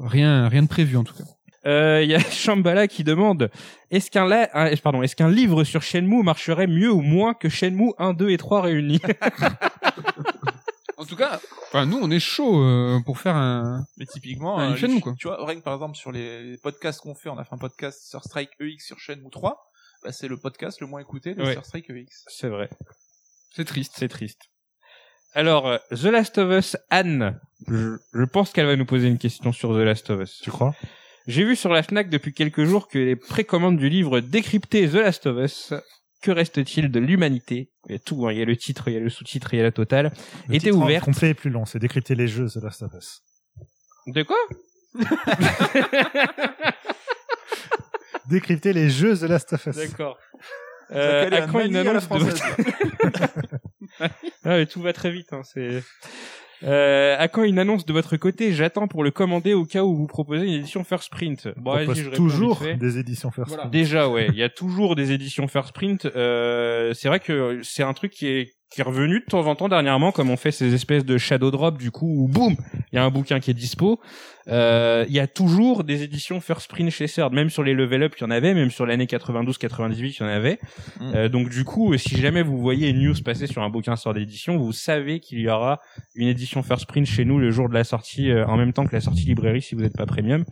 rien, 0.00 0.48
rien 0.48 0.62
de 0.64 0.68
prévu 0.68 0.96
en 0.96 1.04
tout 1.04 1.14
cas. 1.14 1.24
Euh, 1.66 2.00
Il 2.02 2.10
y 2.10 2.14
a 2.14 2.18
Shambhala 2.30 2.86
qui 2.88 3.04
demande 3.04 3.50
est-ce 3.90 4.10
qu'un 4.10 4.26
la- 4.26 4.48
ah, 4.52 4.68
pardon 4.82 5.02
est-ce 5.02 5.16
qu'un 5.16 5.30
livre 5.30 5.64
sur 5.64 5.82
Shenmue 5.82 6.22
marcherait 6.22 6.66
mieux 6.66 6.90
ou 6.92 7.00
moins 7.00 7.34
que 7.34 7.48
Shenmue 7.48 7.92
1, 7.98 8.12
2 8.14 8.30
et 8.30 8.38
3 8.38 8.62
réunis 8.62 9.00
En 10.96 11.04
tout 11.04 11.14
cas, 11.16 11.40
enfin 11.68 11.86
nous 11.86 11.98
on 12.02 12.10
est 12.10 12.18
chaud 12.20 12.60
euh, 12.62 12.98
pour 13.04 13.18
faire 13.18 13.36
un. 13.36 13.84
Mais 13.98 14.06
typiquement, 14.06 14.60
une 14.60 14.72
euh, 14.72 14.76
Shenmue, 14.76 15.00
quoi. 15.00 15.14
tu 15.18 15.28
vois, 15.28 15.36
que 15.54 15.60
par 15.60 15.74
exemple 15.74 15.96
sur 15.96 16.10
les, 16.10 16.42
les 16.52 16.58
podcasts 16.58 17.00
qu'on 17.00 17.14
fait, 17.14 17.28
on 17.28 17.38
a 17.38 17.44
fait 17.44 17.54
un 17.54 17.58
podcast 17.58 18.08
sur 18.08 18.22
Strike 18.24 18.50
EX 18.60 18.84
sur 18.84 18.98
Shenmue 18.98 19.30
3, 19.30 19.56
bah, 20.02 20.12
c'est 20.12 20.26
le 20.28 20.36
podcast 20.36 20.80
le 20.80 20.86
moins 20.88 21.00
écouté 21.00 21.34
de 21.34 21.42
Ouais. 21.42 21.52
sur 21.52 21.64
Strike 21.64 21.88
EX. 21.90 22.24
C'est 22.28 22.48
vrai. 22.48 22.68
C'est 23.54 23.64
triste. 23.64 23.94
C'est 23.96 24.08
triste. 24.08 24.40
Alors, 25.34 25.68
euh, 25.68 25.78
The 25.90 26.04
Last 26.04 26.38
of 26.38 26.50
Us, 26.58 26.76
Anne, 26.90 27.38
je, 27.68 27.96
je 28.12 28.24
pense 28.24 28.50
qu'elle 28.52 28.66
va 28.66 28.74
nous 28.76 28.86
poser 28.86 29.06
une 29.08 29.18
question 29.18 29.52
sur 29.52 29.70
The 29.74 29.78
Last 29.84 30.10
of 30.10 30.20
Us. 30.20 30.40
Tu 30.42 30.50
crois? 30.50 30.74
J'ai 31.28 31.44
vu 31.44 31.54
sur 31.56 31.70
la 31.70 31.82
FNAC 31.82 32.08
depuis 32.08 32.32
quelques 32.32 32.64
jours 32.64 32.88
que 32.88 32.98
les 32.98 33.14
précommandes 33.14 33.76
du 33.76 33.90
livre 33.90 34.20
Décrypter 34.20 34.88
The 34.88 34.94
Last 34.94 35.26
of 35.26 35.36
Us, 35.36 35.74
que 36.22 36.30
reste-t-il 36.30 36.90
de 36.90 36.98
l'humanité 36.98 37.70
Il 37.86 37.92
y 37.92 37.94
a 37.96 37.98
tout, 37.98 38.26
hein, 38.26 38.32
il 38.32 38.38
y 38.38 38.42
a 38.42 38.46
le 38.46 38.56
titre, 38.56 38.88
il 38.88 38.94
y 38.94 38.96
a 38.96 39.00
le 39.00 39.10
sous-titre, 39.10 39.52
il 39.52 39.58
y 39.58 39.60
a 39.60 39.64
la 39.64 39.70
totale. 39.70 40.10
Le 40.48 40.54
Était 40.54 40.70
titre 40.70 40.82
ouverte. 40.82 41.04
complet 41.04 41.28
est 41.28 41.34
plus 41.34 41.50
long, 41.50 41.66
c'est 41.66 41.78
décrypter 41.78 42.14
les 42.14 42.28
jeux 42.28 42.48
The 42.48 42.62
Last 42.62 42.82
of 42.82 42.94
Us. 42.94 43.20
De 44.06 44.22
quoi 44.22 44.38
Décrypter 48.30 48.72
les 48.72 48.88
jeux 48.88 49.14
The 49.14 49.24
Last 49.24 49.52
of 49.52 49.66
Us. 49.66 49.76
D'accord. 49.76 50.16
Euh, 50.90 51.26
à 51.26 51.28
la 51.28 51.46
quand 51.46 51.60
une 51.60 51.72
manie 51.72 51.86
à 51.86 51.92
la 51.92 52.00
annonce 52.00 52.04
de 52.04 52.06
française. 52.06 52.42
votre... 53.02 53.20
Ah, 54.00 54.08
mais 54.56 54.64
tout 54.64 54.80
va 54.80 54.94
très 54.94 55.10
vite, 55.10 55.34
hein, 55.34 55.42
c'est... 55.44 55.82
Euh, 56.64 57.16
à 57.18 57.28
quand 57.28 57.44
une 57.44 57.58
annonce 57.58 57.84
de 57.86 57.92
votre 57.92 58.16
côté 58.16 58.52
J'attends 58.52 58.88
pour 58.88 59.04
le 59.04 59.10
commander 59.10 59.54
au 59.54 59.64
cas 59.64 59.82
où 59.84 59.94
vous 59.94 60.06
proposez 60.06 60.46
une 60.46 60.54
édition 60.54 60.84
First 60.84 61.10
Print. 61.10 61.48
Bon, 61.56 61.72
On 61.72 61.84
propose 61.84 62.10
toujours 62.12 62.62
des 62.78 62.98
éditions 62.98 63.30
first. 63.30 63.54
Voilà. 63.54 63.68
Déjà, 63.70 64.08
ouais, 64.08 64.28
il 64.28 64.36
y 64.36 64.42
a 64.42 64.48
toujours 64.48 64.96
des 64.96 65.12
éditions 65.12 65.46
First 65.46 65.72
Print. 65.72 66.06
Euh, 66.06 66.92
c'est 66.94 67.08
vrai 67.08 67.20
que 67.20 67.60
c'est 67.62 67.82
un 67.82 67.94
truc 67.94 68.12
qui 68.12 68.26
est 68.26 68.57
qui 68.70 68.82
est 68.82 68.84
revenu 68.84 69.20
de 69.20 69.24
temps 69.24 69.46
en 69.46 69.54
temps 69.54 69.68
dernièrement, 69.68 70.12
comme 70.12 70.30
on 70.30 70.36
fait 70.36 70.50
ces 70.50 70.74
espèces 70.74 71.04
de 71.04 71.16
shadow 71.16 71.50
drop, 71.50 71.78
du 71.78 71.90
coup, 71.90 72.06
où 72.06 72.28
boum, 72.28 72.54
il 72.92 72.96
y 72.96 72.98
a 72.98 73.04
un 73.04 73.10
bouquin 73.10 73.40
qui 73.40 73.50
est 73.50 73.54
dispo. 73.54 73.98
Euh, 74.48 75.06
Il 75.08 75.14
y 75.14 75.20
a 75.20 75.26
toujours 75.26 75.84
des 75.84 76.02
éditions 76.02 76.40
First 76.40 76.68
Print 76.68 76.90
chez 76.90 77.06
CERD, 77.06 77.32
même 77.32 77.48
sur 77.48 77.62
les 77.62 77.72
level 77.72 78.02
up, 78.02 78.14
il 78.18 78.22
y 78.22 78.24
en 78.24 78.30
avait, 78.30 78.52
même 78.52 78.70
sur 78.70 78.84
l'année 78.84 79.06
92-98, 79.06 79.96
il 79.96 80.16
y 80.20 80.22
en 80.22 80.28
avait. 80.28 80.58
Mm. 81.00 81.12
Euh, 81.14 81.28
donc 81.28 81.48
du 81.48 81.64
coup, 81.64 81.96
si 81.96 82.16
jamais 82.18 82.42
vous 82.42 82.58
voyez 82.58 82.88
une 82.88 83.02
news 83.02 83.14
passer 83.24 83.46
sur 83.46 83.62
un 83.62 83.70
bouquin 83.70 83.96
sort 83.96 84.12
d'édition, 84.12 84.58
vous 84.58 84.72
savez 84.72 85.20
qu'il 85.20 85.40
y 85.40 85.48
aura 85.48 85.80
une 86.14 86.28
édition 86.28 86.62
First 86.62 86.86
Print 86.86 87.06
chez 87.06 87.24
nous 87.24 87.38
le 87.38 87.50
jour 87.50 87.68
de 87.68 87.74
la 87.74 87.84
sortie, 87.84 88.30
euh, 88.30 88.46
en 88.46 88.56
même 88.56 88.74
temps 88.74 88.86
que 88.86 88.94
la 88.94 89.00
sortie 89.00 89.24
librairie 89.24 89.62
si 89.62 89.74
vous 89.74 89.80
n'êtes 89.80 89.96
pas 89.96 90.06
premium. 90.06 90.44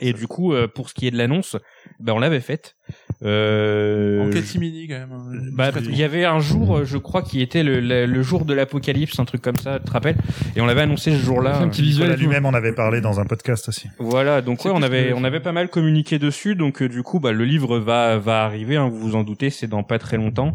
Et 0.00 0.12
du 0.12 0.26
coup, 0.26 0.52
euh, 0.52 0.66
pour 0.66 0.88
ce 0.88 0.94
qui 0.94 1.06
est 1.06 1.10
de 1.10 1.18
l'annonce, 1.18 1.56
ben 1.98 2.12
on 2.14 2.18
l'avait 2.18 2.40
faite. 2.40 2.76
Euh, 3.22 4.26
En 4.26 4.30
catimini 4.30 4.88
quand 4.88 4.94
même. 4.98 5.12
hein. 5.12 5.26
bah, 5.52 5.70
parce 5.72 5.84
qu'il 5.86 5.96
y 5.96 6.02
avait 6.04 6.24
un 6.24 6.40
jour, 6.40 6.78
euh, 6.78 6.84
je 6.84 6.96
crois, 6.96 7.22
qui 7.22 7.42
était 7.42 7.62
le, 7.62 7.78
le, 7.80 8.06
le 8.06 8.22
jour 8.22 8.44
de 8.46 8.54
l'apocalypse, 8.54 9.18
un 9.18 9.26
truc 9.26 9.42
comme 9.42 9.56
ça, 9.56 9.78
tu 9.78 9.84
te 9.84 9.90
rappelles? 9.90 10.16
Et 10.56 10.60
on 10.62 10.66
l'avait 10.66 10.80
annoncé 10.82 11.10
ce 11.10 11.18
jour-là. 11.18 11.58
Un 11.58 11.68
petit 11.68 11.82
visuel. 11.82 12.14
Lui-même 12.18 12.46
en 12.46 12.54
avait 12.54 12.72
parlé 12.72 13.00
dans 13.02 13.20
un 13.20 13.24
podcast 13.26 13.68
aussi. 13.68 13.88
Voilà, 13.98 14.40
donc 14.40 14.64
ouais, 14.64 14.70
on 14.74 14.82
avait 14.82 15.12
on 15.12 15.22
avait 15.24 15.40
pas 15.40 15.52
mal 15.52 15.68
communiqué 15.68 16.18
dessus, 16.18 16.54
donc 16.54 16.80
euh, 16.82 16.88
du 16.88 17.02
coup, 17.02 17.20
bah 17.20 17.32
le 17.32 17.44
livre 17.44 17.78
va 17.78 18.16
va 18.18 18.42
arriver, 18.44 18.76
hein, 18.76 18.88
vous 18.88 18.98
vous 18.98 19.16
en 19.16 19.22
doutez, 19.22 19.50
c'est 19.50 19.66
dans 19.68 19.82
pas 19.82 19.98
très 19.98 20.16
longtemps. 20.16 20.54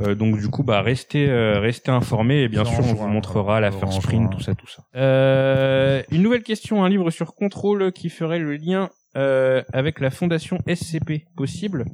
Euh, 0.00 0.14
donc 0.14 0.38
du 0.38 0.48
coup, 0.48 0.62
bah 0.62 0.80
restez 0.80 1.28
euh, 1.28 1.60
restez 1.60 1.90
informés 1.90 2.42
et 2.42 2.48
bien 2.48 2.64
sûr, 2.64 2.78
on 2.80 2.82
juin, 2.82 2.94
vous 2.94 3.08
montrera 3.08 3.60
la 3.60 3.70
first 3.70 3.92
juin. 3.92 4.00
print, 4.02 4.30
tout 4.32 4.40
ça, 4.40 4.54
tout 4.54 4.68
ça. 4.68 4.82
Euh, 4.96 6.02
une 6.10 6.22
nouvelle 6.22 6.42
question, 6.42 6.82
un 6.84 6.88
livre 6.88 7.10
sur 7.10 7.34
contrôle 7.34 7.92
qui 7.92 8.08
ferait 8.08 8.38
le 8.38 8.56
lien 8.56 8.88
euh, 9.16 9.62
avec 9.72 9.98
la 10.00 10.10
fondation 10.10 10.58
SCP, 10.66 11.26
possible? 11.36 11.84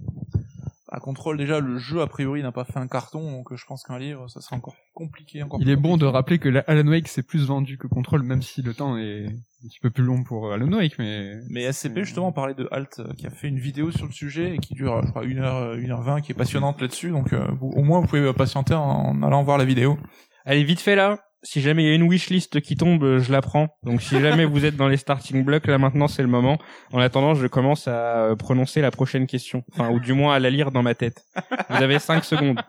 À 0.95 1.01
contrôle 1.01 1.39
déjà, 1.39 1.59
le 1.59 1.79
jeu 1.79 2.03
a 2.03 2.07
priori 2.07 2.43
n'a 2.43 2.53
pas 2.53 2.65
fait 2.65 2.79
un 2.79 2.87
carton, 2.87 3.31
donc 3.33 3.51
euh, 3.51 3.57
je 3.57 3.65
pense 3.65 3.83
qu'un 3.83 3.99
livre, 3.99 4.29
ça 4.29 4.43
sera 4.43 4.57
encore 4.57 4.75
compliqué. 4.93 5.43
Encore 5.43 5.59
Il 5.63 5.71
est 5.71 5.77
bon 5.77 5.97
de 5.97 6.05
rappeler 6.05 6.39
que 6.39 6.51
la- 6.51 6.61
Alan 6.67 6.87
Wake 6.87 7.09
c'est 7.09 7.23
plus 7.23 7.47
vendu 7.47 7.79
que 7.79 7.87
Control, 7.87 8.23
même 8.23 8.43
si 8.43 8.61
le 8.61 8.75
temps 8.75 8.99
est 8.99 9.25
un 9.25 9.69
petit 9.69 9.81
peu 9.81 9.89
plus 9.89 10.05
long 10.05 10.23
pour 10.23 10.53
Alan 10.53 10.71
Wake, 10.71 10.99
mais 10.99 11.33
Mais 11.49 11.63
SCP 11.73 12.05
justement 12.05 12.31
parlait 12.31 12.53
de 12.53 12.69
Halt 12.71 12.99
euh, 12.99 13.15
qui 13.17 13.27
a 13.27 13.31
fait 13.31 13.49
une 13.49 13.59
vidéo 13.59 13.91
sur 13.91 14.05
le 14.05 14.13
sujet 14.13 14.57
et 14.57 14.59
qui 14.59 14.75
dure 14.75 15.01
je 15.03 15.09
crois 15.11 15.25
1h, 15.25 15.79
1h20 15.81 16.21
qui 16.21 16.33
est 16.33 16.35
passionnante 16.35 16.83
là-dessus 16.83 17.09
donc 17.11 17.33
euh, 17.33 17.47
vous- 17.59 17.73
au 17.75 17.83
moins 17.83 18.01
vous 18.01 18.07
pouvez 18.07 18.31
patienter 18.35 18.75
en, 18.75 18.83
en 18.83 19.23
allant 19.23 19.43
voir 19.45 19.57
la 19.57 19.65
vidéo. 19.65 19.97
Allez, 20.45 20.63
vite 20.63 20.81
fait 20.81 20.97
là. 20.97 21.19
Si 21.43 21.61
jamais 21.61 21.83
il 21.85 21.89
y 21.89 21.91
a 21.93 21.95
une 21.95 22.03
wishlist 22.09 22.61
qui 22.61 22.77
tombe, 22.77 23.03
euh, 23.05 23.19
je 23.21 23.33
la 23.33 23.41
prends. 23.43 23.69
Donc 23.83 24.01
si 24.03 24.21
jamais 24.21 24.45
vous 24.45 24.65
êtes 24.65 24.77
dans 24.77 24.89
les 24.89 24.97
starting 24.97 25.45
blocks, 25.45 25.67
là 25.67 25.79
maintenant 25.79 26.09
c'est 26.09 26.23
le 26.23 26.29
moment. 26.29 26.59
En 26.93 26.99
attendant, 27.01 27.35
je 27.35 27.47
commence 27.47 27.89
à 27.89 28.27
euh, 28.27 28.37
prononcer 28.37 28.81
la 28.81 28.91
prochaine 28.91 29.27
question. 29.27 29.65
Enfin, 29.73 29.91
ou 29.91 29.99
du 30.01 30.13
moins 30.13 30.35
à 30.35 30.39
la 30.39 30.51
lire 30.51 30.71
dans 30.71 30.83
ma 30.83 30.95
tête. 30.95 31.25
Vous 31.71 31.77
avez 31.83 31.99
5 31.99 32.25
secondes. 32.25 32.61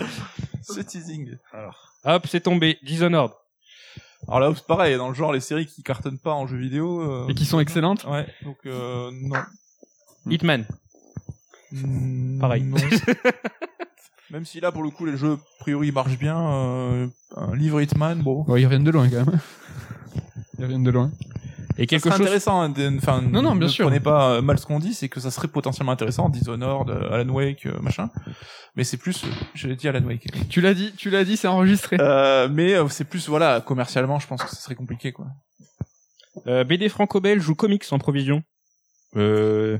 Ce 0.62 0.80
teasing. 0.80 1.36
Hop, 2.04 2.26
c'est 2.28 2.40
tombé. 2.40 2.78
Dishonored. 2.82 3.32
Alors 4.26 4.40
là, 4.40 4.52
c'est 4.54 4.66
pareil, 4.66 4.96
dans 4.96 5.08
le 5.08 5.14
genre, 5.14 5.32
les 5.32 5.40
séries 5.40 5.66
qui 5.66 5.82
cartonnent 5.82 6.18
pas 6.18 6.32
en 6.32 6.46
jeu 6.46 6.56
vidéo. 6.58 7.00
euh, 7.02 7.28
Et 7.28 7.34
qui 7.34 7.44
sont 7.46 7.60
excellentes. 7.60 8.04
Ouais, 8.04 8.26
donc 8.42 8.56
euh, 8.66 9.10
non. 9.12 9.36
Hitman. 10.28 10.66
Mm, 11.72 12.40
Pareil. 12.40 12.62
non. 12.64 12.76
Même 14.30 14.44
si 14.44 14.60
là, 14.60 14.72
pour 14.72 14.82
le 14.82 14.90
coup, 14.90 15.06
les 15.06 15.16
jeux, 15.16 15.32
a 15.32 15.60
priori, 15.60 15.90
marchent 15.92 16.18
bien. 16.18 16.38
euh, 16.38 17.06
un 17.36 17.56
livre 17.56 17.80
Hitman, 17.80 18.20
bon. 18.22 18.44
Ouais, 18.46 18.60
ils 18.60 18.64
reviennent 18.66 18.84
de 18.84 18.90
loin 18.90 19.08
quand 19.08 19.24
même. 19.24 19.40
Ils 20.58 20.64
reviennent 20.64 20.84
de 20.84 20.90
loin. 20.90 21.10
Et 21.80 21.86
quelque 21.86 22.10
chose. 22.10 22.20
intéressant, 22.20 22.60
hein, 22.62 22.74
enfin, 22.96 23.22
Non, 23.22 23.40
non, 23.40 23.54
bien 23.54 23.68
ne 23.68 23.72
sûr. 23.72 23.86
prenez 23.86 24.00
pas 24.00 24.32
euh, 24.32 24.42
mal 24.42 24.58
ce 24.58 24.66
qu'on 24.66 24.80
dit, 24.80 24.94
c'est 24.94 25.08
que 25.08 25.20
ça 25.20 25.30
serait 25.30 25.46
potentiellement 25.48 25.92
intéressant, 25.92 26.28
Dishonored, 26.28 26.90
euh, 26.90 27.12
Alan 27.12 27.28
Wake, 27.32 27.66
euh, 27.66 27.78
machin. 27.80 28.10
Mais 28.74 28.82
c'est 28.84 28.96
plus, 28.96 29.24
je 29.54 29.68
l'ai 29.68 29.76
dit 29.76 29.88
Alan 29.88 30.04
Wake. 30.04 30.26
Tu 30.50 30.60
l'as 30.60 30.74
dit, 30.74 30.92
tu 30.96 31.08
l'as 31.08 31.24
dit, 31.24 31.36
c'est 31.36 31.46
enregistré. 31.48 31.96
Euh, 32.00 32.48
mais 32.50 32.74
c'est 32.90 33.04
plus, 33.04 33.28
voilà, 33.28 33.60
commercialement, 33.60 34.18
je 34.18 34.26
pense 34.26 34.42
que 34.42 34.50
ça 34.50 34.56
serait 34.56 34.74
compliqué, 34.74 35.12
quoi. 35.12 35.26
Euh, 36.48 36.64
BD 36.64 36.88
franco-belge 36.88 37.48
ou 37.48 37.54
comics 37.54 37.84
en 37.92 37.98
provision. 37.98 38.42
Euh, 39.16 39.78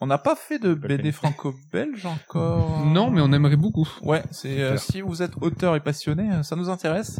On 0.00 0.06
n'a 0.06 0.18
pas 0.18 0.36
fait 0.36 0.58
de 0.58 0.74
BD 0.74 1.10
franco-belge 1.12 2.04
encore. 2.06 2.80
Non, 2.86 3.10
mais 3.10 3.20
on 3.22 3.32
aimerait 3.32 3.56
beaucoup. 3.56 3.88
Ouais, 4.02 4.22
c'est 4.30 4.60
euh, 4.60 4.76
si 4.76 5.00
vous 5.00 5.22
êtes 5.22 5.32
auteur 5.40 5.74
et 5.76 5.80
passionné, 5.80 6.30
euh, 6.32 6.42
ça 6.42 6.54
nous 6.56 6.68
intéresse. 6.68 7.18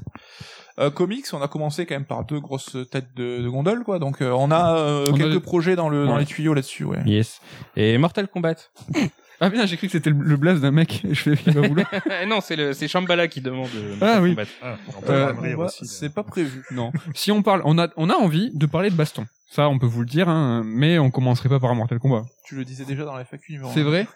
Euh, 0.78 0.90
comics, 0.90 1.24
on 1.32 1.40
a 1.40 1.48
commencé 1.48 1.86
quand 1.86 1.94
même 1.94 2.04
par 2.04 2.24
deux 2.26 2.38
grosses 2.38 2.76
têtes 2.90 3.14
de, 3.16 3.40
de 3.42 3.48
gondole, 3.48 3.82
quoi. 3.82 3.98
Donc 3.98 4.20
euh, 4.20 4.30
on 4.30 4.50
a 4.50 4.76
euh, 4.76 5.08
On 5.10 5.14
quelques 5.14 5.38
projets 5.42 5.74
dans 5.74 5.88
le 5.88 6.04
dans 6.06 6.14
Ouais. 6.14 6.20
les 6.20 6.26
tuyaux 6.26 6.52
là-dessus, 6.52 6.84
ouais. 6.84 6.98
yes. 7.06 7.40
Et 7.76 7.96
Mortal 7.96 8.28
Kombat. 8.28 8.56
Ah 9.40 9.50
bien, 9.50 9.66
j'ai 9.66 9.76
cru 9.76 9.86
que 9.86 9.92
c'était 9.92 10.10
le, 10.10 10.16
le 10.22 10.36
blast 10.36 10.60
d'un 10.62 10.70
mec. 10.70 11.02
Je 11.10 11.14
fais, 11.14 11.34
il 11.46 11.52
va 11.52 11.66
vouloir. 11.68 11.86
non, 12.28 12.40
c'est 12.40 12.56
le, 12.56 12.72
c'est 12.72 12.88
Shambhala 12.88 13.28
qui 13.28 13.40
demande. 13.40 13.68
euh, 13.76 13.96
Ah 14.00 14.20
oui. 14.22 14.36
Ah, 14.62 14.76
on 14.96 15.00
peut 15.02 15.12
Euh, 15.12 15.32
rire 15.32 15.58
aussi. 15.58 15.86
c'est 15.86 16.12
pas 16.14 16.22
prévu. 16.22 16.62
Non. 16.70 16.90
Si 17.14 17.30
on 17.32 17.42
parle, 17.42 17.62
on 17.64 17.78
a, 17.78 17.88
on 17.96 18.08
a 18.10 18.14
envie 18.14 18.50
de 18.54 18.66
parler 18.66 18.90
de 18.90 18.94
baston. 18.96 19.26
Ça, 19.50 19.68
on 19.68 19.78
peut 19.78 19.86
vous 19.86 20.00
le 20.00 20.06
dire, 20.06 20.28
hein, 20.28 20.62
mais 20.64 20.98
on 20.98 21.10
commencerait 21.10 21.48
pas 21.48 21.60
par 21.60 21.70
un 21.70 21.74
Mortal 21.74 21.98
Kombat. 21.98 22.24
Tu 22.44 22.56
le 22.56 22.64
disais 22.64 22.84
déjà 22.84 23.04
dans 23.04 23.14
la 23.14 23.24
FAQ 23.24 23.52
numéro 23.52 23.70
C'est 23.72 23.80
un. 23.80 23.84
vrai? 23.84 24.06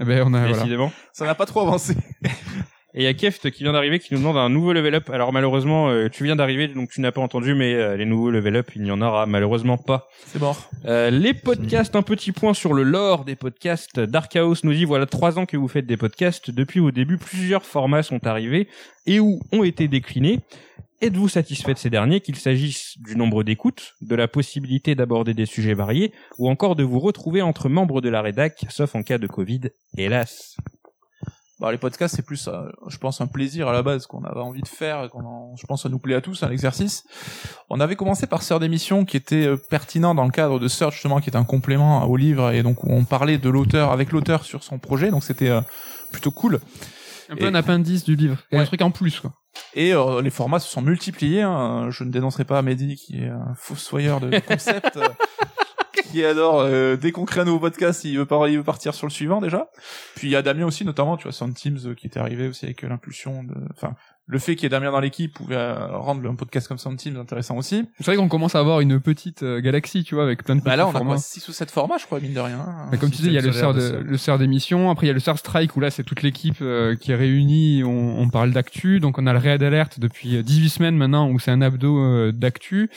Eh 0.00 0.04
ben, 0.04 0.22
on 0.26 0.34
a, 0.34 0.40
voilà. 0.40 0.54
Décidément. 0.54 0.92
Ça 1.12 1.24
n'a 1.24 1.34
pas 1.34 1.46
trop 1.46 1.60
avancé. 1.62 1.96
Et 2.96 3.00
il 3.00 3.04
y 3.04 3.08
a 3.08 3.14
Keft 3.14 3.50
qui 3.50 3.64
vient 3.64 3.72
d'arriver 3.72 3.98
qui 3.98 4.14
nous 4.14 4.20
demande 4.20 4.36
un 4.36 4.48
nouveau 4.48 4.72
level 4.72 4.94
up. 4.94 5.10
Alors 5.10 5.32
malheureusement, 5.32 5.88
euh, 5.88 6.08
tu 6.08 6.22
viens 6.22 6.36
d'arriver 6.36 6.68
donc 6.68 6.90
tu 6.90 7.00
n'as 7.00 7.10
pas 7.10 7.20
entendu, 7.20 7.54
mais 7.54 7.74
euh, 7.74 7.96
les 7.96 8.04
nouveaux 8.04 8.30
level 8.30 8.54
up, 8.54 8.70
il 8.76 8.82
n'y 8.82 8.92
en 8.92 9.02
aura 9.02 9.26
malheureusement 9.26 9.76
pas. 9.76 10.08
C'est 10.26 10.38
mort. 10.38 10.70
Euh, 10.84 11.10
les 11.10 11.34
podcasts, 11.34 11.96
un 11.96 12.02
petit 12.02 12.30
point 12.30 12.54
sur 12.54 12.72
le 12.72 12.84
lore 12.84 13.24
des 13.24 13.34
podcasts. 13.34 13.98
Dark 13.98 14.36
House 14.36 14.62
nous 14.62 14.72
dit 14.72 14.84
voilà 14.84 15.06
trois 15.06 15.40
ans 15.40 15.44
que 15.44 15.56
vous 15.56 15.66
faites 15.66 15.86
des 15.86 15.96
podcasts. 15.96 16.52
Depuis 16.52 16.78
au 16.78 16.92
début, 16.92 17.18
plusieurs 17.18 17.64
formats 17.64 18.04
sont 18.04 18.24
arrivés 18.28 18.68
et 19.06 19.18
ou 19.18 19.40
ont 19.50 19.64
été 19.64 19.88
déclinés. 19.88 20.38
Êtes-vous 21.00 21.28
satisfait 21.28 21.74
de 21.74 21.78
ces 21.78 21.90
derniers, 21.90 22.20
qu'il 22.20 22.36
s'agisse 22.36 22.94
du 22.98 23.16
nombre 23.16 23.42
d'écoutes, 23.42 23.94
de 24.00 24.14
la 24.14 24.28
possibilité 24.28 24.94
d'aborder 24.94 25.34
des 25.34 25.44
sujets 25.44 25.74
variés, 25.74 26.12
ou 26.38 26.48
encore 26.48 26.76
de 26.76 26.84
vous 26.84 27.00
retrouver 27.00 27.42
entre 27.42 27.68
membres 27.68 28.00
de 28.00 28.08
la 28.08 28.22
rédac, 28.22 28.64
sauf 28.70 28.94
en 28.94 29.02
cas 29.02 29.18
de 29.18 29.26
Covid, 29.26 29.62
hélas. 29.98 30.56
Bah, 31.64 31.72
les 31.72 31.78
podcasts, 31.78 32.14
c'est 32.14 32.26
plus, 32.26 32.46
euh, 32.48 32.60
je 32.88 32.98
pense, 32.98 33.22
un 33.22 33.26
plaisir 33.26 33.68
à 33.68 33.72
la 33.72 33.82
base 33.82 34.06
qu'on 34.06 34.22
avait 34.24 34.40
envie 34.40 34.60
de 34.60 34.68
faire, 34.68 35.02
et 35.04 35.08
qu'on 35.08 35.56
je 35.56 35.64
pense, 35.66 35.84
ça 35.84 35.88
nous 35.88 35.98
plaît 35.98 36.14
à 36.14 36.20
tous, 36.20 36.42
un 36.42 36.50
exercice. 36.50 37.04
On 37.70 37.80
avait 37.80 37.96
commencé 37.96 38.26
par 38.26 38.42
Sœur 38.42 38.60
d'émission, 38.60 39.06
qui 39.06 39.16
était 39.16 39.46
euh, 39.46 39.56
pertinent 39.56 40.14
dans 40.14 40.24
le 40.26 40.30
cadre 40.30 40.58
de 40.60 40.68
Sœur, 40.68 40.90
justement, 40.90 41.20
qui 41.20 41.30
est 41.30 41.36
un 41.36 41.44
complément 41.44 42.04
au 42.04 42.18
livre, 42.18 42.50
et 42.52 42.62
donc 42.62 42.84
où 42.84 42.88
on 42.90 43.04
parlait 43.04 43.38
de 43.38 43.48
l'auteur, 43.48 43.92
avec 43.92 44.12
l'auteur 44.12 44.44
sur 44.44 44.62
son 44.62 44.78
projet, 44.78 45.10
donc 45.10 45.24
c'était 45.24 45.48
euh, 45.48 45.62
plutôt 46.12 46.32
cool. 46.32 46.60
Un 47.30 47.36
peu 47.36 47.44
Et- 47.44 47.48
un 47.48 47.54
appendice 47.54 48.04
du 48.04 48.14
livre. 48.14 48.36
Ouais. 48.52 48.58
un 48.58 48.66
truc 48.66 48.82
en 48.82 48.90
plus, 48.90 49.20
quoi. 49.20 49.32
Et 49.72 49.94
euh, 49.94 50.20
les 50.20 50.28
formats 50.30 50.58
se 50.58 50.68
sont 50.70 50.82
multipliés. 50.82 51.40
hein. 51.40 51.88
Je 51.90 52.04
ne 52.04 52.10
dénoncerai 52.10 52.44
pas 52.44 52.60
Mehdi, 52.60 52.96
qui 52.96 53.22
est 53.22 53.28
un 53.28 53.54
fossoyeur 53.56 54.20
de 54.20 54.38
concept, 54.40 54.98
euh, 54.98 55.08
qui 56.10 56.24
adore, 56.24 56.60
euh, 56.60 56.96
dès 56.96 57.12
qu'on 57.12 57.24
crée 57.24 57.40
un 57.40 57.44
nouveau 57.44 57.60
podcast, 57.60 58.04
il 58.04 58.18
veut, 58.18 58.62
partir 58.62 58.94
sur 58.94 59.06
le 59.06 59.12
suivant 59.12 59.40
déjà. 59.40 59.70
Puis 60.14 60.28
il 60.28 60.30
y 60.30 60.36
a 60.36 60.42
Damien 60.42 60.66
aussi, 60.66 60.84
notamment, 60.84 61.16
tu 61.16 61.24
vois, 61.24 61.32
Sound 61.32 61.54
Teams, 61.54 61.78
euh, 61.86 61.94
qui 61.94 62.06
était 62.06 62.20
arrivé 62.20 62.48
aussi 62.48 62.64
avec 62.64 62.84
euh, 62.84 62.88
l'impulsion 62.88 63.44
de... 63.44 63.54
Enfin, 63.72 63.94
le 64.26 64.38
fait 64.38 64.54
qu'il 64.56 64.62
y 64.64 64.66
ait 64.66 64.70
Damien 64.70 64.90
dans 64.90 65.00
l'équipe 65.00 65.34
pouvait 65.34 65.54
euh, 65.56 65.98
rendre 65.98 66.28
un 66.30 66.34
podcast 66.34 66.66
comme 66.66 66.78
Sound 66.78 66.96
Teams 66.98 67.16
intéressant 67.16 67.56
aussi. 67.56 67.84
C'est 67.98 68.06
vrai 68.06 68.16
qu'on 68.16 68.28
commence 68.28 68.54
à 68.54 68.60
avoir 68.60 68.80
une 68.80 68.98
petite 69.00 69.42
euh, 69.42 69.60
galaxie, 69.60 70.02
tu 70.02 70.14
vois, 70.14 70.24
avec 70.24 70.42
plein 70.44 70.54
de 70.56 70.60
petits 70.60 70.70
Bah 70.70 70.76
là, 70.76 70.86
on 70.86 70.90
a 70.90 70.92
formats. 70.92 71.10
quoi 71.14 71.18
6 71.18 71.48
ou 71.48 71.52
7 71.52 71.70
formats, 71.70 71.98
je 71.98 72.06
crois, 72.06 72.20
mine 72.20 72.32
de 72.32 72.40
rien. 72.40 72.64
Mais 72.90 72.96
comme 72.98 73.10
tu 73.10 73.20
dis, 73.20 73.26
il 73.28 73.32
y 73.34 73.38
a 73.38 73.42
le 73.42 73.52
solaire 73.52 73.74
de, 73.74 73.80
de 73.80 73.96
le 73.98 74.16
sœur 74.16 74.38
d'émission. 74.38 74.90
Après, 74.90 75.06
il 75.06 75.08
y 75.08 75.10
a 75.10 75.14
le 75.14 75.20
sœur 75.20 75.38
Strike 75.38 75.76
où 75.76 75.80
là, 75.80 75.90
c'est 75.90 76.04
toute 76.04 76.22
l'équipe 76.22 76.56
euh, 76.62 76.96
qui 76.96 77.12
est 77.12 77.16
réunie. 77.16 77.82
On, 77.84 78.18
on 78.18 78.28
parle 78.30 78.52
d'actu. 78.52 78.98
Donc, 79.00 79.18
on 79.18 79.26
a 79.26 79.32
le 79.32 79.38
Red 79.38 79.62
Alert 79.62 80.00
depuis 80.00 80.36
euh, 80.36 80.42
18 80.42 80.68
semaines 80.70 80.96
maintenant 80.96 81.28
où 81.30 81.38
c'est 81.38 81.50
un 81.50 81.60
abdo 81.60 81.98
euh, 81.98 82.32
d'actu. 82.32 82.88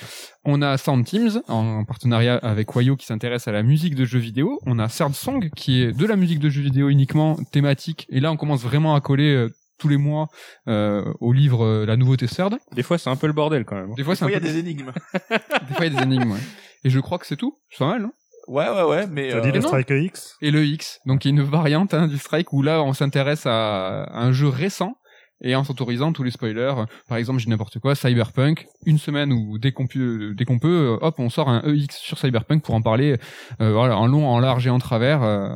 On 0.49 0.61
a 0.61 0.77
Sound 0.77 1.03
Teams 1.05 1.41
en 1.49 1.83
partenariat 1.83 2.35
avec 2.37 2.73
Wayo 2.73 2.95
qui 2.95 3.05
s'intéresse 3.05 3.49
à 3.49 3.51
la 3.51 3.63
musique 3.63 3.95
de 3.95 4.05
jeux 4.05 4.19
vidéo. 4.19 4.59
On 4.65 4.79
a 4.79 4.87
Third 4.87 5.13
Song 5.13 5.49
qui 5.57 5.81
est 5.81 5.91
de 5.91 6.05
la 6.05 6.15
musique 6.15 6.39
de 6.39 6.49
jeux 6.49 6.61
vidéo 6.61 6.87
uniquement 6.87 7.35
thématique. 7.51 8.07
Et 8.09 8.21
là, 8.21 8.31
on 8.31 8.37
commence 8.37 8.63
vraiment 8.63 8.95
à 8.95 9.01
coller 9.01 9.33
euh, 9.35 9.49
tous 9.77 9.87
les 9.87 9.97
mois 9.97 10.27
euh, 10.67 11.03
au 11.19 11.33
livre 11.33 11.63
euh, 11.65 11.85
La 11.85 11.97
nouveauté 11.97 12.27
Third. 12.27 12.57
Des 12.73 12.83
fois, 12.83 12.97
c'est 12.97 13.09
un 13.09 13.15
peu 13.15 13.27
le 13.27 13.33
bordel 13.33 13.65
quand 13.65 13.75
même. 13.75 13.93
Des 13.95 14.03
fois, 14.03 14.15
c'est 14.15 14.25
un 14.25 14.29
il 14.29 14.33
y 14.33 14.35
a 14.35 14.39
des 14.39 14.57
énigmes. 14.57 14.91
des 15.29 15.73
fois, 15.75 15.85
il 15.85 15.93
y 15.93 15.97
a 15.97 15.99
des 15.99 16.03
énigmes. 16.03 16.31
Ouais. 16.31 16.39
Et 16.83 16.89
je 16.89 16.99
crois 16.99 17.17
que 17.17 17.25
c'est 17.25 17.37
tout. 17.37 17.57
C'est 17.69 17.79
pas 17.79 17.87
mal, 17.87 18.01
non? 18.01 18.11
Ouais, 18.47 18.69
ouais, 18.69 18.83
ouais, 18.83 19.07
mais... 19.07 19.29
T'as 19.29 19.41
dit 19.41 19.49
euh, 19.49 19.53
le 19.53 19.59
non. 19.59 19.67
Strike 19.67 19.89
X? 19.89 20.37
Et 20.41 20.51
le 20.51 20.63
X. 20.65 20.99
Donc 21.05 21.25
il 21.25 21.27
y 21.27 21.31
a 21.31 21.41
une 21.41 21.43
variante 21.43 21.93
hein, 21.93 22.07
du 22.07 22.17
Strike 22.17 22.53
où 22.53 22.61
là 22.61 22.81
on 22.81 22.93
s'intéresse 22.93 23.45
à, 23.45 24.03
à 24.03 24.21
un 24.21 24.31
jeu 24.31 24.47
récent 24.47 24.95
et 25.41 25.53
en 25.53 25.65
s'autorisant 25.65 26.13
tous 26.13 26.23
les 26.23 26.31
spoilers. 26.31 26.73
Par 27.09 27.17
exemple, 27.17 27.39
j'ai 27.39 27.49
n'importe 27.49 27.79
quoi, 27.79 27.93
Cyberpunk, 27.93 28.65
une 28.85 28.97
semaine 28.97 29.33
ou 29.33 29.57
dès 29.59 29.73
qu'on 29.73 29.85
peut, 29.85 30.33
dès 30.33 30.45
qu'on 30.45 30.59
peut, 30.59 30.97
hop, 31.01 31.15
on 31.19 31.29
sort 31.29 31.49
un 31.49 31.61
EX 31.63 31.97
sur 31.97 32.17
Cyberpunk 32.17 32.63
pour 32.63 32.73
en 32.73 32.81
parler, 32.81 33.17
euh, 33.61 33.73
voilà, 33.73 33.97
en 33.97 34.07
long, 34.07 34.25
en 34.27 34.39
large 34.39 34.65
et 34.65 34.69
en 34.69 34.79
travers. 34.79 35.23
euh, 35.23 35.49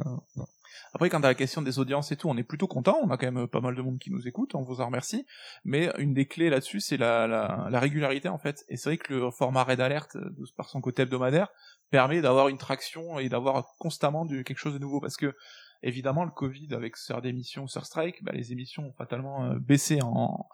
Après, 0.94 1.10
quand 1.10 1.24
à 1.24 1.28
la 1.28 1.36
question 1.36 1.62
des 1.62 1.80
audiences 1.80 2.12
et 2.12 2.18
tout, 2.18 2.30
on 2.30 2.38
est 2.38 2.44
plutôt 2.44 2.68
content. 2.68 2.98
On 3.04 3.10
a 3.10 3.18
quand 3.18 3.32
même 3.32 3.48
pas 3.48 3.62
mal 3.62 3.76
de 3.76 3.82
monde 3.82 4.00
qui 4.00 4.12
nous 4.12 4.28
écoute. 4.28 4.56
On 4.56 4.62
vous 4.62 4.82
en 4.82 4.88
remercie. 4.88 5.26
Mais 5.64 5.90
une 5.98 6.14
des 6.14 6.26
clés 6.26 6.50
là-dessus, 6.50 6.82
c'est 6.82 6.98
la, 6.98 7.28
la, 7.28 7.68
la 7.70 7.80
régularité 7.80 8.30
en 8.30 8.38
fait. 8.38 8.66
Et 8.68 8.78
c'est 8.78 8.90
vrai 8.90 8.98
que 8.98 9.14
le 9.14 9.32
format 9.32 9.64
Red 9.64 9.80
Alert, 9.80 10.18
de, 10.18 10.46
par 10.58 10.70
son 10.70 10.82
côté 10.82 11.04
hebdomadaire, 11.04 11.48
permet 11.90 12.22
d'avoir 12.22 12.50
une 12.50 12.58
traction 12.58 13.20
et 13.20 13.30
d'avoir 13.30 13.76
constamment 13.80 14.26
du, 14.26 14.44
quelque 14.44 14.58
chose 14.58 14.74
de 14.74 14.80
nouveau. 14.80 15.00
Parce 15.00 15.18
que 15.18 15.34
évidemment, 15.84 16.26
le 16.26 16.32
Covid 16.32 16.74
avec 16.74 16.98
Sœur 16.98 17.22
d'émission, 17.22 17.68
Sœur 17.68 17.86
Strike, 17.86 18.24
bah, 18.24 18.32
les 18.34 18.52
émissions 18.52 18.88
ont 18.88 18.94
fatalement 18.94 19.46
euh, 19.46 19.60
baissé 19.60 20.00
en 20.02 20.48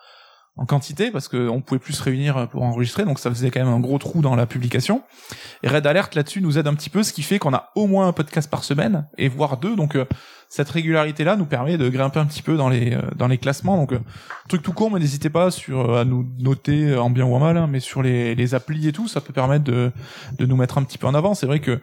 en 0.58 0.66
quantité 0.66 1.12
parce 1.12 1.28
qu'on 1.28 1.62
pouvait 1.62 1.80
plus 1.80 1.94
se 1.94 2.04
réunir 2.04 2.48
pour 2.50 2.64
enregistrer 2.64 3.06
donc 3.06 3.20
ça 3.20 3.30
faisait 3.30 3.52
quand 3.52 3.60
même 3.60 3.74
un 3.74 3.80
gros 3.80 3.98
trou 3.98 4.22
dans 4.22 4.36
la 4.36 4.46
publication. 4.46 5.04
Red 5.64 5.86
Alert 5.86 6.16
là-dessus 6.16 6.42
nous 6.42 6.58
aide 6.58 6.68
un 6.68 6.74
petit 6.74 6.90
peu 6.90 7.04
ce 7.04 7.14
qui 7.14 7.24
fait 7.24 7.40
qu'on 7.40 7.54
a 7.54 7.72
au 7.76 7.88
moins 7.88 8.08
un 8.08 8.14
podcast 8.14 8.50
par 8.50 8.64
semaine 8.64 9.08
et 9.18 9.30
voire 9.30 9.58
deux. 9.58 9.76
Donc 9.76 9.96
euh, 9.96 10.06
cette 10.50 10.70
régularité 10.70 11.24
là 11.24 11.36
nous 11.36 11.46
permet 11.46 11.78
de 11.78 11.90
grimper 11.90 12.20
un 12.20 12.26
petit 12.26 12.42
peu 12.42 12.56
dans 12.58 12.70
les 12.70 12.94
euh, 12.94 13.02
dans 13.16 13.28
les 13.28 13.38
classements. 13.38 13.78
Donc 13.78 13.94
euh, 13.94 14.00
truc 14.48 14.62
tout 14.62 14.74
court 14.74 14.92
mais 14.92 15.00
n'hésitez 15.00 15.30
pas 15.30 15.50
euh, 15.70 16.02
à 16.02 16.06
nous 16.06 16.26
noter 16.40 16.90
euh, 16.90 17.02
en 17.02 17.10
bien 17.10 17.26
ou 17.26 17.36
en 17.36 17.40
mal 17.40 17.58
hein, 17.58 17.68
mais 17.70 17.80
sur 17.80 18.02
les 18.02 18.36
les 18.36 18.56
applis 18.56 18.88
et 18.88 18.94
tout 18.94 19.08
ça 19.08 19.22
peut 19.22 19.34
permettre 19.34 19.66
de 19.66 19.92
de 20.38 20.46
nous 20.46 20.56
mettre 20.56 20.78
un 20.78 20.84
petit 20.84 20.98
peu 20.98 21.08
en 21.08 21.14
avant. 21.14 21.34
C'est 21.34 21.48
vrai 21.48 21.60
que 21.60 21.80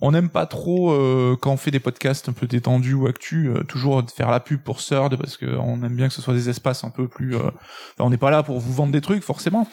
on 0.00 0.10
n'aime 0.10 0.28
pas 0.28 0.44
trop 0.44 0.92
euh, 0.92 1.38
quand 1.40 1.52
on 1.52 1.56
fait 1.56 1.70
des 1.70 1.80
podcasts 1.80 2.28
un 2.28 2.32
peu 2.32 2.46
détendus 2.46 2.92
ou 2.92 3.06
actus 3.06 3.48
euh, 3.48 3.62
toujours 3.64 4.02
faire 4.14 4.30
la 4.30 4.40
pub 4.40 4.60
pour 4.60 4.78
Third 4.78 5.16
parce 5.16 5.38
que 5.38 5.46
on 5.46 5.82
aime 5.82 5.96
bien 5.96 6.08
que 6.08 6.14
ce 6.14 6.20
soit 6.20 6.34
des 6.34 6.50
espaces 6.50 6.84
un 6.84 6.90
peu 6.90 7.08
plus 7.08 7.34
euh, 7.34 7.50
on 7.98 8.10
n'est 8.10 8.18
pas 8.18 8.30
là 8.30 8.42
pour 8.42 8.60
vous 8.60 8.74
vendre 8.74 8.92
des 8.92 9.00
trucs 9.00 9.22
forcément. 9.22 9.66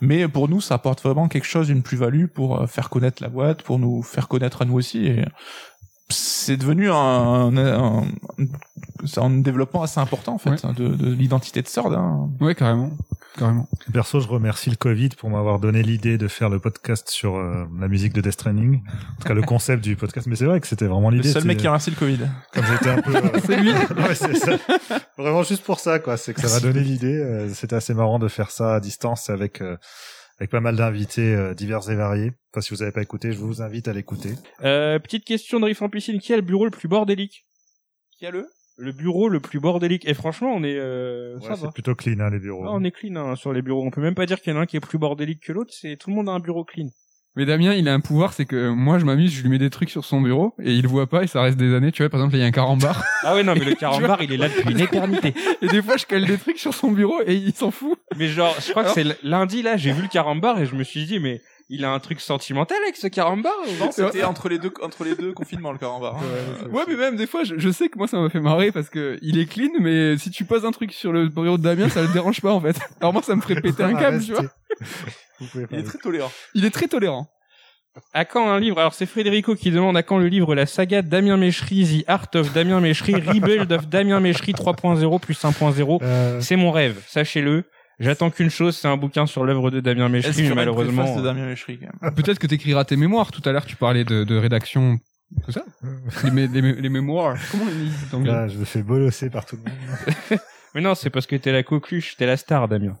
Mais 0.00 0.26
pour 0.26 0.48
nous 0.48 0.60
ça 0.60 0.74
apporte 0.74 1.02
vraiment 1.02 1.28
quelque 1.28 1.46
chose 1.46 1.68
une 1.68 1.82
plus-value 1.82 2.26
pour 2.26 2.68
faire 2.68 2.90
connaître 2.90 3.22
la 3.22 3.28
boîte 3.28 3.62
pour 3.62 3.78
nous 3.78 4.02
faire 4.02 4.26
connaître 4.26 4.62
à 4.62 4.64
nous 4.64 4.74
aussi 4.74 5.16
c'est 6.10 6.56
devenu 6.56 6.90
un, 6.90 6.94
un, 6.94 7.56
un, 7.56 8.04
un 9.16 9.30
développement 9.30 9.82
assez 9.82 10.00
important 10.00 10.34
en 10.34 10.38
fait 10.38 10.50
Ouais. 10.50 10.56
hein, 10.64 10.72
de, 10.76 10.88
de 10.88 11.12
l'identité 11.12 11.62
de 11.62 11.66
Third 11.66 11.92
hein. 11.94 12.28
Ouais, 12.40 12.54
carrément, 12.54 12.90
carrément. 13.38 13.68
Perso, 13.92 14.20
je 14.20 14.28
remercie 14.28 14.70
le 14.70 14.76
Covid 14.76 15.10
pour 15.10 15.30
m'avoir 15.30 15.58
donné 15.60 15.82
l'idée 15.82 16.18
de 16.18 16.28
faire 16.28 16.48
le 16.48 16.58
podcast 16.58 17.08
sur 17.10 17.36
euh, 17.36 17.66
la 17.78 17.88
musique 17.88 18.12
de 18.12 18.20
Death 18.20 18.32
Stranding. 18.32 18.76
En 18.76 19.20
tout 19.22 19.28
cas, 19.28 19.34
le 19.34 19.42
concept 19.42 19.82
du 19.84 19.96
podcast. 19.96 20.26
Mais 20.26 20.36
c'est 20.36 20.44
vrai 20.46 20.60
que 20.60 20.66
c'était 20.66 20.86
vraiment 20.86 21.10
le 21.10 21.16
l'idée. 21.16 21.30
seul 21.32 21.44
mec 21.44 21.58
qui 21.58 21.66
a 21.66 21.70
remercié 21.70 21.92
le 21.92 21.98
Covid 21.98 22.20
Comme 22.52 22.64
j'étais 22.66 22.90
un 22.90 23.00
peu... 23.02 23.16
euh, 23.16 23.40
C'est 23.44 23.56
lui. 23.56 23.70
ouais, 23.96 24.14
c'est 24.14 24.36
ça. 24.36 24.52
Vraiment 25.16 25.42
juste 25.42 25.64
pour 25.64 25.80
ça, 25.80 25.98
quoi. 25.98 26.16
C'est 26.16 26.34
que 26.34 26.40
ça 26.46 26.54
m'a 26.54 26.60
donné 26.60 26.80
l'idée. 26.84 27.18
Euh, 27.18 27.48
C'était 27.54 27.76
assez 27.76 27.94
marrant 27.94 28.18
de 28.18 28.28
faire 28.28 28.50
ça 28.50 28.74
à 28.76 28.80
distance 28.80 29.30
avec 29.30 29.60
euh, 29.60 29.76
avec 30.40 30.50
pas 30.50 30.60
mal 30.60 30.74
d'invités 30.76 31.34
euh, 31.34 31.54
divers 31.54 31.88
et 31.90 31.94
variés. 31.94 32.32
Enfin, 32.52 32.62
si 32.62 32.72
vous 32.72 32.82
avez 32.82 32.92
pas 32.92 33.02
écouté, 33.02 33.32
je 33.32 33.38
vous 33.38 33.60
invite 33.60 33.88
à 33.88 33.92
l'écouter. 33.92 34.30
Euh, 34.64 34.98
petite 34.98 35.24
question 35.26 35.60
de 35.60 35.66
Riff 35.66 35.82
en 35.82 35.90
piscine. 35.90 36.18
Qui 36.18 36.32
a 36.32 36.36
le 36.36 36.42
bureau 36.42 36.64
le 36.64 36.70
plus 36.70 36.88
bordélique? 36.88 37.44
Qui 38.18 38.24
a 38.26 38.30
le? 38.30 38.46
Le 38.78 38.92
bureau 38.92 39.28
le 39.28 39.40
plus 39.40 39.60
bordélique. 39.60 40.08
Et 40.08 40.14
franchement, 40.14 40.50
on 40.54 40.64
est, 40.64 40.78
euh, 40.78 41.36
Ouais, 41.38 41.46
ça 41.46 41.56
c'est 41.56 41.66
va. 41.66 41.72
plutôt 41.72 41.94
clean, 41.94 42.18
hein, 42.20 42.30
les 42.30 42.38
bureaux. 42.38 42.64
Ah, 42.64 42.70
on 42.72 42.82
est 42.82 42.90
clean 42.90 43.16
hein, 43.16 43.36
sur 43.36 43.52
les 43.52 43.60
bureaux. 43.60 43.84
On 43.84 43.90
peut 43.90 44.00
même 44.00 44.14
pas 44.14 44.24
dire 44.24 44.40
qu'il 44.40 44.50
y 44.54 44.56
en 44.56 44.58
a 44.58 44.62
un 44.62 44.66
qui 44.66 44.78
est 44.78 44.80
plus 44.80 44.96
bordélique 44.98 45.42
que 45.42 45.52
l'autre. 45.52 45.74
C'est 45.78 45.96
tout 45.98 46.08
le 46.08 46.16
monde 46.16 46.30
a 46.30 46.32
un 46.32 46.40
bureau 46.40 46.64
clean. 46.64 46.88
Mais 47.36 47.44
Damien, 47.46 47.74
il 47.74 47.88
a 47.88 47.94
un 47.94 48.00
pouvoir, 48.00 48.32
c'est 48.32 48.44
que 48.44 48.70
moi, 48.70 48.98
je 48.98 49.04
m'amuse, 49.04 49.32
je 49.32 49.42
lui 49.42 49.50
mets 49.50 49.58
des 49.58 49.70
trucs 49.70 49.88
sur 49.90 50.04
son 50.04 50.20
bureau 50.20 50.52
et 50.60 50.74
il 50.74 50.86
voit 50.88 51.06
pas 51.06 51.22
et 51.22 51.26
ça 51.28 51.40
reste 51.42 51.56
des 51.56 51.72
années. 51.74 51.92
Tu 51.92 52.02
vois, 52.02 52.10
par 52.10 52.18
exemple, 52.20 52.34
il 52.34 52.40
y 52.40 52.42
a 52.42 52.46
un 52.46 52.50
carambar 52.50 53.04
Ah 53.22 53.34
ouais, 53.34 53.44
non, 53.44 53.54
mais 53.54 53.64
le 53.64 53.74
carambar, 53.74 54.20
il 54.22 54.32
est 54.32 54.36
là 54.36 54.48
depuis 54.48 54.72
une 54.72 54.80
éternité. 54.80 55.32
et 55.62 55.68
des 55.68 55.80
fois, 55.80 55.96
je 55.96 56.06
cale 56.06 56.26
des 56.26 56.38
trucs 56.38 56.58
sur 56.58 56.74
son 56.74 56.90
bureau 56.90 57.20
et 57.24 57.34
il 57.34 57.54
s'en 57.54 57.70
fout. 57.70 57.98
Mais 58.16 58.28
genre, 58.28 58.56
je 58.64 58.70
crois 58.72 58.84
que 58.84 58.90
c'est 58.90 59.04
lundi 59.22 59.62
là, 59.62 59.76
j'ai 59.76 59.92
vu 59.92 60.02
le 60.02 60.08
carambar 60.08 60.58
et 60.60 60.66
je 60.66 60.74
me 60.74 60.82
suis 60.82 61.04
dit, 61.04 61.20
mais 61.20 61.40
il 61.72 61.84
a 61.84 61.92
un 61.92 62.00
truc 62.00 62.20
sentimental 62.20 62.78
avec 62.82 62.96
ce 62.96 63.06
carambar 63.06 63.52
ou 63.68 63.84
Non, 63.84 63.92
c'était 63.92 64.24
entre 64.24 64.48
les 64.48 64.58
deux, 64.58 64.72
entre 64.82 65.04
les 65.04 65.14
deux 65.14 65.32
confinements, 65.32 65.70
le 65.70 65.78
carambar. 65.78 66.16
hein. 66.16 66.66
Ouais, 66.72 66.82
mais 66.88 66.96
même 66.96 67.14
des 67.14 67.28
fois, 67.28 67.44
je, 67.44 67.54
je 67.58 67.70
sais 67.70 67.88
que 67.88 67.96
moi, 67.96 68.08
ça 68.08 68.18
m'a 68.18 68.28
fait 68.28 68.40
marrer 68.40 68.72
parce 68.72 68.90
que 68.90 69.18
il 69.22 69.38
est 69.38 69.46
clean, 69.46 69.70
mais 69.78 70.18
si 70.18 70.32
tu 70.32 70.44
poses 70.44 70.64
un 70.64 70.72
truc 70.72 70.92
sur 70.92 71.12
le 71.12 71.28
bureau 71.28 71.58
de 71.58 71.62
Damien, 71.62 71.88
ça 71.88 72.02
le 72.02 72.08
dérange 72.08 72.40
pas 72.40 72.52
en 72.52 72.60
fait. 72.60 72.76
Alors 73.00 73.12
moi, 73.12 73.22
ça 73.22 73.36
me 73.36 73.40
ferait 73.40 73.60
péter 73.60 73.84
un 73.84 73.94
câble, 73.94 74.20
tu 74.20 74.32
vois. 74.32 74.42
Vous 75.40 75.46
Il 75.70 75.78
est 75.78 75.82
très 75.82 75.98
tolérant. 75.98 76.30
Il 76.54 76.64
est 76.64 76.70
très 76.70 76.88
tolérant. 76.88 77.28
À 78.14 78.24
quand 78.24 78.48
un 78.48 78.60
livre? 78.60 78.78
Alors 78.78 78.94
c'est 78.94 79.06
Frédérico 79.06 79.56
qui 79.56 79.70
demande 79.72 79.96
à 79.96 80.02
quand 80.04 80.18
le 80.18 80.28
livre 80.28 80.54
La 80.54 80.66
saga 80.66 81.02
Damien 81.02 81.36
Méchery, 81.36 82.02
The 82.04 82.08
Art 82.08 82.28
of 82.36 82.52
Damien 82.52 82.80
Méchery, 82.80 83.14
Rebuild 83.14 83.72
of 83.72 83.88
Damien 83.88 84.20
Méchery 84.20 84.52
3.0 84.52 85.20
plus 85.20 85.42
1.0. 85.42 85.98
Euh, 86.02 86.40
C'est 86.40 86.54
mon 86.56 86.70
rêve, 86.70 87.02
sachez-le. 87.08 87.64
J'attends 87.98 88.30
qu'une 88.30 88.48
chose, 88.48 88.76
c'est 88.78 88.88
un 88.88 88.96
bouquin 88.96 89.26
sur 89.26 89.44
l'œuvre 89.44 89.70
de 89.70 89.80
Damien 89.80 90.04
Est-ce 90.06 90.12
Méchery, 90.28 90.32
qu'il 90.34 90.44
y 90.44 90.48
mais 90.48 90.52
aurait 90.52 90.62
une 90.62 90.68
malheureusement. 90.70 91.02
préface 91.02 91.18
de 91.20 91.22
Damien 91.26 91.46
Méchery, 91.46 91.78
quand 91.80 91.88
même? 92.02 92.14
Peut-être 92.14 92.38
que 92.38 92.46
t'écriras 92.46 92.84
tes 92.84 92.96
mémoires. 92.96 93.30
Tout 93.32 93.42
à 93.44 93.52
l'heure, 93.52 93.66
tu 93.66 93.76
parlais 93.76 94.04
de, 94.04 94.22
de 94.24 94.36
rédaction. 94.36 94.98
C'est 95.46 95.52
ça? 95.52 95.64
Les, 96.24 96.30
mé- 96.30 96.50
les, 96.50 96.62
mé- 96.62 96.76
les 96.80 96.88
mémoires. 96.88 97.36
Comment 97.50 97.64
on 98.12 98.20
dit 98.20 98.26
là, 98.26 98.48
je 98.48 98.56
me 98.56 98.64
fais 98.64 98.82
bolosser 98.82 99.30
par 99.30 99.44
tout 99.46 99.56
le 99.56 99.62
monde. 99.70 100.40
Mais 100.74 100.80
non, 100.80 100.94
c'est 100.94 101.10
parce 101.10 101.26
que 101.26 101.34
t'es 101.36 101.50
la 101.52 101.62
coqueluche, 101.64 102.16
t'es 102.16 102.26
la 102.26 102.36
star, 102.36 102.68
Damien. 102.68 102.96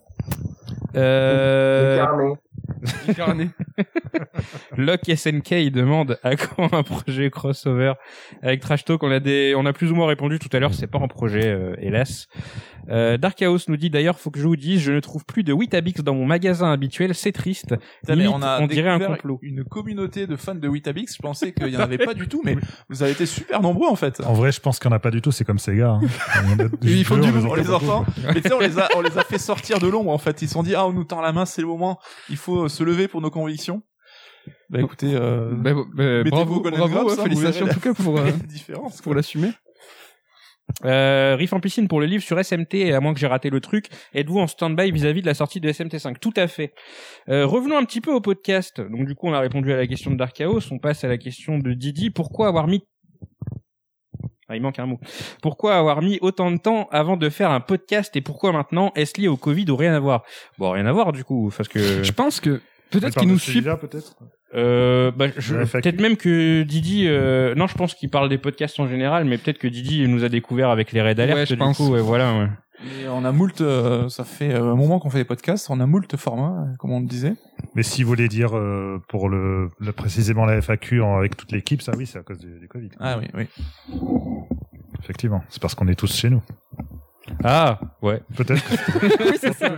Euh... 0.96 2.34
Locke 4.76 5.10
SNK 5.14 5.70
demande 5.70 6.18
à 6.22 6.36
quand 6.36 6.72
un 6.72 6.82
projet 6.82 7.30
crossover 7.30 7.94
avec 8.42 8.60
Trash 8.60 8.84
Talk. 8.84 9.02
On 9.02 9.10
a 9.10 9.20
des, 9.20 9.54
on 9.56 9.66
a 9.66 9.72
plus 9.72 9.90
ou 9.90 9.94
moins 9.94 10.06
répondu 10.06 10.38
tout 10.38 10.48
à 10.52 10.60
l'heure. 10.60 10.74
C'est 10.74 10.86
pas 10.86 10.98
un 10.98 11.08
projet, 11.08 11.46
euh, 11.46 11.74
hélas. 11.78 12.28
Euh, 12.88 13.16
Dark 13.18 13.36
Chaos 13.36 13.58
nous 13.68 13.76
dit 13.76 13.90
d'ailleurs, 13.90 14.18
faut 14.18 14.30
que 14.30 14.40
je 14.40 14.46
vous 14.46 14.56
dise, 14.56 14.80
je 14.80 14.92
ne 14.92 15.00
trouve 15.00 15.24
plus 15.24 15.44
de 15.44 15.52
Weetabix 15.52 16.02
dans 16.02 16.14
mon 16.14 16.26
magasin 16.26 16.72
habituel. 16.72 17.14
C'est 17.14 17.32
triste. 17.32 17.74
Putain, 18.00 18.14
Limite, 18.14 18.32
on 18.34 18.42
a 18.42 18.60
on 18.60 18.66
dirait 18.66 18.88
un 18.88 18.98
complot. 18.98 19.38
Une 19.42 19.64
communauté 19.64 20.26
de 20.26 20.36
fans 20.36 20.54
de 20.54 20.68
Weetabix. 20.68 21.14
Je 21.14 21.22
pensais 21.22 21.52
qu'il 21.52 21.68
y 21.68 21.76
en 21.76 21.80
avait 21.80 21.98
pas 21.98 22.14
du 22.14 22.28
tout, 22.28 22.42
mais 22.44 22.56
vous 22.88 23.02
avez 23.02 23.12
été 23.12 23.26
super 23.26 23.60
nombreux, 23.60 23.88
en 23.88 23.96
fait. 23.96 24.20
En 24.24 24.34
vrai, 24.34 24.52
je 24.52 24.60
pense 24.60 24.78
qu'il 24.78 24.88
n'y 24.88 24.94
en 24.94 24.96
a 24.96 25.00
pas 25.00 25.10
du 25.10 25.22
tout. 25.22 25.32
C'est 25.32 25.44
comme 25.44 25.58
Sega. 25.58 25.90
Hein. 25.90 26.00
Y 26.82 26.90
Ils 27.00 27.04
font 27.04 27.16
du 27.16 27.28
jure, 27.28 27.36
On 27.36 27.46
entend 27.46 27.54
les 27.56 27.70
entend. 27.70 28.06
Mais 28.34 28.40
tu 28.40 28.48
sais, 28.48 28.54
on 28.54 28.60
les 28.60 28.78
a, 28.78 28.88
on 28.96 29.02
les 29.02 29.18
a 29.18 29.22
fait 29.22 29.38
sortir 29.38 29.78
de 29.78 29.86
l'ombre, 29.88 30.10
en 30.10 30.18
fait. 30.18 30.42
Ils 30.42 30.48
se 30.48 30.54
sont 30.54 30.62
dit, 30.62 30.74
ah, 30.74 30.86
on 30.86 30.92
nous 30.92 31.04
tend 31.04 31.20
la 31.20 31.32
main, 31.32 31.46
c'est 31.46 31.60
le 31.60 31.68
moment. 31.68 32.00
Il 32.28 32.36
faut 32.36 32.68
se 32.70 32.82
lever 32.82 33.08
pour 33.08 33.20
nos 33.20 33.30
convictions. 33.30 33.82
Bah, 34.70 34.80
écoutez, 34.80 35.14
euh, 35.14 35.50
Bah, 35.52 35.74
bah, 35.74 36.22
mettez-vous 36.24 36.30
bravo, 36.30 36.60
bravo, 36.60 36.88
Globes, 36.88 37.06
ouais, 37.06 37.12
hein, 37.18 37.22
félicitations 37.24 37.66
en 37.66 37.68
tout 37.68 37.80
cas 37.80 37.94
pour, 37.94 38.18
euh, 38.18 38.30
différence. 38.48 39.00
pour 39.02 39.14
l'assumer. 39.14 39.50
Euh, 40.84 41.36
Riff 41.36 41.52
en 41.52 41.60
piscine 41.60 41.88
pour 41.88 42.00
le 42.00 42.06
livre 42.06 42.22
sur 42.22 42.38
SMT, 42.42 42.92
à 42.92 43.00
moins 43.00 43.12
que 43.12 43.20
j'ai 43.20 43.26
raté 43.26 43.50
le 43.50 43.60
truc. 43.60 43.86
Êtes-vous 44.14 44.38
en 44.38 44.46
stand-by 44.46 44.92
vis-à-vis 44.92 45.20
de 45.20 45.26
la 45.26 45.34
sortie 45.34 45.60
de 45.60 45.68
SMT5 45.70 46.18
Tout 46.20 46.32
à 46.36 46.46
fait. 46.46 46.72
Euh, 47.28 47.46
revenons 47.46 47.76
un 47.76 47.84
petit 47.84 48.00
peu 48.00 48.12
au 48.12 48.20
podcast. 48.20 48.80
Donc 48.80 49.06
du 49.06 49.14
coup, 49.14 49.28
on 49.28 49.32
a 49.32 49.40
répondu 49.40 49.72
à 49.72 49.76
la 49.76 49.86
question 49.86 50.10
de 50.10 50.16
Dark 50.16 50.34
Chaos. 50.36 50.60
On 50.70 50.78
passe 50.78 51.04
à 51.04 51.08
la 51.08 51.18
question 51.18 51.58
de 51.58 51.72
Didi. 51.72 52.10
Pourquoi 52.10 52.48
avoir 52.48 52.66
mis 52.66 52.82
ah, 54.50 54.56
il 54.56 54.62
manque 54.62 54.78
un 54.78 54.86
mot. 54.86 54.98
Pourquoi 55.42 55.76
avoir 55.76 56.02
mis 56.02 56.18
autant 56.20 56.50
de 56.50 56.58
temps 56.58 56.88
avant 56.90 57.16
de 57.16 57.28
faire 57.28 57.50
un 57.50 57.60
podcast 57.60 58.14
et 58.16 58.20
pourquoi 58.20 58.52
maintenant 58.52 58.92
Est-ce 58.96 59.20
lié 59.20 59.28
au 59.28 59.36
Covid 59.36 59.64
ou 59.70 59.76
rien 59.76 59.94
à 59.94 60.00
voir? 60.00 60.22
Bon, 60.58 60.70
rien 60.72 60.86
à 60.86 60.92
voir 60.92 61.12
du 61.12 61.24
coup, 61.24 61.52
parce 61.56 61.68
que 61.68 62.02
Je 62.02 62.12
pense 62.12 62.40
que 62.40 62.60
peut-être 62.90 63.20
de 63.20 63.26
nous 63.26 63.38
celui-là, 63.38 63.76
peut-être? 63.76 64.16
euh, 64.54 65.12
bah, 65.12 65.28
peut-être 65.28 66.00
même 66.00 66.16
que 66.16 66.62
Didi, 66.64 67.04
euh, 67.06 67.54
non, 67.54 67.68
je 67.68 67.74
pense 67.74 67.94
qu'il 67.94 68.10
parle 68.10 68.28
des 68.28 68.38
podcasts 68.38 68.80
en 68.80 68.88
général, 68.88 69.24
mais 69.24 69.38
peut-être 69.38 69.58
que 69.58 69.68
Didi 69.68 70.06
nous 70.08 70.24
a 70.24 70.28
découvert 70.28 70.70
avec 70.70 70.90
les 70.92 71.00
raids 71.00 71.14
d'alerte. 71.14 71.38
Ouais, 71.38 71.46
je 71.46 71.54
du 71.54 71.58
pense. 71.58 71.76
coup, 71.76 71.88
ouais, 71.90 72.00
voilà. 72.00 72.32
Ouais. 72.36 72.46
Et 72.82 73.08
on 73.08 73.24
a 73.24 73.32
moult, 73.32 73.60
euh, 73.60 74.08
ça 74.08 74.24
fait 74.24 74.54
euh, 74.54 74.72
un 74.72 74.74
moment 74.74 75.00
qu'on 75.00 75.10
fait 75.10 75.18
des 75.18 75.24
podcasts, 75.24 75.68
on 75.70 75.80
a 75.80 75.86
moult 75.86 76.16
formats, 76.16 76.66
euh, 76.72 76.76
comme 76.78 76.92
on 76.92 77.00
le 77.00 77.06
disait. 77.06 77.34
Mais 77.74 77.82
si 77.82 78.02
vous 78.02 78.08
voulez 78.08 78.28
dire 78.28 78.56
euh, 78.56 78.98
pour 79.08 79.28
le, 79.28 79.68
le 79.78 79.92
précisément 79.92 80.46
la 80.46 80.56
FAQ 80.62 81.02
en- 81.02 81.18
avec 81.18 81.36
toute 81.36 81.52
l'équipe, 81.52 81.82
ça 81.82 81.92
oui, 81.96 82.06
c'est 82.06 82.18
à 82.18 82.22
cause 82.22 82.38
du, 82.38 82.58
du 82.58 82.68
Covid. 82.68 82.88
Ah 82.98 83.18
oui, 83.18 83.26
oui. 83.34 83.46
Effectivement, 85.02 85.42
c'est 85.48 85.60
parce 85.60 85.74
qu'on 85.74 85.88
est 85.88 85.94
tous 85.94 86.14
chez 86.14 86.30
nous. 86.30 86.42
Ah, 87.44 87.78
ouais. 88.02 88.22
Peut-être. 88.34 88.64
oui, 89.20 89.36
c'est 89.40 89.52
ça. 89.52 89.68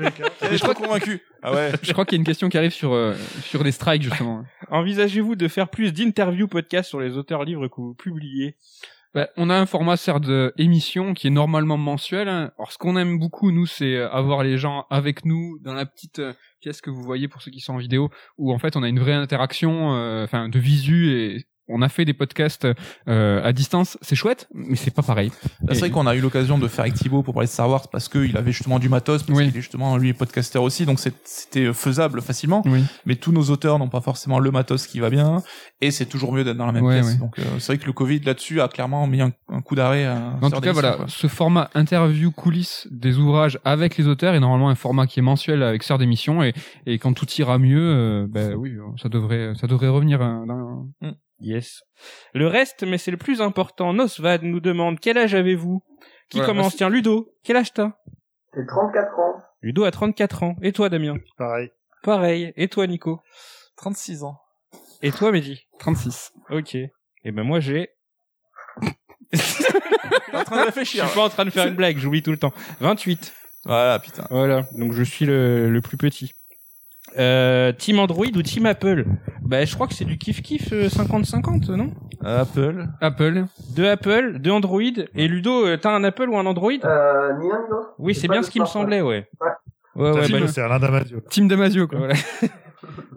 Je 0.50 0.56
suis 0.56 0.74
convaincu. 0.74 1.20
Ah 1.42 1.52
ouais. 1.52 1.72
Je 1.82 1.92
crois 1.92 2.04
qu'il 2.04 2.16
y 2.16 2.18
a 2.18 2.20
une 2.20 2.26
question 2.26 2.48
qui 2.48 2.56
arrive 2.56 2.70
sur 2.72 2.92
euh, 2.92 3.14
sur 3.42 3.62
les 3.62 3.72
strikes 3.72 4.02
justement. 4.02 4.44
Envisagez-vous 4.70 5.34
de 5.36 5.48
faire 5.48 5.68
plus 5.68 5.92
d'interviews 5.92 6.48
podcasts 6.48 6.88
sur 6.88 7.00
les 7.00 7.16
auteurs 7.16 7.44
livres 7.44 7.68
que 7.68 7.76
vous 7.76 7.94
publiez? 7.94 8.56
Bah, 9.14 9.28
on 9.36 9.50
a 9.50 9.54
un 9.54 9.66
format 9.66 9.98
certes 9.98 10.24
d'émission 10.56 11.12
qui 11.12 11.26
est 11.26 11.30
normalement 11.30 11.76
mensuel. 11.76 12.28
hein. 12.28 12.50
Alors 12.56 12.72
ce 12.72 12.78
qu'on 12.78 12.96
aime 12.96 13.18
beaucoup 13.18 13.50
nous, 13.52 13.66
c'est 13.66 13.96
euh, 13.96 14.10
avoir 14.10 14.42
les 14.42 14.56
gens 14.56 14.86
avec 14.88 15.26
nous 15.26 15.58
dans 15.60 15.74
la 15.74 15.84
petite 15.84 16.18
euh, 16.20 16.32
pièce 16.60 16.80
que 16.80 16.88
vous 16.88 17.02
voyez 17.02 17.28
pour 17.28 17.42
ceux 17.42 17.50
qui 17.50 17.60
sont 17.60 17.74
en 17.74 17.78
vidéo, 17.78 18.08
où 18.38 18.54
en 18.54 18.58
fait 18.58 18.74
on 18.74 18.82
a 18.82 18.88
une 18.88 19.00
vraie 19.00 19.12
interaction, 19.12 19.94
euh, 19.94 20.24
enfin 20.24 20.48
de 20.48 20.58
visu 20.58 21.10
et 21.10 21.44
on 21.68 21.80
a 21.82 21.88
fait 21.88 22.04
des 22.04 22.12
podcasts 22.12 22.66
euh, 23.08 23.42
à 23.42 23.52
distance. 23.52 23.96
C'est 24.02 24.16
chouette, 24.16 24.48
mais 24.54 24.76
c'est 24.76 24.90
pas 24.90 25.02
pareil. 25.02 25.30
C'est 25.68 25.78
vrai 25.78 25.90
qu'on 25.90 26.06
a 26.06 26.14
eu 26.14 26.20
l'occasion 26.20 26.58
de 26.58 26.66
faire 26.68 26.82
avec 26.82 26.94
Thibaut 26.94 27.22
pour 27.22 27.34
parler 27.34 27.46
de 27.46 27.52
Star 27.52 27.68
Wars 27.70 27.88
parce 27.90 28.08
qu'il 28.08 28.36
avait 28.36 28.52
justement 28.52 28.78
du 28.78 28.88
matos, 28.88 29.22
parce 29.22 29.38
Oui. 29.38 29.46
qu'il 29.46 29.56
est 29.56 29.60
justement 29.60 29.96
lui 29.96 30.12
podcasteur 30.12 30.62
aussi, 30.62 30.86
donc 30.86 30.98
c'était 31.24 31.72
faisable 31.72 32.20
facilement. 32.20 32.62
Oui. 32.66 32.84
Mais 33.06 33.14
tous 33.16 33.32
nos 33.32 33.44
auteurs 33.50 33.78
n'ont 33.78 33.88
pas 33.88 34.00
forcément 34.00 34.38
le 34.38 34.50
matos 34.50 34.86
qui 34.86 35.00
va 35.00 35.08
bien, 35.10 35.42
et 35.80 35.90
c'est 35.90 36.06
toujours 36.06 36.32
mieux 36.32 36.44
d'être 36.44 36.56
dans 36.56 36.66
la 36.66 36.72
même 36.72 36.84
Ouais, 36.84 37.00
pièce. 37.00 37.12
ouais. 37.14 37.18
Donc 37.18 37.38
euh, 37.38 37.42
c'est 37.58 37.74
vrai 37.74 37.78
que 37.78 37.86
le 37.86 37.92
Covid 37.92 38.20
là-dessus 38.20 38.60
a 38.60 38.68
clairement 38.68 39.06
mis 39.06 39.20
un, 39.20 39.32
un 39.48 39.60
coup 39.62 39.74
d'arrêt. 39.74 40.04
à 40.04 40.36
En 40.42 40.50
tout 40.50 40.60
cas, 40.60 40.72
voilà, 40.72 40.92
quoi. 40.92 41.04
ce 41.08 41.26
format 41.26 41.70
interview 41.74 42.30
coulisses 42.32 42.88
des 42.90 43.18
ouvrages 43.18 43.58
avec 43.64 43.96
les 43.96 44.06
auteurs 44.08 44.34
est 44.34 44.40
normalement 44.40 44.68
un 44.68 44.74
format 44.74 45.06
qui 45.06 45.20
est 45.20 45.22
mensuel 45.22 45.62
avec 45.62 45.82
Sœur 45.82 45.98
d'émission 45.98 46.42
et, 46.42 46.52
et 46.86 46.98
quand 46.98 47.12
tout 47.12 47.26
ira 47.38 47.58
mieux, 47.58 47.80
euh, 47.80 48.26
ben 48.28 48.54
oui, 48.54 48.72
ça 49.00 49.08
devrait, 49.08 49.52
ça 49.60 49.66
devrait 49.66 49.88
revenir 49.88 50.20
euh, 50.20 50.44
dans- 50.46 50.86
Yes. 51.42 51.82
Le 52.34 52.46
reste, 52.46 52.84
mais 52.84 52.98
c'est 52.98 53.10
le 53.10 53.16
plus 53.16 53.40
important. 53.42 53.92
Nosvad 53.92 54.42
nous 54.42 54.60
demande 54.60 55.00
quel 55.00 55.18
âge 55.18 55.34
avez-vous? 55.34 55.82
Qui 56.30 56.38
Voilà, 56.38 56.52
commence? 56.52 56.72
bah, 56.72 56.76
Tiens, 56.78 56.88
Ludo. 56.88 57.34
Quel 57.44 57.56
âge 57.56 57.72
t'as? 57.72 57.92
J'ai 58.56 58.64
34 58.66 59.18
ans. 59.18 59.42
Ludo 59.60 59.84
a 59.84 59.90
34 59.90 60.42
ans. 60.44 60.56
Et 60.62 60.72
toi, 60.72 60.88
Damien? 60.88 61.16
Pareil. 61.36 61.70
Pareil. 62.02 62.52
Et 62.56 62.68
toi, 62.68 62.86
Nico? 62.86 63.20
36 63.76 64.22
ans. 64.24 64.38
Et 65.02 65.10
toi, 65.10 65.32
Mehdi? 65.32 65.66
36. 65.78 66.32
Ok. 66.50 66.74
Et 66.76 66.90
ben 67.32 67.42
moi, 67.42 67.60
j'ai... 67.60 67.90
T'es 69.32 70.36
en 70.36 70.44
train 70.44 70.66
de 70.66 70.70
Je 70.76 70.84
suis 70.84 70.98
pas 71.00 71.24
en 71.24 71.28
train 71.28 71.44
de 71.44 71.50
faire 71.50 71.66
une 71.66 71.74
blague, 71.74 71.98
j'oublie 71.98 72.22
tout 72.22 72.30
le 72.30 72.36
temps. 72.38 72.52
28. 72.80 73.32
Voilà, 73.64 73.98
putain. 73.98 74.26
Voilà, 74.30 74.66
donc 74.72 74.92
je 74.92 75.02
suis 75.02 75.24
le, 75.24 75.70
le 75.70 75.80
plus 75.80 75.96
petit. 75.96 76.32
Euh, 77.18 77.72
team 77.72 77.98
Android 77.98 78.26
ou 78.34 78.42
Team 78.42 78.66
Apple 78.66 79.04
Bah, 79.42 79.64
je 79.64 79.74
crois 79.74 79.86
que 79.86 79.94
c'est 79.94 80.04
du 80.04 80.16
kiff-kiff 80.16 80.72
euh, 80.72 80.88
50-50, 80.88 81.70
non? 81.74 81.90
Apple. 82.24 82.86
Apple. 83.00 83.44
Deux 83.76 83.88
Apple, 83.88 84.38
deux 84.38 84.50
Android. 84.50 84.80
Et 85.14 85.28
Ludo, 85.28 85.66
euh, 85.66 85.76
t'as 85.76 85.90
un 85.94 86.04
Apple 86.04 86.28
ou 86.30 86.38
un 86.38 86.46
Android? 86.46 86.70
Euh, 86.84 87.32
ni 87.38 87.48
l'un 87.48 87.62
ni 87.62 87.70
l'autre. 87.70 87.94
Oui, 87.98 88.14
c'est 88.14 88.28
bien 88.28 88.42
ce 88.42 88.50
qui 88.50 88.60
me 88.60 88.66
semblait, 88.66 89.00
ouais. 89.02 89.28
Ouais. 89.40 89.48
Ouais, 89.94 90.10
T'as 90.12 90.20
ouais, 90.32 90.40
bah, 90.40 90.48
c'est 90.48 90.62
Alain 90.62 90.78
Damasio. 90.78 91.20
Team 91.28 91.48
Damasio, 91.48 91.86
quoi. 91.86 91.98
voilà. 91.98 92.14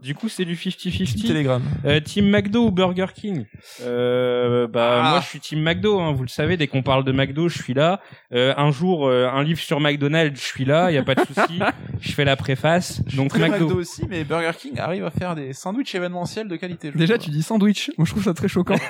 du 0.05 0.13
coup, 0.13 0.29
c'est 0.29 0.45
du 0.45 0.55
50-50. 0.55 1.27
Telegram. 1.27 1.63
Euh, 1.83 1.99
team 1.99 2.29
McDo 2.29 2.67
ou 2.67 2.71
Burger 2.71 3.07
King? 3.13 3.45
Euh, 3.81 4.67
Bah 4.67 5.01
Ah. 5.03 5.09
moi 5.09 5.19
je 5.21 5.25
suis 5.27 5.39
Team 5.39 5.61
McDo, 5.63 5.99
hein, 5.99 6.11
vous 6.13 6.21
le 6.21 6.27
savez. 6.29 6.57
Dès 6.57 6.67
qu'on 6.67 6.83
parle 6.83 7.03
de 7.03 7.11
McDo, 7.11 7.49
je 7.49 7.57
suis 7.61 7.73
là. 7.73 8.01
Euh, 8.31 8.53
un 8.55 8.69
jour, 8.71 9.07
euh, 9.07 9.27
un 9.27 9.41
livre 9.43 9.59
sur 9.59 9.79
McDonald's, 9.79 10.39
je 10.39 10.45
suis 10.45 10.63
là. 10.63 10.91
Il 10.91 10.93
y 10.93 10.97
a 10.99 11.03
pas 11.03 11.15
de 11.15 11.21
souci. 11.25 11.59
je 12.01 12.11
fais 12.11 12.23
la 12.23 12.35
préface. 12.35 13.03
Donc 13.15 13.29
Très 13.29 13.39
McDo. 13.49 13.65
McDo 13.65 13.79
aussi, 13.79 14.03
mais 14.07 14.23
Burger 14.23 14.51
King 14.57 14.77
arrive 14.79 15.05
à 15.05 15.09
faire 15.11 15.33
des 15.33 15.53
sandwichs 15.53 15.95
événementiels 15.95 16.47
de 16.47 16.55
qualité. 16.55 16.91
je 16.93 16.97
Déjà, 16.99 17.17
tu 17.17 17.31
dis 17.31 17.41
sandwich. 17.41 17.89
Moi, 17.97 18.05
je 18.05 18.11
trouve 18.11 18.23
ça 18.23 18.35
très 18.35 18.47
choquant. 18.47 18.75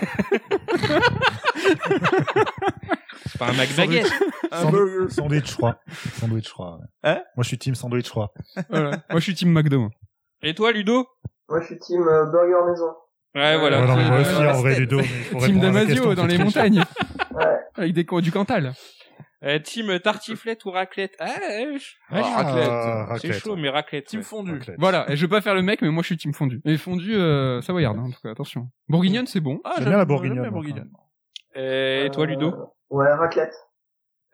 C'est 3.26 3.40
pas 3.40 3.48
un 3.50 3.54
McBaguette. 3.54 4.12
un 4.52 4.70
burger. 4.70 5.10
Sandwich 5.14 5.52
froid. 5.52 5.76
Sandwich 6.20 6.48
froid. 6.50 6.80
ouais. 7.04 7.10
Hein? 7.12 7.22
Moi, 7.36 7.44
je 7.44 7.48
suis 7.48 7.58
team 7.58 7.76
sandwich 7.76 8.08
froid. 8.08 8.34
Voilà. 8.70 8.92
Moi, 9.10 9.20
je 9.20 9.24
suis 9.24 9.34
Team 9.36 9.52
McDo. 9.52 9.90
Et 10.42 10.54
toi, 10.54 10.72
Ludo 10.72 11.08
Moi, 11.50 11.62
je 11.62 11.66
suis 11.68 11.80
team 11.80 12.02
euh, 12.08 12.26
burger 12.26 12.70
maison. 12.70 12.94
Ouais, 13.36 13.58
voilà. 13.58 13.82
Ouais, 13.82 13.88
non, 13.88 13.96
mais 13.98 14.10
moi 14.10 14.20
aussi, 14.22 14.34
euh, 14.34 14.52
en 14.54 14.60
vrai. 14.62 14.80
Ludo. 14.80 15.02
Team 15.40 15.60
Damasio 15.60 16.16
dans 16.16 16.26
les 16.26 16.38
montagnes. 16.38 16.84
Ouais. 17.34 17.60
Avec 17.76 17.94
des 17.94 18.06
du 18.22 18.32
Cantal. 18.32 18.74
Euh, 19.44 19.60
team 19.60 20.00
tartiflette 20.00 20.64
ou 20.66 20.72
raclette 20.72 21.14
Ah, 21.20 21.26
ouais, 21.26 21.78
je- 21.78 21.94
Ah, 22.10 22.16
ouais, 22.16 22.24
je- 22.24 22.36
raclette. 22.36 22.70
Ah, 22.70 23.16
C'est 23.20 23.34
chaud, 23.34 23.56
mais 23.56 23.70
raclette. 23.70 24.06
Team 24.08 24.22
ouais. 24.22 24.26
fondu. 24.26 24.54
Raclette. 24.54 24.76
Voilà. 24.80 25.06
Et 25.12 25.16
je 25.18 25.22
veux 25.22 25.28
pas 25.30 25.42
faire 25.42 25.54
le 25.54 25.62
mec, 25.62 25.82
mais 25.82 25.90
moi, 25.90 26.02
je 26.02 26.08
suis 26.08 26.18
Team 26.18 26.34
fondu. 26.34 26.62
Et 26.66 26.78
fondu, 26.78 27.14
euh, 27.16 27.62
savoyarde, 27.62 27.98
hein, 27.98 28.06
en 28.08 28.12
tout 28.12 28.20
cas, 28.24 28.32
attention. 28.32 28.70
Bourguignonne, 28.88 29.28
c'est 29.28 29.42
bon. 29.42 29.60
Ah, 29.64 29.74
J'aime 29.78 29.90
bien 29.90 29.98
la 29.98 30.06
bourguignonne. 30.06 30.90
Euh, 31.58 32.06
et 32.06 32.12
toi, 32.12 32.26
Ludo 32.26 32.48
Euh, 32.54 32.66
Ouais, 32.90 33.12
raclette. 33.12 33.54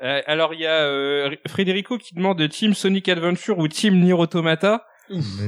Euh, 0.04 0.22
alors 0.26 0.54
il 0.56 0.60
y 0.62 0.66
a 0.66 0.82
euh, 0.82 1.30
Frédérico 1.48 1.98
qui 2.00 2.16
demande 2.16 2.48
Team 2.50 2.74
Sonic 2.74 3.08
Adventure 3.08 3.60
ou 3.60 3.68
Team 3.68 4.00
Nier 4.00 4.14
Automata. 4.14 4.84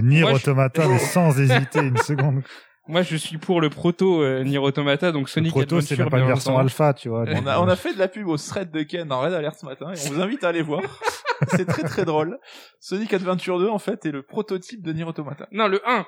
Nier 0.02 0.22
Moi, 0.22 0.32
je- 0.32 0.36
Automata, 0.36 0.88
mais 0.88 0.98
sans 1.00 1.40
hésiter 1.40 1.80
une 1.80 1.98
seconde. 1.98 2.42
Moi 2.90 3.02
je 3.02 3.16
suis 3.16 3.38
pour 3.38 3.62
le 3.62 3.70
proto 3.70 4.22
euh, 4.22 4.44
Nier 4.44 4.58
Automata, 4.58 5.14
donc 5.14 5.28
Le 5.28 5.30
Sonic 5.30 5.52
proto, 5.52 5.80
c'est 5.80 5.96
pas 5.96 6.20
une 6.20 6.28
version 6.28 6.58
alpha, 6.58 6.94
tu 6.94 7.08
vois. 7.08 7.24
On 7.30 7.48
a, 7.48 7.60
on 7.62 7.68
a 7.70 7.78
fait 7.78 7.94
de 7.94 8.00
la 8.00 8.10
pub 8.10 8.28
au 8.28 8.36
thread 8.36 8.72
de 8.72 8.84
Ken 8.84 9.08
dans 9.08 9.22
Red 9.22 9.32
Alert 9.34 9.56
ce 9.58 9.66
matin 9.66 9.94
et 9.94 9.98
on 10.06 10.12
vous 10.14 10.22
invite 10.22 10.44
à 10.44 10.50
aller 10.50 10.62
voir. 10.62 10.82
c'est 11.48 11.66
très 11.66 11.84
très 11.84 12.04
drôle. 12.04 12.38
Sonic 12.82 13.14
Adventure 13.14 13.58
2 13.60 13.70
en 13.70 13.80
fait 13.80 14.06
est 14.06 14.12
le 14.12 14.22
prototype 14.22 14.84
de 14.84 14.92
Nier 14.92 15.06
Automata. 15.06 15.48
Non, 15.54 15.70
le 15.70 15.80
1. 15.90 16.06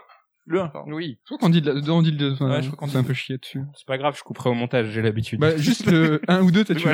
Le 0.47 0.61
1 0.61 0.67
pardon. 0.67 0.91
Oui. 0.91 1.17
Je 1.23 1.25
crois 1.27 1.37
qu'on 1.37 1.49
dit 1.49 1.61
de 1.61 1.71
la- 1.71 1.93
on 1.93 2.01
dit 2.01 2.11
le 2.11 2.31
Ouais, 2.43 2.61
je 2.61 2.67
crois 2.67 2.77
qu'on 2.77 2.87
dit 2.87 2.97
un 2.97 3.03
peu 3.03 3.13
chier 3.13 3.37
dessus. 3.37 3.61
C'est 3.75 3.87
pas 3.87 3.97
grave, 3.97 4.15
je 4.17 4.23
couperai 4.23 4.49
au 4.49 4.53
montage, 4.53 4.87
j'ai 4.91 5.01
l'habitude. 5.01 5.39
Bah, 5.39 5.55
juste 5.55 5.89
le 5.89 6.19
1 6.27 6.41
ou 6.41 6.51
2, 6.51 6.65
t'as 6.65 6.75
tué. 6.75 6.91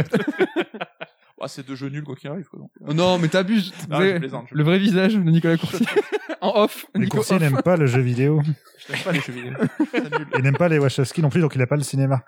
Ah, 1.44 1.48
c'est 1.48 1.66
deux 1.66 1.76
jeux 1.76 1.90
nuls 1.90 2.04
quoi 2.04 2.16
qu'il 2.16 2.30
arrive 2.30 2.48
quoi. 2.48 2.60
donc. 2.60 2.72
Oh 2.88 2.94
non, 2.94 3.18
mais 3.18 3.28
t'abuses. 3.28 3.74
Non, 3.90 4.00
je 4.02 4.18
plaisante, 4.18 4.48
je 4.52 4.56
Le 4.56 4.64
vrai 4.64 4.78
visage 4.78 5.16
de 5.16 5.20
Nicolas 5.22 5.58
Coursier. 5.58 5.86
en 6.42 6.64
off. 6.64 6.86
Les 6.96 7.02
Nico 7.02 7.18
coursiers 7.18 7.38
off. 7.38 7.42
n'aiment 7.42 7.62
pas 7.62 7.78
le 7.78 7.86
jeu 7.88 8.02
vidéo. 8.02 8.42
Je 8.88 8.94
n'aime 8.94 9.04
pas 9.04 9.12
les 9.12 9.20
jeux 9.20 9.34
vidéo. 9.34 9.54
Il 10.38 10.42
n'aime 10.42 10.58
pas 10.58 10.68
les 10.68 10.80
Wachowski 10.80 11.22
non 11.22 11.30
plus, 11.30 11.40
donc 11.40 11.54
il 11.54 11.60
n'a 11.60 11.68
pas 11.68 11.76
le 11.76 11.84
cinéma. 11.84 12.24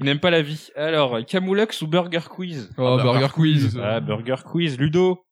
Il 0.00 0.04
n'aime 0.04 0.18
pas 0.18 0.30
la 0.30 0.42
vie. 0.42 0.70
Alors, 0.74 1.24
Camoulox 1.24 1.80
ou 1.82 1.86
Burger 1.86 2.22
Quiz? 2.28 2.70
Oh, 2.76 2.82
Ah, 2.82 2.96
Burger 2.96 3.20
Burger 3.20 3.32
Quiz. 3.32 3.80
Ah, 3.80 4.00
Burger 4.00 4.42
Quiz. 4.44 4.76
Ludo 4.78 5.24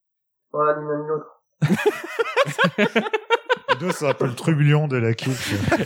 ni 0.54 0.60
l'un 0.60 1.02
ni 1.02 1.08
l'autre. 1.08 1.42
Deux, 3.80 3.90
c'est 3.90 4.06
un 4.08 4.14
peu 4.14 4.26
le 4.26 4.34
trublion 4.34 4.86
de 4.86 4.96
la 4.96 5.14
kid. 5.14 5.32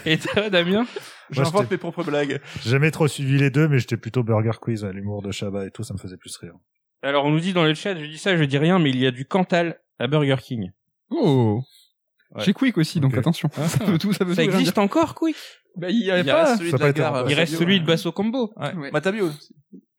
Et 0.05 0.19
toi, 0.19 0.51
Damien? 0.51 0.85
J'invente 1.31 1.71
mes 1.71 1.79
propres 1.79 2.05
blagues. 2.05 2.41
J'ai 2.63 2.71
jamais 2.71 2.91
trop 2.91 3.09
suivi 3.09 3.39
les 3.39 3.51
deux, 3.51 3.69
mais 3.69 3.79
j'étais 3.79 3.97
plutôt 3.97 4.23
Burger 4.23 4.59
Quiz, 4.61 4.85
à 4.85 4.93
l'humour 4.93 5.23
de 5.23 5.31
Chabat 5.31 5.67
et 5.67 5.71
tout, 5.71 5.83
ça 5.83 5.95
me 5.95 5.99
faisait 5.99 6.17
plus 6.17 6.37
rire. 6.37 6.55
Alors, 7.07 7.25
on 7.25 7.31
nous 7.31 7.39
dit 7.39 7.53
dans 7.53 7.63
le 7.65 7.73
chat, 7.75 7.95
je 7.95 8.05
dis 8.05 8.19
ça, 8.19 8.37
je 8.37 8.43
dis 8.43 8.59
rien, 8.59 8.81
mais 8.81 8.91
il 8.91 8.99
y 8.99 9.07
a 9.07 9.13
du 9.13 9.25
Cantal 9.27 9.79
à 10.01 10.09
Burger 10.09 10.37
King. 10.43 10.73
Oh. 11.11 11.63
Ouais. 12.35 12.45
Chez 12.45 12.53
Quick 12.53 12.77
aussi, 12.79 12.99
donc 12.99 13.17
attention. 13.17 13.49
Ça 13.53 13.85
veut 13.85 13.99
tout, 13.99 14.13
ça 14.13 14.25
veut 14.25 14.35
Ça 14.35 14.43
existe 14.43 14.77
encore, 14.79 15.15
Quick? 15.15 15.37
Bah, 15.77 15.89
il 15.89 16.05
y 16.05 16.11
a 16.11 16.19
Il 16.19 16.27
y 16.27 16.31
a 16.31 16.35
pas. 16.35 16.57
celui 16.57 16.73
ça 16.73 16.79
de 16.79 16.83
la 16.83 16.93
pas 16.93 16.99
gare. 16.99 17.31
Il 17.31 17.35
reste 17.35 17.55
celui 17.55 17.81
de 17.81 17.87
Basso 17.87 18.11
Combo. 18.11 18.53
Ouais. 18.57 18.75
Ouais. 18.75 18.91
Matabio 18.91 19.29
aussi. 19.29 19.55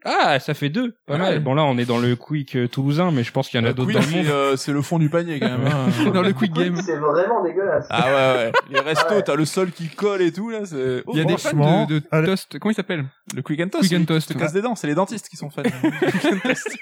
Ah, 0.06 0.40
ça 0.40 0.54
fait 0.54 0.70
deux. 0.70 0.96
Pas 1.06 1.14
Ouais. 1.14 1.20
mal. 1.20 1.40
Bon, 1.40 1.54
là, 1.54 1.64
on 1.64 1.78
est 1.78 1.86
dans 1.86 1.98
le 1.98 2.16
Quick 2.16 2.56
euh, 2.56 2.68
toulousain, 2.68 3.12
mais 3.12 3.24
je 3.24 3.32
pense 3.32 3.50
qu'il 3.50 3.60
y 3.60 3.64
en 3.64 3.66
a 3.68 3.74
d'autres 3.74 3.92
dans 3.92 4.00
le 4.00 4.06
monde. 4.06 4.24
c'est, 4.26 4.32
euh, 4.32 4.56
c'est 4.56 4.72
le 4.72 4.82
fond 4.82 5.00
du 5.00 5.10
panier 5.10 5.40
quand 5.40 5.50
même. 5.58 5.68
hein. 5.68 6.12
Dans 6.14 6.22
le 6.22 6.34
Quick 6.34 6.54
Game. 6.54 6.80
C'est 6.82 6.96
vraiment 6.98 7.44
dégueulasse. 7.44 7.88
Ah 7.90 8.06
ouais 8.06 8.44
ouais. 8.46 8.52
Les 8.70 8.80
restos, 8.80 9.06
Ah 9.10 9.16
ouais. 9.16 9.24
t'as 9.24 9.36
le 9.36 9.46
sol 9.46 9.72
qui 9.72 9.90
colle 9.90 10.22
et 10.22 10.32
tout 10.32 10.50
là. 10.50 10.66
C'est... 10.66 11.04
Oh, 11.06 11.12
Il 11.14 11.20
y 11.20 11.22
a 11.22 11.26
des 11.26 11.38
fans 11.38 11.86
de, 11.88 12.00
de 12.00 12.04
allez. 12.12 12.28
toast. 12.28 12.58
Comment 12.60 12.72
il 12.72 12.76
s'appelle 12.76 13.06
Le 13.36 13.42
quick 13.42 13.60
and 13.60 13.70
toast. 13.70 13.88
Quick 13.90 14.00
and 14.00 14.06
toast, 14.06 14.32
te 14.34 14.38
casse 14.38 14.54
des 14.54 14.62
dents. 14.62 14.76
C'est 14.76 14.88
les 14.88 14.96
dentistes 14.96 15.28
qui 15.30 15.36
sont 15.36 15.50
fans. 15.50 15.64
Quick 15.82 16.26
and 16.26 16.40
toast. 16.44 16.78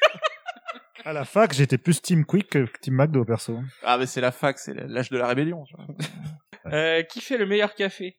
À 1.05 1.13
la 1.13 1.23
fac, 1.23 1.53
j'étais 1.53 1.77
plus 1.77 2.01
Team 2.01 2.25
Quick 2.25 2.49
que 2.49 2.67
Team 2.81 2.95
McDo, 2.95 3.23
perso. 3.25 3.59
Ah 3.83 3.97
mais 3.97 4.07
c'est 4.07 4.21
la 4.21 4.31
fac, 4.31 4.59
c'est 4.59 4.73
l'âge 4.73 5.09
de 5.09 5.17
la 5.17 5.27
rébellion. 5.27 5.63
Euh, 6.67 7.01
qui 7.03 7.21
fait 7.21 7.37
le 7.37 7.45
meilleur 7.45 7.75
café? 7.75 8.17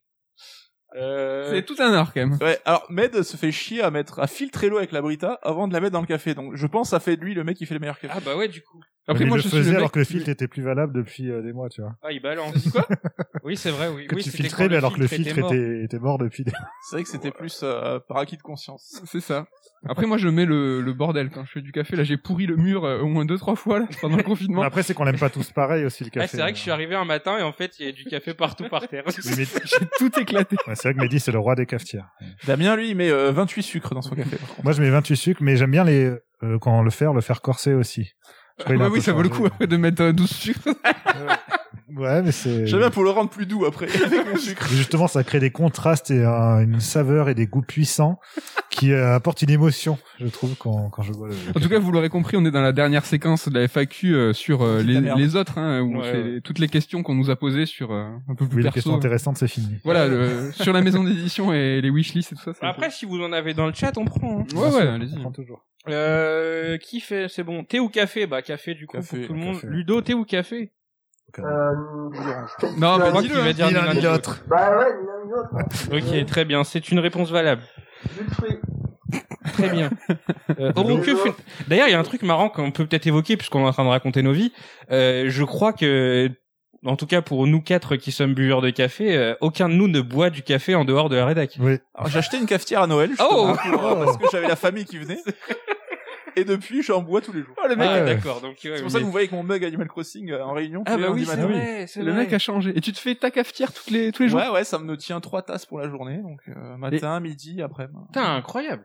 Euh... 0.97 1.51
C'est 1.51 1.65
tout 1.65 1.77
un 1.79 1.93
art 1.93 2.13
quand 2.13 2.21
même. 2.21 2.39
Ouais. 2.41 2.59
Alors 2.65 2.87
Med 2.89 3.23
se 3.23 3.37
fait 3.37 3.53
chier 3.53 3.83
à 3.83 3.91
mettre 3.91 4.19
à 4.21 4.27
filtrer 4.27 4.69
l'eau 4.69 4.79
avec 4.79 4.93
la 4.93 5.03
Brita 5.03 5.39
avant 5.43 5.69
de 5.69 5.73
la 5.73 5.81
mettre 5.81 5.93
dans 5.93 6.01
le 6.01 6.07
café. 6.07 6.35
Donc 6.35 6.57
je 6.57 6.67
pense 6.67 6.89
que 6.89 6.91
ça 6.91 7.01
fait 7.01 7.17
de 7.17 7.23
lui 7.23 7.35
le 7.35 7.45
mec 7.45 7.57
qui 7.57 7.67
fait 7.67 7.75
le 7.75 7.81
meilleur 7.81 7.99
café. 7.99 8.15
Ah 8.17 8.21
bah 8.25 8.37
ouais, 8.37 8.49
du 8.49 8.63
coup. 8.63 8.81
Après, 9.09 9.23
mais 9.25 9.29
moi, 9.31 9.39
je 9.39 9.49
faisait 9.49 9.71
le 9.71 9.77
alors 9.77 9.93
que 9.93 10.01
le 10.01 10.05
filtre 10.05 10.29
était 10.29 10.49
plus 10.49 10.63
valable 10.63 10.93
depuis 10.93 11.31
euh, 11.31 11.41
des 11.41 11.53
mois, 11.53 11.69
tu 11.69 11.81
vois. 11.81 11.95
Ah, 12.03 12.11
il 12.11 12.21
balance. 12.21 12.69
quoi 12.73 12.87
Oui, 13.45 13.57
c'est 13.57 13.71
vrai, 13.71 13.89
oui. 13.89 14.07
Que 14.09 14.17
oui, 14.17 14.23
tu 14.25 14.31
filtrais, 14.31 14.69
mais 14.69 14.77
alors 14.77 14.95
que 14.95 14.99
le 15.01 15.07
filtre 15.07 15.31
était 15.31 15.41
mort. 15.41 15.53
était, 15.55 15.85
était 15.85 15.99
mort 16.01 16.19
depuis 16.19 16.43
des... 16.43 16.51
C'est 16.89 16.97
vrai 16.97 17.03
que 17.05 17.09
c'était 17.09 17.31
plus 17.31 17.61
euh, 17.63 18.01
par 18.09 18.17
acquis 18.19 18.37
de 18.37 18.43
conscience. 18.43 19.01
C'est 19.07 19.21
ça. 19.21 19.47
Après, 19.89 20.07
moi, 20.07 20.17
je 20.19 20.27
mets 20.29 20.45
le, 20.45 20.81
le 20.81 20.93
bordel 20.93 21.31
quand 21.31 21.45
je 21.45 21.53
fais 21.53 21.61
du 21.61 21.71
café. 21.71 21.95
Là, 21.95 22.03
j'ai 22.03 22.17
pourri 22.17 22.47
le 22.47 22.57
mur 22.57 22.85
euh, 22.85 22.99
au 22.99 23.07
moins 23.07 23.25
deux, 23.25 23.39
trois 23.39 23.55
fois 23.55 23.79
là, 23.79 23.87
pendant 24.01 24.17
le 24.17 24.23
confinement. 24.25 24.63
Après, 24.63 24.83
c'est 24.83 24.95
qu'on 24.95 25.05
l'aime 25.05 25.19
pas 25.19 25.31
tous 25.31 25.53
pareil 25.53 25.85
aussi, 25.85 26.03
le 26.03 26.11
Ah, 26.15 26.15
café. 26.21 26.27
c'est 26.29 26.37
vrai 26.39 26.51
que 26.51 26.57
je 26.59 26.63
suis 26.63 26.73
arrivé 26.73 26.97
un 26.97 27.05
matin 27.05 27.39
et 27.39 27.43
en 27.43 27.53
fait, 27.53 27.79
il 27.79 27.87
y 27.87 27.89
a 27.89 27.93
du 27.93 28.05
café 28.07 28.35
partout 28.35 28.69
par 28.69 28.89
terre. 28.89 29.05
Oui, 29.07 29.15
mais- 29.25 29.45
J'ai 29.45 29.87
tout 29.99 30.19
éclaté. 30.19 30.57
Ouais, 30.67 30.75
c'est 30.75 30.89
vrai 30.89 30.95
que 30.95 31.01
Mehdi, 31.01 31.21
c'est 31.21 31.31
le 31.31 31.39
roi 31.39 31.55
des 31.55 31.67
cafetières. 31.67 32.09
Damien 32.47 32.75
lui 32.75 32.91
il 32.91 32.97
met 32.97 33.11
euh, 33.11 33.31
28 33.31 33.63
sucres 33.63 33.95
dans 33.95 34.03
son 34.03 34.17
café. 34.17 34.37
Moi, 34.65 34.73
je 34.73 34.83
mets 34.83 34.91
28 34.91 35.17
sucres, 35.17 35.43
mais 35.45 35.57
j'aime 35.57 35.71
bien 35.71 35.85
les, 35.85 36.11
euh, 36.43 36.59
quand 36.59 36.77
on 36.77 36.83
le 36.83 36.91
faire, 36.91 37.13
le 37.13 37.21
faire 37.21 37.41
corser 37.41 37.75
aussi. 37.75 38.15
Oui, 38.69 38.77
peu 38.79 39.01
ça 39.01 39.13
vaut 39.13 39.23
le 39.23 39.29
coup 39.29 39.47
après 39.47 39.67
de 39.67 39.77
mettre 39.77 40.03
euh, 40.03 40.13
12 40.13 40.31
sucres. 40.31 40.69
Ouais, 41.97 42.21
mais 42.21 42.33
c'est... 42.33 42.67
J'aime 42.67 42.81
bien 42.81 42.91
pour 42.91 43.05
le 43.05 43.11
rendre 43.11 43.31
plus 43.31 43.47
doux 43.47 43.65
après 43.65 43.87
avec 44.05 44.29
mon 44.29 44.37
sucre. 44.37 44.67
Mais 44.71 44.77
Justement, 44.77 45.07
ça 45.07 45.23
crée 45.23 45.39
des 45.39 45.51
contrastes 45.53 46.11
et 46.11 46.25
un- 46.25 46.61
une 46.61 46.81
saveur 46.81 47.29
et 47.29 47.35
des 47.35 47.47
goûts 47.47 47.63
puissants 47.63 48.19
qui 48.71 48.93
euh, 48.93 49.15
apportent 49.15 49.41
une 49.43 49.51
émotion, 49.51 49.97
je 50.21 50.27
trouve, 50.27 50.57
quand, 50.59 50.91
quand 50.91 51.03
je 51.03 51.13
bois 51.13 51.29
le. 51.29 51.35
En 51.57 51.61
tout 51.61 51.69
cas, 51.69 51.79
vous 51.79 51.93
l'aurez 51.93 52.09
compris, 52.09 52.37
on 52.37 52.45
est 52.45 52.51
dans 52.51 52.61
la 52.61 52.73
dernière 52.73 53.07
séquence 53.07 53.49
de 53.49 53.55
la 53.59 53.69
FAQ 53.69 54.15
euh, 54.15 54.33
sur 54.33 54.63
euh, 54.63 54.83
les, 54.83 55.01
les 55.01 55.37
autres, 55.37 55.59
hein, 55.59 55.81
où 55.81 55.99
Ouais, 56.01 56.11
c'est 56.13 56.23
ouais. 56.23 56.41
toutes 56.43 56.59
les 56.59 56.69
questions 56.69 57.03
qu'on 57.05 57.15
nous 57.15 57.31
a 57.31 57.37
posées 57.37 57.67
sur 57.67 57.93
euh, 57.93 58.09
un 58.29 58.35
peu 58.35 58.47
plus 58.47 58.57
oui, 58.59 58.63
les 58.63 58.63
perso. 58.65 58.75
questions 58.75 58.97
intéressantes, 58.97 59.39
c'est 59.39 59.49
fini. 59.49 59.79
Voilà, 59.85 60.09
le- 60.09 60.51
sur 60.53 60.73
la 60.73 60.83
maison 60.83 61.05
d'édition 61.05 61.53
et 61.55 61.81
les 61.81 61.89
wishlists 61.91 62.33
et 62.33 62.35
tout 62.35 62.43
ça. 62.43 62.53
Après, 62.63 62.91
si 62.91 63.07
vous 63.07 63.21
en 63.23 63.33
avez 63.33 63.55
dans 63.55 63.67
le 63.67 63.73
chat, 63.73 63.97
on 63.97 64.05
prend. 64.05 64.41
hein. 64.41 64.57
ouais, 64.57 64.75
ouais, 64.75 64.89
allez-y. 64.89 65.15
on 65.19 65.21
prend 65.21 65.31
toujours. 65.33 65.65
Euh, 65.89 66.77
qui 66.79 67.01
fait, 67.01 67.29
c'est 67.29 67.43
bon. 67.45 67.65
Thé 67.65 67.79
ou 67.81 67.89
café? 67.89 68.27
Bah, 68.27 68.43
café, 68.43 68.75
du 68.75 68.87
coup, 68.87 68.97
Café, 68.97 69.19
pour 69.19 69.27
tout 69.29 69.33
le 69.35 69.39
monde. 69.41 69.55
café. 69.55 69.67
Ludo, 69.69 70.01
thé 70.01 70.15
ou 70.15 70.25
café? 70.25 70.73
Euh... 71.39 71.43
Non, 72.79 72.99
mais 72.99 73.09
crois 73.11 73.21
dis-le. 73.23 73.35
qu'il 73.35 73.43
va 73.43 73.49
hein. 73.51 73.53
dire 73.53 73.67
Ni 73.67 73.73
l'un 73.75 73.95
ni 73.95 74.01
l'autre. 74.01 74.43
Bah 74.49 74.79
ouais, 74.79 74.87
ni 75.01 75.07
l'un 75.07 75.25
ni 75.25 75.31
l'autre. 75.33 76.21
Ok, 76.21 76.27
très 76.27 76.45
bien. 76.45 76.65
C'est 76.65 76.91
une 76.91 76.99
réponse 76.99 77.31
valable. 77.31 77.63
Très 79.53 79.69
bien. 79.71 79.91
Euh, 80.59 80.73
fait- 81.03 81.35
D'ailleurs, 81.69 81.89
il 81.89 81.91
y 81.91 81.95
a 81.95 81.99
un 81.99 82.03
truc 82.05 82.23
marrant 82.23 82.49
qu'on 82.49 82.71
peut 82.71 82.87
peut-être 82.87 83.07
évoquer 83.07 83.37
puisqu'on 83.37 83.65
est 83.65 83.69
en 83.69 83.73
train 83.73 83.85
de 83.85 83.89
raconter 83.91 84.23
nos 84.23 84.33
vies. 84.33 84.53
Euh, 84.91 85.25
je 85.29 85.45
crois 85.45 85.73
que, 85.73 86.31
en 86.85 86.97
tout 86.97 87.07
cas 87.07 87.21
pour 87.21 87.47
nous 87.47 87.61
quatre 87.61 87.97
qui 87.97 88.11
sommes 88.13 88.33
buveurs 88.33 88.63
de 88.63 88.71
café, 88.71 89.17
euh, 89.17 89.35
aucun 89.41 89.69
de 89.69 89.75
nous 89.75 89.89
ne 89.89 90.01
boit 90.01 90.31
du 90.31 90.43
café 90.43 90.75
en 90.75 90.85
dehors 90.85 91.09
de 91.09 91.17
la 91.17 91.27
rédac. 91.27 91.57
Oui. 91.59 91.79
Alors 91.95 92.09
j'ai 92.09 92.19
acheté 92.21 92.39
une 92.39 92.47
cafetière 92.47 92.81
à 92.83 92.87
Noël 92.87 93.11
justement, 93.11 93.29
Oh 93.53 93.55
pour, 93.71 93.87
euh, 93.87 94.05
parce 94.05 94.17
que 94.17 94.25
j'avais 94.33 94.49
la 94.49 94.57
famille 94.57 94.85
qui 94.87 94.99
venait. 94.99 95.19
Et 96.39 96.45
depuis, 96.45 96.83
j'en 96.83 97.03
bois 97.03 97.23
tous 97.23 97.33
les 97.33 97.41
jours. 97.43 97.55
Oh, 97.63 97.67
le 97.67 97.77
mec 97.77 97.89
Ah 97.91 97.99
est 97.99 98.03
ouais. 98.05 98.15
d'accord. 98.15 98.41
Donc, 98.43 98.53
ouais, 98.53 98.57
C'est 98.63 98.75
pour 98.75 98.83
mais- 98.85 98.91
ça 98.91 98.99
que 98.99 99.05
vous 99.05 99.11
voyez 99.11 99.25
avec 99.29 99.33
mon 99.33 99.43
mug 99.43 99.65
Animal 99.65 99.89
Crossing 99.89 100.31
euh, 100.31 100.45
en 100.45 100.53
réunion. 100.53 100.85
tous 100.85 100.93
Ah 100.93 100.97
les 100.97 101.03
bah 101.03 101.09
lundis 101.09 101.21
oui, 101.21 101.27
c'est 101.27 101.37
matin. 101.37 101.49
vrai, 101.49 101.87
c'est 101.89 102.03
Le 102.03 102.13
vrai. 102.13 102.21
mec 102.25 102.33
a 102.35 102.39
changé. 102.39 102.73
Et 102.77 102.81
tu 102.83 102.93
te 102.93 102.99
fais 102.99 103.15
ta 103.15 103.31
cafetière 103.31 103.73
toutes 103.73 103.91
les, 103.91 104.13
tous 104.13 104.23
les 104.25 104.29
jours 104.29 104.41
Ouais, 104.41 104.49
ouais, 104.51 104.65
ça 104.65 104.79
me 104.79 104.97
tient 104.99 105.21
trois 105.21 105.41
tasses 105.43 105.65
pour 105.67 105.79
la 105.79 105.89
journée, 105.89 106.19
donc 106.19 106.41
euh, 106.49 106.77
matin, 106.77 107.19
midi, 107.21 107.63
après. 107.63 107.89
Putain, 108.09 108.35
incroyable. 108.37 108.85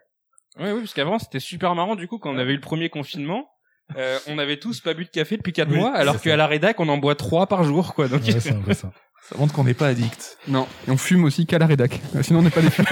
Ouais, 0.60 0.72
oui, 0.72 0.80
parce 0.80 0.94
qu'avant 0.94 1.20
c'était 1.20 1.40
super 1.40 1.76
marrant 1.76 1.96
du 1.96 2.08
coup 2.08 2.18
quand 2.20 2.30
on 2.34 2.38
avait 2.38 2.52
eu 2.54 2.56
le 2.56 2.62
premier 2.62 2.90
confinement. 2.90 3.50
euh, 3.98 4.18
on 4.28 4.38
avait 4.38 4.58
tous 4.58 4.80
pas 4.82 4.94
bu 4.94 5.04
de 5.06 5.10
café 5.10 5.36
depuis 5.38 5.52
4 5.54 5.70
Oui, 5.70 5.76
mois, 5.78 5.94
alors 5.94 6.20
qu'à 6.22 6.36
la 6.38 6.48
rédac 6.48 6.80
on 6.80 6.88
en 6.90 6.98
boit 6.98 7.16
3 7.16 7.48
par 7.48 7.64
jour 7.66 7.94
quoi. 7.94 8.08
Donc 8.08 8.22
Ouais, 8.24 8.40
c'est 8.40 8.52
un 8.54 8.62
peu 8.62 8.74
ça. 8.74 8.92
Ça 9.22 9.38
montre 9.38 9.54
qu'on 9.54 9.64
n'est 9.64 9.74
pas 9.74 9.88
addict. 9.88 10.38
Non. 10.48 10.68
Et 10.88 10.92
on 10.92 10.98
fume 10.98 11.24
aussi 11.24 11.46
qu'à 11.46 11.58
la 11.60 11.66
rédac. 11.68 12.02
Euh, 12.16 12.24
Sinon, 12.24 12.40
on 12.40 12.42
n'est 12.42 12.50
pas 12.50 12.62
des 12.62 12.70
fumeurs. 12.72 12.92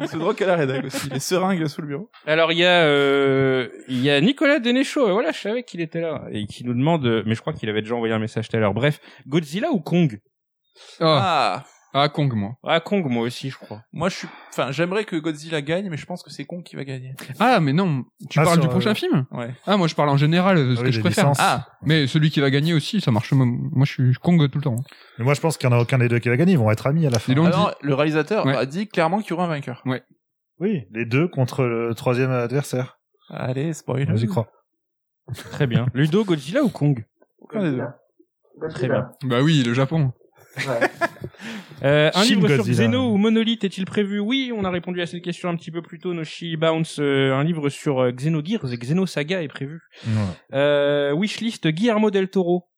On 0.00 0.06
se 0.06 0.16
drogue 0.16 0.42
à 0.42 0.46
la 0.46 0.56
rédac 0.56 0.84
aussi. 0.84 1.08
Les 1.10 1.20
seringues 1.20 1.66
sous 1.68 1.82
le 1.82 1.86
bureau. 1.88 2.10
Alors 2.26 2.50
il 2.52 2.58
y 2.58 2.64
a 2.64 2.82
euh, 2.84 3.68
il 3.88 4.00
y 4.02 4.10
a 4.10 4.20
Nicolas 4.20 4.58
Denéchaud, 4.58 5.08
et 5.08 5.12
voilà, 5.12 5.30
je 5.30 5.38
savais 5.38 5.62
qu'il 5.62 5.80
était 5.80 6.00
là 6.00 6.22
et 6.32 6.46
qui 6.46 6.64
nous 6.64 6.74
demande 6.74 7.04
euh, 7.06 7.22
mais 7.26 7.34
je 7.34 7.40
crois 7.40 7.52
qu'il 7.52 7.68
avait 7.68 7.82
déjà 7.82 7.94
envoyé 7.94 8.12
un 8.14 8.18
message 8.18 8.48
tout 8.48 8.56
à 8.56 8.60
l'heure. 8.60 8.74
Bref, 8.74 8.98
Godzilla 9.28 9.70
ou 9.70 9.78
Kong? 9.80 10.18
Ah, 11.00 11.62
Ah, 11.62 11.64
ah, 11.94 12.08
Kong, 12.08 12.32
moi. 12.34 12.56
Ah 12.64 12.80
Kong 12.80 13.04
moi 13.06 13.22
aussi, 13.24 13.50
je 13.50 13.56
crois. 13.58 13.82
moi 13.92 14.08
je 14.08 14.16
suis, 14.16 14.28
enfin, 14.50 14.70
j'aimerais 14.72 15.04
que 15.04 15.16
Godzilla 15.16 15.60
gagne, 15.60 15.88
mais 15.90 15.96
je 15.96 16.06
pense 16.06 16.22
que 16.22 16.30
c'est 16.30 16.44
Kong 16.44 16.62
qui 16.62 16.74
va 16.76 16.84
gagner. 16.84 17.14
Ah, 17.38 17.60
mais 17.60 17.72
non. 17.72 18.04
Tu 18.30 18.38
Ah, 18.40 18.44
parles 18.44 18.54
sur, 18.56 18.62
du 18.62 18.68
prochain 18.68 18.90
euh, 18.90 18.94
film 18.94 19.26
Ouais. 19.30 19.54
Ah, 19.66 19.76
moi, 19.76 19.88
je 19.88 19.94
parle 19.94 20.08
en 20.08 20.16
général 20.16 20.56
de 20.56 20.74
ce 20.74 20.80
Ah 20.80 20.82
que 20.82 20.86
oui, 20.88 20.92
je 20.92 21.00
préfère. 21.00 21.24
licences. 21.24 21.38
Ah, 21.40 21.66
mais 21.82 22.06
celui 22.06 22.30
qui 22.30 22.40
va 22.40 22.50
gagner 22.50 22.72
aussi, 22.74 23.00
ça 23.00 23.10
marche. 23.10 23.32
Moi, 23.32 23.46
moi, 23.46 23.84
je 23.84 23.92
suis 23.92 24.14
Kong 24.14 24.38
tout 24.50 24.58
le 24.58 24.64
temps. 24.64 24.76
Mais 25.18 25.24
moi, 25.24 25.34
je 25.34 25.40
pense 25.40 25.56
qu'il 25.58 25.68
y 25.68 25.72
en 25.72 25.76
a 25.76 25.80
aucun 25.80 25.98
des 25.98 26.08
deux 26.08 26.18
qui 26.18 26.28
va 26.28 26.36
gagner. 26.36 26.52
Ils 26.52 26.58
vont 26.58 26.70
être 26.70 26.86
amis 26.86 27.06
à 27.06 27.10
la 27.10 27.18
fin. 27.18 27.34
L'ont 27.34 27.50
Ah 27.52 27.74
le 27.82 27.94
réalisateur 27.94 28.46
Ouais. 28.46 28.56
a 28.56 28.64
dit 28.66 28.88
clairement 28.88 29.20
qu'il 29.20 29.30
y 29.30 29.32
aura 29.34 29.44
un 29.44 29.48
vainqueur. 29.48 29.84
Oui, 30.60 30.84
les 30.92 31.04
deux 31.06 31.28
contre 31.28 31.64
le 31.64 31.94
troisième 31.94 32.30
adversaire. 32.30 32.98
Allez, 33.28 33.72
spoil. 33.72 34.06
Moi, 34.06 34.16
J'y 34.16 34.26
crois. 34.26 34.48
Très 35.52 35.66
bien. 35.66 35.86
Ludo, 35.94 36.24
Godzilla 36.24 36.62
ou 36.62 36.68
Kong? 36.68 37.04
Aucun 37.40 37.62
des 37.62 37.72
deux. 37.72 37.82
Très 38.70 38.88
bien. 38.88 39.10
Bah 39.24 39.40
oui, 39.42 39.62
le 39.62 39.74
Japon. 39.74 40.12
Ouais. 40.56 40.80
Euh, 41.82 42.10
un 42.14 42.22
Shin 42.22 42.36
livre 42.36 42.48
sur. 42.48 42.64
Xeno 42.64 43.10
ou 43.10 43.16
Monolith 43.16 43.64
est-il 43.64 43.84
prévu? 43.84 44.20
Oui, 44.20 44.52
on 44.56 44.64
a 44.64 44.70
répondu 44.70 45.02
à 45.02 45.06
cette 45.06 45.24
question 45.24 45.48
un 45.48 45.56
petit 45.56 45.72
peu 45.72 45.82
plus 45.82 45.98
tôt. 45.98 46.14
Noshi 46.14 46.56
Bounce, 46.56 47.00
euh, 47.00 47.34
un 47.34 47.42
livre 47.42 47.68
sur 47.70 47.98
euh, 48.00 48.12
Xenogears 48.12 48.72
et 48.72 48.76
Xenosaga 48.76 49.42
est 49.42 49.48
prévu. 49.48 49.80
Euh, 50.52 51.12
wishlist 51.12 51.66
Guillermo 51.66 52.12
del 52.12 52.28
Toro. 52.28 52.68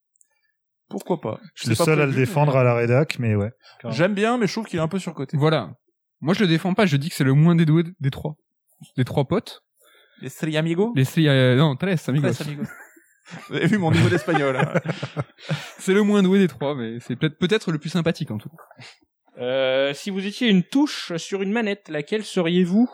Pourquoi 0.89 1.21
pas? 1.21 1.39
Je 1.55 1.63
suis 1.65 1.69
le 1.69 1.75
seul 1.75 2.01
à 2.01 2.07
le 2.07 2.13
défendre 2.13 2.55
mais- 2.55 2.61
à 2.61 2.65
la 2.65 2.75
rédac, 2.75 3.19
mais 3.19 3.35
ouais. 3.35 3.51
J'aime 3.91 4.15
bien, 4.15 4.39
mais 4.39 4.47
je 4.47 4.53
trouve 4.53 4.65
qu'il 4.65 4.79
est 4.79 4.83
un 4.83 4.89
peu 4.89 4.99
surcoté. 4.99 5.37
Voilà. 5.37 5.75
Moi, 6.23 6.33
je 6.33 6.41
le 6.41 6.47
défends 6.47 6.73
pas. 6.73 6.87
Je 6.87 6.97
dis 6.97 7.11
que 7.11 7.15
c'est 7.15 7.25
le 7.25 7.35
moins 7.35 7.55
dédoué 7.55 7.85
des 8.01 8.11
trois. 8.11 8.37
Des 8.97 9.05
trois 9.05 9.27
potes. 9.27 9.63
Les 10.23 10.31
Three 10.31 10.57
Amigos? 10.57 10.95
Les 10.97 11.05
euh, 11.29 11.57
non, 11.57 11.77
tres 11.77 12.09
amigos. 12.09 12.31
Tres 12.33 12.47
Amigos. 12.47 12.65
Vous 13.49 13.57
avez 13.57 13.67
vu 13.67 13.79
mon 13.79 13.91
niveau 13.91 14.09
d'espagnol. 14.09 14.57
hein. 14.57 14.73
C'est 15.79 15.93
le 15.95 16.03
moins 16.03 16.23
doué 16.23 16.39
des 16.39 16.49
trois, 16.49 16.75
mais 16.75 17.01
c'est 17.01 17.17
peut-être 17.17 17.39
peut-être 17.39 17.73
le 17.73 17.79
plus 17.79 17.91
sympathique 17.91 18.31
en 18.31 18.39
tout. 18.39 18.51
Euh, 19.39 19.93
si 19.95 20.11
vous 20.11 20.25
étiez 20.27 20.49
une 20.49 20.63
touche 20.63 21.17
sur 21.17 21.43
une 21.43 21.53
manette, 21.53 21.89
laquelle 21.89 22.25
seriez-vous? 22.25 22.89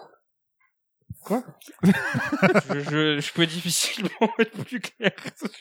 Je, 1.82 2.81
je, 2.81 3.20
je 3.20 3.32
peux 3.32 3.47
difficilement 3.47 4.11
être 4.39 4.65
plus 4.65 4.81
clair. 4.81 5.12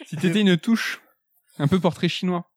Si 0.06 0.16
t'étais 0.16 0.40
une 0.40 0.56
touche, 0.56 1.02
un 1.58 1.68
peu 1.68 1.78
portrait 1.80 2.08
chinois. 2.08 2.50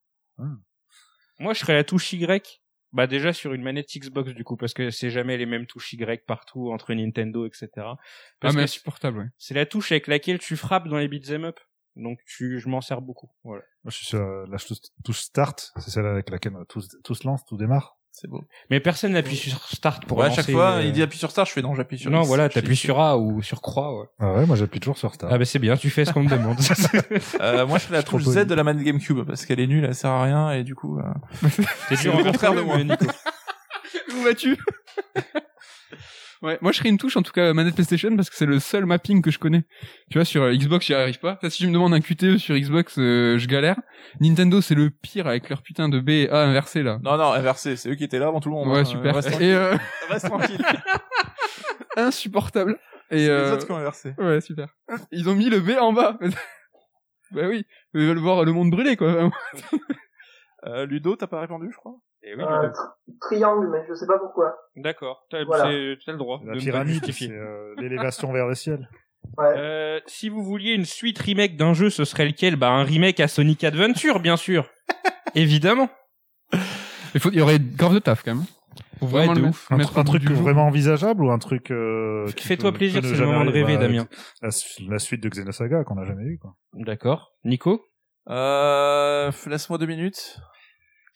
Moi, 1.40 1.53
je 1.53 1.60
serais 1.60 1.73
la 1.73 1.84
touche 1.84 2.14
Y. 2.14 2.61
Bah 2.94 3.07
déjà 3.07 3.34
sur 3.34 3.53
une 3.56 3.64
manette 3.64 3.88
Xbox 3.98 4.34
du 4.34 4.44
coup 4.44 4.56
parce 4.56 4.76
que 4.76 4.91
c'est 4.91 5.10
jamais 5.10 5.35
les 5.35 5.48
mêmes 5.48 5.65
touches 5.65 5.94
Y 5.94 6.23
partout 6.27 6.72
entre 6.72 6.94
Nintendo 6.94 7.48
etc. 7.48 7.69
Ah 7.77 7.95
mais 8.44 8.52
que 8.52 8.60
insupportable, 8.60 9.18
ouais. 9.18 9.26
c'est 9.40 9.56
la 9.56 9.65
touche 9.65 9.91
avec 9.91 10.06
laquelle 10.06 10.38
tu 10.38 10.56
frappes 10.56 10.88
dans 10.88 10.99
les 10.99 11.07
beat'em 11.07 11.44
up. 11.45 11.60
Donc 11.95 12.20
tu, 12.26 12.60
je 12.60 12.68
m'en 12.70 12.82
sers 12.82 13.02
beaucoup. 13.02 13.30
Voilà. 13.44 13.61
Moi, 13.84 13.91
je 13.91 13.98
suis 13.98 14.06
sur 14.06 14.20
euh, 14.20 14.45
la 14.49 14.57
touche- 14.57 14.78
touche 15.03 15.20
start, 15.22 15.72
c'est 15.78 15.91
celle 15.91 16.06
avec 16.07 16.30
laquelle 16.30 16.56
euh, 16.56 16.65
tout, 16.65 16.82
se- 16.82 16.98
tout 17.03 17.14
se 17.15 17.26
lance, 17.28 17.45
tout 17.45 17.57
démarre. 17.57 17.98
C'est 18.15 18.28
beau. 18.30 18.44
Mais 18.70 18.80
personne 18.80 19.14
n'appuie 19.14 19.36
sur 19.36 19.68
Start 19.70 20.06
pour 20.06 20.20
ouais, 20.20 20.28
à 20.28 20.30
chaque 20.30 20.48
fois, 20.52 20.74
euh, 20.74 20.84
il 20.84 20.91
dit 20.91 21.02
appuie 21.02 21.18
sur 21.18 21.32
Start, 21.32 21.48
je 21.48 21.53
fais 21.53 21.64
non, 21.64 21.74
j'appuie 21.74 21.98
sur 21.98 22.11
Non, 22.11 22.20
X. 22.20 22.28
voilà, 22.28 22.48
Je 22.48 22.53
t'appuies 22.53 22.76
sur 22.76 22.99
A 22.99 23.18
ou 23.18 23.41
sur 23.41 23.60
Croix. 23.60 23.99
Ouais. 23.99 24.06
Ah 24.20 24.34
ouais, 24.36 24.45
moi 24.45 24.56
j'appuie 24.56 24.80
toujours 24.80 24.99
sur 24.99 25.11
start. 25.15 25.34
Ah 25.34 25.38
bah 25.40 25.45
c'est 25.45 25.57
bien, 25.57 25.76
tu 25.78 25.90
fais 25.90 26.06
ce 26.06 26.14
qu'on 26.14 26.24
te 26.24 26.30
demande. 26.30 26.57
Euh, 27.41 27.65
moi, 27.65 27.80
je 27.80 27.86
fais 27.86 27.94
la 27.94 28.03
Trop 28.03 28.20
touche. 28.20 28.28
Z 28.28 28.45
de 28.45 28.53
la 28.53 28.64
manette 28.64 28.84
GameCube 28.86 29.24
parce 29.26 29.48
qu'elle 29.48 29.60
est 29.60 29.65
nulle, 29.65 29.84
elle 29.86 29.95
sert 29.95 30.11
à 30.11 30.24
rien 30.24 30.52
et 30.52 30.64
du 30.64 30.76
coup. 30.76 30.99
euh, 30.99 31.03
T'es 31.90 31.95
C'est 31.95 32.02
dur 32.03 32.14
le 32.14 32.20
envers 32.20 32.32
contraire 32.34 32.53
de 32.53 32.61
moi. 32.61 32.78
Nico. 32.84 33.06
Où 34.15 34.22
vas-tu? 34.24 34.57
Ouais, 36.44 36.57
moi 36.61 36.74
je 36.74 36.80
serais 36.80 36.90
une 36.90 36.98
touche 36.98 37.15
en 37.15 37.22
tout 37.22 37.32
cas 37.32 37.53
manette 37.53 37.74
PlayStation 37.74 38.14
parce 38.18 38.30
que 38.30 38.36
c'est 38.36 38.45
le 38.45 38.60
seul 38.60 38.86
mapping 38.86 39.22
que 39.22 39.32
je 39.32 39.40
connais. 39.40 39.64
Tu 40.11 40.18
vois 40.18 40.26
sur 40.26 40.44
euh, 40.44 40.53
Xbox 40.53 40.86
j'y 40.86 40.94
arrive 40.94 41.20
pas. 41.20 41.40
Si 41.49 41.64
je 41.64 41.70
me 41.70 41.74
demande 41.74 41.94
un 41.94 42.02
QTE 42.02 42.38
sur 42.38 42.53
Xbox, 42.57 42.99
euh, 42.99 43.38
je 43.38 43.48
galère. 43.48 43.80
Nintendo 44.20 44.60
c'est 44.60 44.76
le 44.76 44.90
pire 44.90 45.26
avec 45.26 45.48
leur 45.48 45.61
putain 45.61 45.88
de 45.88 46.02
B 46.02 46.10
et 46.10 46.30
A 46.30 46.40
inversé 46.40 46.84
là. 46.84 46.99
Non, 47.02 47.15
non, 47.15 47.32
inversé, 47.32 47.78
c'est 47.78 47.90
eux 47.90 47.95
qui 47.95 48.03
étaient 48.03 48.20
là 48.20 48.28
avant 48.28 48.41
tout 48.41 48.49
le 48.49 48.56
monde. 48.56 48.68
Ouais 48.68 48.80
hein. 48.80 48.86
super. 48.86 49.15
Reste, 49.15 49.40
Et 49.40 49.53
euh, 49.53 49.78
reste 50.10 50.26
tranquille. 50.26 50.61
insupportable. 51.95 52.78
Et 53.10 53.20
C'est 53.20 53.24
les 53.24 53.30
euh, 53.30 53.53
autres 53.53 53.65
qui 53.65 53.72
ont 53.72 53.78
inversé. 53.78 54.14
ouais 54.18 54.41
super. 54.41 54.68
Ils 55.11 55.30
ont 55.30 55.36
mis 55.36 55.49
le 55.49 55.61
B 55.61 55.78
en 55.80 55.94
bas. 55.94 56.18
bah 57.32 57.48
oui, 57.48 57.65
ils 57.94 58.06
veulent 58.06 58.18
voir 58.18 58.44
le 58.44 58.52
monde 58.52 58.70
brûler 58.70 58.98
quoi. 58.98 59.32
Euh, 60.65 60.86
Ludo, 60.86 61.15
t'as 61.15 61.28
pas 61.28 61.41
répondu, 61.41 61.68
je 61.72 61.78
crois? 61.78 61.95
Eh 62.26 62.36
oui, 62.36 62.44
Euh, 62.44 62.70
tri- 62.70 63.14
triangle, 63.22 63.70
mais 63.70 63.84
je 63.90 63.94
sais 63.94 64.08
pas 64.08 64.18
pourquoi. 64.20 64.56
D'accord, 64.76 65.26
t'as 65.30 65.44
Voilà. 65.44 65.70
le 65.72 66.18
droit 66.18 66.41
La 66.45 66.54
de 66.56 66.60
pyramide, 66.60 67.04
c'est 67.12 67.30
euh, 67.32 67.74
l'élévation 67.78 68.32
vers 68.32 68.48
le 68.48 68.56
ciel. 68.56 68.90
Ouais. 69.38 69.54
Euh, 69.56 70.00
si 70.06 70.28
vous 70.28 70.44
vouliez 70.44 70.74
une 70.74 70.84
suite 70.84 71.18
remake 71.18 71.56
d'un 71.56 71.74
jeu, 71.74 71.90
ce 71.90 72.04
serait 72.04 72.26
lequel? 72.26 72.58
Bah 72.58 72.72
un 72.72 72.84
remake 72.84 73.22
à 73.22 73.30
Sonic 73.30 73.64
Adventure, 73.64 74.20
bien 74.20 74.36
sûr. 74.36 74.70
Évidemment. 75.36 75.90
Il 77.14 77.22
faut, 77.22 77.30
il 77.32 77.38
y 77.38 77.41
aurait 77.41 77.58
grave 77.58 77.94
de 77.94 78.00
taf 78.00 78.22
quand 78.22 78.36
même. 78.36 78.44
Ouais, 79.02 79.08
vraiment 79.26 79.34
de 79.34 79.40
le 79.40 79.48
ouf. 79.48 79.72
Un, 79.72 80.04
truc 80.04 80.24
vraiment 80.30 80.68
envisageable 80.68 81.24
ou 81.24 81.32
un 81.32 81.40
truc 81.40 81.72
euh, 81.72 82.30
qui 82.36 82.45
Fais-toi 82.45 82.74
plaisir, 82.74 83.02
c'est 83.02 83.16
le 83.16 83.26
moment 83.26 83.45
de 83.45 83.52
rêver, 83.52 83.78
Damien. 83.78 84.08
La, 84.41 84.52
su- 84.52 84.84
la 84.90 85.00
suite 85.00 85.24
de 85.24 85.30
Xenosaga 85.30 85.86
qu'on 85.86 85.95
n'a 85.95 86.04
jamais 86.04 86.26
eu 86.26 86.38
quoi. 86.38 86.56
D'accord. 86.74 87.32
Nico? 87.45 87.82
Euh, 88.30 89.32
laisse-moi 89.48 89.78
deux 89.78 89.86
minutes. 89.86 90.38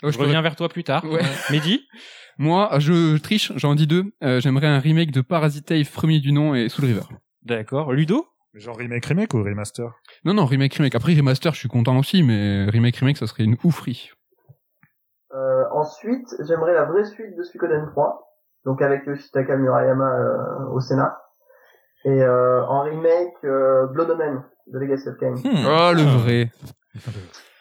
Ouais, 0.04 0.12
Je 0.12 0.20
reviens 0.20 0.42
vers 0.42 0.56
toi 0.56 0.70
plus 0.70 0.84
tard. 0.84 1.04
Ouais. 1.06 1.22
Mehdi 1.52 1.88
Moi, 2.38 2.70
je 2.78 3.18
triche, 3.18 3.52
j'en 3.56 3.74
dis 3.74 3.88
deux. 3.88 4.06
Euh, 4.24 4.40
J'aimerais 4.40 4.68
un 4.68 4.80
remake 4.80 5.10
de 5.12 5.22
Parasite 5.22 5.72
Eve, 5.72 5.92
premier 5.92 6.20
du 6.20 6.32
nom, 6.32 6.54
et 6.54 6.70
Soul 6.70 6.86
River. 6.86 7.02
D'accord. 7.44 7.94
Ludo 7.94 8.28
genre 8.60 8.78
remake 8.78 9.06
remake 9.06 9.34
ou 9.34 9.44
remaster? 9.44 9.90
Non, 10.26 10.34
non, 10.34 10.46
remake, 10.46 10.74
remake. 10.76 10.96
Après, 10.96 11.14
remaster, 11.14 11.54
je 11.54 11.60
suis 11.60 11.70
content 11.70 11.98
aussi, 11.98 12.24
mais 12.24 12.66
remake, 12.66 12.96
remake, 12.98 13.18
ça 13.18 13.28
serait 13.28 13.44
une 13.44 13.58
oufrie. 13.64 14.12
Euh, 15.34 15.64
ensuite, 15.74 16.28
j'aimerais 16.48 16.74
la 16.74 16.86
vraie 16.86 17.06
suite 17.06 17.36
de 17.38 17.44
Suikoden 17.44 17.88
3, 17.92 18.28
donc 18.66 18.82
avec 18.82 19.06
Yoshitaka 19.06 19.56
Murayama 19.58 20.06
euh, 20.06 20.72
au 20.72 20.80
Sénat. 20.80 21.18
Et 22.06 22.22
euh, 22.22 22.66
en 22.66 22.84
remake, 22.84 23.34
euh, 23.44 23.88
Blood 23.88 24.10
Omen 24.12 24.44
de 24.68 24.80
Legacy 24.80 25.10
of 25.10 25.18
Kain. 25.18 25.34
Hmm. 25.34 25.66
Oh, 25.66 25.94
le 25.94 26.04
vrai. 26.04 26.52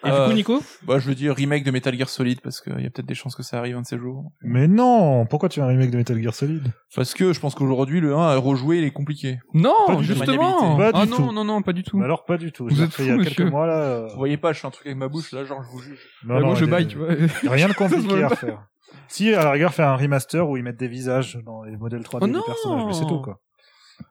Et 0.06 0.10
Euh, 0.10 0.24
du 0.26 0.30
coup, 0.30 0.36
Nico 0.54 0.62
Bah, 0.86 0.98
je 0.98 1.08
veux 1.08 1.14
dire 1.14 1.34
remake 1.34 1.64
de 1.64 1.70
Metal 1.70 1.96
Gear 1.96 2.08
Solid 2.08 2.40
parce 2.40 2.60
qu'il 2.60 2.72
y 2.80 2.86
a 2.86 2.90
peut-être 2.90 3.06
des 3.06 3.14
chances 3.14 3.34
que 3.34 3.42
ça 3.42 3.58
arrive 3.58 3.76
un 3.76 3.82
de 3.82 3.86
ces 3.86 3.98
jours. 3.98 4.30
Mais 4.42 4.68
non 4.68 5.26
Pourquoi 5.26 5.48
tu 5.48 5.60
veux 5.60 5.66
un 5.66 5.68
remake 5.68 5.90
de 5.90 5.96
Metal 5.96 6.20
Gear 6.22 6.34
Solid? 6.34 6.62
Parce 6.94 7.14
que 7.14 7.32
je 7.32 7.40
pense 7.40 7.54
qu'aujourd'hui, 7.54 8.00
le 8.00 8.14
1 8.14 8.18
à 8.20 8.36
rejouer, 8.36 8.78
il 8.78 8.84
est 8.84 8.90
compliqué. 8.90 9.38
Non, 9.54 9.74
Pas 9.86 10.00
justement. 10.02 10.76
Pas 10.76 10.90
Ah 10.94 11.04
du 11.04 11.10
non, 11.10 11.16
tout. 11.16 11.32
non, 11.32 11.44
non, 11.44 11.62
pas 11.62 11.72
du 11.72 11.82
tout. 11.82 11.98
Mais 11.98 12.04
Alors 12.04 12.24
pas 12.24 12.36
du 12.38 12.52
tout. 12.52 12.66
Vous 12.68 12.80
êtes 12.82 12.86
refait 12.90 13.02
fou, 13.02 13.02
il 13.02 13.08
y 13.08 13.10
a 13.12 13.16
monsieur. 13.16 13.34
quelques 13.34 13.50
mois 13.50 13.66
là. 13.66 13.72
euh, 13.78 14.06
Vous 14.08 14.16
voyez 14.18 14.36
pas, 14.36 14.52
je 14.52 14.60
fais 14.60 14.66
un 14.66 14.70
truc 14.70 14.86
avec 14.86 14.98
ma 14.98 15.08
bouche, 15.08 15.32
là, 15.32 15.44
genre, 15.44 15.62
je 15.62 15.68
vous 15.70 15.80
juge. 15.80 16.00
non, 16.24 16.34
Ouais, 16.36 16.40
non, 16.40 16.46
moi, 16.48 16.54
je 16.56 16.64
il 16.64 16.68
y 16.68 16.68
a 16.68 16.76
baille, 16.76 16.86
tu 16.86 16.98
vois. 16.98 17.12
y 17.12 17.18
a 17.48 17.50
Rien 17.52 17.68
de 17.68 17.72
compliqué 17.74 18.02
Ça 18.02 18.08
se 18.10 18.14
à 18.24 18.26
voit 18.28 18.36
faire. 18.36 18.66
Si, 19.08 19.32
à 19.34 19.42
la 19.44 19.50
rigueur, 19.52 19.74
faire 19.74 19.88
un 19.88 19.96
remaster 19.96 20.48
où 20.48 20.56
ils 20.56 20.62
mettent 20.62 20.78
des 20.78 20.88
visages 20.88 21.38
dans 21.44 21.62
les 21.64 21.76
modèles 21.76 22.02
3D 22.02 22.18
Oh 22.22 22.26
des 22.26 22.32
non 22.32 22.42
personnages, 22.44 22.84
mais 22.86 22.92
c'est 22.92 23.06
tout 23.06 23.20
quoi. 23.20 23.40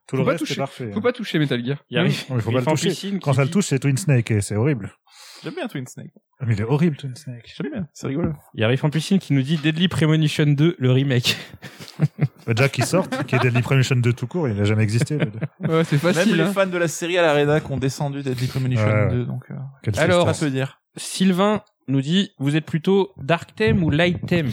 Tout 0.07 0.15
Faut 0.15 0.17
le 0.17 0.23
pas 0.25 0.31
reste 0.31 0.39
toucher. 0.45 0.53
est 0.53 0.57
parfait. 0.57 0.91
Faut 0.93 1.01
pas 1.01 1.11
toucher 1.11 1.37
Metal 1.37 1.63
Gear. 1.63 1.77
Il 1.89 1.97
arrive. 1.97 2.23
Non, 2.29 2.35
mais 2.35 2.41
faut 2.41 2.51
pas 2.51 2.59
le 2.59 2.65
toucher. 2.65 2.89
piscine 2.89 3.19
Quand 3.19 3.33
ça 3.33 3.43
le 3.43 3.49
touche, 3.51 3.65
c'est 3.67 3.79
Twin 3.79 3.97
Snake 3.97 4.31
et 4.31 4.41
c'est 4.41 4.55
horrible. 4.55 4.93
J'aime 5.45 5.53
bien 5.55 5.67
Twin 5.67 5.85
Snake. 5.87 6.11
Ah, 6.39 6.45
Mais 6.47 6.55
il 6.55 6.59
est 6.61 6.65
horrible 6.65 6.97
Twin 6.97 7.15
Snake. 7.15 7.53
J'aime 7.55 7.71
bien, 7.71 7.87
c'est 7.93 8.07
rigolo. 8.07 8.33
Il 8.55 8.61
y 8.61 8.63
a 8.63 8.67
Riff 8.67 8.83
en 8.83 8.89
piscine 8.89 9.19
qui 9.19 9.31
nous 9.33 9.41
dit 9.43 9.57
Deadly 9.57 9.87
Premonition 9.87 10.45
2, 10.47 10.75
le 10.77 10.91
remake. 10.91 11.37
Bah, 12.45 12.53
Jack 12.55 12.71
qui 12.73 12.81
sort, 12.81 13.07
qui 13.27 13.35
est 13.35 13.39
Deadly 13.39 13.61
Premonition 13.61 13.95
2 13.95 14.11
tout 14.13 14.27
court, 14.27 14.47
il 14.49 14.55
n'a 14.55 14.63
jamais 14.65 14.83
existé. 14.83 15.17
le. 15.17 15.25
Ouais, 15.69 15.83
c'est 15.85 16.03
Même 16.03 16.13
facile. 16.13 16.35
les 16.35 16.43
hein. 16.43 16.51
fans 16.51 16.65
de 16.67 16.77
la 16.77 16.87
série 16.87 17.17
à 17.17 17.21
la 17.21 17.33
rédac 17.33 17.69
ont 17.69 17.77
descendu 17.77 18.21
Deadly 18.23 18.47
Premonition 18.47 18.85
Ouais, 18.85 19.05
ouais. 19.05 19.11
2, 19.11 19.25
donc, 19.25 19.43
euh, 19.51 19.91
Alors, 19.97 20.33
ça 20.35 20.45
peut 20.45 20.51
dire. 20.51 20.81
Sylvain 20.97 21.61
nous 21.87 22.01
dit 22.01 22.31
Vous 22.39 22.55
êtes 22.55 22.65
plutôt 22.65 23.13
Dark 23.17 23.55
Theme 23.55 23.83
ou 23.83 23.89
Light 23.91 24.25
Theme 24.25 24.49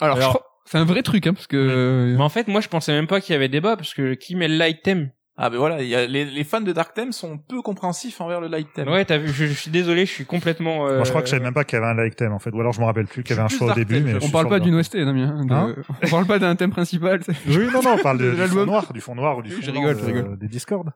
Alors, 0.00 0.16
je 0.16 0.20
Alors- 0.22 0.34
crois- 0.34 0.46
c'est 0.64 0.78
un 0.78 0.84
vrai 0.84 1.02
truc, 1.02 1.26
hein, 1.26 1.34
parce 1.34 1.48
que... 1.48 2.14
Mais 2.16 2.22
en 2.22 2.28
fait, 2.28 2.46
moi, 2.48 2.60
je 2.60 2.68
pensais 2.68 2.92
même 2.92 3.06
pas 3.08 3.20
qu'il 3.20 3.32
y 3.32 3.36
avait 3.36 3.48
débat 3.48 3.76
parce 3.76 3.92
que 3.94 4.14
qui 4.14 4.36
met 4.36 4.48
le 4.48 4.56
Light 4.56 4.80
Theme 4.82 5.10
Ah, 5.38 5.48
ben 5.48 5.56
voilà, 5.56 5.80
il 5.82 5.88
y 5.88 5.94
a, 5.94 6.06
les, 6.06 6.26
les 6.26 6.44
fans 6.44 6.60
de 6.60 6.72
Dark 6.72 6.92
Theme 6.94 7.10
sont 7.10 7.38
peu 7.38 7.62
compréhensifs 7.62 8.20
envers 8.20 8.38
le 8.40 8.48
Light 8.48 8.68
Theme. 8.74 8.88
Ouais, 8.88 9.02
t'as 9.06 9.16
vu, 9.16 9.28
je, 9.28 9.46
je 9.46 9.52
suis 9.54 9.70
désolé, 9.70 10.04
je 10.04 10.10
suis 10.12 10.26
complètement. 10.26 10.86
euh, 10.86 10.96
Moi, 10.96 11.04
je 11.04 11.08
crois 11.08 11.22
que 11.22 11.26
je 11.26 11.30
savais 11.30 11.42
même 11.42 11.54
pas 11.54 11.64
qu'il 11.64 11.78
y 11.78 11.82
avait 11.82 11.90
un 11.90 11.94
like 11.94 12.16
theme 12.16 12.32
en 12.32 12.38
fait, 12.38 12.50
ou 12.50 12.60
alors 12.60 12.74
je 12.74 12.80
me 12.80 12.84
rappelle 12.84 13.06
plus 13.06 13.22
qu'il 13.22 13.34
y 13.34 13.38
avait 13.38 13.46
un 13.46 13.48
choix 13.48 13.72
au 13.72 13.74
début. 13.74 14.00
Mais 14.00 14.14
On 14.22 14.28
parle 14.30 14.48
pas 14.48 14.60
d'une 14.60 14.74
OST, 14.74 14.96
Damien. 14.98 15.42
de- 15.44 15.52
Hein 15.54 15.74
on 16.02 16.08
parle 16.08 16.26
pas 16.26 16.38
d'un 16.38 16.54
thème 16.54 16.70
principal. 16.70 17.22
c'est- 17.24 17.32
Oui, 17.48 17.66
non, 17.72 17.82
non, 17.82 17.96
on 17.98 18.02
parle 18.02 18.18
de, 18.18 18.24
De 18.24 18.30
du 18.32 18.36
fond 18.36 18.42
l'album. 18.42 18.66
noir, 18.66 18.92
du 18.92 19.00
fond 19.00 19.14
noir 19.14 19.38
ou 19.38 19.42
du 19.42 19.50
fond 19.50 19.62
je 19.62 19.70
rigole, 19.70 19.96
je 19.96 20.00
de- 20.02 20.06
rigole. 20.06 20.38
des 20.38 20.48
Discord. 20.48 20.90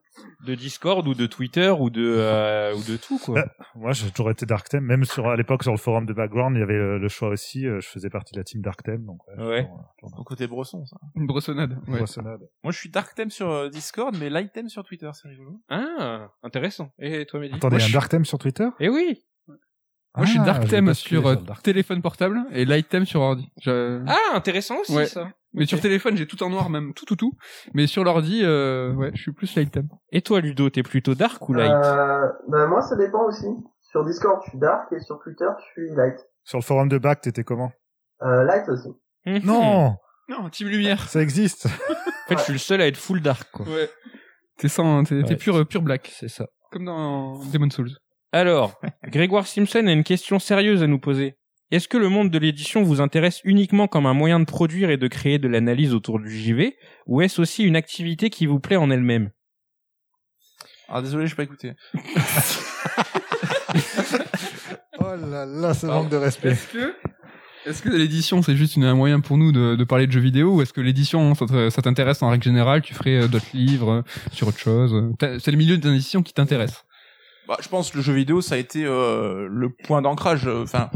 de 0.46 0.54
Discord 0.54 1.08
ou 1.08 1.14
de 1.14 1.26
Twitter 1.26 1.70
ou 1.70 1.88
de 1.88 2.04
euh, 2.06 2.74
ou 2.74 2.82
de 2.82 2.96
tout 2.98 3.18
quoi. 3.18 3.36
Ouais. 3.36 3.44
Moi, 3.74 3.92
j'ai 3.92 4.10
toujours 4.10 4.30
été 4.30 4.44
Dark 4.44 4.68
Theme. 4.68 4.84
Même 4.84 5.04
sur, 5.04 5.28
à 5.28 5.36
l'époque, 5.36 5.62
sur 5.62 5.72
le 5.72 5.78
forum 5.78 6.04
de 6.04 6.12
Background, 6.12 6.56
il 6.56 6.60
y 6.60 6.62
avait 6.62 6.74
euh, 6.74 6.98
le 6.98 7.08
choix 7.08 7.30
aussi. 7.30 7.66
euh, 7.66 7.80
Je 7.80 7.88
faisais 7.88 8.10
partie 8.10 8.34
de 8.34 8.40
la 8.40 8.44
team 8.44 8.60
Dark 8.60 8.82
Theme. 8.82 9.04
Donc, 9.06 9.18
Ouais. 9.38 9.66
euh, 9.66 10.08
Au 10.18 10.24
côté 10.24 10.46
bresson, 10.46 10.84
ça. 10.84 10.96
Une 11.14 11.26
brossonnade. 11.26 11.78
Ouais. 11.88 11.98
Boissonnade. 11.98 12.40
Moi, 12.62 12.72
je 12.72 12.78
suis 12.78 12.90
Dark 12.90 13.14
Theme 13.14 13.30
sur 13.30 13.50
euh, 13.50 13.68
Discord, 13.70 14.14
mais 14.20 14.25
Light 14.30 14.52
Theme 14.52 14.68
sur 14.68 14.84
Twitter, 14.84 15.10
c'est 15.14 15.28
rigolo. 15.28 15.60
Ah, 15.68 16.28
intéressant. 16.42 16.90
Et 16.98 17.26
toi, 17.26 17.40
Mehdi? 17.40 17.54
Attendez, 17.54 17.74
Moi, 17.76 17.78
je 17.80 17.90
un 17.90 17.92
Dark 17.98 18.08
Theme 18.10 18.24
sur 18.24 18.38
Twitter? 18.38 18.68
Eh 18.80 18.88
oui. 18.88 19.24
Moi, 20.16 20.24
je 20.24 20.30
suis 20.30 20.40
Ah, 20.40 20.44
Dark 20.46 20.94
sur 20.94 21.26
euh, 21.26 21.36
téléphone 21.62 22.00
portable 22.00 22.42
et 22.50 22.64
Light 22.64 22.88
Theme 22.88 23.04
sur 23.04 23.20
ordi. 23.20 23.50
Je- 23.60 24.02
Ah, 24.06 24.34
intéressant 24.36 24.78
aussi 24.80 24.96
Ouais. 24.96 25.06
ça. 25.06 25.28
Mais 25.52 25.66
sur 25.66 25.80
téléphone, 25.80 26.16
j'ai 26.16 26.26
tout 26.26 26.42
en 26.42 26.50
noir, 26.50 26.68
même 26.70 26.92
tout, 26.94 27.04
tout, 27.04 27.16
tout. 27.16 27.32
Mais 27.74 27.86
sur 27.86 28.02
l'ordi, 28.04 28.40
euh, 28.42 28.92
ouais, 28.92 29.10
je 29.14 29.20
suis 29.22 29.32
plus 29.32 29.54
Light 29.54 29.70
Theme. 29.70 29.88
Et 30.12 30.22
toi, 30.22 30.40
Ludo, 30.40 30.68
t'es 30.70 30.82
plutôt 30.82 31.14
dark 31.14 31.46
ou 31.48 31.54
light? 31.54 31.70
Euh, 31.70 32.28
bah, 32.48 32.66
moi, 32.66 32.80
ça 32.82 32.96
dépend 32.96 33.24
aussi. 33.26 33.46
Sur 33.82 34.04
Discord, 34.04 34.40
je 34.44 34.50
suis 34.50 34.58
dark 34.58 34.90
et 34.92 35.00
sur 35.00 35.18
Twitter, 35.22 35.46
je 35.58 35.64
suis 35.72 35.94
light. 35.96 36.16
Sur 36.44 36.58
le 36.58 36.62
forum 36.64 36.88
de 36.88 36.98
Back, 36.98 37.20
t'étais 37.22 37.44
comment? 37.44 37.72
Euh, 38.22 38.44
light 38.44 38.68
aussi. 38.68 38.88
Mhm. 39.26 39.40
Non, 39.44 39.96
Non, 40.28 40.48
Team 40.50 40.68
Lumière. 40.68 41.08
ça 41.08 41.20
existe. 41.22 41.66
En 42.26 42.28
fait, 42.30 42.38
je 42.38 42.42
suis 42.44 42.52
le 42.52 42.58
seul 42.58 42.80
à 42.80 42.86
être 42.86 42.96
full 42.96 43.20
dark 43.20 43.48
quoi. 43.52 43.66
Ouais. 43.66 43.88
T'es 44.58 44.68
sans, 44.68 45.04
t'es 45.04 45.22
t'es 45.22 45.30
Ouais. 45.30 45.36
pur, 45.36 45.66
pur 45.66 45.82
black. 45.82 46.10
C'est 46.14 46.28
ça. 46.28 46.46
Comme 46.72 46.84
dans 46.86 47.38
Demon 47.52 47.70
Souls. 47.70 47.90
Alors, 48.32 48.80
Grégoire 49.04 49.46
Simpson 49.46 49.86
a 49.86 49.92
une 49.92 50.02
question 50.04 50.38
sérieuse 50.38 50.82
à 50.82 50.86
nous 50.86 50.98
poser. 50.98 51.36
Est-ce 51.70 51.88
que 51.88 51.96
le 51.98 52.08
monde 52.08 52.30
de 52.30 52.38
l'édition 52.38 52.82
vous 52.82 53.00
intéresse 53.00 53.40
uniquement 53.44 53.88
comme 53.88 54.06
un 54.06 54.14
moyen 54.14 54.38
de 54.40 54.44
produire 54.44 54.90
et 54.90 54.96
de 54.96 55.08
créer 55.08 55.38
de 55.38 55.48
l'analyse 55.48 55.94
autour 55.94 56.20
du 56.20 56.30
JV, 56.30 56.76
ou 57.06 57.22
est-ce 57.22 57.40
aussi 57.40 57.64
une 57.64 57.74
activité 57.76 58.30
qui 58.30 58.46
vous 58.46 58.60
plaît 58.60 58.76
en 58.76 58.90
elle-même? 58.90 59.30
Ah, 60.88 61.02
désolé, 61.02 61.26
j'ai 61.26 61.34
pas 61.34 61.42
écouté. 61.42 61.72
Oh 64.98 65.14
là 65.30 65.44
là, 65.44 65.74
ce 65.74 65.86
manque 65.86 66.08
de 66.08 66.16
respect. 66.16 66.50
Est-ce 66.50 66.68
que, 66.68 66.94
est-ce 67.66 67.82
que 67.82 67.88
l'édition 67.90 68.42
c'est 68.42 68.56
juste 68.56 68.76
une- 68.76 68.84
un 68.84 68.94
moyen 68.94 69.20
pour 69.20 69.36
nous 69.38 69.52
de, 69.52 69.76
de 69.76 69.84
parler 69.84 70.06
de 70.06 70.12
jeux 70.12 70.20
vidéo 70.20 70.54
ou 70.56 70.62
est-ce 70.62 70.72
que 70.72 70.80
l'édition 70.80 71.34
ça 71.34 71.82
t'intéresse 71.82 72.22
en 72.22 72.30
règle 72.30 72.44
générale 72.44 72.82
Tu 72.82 72.94
ferais 72.94 73.22
euh, 73.22 73.28
d'autres 73.28 73.46
livres 73.54 73.90
euh, 73.90 74.02
sur 74.32 74.48
autre 74.48 74.58
chose 74.58 74.94
euh, 75.22 75.38
C'est 75.40 75.50
le 75.50 75.56
milieu 75.58 75.76
de 75.78 75.88
l'édition 75.90 76.22
qui 76.22 76.32
t'intéresse. 76.32 76.84
Bah, 77.48 77.56
je 77.60 77.68
pense 77.68 77.90
que 77.90 77.98
le 77.98 78.02
jeu 78.02 78.12
vidéo, 78.12 78.40
ça 78.40 78.56
a 78.56 78.58
été 78.58 78.84
euh, 78.84 79.46
le 79.48 79.68
point 79.70 80.02
d'ancrage. 80.02 80.48
Enfin, 80.48 80.90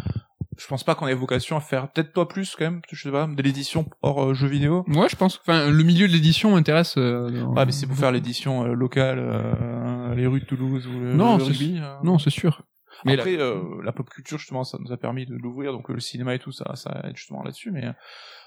je 0.58 0.66
pense 0.66 0.82
pas 0.82 0.96
qu'on 0.96 1.06
ait 1.06 1.14
vocation 1.14 1.56
à 1.56 1.60
faire, 1.60 1.90
peut-être 1.92 2.12
toi 2.12 2.26
plus 2.28 2.56
quand 2.58 2.64
même, 2.64 2.80
je 2.90 3.00
sais 3.00 3.10
pas, 3.12 3.26
de 3.28 3.40
l'édition 3.40 3.88
hors 4.02 4.22
euh, 4.30 4.34
jeu 4.34 4.48
vidéo. 4.48 4.82
Moi, 4.88 5.06
je 5.08 5.14
pense. 5.14 5.38
Enfin, 5.46 5.70
le 5.70 5.82
milieu 5.84 6.08
de 6.08 6.12
l'édition 6.12 6.50
m'intéresse. 6.50 6.94
euh, 6.98 7.44
Ouais, 7.44 7.66
mais 7.66 7.70
c'est 7.72 7.86
pour 7.86 7.96
faire 7.96 8.10
l'édition 8.10 8.64
locale, 8.64 9.18
euh, 9.20 10.14
les 10.16 10.26
rues 10.26 10.40
de 10.40 10.44
Toulouse 10.44 10.86
ou 10.88 10.98
le, 11.00 11.14
Non, 11.14 11.36
le 11.38 11.44
rugby. 11.44 11.80
Non, 12.02 12.18
c'est 12.18 12.30
sûr. 12.30 12.62
Mais 13.04 13.14
Après, 13.14 13.36
euh, 13.38 13.60
la 13.84 13.92
pop 13.92 14.08
culture, 14.10 14.38
justement, 14.38 14.64
ça 14.64 14.78
nous 14.80 14.92
a 14.92 14.96
permis 14.96 15.26
de 15.26 15.34
l'ouvrir, 15.34 15.72
donc 15.72 15.88
euh, 15.90 15.94
le 15.94 16.00
cinéma 16.00 16.34
et 16.34 16.38
tout, 16.38 16.52
ça, 16.52 16.76
ça 16.76 17.00
aide 17.04 17.16
justement 17.16 17.42
là-dessus. 17.42 17.70
Mais 17.70 17.84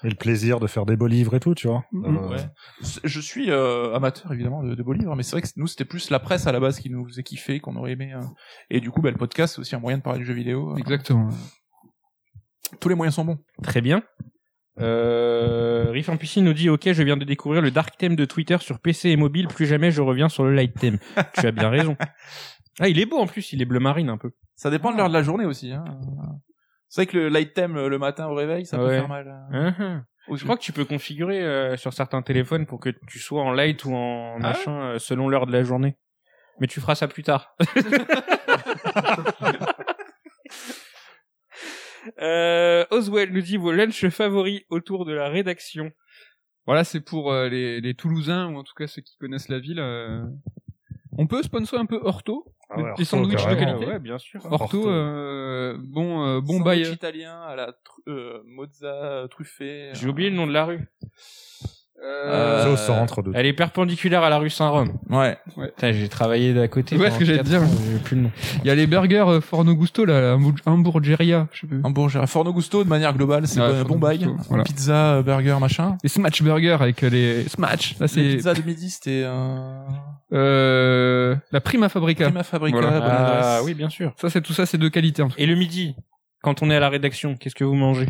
Et 0.04 0.08
le 0.08 0.14
plaisir 0.14 0.60
de 0.60 0.66
faire 0.66 0.86
des 0.86 0.96
beaux 0.96 1.06
livres 1.06 1.34
et 1.34 1.40
tout, 1.40 1.54
tu 1.54 1.66
vois. 1.66 1.84
Mhm. 1.92 2.16
Euh, 2.16 2.28
ouais. 2.30 2.36
Je 3.04 3.20
suis 3.20 3.50
euh, 3.50 3.94
amateur 3.94 4.32
évidemment 4.32 4.62
de, 4.62 4.74
de 4.74 4.82
beaux 4.82 4.92
livres, 4.92 5.14
mais 5.16 5.22
c'est 5.22 5.32
vrai 5.32 5.42
que 5.42 5.48
nous, 5.56 5.66
c'était 5.66 5.84
plus 5.84 6.10
la 6.10 6.20
presse 6.20 6.46
à 6.46 6.52
la 6.52 6.60
base 6.60 6.78
qui 6.80 6.90
nous 6.90 7.06
faisait 7.06 7.22
kiffer, 7.22 7.60
qu'on 7.60 7.76
aurait 7.76 7.92
aimé. 7.92 8.12
euh. 8.14 8.20
Et 8.70 8.80
du 8.80 8.90
coup, 8.90 9.02
bah, 9.02 9.10
le 9.10 9.16
podcast, 9.16 9.54
c'est 9.54 9.60
aussi 9.60 9.74
un 9.74 9.80
moyen 9.80 9.98
de 9.98 10.02
parler 10.02 10.20
de 10.20 10.24
jeux 10.24 10.34
vidéo. 10.34 10.72
euh. 10.72 10.76
Exactement. 10.76 11.28
Tous 12.80 12.88
les 12.88 12.94
moyens 12.94 13.14
sont 13.14 13.24
bons. 13.24 13.38
Très 13.62 13.80
bien. 13.80 14.02
Euh, 14.80 15.90
Riff 15.92 16.08
en 16.08 16.16
Piscine 16.16 16.44
nous 16.44 16.52
dit 16.52 16.68
ok 16.68 16.92
je 16.92 17.02
viens 17.04 17.16
de 17.16 17.24
découvrir 17.24 17.62
le 17.62 17.70
dark 17.70 17.96
theme 17.96 18.16
de 18.16 18.24
Twitter 18.24 18.56
sur 18.58 18.80
PC 18.80 19.10
et 19.10 19.16
mobile 19.16 19.46
plus 19.46 19.66
jamais 19.66 19.92
je 19.92 20.02
reviens 20.02 20.28
sur 20.28 20.42
le 20.42 20.52
light 20.52 20.74
theme 20.74 20.98
tu 21.38 21.46
as 21.46 21.52
bien 21.52 21.68
raison 21.70 21.96
ah 22.80 22.88
il 22.88 22.98
est 22.98 23.06
beau 23.06 23.18
en 23.18 23.28
plus 23.28 23.52
il 23.52 23.62
est 23.62 23.66
bleu 23.66 23.78
marine 23.78 24.08
un 24.08 24.18
peu 24.18 24.32
Ça 24.56 24.70
dépend 24.70 24.92
de 24.92 24.96
l'heure 24.96 25.08
de 25.08 25.14
la 25.14 25.22
journée 25.22 25.44
aussi. 25.46 25.72
Hein. 25.72 25.84
C'est 26.88 27.02
vrai 27.02 27.06
que 27.12 27.16
le 27.18 27.28
light 27.28 27.52
theme 27.54 27.76
euh, 27.76 27.88
le 27.88 27.98
matin 27.98 28.26
au 28.28 28.34
réveil, 28.34 28.66
ça 28.66 28.76
peut 28.78 28.86
Ouais. 28.86 28.98
faire 28.98 29.08
mal. 29.08 29.26
Uhum. 29.52 30.04
aussi. 30.28 30.40
je 30.40 30.44
crois 30.44 30.56
que 30.56 30.62
tu 30.62 30.72
peux 30.72 30.84
configurer 30.84 31.42
euh, 31.42 31.76
sur 31.76 31.92
certains 31.92 32.22
téléphones 32.22 32.66
pour 32.66 32.78
que 32.80 32.90
tu 33.08 33.18
sois 33.18 33.42
en 33.42 33.50
light 33.52 33.84
ou 33.84 33.94
en 33.94 34.38
machin 34.38 34.72
euh, 34.94 34.98
selon 34.98 35.28
l'heure 35.28 35.46
de 35.46 35.52
la 35.52 35.62
journée 35.64 35.96
mais 36.60 36.66
tu 36.68 36.80
feras 36.80 36.94
ça 36.94 37.08
plus 37.08 37.24
tard 37.24 37.56
euh, 42.20 42.84
Oswell 42.90 43.32
nous 43.32 43.40
dit 43.40 43.56
vos 43.56 43.72
lunchs 43.72 44.08
favoris 44.08 44.62
autour 44.70 45.04
de 45.04 45.12
la 45.12 45.28
rédaction 45.28 45.90
Voilà, 46.66 46.84
c'est 46.84 47.00
pour 47.00 47.32
euh, 47.32 47.48
les, 47.48 47.80
les 47.80 47.94
Toulousains 47.94 48.48
ou 48.48 48.56
en 48.58 48.62
tout 48.64 48.74
cas 48.76 48.86
ceux 48.86 49.02
qui 49.02 49.16
connaissent 49.18 49.48
la 49.48 49.58
ville. 49.58 49.80
On 51.16 51.26
peut 51.26 51.42
sponsor 51.42 51.78
un 51.78 51.86
peu 51.86 52.00
Orto, 52.02 52.44
Ah 52.74 52.78
ouais, 52.78 52.82
des 52.84 52.90
Orto, 52.90 53.04
sandwichs 53.04 53.46
de 53.48 53.54
qualité. 53.54 53.86
ouais 53.86 53.98
bien 53.98 54.18
sûr 54.18 54.40
Orto, 54.50 54.88
euh, 54.88 55.76
bon, 55.78 56.26
euh, 56.26 56.40
bon 56.40 56.60
bail. 56.60 56.82
italien 56.92 57.40
à 57.42 57.54
la 57.56 57.68
tru- 57.72 58.02
euh, 58.08 58.42
mozza 58.46 58.86
euh, 58.86 59.28
truffée. 59.28 59.90
j'ai 59.94 60.08
oublié 60.08 60.30
le 60.30 60.36
nom 60.36 60.46
de 60.46 60.52
la 60.52 60.64
rue 60.64 60.80
Euh, 62.02 62.62
C'est 62.64 62.70
au 62.70 62.76
centre 62.76 63.22
de. 63.22 63.32
Elle 63.34 63.46
est 63.46 63.52
perpendiculaire 63.52 64.22
à 64.22 64.28
la 64.30 64.38
rue 64.38 64.50
Saint-Rome. 64.50 64.92
Ouais. 65.10 65.38
Putain, 65.56 65.92
j'ai 65.92 66.08
travaillé 66.08 66.52
d'à 66.52 66.68
côté. 66.68 66.96
Ouais, 66.96 67.10
ce 67.10 67.18
que 67.18 67.24
j'allais 67.24 67.38
te 67.38 67.44
dire. 67.44 67.62
J'ai 67.64 67.98
plus 67.98 68.16
le 68.16 68.22
nom. 68.24 68.30
Il 68.62 68.66
y 68.66 68.70
a 68.70 68.74
les 68.74 68.86
burgers 68.86 69.24
euh, 69.28 69.40
Forno 69.40 69.74
Gusto, 69.74 70.04
là, 70.04 70.20
la 70.20 70.34
Hamburg- 70.34 70.58
Hamburgeria, 70.66 71.48
je 71.52 71.60
sais 71.60 71.66
plus. 71.66 71.80
Hamburger, 71.82 72.28
Forno 72.28 72.52
Gusto 72.52 72.84
de 72.84 72.88
manière 72.88 73.14
globale, 73.14 73.46
c'est 73.46 73.60
Ouais, 73.60 73.84
bon, 73.84 73.96
bail. 73.96 74.28
Voilà. 74.48 74.64
Pizza, 74.64 75.14
euh, 75.14 75.22
burger, 75.22 75.56
machin. 75.60 75.96
Les 76.02 76.08
Smash 76.10 76.42
Burger 76.42 76.76
avec 76.80 77.02
euh, 77.04 77.08
les 77.10 77.48
Smash. 77.48 77.92
Là, 77.98 78.06
Les 78.06 78.08
c'est 78.08 78.36
pizzas 78.36 78.54
de 78.54 78.62
midi, 78.62 78.90
c'était 78.90 79.24
un 79.24 79.84
euh, 80.32 81.36
la 81.52 81.60
Prima 81.60 81.88
Fabrica. 81.88 82.24
Prima 82.24 82.42
Fabrica, 82.42 82.76
Voilà. 82.80 83.00
bonne 83.00 83.10
Ah 83.10 83.60
oui, 83.64 83.74
bien 83.74 83.88
sûr. 83.88 84.12
Ça, 84.20 84.28
c'est 84.30 84.40
tout 84.42 84.52
ça, 84.52 84.66
c'est 84.66 84.78
de 84.78 84.88
qualité. 84.88 85.22
En 85.22 85.28
tout 85.28 85.36
cas. 85.36 85.42
Et 85.42 85.46
le 85.46 85.54
midi, 85.54 85.94
quand 86.44 86.62
on 86.62 86.70
est 86.70 86.76
à 86.76 86.80
la 86.80 86.90
rédaction, 86.90 87.34
qu'est-ce 87.36 87.54
que 87.54 87.64
vous 87.64 87.74
mangez? 87.74 88.06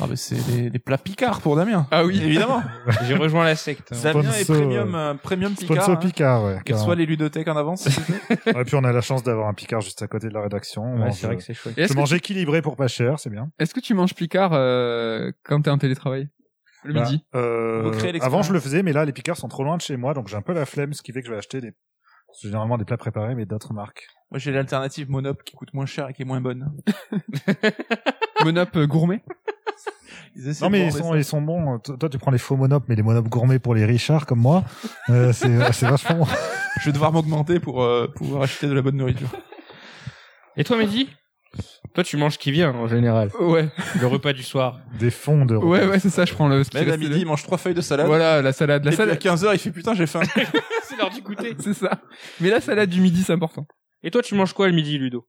Ah, 0.00 0.06
bah, 0.08 0.16
c'est 0.16 0.42
des, 0.50 0.70
des 0.70 0.78
plats 0.78 0.98
picards 0.98 1.40
pour 1.40 1.54
Damien. 1.54 1.86
Ah 1.90 2.04
oui. 2.04 2.18
Évidemment. 2.20 2.62
J'ai 3.06 3.14
rejoint 3.14 3.44
la 3.44 3.54
secte. 3.54 3.92
Damien 4.02 4.30
est 4.32 4.42
Sponsor, 4.44 4.56
premium, 4.62 4.94
euh, 4.94 5.14
premium 5.14 5.52
Picard. 5.54 5.76
Sponsor 5.76 5.90
hein. 5.94 5.96
Picard, 5.96 6.44
ouais. 6.44 6.54
Qu'elle 6.54 6.62
carrément. 6.64 6.84
soit 6.86 6.94
les 6.96 7.06
ludothèques 7.06 7.46
en 7.48 7.56
avance. 7.56 7.86
Ouais, 8.46 8.64
puis 8.64 8.74
on 8.74 8.82
a 8.84 8.92
la 8.92 9.00
chance 9.02 9.22
d'avoir 9.22 9.46
un 9.48 9.54
Picard 9.54 9.82
juste 9.82 10.02
à 10.02 10.08
côté 10.08 10.28
de 10.28 10.34
la 10.34 10.42
rédaction. 10.42 10.82
On 10.82 10.94
Ouais, 10.94 10.98
mange, 11.06 11.12
c'est 11.14 11.26
vrai 11.26 11.34
euh, 11.36 11.38
que 11.38 11.44
c'est 11.44 11.54
chouette. 11.54 11.78
Et 11.78 11.86
Je 11.86 11.94
mange 11.94 12.12
équilibré 12.14 12.62
pour 12.62 12.76
pas 12.76 12.88
cher, 12.88 13.18
c'est 13.20 13.30
bien. 13.30 13.50
est-ce 13.58 13.74
que 13.74 13.80
tu 13.80 13.94
manges 13.94 14.14
Picard 14.14 14.50
euh, 14.54 15.30
quand 15.44 15.60
t'es 15.62 15.70
en 15.70 15.78
télétravail? 15.78 16.28
Le 16.84 16.94
Bah, 16.94 17.02
midi? 17.02 17.24
euh, 17.34 17.92
avant, 18.20 18.42
je 18.42 18.52
le 18.52 18.60
faisais, 18.60 18.82
mais 18.82 18.92
là, 18.92 19.04
les 19.04 19.12
Picards 19.12 19.36
sont 19.36 19.48
trop 19.48 19.62
loin 19.64 19.76
de 19.76 19.82
chez 19.82 19.96
moi, 19.96 20.12
donc 20.14 20.28
j'ai 20.28 20.36
un 20.36 20.42
peu 20.42 20.52
la 20.54 20.66
flemme, 20.66 20.92
ce 20.92 21.02
qui 21.02 21.12
fait 21.12 21.20
que 21.20 21.26
je 21.26 21.32
vais 21.32 21.38
acheter 21.38 21.60
des, 21.60 21.72
c'est 22.34 22.48
généralement 22.48 22.78
des 22.78 22.84
plats 22.84 22.96
préparés, 22.96 23.34
mais 23.34 23.46
d'autres 23.46 23.72
marques. 23.72 24.08
Moi, 24.30 24.38
j'ai 24.38 24.52
l'alternative 24.52 25.10
Monop 25.10 25.42
qui 25.44 25.54
coûte 25.54 25.72
moins 25.72 25.86
cher 25.86 26.08
et 26.08 26.12
qui 26.12 26.22
est 26.22 26.24
moins 26.24 26.40
bonne. 26.40 26.72
Monop 28.44 28.76
euh, 28.76 28.86
gourmet 28.86 29.22
Non, 30.60 30.70
mais 30.70 30.86
ils 30.86 30.92
sont, 30.92 31.14
ils 31.14 31.24
sont 31.24 31.40
bons. 31.40 31.78
Toi, 31.78 31.96
toi, 31.96 32.08
tu 32.08 32.18
prends 32.18 32.32
les 32.32 32.38
faux 32.38 32.56
monop, 32.56 32.84
mais 32.88 32.96
les 32.96 33.02
monop 33.02 33.28
gourmets 33.28 33.60
pour 33.60 33.72
les 33.72 33.84
Richards 33.84 34.26
comme 34.26 34.40
moi, 34.40 34.64
euh, 35.08 35.32
c'est, 35.32 35.48
c'est 35.72 35.86
vachement 35.86 36.16
bon. 36.18 36.26
Je 36.80 36.86
vais 36.86 36.92
devoir 36.92 37.12
m'augmenter 37.12 37.60
pour 37.60 37.82
euh, 37.82 38.08
pouvoir 38.08 38.42
acheter 38.42 38.66
de 38.66 38.72
la 38.72 38.82
bonne 38.82 38.96
nourriture. 38.96 39.28
Et 40.56 40.64
toi, 40.64 40.76
Mehdi? 40.76 41.08
Toi, 41.94 42.02
tu 42.02 42.16
manges 42.16 42.38
qui 42.38 42.50
vient 42.50 42.72
en 42.74 42.88
général. 42.88 43.30
Ouais, 43.38 43.68
Le 44.00 44.06
repas 44.08 44.32
du 44.32 44.42
soir. 44.42 44.80
Des 44.98 45.10
fonds 45.10 45.46
de. 45.46 45.56
ouais, 45.56 45.86
ouais, 45.86 46.00
c'est 46.00 46.10
ça. 46.10 46.24
Je 46.24 46.34
prends 46.34 46.48
le. 46.48 46.64
ce 46.64 46.70
qui 46.70 46.76
Même 46.78 46.90
à 46.90 46.96
midi, 46.96 47.20
il 47.20 47.26
mange 47.26 47.44
trois 47.44 47.56
feuilles 47.56 47.74
de 47.74 47.80
salade. 47.80 48.06
Voilà, 48.06 48.42
la 48.42 48.52
salade, 48.52 48.84
la 48.84 48.90
et 48.92 48.96
puis 48.96 49.02
à 49.02 49.36
salade. 49.36 49.52
15h, 49.52 49.54
il 49.54 49.58
fait 49.58 49.70
putain, 49.70 49.94
j'ai 49.94 50.06
faim. 50.06 50.20
c'est 50.82 50.96
l'heure 50.96 51.10
du 51.10 51.22
goûter. 51.22 51.54
C'est 51.60 51.74
ça. 51.74 51.90
Mais 52.40 52.50
la 52.50 52.60
salade 52.60 52.90
du 52.90 53.00
midi, 53.00 53.22
c'est 53.22 53.32
important. 53.32 53.66
Et 54.02 54.10
toi, 54.10 54.22
tu 54.22 54.34
manges 54.34 54.52
quoi 54.52 54.66
le 54.66 54.74
midi, 54.74 54.98
Ludo? 54.98 55.24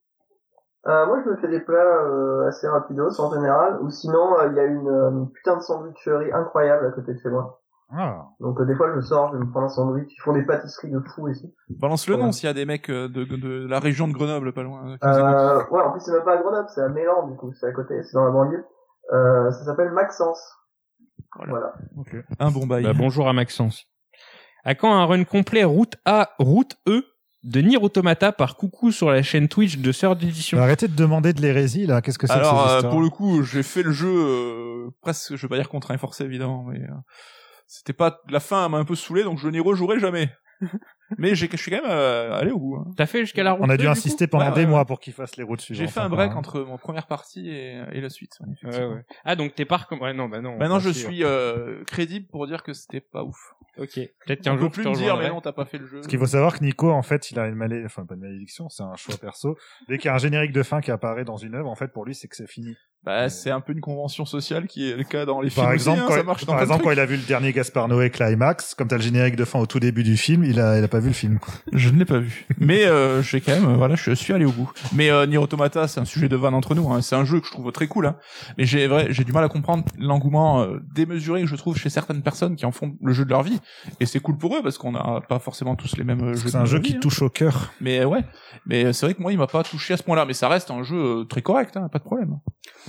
Euh, 0.87 1.05
moi, 1.07 1.21
je 1.23 1.29
me 1.31 1.37
fais 1.37 1.47
des 1.47 1.61
plats 1.61 1.77
euh, 1.77 2.47
assez 2.47 2.67
rapidos 2.67 3.19
en 3.19 3.33
général, 3.33 3.79
ou 3.81 3.89
sinon, 3.89 4.39
euh, 4.39 4.49
il 4.51 4.55
y 4.55 4.59
a 4.59 4.65
une 4.65 4.87
euh, 4.87 5.25
putain 5.33 5.57
de 5.57 5.61
sandwicherie 5.61 6.31
incroyable 6.31 6.87
à 6.87 6.91
côté 6.91 7.13
de 7.13 7.19
chez 7.19 7.29
moi. 7.29 7.61
Ah. 7.91 8.29
Donc 8.39 8.59
euh, 8.59 8.65
des 8.65 8.75
fois, 8.75 8.91
je 8.95 9.01
sors, 9.01 9.31
je 9.33 9.37
me 9.37 9.49
prends 9.51 9.63
un 9.63 9.69
sandwich. 9.69 10.11
Ils 10.11 10.21
font 10.21 10.33
des 10.33 10.43
pâtisseries 10.43 10.91
de 10.91 10.99
fou 11.13 11.27
ici. 11.29 11.53
Balance 11.69 12.07
le 12.07 12.17
nom 12.17 12.31
s'il 12.31 12.47
y 12.47 12.49
a 12.49 12.53
des 12.53 12.65
mecs 12.65 12.89
euh, 12.89 13.07
de, 13.07 13.23
de 13.25 13.67
la 13.67 13.79
région 13.79 14.07
de 14.07 14.13
Grenoble, 14.13 14.53
pas 14.53 14.63
loin. 14.63 14.97
euh, 15.03 15.63
ouais, 15.69 15.81
en 15.81 15.91
plus, 15.91 16.01
c'est 16.01 16.11
même 16.11 16.23
pas 16.23 16.33
à 16.33 16.37
Grenoble, 16.41 16.67
c'est 16.73 16.81
à 16.81 16.89
Mélan, 16.89 17.27
du 17.27 17.37
coup, 17.37 17.53
c'est 17.53 17.67
à 17.67 17.71
côté, 17.71 18.01
c'est 18.03 18.13
dans 18.13 18.25
la 18.25 18.31
banlieue. 18.31 18.65
Euh, 19.13 19.51
ça 19.51 19.65
s'appelle 19.65 19.91
Maxence. 19.91 20.41
Voilà. 21.47 21.73
Un 22.39 22.49
bon 22.49 22.65
bail. 22.65 22.83
Bah, 22.83 22.93
bonjour 22.95 23.27
à 23.27 23.33
Maxence. 23.33 23.85
À 24.63 24.73
quand 24.73 24.91
un 24.91 25.05
run 25.05 25.23
complet 25.25 25.63
route 25.63 25.95
A, 26.05 26.31
route 26.39 26.77
E 26.87 27.03
de 27.43 27.61
Nier 27.61 27.77
Automata 27.77 28.31
par 28.31 28.55
coucou 28.55 28.91
sur 28.91 29.11
la 29.11 29.21
chaîne 29.21 29.47
Twitch 29.47 29.77
de 29.77 29.91
Sœur 29.91 30.15
d'édition? 30.15 30.57
Arrêtez 30.57 30.87
de 30.87 30.95
demander 30.95 31.33
de 31.33 31.41
l'hérésie, 31.41 31.85
là. 31.85 32.01
Qu'est-ce 32.01 32.17
que 32.17 32.25
c'est 32.25 32.33
que 32.33 32.39
Alors, 32.39 32.53
ces 32.53 32.73
euh, 32.73 32.75
histoires 32.77 32.91
pour 32.91 33.01
le 33.01 33.09
coup, 33.09 33.43
j'ai 33.43 33.61
fait 33.61 33.83
le 33.83 33.91
jeu 33.91 34.09
euh, 34.09 34.89
presque, 35.01 35.35
je 35.35 35.41
vais 35.43 35.49
pas 35.49 35.57
dire 35.57 35.69
contraint 35.69 35.97
forcé 35.99 36.23
évidemment, 36.23 36.63
mais 36.63 36.79
euh, 36.81 36.93
c'était 37.67 37.93
pas 37.93 38.21
la 38.29 38.39
fin 38.39 38.67
m'a 38.69 38.77
un 38.77 38.85
peu 38.85 38.95
saoulé, 38.95 39.23
donc 39.23 39.39
je 39.39 39.47
n'y 39.49 39.59
rejouerai 39.59 39.99
jamais. 39.99 40.29
mais 41.17 41.35
j'ai, 41.35 41.49
je 41.51 41.57
suis 41.57 41.69
quand 41.69 41.81
même 41.81 41.91
euh, 41.91 42.33
allé 42.39 42.51
au 42.51 42.57
bout. 42.59 42.77
hein. 42.77 42.89
T'as 42.95 43.05
fait 43.05 43.19
jusqu'à 43.19 43.43
la 43.43 43.51
route 43.51 43.65
On 43.65 43.69
a 43.69 43.75
dû 43.75 43.87
insister 43.87 44.25
pendant 44.25 44.45
Ouais, 44.47 44.51
des 44.53 44.61
ouais. 44.61 44.65
mois 44.67 44.85
pour 44.85 45.01
qu'il 45.01 45.11
fasse 45.11 45.35
les 45.35 45.43
routes 45.43 45.59
suivantes. 45.59 45.85
J'ai 45.85 45.91
fait 45.91 45.99
un 45.99 46.05
encore, 46.05 46.17
break 46.17 46.31
hein. 46.31 46.35
entre 46.37 46.61
mon 46.61 46.77
première 46.77 47.07
partie 47.07 47.49
et, 47.49 47.81
et 47.91 47.99
la 47.99 48.09
suite. 48.09 48.31
ouais, 48.39 48.47
Ouais, 48.47 48.53
effectivement. 48.61 48.95
ouais. 48.95 49.05
Ah, 49.25 49.35
donc 49.35 49.53
t'es 49.53 49.65
pas 49.65 49.75
recom- 49.75 49.99
Ouais, 50.01 50.13
non, 50.13 50.29
bah 50.29 50.39
non. 50.39 50.57
Maintenant, 50.57 50.79
je 50.79 50.89
Bah, 50.89 50.93
si, 50.93 50.99
suis 51.03 51.23
euh, 51.25 51.83
crédible 51.85 52.27
pour 52.27 52.47
dire 52.47 52.63
que 52.63 52.71
c'était 52.71 53.01
pas 53.01 53.23
ouf. 53.23 53.53
Ok. 53.77 53.99
Peut-être 54.25 54.41
qu'un 54.41 54.53
peut 54.55 54.61
jour, 54.61 54.71
plus 54.71 54.83
je 54.83 54.87
me 54.89 54.93
te 54.93 54.99
dire, 54.99 55.17
mais 55.17 55.27
non, 55.27 55.41
t'as 55.41 55.51
pas 55.51 55.65
fait 55.65 55.77
le 55.77 55.85
jeu. 55.85 55.97
Parce 55.97 56.07
qu'il 56.07 56.17
faut 56.19 56.25
savoir 56.25 56.57
que 56.57 56.63
Nico, 56.63 56.89
en 56.89 57.01
fait, 57.03 57.29
il 57.31 57.39
a 57.39 57.47
une 57.47 57.55
malédiction, 57.55 57.85
enfin 57.87 58.05
pas 58.05 58.15
une 58.15 58.21
malédiction, 58.21 58.69
c'est 58.69 58.83
un 58.83 58.95
choix 58.95 59.17
perso. 59.17 59.57
Dès 59.89 59.97
qu'il 59.97 60.05
y 60.05 60.09
a 60.09 60.15
un 60.15 60.19
générique 60.19 60.53
de 60.53 60.63
fin 60.63 60.79
qui 60.79 60.91
apparaît 60.91 61.25
dans 61.25 61.35
une 61.35 61.55
œuvre, 61.55 61.69
en 61.69 61.75
fait, 61.75 61.89
pour 61.91 62.05
lui, 62.05 62.15
c'est 62.15 62.29
que 62.29 62.37
c'est 62.37 62.47
fini. 62.49 62.73
Bah, 63.05 63.29
c'est 63.29 63.51
un 63.51 63.61
peu 63.61 63.73
une 63.73 63.81
convention 63.81 64.25
sociale 64.25 64.65
qui 64.65 64.89
est 64.89 64.95
le 64.95 65.03
cas 65.03 65.25
dans 65.25 65.41
les 65.41 65.49
films 65.49 65.63
Par 65.63 65.73
aussi, 65.73 65.83
exemple, 65.83 65.99
hein, 66.01 66.05
quand, 66.07 66.15
ça 66.15 66.23
marche 66.23 66.45
dans 66.45 66.53
par 66.53 66.61
exemple, 66.61 66.83
quand 66.83 66.91
il 66.91 66.99
a 66.99 67.05
vu 67.05 67.17
le 67.17 67.21
dernier 67.21 67.53
Gaspard 67.53 67.87
Noé 67.87 68.09
Climax, 68.09 68.73
comme 68.73 68.87
t'as 68.87 68.97
le 68.97 69.03
générique 69.03 69.35
de 69.35 69.45
fin 69.45 69.59
au 69.59 69.67
tout 69.67 69.79
début 69.79 70.03
du 70.03 70.17
film, 70.17 70.43
il 70.43 70.59
a, 70.59 70.79
il 70.79 70.83
a 70.83 70.87
pas 70.87 70.99
vu 70.99 71.09
le 71.09 71.13
film. 71.13 71.37
Quoi. 71.37 71.53
Je 71.71 71.89
ne 71.89 71.99
l'ai 71.99 72.05
pas 72.05 72.17
vu. 72.17 72.45
Mais 72.57 72.85
euh, 72.85 73.21
j'ai 73.21 73.41
quand 73.41 73.51
même, 73.51 73.69
euh, 73.69 73.75
voilà, 73.75 73.95
je 73.95 74.11
suis 74.11 74.33
allé 74.33 74.45
au 74.45 74.51
bout. 74.51 74.71
Mais 74.93 75.11
euh, 75.11 75.25
Nier 75.27 75.37
Automata, 75.37 75.87
c'est 75.87 75.99
un 75.99 76.05
sujet 76.05 76.29
de 76.29 76.35
vanne 76.35 76.55
entre 76.55 76.73
nous. 76.73 76.91
Hein. 76.91 77.01
C'est 77.01 77.15
un 77.15 77.25
jeu 77.25 77.39
que 77.39 77.45
je 77.45 77.51
trouve 77.51 77.71
très 77.71 77.87
cool. 77.87 78.07
Hein. 78.07 78.15
Mais 78.57 78.65
j'ai 78.65 78.87
vrai, 78.87 79.07
j'ai 79.09 79.23
du 79.23 79.33
mal 79.33 79.43
à 79.43 79.49
comprendre 79.49 79.83
l'engouement 79.97 80.61
euh, 80.61 80.79
démesuré 80.93 81.41
que 81.41 81.47
je 81.47 81.55
trouve 81.55 81.77
chez 81.77 81.89
certaines 81.89 82.21
personnes 82.21 82.55
qui 82.55 82.65
en 82.65 82.71
font 82.71 82.95
le 83.01 83.13
jeu 83.13 83.25
de 83.25 83.29
leur 83.29 83.43
vie. 83.43 83.59
Et 83.99 84.05
c'est 84.05 84.19
cool 84.19 84.37
pour 84.37 84.55
eux 84.55 84.63
parce 84.63 84.77
qu'on 84.77 84.93
n'a 84.93 85.21
pas 85.27 85.39
forcément 85.39 85.75
tous 85.75 85.97
les 85.97 86.03
mêmes 86.03 86.23
euh, 86.23 86.33
jeux. 86.33 86.49
C'est 86.49 86.57
un 86.57 86.65
jeu 86.65 86.79
vie, 86.79 86.89
qui 86.89 86.95
hein. 86.95 86.99
touche 87.01 87.21
au 87.21 87.29
cœur. 87.29 87.71
Mais 87.81 88.03
ouais. 88.03 88.23
Mais 88.65 88.93
c'est 88.93 89.05
vrai 89.05 89.13
que 89.13 89.21
moi, 89.21 89.31
il 89.31 89.37
m'a 89.37 89.47
pas 89.47 89.63
touché 89.63 89.93
à 89.93 89.97
ce 89.97 90.03
point-là. 90.03 90.25
Mais 90.25 90.33
ça 90.33 90.49
reste 90.49 90.71
un 90.71 90.83
jeu 90.83 91.25
très 91.29 91.41
correct, 91.41 91.77
hein, 91.77 91.87
pas 91.91 91.99
de 91.99 92.03
problème. 92.03 92.37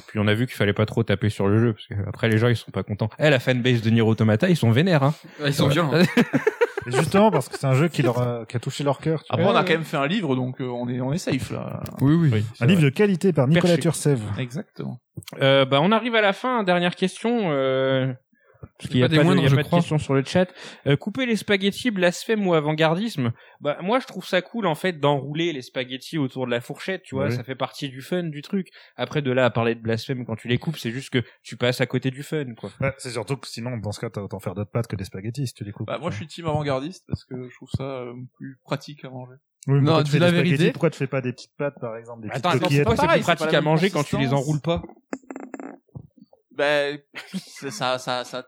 Puis 0.09 0.19
on 0.19 0.27
a 0.27 0.35
vu 0.35 0.47
qu'il 0.47 0.55
fallait 0.57 0.73
pas 0.73 0.87
trop 0.87 1.03
taper 1.03 1.31
sur 1.31 1.49
le 1.49 1.59
jeu, 1.59 1.73
parce 1.73 1.87
que 1.87 1.95
après 2.09 2.29
les 2.29 2.39
gens 2.39 2.49
ils 2.49 2.57
sont 2.57 2.71
pas 2.71 2.83
contents. 2.83 3.11
Eh, 3.19 3.31
la 3.31 3.39
fanbase 3.41 3.83
de 3.83 3.91
Nier 3.91 4.03
Automata, 4.03 4.49
ils 4.49 4.57
sont 4.57 4.71
vénères, 4.71 5.03
hein. 5.03 5.15
Ils 5.45 5.55
sont 5.55 5.69
violents. 5.69 5.93
Justement, 6.87 7.33
parce 7.33 7.49
que 7.49 7.59
c'est 7.59 7.67
un 7.67 7.75
jeu 7.75 7.89
qui 7.89 8.03
leur 8.03 8.21
a, 8.23 8.45
qui 8.47 8.57
a 8.57 8.61
touché 8.61 8.85
leur 8.85 8.99
cœur. 9.01 9.21
tu 9.25 9.27
Après, 9.31 9.43
vois. 9.43 9.53
on 9.53 9.57
a 9.57 9.65
quand 9.65 9.73
même 9.73 9.83
fait 9.85 9.97
un 9.97 10.07
livre, 10.07 10.37
donc 10.37 10.61
euh, 10.61 10.67
on 10.67 10.89
est 10.89 11.01
on 11.01 11.13
est 11.13 11.19
safe 11.19 11.51
là. 11.51 11.81
Oui, 12.01 12.15
oui. 12.15 12.45
Un 12.61 12.67
livre 12.67 12.83
de 12.83 12.91
qualité 12.91 13.33
par 13.33 13.49
Nicolas. 13.49 13.77
Turcev. 13.77 14.21
Exactement. 14.39 15.01
Euh, 15.41 15.65
bah, 15.65 15.81
on 15.83 15.91
arrive 15.91 16.15
à 16.15 16.21
la 16.21 16.33
fin. 16.33 16.63
Dernière 16.63 16.95
question. 16.95 17.51
Euh... 17.51 18.13
Parce 18.79 18.91
qu'il 18.91 18.99
y 18.99 19.03
a 19.03 19.07
Pas 19.07 19.09
des 19.11 19.17
pas, 19.17 19.23
de, 19.23 19.27
moindres, 19.27 19.41
il 19.41 19.45
y 19.45 19.47
a 19.47 19.51
je 19.51 19.57
pas 19.57 19.63
de 19.63 19.69
questions 19.69 19.99
sur 19.99 20.15
le 20.15 20.25
chat. 20.25 20.47
Euh, 20.87 20.97
couper 20.97 21.27
les 21.27 21.37
spaghettis, 21.37 21.91
blasphème 21.91 22.47
ou 22.47 22.55
avant-gardisme 22.55 23.33
Bah 23.61 23.79
moi 23.83 24.01
je 24.01 24.07
trouve 24.07 24.27
ça 24.27 24.43
cool 24.43 24.67
en 24.67 24.75
fait 24.75 24.95
d'enrouler 25.01 25.53
les 25.53 25.63
spaghettis 25.63 26.19
autour 26.19 26.47
de 26.47 26.51
la 26.51 26.61
fourchette, 26.61 27.03
tu 27.03 27.15
vois, 27.15 27.27
Oui. 27.27 27.33
ça 27.33 27.45
fait 27.45 27.55
partie 27.55 27.89
du 27.89 28.03
fun 28.03 28.25
du 28.25 28.43
truc. 28.43 28.69
Après 28.97 29.23
de 29.23 29.31
là 29.31 29.45
à 29.45 29.51
parler 29.51 29.75
de 29.75 29.81
blasphème 29.81 30.25
quand 30.27 30.37
tu 30.37 30.49
les 30.49 30.59
coupes, 30.59 30.77
c'est 30.79 30.91
juste 30.91 31.11
que 31.11 31.23
tu 31.43 31.57
passes 31.57 31.81
à 31.81 31.87
côté 31.87 32.11
du 32.11 32.23
fun 32.23 32.45
quoi. 32.59 32.71
Ouais, 32.81 32.93
c'est 32.99 33.11
surtout 33.11 33.37
que 33.37 33.47
sinon, 33.49 33.77
dans 33.79 33.93
ce 33.93 34.01
cas, 34.01 34.11
t'as 34.11 34.21
autant 34.21 34.41
faire 34.41 34.55
d'autres 34.55 34.71
pâtes 34.71 34.87
que 34.87 34.97
des 34.97 35.05
spaghettis 35.05 35.47
si 35.47 35.55
tu 35.55 35.65
les 35.65 35.73
coupes. 35.73 35.87
Bah, 35.87 35.99
moi, 35.99 36.11
je 36.11 36.17
suis 36.17 36.27
team 36.27 36.47
avant-gardiste 36.47 37.05
parce 37.09 37.25
que 37.25 37.49
je 37.49 37.55
trouve 37.55 37.71
ça 37.77 37.83
euh, 37.85 38.13
plus 38.37 38.59
pratique 38.65 39.05
à 39.05 39.11
manger. 39.11 39.35
Oui, 39.69 39.75
mais 39.75 39.81
Non, 39.81 39.87
pourquoi 39.87 40.05
tu 40.05 40.19
la 40.19 40.31
des 40.31 40.37
spaghettis 40.37 40.51
vérité. 40.57 40.73
Pourquoi 40.73 40.91
tu 40.91 40.99
fais 40.99 41.07
pas 41.07 41.21
des 41.21 41.33
petites 41.33 41.57
pâtes, 41.57 41.75
par 41.81 41.97
exemple, 41.97 42.23
des 42.23 42.29
Attends, 42.31 42.51
petites 42.51 42.63
attends, 42.63 42.69
c'est 42.71 42.85
coquillettes? 42.85 42.85
pas 42.87 42.95
pareil, 42.95 43.21
plus 43.21 43.25
c'est 43.25 43.33
pas 43.33 43.37
pratique 43.37 43.55
à 43.55 43.61
manger 43.63 43.91
quand 43.91 44.05
tu 44.05 44.17
les 44.19 44.33
enroules 44.33 44.61
pas. 44.61 44.83
Ben, 46.57 46.99
ça, 47.71 47.99
ça, 47.99 48.25
ça, 48.25 48.45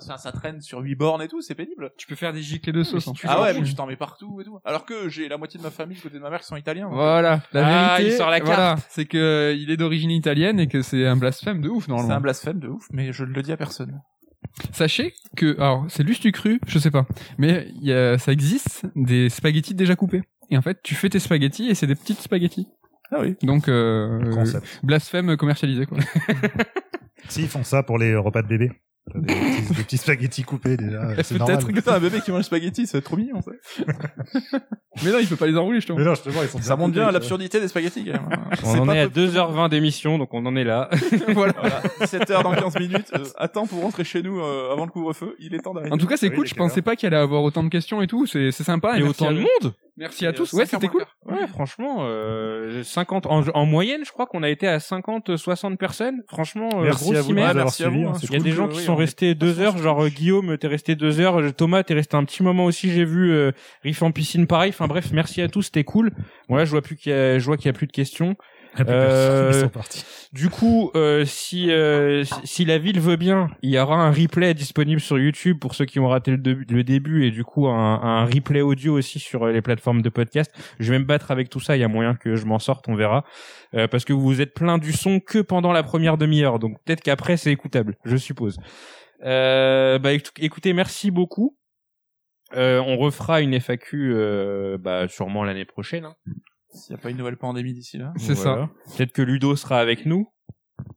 ça, 0.00 0.16
ça 0.18 0.32
traîne 0.32 0.60
sur 0.60 0.80
8 0.80 0.94
bornes 0.94 1.22
et 1.22 1.28
tout, 1.28 1.40
c'est 1.40 1.54
pénible. 1.54 1.90
Tu 1.96 2.06
peux 2.06 2.14
faire 2.14 2.32
des 2.32 2.42
giclées 2.42 2.72
de 2.72 2.82
sauce. 2.82 3.08
Ah 3.24 3.42
ouais, 3.42 3.54
mais 3.54 3.62
tu 3.62 3.74
t'en 3.74 3.86
mets 3.86 3.96
partout 3.96 4.40
et 4.40 4.44
tout. 4.44 4.58
Alors 4.64 4.84
que 4.84 5.08
j'ai 5.08 5.28
la 5.28 5.38
moitié 5.38 5.58
de 5.58 5.64
ma 5.64 5.70
famille 5.70 5.98
côté 5.98 6.16
de 6.16 6.20
ma 6.22 6.30
mère 6.30 6.40
qui 6.40 6.46
sont 6.46 6.56
italiens. 6.56 6.88
Voilà, 6.90 7.40
la 7.52 7.66
Ah, 7.66 7.96
vérité, 7.96 8.14
il 8.14 8.16
sort 8.18 8.30
la 8.30 8.40
voilà, 8.40 8.76
c'est 8.90 9.06
que 9.06 9.18
euh, 9.18 9.54
il 9.54 9.70
est 9.70 9.76
d'origine 9.76 10.10
italienne 10.10 10.60
et 10.60 10.68
que 10.68 10.82
c'est 10.82 11.06
un 11.06 11.16
blasphème 11.16 11.60
de 11.60 11.68
ouf 11.68 11.86
C'est 11.86 11.92
un 11.92 11.96
normalement. 11.96 12.20
blasphème 12.20 12.58
de 12.60 12.68
ouf, 12.68 12.86
mais 12.92 13.12
je 13.12 13.24
ne 13.24 13.32
le 13.32 13.42
dis 13.42 13.52
à 13.52 13.56
personne. 13.56 14.00
Sachez 14.72 15.14
que, 15.36 15.56
alors 15.56 15.84
c'est 15.88 16.02
lustu 16.02 16.32
cru, 16.32 16.60
je 16.66 16.78
sais 16.78 16.90
pas, 16.90 17.06
mais 17.38 17.68
il 17.80 17.84
y 17.88 17.92
a, 17.92 18.18
ça 18.18 18.32
existe 18.32 18.86
des 18.96 19.28
spaghettis 19.28 19.74
déjà 19.74 19.94
coupés. 19.96 20.22
Et 20.50 20.56
en 20.56 20.62
fait, 20.62 20.80
tu 20.82 20.94
fais 20.94 21.08
tes 21.10 21.18
spaghettis 21.18 21.68
et 21.68 21.74
c'est 21.74 21.86
des 21.86 21.94
petites 21.94 22.20
spaghettis. 22.20 22.66
Ah 23.10 23.20
oui. 23.20 23.36
Donc 23.42 23.68
euh, 23.68 24.20
blasphème 24.82 25.36
commercialisé 25.36 25.86
quoi. 25.86 25.98
Si, 27.28 27.42
ils 27.42 27.48
font 27.48 27.64
ça 27.64 27.82
pour 27.82 27.98
les 27.98 28.14
repas 28.16 28.42
de 28.42 28.48
bébé. 28.48 28.72
T'as 29.12 29.20
Des 29.20 29.34
petits, 29.34 29.74
des 29.74 29.82
petits 29.84 29.96
spaghettis 29.96 30.42
coupés 30.42 30.76
déjà, 30.76 31.00
c'est 31.22 31.38
Peut-être 31.38 31.48
normal. 31.48 31.72
Putain, 31.74 31.94
un 31.94 31.98
bébé 32.00 32.20
qui 32.20 32.30
mange 32.30 32.42
spaghetti, 32.44 32.86
c'est 32.86 33.00
trop 33.00 33.16
mignon, 33.16 33.40
ça. 33.40 33.52
mais 35.04 35.10
non, 35.12 35.18
il 35.18 35.26
peut 35.26 35.36
pas 35.36 35.46
les 35.46 35.56
enrouler, 35.56 35.80
je 35.80 35.86
te 35.86 35.92
Mais 35.94 36.04
non, 36.04 36.10
justement, 36.14 36.42
ils 36.42 36.48
sont 36.48 36.60
Ça 36.60 36.76
montre 36.76 36.92
bien 36.92 37.10
l'absurdité 37.10 37.58
des 37.60 37.68
spaghettis, 37.68 38.04
quand 38.04 38.12
même. 38.28 38.38
On 38.64 38.78
en 38.80 38.86
pas 38.86 38.96
est 38.96 39.00
à 39.00 39.08
peu- 39.08 39.26
2h20 39.26 39.68
d'émission, 39.70 40.18
donc 40.18 40.34
on 40.34 40.44
en 40.44 40.56
est 40.56 40.64
là. 40.64 40.90
voilà. 41.28 41.54
Voilà, 41.58 41.80
17h 42.00 42.42
dans 42.42 42.52
15 42.54 42.78
minutes. 42.78 43.10
Euh, 43.14 43.24
attends 43.38 43.66
pour 43.66 43.80
rentrer 43.82 44.04
chez 44.04 44.22
nous 44.22 44.40
euh, 44.40 44.72
avant 44.72 44.84
le 44.84 44.90
couvre-feu. 44.90 45.36
Il 45.38 45.54
est 45.54 45.58
temps 45.60 45.72
d'arriver. 45.74 45.92
En 45.92 45.98
tout 45.98 46.06
cas, 46.06 46.16
c'est 46.16 46.28
Oui, 46.28 46.34
cool. 46.36 46.44
il 46.44 46.46
est 46.46 46.48
Je 46.50 46.54
quelle 46.54 46.58
pensais 46.68 46.82
pas 46.82 46.94
qu'il 46.96 47.06
allait 47.06 47.16
avoir 47.16 47.42
autant 47.42 47.62
de 47.62 47.68
questions 47.70 48.02
et 48.02 48.06
tout. 48.06 48.26
C'est 48.26 48.50
c'est 48.52 48.64
sympa. 48.64 48.90
Et 48.98 49.02
merci 49.02 49.08
autant 49.22 49.28
à- 49.30 49.32
de 49.34 49.38
monde 49.38 49.74
Merci 49.98 50.26
à 50.26 50.30
Et, 50.30 50.32
tous. 50.34 50.54
euh, 50.54 50.58
Ouais, 50.58 50.66
c'était 50.66 50.88
cool. 50.88 51.04
Ouais, 51.26 51.46
franchement, 51.48 51.98
euh, 52.02 52.82
50 52.84 53.26
en, 53.26 53.42
en 53.48 53.66
moyenne, 53.66 54.02
je 54.06 54.12
crois 54.12 54.26
qu'on 54.26 54.42
a 54.42 54.48
été 54.48 54.66
à 54.68 54.78
50, 54.80 55.36
60 55.36 55.78
personnes. 55.78 56.22
Franchement, 56.28 56.68
euh, 56.76 56.84
Merci 56.84 57.04
gros 57.04 57.16
à 57.16 57.20
vous 57.22 57.32
merci 57.34 57.84
à 57.84 57.88
vous, 57.88 58.06
hein, 58.06 58.12
Il 58.22 58.30
y 58.30 58.34
a 58.34 58.38
cool. 58.38 58.44
des 58.44 58.52
gens 58.52 58.68
qui 58.68 58.78
oui, 58.78 58.84
sont 58.84 58.92
on 58.92 58.96
est 58.96 59.00
restés 59.00 59.34
deux 59.34 59.60
heures, 59.60 59.76
genre 59.76 60.04
euh, 60.04 60.08
Guillaume, 60.08 60.56
t'es 60.56 60.68
resté 60.68 60.94
deux 60.94 61.20
heures, 61.20 61.40
euh, 61.40 61.50
Thomas, 61.50 61.82
t'es 61.82 61.94
resté 61.94 62.16
un 62.16 62.24
petit 62.24 62.42
moment 62.42 62.64
aussi, 62.64 62.90
j'ai 62.90 63.04
vu 63.04 63.32
euh, 63.32 63.52
Riff 63.82 64.02
en 64.02 64.12
piscine 64.12 64.46
pareil. 64.46 64.70
Enfin 64.70 64.86
bref, 64.86 65.10
merci 65.12 65.42
à 65.42 65.48
tous, 65.48 65.62
c'était 65.62 65.84
cool. 65.84 66.12
Bon 66.48 66.56
là, 66.56 66.64
je 66.64 66.70
vois 66.70 66.82
plus 66.82 66.96
qu'il 66.96 67.12
y 67.12 67.14
a, 67.14 67.38
je 67.38 67.44
vois 67.44 67.56
qu'il 67.56 67.66
y 67.66 67.70
a 67.70 67.72
plus 67.72 67.86
de 67.86 67.92
questions. 67.92 68.36
Il 68.78 68.80
y 68.80 68.82
a 68.82 68.84
plus 68.84 68.94
Euh, 68.94 69.48
personne, 69.48 69.60
Ils 69.60 69.64
sont 69.64 69.68
partis. 69.70 70.04
Du 70.32 70.50
coup, 70.50 70.90
euh, 70.94 71.24
si 71.24 71.70
euh, 71.70 72.22
si- 72.24 72.34
si 72.46 72.64
la 72.66 72.76
ville 72.78 73.00
veut 73.00 73.16
bien, 73.16 73.48
il 73.62 73.70
y 73.70 73.78
aura 73.78 73.96
un 73.96 74.10
replay 74.12 74.52
disponible 74.54 75.00
sur 75.00 75.18
YouTube 75.18 75.58
pour 75.58 75.74
ceux 75.74 75.86
qui 75.86 75.98
ont 76.00 76.08
raté 76.08 76.30
le, 76.32 76.36
début- 76.38 76.66
le 76.68 76.84
début 76.84 77.24
et 77.26 77.30
du 77.30 77.44
coup 77.44 77.66
un, 77.66 78.00
un 78.02 78.24
replay 78.26 78.60
audio 78.60 78.98
aussi 78.98 79.18
sur 79.18 79.46
les 79.46 79.62
plateformes 79.62 80.02
de 80.02 80.08
podcast. 80.10 80.52
Je 80.78 80.92
vais 80.92 80.98
me 80.98 81.04
battre 81.04 81.30
avec 81.30 81.48
tout 81.48 81.60
ça. 81.60 81.76
Il 81.76 81.80
y 81.80 81.84
a 81.84 81.88
moyen 81.88 82.14
que 82.14 82.36
je 82.36 82.44
m'en 82.44 82.58
sorte, 82.58 82.88
on 82.88 82.94
verra, 82.94 83.24
Euh, 83.74 83.88
parce 83.88 84.04
que 84.04 84.12
vous 84.12 84.20
vous 84.20 84.40
êtes 84.40 84.54
plein 84.54 84.76
du 84.78 84.92
son 84.92 85.18
que 85.20 85.38
pendant 85.38 85.72
la 85.72 85.82
première 85.82 86.18
demi-heure, 86.18 86.58
donc 86.58 86.76
peut-être 86.84 87.00
qu'après 87.02 87.36
c'est 87.38 87.50
écoutable, 87.52 87.96
je 88.04 88.16
suppose. 88.16 88.58
Euh, 89.24 89.98
bah 89.98 90.12
écou- 90.12 90.30
écoutez, 90.38 90.72
merci 90.74 91.10
beaucoup. 91.10 91.56
Euh, 92.54 92.80
on 92.80 92.96
refera 92.96 93.40
une 93.42 93.52
FAQ 93.54 94.12
euh, 94.14 94.78
bah, 94.78 95.06
sûrement 95.08 95.44
l'année 95.44 95.64
prochaine. 95.66 96.04
hein. 96.06 96.14
S'il 96.78 96.94
n'y 96.94 97.00
a 97.00 97.02
pas 97.02 97.10
une 97.10 97.18
nouvelle 97.18 97.36
pandémie 97.36 97.72
d'ici 97.72 97.98
là. 97.98 98.12
C'est 98.16 98.34
ça. 98.34 98.68
Peut-être 98.96 99.12
que 99.12 99.22
Ludo 99.22 99.56
sera 99.56 99.78
avec 99.78 100.06
nous 100.06 100.28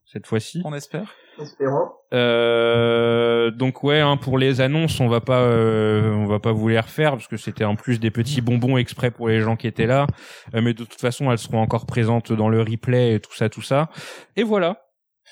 cette 0.06 0.28
fois-ci. 0.28 0.62
On 0.66 0.74
espère. 0.74 1.14
Espérons. 1.40 1.90
Euh, 2.14 3.52
donc 3.52 3.84
ouais, 3.84 4.00
hein, 4.00 4.18
pour 4.18 4.38
les 4.38 4.60
annonces, 4.60 5.00
on 5.00 5.08
va 5.08 5.22
pas, 5.22 5.42
euh, 5.42 6.12
on 6.12 6.26
va 6.26 6.40
pas 6.40 6.52
vous 6.52 6.68
les 6.68 6.80
refaire 6.80 7.12
parce 7.12 7.28
que 7.28 7.38
c'était 7.38 7.64
en 7.64 7.76
plus 7.76 8.00
des 8.00 8.12
petits 8.12 8.42
bonbons 8.42 8.78
exprès 8.78 9.12
pour 9.12 9.30
les 9.30 9.40
gens 9.42 9.56
qui 9.56 9.68
étaient 9.68 9.88
là. 9.88 10.08
Euh, 10.54 10.62
mais 10.62 10.74
de 10.74 10.84
toute 10.84 11.00
façon, 11.00 11.32
elles 11.32 11.38
seront 11.38 11.62
encore 11.62 11.86
présentes 11.86 12.34
dans 12.34 12.50
le 12.50 12.62
replay 12.62 13.16
et 13.16 13.20
tout 13.20 13.34
ça, 13.34 13.50
tout 13.50 13.62
ça. 13.62 13.90
Et 14.36 14.44
voilà. 14.44 14.84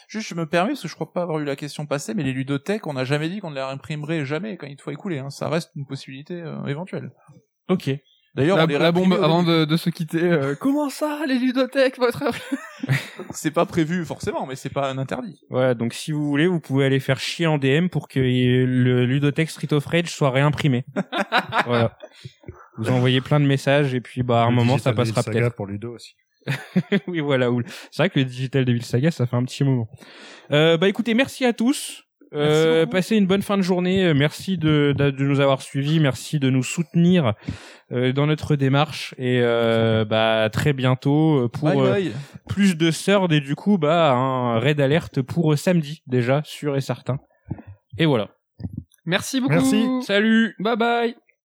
Juste, 0.08 0.30
je 0.30 0.36
me 0.36 0.48
permets, 0.48 0.72
parce 0.72 0.82
que 0.82 0.88
je 0.88 0.96
crois 0.96 1.12
pas 1.12 1.22
avoir 1.22 1.40
eu 1.40 1.46
la 1.46 1.56
question 1.56 1.86
passée, 1.86 2.14
mais 2.16 2.24
les 2.24 2.34
ludothèques, 2.34 2.88
on 2.88 2.94
n'a 2.94 3.04
jamais 3.04 3.30
dit 3.30 3.40
qu'on 3.42 3.52
ne 3.52 3.56
les 3.56 3.62
réimprimerait 3.62 4.26
jamais 4.26 4.58
quand 4.58 4.66
il 4.66 4.80
faut 4.82 4.92
écouler. 4.92 5.20
Hein. 5.20 5.30
Ça 5.30 5.50
reste 5.50 5.72
une 5.76 5.86
possibilité 5.86 6.42
euh, 6.42 6.66
éventuelle. 6.66 7.12
Ok. 7.68 7.92
D'ailleurs, 8.40 8.57
La, 8.57 8.64
on 8.64 8.68
les 8.68 8.78
la 8.80 8.91
bombe 8.91 9.14
avant 9.14 9.44
de, 9.44 9.66
de 9.66 9.78
se 9.78 9.90
quitter. 9.90 10.24
euh, 10.24 10.56
Comment 10.60 10.90
ça, 10.90 11.20
les 11.28 11.38
ludothèques, 11.38 11.98
votre 11.99 12.24
C'est 13.32 13.52
pas 13.52 13.66
prévu 13.66 14.06
forcément, 14.06 14.45
mais 14.48 14.56
c'est 14.56 14.70
pas 14.70 14.90
un 14.90 14.98
interdit. 14.98 15.41
Voilà. 15.49 15.74
Donc 15.76 15.94
si 15.94 16.11
vous 16.11 16.26
voulez, 16.26 16.48
vous 16.48 16.60
pouvez 16.60 16.86
aller 16.86 16.99
faire 16.99 17.20
chier 17.20 17.45
en 17.48 17.57
DM 17.57 17.88
pour 17.90 18.07
que 18.07 18.20
le 18.20 19.06
Ludothèque 19.06 19.49
Street 19.49 19.72
of 19.74 19.86
Rage 19.86 20.10
soit 20.10 20.32
réimprimé. 20.32 20.86
voilà. 21.66 21.98
Vous 22.78 22.90
envoyez 22.90 23.22
plein 23.22 23.40
de 23.40 23.45
messages 23.45 23.94
et 23.94 23.99
puis 24.02 24.24
bah 24.24 24.44
à 24.44 24.45
un 24.45 24.49
Le 24.49 24.56
moment 24.56 24.78
ça 24.78 24.91
Digital 24.94 25.14
passera 25.14 25.32
peut-être. 25.32 25.56
pour 25.56 25.68
Ludo 25.68 25.94
aussi. 25.94 26.16
oui, 27.07 27.20
voilà. 27.20 27.49
C'est 27.91 28.03
vrai 28.03 28.10
que 28.10 28.20
le 28.20 28.26
Digital 28.26 28.64
Devil 28.66 28.82
Saga, 28.84 29.11
ça 29.11 29.26
fait 29.28 29.36
un 29.36 29.44
petit 29.44 29.64
moment. 29.66 29.90
Euh, 30.52 30.78
bah 30.78 30.88
écoutez, 30.88 31.14
merci 31.14 31.45
à 31.45 31.52
tous. 31.53 32.06
Euh, 32.34 32.85
passez 32.85 33.15
une 33.15 33.26
bonne 33.26 33.41
fin 33.41 33.57
de 33.57 33.61
journée. 33.64 34.06
Euh, 34.06 34.14
Merci 34.14 34.57
de, 34.57 34.93
de, 34.97 35.10
de 35.10 35.23
nous 35.23 35.39
avoir 35.39 35.61
suivis. 35.61 35.99
Merci 35.99 36.39
de 36.39 36.49
nous 36.49 36.64
soutenir 36.64 37.34
euh, 37.91 38.11
dans 38.14 38.27
notre 38.27 38.56
démarche. 38.56 39.15
Et 39.18 39.39
euh, 39.41 40.06
bah 40.06 40.49
très 40.51 40.73
bientôt 40.73 41.45
euh, 41.45 41.47
pour 41.47 41.69
Bye 41.69 41.80
euh, 41.80 41.91
bye. 41.91 42.11
plus 42.47 42.77
de 42.77 42.91
Surd 42.91 43.31
et 43.34 43.39
du 43.41 43.56
coup 43.56 43.77
bah 43.77 44.11
un 44.11 44.60
raid 44.60 44.80
alerte 44.80 45.22
pour 45.22 45.53
euh, 45.53 45.56
samedi 45.56 46.03
déjà 46.07 46.41
sûr 46.45 46.76
et 46.77 46.81
certain. 46.81 47.18
Et 47.97 48.06
voilà. 48.06 48.30
Merci 49.06 49.41
beaucoup. 49.41 49.53
Merci. 49.53 49.88
Salut. 50.03 50.56
Bye 50.60 50.77
bye. 50.77 51.28